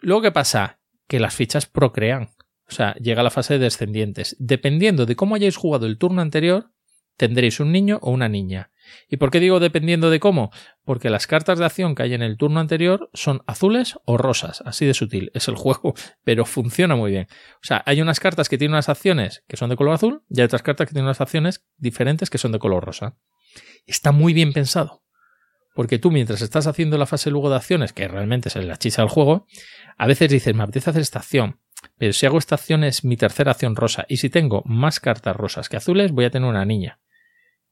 Luego, 0.00 0.22
¿qué 0.22 0.32
pasa? 0.32 0.80
Que 1.06 1.20
las 1.20 1.34
fichas 1.34 1.66
procrean. 1.66 2.30
O 2.66 2.72
sea, 2.72 2.94
llega 2.94 3.22
la 3.22 3.30
fase 3.30 3.54
de 3.54 3.60
descendientes. 3.60 4.36
Dependiendo 4.38 5.06
de 5.06 5.16
cómo 5.16 5.34
hayáis 5.34 5.56
jugado 5.56 5.86
el 5.86 5.98
turno 5.98 6.22
anterior, 6.22 6.72
tendréis 7.16 7.60
un 7.60 7.72
niño 7.72 7.98
o 8.02 8.10
una 8.10 8.28
niña. 8.28 8.70
¿Y 9.08 9.16
por 9.16 9.30
qué 9.30 9.40
digo 9.40 9.60
dependiendo 9.60 10.10
de 10.10 10.20
cómo? 10.20 10.50
Porque 10.84 11.10
las 11.10 11.26
cartas 11.26 11.58
de 11.58 11.64
acción 11.64 11.94
que 11.94 12.02
hay 12.02 12.14
en 12.14 12.22
el 12.22 12.36
turno 12.36 12.60
anterior 12.60 13.10
son 13.12 13.42
azules 13.46 13.98
o 14.04 14.16
rosas, 14.16 14.62
así 14.66 14.86
de 14.86 14.94
sutil 14.94 15.30
es 15.34 15.48
el 15.48 15.56
juego, 15.56 15.94
pero 16.24 16.44
funciona 16.44 16.96
muy 16.96 17.10
bien. 17.10 17.26
O 17.56 17.64
sea, 17.64 17.82
hay 17.86 18.00
unas 18.00 18.20
cartas 18.20 18.48
que 18.48 18.58
tienen 18.58 18.74
unas 18.74 18.88
acciones 18.88 19.44
que 19.48 19.56
son 19.56 19.70
de 19.70 19.76
color 19.76 19.94
azul 19.94 20.22
y 20.28 20.40
hay 20.40 20.46
otras 20.46 20.62
cartas 20.62 20.86
que 20.88 20.92
tienen 20.92 21.06
unas 21.06 21.20
acciones 21.20 21.64
diferentes 21.76 22.30
que 22.30 22.38
son 22.38 22.52
de 22.52 22.58
color 22.58 22.84
rosa. 22.84 23.16
Está 23.86 24.12
muy 24.12 24.32
bien 24.32 24.52
pensado. 24.52 25.02
Porque 25.74 25.98
tú 25.98 26.12
mientras 26.12 26.40
estás 26.40 26.68
haciendo 26.68 26.96
la 26.98 27.06
fase 27.06 27.30
luego 27.30 27.50
de 27.50 27.56
acciones, 27.56 27.92
que 27.92 28.06
realmente 28.06 28.48
es 28.48 28.56
la 28.56 28.76
chicha 28.76 29.02
del 29.02 29.08
juego, 29.08 29.46
a 29.98 30.06
veces 30.06 30.30
dices, 30.30 30.54
me 30.54 30.62
apetece 30.62 30.90
hacer 30.90 31.02
esta 31.02 31.18
acción, 31.18 31.58
pero 31.98 32.12
si 32.12 32.26
hago 32.26 32.38
esta 32.38 32.54
acción 32.54 32.84
es 32.84 33.04
mi 33.04 33.16
tercera 33.16 33.50
acción 33.50 33.74
rosa, 33.74 34.06
y 34.08 34.18
si 34.18 34.30
tengo 34.30 34.62
más 34.66 35.00
cartas 35.00 35.36
rosas 35.36 35.68
que 35.68 35.76
azules, 35.76 36.12
voy 36.12 36.26
a 36.26 36.30
tener 36.30 36.48
una 36.48 36.64
niña. 36.64 37.00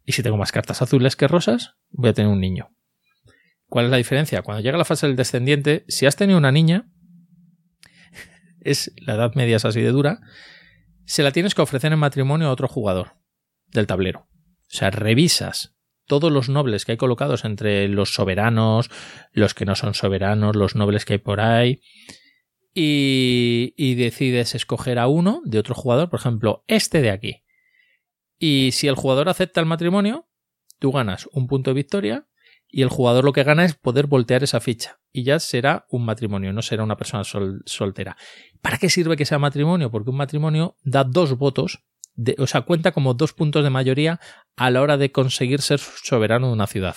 Y 0.04 0.12
si 0.12 0.22
tengo 0.22 0.36
más 0.36 0.52
cartas 0.52 0.82
azules 0.82 1.16
que 1.16 1.28
rosas, 1.28 1.74
voy 1.90 2.10
a 2.10 2.12
tener 2.12 2.30
un 2.30 2.40
niño. 2.40 2.70
¿Cuál 3.66 3.86
es 3.86 3.90
la 3.90 3.96
diferencia? 3.96 4.42
Cuando 4.42 4.62
llega 4.62 4.76
la 4.76 4.84
fase 4.84 5.06
del 5.06 5.16
descendiente, 5.16 5.84
si 5.88 6.06
has 6.06 6.16
tenido 6.16 6.38
una 6.38 6.52
niña, 6.52 6.90
es 8.60 8.92
la 8.98 9.14
edad 9.14 9.34
media 9.34 9.56
es 9.56 9.64
así 9.64 9.80
de 9.80 9.90
dura, 9.90 10.20
se 11.04 11.22
la 11.22 11.32
tienes 11.32 11.54
que 11.54 11.62
ofrecer 11.62 11.92
en 11.92 11.98
matrimonio 11.98 12.48
a 12.48 12.52
otro 12.52 12.68
jugador 12.68 13.14
del 13.68 13.86
tablero. 13.86 14.28
O 14.72 14.74
sea, 14.74 14.90
revisas 14.90 15.74
todos 16.06 16.32
los 16.32 16.48
nobles 16.48 16.84
que 16.84 16.92
hay 16.92 16.98
colocados 16.98 17.44
entre 17.44 17.88
los 17.88 18.14
soberanos, 18.14 18.90
los 19.32 19.54
que 19.54 19.64
no 19.64 19.74
son 19.74 19.94
soberanos, 19.94 20.56
los 20.56 20.74
nobles 20.74 21.04
que 21.04 21.14
hay 21.14 21.18
por 21.18 21.40
ahí, 21.40 21.80
y, 22.74 23.74
y 23.76 23.94
decides 23.94 24.54
escoger 24.54 24.98
a 24.98 25.06
uno 25.06 25.40
de 25.44 25.58
otro 25.58 25.74
jugador, 25.74 26.10
por 26.10 26.20
ejemplo, 26.20 26.64
este 26.66 27.02
de 27.02 27.10
aquí. 27.10 27.41
Y 28.44 28.72
si 28.72 28.88
el 28.88 28.96
jugador 28.96 29.28
acepta 29.28 29.60
el 29.60 29.66
matrimonio, 29.66 30.26
tú 30.80 30.90
ganas 30.90 31.28
un 31.30 31.46
punto 31.46 31.70
de 31.70 31.74
victoria 31.74 32.26
y 32.68 32.82
el 32.82 32.88
jugador 32.88 33.22
lo 33.22 33.32
que 33.32 33.44
gana 33.44 33.64
es 33.64 33.76
poder 33.76 34.08
voltear 34.08 34.42
esa 34.42 34.58
ficha 34.58 34.98
y 35.12 35.22
ya 35.22 35.38
será 35.38 35.86
un 35.90 36.04
matrimonio, 36.04 36.52
no 36.52 36.60
será 36.60 36.82
una 36.82 36.96
persona 36.96 37.22
soltera. 37.22 38.16
¿Para 38.60 38.78
qué 38.78 38.90
sirve 38.90 39.16
que 39.16 39.26
sea 39.26 39.38
matrimonio? 39.38 39.92
Porque 39.92 40.10
un 40.10 40.16
matrimonio 40.16 40.76
da 40.82 41.04
dos 41.04 41.38
votos, 41.38 41.84
o 42.36 42.48
sea, 42.48 42.62
cuenta 42.62 42.90
como 42.90 43.14
dos 43.14 43.32
puntos 43.32 43.62
de 43.62 43.70
mayoría 43.70 44.18
a 44.56 44.72
la 44.72 44.82
hora 44.82 44.96
de 44.96 45.12
conseguir 45.12 45.60
ser 45.60 45.78
soberano 45.78 46.48
de 46.48 46.54
una 46.54 46.66
ciudad. 46.66 46.96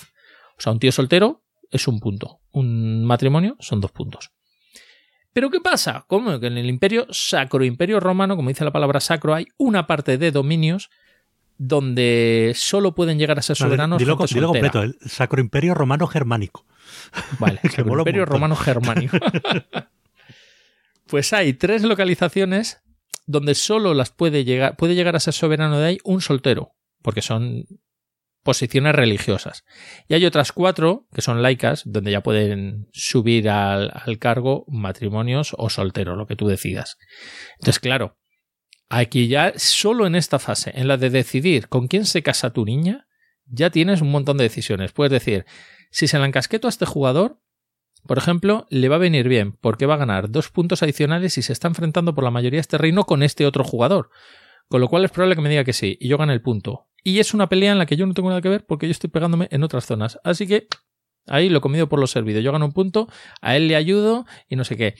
O 0.58 0.60
sea, 0.60 0.72
un 0.72 0.80
tío 0.80 0.90
soltero 0.90 1.44
es 1.70 1.86
un 1.86 2.00
punto, 2.00 2.40
un 2.50 3.04
matrimonio 3.04 3.56
son 3.60 3.80
dos 3.80 3.92
puntos. 3.92 4.32
Pero 5.32 5.50
¿qué 5.50 5.60
pasa? 5.60 6.06
Como 6.08 6.40
que 6.40 6.48
en 6.48 6.58
el 6.58 6.66
imperio 6.66 7.06
sacro, 7.10 7.64
imperio 7.64 8.00
romano, 8.00 8.34
como 8.34 8.48
dice 8.48 8.64
la 8.64 8.72
palabra 8.72 8.98
sacro, 8.98 9.32
hay 9.32 9.46
una 9.58 9.86
parte 9.86 10.18
de 10.18 10.32
dominios 10.32 10.90
donde 11.58 12.52
solo 12.54 12.94
pueden 12.94 13.18
llegar 13.18 13.38
a 13.38 13.42
ser 13.42 13.56
soberanos. 13.56 13.98
Dilo, 13.98 14.16
dilo 14.28 14.48
completo, 14.48 14.82
el 14.82 14.96
Sacro 15.04 15.40
Imperio 15.40 15.74
Romano 15.74 16.06
Germánico. 16.06 16.64
Vale, 17.38 17.60
el 17.62 17.86
Imperio 17.86 18.24
Romano 18.24 18.56
Germánico. 18.56 19.18
pues 21.06 21.32
hay 21.32 21.54
tres 21.54 21.82
localizaciones 21.82 22.80
donde 23.26 23.54
solo 23.54 23.94
las 23.94 24.10
puede 24.10 24.44
llegar, 24.44 24.76
puede 24.76 24.94
llegar 24.94 25.16
a 25.16 25.20
ser 25.20 25.34
soberano 25.34 25.78
de 25.78 25.86
ahí 25.86 25.98
un 26.04 26.20
soltero, 26.20 26.72
porque 27.02 27.22
son 27.22 27.64
posiciones 28.42 28.94
religiosas. 28.94 29.64
Y 30.06 30.14
hay 30.14 30.24
otras 30.24 30.52
cuatro, 30.52 31.08
que 31.12 31.20
son 31.20 31.42
laicas, 31.42 31.82
donde 31.84 32.12
ya 32.12 32.22
pueden 32.22 32.86
subir 32.92 33.48
al, 33.48 33.90
al 33.92 34.18
cargo 34.18 34.64
matrimonios 34.68 35.54
o 35.58 35.68
solteros, 35.68 36.16
lo 36.16 36.26
que 36.26 36.36
tú 36.36 36.46
decidas. 36.46 36.96
Entonces, 37.58 37.80
claro, 37.80 38.16
Aquí 38.88 39.28
ya, 39.28 39.52
solo 39.56 40.06
en 40.06 40.14
esta 40.14 40.38
fase, 40.38 40.72
en 40.74 40.88
la 40.88 40.96
de 40.96 41.10
decidir 41.10 41.68
con 41.68 41.88
quién 41.88 42.04
se 42.04 42.22
casa 42.22 42.52
tu 42.52 42.64
niña, 42.64 43.08
ya 43.46 43.70
tienes 43.70 44.00
un 44.00 44.10
montón 44.10 44.36
de 44.36 44.44
decisiones. 44.44 44.92
Puedes 44.92 45.10
decir, 45.10 45.44
si 45.90 46.06
se 46.06 46.18
la 46.18 46.26
encasqueto 46.26 46.68
a 46.68 46.70
este 46.70 46.86
jugador, 46.86 47.40
por 48.06 48.18
ejemplo, 48.18 48.66
le 48.70 48.88
va 48.88 48.96
a 48.96 49.00
venir 49.00 49.28
bien, 49.28 49.52
porque 49.60 49.86
va 49.86 49.94
a 49.94 49.98
ganar 49.98 50.30
dos 50.30 50.50
puntos 50.50 50.82
adicionales 50.82 51.34
si 51.34 51.42
se 51.42 51.52
está 51.52 51.68
enfrentando 51.68 52.14
por 52.14 52.22
la 52.22 52.30
mayoría 52.30 52.58
de 52.58 52.62
este 52.62 52.78
reino 52.78 53.04
con 53.04 53.22
este 53.22 53.46
otro 53.46 53.64
jugador. 53.64 54.10
Con 54.68 54.80
lo 54.80 54.88
cual 54.88 55.04
es 55.04 55.10
probable 55.10 55.36
que 55.36 55.42
me 55.42 55.48
diga 55.48 55.64
que 55.64 55.72
sí, 55.72 55.96
y 56.00 56.08
yo 56.08 56.18
gane 56.18 56.32
el 56.32 56.42
punto. 56.42 56.88
Y 57.02 57.18
es 57.18 57.34
una 57.34 57.48
pelea 57.48 57.72
en 57.72 57.78
la 57.78 57.86
que 57.86 57.96
yo 57.96 58.06
no 58.06 58.14
tengo 58.14 58.28
nada 58.28 58.40
que 58.40 58.48
ver 58.48 58.66
porque 58.66 58.86
yo 58.86 58.92
estoy 58.92 59.10
pegándome 59.10 59.48
en 59.50 59.62
otras 59.62 59.86
zonas. 59.86 60.18
Así 60.24 60.46
que 60.46 60.68
ahí 61.26 61.48
lo 61.48 61.60
comido 61.60 61.88
por 61.88 62.00
lo 62.00 62.06
servido. 62.06 62.40
Yo 62.40 62.52
gano 62.52 62.66
un 62.66 62.72
punto, 62.72 63.08
a 63.40 63.56
él 63.56 63.68
le 63.68 63.76
ayudo 63.76 64.26
y 64.48 64.56
no 64.56 64.64
sé 64.64 64.76
qué. 64.76 64.94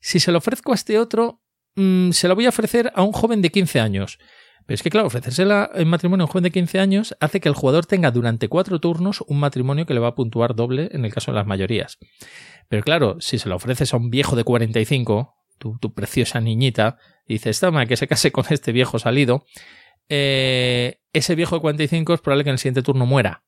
Si 0.00 0.20
se 0.20 0.32
lo 0.32 0.38
ofrezco 0.38 0.72
a 0.72 0.74
este 0.74 0.98
otro, 0.98 1.42
Mm, 1.78 2.10
se 2.10 2.26
la 2.26 2.34
voy 2.34 2.44
a 2.46 2.48
ofrecer 2.48 2.90
a 2.96 3.02
un 3.04 3.12
joven 3.12 3.40
de 3.40 3.50
15 3.50 3.78
años. 3.78 4.18
Pero 4.66 4.74
es 4.74 4.82
que, 4.82 4.90
claro, 4.90 5.06
ofrecérsela 5.06 5.70
en 5.74 5.86
matrimonio 5.86 6.24
a 6.24 6.26
un 6.26 6.30
joven 6.32 6.42
de 6.42 6.50
15 6.50 6.80
años 6.80 7.16
hace 7.20 7.40
que 7.40 7.48
el 7.48 7.54
jugador 7.54 7.86
tenga 7.86 8.10
durante 8.10 8.48
cuatro 8.48 8.80
turnos 8.80 9.22
un 9.28 9.38
matrimonio 9.38 9.86
que 9.86 9.94
le 9.94 10.00
va 10.00 10.08
a 10.08 10.14
puntuar 10.16 10.56
doble 10.56 10.88
en 10.92 11.04
el 11.04 11.14
caso 11.14 11.30
de 11.30 11.36
las 11.36 11.46
mayorías. 11.46 11.98
Pero 12.68 12.82
claro, 12.82 13.16
si 13.20 13.38
se 13.38 13.48
la 13.48 13.54
ofreces 13.54 13.94
a 13.94 13.96
un 13.96 14.10
viejo 14.10 14.34
de 14.34 14.42
45, 14.42 15.36
tu, 15.58 15.78
tu 15.78 15.94
preciosa 15.94 16.40
niñita, 16.40 16.98
y 17.26 17.34
dices, 17.34 17.60
toma, 17.60 17.86
que 17.86 17.96
se 17.96 18.08
case 18.08 18.32
con 18.32 18.44
este 18.50 18.72
viejo 18.72 18.98
salido, 18.98 19.46
eh, 20.08 21.00
ese 21.12 21.36
viejo 21.36 21.54
de 21.54 21.60
45 21.60 22.14
es 22.14 22.20
probable 22.20 22.42
que 22.42 22.50
en 22.50 22.54
el 22.54 22.58
siguiente 22.58 22.82
turno 22.82 23.06
muera. 23.06 23.44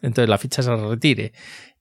Entonces 0.00 0.30
la 0.30 0.38
ficha 0.38 0.62
se 0.62 0.74
retire. 0.74 1.32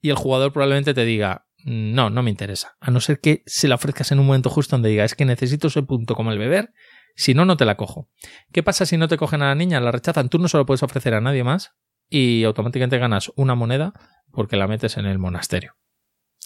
Y 0.01 0.09
el 0.09 0.15
jugador 0.15 0.51
probablemente 0.51 0.93
te 0.93 1.05
diga, 1.05 1.47
no, 1.63 2.09
no 2.09 2.23
me 2.23 2.29
interesa. 2.29 2.77
A 2.79 2.91
no 2.91 3.01
ser 3.01 3.19
que 3.19 3.43
se 3.45 3.67
la 3.67 3.75
ofrezcas 3.75 4.11
en 4.11 4.19
un 4.19 4.27
momento 4.27 4.49
justo 4.49 4.75
donde 4.75 4.89
diga, 4.89 5.03
es 5.03 5.15
que 5.15 5.25
necesito 5.25 5.67
ese 5.67 5.83
punto 5.83 6.15
como 6.15 6.31
el 6.31 6.39
beber, 6.39 6.73
si 7.15 7.33
no, 7.33 7.45
no 7.45 7.57
te 7.57 7.65
la 7.65 7.75
cojo. 7.75 8.09
¿Qué 8.51 8.63
pasa 8.63 8.85
si 8.85 8.97
no 8.97 9.07
te 9.07 9.17
cogen 9.17 9.41
a 9.41 9.47
la 9.47 9.55
niña? 9.55 9.79
La 9.79 9.91
rechazan, 9.91 10.29
tú 10.29 10.39
no 10.39 10.47
se 10.47 10.57
lo 10.57 10.65
puedes 10.65 10.83
ofrecer 10.83 11.13
a 11.13 11.21
nadie 11.21 11.43
más 11.43 11.73
y 12.09 12.43
automáticamente 12.43 12.97
ganas 12.97 13.31
una 13.35 13.55
moneda 13.55 13.93
porque 14.31 14.55
la 14.57 14.67
metes 14.67 14.97
en 14.97 15.05
el 15.05 15.19
monasterio. 15.19 15.75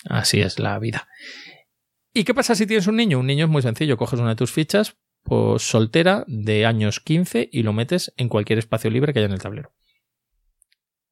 Así 0.05 0.41
es 0.41 0.59
la 0.59 0.77
vida. 0.79 1.07
¿Y 2.13 2.23
qué 2.23 2.33
pasa 2.33 2.55
si 2.55 2.65
tienes 2.65 2.87
un 2.87 2.95
niño? 2.95 3.19
Un 3.19 3.27
niño 3.27 3.45
es 3.45 3.51
muy 3.51 3.61
sencillo, 3.61 3.97
coges 3.97 4.19
una 4.19 4.29
de 4.29 4.35
tus 4.35 4.51
fichas, 4.51 4.97
pues 5.23 5.63
soltera 5.63 6.25
de 6.27 6.65
años 6.65 6.99
15 6.99 7.49
y 7.51 7.63
lo 7.63 7.73
metes 7.73 8.13
en 8.17 8.29
cualquier 8.29 8.59
espacio 8.59 8.89
libre 8.89 9.13
que 9.13 9.19
haya 9.19 9.27
en 9.27 9.33
el 9.33 9.41
tablero. 9.41 9.73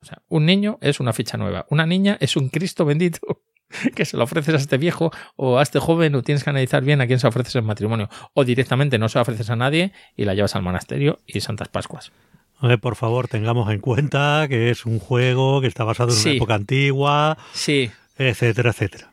O 0.01 0.05
sea, 0.05 0.23
un 0.27 0.45
niño 0.45 0.79
es 0.81 0.99
una 0.99 1.13
ficha 1.13 1.37
nueva, 1.37 1.65
una 1.69 1.85
niña 1.85 2.17
es 2.19 2.35
un 2.35 2.49
Cristo 2.49 2.85
bendito 2.85 3.43
que 3.95 4.05
se 4.05 4.17
lo 4.17 4.23
ofreces 4.23 4.53
a 4.53 4.57
este 4.57 4.77
viejo 4.77 5.11
o 5.35 5.59
a 5.59 5.63
este 5.63 5.79
joven 5.79 6.15
o 6.15 6.21
tienes 6.21 6.43
que 6.43 6.49
analizar 6.49 6.83
bien 6.83 7.01
a 7.01 7.07
quién 7.07 7.19
se 7.19 7.27
ofreces 7.27 7.55
en 7.55 7.65
matrimonio. 7.65 8.09
O 8.33 8.43
directamente 8.43 8.97
no 8.97 9.09
se 9.09 9.17
lo 9.17 9.23
ofreces 9.23 9.49
a 9.49 9.55
nadie 9.55 9.93
y 10.15 10.25
la 10.25 10.33
llevas 10.33 10.55
al 10.55 10.63
monasterio 10.63 11.19
y 11.25 11.41
Santas 11.41 11.69
Pascuas. 11.69 12.11
por 12.81 12.95
favor, 12.95 13.27
tengamos 13.27 13.71
en 13.71 13.79
cuenta 13.79 14.45
que 14.49 14.69
es 14.69 14.85
un 14.85 14.99
juego 14.99 15.61
que 15.61 15.67
está 15.67 15.83
basado 15.83 16.13
en 16.13 16.19
una 16.19 16.31
época 16.31 16.55
antigua, 16.55 17.37
sí. 17.53 17.91
etcétera, 18.17 18.71
etcétera. 18.71 19.11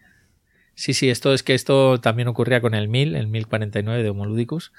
Sí, 0.75 0.95
sí, 0.95 1.11
esto 1.11 1.33
es 1.33 1.43
que 1.43 1.55
esto 1.55 1.99
también 2.01 2.29
ocurría 2.29 2.61
con 2.61 2.75
el 2.75 2.87
1000, 2.89 3.17
el 3.17 3.27
1049 3.27 4.01
de 4.01 4.11
Homoludicus, 4.11 4.73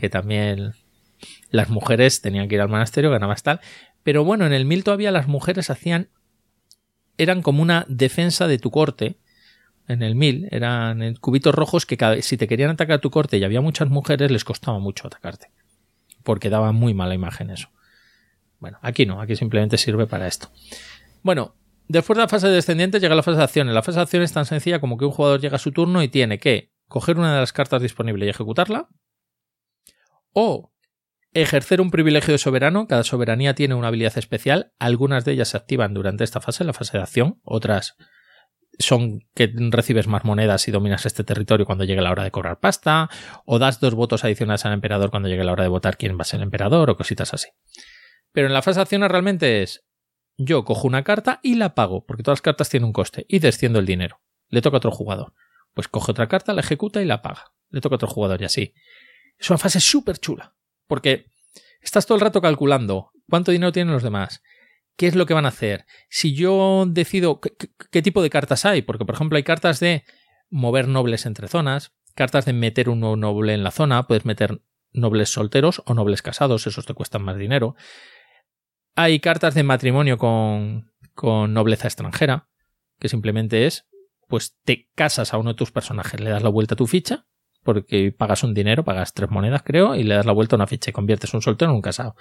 que 0.00 0.08
también 0.08 0.72
las 1.50 1.68
mujeres 1.68 2.20
tenían 2.22 2.48
que 2.48 2.56
ir 2.56 2.60
al 2.60 2.68
monasterio, 2.68 3.10
ganabas 3.10 3.44
tal. 3.44 3.60
Pero 4.02 4.24
bueno, 4.24 4.46
en 4.46 4.52
el 4.52 4.64
1000 4.64 4.82
todavía 4.82 5.12
las 5.12 5.28
mujeres 5.28 5.70
hacían 5.70 6.08
eran 7.18 7.42
como 7.42 7.62
una 7.62 7.84
defensa 7.88 8.48
de 8.48 8.58
tu 8.58 8.70
corte 8.70 9.16
en 9.86 10.02
el 10.02 10.14
1000 10.14 10.48
eran 10.50 11.14
cubitos 11.16 11.54
rojos 11.54 11.86
que 11.86 11.96
cada, 11.96 12.20
si 12.22 12.36
te 12.36 12.48
querían 12.48 12.70
atacar 12.70 13.00
tu 13.00 13.10
corte 13.10 13.38
y 13.38 13.44
había 13.44 13.60
muchas 13.60 13.88
mujeres 13.88 14.30
les 14.30 14.44
costaba 14.44 14.78
mucho 14.78 15.06
atacarte 15.06 15.50
porque 16.22 16.50
daba 16.50 16.72
muy 16.72 16.94
mala 16.94 17.14
imagen 17.14 17.50
eso 17.50 17.68
bueno 18.58 18.78
aquí 18.82 19.06
no 19.06 19.20
aquí 19.20 19.36
simplemente 19.36 19.76
sirve 19.76 20.06
para 20.06 20.26
esto 20.26 20.50
bueno 21.22 21.54
después 21.88 22.16
de 22.16 22.22
la 22.22 22.28
fase 22.28 22.48
descendiente 22.48 23.00
llega 23.00 23.14
la 23.14 23.22
fase 23.22 23.38
de 23.38 23.44
acción 23.44 23.72
la 23.72 23.82
fase 23.82 23.98
de 23.98 24.02
acción 24.02 24.22
es 24.22 24.32
tan 24.32 24.46
sencilla 24.46 24.80
como 24.80 24.96
que 24.96 25.04
un 25.04 25.12
jugador 25.12 25.40
llega 25.40 25.56
a 25.56 25.60
su 25.60 25.72
turno 25.72 26.02
y 26.02 26.08
tiene 26.08 26.38
que 26.38 26.72
coger 26.88 27.18
una 27.18 27.34
de 27.34 27.40
las 27.40 27.52
cartas 27.52 27.82
disponibles 27.82 28.26
y 28.26 28.30
ejecutarla 28.30 28.88
o 30.32 30.72
ejercer 31.34 31.80
un 31.80 31.90
privilegio 31.90 32.32
de 32.32 32.38
soberano. 32.38 32.86
Cada 32.86 33.02
soberanía 33.02 33.54
tiene 33.54 33.74
una 33.74 33.88
habilidad 33.88 34.16
especial. 34.16 34.72
Algunas 34.78 35.24
de 35.24 35.32
ellas 35.32 35.48
se 35.48 35.56
activan 35.56 35.94
durante 35.94 36.24
esta 36.24 36.40
fase, 36.40 36.64
la 36.64 36.72
fase 36.72 36.96
de 36.96 37.02
acción. 37.02 37.40
Otras 37.42 37.96
son 38.78 39.20
que 39.34 39.52
recibes 39.70 40.06
más 40.06 40.24
monedas 40.24 40.66
y 40.68 40.70
dominas 40.70 41.06
este 41.06 41.24
territorio 41.24 41.66
cuando 41.66 41.84
llegue 41.84 42.02
la 42.02 42.10
hora 42.10 42.24
de 42.24 42.30
cobrar 42.30 42.60
pasta, 42.60 43.08
o 43.44 43.58
das 43.58 43.80
dos 43.80 43.94
votos 43.94 44.24
adicionales 44.24 44.64
al 44.64 44.72
emperador 44.72 45.10
cuando 45.10 45.28
llegue 45.28 45.44
la 45.44 45.52
hora 45.52 45.62
de 45.62 45.68
votar 45.68 45.96
quién 45.96 46.16
va 46.16 46.22
a 46.22 46.24
ser 46.24 46.40
emperador, 46.42 46.90
o 46.90 46.96
cositas 46.96 47.34
así. 47.34 47.48
Pero 48.32 48.46
en 48.46 48.52
la 48.52 48.62
fase 48.62 48.78
de 48.78 48.82
acciones 48.82 49.10
realmente 49.10 49.62
es 49.62 49.84
yo 50.36 50.64
cojo 50.64 50.88
una 50.88 51.04
carta 51.04 51.40
y 51.42 51.54
la 51.54 51.74
pago, 51.74 52.04
porque 52.04 52.22
todas 52.22 52.38
las 52.38 52.42
cartas 52.42 52.68
tienen 52.68 52.86
un 52.86 52.92
coste, 52.92 53.24
y 53.28 53.38
desciendo 53.38 53.78
el 53.78 53.86
dinero. 53.86 54.20
Le 54.48 54.62
toca 54.62 54.76
a 54.76 54.78
otro 54.78 54.90
jugador. 54.90 55.32
Pues 55.72 55.88
coge 55.88 56.12
otra 56.12 56.28
carta, 56.28 56.52
la 56.52 56.60
ejecuta 56.60 57.02
y 57.02 57.04
la 57.04 57.22
paga. 57.22 57.52
Le 57.70 57.80
toca 57.80 57.94
a 57.94 57.96
otro 57.96 58.08
jugador 58.08 58.42
y 58.42 58.44
así. 58.44 58.74
Es 59.38 59.50
una 59.50 59.58
fase 59.58 59.80
súper 59.80 60.18
chula, 60.18 60.54
porque 60.86 61.26
estás 61.80 62.06
todo 62.06 62.16
el 62.16 62.22
rato 62.22 62.40
calculando 62.40 63.10
cuánto 63.28 63.52
dinero 63.52 63.72
tienen 63.72 63.92
los 63.92 64.02
demás, 64.02 64.42
¿Qué 64.96 65.08
es 65.08 65.16
lo 65.16 65.26
que 65.26 65.34
van 65.34 65.44
a 65.44 65.48
hacer? 65.48 65.86
Si 66.08 66.34
yo 66.34 66.84
decido 66.86 67.40
qué, 67.40 68.02
tipo 68.02 68.22
de 68.22 68.30
cartas 68.30 68.64
hay, 68.64 68.82
porque 68.82 69.04
por 69.04 69.14
ejemplo 69.14 69.36
hay 69.36 69.42
cartas 69.42 69.80
de 69.80 70.04
mover 70.50 70.86
nobles 70.86 71.26
entre 71.26 71.48
zonas, 71.48 71.92
cartas 72.14 72.44
de 72.44 72.52
meter 72.52 72.88
un 72.88 73.00
nuevo 73.00 73.16
noble 73.16 73.54
en 73.54 73.64
la 73.64 73.72
zona, 73.72 74.06
puedes 74.06 74.24
meter 74.24 74.62
nobles 74.92 75.30
solteros 75.30 75.82
o 75.86 75.94
nobles 75.94 76.22
casados, 76.22 76.66
esos 76.66 76.86
te 76.86 76.94
cuestan 76.94 77.22
más 77.22 77.36
dinero. 77.36 77.74
Hay 78.94 79.18
cartas 79.18 79.54
de 79.54 79.64
matrimonio 79.64 80.16
con, 80.16 80.92
con 81.14 81.52
nobleza 81.52 81.88
extranjera, 81.88 82.48
que 83.00 83.08
simplemente 83.08 83.66
es, 83.66 83.88
pues 84.28 84.56
te 84.64 84.88
casas 84.94 85.34
a 85.34 85.38
uno 85.38 85.50
de 85.50 85.56
tus 85.56 85.72
personajes, 85.72 86.20
le 86.20 86.30
das 86.30 86.44
la 86.44 86.50
vuelta 86.50 86.74
a 86.74 86.76
tu 86.76 86.86
ficha, 86.86 87.26
porque 87.64 88.14
pagas 88.16 88.44
un 88.44 88.54
dinero, 88.54 88.84
pagas 88.84 89.12
tres 89.12 89.30
monedas 89.30 89.62
creo, 89.64 89.96
y 89.96 90.04
le 90.04 90.14
das 90.14 90.26
la 90.26 90.32
vuelta 90.32 90.54
a 90.54 90.58
una 90.58 90.68
ficha 90.68 90.90
y 90.90 90.92
conviertes 90.92 91.34
un 91.34 91.42
soltero 91.42 91.72
en 91.72 91.76
un 91.76 91.82
casado. 91.82 92.14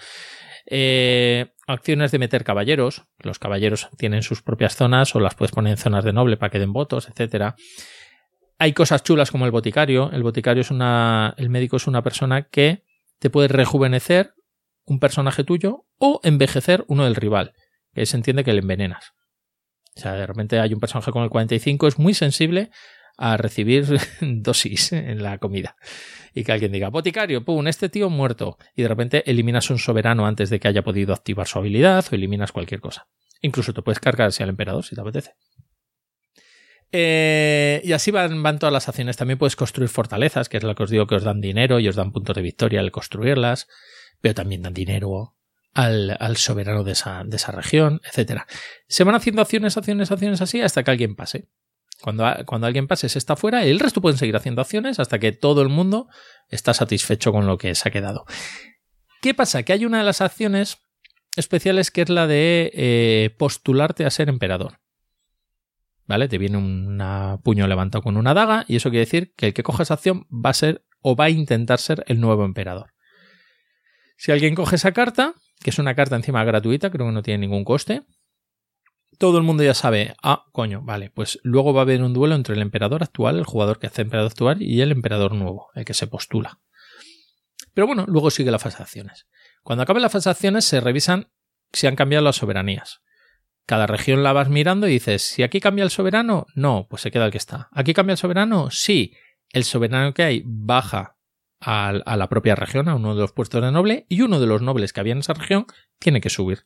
Eh, 0.65 1.53
acciones 1.67 2.11
de 2.11 2.19
meter 2.19 2.43
caballeros. 2.43 3.03
Los 3.19 3.39
caballeros 3.39 3.89
tienen 3.97 4.23
sus 4.23 4.41
propias 4.41 4.75
zonas 4.75 5.15
o 5.15 5.19
las 5.19 5.35
puedes 5.35 5.51
poner 5.51 5.71
en 5.71 5.77
zonas 5.77 6.03
de 6.03 6.13
noble 6.13 6.37
para 6.37 6.49
que 6.49 6.59
den 6.59 6.73
votos, 6.73 7.09
etcétera. 7.09 7.55
Hay 8.59 8.73
cosas 8.73 9.03
chulas 9.03 9.31
como 9.31 9.45
el 9.45 9.51
boticario. 9.51 10.11
El 10.11 10.23
boticario 10.23 10.61
es 10.61 10.71
una. 10.71 11.33
El 11.37 11.49
médico 11.49 11.77
es 11.77 11.87
una 11.87 12.01
persona 12.01 12.43
que 12.43 12.83
te 13.19 13.29
puede 13.29 13.47
rejuvenecer 13.47 14.33
un 14.85 14.99
personaje 14.99 15.43
tuyo 15.43 15.85
o 15.97 16.19
envejecer 16.23 16.85
uno 16.87 17.05
del 17.05 17.15
rival. 17.15 17.53
Que 17.93 18.05
se 18.05 18.17
entiende 18.17 18.43
que 18.43 18.53
le 18.53 18.59
envenenas. 18.59 19.13
O 19.95 19.99
sea, 19.99 20.13
de 20.13 20.25
repente 20.25 20.59
hay 20.59 20.73
un 20.73 20.79
personaje 20.79 21.11
con 21.11 21.23
el 21.23 21.29
45, 21.29 21.87
es 21.87 21.99
muy 21.99 22.13
sensible 22.13 22.71
a 23.23 23.37
recibir 23.37 23.85
dosis 24.21 24.91
en 24.91 25.23
la 25.23 25.37
comida. 25.37 25.77
Y 26.33 26.43
que 26.43 26.51
alguien 26.51 26.73
diga, 26.73 26.89
boticario, 26.89 27.45
pum, 27.45 27.65
este 27.67 27.87
tío 27.87 28.09
muerto. 28.09 28.57
Y 28.75 28.81
de 28.81 28.89
repente 28.89 29.29
eliminas 29.29 29.69
un 29.69 29.79
soberano 29.79 30.27
antes 30.27 30.49
de 30.49 30.59
que 30.59 30.67
haya 30.67 30.83
podido 30.83 31.13
activar 31.13 31.47
su 31.47 31.57
habilidad 31.57 32.03
o 32.11 32.15
eliminas 32.15 32.51
cualquier 32.51 32.81
cosa. 32.81 33.07
Incluso 33.41 33.73
te 33.73 33.81
puedes 33.81 33.99
cargar 33.99 34.31
al 34.37 34.49
emperador 34.49 34.83
si 34.83 34.95
te 34.95 35.01
apetece. 35.01 35.35
Eh, 36.91 37.81
y 37.85 37.93
así 37.93 38.11
van, 38.11 38.43
van, 38.43 38.59
todas 38.59 38.73
las 38.73 38.89
acciones. 38.89 39.15
También 39.15 39.39
puedes 39.39 39.55
construir 39.55 39.89
fortalezas, 39.89 40.49
que 40.49 40.57
es 40.57 40.63
lo 40.63 40.75
que 40.75 40.83
os 40.83 40.89
digo 40.89 41.07
que 41.07 41.15
os 41.15 41.23
dan 41.23 41.39
dinero 41.39 41.79
y 41.79 41.87
os 41.87 41.95
dan 41.95 42.11
puntos 42.11 42.35
de 42.35 42.41
victoria 42.41 42.81
al 42.81 42.91
construirlas, 42.91 43.67
pero 44.19 44.35
también 44.35 44.63
dan 44.63 44.73
dinero 44.73 45.37
al, 45.73 46.17
al 46.19 46.35
soberano 46.35 46.83
de 46.83 46.91
esa, 46.91 47.23
de 47.25 47.37
esa 47.37 47.53
región, 47.53 48.01
etc. 48.03 48.41
Se 48.87 49.05
van 49.05 49.15
haciendo 49.15 49.41
acciones, 49.41 49.77
acciones, 49.77 50.11
acciones 50.11 50.41
así 50.41 50.61
hasta 50.61 50.83
que 50.83 50.91
alguien 50.91 51.15
pase. 51.15 51.47
Cuando, 52.03 52.25
alguien 52.65 52.87
pase 52.89 53.07
se 53.07 53.17
está 53.17 53.37
fuera, 53.37 53.63
el 53.63 53.79
resto 53.79 54.01
pueden 54.01 54.17
seguir 54.17 54.35
haciendo 54.35 54.59
acciones 54.59 54.99
hasta 54.99 55.19
que 55.19 55.31
todo 55.31 55.61
el 55.61 55.69
mundo 55.69 56.09
está 56.49 56.73
satisfecho 56.73 57.31
con 57.31 57.47
lo 57.47 57.57
que 57.57 57.75
se 57.75 57.87
ha 57.87 57.93
quedado. 57.93 58.25
¿Qué 59.21 59.33
pasa? 59.33 59.63
Que 59.63 59.71
hay 59.71 59.85
una 59.85 59.99
de 59.99 60.03
las 60.03 60.19
acciones 60.19 60.79
especiales 61.37 61.91
que 61.91 62.01
es 62.01 62.09
la 62.09 62.27
de 62.27 62.71
eh, 62.73 63.33
postularte 63.39 64.05
a 64.05 64.09
ser 64.09 64.27
emperador. 64.27 64.81
¿Vale? 66.05 66.27
Te 66.27 66.37
viene 66.37 66.57
un 66.57 66.99
puño 67.41 67.67
levantado 67.67 68.01
con 68.01 68.17
una 68.17 68.33
daga 68.33 68.65
y 68.67 68.75
eso 68.75 68.89
quiere 68.89 69.05
decir 69.05 69.33
que 69.37 69.47
el 69.47 69.53
que 69.53 69.63
coja 69.63 69.83
esa 69.83 69.93
acción 69.93 70.27
va 70.29 70.49
a 70.49 70.55
ser 70.55 70.83
o 70.99 71.15
va 71.15 71.25
a 71.25 71.29
intentar 71.29 71.79
ser 71.79 72.03
el 72.07 72.19
nuevo 72.19 72.43
emperador. 72.43 72.91
Si 74.17 74.33
alguien 74.33 74.55
coge 74.55 74.75
esa 74.75 74.91
carta, 74.91 75.35
que 75.61 75.69
es 75.69 75.79
una 75.79 75.95
carta 75.95 76.17
encima 76.17 76.43
gratuita, 76.43 76.91
creo 76.91 77.05
que 77.05 77.13
no 77.13 77.23
tiene 77.23 77.47
ningún 77.47 77.63
coste, 77.63 78.03
todo 79.23 79.37
el 79.37 79.45
mundo 79.45 79.63
ya 79.63 79.73
sabe, 79.73 80.15
ah, 80.21 80.47
coño, 80.51 80.81
vale, 80.81 81.09
pues 81.09 81.39
luego 81.43 81.73
va 81.73 81.79
a 81.79 81.83
haber 81.83 82.03
un 82.03 82.11
duelo 82.11 82.35
entre 82.35 82.55
el 82.55 82.61
emperador 82.61 83.03
actual, 83.03 83.37
el 83.37 83.45
jugador 83.45 83.79
que 83.79 83.87
hace 83.87 84.01
emperador 84.01 84.29
actual, 84.29 84.61
y 84.61 84.81
el 84.81 84.91
emperador 84.91 85.33
nuevo, 85.33 85.69
el 85.75 85.85
que 85.85 85.93
se 85.93 86.07
postula. 86.07 86.59
Pero 87.73 87.87
bueno, 87.87 88.03
luego 88.05 88.31
sigue 88.31 88.51
la 88.51 88.59
fase 88.59 88.83
acciones. 88.83 89.25
Cuando 89.63 89.83
acabe 89.83 90.01
la 90.01 90.09
fase 90.09 90.27
de 90.27 90.31
acciones 90.31 90.65
se 90.65 90.81
revisan 90.81 91.29
si 91.71 91.87
han 91.87 91.95
cambiado 91.95 92.21
las 92.21 92.35
soberanías. 92.35 93.01
Cada 93.65 93.87
región 93.87 94.23
la 94.23 94.33
vas 94.33 94.49
mirando 94.49 94.89
y 94.89 94.91
dices, 94.91 95.21
si 95.21 95.41
aquí 95.41 95.61
cambia 95.61 95.85
el 95.85 95.89
soberano, 95.89 96.45
no, 96.53 96.87
pues 96.89 97.01
se 97.01 97.09
queda 97.09 97.27
el 97.27 97.31
que 97.31 97.37
está. 97.37 97.69
¿Aquí 97.71 97.93
cambia 97.93 98.15
el 98.15 98.17
soberano? 98.17 98.71
Sí. 98.71 99.13
El 99.53 99.63
soberano 99.63 100.13
que 100.13 100.23
hay 100.23 100.43
baja 100.45 101.15
a, 101.61 101.93
la 101.93 102.27
propia 102.27 102.55
región, 102.55 102.89
a 102.89 102.95
uno 102.95 103.15
de 103.15 103.21
los 103.21 103.31
puestos 103.31 103.61
de 103.61 103.71
noble, 103.71 104.05
y 104.09 104.19
uno 104.19 104.41
de 104.41 104.47
los 104.47 104.61
nobles 104.61 104.91
que 104.91 104.99
había 104.99 105.13
en 105.13 105.19
esa 105.19 105.33
región 105.33 105.65
tiene 105.97 106.19
que 106.19 106.29
subir. 106.29 106.65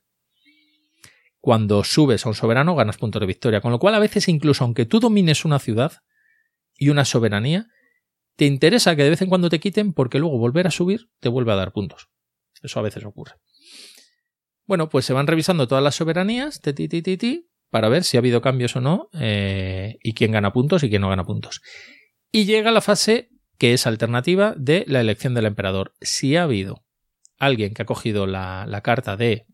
Cuando 1.47 1.85
subes 1.85 2.25
a 2.25 2.27
un 2.27 2.35
soberano 2.35 2.75
ganas 2.75 2.97
puntos 2.97 3.21
de 3.21 3.25
victoria, 3.25 3.61
con 3.61 3.71
lo 3.71 3.79
cual 3.79 3.95
a 3.95 3.99
veces 3.99 4.27
incluso 4.27 4.65
aunque 4.65 4.85
tú 4.85 4.99
domines 4.99 5.45
una 5.45 5.59
ciudad 5.59 5.93
y 6.75 6.89
una 6.89 7.05
soberanía, 7.05 7.67
te 8.35 8.43
interesa 8.43 8.97
que 8.97 9.05
de 9.05 9.11
vez 9.11 9.21
en 9.21 9.29
cuando 9.29 9.47
te 9.47 9.61
quiten 9.61 9.93
porque 9.93 10.19
luego 10.19 10.37
volver 10.39 10.67
a 10.67 10.71
subir 10.71 11.09
te 11.21 11.29
vuelve 11.29 11.53
a 11.53 11.55
dar 11.55 11.71
puntos. 11.71 12.09
Eso 12.61 12.79
a 12.79 12.83
veces 12.83 13.05
ocurre. 13.05 13.35
Bueno, 14.65 14.89
pues 14.89 15.05
se 15.05 15.13
van 15.13 15.25
revisando 15.25 15.69
todas 15.69 15.81
las 15.81 15.95
soberanías 15.95 16.59
ti, 16.59 17.47
para 17.69 17.87
ver 17.87 18.03
si 18.03 18.17
ha 18.17 18.19
habido 18.19 18.41
cambios 18.41 18.75
o 18.75 18.81
no 18.81 19.07
eh, 19.13 19.99
y 20.03 20.15
quién 20.15 20.33
gana 20.33 20.51
puntos 20.51 20.83
y 20.83 20.89
quién 20.89 21.01
no 21.01 21.07
gana 21.07 21.23
puntos. 21.23 21.61
Y 22.29 22.43
llega 22.43 22.71
la 22.71 22.81
fase 22.81 23.29
que 23.57 23.71
es 23.71 23.87
alternativa 23.87 24.53
de 24.57 24.83
la 24.85 24.99
elección 24.99 25.33
del 25.33 25.45
emperador. 25.45 25.93
Si 26.01 26.35
ha 26.35 26.43
habido 26.43 26.83
alguien 27.37 27.73
que 27.73 27.83
ha 27.83 27.85
cogido 27.85 28.27
la, 28.27 28.81
carta 28.83 29.15
de 29.15 29.47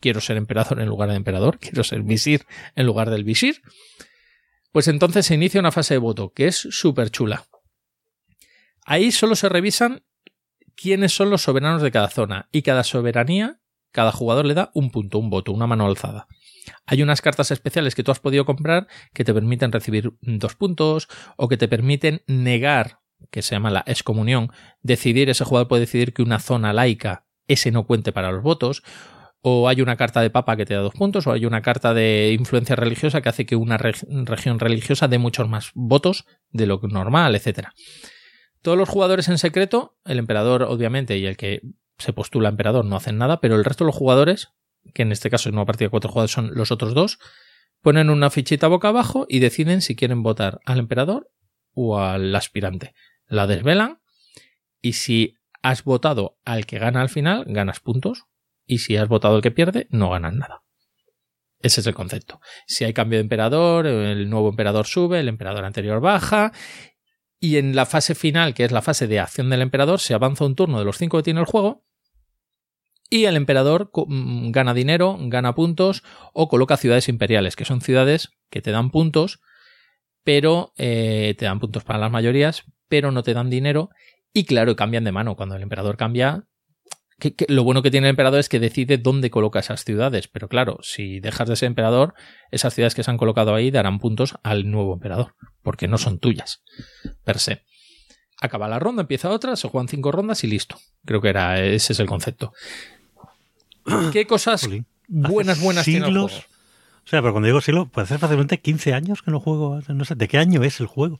quiero 0.00 0.20
ser 0.20 0.36
emperador 0.36 0.80
en 0.80 0.88
lugar 0.88 1.10
de 1.10 1.16
emperador, 1.16 1.58
quiero 1.58 1.84
ser 1.84 2.02
visir 2.02 2.46
en 2.74 2.86
lugar 2.86 3.10
del 3.10 3.24
visir, 3.24 3.62
pues 4.72 4.88
entonces 4.88 5.26
se 5.26 5.34
inicia 5.34 5.60
una 5.60 5.72
fase 5.72 5.94
de 5.94 5.98
voto 5.98 6.32
que 6.32 6.46
es 6.46 6.56
súper 6.56 7.10
chula. 7.10 7.46
Ahí 8.84 9.12
solo 9.12 9.36
se 9.36 9.48
revisan 9.48 10.02
quiénes 10.74 11.12
son 11.12 11.30
los 11.30 11.42
soberanos 11.42 11.82
de 11.82 11.90
cada 11.90 12.08
zona 12.08 12.48
y 12.52 12.62
cada 12.62 12.84
soberanía, 12.84 13.60
cada 13.92 14.12
jugador 14.12 14.46
le 14.46 14.54
da 14.54 14.70
un 14.74 14.90
punto, 14.90 15.18
un 15.18 15.30
voto, 15.30 15.52
una 15.52 15.66
mano 15.66 15.86
alzada. 15.86 16.26
Hay 16.86 17.02
unas 17.02 17.20
cartas 17.20 17.50
especiales 17.50 17.94
que 17.94 18.02
tú 18.02 18.10
has 18.10 18.20
podido 18.20 18.44
comprar 18.44 18.86
que 19.12 19.24
te 19.24 19.34
permiten 19.34 19.72
recibir 19.72 20.12
dos 20.20 20.54
puntos 20.54 21.08
o 21.36 21.48
que 21.48 21.56
te 21.56 21.68
permiten 21.68 22.22
negar, 22.26 23.00
que 23.30 23.42
se 23.42 23.54
llama 23.54 23.70
la 23.70 23.84
excomunión, 23.86 24.52
decidir, 24.82 25.28
ese 25.28 25.44
jugador 25.44 25.68
puede 25.68 25.80
decidir 25.80 26.12
que 26.12 26.22
una 26.22 26.38
zona 26.38 26.72
laica, 26.72 27.26
ese 27.48 27.70
no 27.70 27.86
cuente 27.86 28.12
para 28.12 28.32
los 28.32 28.42
votos, 28.42 28.82
o 29.42 29.68
hay 29.68 29.80
una 29.80 29.96
carta 29.96 30.20
de 30.20 30.30
papa 30.30 30.56
que 30.56 30.66
te 30.66 30.74
da 30.74 30.80
dos 30.80 30.94
puntos, 30.94 31.26
o 31.26 31.32
hay 31.32 31.46
una 31.46 31.62
carta 31.62 31.94
de 31.94 32.36
influencia 32.38 32.76
religiosa 32.76 33.20
que 33.22 33.28
hace 33.28 33.46
que 33.46 33.56
una 33.56 33.78
región 33.78 34.58
religiosa 34.58 35.08
dé 35.08 35.18
muchos 35.18 35.48
más 35.48 35.70
votos 35.74 36.26
de 36.50 36.66
lo 36.66 36.80
normal, 36.82 37.34
etc. 37.34 37.68
Todos 38.62 38.76
los 38.76 38.88
jugadores 38.88 39.28
en 39.28 39.38
secreto, 39.38 39.96
el 40.04 40.18
emperador 40.18 40.64
obviamente 40.64 41.16
y 41.16 41.26
el 41.26 41.36
que 41.36 41.62
se 41.98 42.12
postula 42.12 42.48
emperador 42.48 42.84
no 42.84 42.96
hacen 42.96 43.18
nada, 43.18 43.40
pero 43.40 43.56
el 43.56 43.64
resto 43.64 43.84
de 43.84 43.88
los 43.88 43.96
jugadores 43.96 44.52
que 44.94 45.02
en 45.02 45.12
este 45.12 45.30
caso 45.30 45.48
en 45.48 45.54
una 45.54 45.66
partida 45.66 45.86
de 45.86 45.90
cuatro 45.90 46.10
jugadores 46.10 46.32
son 46.32 46.54
los 46.54 46.70
otros 46.70 46.94
dos, 46.94 47.18
ponen 47.80 48.10
una 48.10 48.30
fichita 48.30 48.68
boca 48.68 48.88
abajo 48.88 49.26
y 49.28 49.38
deciden 49.38 49.80
si 49.80 49.96
quieren 49.96 50.22
votar 50.22 50.60
al 50.64 50.78
emperador 50.78 51.30
o 51.72 51.98
al 51.98 52.34
aspirante. 52.34 52.94
La 53.26 53.46
desvelan 53.46 54.00
y 54.80 54.94
si 54.94 55.34
has 55.62 55.84
votado 55.84 56.38
al 56.44 56.66
que 56.66 56.78
gana 56.78 57.00
al 57.00 57.08
final, 57.08 57.44
ganas 57.46 57.80
puntos 57.80 58.24
y 58.70 58.78
si 58.78 58.96
has 58.96 59.08
votado 59.08 59.34
al 59.34 59.42
que 59.42 59.50
pierde, 59.50 59.88
no 59.90 60.10
ganas 60.10 60.32
nada. 60.32 60.62
Ese 61.58 61.80
es 61.80 61.86
el 61.88 61.94
concepto. 61.94 62.40
Si 62.68 62.84
hay 62.84 62.92
cambio 62.92 63.18
de 63.18 63.22
emperador, 63.22 63.84
el 63.84 64.30
nuevo 64.30 64.48
emperador 64.48 64.86
sube, 64.86 65.18
el 65.18 65.26
emperador 65.26 65.64
anterior 65.64 66.00
baja 66.00 66.52
y 67.40 67.56
en 67.56 67.74
la 67.74 67.84
fase 67.84 68.14
final, 68.14 68.54
que 68.54 68.62
es 68.62 68.70
la 68.70 68.80
fase 68.80 69.08
de 69.08 69.18
acción 69.18 69.50
del 69.50 69.62
emperador, 69.62 69.98
se 69.98 70.14
avanza 70.14 70.44
un 70.44 70.54
turno 70.54 70.78
de 70.78 70.84
los 70.84 70.98
cinco 70.98 71.16
que 71.16 71.24
tiene 71.24 71.40
el 71.40 71.46
juego 71.46 71.84
y 73.10 73.24
el 73.24 73.34
emperador 73.34 73.90
mm, 73.92 74.52
gana 74.52 74.72
dinero, 74.72 75.16
gana 75.18 75.56
puntos 75.56 76.04
o 76.32 76.48
coloca 76.48 76.76
ciudades 76.76 77.08
imperiales, 77.08 77.56
que 77.56 77.64
son 77.64 77.80
ciudades 77.80 78.30
que 78.50 78.62
te 78.62 78.70
dan 78.70 78.92
puntos, 78.92 79.40
pero 80.22 80.72
eh, 80.76 81.34
te 81.36 81.46
dan 81.46 81.58
puntos 81.58 81.82
para 81.82 81.98
las 81.98 82.12
mayorías, 82.12 82.62
pero 82.88 83.10
no 83.10 83.24
te 83.24 83.34
dan 83.34 83.50
dinero. 83.50 83.90
Y 84.32 84.44
claro, 84.44 84.76
cambian 84.76 85.02
de 85.02 85.10
mano. 85.10 85.34
Cuando 85.34 85.56
el 85.56 85.62
emperador 85.62 85.96
cambia, 85.96 86.46
lo 87.48 87.64
bueno 87.64 87.82
que 87.82 87.90
tiene 87.90 88.08
el 88.08 88.10
emperador 88.10 88.40
es 88.40 88.48
que 88.48 88.60
decide 88.60 88.98
dónde 88.98 89.30
coloca 89.30 89.60
esas 89.60 89.84
ciudades. 89.84 90.28
Pero 90.28 90.48
claro, 90.48 90.78
si 90.82 91.20
dejas 91.20 91.48
de 91.48 91.56
ser 91.56 91.68
emperador, 91.68 92.14
esas 92.50 92.74
ciudades 92.74 92.94
que 92.94 93.02
se 93.02 93.10
han 93.10 93.18
colocado 93.18 93.54
ahí 93.54 93.70
darán 93.70 93.98
puntos 93.98 94.36
al 94.42 94.70
nuevo 94.70 94.94
emperador, 94.94 95.34
porque 95.62 95.88
no 95.88 95.98
son 95.98 96.18
tuyas, 96.18 96.62
per 97.24 97.38
se. 97.38 97.62
Acaba 98.40 98.68
la 98.68 98.78
ronda, 98.78 99.02
empieza 99.02 99.30
otra, 99.30 99.56
se 99.56 99.68
juegan 99.68 99.88
cinco 99.88 100.12
rondas 100.12 100.44
y 100.44 100.46
listo. 100.46 100.78
Creo 101.04 101.20
que 101.20 101.28
era 101.28 101.60
ese 101.60 101.92
es 101.92 102.00
el 102.00 102.06
concepto. 102.06 102.52
¿Qué 104.12 104.26
cosas 104.26 104.68
buenas, 105.08 105.60
buenas 105.60 105.84
siglos? 105.84 106.46
O 107.04 107.08
sea, 107.10 107.22
pero 107.22 107.32
cuando 107.32 107.46
digo 107.46 107.60
siglo, 107.60 107.86
puede 107.86 108.06
ser 108.06 108.18
fácilmente 108.18 108.60
15 108.60 108.94
años 108.94 109.22
que 109.22 109.30
no 109.30 109.40
juego. 109.40 109.80
No 109.88 110.04
sé, 110.04 110.14
¿de 110.14 110.28
qué 110.28 110.38
año 110.38 110.62
es 110.62 110.80
el 110.80 110.86
juego? 110.86 111.18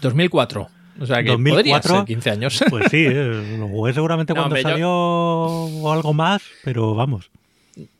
2004. 0.00 0.70
O 0.98 1.06
sea, 1.06 1.22
que 1.22 1.30
2004, 1.30 1.96
ser 1.96 2.04
15 2.04 2.30
años. 2.30 2.64
Pues 2.70 2.90
sí, 2.90 3.04
eh, 3.06 3.56
lo 3.58 3.68
jugué 3.68 3.92
seguramente 3.92 4.34
cuando 4.34 4.56
salió 4.56 4.90
o 4.90 5.92
algo 5.92 6.12
más, 6.12 6.42
pero 6.64 6.94
vamos. 6.94 7.30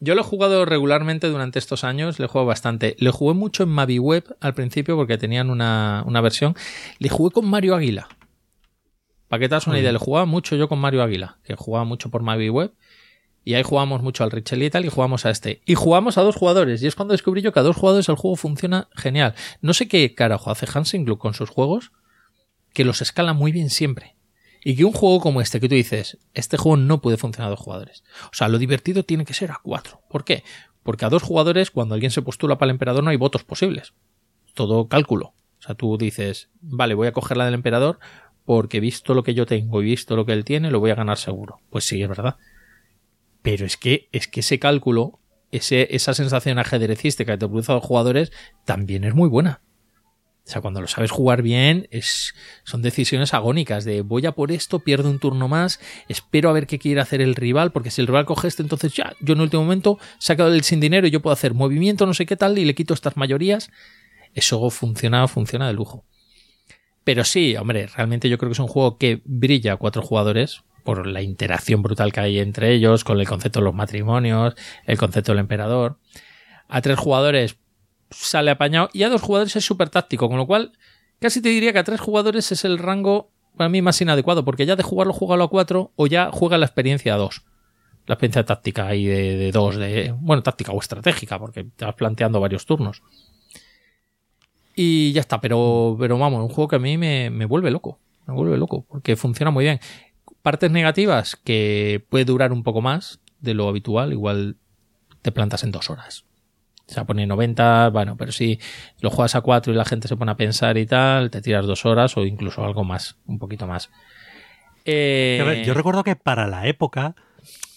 Yo 0.01 0.15
lo 0.15 0.21
he 0.21 0.25
jugado 0.25 0.65
regularmente 0.65 1.29
durante 1.29 1.59
estos 1.59 1.85
años, 1.85 2.19
le 2.19 2.27
he 2.27 2.29
jugado 2.29 2.47
bastante. 2.47 2.97
Le 2.99 3.11
jugué 3.11 3.35
mucho 3.35 3.63
en 3.63 3.71
MaviWeb 3.71 4.37
al 4.41 4.55
principio 4.55 4.97
porque 4.97 5.17
tenían 5.17 5.51
una, 5.51 6.03
una 6.07 6.21
versión. 6.21 6.55
Le 6.99 7.09
jugué 7.09 7.33
con 7.33 7.49
Mario 7.49 7.75
Águila. 7.75 8.09
Para 9.29 9.41
que 9.41 9.49
te 9.49 9.55
das 9.55 9.69
una 9.69 9.79
idea, 9.79 9.93
le 9.93 9.99
jugaba 9.99 10.27
mucho 10.27 10.57
yo 10.57 10.69
con 10.69 10.81
Mario 10.81 11.03
Águila, 11.03 11.39
que 11.45 11.55
jugaba 11.55 11.85
mucho 11.85 12.11
por 12.11 12.23
MaviWeb. 12.23 12.73
Y 13.45 13.55
ahí 13.55 13.63
jugamos 13.63 14.03
mucho 14.03 14.23
al 14.25 14.31
Richel 14.31 14.63
y 14.63 14.71
tal, 14.71 14.85
y 14.85 14.91
jugamos 14.91 15.25
a 15.25 15.31
este. 15.31 15.63
Y 15.65 15.75
jugamos 15.75 16.19
a 16.19 16.23
dos 16.23 16.37
jugadores. 16.37 16.83
Y 16.83 16.87
es 16.87 16.95
cuando 16.95 17.13
descubrí 17.13 17.41
yo 17.41 17.53
que 17.53 17.61
a 17.61 17.63
dos 17.63 17.77
jugadores 17.77 18.09
el 18.09 18.17
juego 18.17 18.37
funciona 18.37 18.89
genial. 18.95 19.35
No 19.63 19.73
sé 19.73 19.89
qué 19.89 20.15
carajo 20.15 20.51
hace 20.51 20.67
Hansing 20.73 21.07
con 21.17 21.33
sus 21.33 21.49
juegos, 21.49 21.93
que 22.73 22.85
los 22.85 23.03
escala 23.03 23.33
muy 23.33 23.53
bien 23.53 23.71
siempre. 23.71 24.17
Y 24.63 24.77
que 24.77 24.85
un 24.85 24.93
juego 24.93 25.21
como 25.21 25.41
este, 25.41 25.59
que 25.61 25.69
tú 25.69 25.75
dices, 25.75 26.19
este 26.35 26.57
juego 26.57 26.77
no 26.77 27.01
puede 27.01 27.17
funcionar 27.17 27.49
a 27.49 27.51
dos 27.51 27.61
jugadores. 27.61 28.05
O 28.25 28.35
sea, 28.35 28.49
lo 28.49 28.59
divertido 28.59 29.05
tiene 29.05 29.25
que 29.25 29.35
ser 29.35 29.51
a 29.51 29.61
cuatro. 29.63 30.03
¿Por 30.09 30.25
qué? 30.25 30.45
Porque 30.83 31.05
a 31.05 31.09
dos 31.09 31.23
jugadores, 31.23 31.71
cuando 31.71 31.95
alguien 31.95 32.11
se 32.11 32.23
postula 32.23 32.59
para 32.59 32.71
el 32.71 32.75
emperador, 32.75 33.03
no 33.03 33.11
hay 33.11 33.17
votos 33.17 33.45
posibles. 33.45 33.95
Todo 34.55 34.89
cálculo. 34.89 35.35
O 35.59 35.63
sea, 35.63 35.75
tú 35.75 35.97
dices, 35.99 36.51
vale, 36.61 36.95
voy 36.95 37.09
a 37.09 37.13
coger 37.13 37.37
la 37.37 37.45
del 37.45 37.55
emperador 37.55 37.99
porque 38.45 38.81
visto 38.81 39.15
lo 39.15 39.23
que 39.23 39.35
yo 39.35 39.47
tengo 39.47 39.83
y 39.83 39.85
visto 39.85 40.17
lo 40.17 40.27
que 40.27 40.33
él 40.33 40.45
tiene, 40.45 40.71
lo 40.71 40.81
voy 40.81 40.91
a 40.91 40.95
ganar 40.95 41.19
seguro. 41.19 41.61
Pues 41.71 41.85
sí, 41.85 42.03
es 42.03 42.09
verdad. 42.09 42.37
Pero 43.43 43.65
es 43.65 43.77
que, 43.77 44.09
es 44.13 44.29
que 44.29 44.41
ese 44.41 44.59
cálculo, 44.59 45.21
ese, 45.51 45.95
esa 45.95 46.15
sensación 46.15 46.59
ajedrecística 46.59 47.33
que 47.33 47.39
te 47.39 47.47
produce 47.47 47.73
a 47.73 47.77
los 47.77 47.85
jugadores, 47.85 48.33
también 48.65 49.05
es 49.05 49.15
muy 49.15 49.29
buena. 49.29 49.61
O 50.47 50.51
sea, 50.51 50.61
cuando 50.61 50.81
lo 50.81 50.89
sabes 50.89 51.11
jugar 51.11 51.43
bien, 51.43 51.87
es, 51.91 52.35
son 52.65 52.83
decisiones 52.83 53.35
agónicas 53.35 53.85
de 53.85 54.03
voy 54.03 54.27
a 54.27 54.33
por 54.33 54.51
esto, 54.51 54.81
pierdo 54.81 55.11
un 55.11 55.19
turno 55.19 55.49
más, 55.49 55.81
espero 56.09 56.51
a 56.51 56.53
ver 56.53 56.67
qué 56.67 56.79
quiere 56.79 57.01
hacer 57.01 57.21
el 57.21 57.37
rival, 57.37 57.71
porque 57.73 57.91
si 57.91 58.01
el 58.01 58.07
rival 58.07 58.25
coge 58.25 58.49
este, 58.49 58.63
entonces 58.63 58.93
ya, 58.95 59.15
yo 59.21 59.35
en 59.35 59.39
el 59.39 59.45
último 59.45 59.63
momento 59.63 59.99
he 60.01 60.23
sacado 60.23 60.53
el 60.53 60.63
sin 60.63 60.81
dinero 60.81 61.07
y 61.07 61.11
yo 61.11 61.21
puedo 61.21 61.35
hacer 61.35 61.55
movimiento, 61.55 62.07
no 62.07 62.15
sé 62.15 62.27
qué 62.27 62.37
tal, 62.37 62.59
y 62.59 62.65
le 62.65 62.75
quito 62.75 62.95
estas 62.95 63.17
mayorías. 63.17 63.71
eso 64.35 64.71
funciona, 64.71 65.29
funciona 65.29 65.67
de 65.67 65.75
lujo. 65.75 66.05
Pero 67.05 67.25
sí, 67.25 67.57
hombre, 67.57 67.87
realmente 67.87 68.29
yo 68.29 68.39
creo 68.39 68.51
que 68.51 68.55
es 68.55 68.59
un 68.59 68.69
juego 68.69 68.99
que 68.99 69.23
brilla 69.25 69.75
a 69.75 69.77
cuatro 69.77 70.03
jugadores 70.03 70.63
por 70.85 71.07
la 71.07 71.23
interacción 71.23 71.83
brutal 71.83 72.13
que 72.13 72.21
hay 72.21 72.39
entre 72.39 72.73
ellos, 72.73 73.05
con 73.05 73.19
el 73.21 73.29
concepto 73.29 73.61
de 73.61 73.65
los 73.65 73.75
matrimonios, 73.75 74.55
el 74.87 74.99
concepto 74.99 75.33
del 75.33 75.41
emperador. 75.41 75.99
A 76.69 76.81
tres 76.83 76.99
jugadores 76.99 77.57
sale 78.11 78.51
apañado 78.51 78.91
y 78.93 79.03
a 79.03 79.09
dos 79.09 79.23
jugadores 79.23 79.57
es 79.57 79.65
súper 79.65 79.89
táctico, 79.89 80.29
con 80.29 80.39
lo 80.39 80.47
cual 80.47 80.73
casi 81.19 81.41
te 81.41 81.49
diría 81.49 81.73
que 81.73 81.79
a 81.79 81.85
tres 81.85 82.01
jugadores 82.01 82.51
es 82.53 82.65
el 82.65 82.79
rango 82.79 83.31
para 83.57 83.69
mí 83.69 83.83
más 83.83 84.01
inadecuado, 84.01 84.45
porque 84.45 84.67
ya 84.67 84.77
de 84.77 84.83
jugarlo, 84.83 85.13
jugarlo 85.13 85.45
a 85.45 85.49
cuatro 85.49 85.93
o 85.97 86.07
ya 86.07 86.31
juega 86.33 86.59
la 86.59 86.67
experiencia 86.67 87.15
a 87.15 87.17
dos. 87.17 87.45
La 88.07 88.15
experiencia 88.15 88.45
táctica 88.45 88.87
ahí 88.87 89.05
de, 89.05 89.53
dos, 89.53 89.77
de, 89.77 90.15
bueno, 90.19 90.43
táctica 90.43 90.73
o 90.73 90.81
estratégica, 90.81 91.39
porque 91.39 91.65
te 91.65 91.85
vas 91.85 91.95
planteando 91.95 92.41
varios 92.41 92.67
turnos. 92.67 93.03
Y 94.75 95.13
ya 95.13 95.21
está, 95.21 95.41
pero, 95.41 95.97
pero 95.99 96.19
vamos, 96.19 96.43
un 96.43 96.49
juego 96.49 96.69
que 96.69 96.77
a 96.77 96.81
mí 96.81 96.97
me, 96.97 97.31
me 97.31 97.45
vuelve 97.45 97.71
loco. 97.71 97.99
Me 98.27 98.35
vuelve 98.35 98.57
loco, 98.57 98.85
porque 98.89 99.17
funciona 99.17 99.51
muy 99.51 99.65
bien. 99.65 99.81
Partes 100.43 100.71
negativas 100.71 101.37
que 101.37 102.05
puede 102.09 102.25
durar 102.25 102.53
un 102.53 102.63
poco 102.63 102.81
más 102.81 103.21
de 103.41 103.55
lo 103.55 103.69
habitual, 103.69 104.13
igual 104.13 104.57
te 105.23 105.33
plantas 105.33 105.65
en 105.65 105.71
dos 105.71 105.91
horas. 105.91 106.25
O 106.91 106.93
sea, 106.93 107.05
pone 107.05 107.25
90, 107.27 107.91
bueno, 107.91 108.17
pero 108.17 108.33
si 108.33 108.59
lo 109.01 109.11
juegas 109.11 109.37
a 109.37 109.43
4 109.43 109.73
y 109.73 109.77
la 109.77 109.85
gente 109.85 110.09
se 110.09 110.17
pone 110.17 110.33
a 110.33 110.37
pensar 110.37 110.77
y 110.77 110.87
tal, 110.87 111.31
te 111.31 111.41
tiras 111.41 111.65
dos 111.67 111.87
horas 111.87 112.17
o 112.17 112.27
incluso 112.27 112.65
algo 112.65 112.83
más, 112.83 113.17
un 113.27 113.39
poquito 113.39 113.69
más. 113.69 113.91
Eh... 114.85 115.63
yo 115.65 115.75
recuerdo 115.75 116.03
que 116.03 116.17
para 116.17 116.49
la 116.49 116.67
época 116.67 117.15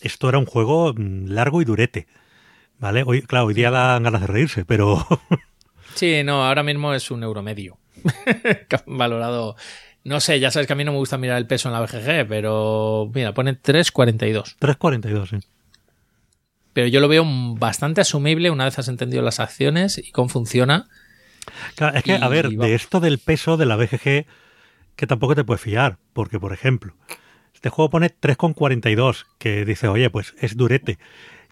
esto 0.02 0.30
era 0.30 0.40
un 0.40 0.46
juego 0.46 0.94
mm, 0.94 1.28
largo 1.28 1.62
y 1.62 1.66
durete. 1.66 2.08
¿Vale? 2.80 3.04
Hoy, 3.06 3.22
claro, 3.22 3.46
hoy 3.46 3.54
día 3.54 3.72
dan 3.72 4.04
ganas 4.04 4.22
de 4.22 4.28
reírse, 4.28 4.66
pero. 4.66 5.06
sí, 5.96 6.24
no, 6.24 6.46
ahora 6.46 6.64
mismo 6.64 6.94
es 6.94 7.12
un 7.12 7.24
euro 7.24 7.42
medio. 7.42 7.78
Valorado. 8.86 9.56
No 10.04 10.20
sé, 10.20 10.40
ya 10.40 10.52
sabes 10.52 10.68
que 10.68 10.74
a 10.74 10.76
mí 10.76 10.84
no 10.84 10.92
me 10.92 10.98
gusta 10.98 11.18
mirar 11.18 11.38
el 11.38 11.48
peso 11.48 11.70
en 11.70 11.74
la 11.74 11.82
BGG, 11.82 12.28
pero 12.28 13.10
mira, 13.14 13.34
pone 13.34 13.54
3.42. 13.54 14.58
3.42, 14.60 15.30
sí. 15.30 15.48
Pero 16.74 16.88
yo 16.88 17.00
lo 17.00 17.08
veo 17.08 17.24
bastante 17.56 18.02
asumible 18.02 18.50
una 18.52 18.66
vez 18.66 18.80
has 18.80 18.88
entendido 18.88 19.22
las 19.22 19.40
acciones 19.40 19.98
y 19.98 20.12
cómo 20.12 20.30
funciona. 20.30 20.90
Claro, 21.76 21.98
es 21.98 22.04
que, 22.04 22.14
a 22.14 22.28
ver, 22.28 22.50
de 22.50 22.76
esto 22.76 23.00
del 23.00 23.20
peso 23.20 23.58
de 23.58 23.66
la 23.66 23.76
BGG, 23.76 24.26
que 24.96 25.08
tampoco 25.08 25.36
te 25.36 25.44
puedes 25.44 25.62
fiar, 25.62 25.98
porque, 26.14 26.40
por 26.40 26.54
ejemplo, 26.54 26.94
este 27.54 27.70
juego 27.70 27.90
pone 27.90 28.10
3,42, 28.10 29.26
que 29.38 29.66
dice, 29.66 29.88
oye, 29.88 30.10
pues 30.10 30.34
es 30.40 30.58
durete. 30.58 30.98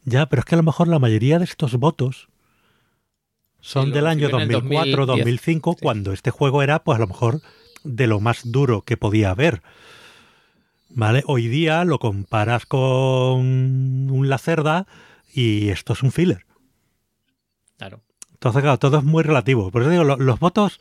Ya, 0.03 0.25
pero 0.27 0.41
es 0.41 0.45
que 0.45 0.55
a 0.55 0.57
lo 0.57 0.63
mejor 0.63 0.87
la 0.87 0.99
mayoría 0.99 1.37
de 1.37 1.45
estos 1.45 1.75
votos 1.75 2.29
son 3.59 3.91
del 3.91 4.07
año 4.07 4.29
2004, 4.29 5.05
2005, 5.05 5.77
cuando 5.79 6.13
este 6.13 6.31
juego 6.31 6.63
era, 6.63 6.83
pues 6.83 6.97
a 6.97 7.01
lo 7.01 7.07
mejor, 7.07 7.41
de 7.83 8.07
lo 8.07 8.19
más 8.19 8.51
duro 8.51 8.81
que 8.81 8.97
podía 8.97 9.29
haber. 9.29 9.61
¿Vale? 10.89 11.23
Hoy 11.27 11.47
día 11.47 11.85
lo 11.85 11.99
comparas 11.99 12.65
con 12.65 12.81
un 14.11 14.29
Lacerda 14.29 14.87
y 15.33 15.69
esto 15.69 15.93
es 15.93 16.03
un 16.03 16.11
filler. 16.11 16.45
Claro. 17.77 18.01
Entonces, 18.33 18.61
claro, 18.61 18.79
todo 18.79 18.97
es 18.97 19.03
muy 19.03 19.23
relativo. 19.23 19.71
Por 19.71 19.81
eso 19.81 19.91
digo, 19.91 20.03
los 20.03 20.39
votos 20.39 20.79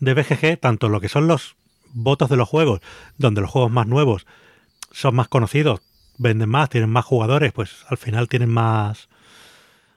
de 0.00 0.14
BGG, 0.14 0.58
tanto 0.58 0.88
lo 0.88 1.00
que 1.00 1.08
son 1.08 1.26
los 1.26 1.56
votos 1.92 2.30
de 2.30 2.36
los 2.36 2.48
juegos, 2.48 2.80
donde 3.18 3.40
los 3.40 3.50
juegos 3.50 3.70
más 3.70 3.86
nuevos 3.86 4.26
son 4.92 5.14
más 5.14 5.28
conocidos, 5.28 5.80
venden 6.18 6.48
más, 6.48 6.70
tienen 6.70 6.90
más 6.90 7.04
jugadores, 7.04 7.52
pues 7.52 7.84
al 7.88 7.98
final 7.98 8.28
tienen 8.28 8.50
más, 8.50 9.08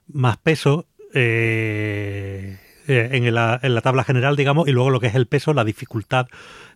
más 0.08 0.38
peso 0.38 0.88
eh, 1.14 2.60
eh, 2.88 3.10
en, 3.12 3.34
la, 3.34 3.60
en 3.64 3.76
la 3.76 3.82
tabla 3.82 4.04
general, 4.04 4.36
digamos, 4.36 4.68
y 4.68 4.72
luego 4.72 4.90
lo 4.90 5.00
que 5.00 5.08
es 5.08 5.16
el 5.16 5.28
peso, 5.28 5.54
la 5.54 5.64
dificultad 5.64 6.28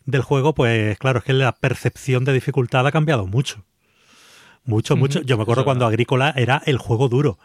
del 0.06 0.22
juego, 0.22 0.54
pues 0.54 0.98
claro, 0.98 1.20
es 1.20 1.26
que 1.26 1.34
la 1.34 1.52
percepción 1.52 2.26
de 2.26 2.34
dificultad 2.34 2.88
ha 2.88 2.92
cambiado 2.92 3.28
mucho. 3.28 3.64
Mucho, 4.70 4.96
mucho. 4.96 5.22
Yo 5.22 5.36
me 5.36 5.42
acuerdo 5.44 5.66
cuando 5.66 5.88
Agrícola 5.88 6.32
era 6.36 6.62
el 6.68 6.78
juego 6.78 7.10
duro. 7.10 7.40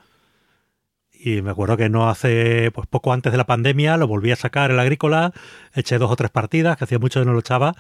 Y 1.11 1.41
me 1.41 1.53
acuerdo 1.53 1.79
que 1.79 1.89
no 1.89 2.11
hace, 2.11 2.71
pues 2.73 2.87
poco 2.87 3.15
antes 3.15 3.33
de 3.33 3.39
la 3.39 3.47
pandemia, 3.47 3.97
lo 3.97 4.07
volví 4.07 4.31
a 4.31 4.37
sacar 4.37 4.71
el 4.71 4.79
Agrícola, 4.79 5.33
eché 5.73 5.97
dos 5.97 6.11
o 6.11 6.17
tres 6.17 6.31
partidas, 6.31 6.77
que 6.77 6.85
hacía 6.85 6.99
mucho 6.99 7.21
que 7.21 7.27
no 7.27 7.33
lo 7.33 7.39
echaba, 7.39 7.75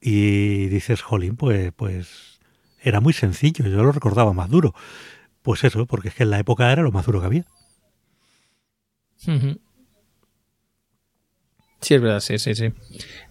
y 0.00 0.68
dices, 0.68 1.02
jolín, 1.02 1.34
pues, 1.34 1.72
pues 1.74 2.38
era 2.80 3.00
muy 3.00 3.12
sencillo, 3.12 3.64
yo 3.66 3.82
lo 3.82 3.90
recordaba 3.90 4.32
más 4.32 4.48
duro. 4.48 4.72
Pues 5.42 5.64
eso, 5.64 5.84
porque 5.86 6.10
es 6.10 6.14
que 6.14 6.22
en 6.22 6.30
la 6.30 6.38
época 6.38 6.70
era 6.70 6.82
lo 6.82 6.92
más 6.92 7.06
duro 7.06 7.18
que 7.18 7.26
había. 7.26 7.44
Sí, 11.80 11.94
es 11.94 12.00
verdad, 12.00 12.20
sí, 12.20 12.38
sí, 12.38 12.54
sí. 12.54 12.72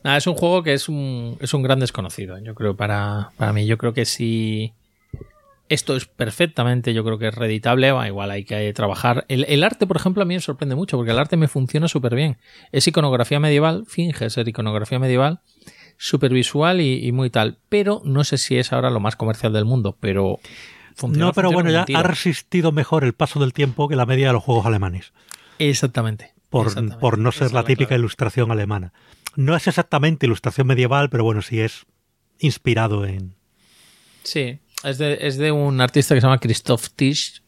Nada, 0.03 0.17
es 0.17 0.27
un 0.27 0.33
juego 0.35 0.63
que 0.63 0.73
es 0.73 0.89
un, 0.89 1.37
es 1.39 1.53
un 1.53 1.63
gran 1.63 1.79
desconocido, 1.79 2.37
yo 2.39 2.55
creo, 2.55 2.75
para, 2.75 3.31
para 3.37 3.53
mí. 3.53 3.65
Yo 3.65 3.77
creo 3.77 3.93
que 3.93 4.03
si 4.03 4.73
esto 5.69 5.95
es 5.95 6.05
perfectamente, 6.05 6.93
yo 6.93 7.03
creo 7.03 7.17
que 7.17 7.27
es 7.27 7.35
reeditable, 7.35 7.93
igual 8.07 8.31
hay 8.31 8.43
que 8.45 8.71
trabajar. 8.73 9.25
El, 9.27 9.45
el, 9.49 9.63
arte, 9.63 9.85
por 9.85 9.97
ejemplo, 9.97 10.23
a 10.23 10.25
mí 10.25 10.35
me 10.35 10.39
sorprende 10.39 10.75
mucho, 10.75 10.97
porque 10.97 11.11
el 11.11 11.19
arte 11.19 11.37
me 11.37 11.47
funciona 11.47 11.87
súper 11.87 12.15
bien. 12.15 12.37
Es 12.71 12.87
iconografía 12.87 13.39
medieval, 13.39 13.85
finge 13.87 14.29
ser 14.29 14.47
iconografía 14.47 14.99
medieval, 14.99 15.41
súper 15.97 16.31
visual 16.31 16.81
y, 16.81 17.11
muy 17.11 17.29
tal. 17.29 17.57
Pero 17.69 18.01
no 18.05 18.23
sé 18.23 18.37
si 18.37 18.57
es 18.57 18.71
ahora 18.71 18.89
lo 18.89 18.99
más 18.99 19.15
comercial 19.15 19.53
del 19.53 19.65
mundo, 19.65 19.97
pero... 19.99 20.39
no, 21.09 21.33
pero 21.33 21.51
bueno, 21.51 21.69
ya 21.69 21.85
ha 21.93 22.03
resistido 22.03 22.71
mejor 22.71 23.03
el 23.03 23.13
paso 23.13 23.39
del 23.39 23.53
tiempo 23.53 23.87
que 23.87 23.95
la 23.95 24.05
media 24.05 24.27
de 24.27 24.33
los 24.33 24.43
juegos 24.43 24.65
alemanes. 24.65 25.13
Exactamente. 25.59 26.33
Por, 26.49 26.99
por 26.99 27.17
no 27.17 27.31
ser 27.33 27.51
la 27.51 27.63
típica 27.63 27.95
ilustración 27.95 28.51
alemana. 28.51 28.93
No 29.35 29.55
es 29.55 29.67
exactamente 29.67 30.25
ilustración 30.25 30.65
medieval, 30.65 31.09
pero 31.09 31.23
bueno, 31.25 31.41
sí 31.41 31.59
es 31.59 31.85
inspirado 32.39 33.05
en... 33.05 33.35
Sí, 34.23 34.59
es 34.83 34.97
de, 34.97 35.17
es 35.21 35.37
de 35.37 35.51
un 35.51 35.81
artista 35.81 36.15
que 36.15 36.21
se 36.21 36.27
llama 36.27 36.39
Christoph 36.39 36.89
Tisch, 36.95 37.43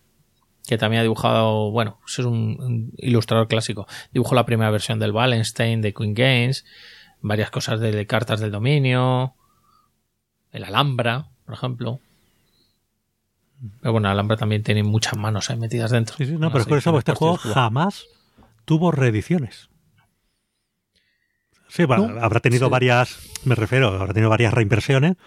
que 0.68 0.78
también 0.78 1.00
ha 1.00 1.04
dibujado, 1.04 1.72
bueno, 1.72 2.00
es 2.08 2.20
un, 2.20 2.92
ilustrador 2.98 3.48
clásico. 3.48 3.88
Dibujó 4.12 4.36
la 4.36 4.46
primera 4.46 4.72
versión 4.72 5.00
del 5.00 5.12
Wallenstein 5.12 5.82
de 5.82 5.94
Queen 5.94 6.14
Games, 6.14 6.66
varias 7.22 7.50
cosas 7.52 7.80
de 7.80 8.06
cartas 8.08 8.40
del 8.40 8.52
dominio, 8.52 9.36
el 10.52 10.64
Alhambra, 10.64 11.30
por 11.46 11.56
ejemplo. 11.56 12.00
Pero 13.82 13.92
bueno, 13.92 14.10
Alhambra 14.10 14.38
también 14.38 14.64
tiene 14.64 14.84
muchas 14.84 15.18
manos 15.18 15.50
ahí 15.50 15.58
metidas 15.58 15.92
dentro. 15.92 16.16
Sí, 16.18 16.26
sí, 16.26 16.34
no, 16.34 16.50
pero 16.52 16.62
es 16.62 16.68
por 16.68 16.78
eso 16.78 16.98
este 16.98 17.14
juego 17.14 17.38
jamás 17.38 18.06
tuvo 18.66 18.92
reediciones. 18.92 19.70
Sí, 21.68 21.84
habrá 21.84 22.40
tenido 22.40 22.70
varias, 22.70 23.20
me 23.44 23.54
refiero, 23.54 23.90
habrá 23.90 24.14
tenido 24.14 24.30
varias 24.30 24.54
reimpresiones, 24.54 25.18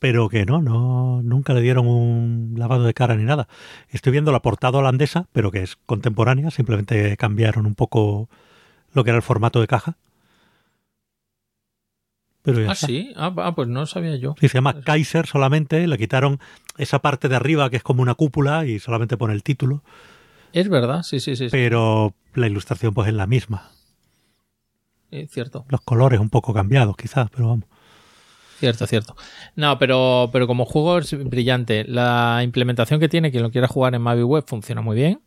pero 0.00 0.28
que 0.28 0.44
no, 0.44 0.60
no, 0.60 1.22
nunca 1.22 1.54
le 1.54 1.60
dieron 1.60 1.86
un 1.86 2.54
lavado 2.56 2.82
de 2.82 2.94
cara 2.94 3.14
ni 3.14 3.22
nada. 3.22 3.46
Estoy 3.88 4.10
viendo 4.10 4.32
la 4.32 4.42
portada 4.42 4.78
holandesa, 4.78 5.28
pero 5.32 5.52
que 5.52 5.62
es 5.62 5.76
contemporánea, 5.86 6.50
simplemente 6.50 7.16
cambiaron 7.16 7.66
un 7.66 7.76
poco 7.76 8.28
lo 8.92 9.04
que 9.04 9.10
era 9.10 9.16
el 9.16 9.22
formato 9.22 9.60
de 9.60 9.68
caja 9.68 9.96
ah, 12.68 12.74
sí, 12.74 13.12
ah, 13.16 13.32
ah, 13.36 13.54
pues 13.54 13.68
no 13.68 13.86
sabía 13.86 14.16
yo. 14.16 14.34
Sí, 14.40 14.48
se 14.48 14.54
llama 14.58 14.80
Kaiser 14.82 15.26
solamente, 15.26 15.86
le 15.86 15.98
quitaron 15.98 16.40
esa 16.78 17.00
parte 17.00 17.28
de 17.28 17.36
arriba 17.36 17.70
que 17.70 17.76
es 17.76 17.82
como 17.82 18.02
una 18.02 18.14
cúpula 18.14 18.66
y 18.66 18.78
solamente 18.78 19.16
pone 19.16 19.34
el 19.34 19.42
título. 19.42 19.82
Es 20.52 20.68
verdad, 20.68 21.02
sí, 21.02 21.20
sí, 21.20 21.36
sí. 21.36 21.48
Pero 21.50 22.14
la 22.34 22.46
ilustración 22.46 22.94
pues 22.94 23.08
es 23.08 23.14
la 23.14 23.26
misma. 23.26 23.70
Es 25.10 25.30
cierto. 25.30 25.64
Los 25.68 25.80
colores 25.82 26.20
un 26.20 26.30
poco 26.30 26.54
cambiados 26.54 26.96
quizás, 26.96 27.28
pero 27.30 27.48
vamos. 27.48 27.68
Cierto, 28.60 28.86
cierto. 28.86 29.16
No, 29.56 29.78
pero, 29.78 30.28
pero 30.32 30.46
como 30.46 30.66
juego 30.66 30.98
es 30.98 31.12
brillante. 31.24 31.84
La 31.84 32.42
implementación 32.44 33.00
que 33.00 33.08
tiene, 33.08 33.30
quien 33.30 33.42
lo 33.42 33.50
quiera 33.50 33.66
jugar 33.66 33.94
en 33.94 34.02
Mavi 34.02 34.22
Web, 34.22 34.44
funciona 34.46 34.82
muy 34.82 34.96
bien. 34.96 35.22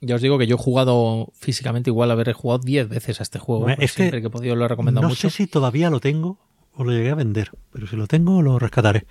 Ya 0.00 0.14
os 0.14 0.22
digo 0.22 0.38
que 0.38 0.46
yo 0.46 0.54
he 0.54 0.58
jugado 0.58 1.32
físicamente 1.34 1.90
igual 1.90 2.12
haber 2.12 2.32
jugado 2.32 2.60
10 2.60 2.88
veces 2.88 3.18
a 3.18 3.24
este 3.24 3.40
juego. 3.40 3.66
siempre 3.88 4.20
que 4.20 4.28
he 4.28 4.30
podido 4.30 4.54
lo 4.54 4.64
he 4.64 4.68
recomendado 4.68 5.08
mucho. 5.08 5.26
No 5.26 5.30
sé 5.30 5.36
si 5.36 5.46
todavía 5.48 5.90
lo 5.90 5.98
tengo 5.98 6.38
o 6.74 6.84
lo 6.84 6.92
llegué 6.92 7.10
a 7.10 7.16
vender, 7.16 7.50
pero 7.72 7.88
si 7.88 7.96
lo 7.96 8.06
tengo 8.06 8.40
lo 8.40 8.60
rescataré. 8.60 9.06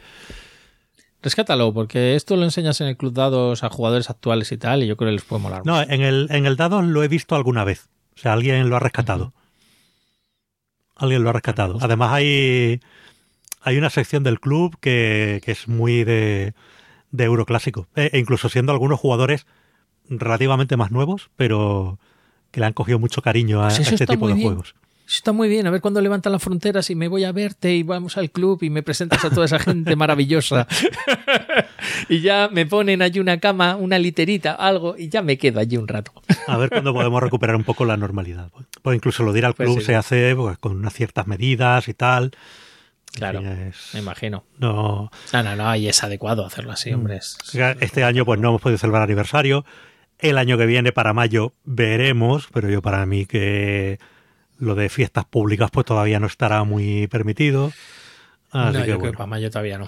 Rescátalo, 1.21 1.73
porque 1.73 2.15
esto 2.15 2.37
lo 2.37 2.45
enseñas 2.45 2.79
en 2.79 2.87
el 2.87 2.95
club 2.95 3.13
dados 3.13 3.65
a 3.65 3.69
jugadores 3.69 4.09
actuales 4.09 4.53
y 4.53 4.57
tal, 4.57 4.83
y 4.83 4.87
yo 4.87 4.95
creo 4.95 5.09
que 5.09 5.15
les 5.15 5.25
puede 5.25 5.41
molar. 5.41 5.63
No, 5.65 5.81
en 5.81 6.01
el, 6.01 6.27
en 6.31 6.45
el 6.45 6.55
dados 6.55 6.85
lo 6.85 7.03
he 7.03 7.09
visto 7.09 7.35
alguna 7.35 7.65
vez. 7.65 7.89
O 8.15 8.19
sea, 8.19 8.31
alguien 8.31 8.69
lo 8.69 8.77
ha 8.77 8.79
rescatado. 8.79 9.33
Alguien 10.99 11.23
lo 11.23 11.29
ha 11.29 11.33
rescatado. 11.33 11.77
Además 11.81 12.11
hay, 12.11 12.81
hay 13.61 13.77
una 13.77 13.89
sección 13.89 14.23
del 14.23 14.39
club 14.39 14.77
que, 14.79 15.41
que 15.43 15.51
es 15.53 15.67
muy 15.67 16.03
de, 16.03 16.53
de 17.11 17.23
Euroclásico. 17.23 17.87
E, 17.95 18.11
e 18.13 18.19
incluso 18.19 18.49
siendo 18.49 18.71
algunos 18.71 18.99
jugadores 18.99 19.47
relativamente 20.09 20.77
más 20.77 20.91
nuevos, 20.91 21.29
pero 21.35 21.97
que 22.51 22.59
le 22.59 22.65
han 22.65 22.73
cogido 22.73 22.99
mucho 22.99 23.21
cariño 23.21 23.63
a, 23.63 23.69
pues 23.69 23.91
este 23.91 24.05
tipo 24.05 24.27
de 24.27 24.41
juegos. 24.41 24.75
Está 25.17 25.31
muy 25.31 25.49
bien, 25.49 25.65
a 25.67 25.71
ver 25.71 25.81
cuándo 25.81 26.01
levantan 26.01 26.31
las 26.31 26.43
fronteras 26.43 26.89
y 26.89 26.95
me 26.95 27.07
voy 27.07 27.23
a 27.23 27.31
verte 27.31 27.73
y 27.75 27.83
vamos 27.83 28.17
al 28.17 28.29
club 28.31 28.59
y 28.63 28.69
me 28.69 28.83
presentas 28.83 29.23
a 29.25 29.29
toda 29.29 29.45
esa 29.45 29.59
gente 29.59 29.95
maravillosa. 29.95 30.67
y 32.09 32.21
ya 32.21 32.49
me 32.51 32.65
ponen 32.65 33.01
allí 33.01 33.19
una 33.19 33.39
cama, 33.39 33.75
una 33.75 33.97
literita, 33.99 34.53
algo, 34.53 34.95
y 34.97 35.09
ya 35.09 35.21
me 35.21 35.37
quedo 35.37 35.59
allí 35.59 35.77
un 35.77 35.87
rato. 35.87 36.11
a 36.47 36.57
ver 36.57 36.69
cuándo 36.69 36.93
podemos 36.93 37.21
recuperar 37.21 37.55
un 37.55 37.63
poco 37.63 37.85
la 37.85 37.97
normalidad. 37.97 38.51
Pues 38.81 38.95
incluso 38.95 39.23
lo 39.23 39.33
de 39.33 39.39
ir 39.39 39.45
al 39.45 39.53
Pues 39.53 39.67
club 39.67 39.79
sí. 39.79 39.85
se 39.87 39.95
hace 39.95 40.35
pues, 40.35 40.57
con 40.57 40.77
unas 40.77 40.93
ciertas 40.93 41.27
medidas 41.27 41.87
y 41.87 41.93
tal. 41.93 42.31
Claro, 43.11 43.39
es- 43.41 43.89
me 43.93 43.99
imagino. 44.01 44.43
no, 44.59 45.09
No, 45.33 45.43
no, 45.43 45.55
no, 45.55 45.75
y 45.75 45.87
es 45.87 46.03
adecuado 46.03 46.45
hacerlo 46.45 46.71
así, 46.71 46.93
hombre. 46.93 47.17
es- 47.17 47.37
este 47.79 48.03
año 48.03 48.23
pues 48.25 48.39
no 48.39 48.49
hemos 48.49 48.61
podido 48.61 48.77
celebrar 48.77 49.03
aniversario. 49.03 49.65
El 50.19 50.37
año 50.37 50.57
que 50.57 50.65
viene, 50.65 50.91
para 50.91 51.13
mayo, 51.13 51.53
veremos, 51.63 52.49
pero 52.53 52.69
yo 52.69 52.81
para 52.81 53.05
mí 53.05 53.25
que 53.25 53.97
lo 54.59 54.75
de 54.75 54.89
fiestas 54.89 55.25
públicas 55.25 55.71
pues 55.71 55.85
todavía 55.85 56.19
no 56.19 56.27
estará 56.27 56.63
muy 56.63 57.07
permitido. 57.07 57.71
Así 58.51 58.77
no, 58.77 58.79
que 58.79 58.79
yo 58.79 58.83
creo 58.83 58.99
bueno, 58.99 59.11
que 59.11 59.17
para 59.17 59.27
mayo 59.27 59.49
todavía 59.49 59.77
no. 59.77 59.87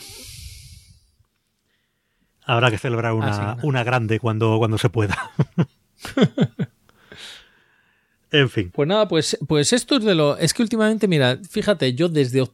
habrá 2.46 2.72
que 2.72 2.78
celebrar 2.78 3.14
una, 3.14 3.32
que 3.32 3.38
nada. 3.38 3.58
una 3.64 3.84
grande 3.84 4.20
cuando, 4.20 4.58
cuando 4.58 4.78
se 4.78 4.90
pueda. 4.90 5.18
en 8.32 8.50
fin, 8.50 8.72
Pues 8.72 8.88
nada, 8.88 9.08
pues, 9.08 9.38
pues 9.48 9.74
esto 9.74 9.98
es 9.98 10.04
de 10.04 10.16
lo. 10.16 10.38
Es 10.38 10.54
que 10.54 10.64
últimamente, 10.64 11.08
mira, 11.08 11.38
fíjate, 11.50 11.94
yo 11.94 12.10
desde 12.10 12.48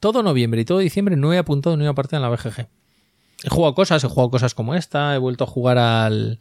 todo 0.00 0.22
noviembre 0.22 0.60
y 0.60 0.64
todo 0.64 0.78
diciembre 0.78 1.16
no 1.16 1.32
he 1.32 1.38
apuntado 1.38 1.76
ni 1.76 1.82
una 1.82 1.94
parte 1.94 2.16
en 2.16 2.22
la 2.22 2.28
BGG. 2.28 2.68
He 3.44 3.50
jugado 3.50 3.74
cosas, 3.74 4.02
he 4.02 4.08
jugado 4.08 4.30
cosas 4.30 4.54
como 4.54 4.74
esta, 4.74 5.14
he 5.14 5.18
vuelto 5.18 5.44
a 5.44 5.46
jugar 5.46 5.78
al, 5.78 6.40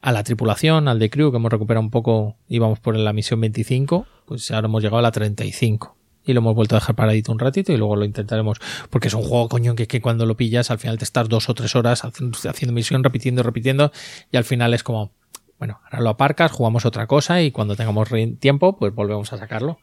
a 0.00 0.12
la 0.12 0.22
tripulación, 0.22 0.88
al 0.88 0.98
de 0.98 1.10
Crew, 1.10 1.30
que 1.30 1.36
hemos 1.38 1.50
recuperado 1.50 1.82
un 1.84 1.90
poco, 1.90 2.36
íbamos 2.48 2.78
por 2.80 2.96
la 2.96 3.12
misión 3.12 3.40
25, 3.40 4.06
pues 4.26 4.50
ahora 4.50 4.66
hemos 4.66 4.82
llegado 4.82 4.98
a 4.98 5.02
la 5.02 5.10
35. 5.12 5.96
Y 6.24 6.34
lo 6.34 6.40
hemos 6.40 6.54
vuelto 6.54 6.76
a 6.76 6.80
dejar 6.80 6.94
paradito 6.94 7.32
un 7.32 7.38
ratito 7.38 7.72
y 7.72 7.78
luego 7.78 7.96
lo 7.96 8.04
intentaremos. 8.04 8.58
Porque 8.90 9.08
es 9.08 9.14
un 9.14 9.22
juego, 9.22 9.48
coño, 9.48 9.74
que, 9.74 9.86
que 9.86 10.00
cuando 10.02 10.26
lo 10.26 10.36
pillas 10.36 10.70
al 10.70 10.78
final 10.78 10.98
te 10.98 11.04
estás 11.04 11.26
dos 11.28 11.48
o 11.48 11.54
tres 11.54 11.74
horas 11.74 12.02
haciendo, 12.04 12.72
misión, 12.74 13.02
repitiendo, 13.02 13.42
repitiendo. 13.42 13.92
Y 14.30 14.36
al 14.36 14.44
final 14.44 14.74
es 14.74 14.82
como, 14.82 15.12
bueno, 15.58 15.80
ahora 15.84 16.00
lo 16.00 16.10
aparcas, 16.10 16.52
jugamos 16.52 16.84
otra 16.84 17.06
cosa 17.06 17.40
y 17.42 17.50
cuando 17.50 17.76
tengamos 17.76 18.08
tiempo, 18.40 18.76
pues 18.76 18.94
volvemos 18.94 19.32
a 19.32 19.38
sacarlo. 19.38 19.78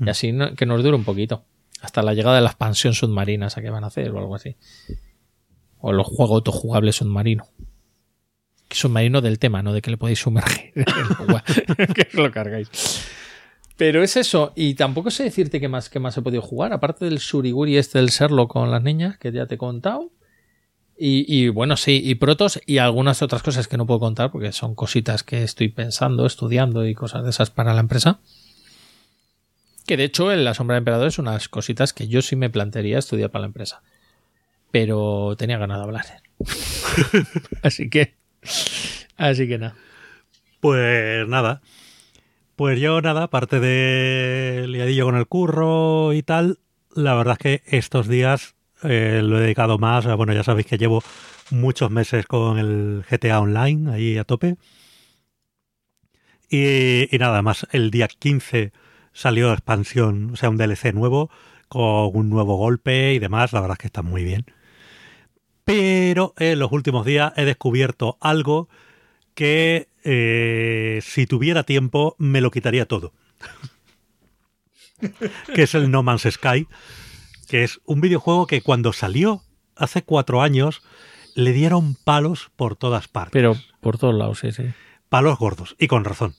Y 0.00 0.08
así 0.08 0.32
no- 0.32 0.54
que 0.54 0.64
nos 0.64 0.82
dure 0.82 0.96
un 0.96 1.04
poquito. 1.04 1.44
Hasta 1.82 2.00
la 2.02 2.14
llegada 2.14 2.36
de 2.36 2.42
la 2.42 2.48
expansión 2.48 2.94
submarina 2.94 3.48
esa 3.48 3.60
que 3.60 3.68
van 3.68 3.84
a 3.84 3.88
hacer 3.88 4.10
o 4.12 4.18
algo 4.18 4.34
así. 4.34 4.56
O 5.78 5.90
el 5.90 6.02
juego 6.02 6.36
autojugable 6.36 6.92
submarino. 6.92 7.44
Submarino 8.72 9.20
del 9.20 9.38
tema, 9.38 9.62
no 9.62 9.72
de 9.72 9.82
que 9.82 9.90
le 9.90 9.96
podéis 9.96 10.20
sumergir 10.20 10.72
que 11.94 12.06
os 12.08 12.14
lo 12.14 12.30
cargáis. 12.30 12.68
Pero 13.76 14.02
es 14.02 14.16
eso, 14.16 14.52
y 14.54 14.74
tampoco 14.74 15.10
sé 15.10 15.24
decirte 15.24 15.60
qué 15.60 15.68
más, 15.68 15.88
qué 15.88 15.98
más 15.98 16.16
he 16.16 16.22
podido 16.22 16.42
jugar, 16.42 16.72
aparte 16.72 17.04
del 17.04 17.18
suriguri 17.18 17.76
este 17.76 17.98
del 17.98 18.10
serlo 18.10 18.46
con 18.48 18.70
las 18.70 18.82
niñas, 18.82 19.18
que 19.18 19.32
ya 19.32 19.46
te 19.46 19.56
he 19.56 19.58
contado. 19.58 20.10
Y, 20.96 21.24
y 21.26 21.48
bueno, 21.48 21.76
sí, 21.76 22.00
y 22.04 22.14
protos 22.14 22.60
y 22.66 22.78
algunas 22.78 23.22
otras 23.22 23.42
cosas 23.42 23.66
que 23.66 23.76
no 23.76 23.86
puedo 23.86 23.98
contar 23.98 24.30
porque 24.30 24.52
son 24.52 24.74
cositas 24.74 25.22
que 25.24 25.42
estoy 25.42 25.68
pensando, 25.68 26.26
estudiando 26.26 26.86
y 26.86 26.94
cosas 26.94 27.24
de 27.24 27.30
esas 27.30 27.50
para 27.50 27.74
la 27.74 27.80
empresa. 27.80 28.20
Que 29.86 29.96
de 29.96 30.04
hecho 30.04 30.30
en 30.30 30.44
La 30.44 30.54
Sombra 30.54 30.74
del 30.74 30.82
Emperador 30.82 31.08
es 31.08 31.18
unas 31.18 31.48
cositas 31.48 31.92
que 31.92 32.06
yo 32.06 32.22
sí 32.22 32.36
me 32.36 32.50
plantearía 32.50 32.98
estudiar 32.98 33.30
para 33.30 33.40
la 33.40 33.46
empresa. 33.46 33.82
Pero 34.70 35.34
tenía 35.36 35.58
ganas 35.58 35.78
de 35.78 35.84
hablar. 35.84 36.06
así 37.62 37.90
que. 37.90 38.14
Así 39.16 39.48
que 39.48 39.58
nada. 39.58 39.74
pues 40.60 41.28
nada. 41.28 41.62
Pues 42.56 42.80
yo 42.80 43.00
nada, 43.02 43.24
aparte 43.24 43.60
de 43.60 44.66
liadillo 44.68 45.06
con 45.06 45.16
el 45.16 45.26
curro 45.26 46.12
y 46.12 46.22
tal, 46.22 46.58
la 46.94 47.14
verdad 47.14 47.38
es 47.40 47.60
que 47.62 47.76
estos 47.78 48.08
días 48.08 48.54
eh, 48.84 49.22
lo 49.24 49.38
he 49.38 49.42
dedicado 49.42 49.78
más, 49.78 50.06
a- 50.06 50.14
bueno, 50.16 50.32
ya 50.34 50.44
sabéis 50.44 50.66
que 50.66 50.78
llevo 50.78 51.02
muchos 51.50 51.90
meses 51.90 52.26
con 52.26 52.58
el 52.58 53.04
GTA 53.10 53.40
Online 53.40 53.92
ahí 53.92 54.18
a 54.18 54.24
tope. 54.24 54.56
Y, 56.48 57.08
nada 57.18 57.42
más, 57.42 57.66
el 57.72 57.90
día 57.90 58.08
15 58.08 58.72
salió 59.12 59.52
expansión, 59.52 60.30
o 60.32 60.36
sea, 60.36 60.50
un 60.50 60.56
DLC 60.56 60.92
nuevo 60.92 61.30
con 61.68 62.10
un 62.14 62.28
nuevo 62.28 62.56
golpe 62.56 63.14
y 63.14 63.18
demás, 63.18 63.52
la 63.52 63.60
verdad 63.60 63.76
es 63.76 63.78
que 63.80 63.86
está 63.86 64.02
muy 64.02 64.24
bien. 64.24 64.44
Pero 65.64 66.34
en 66.38 66.58
los 66.58 66.72
últimos 66.72 67.06
días 67.06 67.32
he 67.36 67.44
descubierto 67.44 68.18
algo 68.20 68.68
que 69.34 69.88
eh, 70.04 71.00
si 71.02 71.26
tuviera 71.26 71.62
tiempo 71.62 72.16
me 72.18 72.40
lo 72.40 72.50
quitaría 72.50 72.86
todo. 72.86 73.12
que 75.54 75.62
es 75.62 75.74
el 75.74 75.90
No 75.90 76.02
Man's 76.02 76.26
Sky, 76.30 76.66
que 77.48 77.64
es 77.64 77.80
un 77.84 78.00
videojuego 78.00 78.46
que 78.46 78.62
cuando 78.62 78.92
salió 78.92 79.42
hace 79.76 80.02
cuatro 80.02 80.42
años 80.42 80.82
le 81.34 81.52
dieron 81.52 81.94
palos 81.94 82.50
por 82.56 82.76
todas 82.76 83.08
partes. 83.08 83.32
Pero 83.32 83.56
por 83.80 83.98
todos 83.98 84.14
lados, 84.14 84.40
sí, 84.40 84.52
sí. 84.52 84.64
Palos 85.08 85.38
gordos, 85.38 85.76
y 85.78 85.88
con 85.88 86.04
razón. 86.04 86.34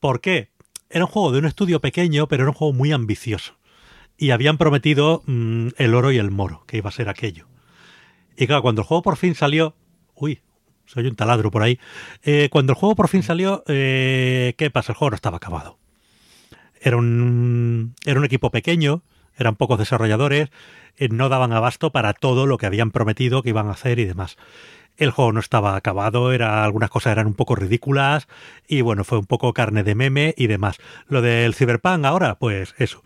¿Por 0.00 0.20
qué? 0.20 0.50
Era 0.90 1.04
un 1.04 1.10
juego 1.10 1.32
de 1.32 1.38
un 1.38 1.46
estudio 1.46 1.80
pequeño, 1.80 2.28
pero 2.28 2.44
era 2.44 2.50
un 2.50 2.56
juego 2.56 2.72
muy 2.72 2.92
ambicioso. 2.92 3.56
Y 4.16 4.30
habían 4.30 4.58
prometido 4.58 5.22
mm, 5.26 5.68
el 5.76 5.94
oro 5.94 6.12
y 6.12 6.18
el 6.18 6.30
moro, 6.30 6.64
que 6.66 6.76
iba 6.76 6.88
a 6.88 6.92
ser 6.92 7.08
aquello. 7.08 7.46
Y 8.36 8.46
claro, 8.46 8.62
cuando 8.62 8.82
el 8.82 8.86
juego 8.86 9.02
por 9.02 9.16
fin 9.16 9.34
salió... 9.34 9.74
Uy, 10.14 10.40
soy 10.86 11.06
un 11.06 11.16
taladro 11.16 11.50
por 11.50 11.62
ahí. 11.62 11.78
Eh, 12.22 12.48
cuando 12.50 12.72
el 12.72 12.78
juego 12.78 12.94
por 12.94 13.08
fin 13.08 13.22
salió, 13.22 13.64
eh, 13.68 14.54
¿qué 14.58 14.70
pasa? 14.70 14.92
El 14.92 14.96
juego 14.98 15.10
no 15.10 15.16
estaba 15.16 15.36
acabado. 15.38 15.78
Era 16.80 16.96
un, 16.96 17.94
era 18.04 18.18
un 18.18 18.24
equipo 18.24 18.50
pequeño, 18.50 19.02
eran 19.36 19.56
pocos 19.56 19.78
desarrolladores, 19.78 20.50
eh, 20.96 21.08
no 21.08 21.28
daban 21.28 21.52
abasto 21.52 21.90
para 21.90 22.12
todo 22.12 22.46
lo 22.46 22.58
que 22.58 22.66
habían 22.66 22.90
prometido 22.90 23.42
que 23.42 23.48
iban 23.48 23.68
a 23.68 23.72
hacer 23.72 23.98
y 23.98 24.04
demás. 24.04 24.36
El 24.96 25.10
juego 25.10 25.32
no 25.32 25.40
estaba 25.40 25.74
acabado, 25.74 26.32
era, 26.32 26.62
algunas 26.62 26.90
cosas 26.90 27.12
eran 27.12 27.26
un 27.26 27.34
poco 27.34 27.56
ridículas 27.56 28.28
y 28.68 28.82
bueno, 28.82 29.02
fue 29.02 29.18
un 29.18 29.26
poco 29.26 29.52
carne 29.52 29.82
de 29.82 29.94
meme 29.96 30.34
y 30.36 30.46
demás. 30.46 30.76
Lo 31.08 31.20
del 31.22 31.54
Cyberpunk 31.54 32.04
ahora, 32.04 32.36
pues 32.36 32.74
eso. 32.78 33.02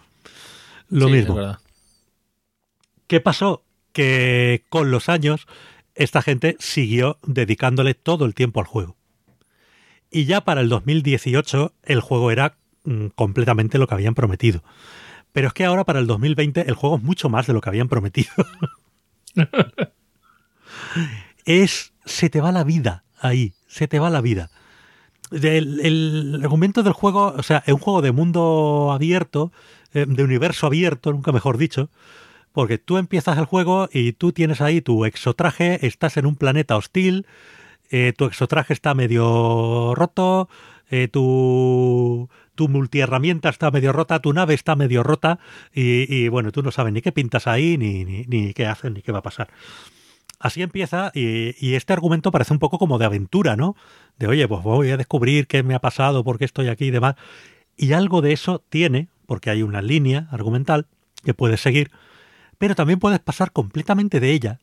Lo 0.89 1.07
Sí, 1.07 1.13
mismo. 1.13 1.41
es. 1.41 1.57
¿Qué 3.07 3.21
pasó? 3.21 3.63
Que 3.99 4.65
con 4.69 4.93
los 4.93 5.09
años 5.09 5.49
esta 5.97 6.23
gente 6.23 6.55
siguió 6.61 7.19
dedicándole 7.27 7.95
todo 7.95 8.27
el 8.27 8.35
tiempo 8.35 8.61
al 8.61 8.67
juego. 8.67 8.95
Y 10.09 10.25
ya 10.25 10.43
para 10.43 10.61
el 10.61 10.69
2018 10.69 11.73
el 11.83 12.01
juego 12.01 12.31
era 12.31 12.59
mm, 12.85 13.07
completamente 13.17 13.77
lo 13.77 13.89
que 13.89 13.95
habían 13.95 14.15
prometido. 14.15 14.63
Pero 15.33 15.49
es 15.49 15.53
que 15.53 15.65
ahora 15.65 15.83
para 15.83 15.99
el 15.99 16.07
2020 16.07 16.69
el 16.69 16.75
juego 16.75 16.99
es 16.99 17.03
mucho 17.03 17.29
más 17.29 17.49
de 17.49 17.55
lo 17.55 17.61
que 17.61 17.71
habían 17.71 17.89
prometido. 17.89 18.31
es 21.45 21.93
se 22.05 22.31
te 22.31 22.41
va 22.41 22.53
la 22.53 22.63
vida 22.63 23.03
ahí, 23.21 23.55
se 23.67 23.89
te 23.89 23.99
va 23.99 24.11
la 24.11 24.21
vida. 24.21 24.49
El, 25.33 25.81
el 25.81 26.39
argumento 26.41 26.85
del 26.85 26.93
juego, 26.93 27.35
o 27.37 27.43
sea, 27.43 27.65
es 27.67 27.75
un 27.75 27.81
juego 27.81 28.01
de 28.01 28.13
mundo 28.13 28.93
abierto, 28.93 29.51
eh, 29.93 30.07
de 30.09 30.23
universo 30.23 30.69
abierto, 30.69 31.11
nunca 31.11 31.33
mejor 31.33 31.59
dicho, 31.59 31.91
porque 32.53 32.79
tú 32.79 32.97
empiezas 32.97 33.39
el 33.39 33.45
juego 33.45 33.89
y 33.93 34.13
tú 34.13 34.33
tienes 34.33 34.61
ahí 34.61 34.81
tu 34.81 35.05
exotraje, 35.05 35.87
estás 35.87 36.17
en 36.17 36.27
un 36.27 36.37
planeta 36.37 36.77
hostil, 36.77 37.27
eh, 37.91 38.13
tu 38.17 38.25
exotraje 38.27 38.73
está 38.73 38.95
medio 38.95 39.95
roto, 39.95 40.49
eh, 40.91 41.09
tu, 41.09 42.29
multiherramienta 42.59 43.49
está 43.49 43.71
medio 43.71 43.93
rota, 43.93 44.21
tu 44.21 44.33
nave 44.33 44.55
está 44.55 44.75
medio 44.77 45.03
rota 45.03 45.39
y, 45.73 46.29
bueno, 46.29 46.51
tú 46.51 46.63
no 46.63 46.71
sabes 46.71 46.93
ni 46.93 47.03
qué 47.03 47.13
pintas 47.13 47.47
ahí, 47.47 47.79
ni, 47.79 48.05
ni, 48.05 48.25
ni 48.25 48.53
qué 48.53 48.67
haces, 48.67 48.93
ni 48.93 49.03
qué 49.03 49.13
va 49.13 49.21
a 49.21 49.23
pasar. 49.23 49.49
Así 50.41 50.63
empieza 50.63 51.11
y, 51.15 51.55
y, 51.65 51.75
este 51.75 51.93
argumento 51.93 52.31
parece 52.31 52.53
un 52.53 52.59
poco 52.59 52.79
como 52.79 52.99
de 52.99 53.05
aventura, 53.07 53.57
¿no? 53.57 53.75
De, 54.19 54.29
oye, 54.29 54.47
pues 54.47 54.63
voy 54.63 54.91
a 54.91 54.97
descubrir 54.97 55.47
qué 55.47 55.63
me 55.63 55.75
ha 55.75 55.81
pasado, 55.81 56.23
por 56.25 56.39
qué 56.39 56.45
estoy 56.45 56.69
aquí 56.69 56.87
y 56.87 56.91
demás. 56.91 57.17
Y 57.77 57.93
algo 57.93 58.23
de 58.23 58.33
eso 58.33 58.63
tiene, 58.69 59.09
porque 59.27 59.51
hay 59.51 59.63
una 59.63 59.83
línea 59.83 60.29
argumental 60.31 60.87
que 61.25 61.35
puedes 61.35 61.61
seguir, 61.61 61.91
pero 62.59 62.75
también 62.75 62.99
puedes 62.99 63.21
pasar 63.21 63.53
completamente 63.53 64.21
de 64.21 64.33
ella 64.33 64.59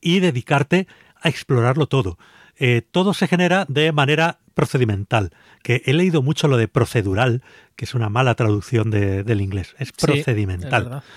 y 0.00 0.20
dedicarte 0.20 0.86
a 1.20 1.28
explorarlo 1.28 1.86
todo. 1.86 2.18
Eh, 2.58 2.82
todo 2.90 3.12
se 3.12 3.28
genera 3.28 3.66
de 3.68 3.92
manera 3.92 4.38
procedimental, 4.54 5.32
que 5.62 5.82
he 5.84 5.92
leído 5.92 6.22
mucho 6.22 6.48
lo 6.48 6.56
de 6.56 6.68
procedural, 6.68 7.42
que 7.74 7.84
es 7.84 7.94
una 7.94 8.08
mala 8.08 8.34
traducción 8.34 8.90
de, 8.90 9.22
del 9.24 9.42
inglés, 9.42 9.74
es 9.78 9.92
procedimental. 9.92 11.02
Sí, 11.02 11.10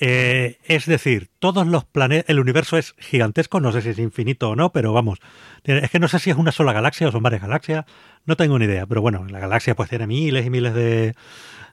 eh, 0.00 0.58
es 0.64 0.86
decir, 0.86 1.28
todos 1.38 1.66
los 1.68 1.84
planetas, 1.84 2.28
el 2.28 2.40
universo 2.40 2.76
es 2.76 2.96
gigantesco, 2.98 3.60
no 3.60 3.70
sé 3.70 3.82
si 3.82 3.90
es 3.90 3.98
infinito 4.00 4.50
o 4.50 4.56
no, 4.56 4.72
pero 4.72 4.92
vamos, 4.92 5.20
es 5.62 5.88
que 5.90 6.00
no 6.00 6.08
sé 6.08 6.18
si 6.18 6.30
es 6.30 6.36
una 6.36 6.50
sola 6.50 6.72
galaxia 6.72 7.08
o 7.08 7.12
son 7.12 7.22
varias 7.22 7.42
galaxias, 7.42 7.84
no 8.24 8.36
tengo 8.36 8.58
ni 8.58 8.64
idea, 8.64 8.86
pero 8.86 9.00
bueno, 9.02 9.24
la 9.26 9.38
galaxia 9.38 9.76
pues 9.76 9.88
tiene 9.88 10.08
miles 10.08 10.44
y 10.44 10.50
miles 10.50 10.74
de, 10.74 11.14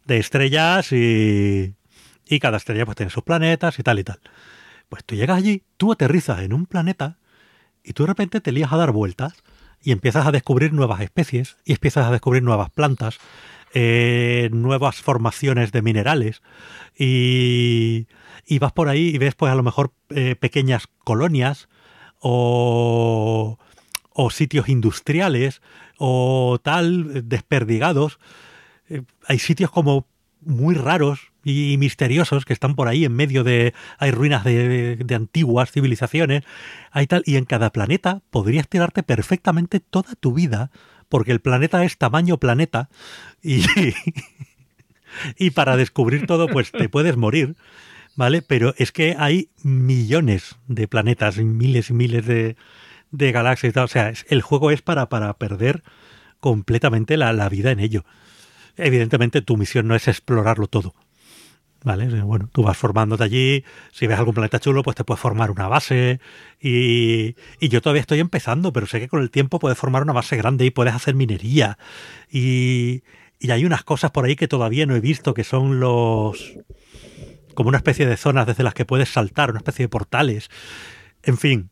de 0.05 0.17
estrellas 0.19 0.91
y, 0.91 1.73
y 2.35 2.39
cada 2.39 2.57
estrella 2.57 2.85
pues 2.85 2.97
tiene 2.97 3.09
sus 3.09 3.23
planetas 3.23 3.77
y 3.79 3.83
tal 3.83 3.99
y 3.99 4.03
tal. 4.03 4.19
Pues 4.89 5.03
tú 5.03 5.15
llegas 5.15 5.37
allí, 5.37 5.63
tú 5.77 5.91
aterrizas 5.91 6.39
en 6.41 6.53
un 6.53 6.65
planeta 6.65 7.17
y 7.83 7.93
tú 7.93 8.03
de 8.03 8.07
repente 8.07 8.41
te 8.41 8.51
lías 8.51 8.71
a 8.71 8.77
dar 8.77 8.91
vueltas 8.91 9.33
y 9.81 9.91
empiezas 9.91 10.25
a 10.25 10.31
descubrir 10.31 10.73
nuevas 10.73 11.01
especies 11.01 11.57
y 11.65 11.73
empiezas 11.73 12.07
a 12.07 12.11
descubrir 12.11 12.43
nuevas 12.43 12.69
plantas 12.69 13.19
eh, 13.73 14.49
nuevas 14.51 14.97
formaciones 14.97 15.71
de 15.71 15.81
minerales 15.81 16.41
y, 16.97 18.07
y, 18.45 18.59
vas 18.59 18.73
por 18.73 18.89
ahí 18.89 19.15
y 19.15 19.17
ves 19.17 19.33
pues 19.33 19.49
a 19.49 19.55
lo 19.55 19.63
mejor 19.63 19.93
eh, 20.09 20.35
pequeñas 20.35 20.87
colonias 21.05 21.69
o, 22.19 23.57
o 24.09 24.29
sitios 24.29 24.67
industriales 24.67 25.61
o 25.97 26.59
tal 26.61 27.29
desperdigados. 27.29 28.19
Eh, 28.89 29.03
hay 29.25 29.39
sitios 29.39 29.71
como 29.71 30.05
muy 30.41 30.75
raros 30.75 31.30
y 31.43 31.77
misteriosos 31.77 32.45
que 32.45 32.53
están 32.53 32.75
por 32.75 32.87
ahí 32.87 33.05
en 33.05 33.13
medio 33.13 33.43
de 33.43 33.73
hay 33.97 34.11
ruinas 34.11 34.43
de, 34.43 34.95
de, 34.95 35.15
antiguas 35.15 35.71
civilizaciones 35.71 36.43
hay 36.91 37.07
tal 37.07 37.23
y 37.25 37.35
en 37.37 37.45
cada 37.45 37.71
planeta 37.71 38.21
podrías 38.29 38.67
tirarte 38.67 39.03
perfectamente 39.03 39.79
toda 39.79 40.15
tu 40.15 40.33
vida 40.33 40.71
porque 41.09 41.31
el 41.31 41.41
planeta 41.41 41.83
es 41.83 41.97
tamaño 41.97 42.37
planeta 42.37 42.89
y, 43.41 43.63
y 45.37 45.49
para 45.51 45.77
descubrir 45.77 46.27
todo 46.27 46.47
pues 46.47 46.71
te 46.71 46.89
puedes 46.89 47.17
morir 47.17 47.55
vale 48.15 48.41
pero 48.41 48.75
es 48.77 48.91
que 48.91 49.15
hay 49.17 49.49
millones 49.63 50.57
de 50.67 50.87
planetas 50.87 51.37
miles 51.37 51.89
y 51.89 51.93
miles 51.93 52.25
de, 52.25 52.55
de 53.09 53.31
galaxias 53.31 53.75
o 53.77 53.87
sea 53.87 54.13
el 54.29 54.41
juego 54.43 54.69
es 54.69 54.83
para 54.83 55.09
para 55.09 55.33
perder 55.33 55.81
completamente 56.39 57.17
la, 57.17 57.31
la 57.33 57.47
vida 57.49 57.69
en 57.69 57.79
ello. 57.79 58.03
Evidentemente 58.75 59.41
tu 59.43 59.57
misión 59.57 59.87
no 59.87 59.95
es 59.95 60.07
explorarlo 60.07 60.65
todo 60.67 60.95
¿Vale? 61.83 62.21
Bueno, 62.21 62.47
tú 62.51 62.61
vas 62.61 62.77
formándote 62.77 63.23
allí, 63.23 63.63
si 63.91 64.05
ves 64.05 64.19
algún 64.19 64.35
planeta 64.35 64.59
chulo, 64.59 64.83
pues 64.83 64.95
te 64.95 65.03
puedes 65.03 65.19
formar 65.19 65.49
una 65.49 65.67
base 65.67 66.19
y, 66.59 67.35
y, 67.59 67.69
yo 67.69 67.81
todavía 67.81 68.01
estoy 68.01 68.19
empezando, 68.19 68.71
pero 68.71 68.85
sé 68.85 68.99
que 68.99 69.07
con 69.07 69.19
el 69.19 69.31
tiempo 69.31 69.57
puedes 69.57 69.79
formar 69.79 70.03
una 70.03 70.13
base 70.13 70.37
grande 70.37 70.63
y 70.63 70.69
puedes 70.69 70.93
hacer 70.93 71.15
minería 71.15 71.79
y, 72.31 73.01
y 73.41 73.49
hay 73.49 73.65
unas 73.65 73.83
cosas 73.83 74.11
por 74.11 74.25
ahí 74.25 74.35
que 74.35 74.47
todavía 74.47 74.85
no 74.85 74.95
he 74.95 74.99
visto, 74.99 75.33
que 75.33 75.43
son 75.43 75.79
los... 75.79 76.53
como 77.55 77.69
una 77.69 77.79
especie 77.79 78.05
de 78.05 78.15
zonas 78.15 78.45
desde 78.45 78.63
las 78.63 78.75
que 78.75 78.85
puedes 78.85 79.09
saltar, 79.09 79.49
una 79.49 79.59
especie 79.59 79.85
de 79.85 79.89
portales, 79.89 80.49
en 81.23 81.39
fin. 81.39 81.71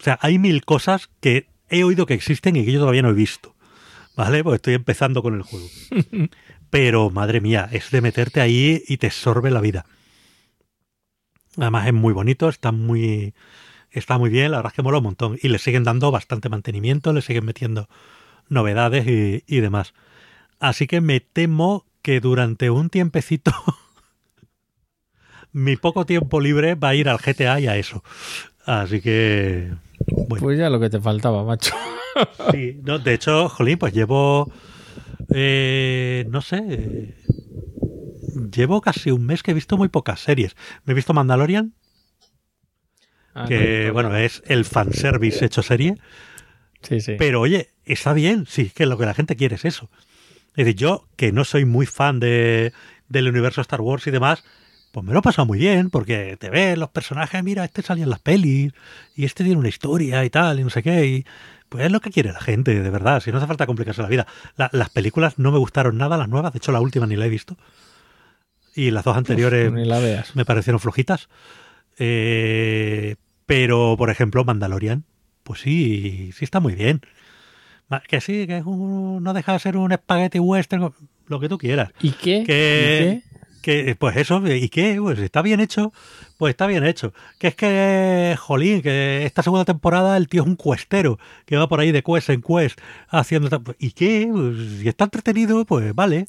O 0.00 0.02
sea, 0.02 0.18
hay 0.22 0.38
mil 0.38 0.64
cosas 0.64 1.10
que 1.20 1.46
he 1.68 1.84
oído 1.84 2.06
que 2.06 2.14
existen 2.14 2.56
y 2.56 2.64
que 2.64 2.72
yo 2.72 2.80
todavía 2.80 3.02
no 3.02 3.10
he 3.10 3.14
visto. 3.14 3.54
¿Vale? 4.16 4.42
Pues 4.42 4.56
estoy 4.56 4.74
empezando 4.74 5.22
con 5.22 5.34
el 5.34 5.42
juego. 5.42 5.66
pero 6.74 7.08
madre 7.08 7.40
mía, 7.40 7.68
es 7.70 7.92
de 7.92 8.00
meterte 8.00 8.40
ahí 8.40 8.82
y 8.88 8.96
te 8.96 9.12
sorbe 9.12 9.52
la 9.52 9.60
vida. 9.60 9.86
Además 11.56 11.86
es 11.86 11.92
muy 11.92 12.12
bonito, 12.12 12.48
está 12.48 12.72
muy, 12.72 13.32
está 13.92 14.18
muy 14.18 14.28
bien, 14.28 14.50
la 14.50 14.56
verdad 14.56 14.72
es 14.72 14.74
que 14.74 14.82
mola 14.82 14.98
un 14.98 15.04
montón. 15.04 15.38
Y 15.40 15.50
le 15.50 15.60
siguen 15.60 15.84
dando 15.84 16.10
bastante 16.10 16.48
mantenimiento, 16.48 17.12
le 17.12 17.22
siguen 17.22 17.44
metiendo 17.44 17.88
novedades 18.48 19.06
y, 19.06 19.44
y 19.46 19.60
demás. 19.60 19.94
Así 20.58 20.88
que 20.88 21.00
me 21.00 21.20
temo 21.20 21.86
que 22.02 22.18
durante 22.18 22.70
un 22.70 22.90
tiempecito 22.90 23.52
mi 25.52 25.76
poco 25.76 26.06
tiempo 26.06 26.40
libre 26.40 26.74
va 26.74 26.88
a 26.88 26.94
ir 26.96 27.08
al 27.08 27.18
GTA 27.18 27.60
y 27.60 27.68
a 27.68 27.76
eso. 27.76 28.02
Así 28.66 29.00
que... 29.00 29.72
Bueno. 30.08 30.42
Pues 30.44 30.58
ya 30.58 30.70
lo 30.70 30.80
que 30.80 30.90
te 30.90 30.98
faltaba, 30.98 31.44
macho. 31.44 31.72
Sí, 32.50 32.80
no, 32.82 32.98
de 32.98 33.14
hecho, 33.14 33.48
jolín, 33.48 33.78
pues 33.78 33.92
llevo 33.92 34.50
eh, 35.34 36.24
no 36.28 36.40
sé. 36.40 37.14
Llevo 38.52 38.80
casi 38.80 39.10
un 39.10 39.26
mes 39.26 39.42
que 39.42 39.50
he 39.50 39.54
visto 39.54 39.76
muy 39.76 39.88
pocas 39.88 40.20
series. 40.20 40.56
Me 40.84 40.92
he 40.92 40.94
visto 40.94 41.12
Mandalorian, 41.12 41.74
ah, 43.34 43.44
que 43.46 43.86
no, 43.88 43.92
bueno, 43.94 44.16
es 44.16 44.42
el 44.46 44.64
fanservice 44.64 45.44
hecho 45.44 45.62
serie. 45.62 45.96
Sí, 46.82 47.00
sí. 47.00 47.16
Pero 47.18 47.40
oye, 47.40 47.70
está 47.84 48.12
bien, 48.12 48.46
sí, 48.46 48.70
que 48.70 48.86
lo 48.86 48.96
que 48.96 49.06
la 49.06 49.14
gente 49.14 49.36
quiere 49.36 49.56
es 49.56 49.64
eso. 49.64 49.90
Es 50.56 50.64
decir, 50.64 50.76
yo, 50.76 51.08
que 51.16 51.32
no 51.32 51.44
soy 51.44 51.64
muy 51.64 51.86
fan 51.86 52.20
de, 52.20 52.72
del 53.08 53.28
universo 53.28 53.60
Star 53.60 53.80
Wars 53.80 54.06
y 54.06 54.10
demás, 54.12 54.44
pues 54.92 55.04
me 55.04 55.12
lo 55.12 55.18
he 55.18 55.22
pasado 55.22 55.46
muy 55.46 55.58
bien, 55.58 55.90
porque 55.90 56.36
te 56.38 56.50
ves 56.50 56.78
los 56.78 56.90
personajes, 56.90 57.42
mira, 57.42 57.64
este 57.64 57.82
salía 57.82 58.04
en 58.04 58.10
las 58.10 58.20
pelis, 58.20 58.72
y 59.16 59.24
este 59.24 59.42
tiene 59.42 59.58
una 59.58 59.68
historia 59.68 60.24
y 60.24 60.30
tal, 60.30 60.60
y 60.60 60.62
no 60.62 60.70
sé 60.70 60.84
qué, 60.84 61.06
y 61.06 61.26
pues 61.74 61.86
es 61.86 61.90
lo 61.90 61.98
que 61.98 62.10
quiere 62.12 62.32
la 62.32 62.38
gente, 62.38 62.80
de 62.80 62.88
verdad. 62.88 63.18
Si 63.18 63.32
no 63.32 63.38
hace 63.38 63.48
falta 63.48 63.66
complicarse 63.66 64.00
la 64.00 64.06
vida. 64.06 64.28
La, 64.56 64.70
las 64.72 64.90
películas 64.90 65.40
no 65.40 65.50
me 65.50 65.58
gustaron 65.58 65.98
nada, 65.98 66.16
las 66.16 66.28
nuevas. 66.28 66.52
De 66.52 66.58
hecho, 66.58 66.70
la 66.70 66.80
última 66.80 67.04
ni 67.04 67.16
la 67.16 67.26
he 67.26 67.28
visto. 67.28 67.56
Y 68.76 68.92
las 68.92 69.02
dos 69.02 69.16
anteriores 69.16 69.72
Uf, 69.72 69.78
la 69.78 69.98
veas. 69.98 70.36
me 70.36 70.44
parecieron 70.44 70.78
flojitas. 70.78 71.28
Eh, 71.98 73.16
pero, 73.46 73.96
por 73.98 74.10
ejemplo, 74.10 74.44
Mandalorian, 74.44 75.02
pues 75.42 75.62
sí, 75.62 76.30
sí 76.32 76.44
está 76.44 76.60
muy 76.60 76.76
bien. 76.76 77.00
Que 78.06 78.20
sí, 78.20 78.46
que 78.46 78.58
es 78.58 78.64
un, 78.64 79.24
no 79.24 79.34
deja 79.34 79.54
de 79.54 79.58
ser 79.58 79.76
un 79.76 79.90
espagueti 79.90 80.38
western, 80.38 80.92
lo 81.26 81.40
que 81.40 81.48
tú 81.48 81.58
quieras. 81.58 81.90
¿Y 82.00 82.12
qué? 82.12 82.44
Que, 82.46 83.20
¿Y 83.20 83.20
qué? 83.20 83.33
Que 83.64 83.96
pues 83.98 84.16
eso, 84.16 84.42
¿y 84.46 84.68
qué? 84.68 84.98
Pues 85.00 85.18
está 85.18 85.40
bien 85.40 85.58
hecho, 85.58 85.92
pues 86.36 86.50
está 86.50 86.66
bien 86.66 86.84
hecho. 86.84 87.14
Que 87.38 87.48
es 87.48 87.54
que, 87.54 88.36
jolín, 88.38 88.82
que 88.82 89.24
esta 89.24 89.42
segunda 89.42 89.64
temporada 89.64 90.16
el 90.18 90.28
tío 90.28 90.42
es 90.42 90.48
un 90.48 90.56
cuestero, 90.56 91.18
que 91.46 91.56
va 91.56 91.66
por 91.66 91.80
ahí 91.80 91.90
de 91.90 92.02
quest 92.02 92.28
en 92.28 92.42
quest 92.42 92.78
haciendo... 93.08 93.62
¿Y 93.78 93.92
qué? 93.92 94.28
Pues, 94.30 94.80
si 94.80 94.88
está 94.88 95.04
entretenido, 95.04 95.64
pues 95.64 95.94
vale. 95.94 96.26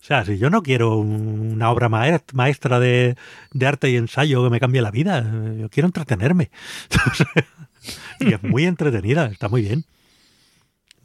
O 0.00 0.04
sea, 0.04 0.24
si 0.26 0.36
yo 0.36 0.50
no 0.50 0.62
quiero 0.62 0.98
una 0.98 1.70
obra 1.70 1.88
maestra 1.88 2.78
de, 2.78 3.16
de 3.52 3.66
arte 3.66 3.90
y 3.90 3.96
ensayo 3.96 4.44
que 4.44 4.50
me 4.50 4.60
cambie 4.60 4.82
la 4.82 4.90
vida, 4.90 5.24
yo 5.58 5.70
quiero 5.70 5.86
entretenerme. 5.86 6.50
y 8.20 8.34
es 8.34 8.42
muy 8.42 8.66
entretenida, 8.66 9.26
está 9.26 9.48
muy 9.48 9.62
bien. 9.62 9.84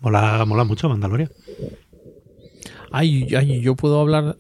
Mola, 0.02 0.44
mola 0.46 0.66
mucho 0.66 0.90
Mandalorian. 0.90 1.30
Ay, 2.92 3.28
ay, 3.36 3.62
yo 3.62 3.76
puedo 3.76 4.00
hablar. 4.02 4.38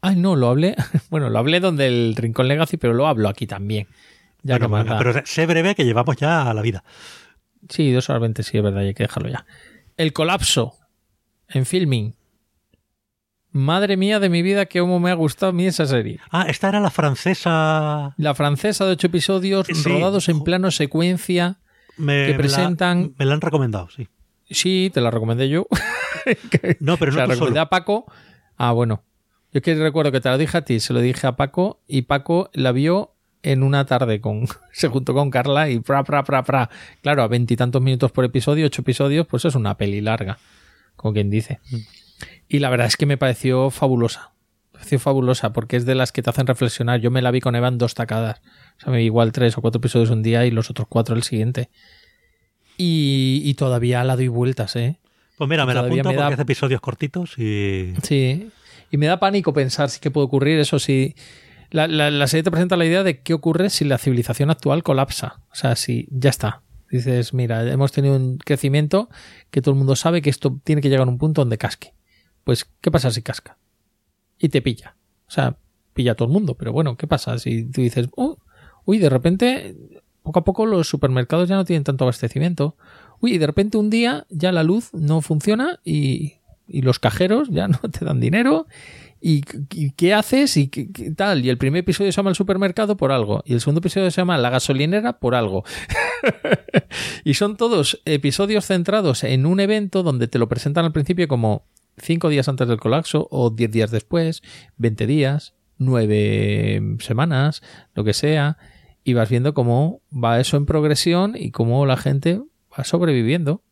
Ay, 0.00 0.16
no, 0.16 0.36
lo 0.36 0.48
hablé. 0.48 0.76
Bueno, 1.10 1.30
lo 1.30 1.38
hablé 1.38 1.60
donde 1.60 1.86
el 1.86 2.14
Rincón 2.16 2.48
Legacy, 2.48 2.76
pero 2.76 2.94
lo 2.94 3.06
hablo 3.06 3.28
aquí 3.28 3.46
también. 3.46 3.86
Ya 4.42 4.58
bueno, 4.58 4.68
bueno, 4.68 4.94
pero 4.98 5.26
sé 5.26 5.46
breve 5.46 5.74
que 5.74 5.84
llevamos 5.84 6.16
ya 6.16 6.48
a 6.48 6.54
la 6.54 6.62
vida. 6.62 6.84
Sí, 7.68 7.90
dos 7.90 8.08
horas 8.10 8.22
veinte, 8.22 8.42
sí, 8.42 8.58
es 8.58 8.62
verdad, 8.62 8.80
hay 8.80 8.94
que 8.94 9.04
dejarlo 9.04 9.28
ya. 9.28 9.46
El 9.96 10.12
colapso 10.12 10.74
en 11.48 11.66
filming. 11.66 12.14
Madre 13.50 13.96
mía 13.96 14.20
de 14.20 14.28
mi 14.28 14.42
vida, 14.42 14.66
que 14.66 14.80
cómo 14.80 15.00
me 15.00 15.10
ha 15.10 15.14
gustado 15.14 15.50
a 15.50 15.52
mí 15.52 15.66
esa 15.66 15.86
serie. 15.86 16.20
Ah, 16.30 16.44
esta 16.48 16.68
era 16.68 16.78
la 16.80 16.90
francesa. 16.90 18.14
La 18.18 18.34
francesa 18.34 18.84
de 18.84 18.92
ocho 18.92 19.06
episodios 19.06 19.66
sí. 19.66 19.88
rodados 19.88 20.28
en 20.28 20.44
plano 20.44 20.70
secuencia 20.70 21.58
me, 21.96 22.26
que 22.26 22.34
presentan. 22.34 22.98
Me 22.98 23.04
la, 23.06 23.14
me 23.18 23.24
la 23.24 23.34
han 23.34 23.40
recomendado, 23.40 23.88
sí. 23.88 24.08
Sí, 24.48 24.90
te 24.92 25.00
la 25.00 25.10
recomendé 25.10 25.48
yo. 25.48 25.66
no, 26.80 26.96
pero 26.96 27.12
no 27.12 27.16
se 27.16 27.18
la 27.18 27.24
tú 27.26 27.32
recomendé 27.32 27.58
solo. 27.58 27.60
a 27.60 27.68
Paco. 27.68 28.12
Ah, 28.56 28.72
bueno. 28.72 29.02
Yo 29.52 29.58
es 29.58 29.62
que 29.62 29.74
recuerdo 29.74 30.12
que 30.12 30.20
te 30.20 30.28
lo 30.28 30.38
dije 30.38 30.58
a 30.58 30.62
ti, 30.62 30.80
se 30.80 30.92
lo 30.92 31.00
dije 31.00 31.26
a 31.26 31.36
Paco 31.36 31.80
y 31.86 32.02
Paco 32.02 32.50
la 32.52 32.72
vio 32.72 33.14
en 33.42 33.62
una 33.62 33.86
tarde 33.86 34.20
con 34.20 34.46
se 34.72 34.88
juntó 34.88 35.14
con 35.14 35.30
Carla 35.30 35.70
y 35.70 35.78
pra 35.80 36.04
pra 36.04 36.24
pra 36.24 36.42
pra. 36.42 36.68
Claro, 37.02 37.22
a 37.22 37.28
veintitantos 37.28 37.80
minutos 37.80 38.12
por 38.12 38.24
episodio, 38.24 38.66
ocho 38.66 38.82
episodios, 38.82 39.26
pues 39.26 39.44
es 39.44 39.54
una 39.54 39.76
peli 39.76 40.00
larga, 40.00 40.38
como 40.96 41.14
quien 41.14 41.30
dice. 41.30 41.60
Mm. 41.70 41.76
Y 42.48 42.58
la 42.58 42.70
verdad 42.70 42.86
es 42.86 42.96
que 42.96 43.06
me 43.06 43.16
pareció 43.16 43.70
fabulosa. 43.70 44.32
Me 44.72 44.78
pareció 44.78 44.98
fabulosa 44.98 45.52
porque 45.52 45.76
es 45.76 45.86
de 45.86 45.94
las 45.94 46.12
que 46.12 46.22
te 46.22 46.30
hacen 46.30 46.46
reflexionar. 46.46 47.00
Yo 47.00 47.10
me 47.10 47.22
la 47.22 47.30
vi 47.30 47.40
con 47.40 47.54
Eva 47.54 47.68
en 47.68 47.78
dos 47.78 47.94
tacadas. 47.94 48.40
O 48.78 48.80
sea, 48.80 48.92
me 48.92 48.98
vi 48.98 49.04
igual 49.04 49.32
tres 49.32 49.56
o 49.56 49.62
cuatro 49.62 49.78
episodios 49.78 50.10
un 50.10 50.22
día 50.22 50.44
y 50.44 50.50
los 50.50 50.70
otros 50.70 50.86
cuatro 50.88 51.14
el 51.16 51.22
siguiente. 51.22 51.70
Y, 52.78 53.42
y 53.44 53.54
todavía 53.54 54.04
la 54.04 54.16
doy 54.16 54.28
vueltas, 54.28 54.76
¿eh? 54.76 54.98
Pues 55.38 55.48
mira, 55.50 55.66
me 55.66 55.74
la 55.74 55.80
apunto 55.80 56.08
me 56.08 56.16
da- 56.16 56.28
hace 56.28 56.42
episodios 56.42 56.80
cortitos 56.80 57.38
y... 57.38 57.92
Sí. 58.02 58.48
Y 58.90 58.96
me 58.96 59.06
da 59.06 59.18
pánico 59.18 59.52
pensar 59.52 59.90
si 59.90 60.00
que 60.00 60.10
puede 60.10 60.26
ocurrir 60.26 60.58
eso 60.58 60.78
si. 60.78 61.14
La, 61.70 61.88
la, 61.88 62.10
la 62.10 62.26
serie 62.28 62.44
te 62.44 62.50
presenta 62.52 62.76
la 62.76 62.86
idea 62.86 63.02
de 63.02 63.20
qué 63.20 63.34
ocurre 63.34 63.68
si 63.70 63.84
la 63.84 63.98
civilización 63.98 64.50
actual 64.50 64.82
colapsa. 64.84 65.40
O 65.50 65.54
sea, 65.56 65.74
si 65.74 66.06
ya 66.10 66.30
está. 66.30 66.62
Dices, 66.90 67.34
mira, 67.34 67.68
hemos 67.70 67.90
tenido 67.90 68.14
un 68.14 68.38
crecimiento 68.38 69.10
que 69.50 69.60
todo 69.60 69.72
el 69.72 69.78
mundo 69.78 69.96
sabe 69.96 70.22
que 70.22 70.30
esto 70.30 70.60
tiene 70.62 70.80
que 70.80 70.88
llegar 70.88 71.08
a 71.08 71.10
un 71.10 71.18
punto 71.18 71.40
donde 71.40 71.58
casque. 71.58 71.94
Pues, 72.44 72.64
¿qué 72.80 72.92
pasa 72.92 73.10
si 73.10 73.22
casca? 73.22 73.58
Y 74.38 74.48
te 74.50 74.62
pilla. 74.62 74.96
O 75.26 75.30
sea, 75.32 75.56
pilla 75.92 76.12
a 76.12 76.14
todo 76.14 76.28
el 76.28 76.32
mundo. 76.32 76.54
Pero 76.56 76.72
bueno, 76.72 76.96
¿qué 76.96 77.08
pasa 77.08 77.38
si 77.40 77.64
tú 77.68 77.80
dices, 77.80 78.08
"Oh, 78.16 78.38
uy, 78.84 78.98
de 78.98 79.10
repente, 79.10 79.74
poco 80.26 80.40
a 80.40 80.44
poco 80.44 80.66
los 80.66 80.88
supermercados 80.88 81.48
ya 81.48 81.54
no 81.54 81.64
tienen 81.64 81.84
tanto 81.84 82.02
abastecimiento. 82.02 82.76
Uy, 83.20 83.34
y 83.34 83.38
de 83.38 83.46
repente 83.46 83.78
un 83.78 83.90
día 83.90 84.26
ya 84.28 84.50
la 84.50 84.64
luz 84.64 84.92
no 84.92 85.22
funciona 85.22 85.78
y, 85.84 86.34
los 86.68 86.98
cajeros 86.98 87.48
ya 87.48 87.68
no 87.68 87.78
te 87.78 88.04
dan 88.04 88.18
dinero. 88.18 88.66
¿Y, 89.20 89.42
qué 89.42 90.14
haces? 90.14 90.56
¿Y 90.56 90.66
qué, 90.66 91.12
tal? 91.12 91.44
Y 91.44 91.48
el 91.48 91.58
primer 91.58 91.80
episodio 91.80 92.10
se 92.10 92.16
llama 92.16 92.30
El 92.30 92.36
supermercado 92.36 92.96
por 92.96 93.12
algo. 93.12 93.42
Y 93.46 93.54
el 93.54 93.60
segundo 93.60 93.78
episodio 93.78 94.10
se 94.10 94.20
llama 94.20 94.36
La 94.36 94.50
gasolinera 94.50 95.20
por 95.20 95.36
algo. 95.36 95.64
y 97.24 97.34
son 97.34 97.56
todos 97.56 98.02
episodios 98.04 98.66
centrados 98.66 99.22
en 99.22 99.46
un 99.46 99.60
evento 99.60 100.02
donde 100.02 100.26
te 100.26 100.40
lo 100.40 100.48
presentan 100.48 100.84
al 100.84 100.92
principio 100.92 101.28
como 101.28 101.64
cinco 101.98 102.28
días 102.28 102.48
antes 102.48 102.66
del 102.66 102.80
colapso 102.80 103.28
o 103.30 103.50
diez 103.50 103.70
días 103.70 103.92
después, 103.92 104.42
20 104.76 105.06
días, 105.06 105.54
nueve 105.78 106.82
semanas, 106.98 107.62
lo 107.94 108.02
que 108.02 108.12
sea. 108.12 108.58
Y 109.08 109.14
vas 109.14 109.30
viendo 109.30 109.54
cómo 109.54 110.02
va 110.12 110.40
eso 110.40 110.56
en 110.56 110.66
progresión 110.66 111.36
y 111.38 111.52
cómo 111.52 111.86
la 111.86 111.96
gente 111.96 112.42
va 112.76 112.82
sobreviviendo. 112.82 113.62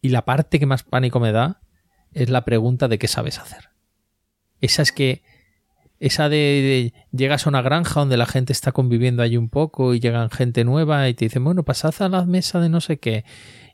Y 0.00 0.10
la 0.10 0.24
parte 0.24 0.60
que 0.60 0.66
más 0.66 0.84
pánico 0.84 1.18
me 1.18 1.32
da 1.32 1.60
es 2.12 2.30
la 2.30 2.44
pregunta 2.44 2.86
de 2.86 3.00
qué 3.00 3.08
sabes 3.08 3.40
hacer. 3.40 3.70
Esa 4.60 4.82
es 4.82 4.92
que 4.92 5.24
esa 5.98 6.28
de, 6.28 6.94
llegas 7.10 7.46
a 7.46 7.50
una 7.50 7.62
granja 7.62 7.98
donde 7.98 8.16
la 8.16 8.26
gente 8.26 8.52
está 8.52 8.70
conviviendo 8.70 9.24
allí 9.24 9.36
un 9.36 9.48
poco 9.48 9.92
y 9.92 9.98
llegan 9.98 10.30
gente 10.30 10.62
nueva 10.62 11.08
y 11.08 11.14
te 11.14 11.24
dicen, 11.24 11.42
bueno, 11.42 11.64
pasad 11.64 11.92
a 11.98 12.08
la 12.08 12.24
mesa 12.26 12.60
de 12.60 12.68
no 12.68 12.80
sé 12.80 12.98
qué. 12.98 13.24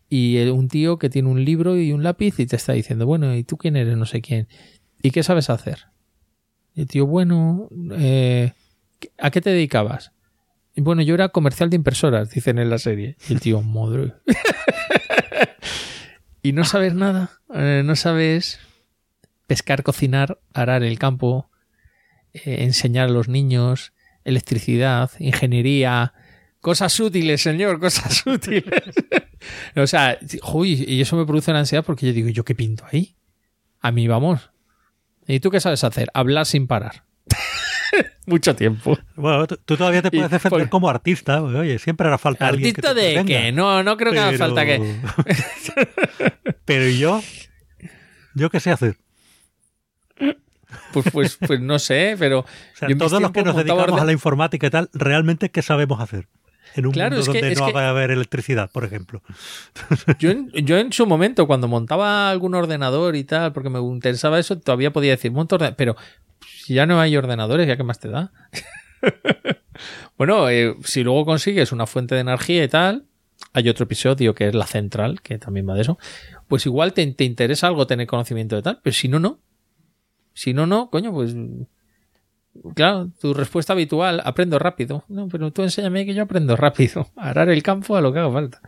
Y 0.09 0.39
un 0.49 0.69
tío 0.69 0.99
que 0.99 1.11
tiene 1.11 1.28
un 1.28 1.44
libro 1.44 1.77
y 1.77 1.93
un 1.93 2.02
lápiz 2.02 2.41
y 2.41 2.47
te 2.47 2.57
está 2.57 2.73
diciendo, 2.73 3.05
bueno, 3.05 3.35
¿y 3.36 3.44
tú 3.44 3.59
quién 3.59 3.77
eres? 3.77 3.99
No 3.99 4.07
sé 4.07 4.23
quién. 4.23 4.49
¿Y 5.02 5.11
qué 5.11 5.23
sabes 5.23 5.51
hacer? 5.51 5.89
Y 6.75 6.81
el 6.81 6.86
tío, 6.86 7.07
bueno, 7.07 7.69
eh, 7.99 8.52
¿a 9.19 9.31
qué 9.31 9.43
te 9.43 9.51
dedicabas? 9.51 10.12
Y 10.75 10.81
bueno, 10.81 11.02
yo 11.02 11.15
era 11.15 11.28
comercial 11.28 11.70
de 11.70 11.76
impresoras, 11.76 12.31
dicen 12.31 12.59
en 12.59 12.70
la 12.70 12.78
serie. 12.78 13.17
Y 13.28 13.34
el 13.34 13.41
tío, 13.41 13.60
madre. 13.60 14.15
y 16.42 16.52
no 16.52 16.65
sabes 16.65 16.94
nada, 16.94 17.31
eh, 17.55 17.83
no 17.84 17.94
sabes 17.97 18.59
pescar, 19.47 19.83
cocinar, 19.83 20.41
arar 20.55 20.83
el 20.83 20.99
campo, 20.99 21.51
eh, 22.33 22.65
enseñar 22.65 23.09
a 23.09 23.12
los 23.12 23.28
niños, 23.28 23.92
electricidad, 24.25 25.10
ingeniería, 25.18 26.15
cosas 26.60 26.99
útiles, 27.01 27.42
señor, 27.42 27.78
cosas 27.78 28.23
útiles. 28.26 28.83
o 29.76 29.86
sea, 29.86 30.18
uy, 30.55 30.84
y 30.89 31.02
eso 31.02 31.17
me 31.17 31.26
produce 31.26 31.51
una 31.51 31.60
ansiedad 31.60 31.84
porque 31.84 32.07
yo 32.07 32.12
digo, 32.15 32.31
¿yo 32.31 32.44
qué 32.44 32.55
pinto 32.55 32.84
ahí? 32.91 33.15
A 33.81 33.92
mí 33.92 34.09
vamos. 34.09 34.51
¿Y 35.26 35.41
tú 35.41 35.51
qué 35.51 35.60
sabes 35.60 35.84
hacer? 35.84 36.09
Hablar 36.15 36.47
sin 36.47 36.67
parar. 36.67 37.05
Mucho 38.26 38.54
tiempo. 38.54 38.98
Bueno, 39.16 39.46
tú 39.46 39.76
todavía 39.76 40.02
te 40.02 40.10
puedes 40.10 40.30
defender 40.30 40.68
como 40.68 40.88
artista. 40.88 41.42
Oye, 41.42 41.78
siempre 41.78 42.06
hará 42.06 42.18
falta 42.18 42.48
¿Artista 42.48 42.90
alguien 42.90 43.26
de 43.26 43.32
qué? 43.32 43.52
No, 43.52 43.82
no 43.82 43.96
creo 43.96 44.12
que 44.12 44.18
haga 44.18 44.38
falta 44.38 44.64
que. 44.64 44.80
Pero 46.64 46.88
yo? 46.88 47.22
¿Yo 48.34 48.50
qué 48.50 48.60
sé 48.60 48.70
hacer? 48.70 48.96
Pues, 50.92 51.06
pues, 51.12 51.38
pues 51.46 51.60
no 51.60 51.78
sé, 51.78 52.16
pero. 52.18 52.44
todos 52.98 53.20
los 53.20 53.30
que 53.30 53.42
nos 53.42 53.56
dedicamos 53.56 54.00
a 54.00 54.04
la 54.04 54.12
informática 54.12 54.66
y 54.66 54.70
tal, 54.70 54.90
realmente, 54.92 55.50
¿qué 55.50 55.62
sabemos 55.62 56.00
hacer? 56.00 56.28
En 56.74 56.86
un 56.86 56.94
mundo 56.94 57.22
donde 57.22 57.54
no 57.54 57.72
va 57.72 57.86
a 57.86 57.90
haber 57.90 58.10
electricidad, 58.10 58.70
por 58.70 58.84
ejemplo. 58.84 59.22
Yo 60.18 60.30
en, 60.30 60.50
yo 60.52 60.78
en 60.78 60.90
su 60.92 61.06
momento, 61.06 61.46
cuando 61.46 61.68
montaba 61.68 62.30
algún 62.30 62.54
ordenador 62.54 63.14
y 63.14 63.24
tal, 63.24 63.52
porque 63.52 63.68
me 63.68 63.78
interesaba 63.80 64.38
eso, 64.38 64.58
todavía 64.58 64.90
podía 64.90 65.10
decir, 65.10 65.32
monto 65.32 65.56
ordenador, 65.56 65.76
pero 65.76 65.96
si 66.62 66.74
ya 66.74 66.86
no 66.86 67.00
hay 67.00 67.16
ordenadores, 67.16 67.66
¿ya 67.66 67.76
qué 67.76 67.82
más 67.82 67.99
te 67.99 68.08
da? 68.08 68.32
bueno, 70.18 70.49
eh, 70.49 70.76
si 70.84 71.02
luego 71.02 71.24
consigues 71.24 71.73
una 71.73 71.86
fuente 71.86 72.15
de 72.15 72.20
energía 72.20 72.62
y 72.65 72.68
tal, 72.68 73.07
hay 73.52 73.68
otro 73.68 73.84
episodio 73.84 74.34
que 74.34 74.49
es 74.49 74.55
la 74.55 74.66
central, 74.66 75.20
que 75.23 75.39
también 75.39 75.68
va 75.68 75.74
de 75.74 75.82
eso, 75.82 75.99
pues 76.49 76.66
igual 76.66 76.92
te, 76.92 77.07
te 77.08 77.24
interesa 77.24 77.66
algo 77.66 77.86
tener 77.86 78.07
conocimiento 78.07 78.57
de 78.57 78.62
tal, 78.62 78.81
pero 78.82 78.94
si 78.94 79.08
no, 79.08 79.18
no. 79.18 79.41
Si 80.34 80.55
no, 80.55 80.66
no, 80.66 80.89
coño, 80.89 81.12
pues 81.12 81.34
Claro, 82.74 83.10
tu 83.18 83.32
respuesta 83.32 83.73
habitual, 83.73 84.20
aprendo 84.24 84.58
rápido. 84.58 85.05
No, 85.08 85.28
pero 85.28 85.50
tú 85.52 85.62
enséñame 85.62 86.05
que 86.05 86.15
yo 86.15 86.23
aprendo 86.23 86.55
rápido. 86.57 87.08
Arar 87.16 87.49
el 87.49 87.62
campo 87.62 87.97
a 87.97 88.00
lo 88.00 88.12
que 88.12 88.18
haga 88.18 88.31
falta. 88.31 88.60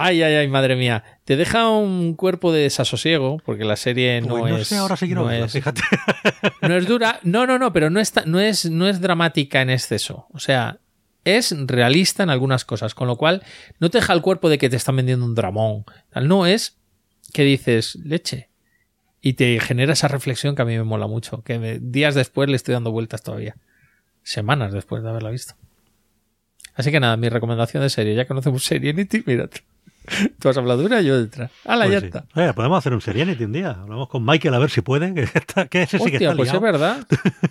Ay, 0.00 0.22
ay, 0.22 0.34
ay, 0.34 0.48
madre 0.48 0.76
mía. 0.76 1.04
Te 1.24 1.36
deja 1.36 1.68
un 1.68 2.14
cuerpo 2.14 2.52
de 2.52 2.62
desasosiego, 2.62 3.38
porque 3.44 3.64
la 3.64 3.76
serie 3.76 4.20
no, 4.20 4.38
pues 4.38 4.52
no 4.52 4.58
es. 4.58 4.68
Sé, 4.68 4.76
ahora 4.76 4.96
sí 4.96 5.08
no 5.08 5.30
es, 5.30 5.52
fíjate. 5.52 5.82
No 6.62 6.76
es 6.76 6.86
dura. 6.86 7.20
No, 7.22 7.46
no, 7.46 7.58
no, 7.58 7.72
pero 7.72 7.90
no, 7.90 8.00
está, 8.00 8.24
no, 8.26 8.40
es, 8.40 8.70
no 8.70 8.88
es 8.88 9.00
dramática 9.00 9.60
en 9.60 9.70
exceso. 9.70 10.26
O 10.32 10.38
sea, 10.38 10.78
es 11.24 11.54
realista 11.66 12.22
en 12.22 12.30
algunas 12.30 12.64
cosas, 12.64 12.94
con 12.94 13.08
lo 13.08 13.16
cual 13.16 13.42
no 13.80 13.90
te 13.90 13.98
deja 13.98 14.12
el 14.12 14.22
cuerpo 14.22 14.48
de 14.48 14.58
que 14.58 14.70
te 14.70 14.76
están 14.76 14.96
vendiendo 14.96 15.24
un 15.24 15.34
dramón. 15.34 15.84
No 16.14 16.46
es 16.46 16.78
que 17.32 17.42
dices, 17.42 17.96
leche, 17.96 18.48
y 19.20 19.34
te 19.34 19.58
genera 19.60 19.94
esa 19.94 20.08
reflexión 20.08 20.54
que 20.54 20.62
a 20.62 20.66
mí 20.66 20.76
me 20.76 20.84
mola 20.84 21.06
mucho, 21.06 21.42
que 21.42 21.78
días 21.80 22.14
después 22.14 22.48
le 22.48 22.56
estoy 22.56 22.74
dando 22.74 22.92
vueltas 22.92 23.22
todavía. 23.22 23.56
Semanas 24.22 24.72
después 24.72 25.02
de 25.02 25.08
haberla 25.08 25.30
visto. 25.30 25.54
Así 26.74 26.90
que 26.90 27.00
nada, 27.00 27.16
mi 27.16 27.28
recomendación 27.28 27.82
de 27.82 27.90
serie, 27.90 28.14
ya 28.14 28.26
conocemos 28.26 28.64
Serenity, 28.64 29.22
mira. 29.26 29.48
Tú 30.38 30.48
has 30.48 30.56
hablado 30.56 30.84
una 30.84 31.00
y 31.00 31.06
yo 31.06 31.18
detrás. 31.20 31.50
¡Hala, 31.64 31.86
pues 31.86 32.00
ya 32.00 32.06
está! 32.06 32.54
Podemos 32.54 32.78
hacer 32.78 32.92
un 32.92 33.00
Serenity 33.00 33.44
un 33.44 33.52
día. 33.52 33.70
Hablamos 33.70 34.08
con 34.08 34.24
Michael 34.24 34.54
a 34.54 34.58
ver 34.58 34.70
si 34.70 34.80
puede. 34.80 35.14
Que, 35.14 35.22
está, 35.22 35.66
que 35.66 35.82
ese 35.82 35.98
sí 35.98 36.10
que 36.10 36.16
está 36.16 36.36
pues 36.36 36.52
es 36.52 36.60
verdad. 36.60 37.06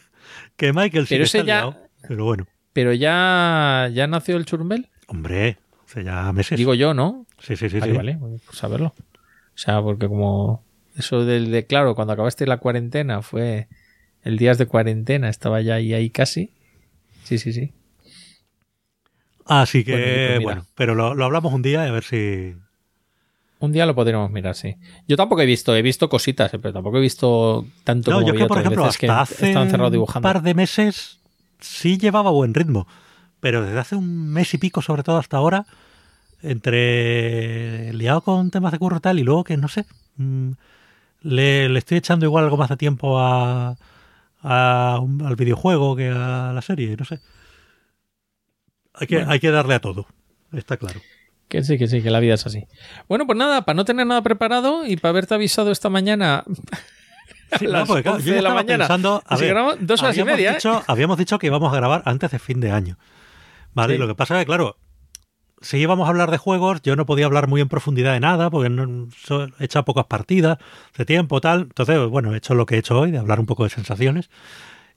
que 0.57 0.73
Michael 0.73 1.07
sí 1.07 1.15
pero 1.15 1.23
que 1.23 1.25
está 1.25 1.37
ya, 1.39 1.43
liado, 1.43 1.77
pero 2.07 2.25
bueno. 2.25 2.47
Pero 2.73 2.93
ya, 2.93 3.89
ya 3.93 4.07
nació 4.07 4.37
el 4.37 4.45
churumbel. 4.45 4.89
Hombre, 5.07 5.57
hace 5.85 6.03
ya 6.03 6.31
meses. 6.31 6.57
Digo 6.57 6.73
yo, 6.73 6.93
¿no? 6.93 7.25
Sí, 7.39 7.55
sí, 7.55 7.69
sí. 7.69 7.79
Vale, 7.79 7.91
sí. 7.91 7.97
vale, 7.97 8.19
pues 8.45 8.57
saberlo. 8.57 8.93
O 8.97 9.57
sea, 9.57 9.81
porque 9.81 10.07
como 10.07 10.63
eso 10.95 11.25
del 11.25 11.51
de, 11.51 11.65
claro, 11.65 11.95
cuando 11.95 12.13
acabaste 12.13 12.47
la 12.47 12.57
cuarentena 12.57 13.21
fue 13.21 13.67
el 14.23 14.37
días 14.37 14.57
de 14.57 14.65
cuarentena, 14.65 15.29
estaba 15.29 15.61
ya 15.61 15.75
ahí, 15.75 15.93
ahí 15.93 16.09
casi. 16.09 16.51
Sí, 17.23 17.37
sí, 17.37 17.53
sí. 17.53 17.73
Así 19.45 19.83
que, 19.83 20.39
bueno, 20.41 20.43
bueno 20.43 20.65
pero 20.75 20.95
lo, 20.95 21.13
lo, 21.13 21.25
hablamos 21.25 21.53
un 21.53 21.61
día 21.61 21.83
a 21.83 21.91
ver 21.91 22.03
si... 22.03 22.55
Un 23.59 23.71
día 23.71 23.85
lo 23.85 23.95
podríamos 23.95 24.29
mirar, 24.29 24.55
sí. 24.55 24.75
Yo 25.07 25.15
tampoco 25.15 25.41
he 25.41 25.45
visto, 25.45 25.73
he 25.75 25.81
visto 25.81 26.09
cositas, 26.09 26.51
pero 26.51 26.73
tampoco 26.73 26.97
he 26.97 27.01
visto 27.01 27.65
tanto 27.85 28.11
no, 28.11 28.17
como 28.17 28.27
yo 28.27 28.33
que, 28.33 28.45
por 28.45 28.59
ejemplo, 28.59 28.83
hasta 28.83 28.99
que 28.99 29.09
hace 29.09 29.53
dibujando. 29.89 30.27
un 30.27 30.33
par 30.33 30.41
de 30.41 30.53
meses 30.53 31.19
sí 31.61 31.97
llevaba 31.97 32.29
buen 32.31 32.53
ritmo, 32.53 32.87
pero 33.39 33.63
desde 33.63 33.79
hace 33.79 33.95
un 33.95 34.29
mes 34.29 34.53
y 34.53 34.57
pico, 34.57 34.81
sobre 34.81 35.03
todo 35.03 35.17
hasta 35.17 35.37
ahora, 35.37 35.65
entre 36.41 37.93
liado 37.93 38.21
con 38.21 38.51
temas 38.51 38.73
de 38.73 38.79
curro 38.79 38.97
y 38.97 38.99
tal, 38.99 39.19
y 39.19 39.23
luego 39.23 39.45
que 39.45 39.55
no 39.55 39.69
sé, 39.69 39.85
mmm, 40.17 40.51
le, 41.21 41.69
le, 41.69 41.79
estoy 41.79 41.99
echando 41.99 42.25
igual 42.25 42.43
algo 42.43 42.57
más 42.57 42.69
de 42.69 42.75
tiempo 42.75 43.17
a, 43.17 43.77
a 44.41 44.99
un, 45.01 45.21
al 45.21 45.37
videojuego 45.37 45.95
que 45.95 46.09
a 46.09 46.51
la 46.53 46.61
serie, 46.61 46.97
no 46.97 47.05
sé. 47.05 47.21
Hay 48.93 49.07
que, 49.07 49.15
bueno. 49.17 49.31
hay 49.31 49.39
que 49.39 49.51
darle 49.51 49.73
a 49.75 49.79
todo, 49.79 50.05
está 50.53 50.77
claro. 50.77 50.99
Que 51.47 51.63
sí, 51.63 51.77
que 51.77 51.87
sí, 51.87 52.01
que 52.01 52.09
la 52.09 52.19
vida 52.19 52.33
es 52.35 52.45
así. 52.45 52.65
Bueno, 53.07 53.25
pues 53.27 53.37
nada, 53.37 53.63
para 53.63 53.75
no 53.75 53.85
tener 53.85 54.07
nada 54.07 54.21
preparado 54.23 54.85
y 54.85 54.97
para 54.97 55.09
haberte 55.11 55.33
avisado 55.35 55.71
esta 55.71 55.89
mañana 55.89 56.43
Sí, 57.59 57.67
no, 57.67 57.85
porque, 57.85 58.03
claro, 58.03 58.19
yo 58.19 58.33
de 58.33 58.41
la 58.41 58.53
mañana. 58.53 58.85
pensando, 58.85 59.21
a 59.25 59.37
ver, 59.37 59.55
dos 59.81 60.01
horas 60.01 60.17
y 60.17 60.23
media. 60.23 60.53
Dicho, 60.53 60.79
¿eh? 60.79 60.83
Habíamos 60.87 61.17
dicho 61.17 61.37
que 61.37 61.47
íbamos 61.47 61.71
a 61.71 61.75
grabar 61.75 62.01
antes 62.05 62.31
de 62.31 62.39
fin 62.39 62.59
de 62.59 62.71
año. 62.71 62.97
Vale, 63.73 63.93
Sí. 63.95 63.99
lo 63.99 64.07
que 64.07 64.15
pasa 64.15 64.35
es 64.35 64.41
que, 64.41 64.45
claro, 64.47 64.77
si 65.61 65.77
íbamos 65.77 66.07
a 66.07 66.09
hablar 66.09 66.31
de 66.31 66.37
juegos, 66.37 66.81
yo 66.81 66.95
no 66.95 67.05
podía 67.05 67.25
hablar 67.25 67.47
muy 67.47 67.61
en 67.61 67.69
profundidad 67.69 68.13
de 68.13 68.19
nada, 68.19 68.49
porque 68.49 68.69
no, 68.69 69.07
so, 69.23 69.45
he 69.59 69.65
echado 69.65 69.85
pocas 69.85 70.05
partidas 70.05 70.57
de 70.97 71.05
tiempo, 71.05 71.39
tal. 71.41 71.61
Entonces, 71.61 71.99
bueno, 72.09 72.33
he 72.33 72.37
hecho 72.37 72.55
lo 72.55 72.65
que 72.65 72.75
he 72.75 72.79
hecho 72.79 72.99
hoy, 72.99 73.11
de 73.11 73.19
hablar 73.19 73.39
un 73.39 73.45
poco 73.45 73.63
de 73.63 73.69
sensaciones. 73.69 74.29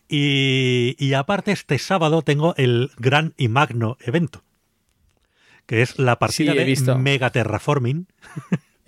Y, 0.09 0.94
y 0.99 1.15
aparte, 1.15 1.52
este 1.52 1.78
sábado 1.78 2.23
tengo 2.23 2.55
el 2.57 2.91
gran 2.99 3.35
y 3.36 3.49
magno 3.49 3.97
evento, 4.01 4.43
que 5.67 5.83
es 5.83 5.99
la 5.99 6.18
partida 6.18 6.52
Sí, 6.52 6.59
de 6.59 6.65
visto. 6.65 6.99
Mega 6.99 7.31
Terraforming, 7.31 8.07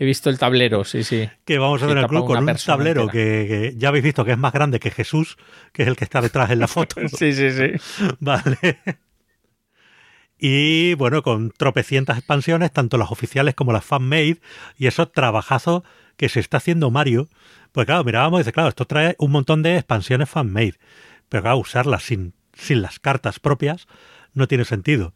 He 0.00 0.05
visto 0.05 0.30
el 0.30 0.38
tablero, 0.38 0.84
sí, 0.84 1.02
sí. 1.02 1.28
que 1.44 1.58
vamos 1.58 1.82
a 1.82 1.90
en 1.90 1.98
el 1.98 2.06
club 2.06 2.24
con 2.24 2.38
un 2.48 2.56
tablero 2.64 3.08
que, 3.08 3.47
que 3.48 3.74
ya 3.76 3.88
habéis 3.88 4.05
visto 4.05 4.24
que 4.24 4.30
es 4.30 4.38
más 4.38 4.52
grande 4.52 4.78
que 4.78 4.92
Jesús, 4.92 5.36
que 5.72 5.82
es 5.82 5.88
el 5.88 5.97
que 5.97 6.05
está 6.05 6.20
detrás 6.20 6.50
en 6.50 6.60
la 6.60 6.68
foto. 6.68 7.00
Sí, 7.08 7.32
sí, 7.32 7.50
sí. 7.50 7.72
Vale. 8.20 8.78
Y 10.38 10.94
bueno, 10.94 11.22
con 11.22 11.50
tropecientas 11.50 12.16
expansiones, 12.16 12.70
tanto 12.72 12.97
las 12.97 13.10
oficiales 13.10 13.56
como 13.56 13.72
las 13.72 13.84
fan-made, 13.84 14.38
y 14.76 14.86
esos 14.86 15.10
trabajazos 15.10 15.82
que 16.16 16.28
se 16.28 16.38
está 16.40 16.58
haciendo 16.58 16.90
Mario. 16.92 17.28
Pues 17.72 17.86
claro, 17.86 18.05
mirábamos 18.05 18.38
y 18.38 18.42
dice, 18.42 18.52
claro, 18.52 18.68
esto 18.68 18.84
trae 18.84 19.16
un 19.18 19.32
montón 19.32 19.62
de 19.62 19.74
expansiones 19.76 20.28
fan-made. 20.30 20.74
Pero 21.28 21.42
claro, 21.42 21.58
usarlas 21.58 22.02
sin, 22.02 22.34
sin 22.55 22.82
las 22.82 22.98
cartas 22.98 23.40
propias 23.40 23.86
no 24.34 24.48
tiene 24.48 24.65
sentido. 24.65 25.15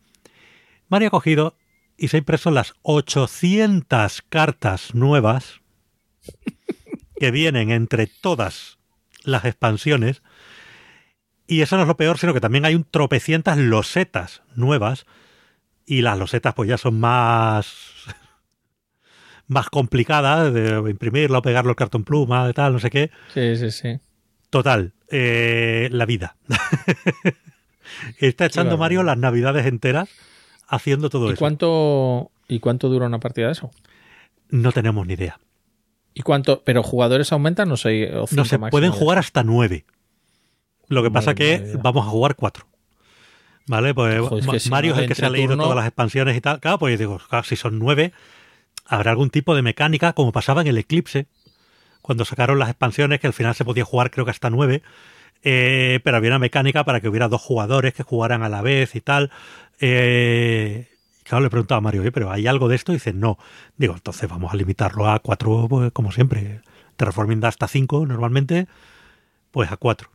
Mario 0.88 1.08
ha 1.08 1.12
cogido 1.12 1.56
y 1.96 2.08
se 2.08 2.16
ha 2.16 2.18
impreso 2.18 2.50
las 2.50 2.74
800 2.82 4.22
cartas 4.28 4.94
nuevas 4.94 5.60
que 7.16 7.30
vienen 7.30 7.70
entre 7.70 8.06
todas 8.06 8.78
las 9.22 9.44
expansiones. 9.44 10.22
Y 11.46 11.62
eso 11.62 11.76
no 11.76 11.82
es 11.82 11.88
lo 11.88 11.96
peor, 11.96 12.18
sino 12.18 12.34
que 12.34 12.40
también 12.40 12.64
hay 12.64 12.74
un 12.74 12.84
tropecientas 12.84 13.58
losetas 13.58 14.42
nuevas. 14.54 15.06
Y 15.86 16.02
las 16.02 16.18
losetas 16.18 16.54
pues 16.54 16.68
ya 16.68 16.78
son 16.78 16.98
más 17.00 17.74
más 19.46 19.68
complicadas 19.68 20.52
de 20.52 20.78
imprimirlo, 20.90 21.42
pegarlo 21.42 21.70
el 21.70 21.76
cartón 21.76 22.04
pluma, 22.04 22.46
de 22.46 22.54
tal, 22.54 22.72
no 22.72 22.78
sé 22.78 22.90
qué. 22.90 23.10
Sí, 23.32 23.56
sí, 23.56 23.70
sí. 23.70 24.00
Total, 24.52 24.92
eh, 25.08 25.88
la 25.92 26.04
vida. 26.04 26.36
Está 28.18 28.44
echando. 28.44 28.76
Mario 28.76 29.02
las 29.02 29.16
navidades 29.16 29.64
enteras 29.64 30.10
haciendo 30.68 31.08
todo 31.08 31.28
¿Y 31.30 31.32
eso. 31.32 31.38
cuánto, 31.38 32.30
¿Y 32.48 32.60
cuánto 32.60 32.90
dura 32.90 33.06
una 33.06 33.18
partida 33.18 33.46
de 33.46 33.52
eso? 33.52 33.70
No 34.50 34.72
tenemos 34.72 35.06
ni 35.06 35.14
idea. 35.14 35.40
¿Y 36.12 36.20
cuánto? 36.20 36.62
¿Pero 36.64 36.82
jugadores 36.82 37.32
aumentan? 37.32 37.70
No 37.70 37.78
sé. 37.78 38.14
o 38.14 38.26
No 38.30 38.44
se 38.44 38.58
máximo 38.58 38.68
pueden 38.70 38.92
jugar 38.92 39.16
hasta 39.18 39.42
nueve. 39.42 39.86
Lo 40.88 41.02
que 41.02 41.10
pasa 41.10 41.30
Madre 41.30 41.58
que 41.58 41.64
vida. 41.64 41.80
vamos 41.82 42.06
a 42.06 42.10
jugar 42.10 42.36
cuatro. 42.36 42.66
¿Vale? 43.66 43.94
Pues 43.94 44.20
Joder, 44.20 44.40
es 44.40 44.46
que 44.46 44.52
Ma- 44.52 44.58
si 44.58 44.68
Mario 44.70 44.90
no, 44.90 44.96
es 44.98 45.02
el 45.04 45.08
que 45.08 45.14
se 45.14 45.24
ha 45.24 45.30
leído 45.30 45.54
turno- 45.54 45.62
todas 45.64 45.76
las 45.76 45.86
expansiones 45.86 46.36
y 46.36 46.42
tal. 46.42 46.60
Claro, 46.60 46.78
pues 46.78 46.98
digo, 46.98 47.18
claro, 47.26 47.44
si 47.44 47.56
son 47.56 47.78
nueve, 47.78 48.12
habrá 48.84 49.12
algún 49.12 49.30
tipo 49.30 49.54
de 49.56 49.62
mecánica, 49.62 50.12
como 50.12 50.30
pasaba 50.32 50.60
en 50.60 50.66
el 50.66 50.76
Eclipse, 50.76 51.26
cuando 52.02 52.24
sacaron 52.24 52.58
las 52.58 52.68
expansiones, 52.68 53.20
que 53.20 53.28
al 53.28 53.32
final 53.32 53.54
se 53.54 53.64
podía 53.64 53.84
jugar 53.84 54.10
creo 54.10 54.24
que 54.24 54.32
hasta 54.32 54.50
nueve, 54.50 54.82
eh, 55.42 56.00
pero 56.04 56.16
había 56.16 56.30
una 56.30 56.38
mecánica 56.38 56.84
para 56.84 57.00
que 57.00 57.08
hubiera 57.08 57.28
dos 57.28 57.40
jugadores 57.40 57.94
que 57.94 58.02
jugaran 58.02 58.42
a 58.42 58.48
la 58.48 58.60
vez 58.60 58.94
y 58.94 59.00
tal. 59.00 59.30
Eh, 59.80 60.88
claro, 61.24 61.42
le 61.44 61.50
preguntaba 61.50 61.78
a 61.78 61.80
Mario, 61.80 62.02
pero 62.12 62.30
¿hay 62.30 62.46
algo 62.46 62.68
de 62.68 62.76
esto? 62.76 62.92
Y 62.92 62.96
dice, 62.96 63.12
no. 63.12 63.38
Digo, 63.76 63.94
entonces 63.94 64.28
vamos 64.28 64.52
a 64.52 64.56
limitarlo 64.56 65.08
a 65.08 65.18
cuatro, 65.20 65.66
pues, 65.68 65.92
como 65.92 66.12
siempre. 66.12 66.60
Terraforming 66.96 67.40
da 67.40 67.48
hasta 67.48 67.68
cinco 67.68 68.04
normalmente, 68.06 68.66
pues 69.50 69.72
a 69.72 69.76
cuatro. 69.76 70.10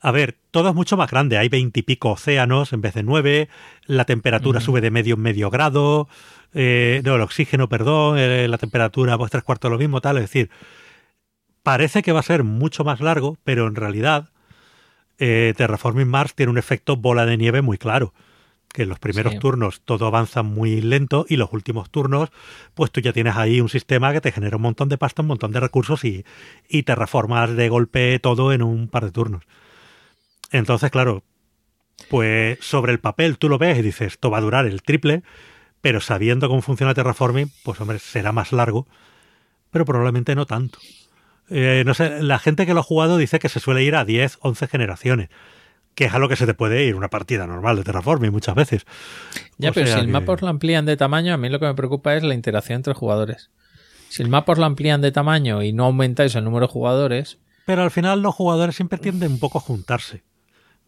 A 0.00 0.12
ver, 0.12 0.36
todo 0.50 0.70
es 0.70 0.74
mucho 0.74 0.96
más 0.96 1.10
grande. 1.10 1.36
Hay 1.36 1.50
veintipico 1.50 2.12
océanos 2.12 2.72
en 2.72 2.80
vez 2.80 2.94
de 2.94 3.02
nueve. 3.02 3.48
La 3.86 4.06
temperatura 4.06 4.60
sube 4.60 4.80
de 4.80 4.90
medio 4.90 5.16
en 5.16 5.20
medio 5.20 5.50
grado. 5.50 6.08
Eh, 6.54 7.02
no, 7.04 7.16
el 7.16 7.20
oxígeno, 7.20 7.68
perdón. 7.68 8.18
Eh, 8.18 8.48
la 8.48 8.56
temperatura, 8.56 9.18
pues 9.18 9.30
tres 9.30 9.44
cuartos 9.44 9.70
lo 9.70 9.76
mismo, 9.76 10.00
tal. 10.00 10.16
Es 10.16 10.22
decir, 10.22 10.48
parece 11.62 12.02
que 12.02 12.12
va 12.12 12.20
a 12.20 12.24
ser 12.24 12.44
mucho 12.44 12.84
más 12.84 13.00
largo, 13.00 13.36
pero 13.44 13.66
en 13.66 13.74
realidad 13.74 14.30
eh, 15.18 15.54
Terraforming 15.56 16.08
Mars 16.08 16.34
tiene 16.34 16.50
un 16.50 16.58
efecto 16.58 16.96
bola 16.96 17.26
de 17.26 17.36
nieve 17.36 17.62
muy 17.62 17.78
claro. 17.78 18.14
Que 18.72 18.84
en 18.84 18.88
los 18.88 19.00
primeros 19.00 19.36
turnos 19.40 19.80
todo 19.80 20.06
avanza 20.06 20.44
muy 20.44 20.80
lento 20.80 21.26
y 21.28 21.36
los 21.36 21.52
últimos 21.52 21.90
turnos, 21.90 22.30
pues 22.74 22.92
tú 22.92 23.00
ya 23.00 23.12
tienes 23.12 23.34
ahí 23.34 23.60
un 23.60 23.68
sistema 23.68 24.12
que 24.12 24.20
te 24.20 24.30
genera 24.30 24.56
un 24.56 24.62
montón 24.62 24.88
de 24.88 24.96
pasta, 24.96 25.22
un 25.22 25.28
montón 25.28 25.50
de 25.50 25.58
recursos 25.58 26.04
y, 26.04 26.24
y 26.68 26.84
terraformas 26.84 27.56
de 27.56 27.68
golpe 27.68 28.16
todo 28.20 28.52
en 28.52 28.62
un 28.62 28.86
par 28.86 29.04
de 29.04 29.10
turnos. 29.10 29.42
Entonces, 30.52 30.88
claro, 30.92 31.24
pues 32.08 32.58
sobre 32.60 32.92
el 32.92 33.00
papel 33.00 33.38
tú 33.38 33.48
lo 33.48 33.58
ves 33.58 33.78
y 33.78 33.82
dices, 33.82 34.12
esto 34.12 34.30
va 34.30 34.38
a 34.38 34.42
durar 34.42 34.66
el 34.66 34.82
triple, 34.82 35.24
pero 35.80 36.00
sabiendo 36.00 36.48
cómo 36.48 36.62
funciona 36.62 36.94
Terraforming, 36.94 37.50
pues 37.64 37.80
hombre, 37.80 37.98
será 37.98 38.32
más 38.32 38.52
largo, 38.52 38.86
pero 39.70 39.84
probablemente 39.84 40.34
no 40.34 40.46
tanto. 40.46 40.78
Eh, 41.50 41.82
no 41.84 41.94
sé, 41.94 42.22
la 42.22 42.38
gente 42.38 42.66
que 42.66 42.74
lo 42.74 42.80
ha 42.80 42.84
jugado 42.84 43.16
dice 43.16 43.38
que 43.38 43.48
se 43.48 43.60
suele 43.60 43.82
ir 43.82 43.96
a 43.96 44.04
10, 44.04 44.38
11 44.40 44.66
generaciones, 44.68 45.28
que 45.94 46.04
es 46.04 46.14
a 46.14 46.18
lo 46.18 46.28
que 46.28 46.36
se 46.36 46.46
te 46.46 46.54
puede 46.54 46.84
ir 46.84 46.94
una 46.94 47.10
partida 47.10 47.46
normal 47.46 47.76
de 47.76 47.84
Terraforming 47.84 48.32
muchas 48.32 48.54
veces. 48.54 48.86
Ya, 49.58 49.72
pero 49.72 49.86
si 49.86 49.98
el 49.98 50.08
mapa 50.08 50.32
os 50.32 50.42
lo 50.42 50.48
amplían 50.48 50.86
de 50.86 50.96
tamaño, 50.96 51.34
a 51.34 51.36
mí 51.36 51.48
lo 51.48 51.58
que 51.58 51.66
me 51.66 51.74
preocupa 51.74 52.14
es 52.14 52.22
la 52.22 52.34
interacción 52.34 52.76
entre 52.76 52.94
jugadores. 52.94 53.50
Si 54.08 54.22
el 54.22 54.28
mapa 54.28 54.52
os 54.52 54.58
lo 54.58 54.64
amplían 54.64 55.00
de 55.00 55.12
tamaño 55.12 55.62
y 55.62 55.72
no 55.72 55.84
aumentáis 55.84 56.34
el 56.34 56.44
número 56.44 56.66
de 56.66 56.72
jugadores. 56.72 57.38
Pero 57.66 57.82
al 57.82 57.90
final 57.90 58.22
los 58.22 58.34
jugadores 58.34 58.74
siempre 58.74 58.98
tienden 58.98 59.32
un 59.32 59.38
poco 59.38 59.58
a 59.58 59.60
juntarse. 59.60 60.22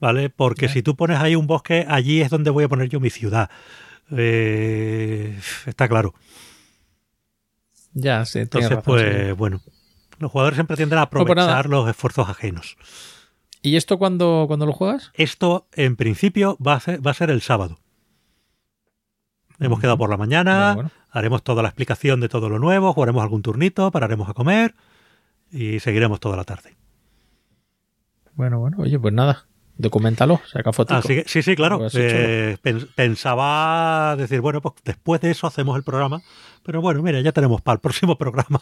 ¿vale? 0.02 0.30
Porque 0.30 0.68
si 0.68 0.82
tú 0.82 0.96
pones 0.96 1.20
ahí 1.20 1.36
un 1.36 1.46
bosque, 1.46 1.86
allí 1.88 2.20
es 2.20 2.28
donde 2.28 2.50
voy 2.50 2.64
a 2.64 2.68
poner 2.68 2.88
yo 2.88 2.98
mi 2.98 3.08
ciudad. 3.08 3.48
Eh, 4.10 5.38
está 5.64 5.88
claro. 5.88 6.12
Ya, 7.94 8.24
sí. 8.24 8.40
Entonces, 8.40 8.78
pues 8.84 9.36
bueno, 9.36 9.62
los 10.22 10.32
jugadores 10.32 10.56
siempre 10.56 10.76
tienden 10.76 10.98
a 10.98 11.02
aprovechar 11.02 11.68
los 11.68 11.88
esfuerzos 11.88 12.28
ajenos. 12.28 12.76
¿Y 13.60 13.76
esto 13.76 13.98
cuándo, 13.98 14.44
cuando 14.48 14.66
lo 14.66 14.72
juegas? 14.72 15.12
Esto, 15.14 15.66
en 15.74 15.96
principio, 15.96 16.56
va 16.64 16.74
a 16.74 16.80
ser, 16.80 17.06
va 17.06 17.10
a 17.10 17.14
ser 17.14 17.30
el 17.30 17.42
sábado. 17.42 17.78
Hemos 19.60 19.78
quedado 19.78 19.98
por 19.98 20.10
la 20.10 20.16
mañana, 20.16 20.90
haremos 21.10 21.42
toda 21.44 21.62
la 21.62 21.68
explicación 21.68 22.20
de 22.20 22.28
todo 22.28 22.48
lo 22.48 22.58
nuevo, 22.58 22.92
jugaremos 22.92 23.22
algún 23.22 23.42
turnito, 23.42 23.90
pararemos 23.92 24.28
a 24.28 24.34
comer 24.34 24.74
y 25.52 25.78
seguiremos 25.78 26.18
toda 26.18 26.36
la 26.36 26.44
tarde. 26.44 26.76
Bueno, 28.34 28.58
bueno, 28.58 28.78
oye, 28.80 28.98
pues 28.98 29.12
nada, 29.12 29.46
Documentalo, 29.78 30.40
saca 30.46 30.72
fotos. 30.72 31.04
Ah, 31.04 31.22
sí, 31.26 31.42
sí, 31.42 31.56
claro. 31.56 31.88
Eh, 31.94 32.56
pensaba 32.94 34.14
decir, 34.16 34.40
bueno, 34.40 34.60
pues 34.60 34.74
después 34.84 35.20
de 35.20 35.30
eso 35.30 35.46
hacemos 35.46 35.76
el 35.76 35.82
programa. 35.82 36.22
Pero 36.62 36.80
bueno, 36.80 37.02
mira, 37.02 37.20
ya 37.20 37.32
tenemos 37.32 37.62
para 37.62 37.74
el 37.74 37.80
próximo 37.80 38.16
programa 38.18 38.60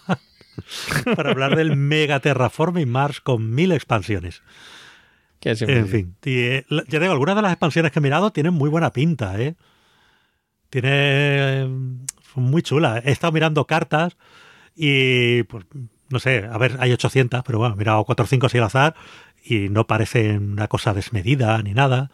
para 1.17 1.31
hablar 1.31 1.57
del 1.57 1.77
Mega 1.77 2.21
Terraforming 2.21 2.89
Mars 2.89 3.21
con 3.21 3.55
mil 3.55 3.73
expansiones. 3.73 4.43
en 5.43 5.89
fin, 5.89 6.17
eh, 6.25 6.65
ya 6.89 7.01
digo, 7.01 7.13
algunas 7.13 7.37
de 7.37 7.43
las 7.43 7.53
expansiones 7.53 7.93
que 7.93 7.99
he 7.99 8.03
mirado 8.03 8.33
tienen 8.33 8.55
muy 8.55 8.69
buena 8.69 8.93
pinta, 8.93 9.41
¿eh? 9.41 9.55
Tiene. 10.69 11.69
Son 12.33 12.45
muy 12.45 12.63
chulas. 12.63 13.03
He 13.05 13.11
estado 13.11 13.33
mirando 13.33 13.67
cartas 13.67 14.17
y, 14.77 15.43
pues, 15.45 15.67
no 16.09 16.19
sé, 16.19 16.47
a 16.51 16.59
ver, 16.59 16.77
hay 16.81 16.93
800, 16.93 17.43
pero 17.45 17.59
bueno, 17.59 17.75
he 17.75 17.79
mirado 17.79 18.05
4 18.05 18.25
o 18.25 18.27
5 18.29 18.47
así 18.47 18.59
al 18.59 18.65
azar 18.65 18.95
y 19.43 19.69
no 19.69 19.87
parece 19.87 20.39
una 20.39 20.69
cosa 20.69 20.95
desmedida 20.95 21.61
ni 21.63 21.75
nada. 21.75 22.11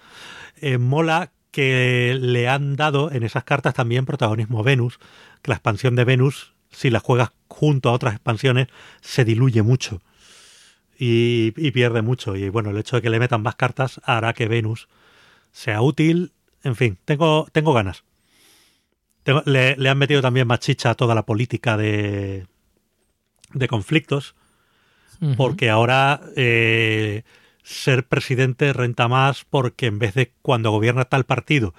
Eh, 0.60 0.78
mola 0.78 1.32
que 1.50 2.16
le 2.20 2.48
han 2.48 2.76
dado 2.76 3.10
en 3.10 3.22
esas 3.22 3.44
cartas 3.44 3.74
también 3.74 4.04
protagonismo 4.04 4.62
Venus, 4.62 4.98
que 5.42 5.50
la 5.50 5.54
expansión 5.54 5.96
de 5.96 6.04
Venus, 6.04 6.55
si 6.76 6.90
la 6.90 7.00
juegas 7.00 7.30
junto 7.48 7.88
a 7.88 7.92
otras 7.92 8.14
expansiones, 8.14 8.68
se 9.00 9.24
diluye 9.24 9.62
mucho 9.62 10.02
y, 10.98 11.50
pierde 11.72 12.02
mucho. 12.02 12.36
Y 12.36 12.50
bueno, 12.50 12.70
el 12.70 12.76
hecho 12.76 12.96
de 12.96 13.02
que 13.02 13.10
le 13.10 13.18
metan 13.18 13.42
más 13.42 13.56
cartas 13.56 14.00
hará 14.04 14.34
que 14.34 14.46
Venus 14.46 14.88
sea 15.52 15.80
útil. 15.80 16.32
En 16.62 16.76
fin, 16.76 16.98
tengo, 17.04 17.46
tengo 17.52 17.72
ganas. 17.72 18.04
le, 19.46 19.76
le, 19.76 19.88
han 19.88 19.98
metido 19.98 20.20
también 20.20 20.46
más 20.46 20.60
chicha 20.60 20.90
a 20.90 20.94
toda 20.94 21.14
la 21.14 21.24
política 21.24 21.76
de, 21.76 22.46
de 23.52 23.68
conflictos 23.68 24.34
porque 25.38 25.70
ahora 25.70 26.20
eh, 26.36 27.22
ser 27.62 28.06
presidente 28.06 28.74
renta 28.74 29.08
más 29.08 29.46
porque 29.48 29.86
en 29.86 29.98
vez 29.98 30.12
de 30.12 30.32
cuando 30.42 30.70
gobierna 30.70 31.06
tal 31.06 31.24
partido 31.24 31.72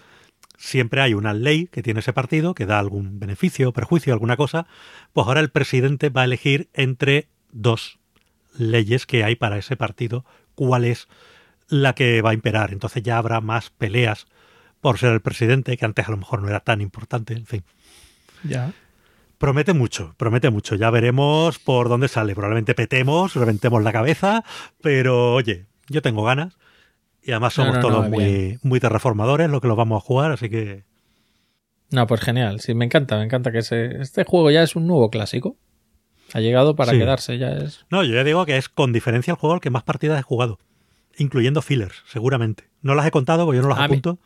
siempre 0.58 1.02
hay 1.02 1.14
una 1.14 1.34
ley 1.34 1.68
que 1.68 1.84
tiene 1.84 2.02
ese 2.02 2.14
partido 2.14 2.54
que 2.54 2.66
da 2.66 2.80
algún 2.80 3.20
beneficio, 3.20 3.72
perjuicio, 3.72 4.14
alguna 4.14 4.36
cosa, 4.36 4.68
pues 5.14 5.28
ahora 5.28 5.40
el 5.40 5.50
presidente 5.50 6.10
va 6.10 6.22
a 6.22 6.26
elegir 6.26 6.70
entre 6.74 7.28
dos 7.52 8.00
leyes 8.58 9.06
que 9.06 9.24
hay 9.24 9.36
para 9.36 9.58
ese 9.58 9.78
partido 9.78 10.26
cuál 10.56 10.84
es 10.86 11.08
la 11.70 11.94
que 11.94 12.22
va 12.22 12.32
a 12.32 12.34
imperar. 12.34 12.74
Entonces 12.74 13.04
ya 13.04 13.18
habrá 13.18 13.40
más 13.42 13.70
peleas 13.70 14.28
por 14.82 14.98
ser 14.98 15.14
el 15.14 15.22
presidente, 15.22 15.78
que 15.78 15.86
antes 15.86 16.08
a 16.08 16.12
lo 16.12 16.18
mejor 16.18 16.42
no 16.42 16.50
era 16.50 16.60
tan 16.60 16.82
importante, 16.82 17.34
en 17.34 17.46
fin. 17.46 17.64
Ya. 18.44 18.74
Promete 19.38 19.74
mucho, 19.74 20.16
promete 20.18 20.50
mucho. 20.50 20.76
Ya 20.76 20.90
veremos 20.90 21.60
por 21.60 21.90
dónde 21.90 22.08
sale. 22.08 22.34
Probablemente 22.34 22.74
petemos, 22.74 23.36
reventemos 23.36 23.84
la 23.84 23.92
cabeza, 23.92 24.44
pero 24.82 25.34
oye, 25.34 25.66
yo 25.90 26.02
tengo 26.02 26.24
ganas. 26.24 26.58
Y 27.28 27.32
además 27.32 27.54
somos 27.54 27.82
todos 27.82 28.10
muy, 28.10 28.58
muy 28.64 28.80
terraformadores, 28.80 29.50
lo 29.50 29.60
que 29.60 29.68
lo 29.68 29.76
vamos 29.76 30.02
a 30.02 30.06
jugar, 30.06 30.32
así 30.32 30.50
que. 30.50 30.86
No, 31.92 32.08
pues 32.08 32.22
genial. 32.22 32.62
Sí, 32.62 32.74
me 32.74 32.86
encanta, 32.86 33.18
me 33.18 33.26
encanta 33.26 33.52
que 33.52 33.58
este 33.60 34.24
juego 34.24 34.50
ya 34.50 34.64
es 34.64 34.78
un 34.78 34.88
nuevo 34.88 35.10
clásico. 35.10 35.58
Ha 36.34 36.40
llegado 36.40 36.78
para 36.78 36.94
quedarse, 36.94 37.38
ya 37.38 37.50
es. 37.50 37.86
No, 37.90 38.06
yo 38.06 38.16
ya 38.16 38.24
digo 38.24 38.46
que 38.46 38.56
es 38.56 38.70
con 38.70 38.94
diferencia 38.94 39.32
el 39.32 39.38
juego 39.38 39.56
el 39.56 39.62
que 39.62 39.70
más 39.70 39.84
partidas 39.84 40.18
he 40.18 40.24
jugado. 40.24 40.58
Incluyendo 41.18 41.62
fillers, 41.62 42.02
seguramente. 42.08 42.70
No 42.82 42.96
las 42.96 43.06
he 43.06 43.12
contado 43.12 43.44
porque 43.44 43.58
yo 43.58 43.64
no 43.64 43.70
las 43.70 43.80
apunto. 43.80 44.20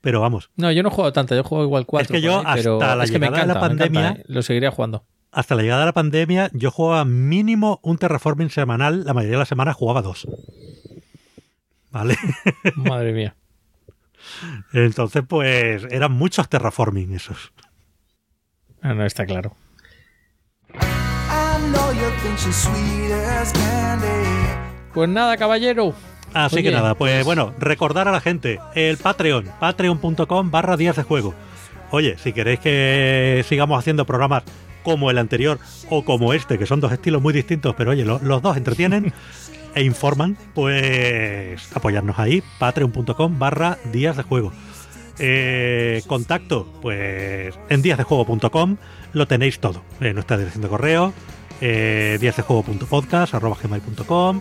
Pero 0.00 0.20
vamos. 0.20 0.50
No, 0.56 0.72
yo 0.72 0.82
no 0.82 0.90
juego 0.90 1.12
tanto, 1.12 1.36
yo 1.36 1.44
juego 1.44 1.62
igual 1.62 1.86
cuatro. 1.86 2.12
Es 2.12 2.20
que 2.20 2.26
yo 2.26 2.42
hasta 2.44 2.96
la 2.96 3.04
llegada 3.04 3.40
de 3.40 3.46
la 3.46 3.60
pandemia. 3.60 4.08
¿eh? 4.18 4.24
Lo 4.26 4.42
seguiría 4.42 4.72
jugando. 4.72 5.04
Hasta 5.30 5.54
la 5.54 5.62
llegada 5.62 5.82
de 5.82 5.86
la 5.86 5.92
pandemia, 5.92 6.50
yo 6.54 6.72
jugaba 6.72 7.04
mínimo 7.04 7.78
un 7.84 7.98
terraforming 7.98 8.50
semanal. 8.50 9.04
La 9.04 9.14
mayoría 9.14 9.36
de 9.36 9.40
las 9.42 9.48
semanas 9.48 9.76
jugaba 9.76 10.02
dos. 10.02 10.26
¿Vale? 11.90 12.16
Madre 12.76 13.12
mía. 13.12 13.34
Entonces, 14.72 15.22
pues 15.26 15.84
eran 15.90 16.12
muchos 16.12 16.48
terraforming 16.48 17.14
esos. 17.14 17.52
Ah, 18.82 18.94
no, 18.94 19.04
está 19.04 19.26
claro. 19.26 19.56
Pues 24.94 25.08
nada, 25.08 25.36
caballero. 25.36 25.94
Así 26.34 26.62
que 26.62 26.70
nada, 26.70 26.94
pues, 26.94 27.12
pues, 27.12 27.24
bueno, 27.24 27.54
recordar 27.58 28.08
a 28.08 28.12
la 28.12 28.20
gente 28.20 28.60
el 28.74 28.98
Patreon, 28.98 29.50
patreon.com 29.58 30.50
barra 30.50 30.76
días 30.76 30.96
de 30.96 31.02
juego. 31.02 31.34
Oye, 31.90 32.18
si 32.18 32.32
queréis 32.32 32.60
que 32.60 33.44
sigamos 33.48 33.78
haciendo 33.78 34.04
programas 34.04 34.42
como 34.82 35.10
el 35.10 35.18
anterior 35.18 35.58
o 35.88 36.04
como 36.04 36.34
este, 36.34 36.58
que 36.58 36.66
son 36.66 36.80
dos 36.80 36.92
estilos 36.92 37.22
muy 37.22 37.32
distintos, 37.32 37.74
pero 37.76 37.92
oye, 37.92 38.04
los 38.04 38.42
dos 38.42 38.56
entretienen 38.56 39.12
e 39.74 39.82
informan, 39.82 40.36
pues 40.54 41.74
apoyarnos 41.74 42.18
ahí, 42.18 42.42
patreon.com 42.58 43.38
barra 43.38 43.78
días 43.92 44.16
de 44.16 44.22
juego. 44.22 44.52
Eh, 45.18 46.02
contacto, 46.06 46.66
pues 46.80 47.54
en 47.68 47.82
díasdejuego.com 47.82 48.76
lo 49.12 49.26
tenéis 49.26 49.58
todo. 49.58 49.82
En 50.00 50.14
nuestra 50.14 50.36
dirección 50.36 50.62
de 50.62 50.68
correo, 50.68 51.12
eh, 51.60 52.18
díasdejuego.podcast, 52.20 53.34
arroba 53.34 53.56
gmail.com 53.60 54.40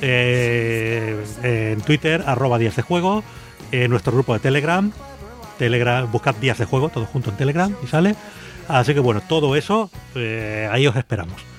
eh, 0.00 1.24
en 1.42 1.80
Twitter, 1.82 2.22
arroba 2.26 2.58
días 2.58 2.76
de 2.76 2.82
juego, 2.82 3.22
en 3.72 3.90
nuestro 3.90 4.12
grupo 4.12 4.34
de 4.34 4.40
Telegram, 4.40 4.92
Telegram, 5.58 6.10
buscad 6.10 6.34
días 6.36 6.58
de 6.58 6.64
juego, 6.64 6.88
todo 6.88 7.06
junto 7.06 7.30
en 7.30 7.36
Telegram 7.36 7.74
y 7.82 7.86
sale. 7.86 8.16
Así 8.68 8.94
que 8.94 9.00
bueno, 9.00 9.22
todo 9.28 9.56
eso, 9.56 9.90
eh, 10.14 10.68
ahí 10.70 10.86
os 10.86 10.96
esperamos. 10.96 11.53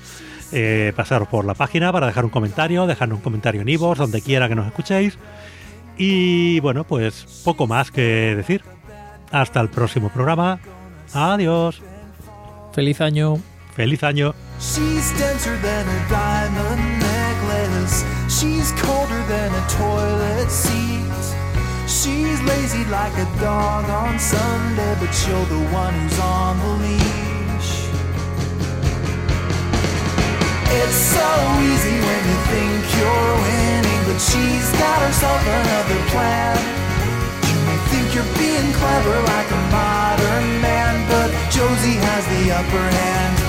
Eh, 0.57 0.93
pasaros 0.95 1.27
por 1.27 1.43
la 1.43 1.53
página 1.53 1.91
para 1.91 2.07
dejar 2.07 2.23
un 2.23 2.31
comentario, 2.31 2.87
dejarnos 2.87 3.17
un 3.17 3.23
comentario 3.23 3.59
en 3.59 3.67
Ivo, 3.67 3.93
donde 3.93 4.21
quiera 4.21 4.47
que 4.47 4.55
nos 4.55 4.65
escuchéis. 4.65 5.17
Y 5.97 6.61
bueno, 6.61 6.85
pues 6.85 7.41
poco 7.43 7.67
más 7.67 7.91
que 7.91 8.33
decir. 8.37 8.63
Hasta 9.33 9.59
el 9.59 9.67
próximo 9.67 10.07
programa. 10.07 10.59
Adiós. 11.13 11.81
Feliz 12.71 13.01
año. 13.01 13.37
Feliz 13.75 14.01
año. 14.03 14.33
She's 14.61 15.11
denser 15.19 15.59
than 15.61 15.85
a 15.89 16.07
diamond 16.07 17.03
necklace. 17.03 18.05
She's 18.29 18.71
colder 18.81 19.21
than 19.27 19.51
a 19.51 19.67
toilet 19.67 20.49
seat. 20.49 20.85
She's 21.85 22.41
lazy 22.43 22.85
like 22.85 23.13
a 23.17 23.27
dog 23.41 23.89
on 23.89 24.17
Sunday, 24.17 24.95
but 25.01 25.11
you're 25.27 25.45
the 25.47 25.75
one 25.75 25.93
who's 25.93 26.19
on 26.19 26.57
the 26.59 26.87
leash. 26.87 27.34
It's 30.67 30.99
so 31.13 31.29
easy 31.61 31.97
when 32.01 32.21
you 32.29 32.37
think 32.49 32.81
you're 32.97 33.33
winning, 33.45 34.01
but 34.09 34.19
she's 34.19 34.69
got 34.81 34.97
herself 35.05 35.41
another 35.45 35.99
plan. 36.09 36.57
You 37.45 37.57
may 37.67 37.79
think 37.91 38.15
you're 38.15 38.33
being 38.37 38.69
clever 38.73 39.17
like 39.33 39.49
a 39.51 39.61
modern 39.69 40.61
man, 40.61 40.95
but 41.09 41.29
Josie 41.51 41.99
has 42.01 42.23
the 42.33 42.51
upper 42.51 42.85
hand. 42.97 43.44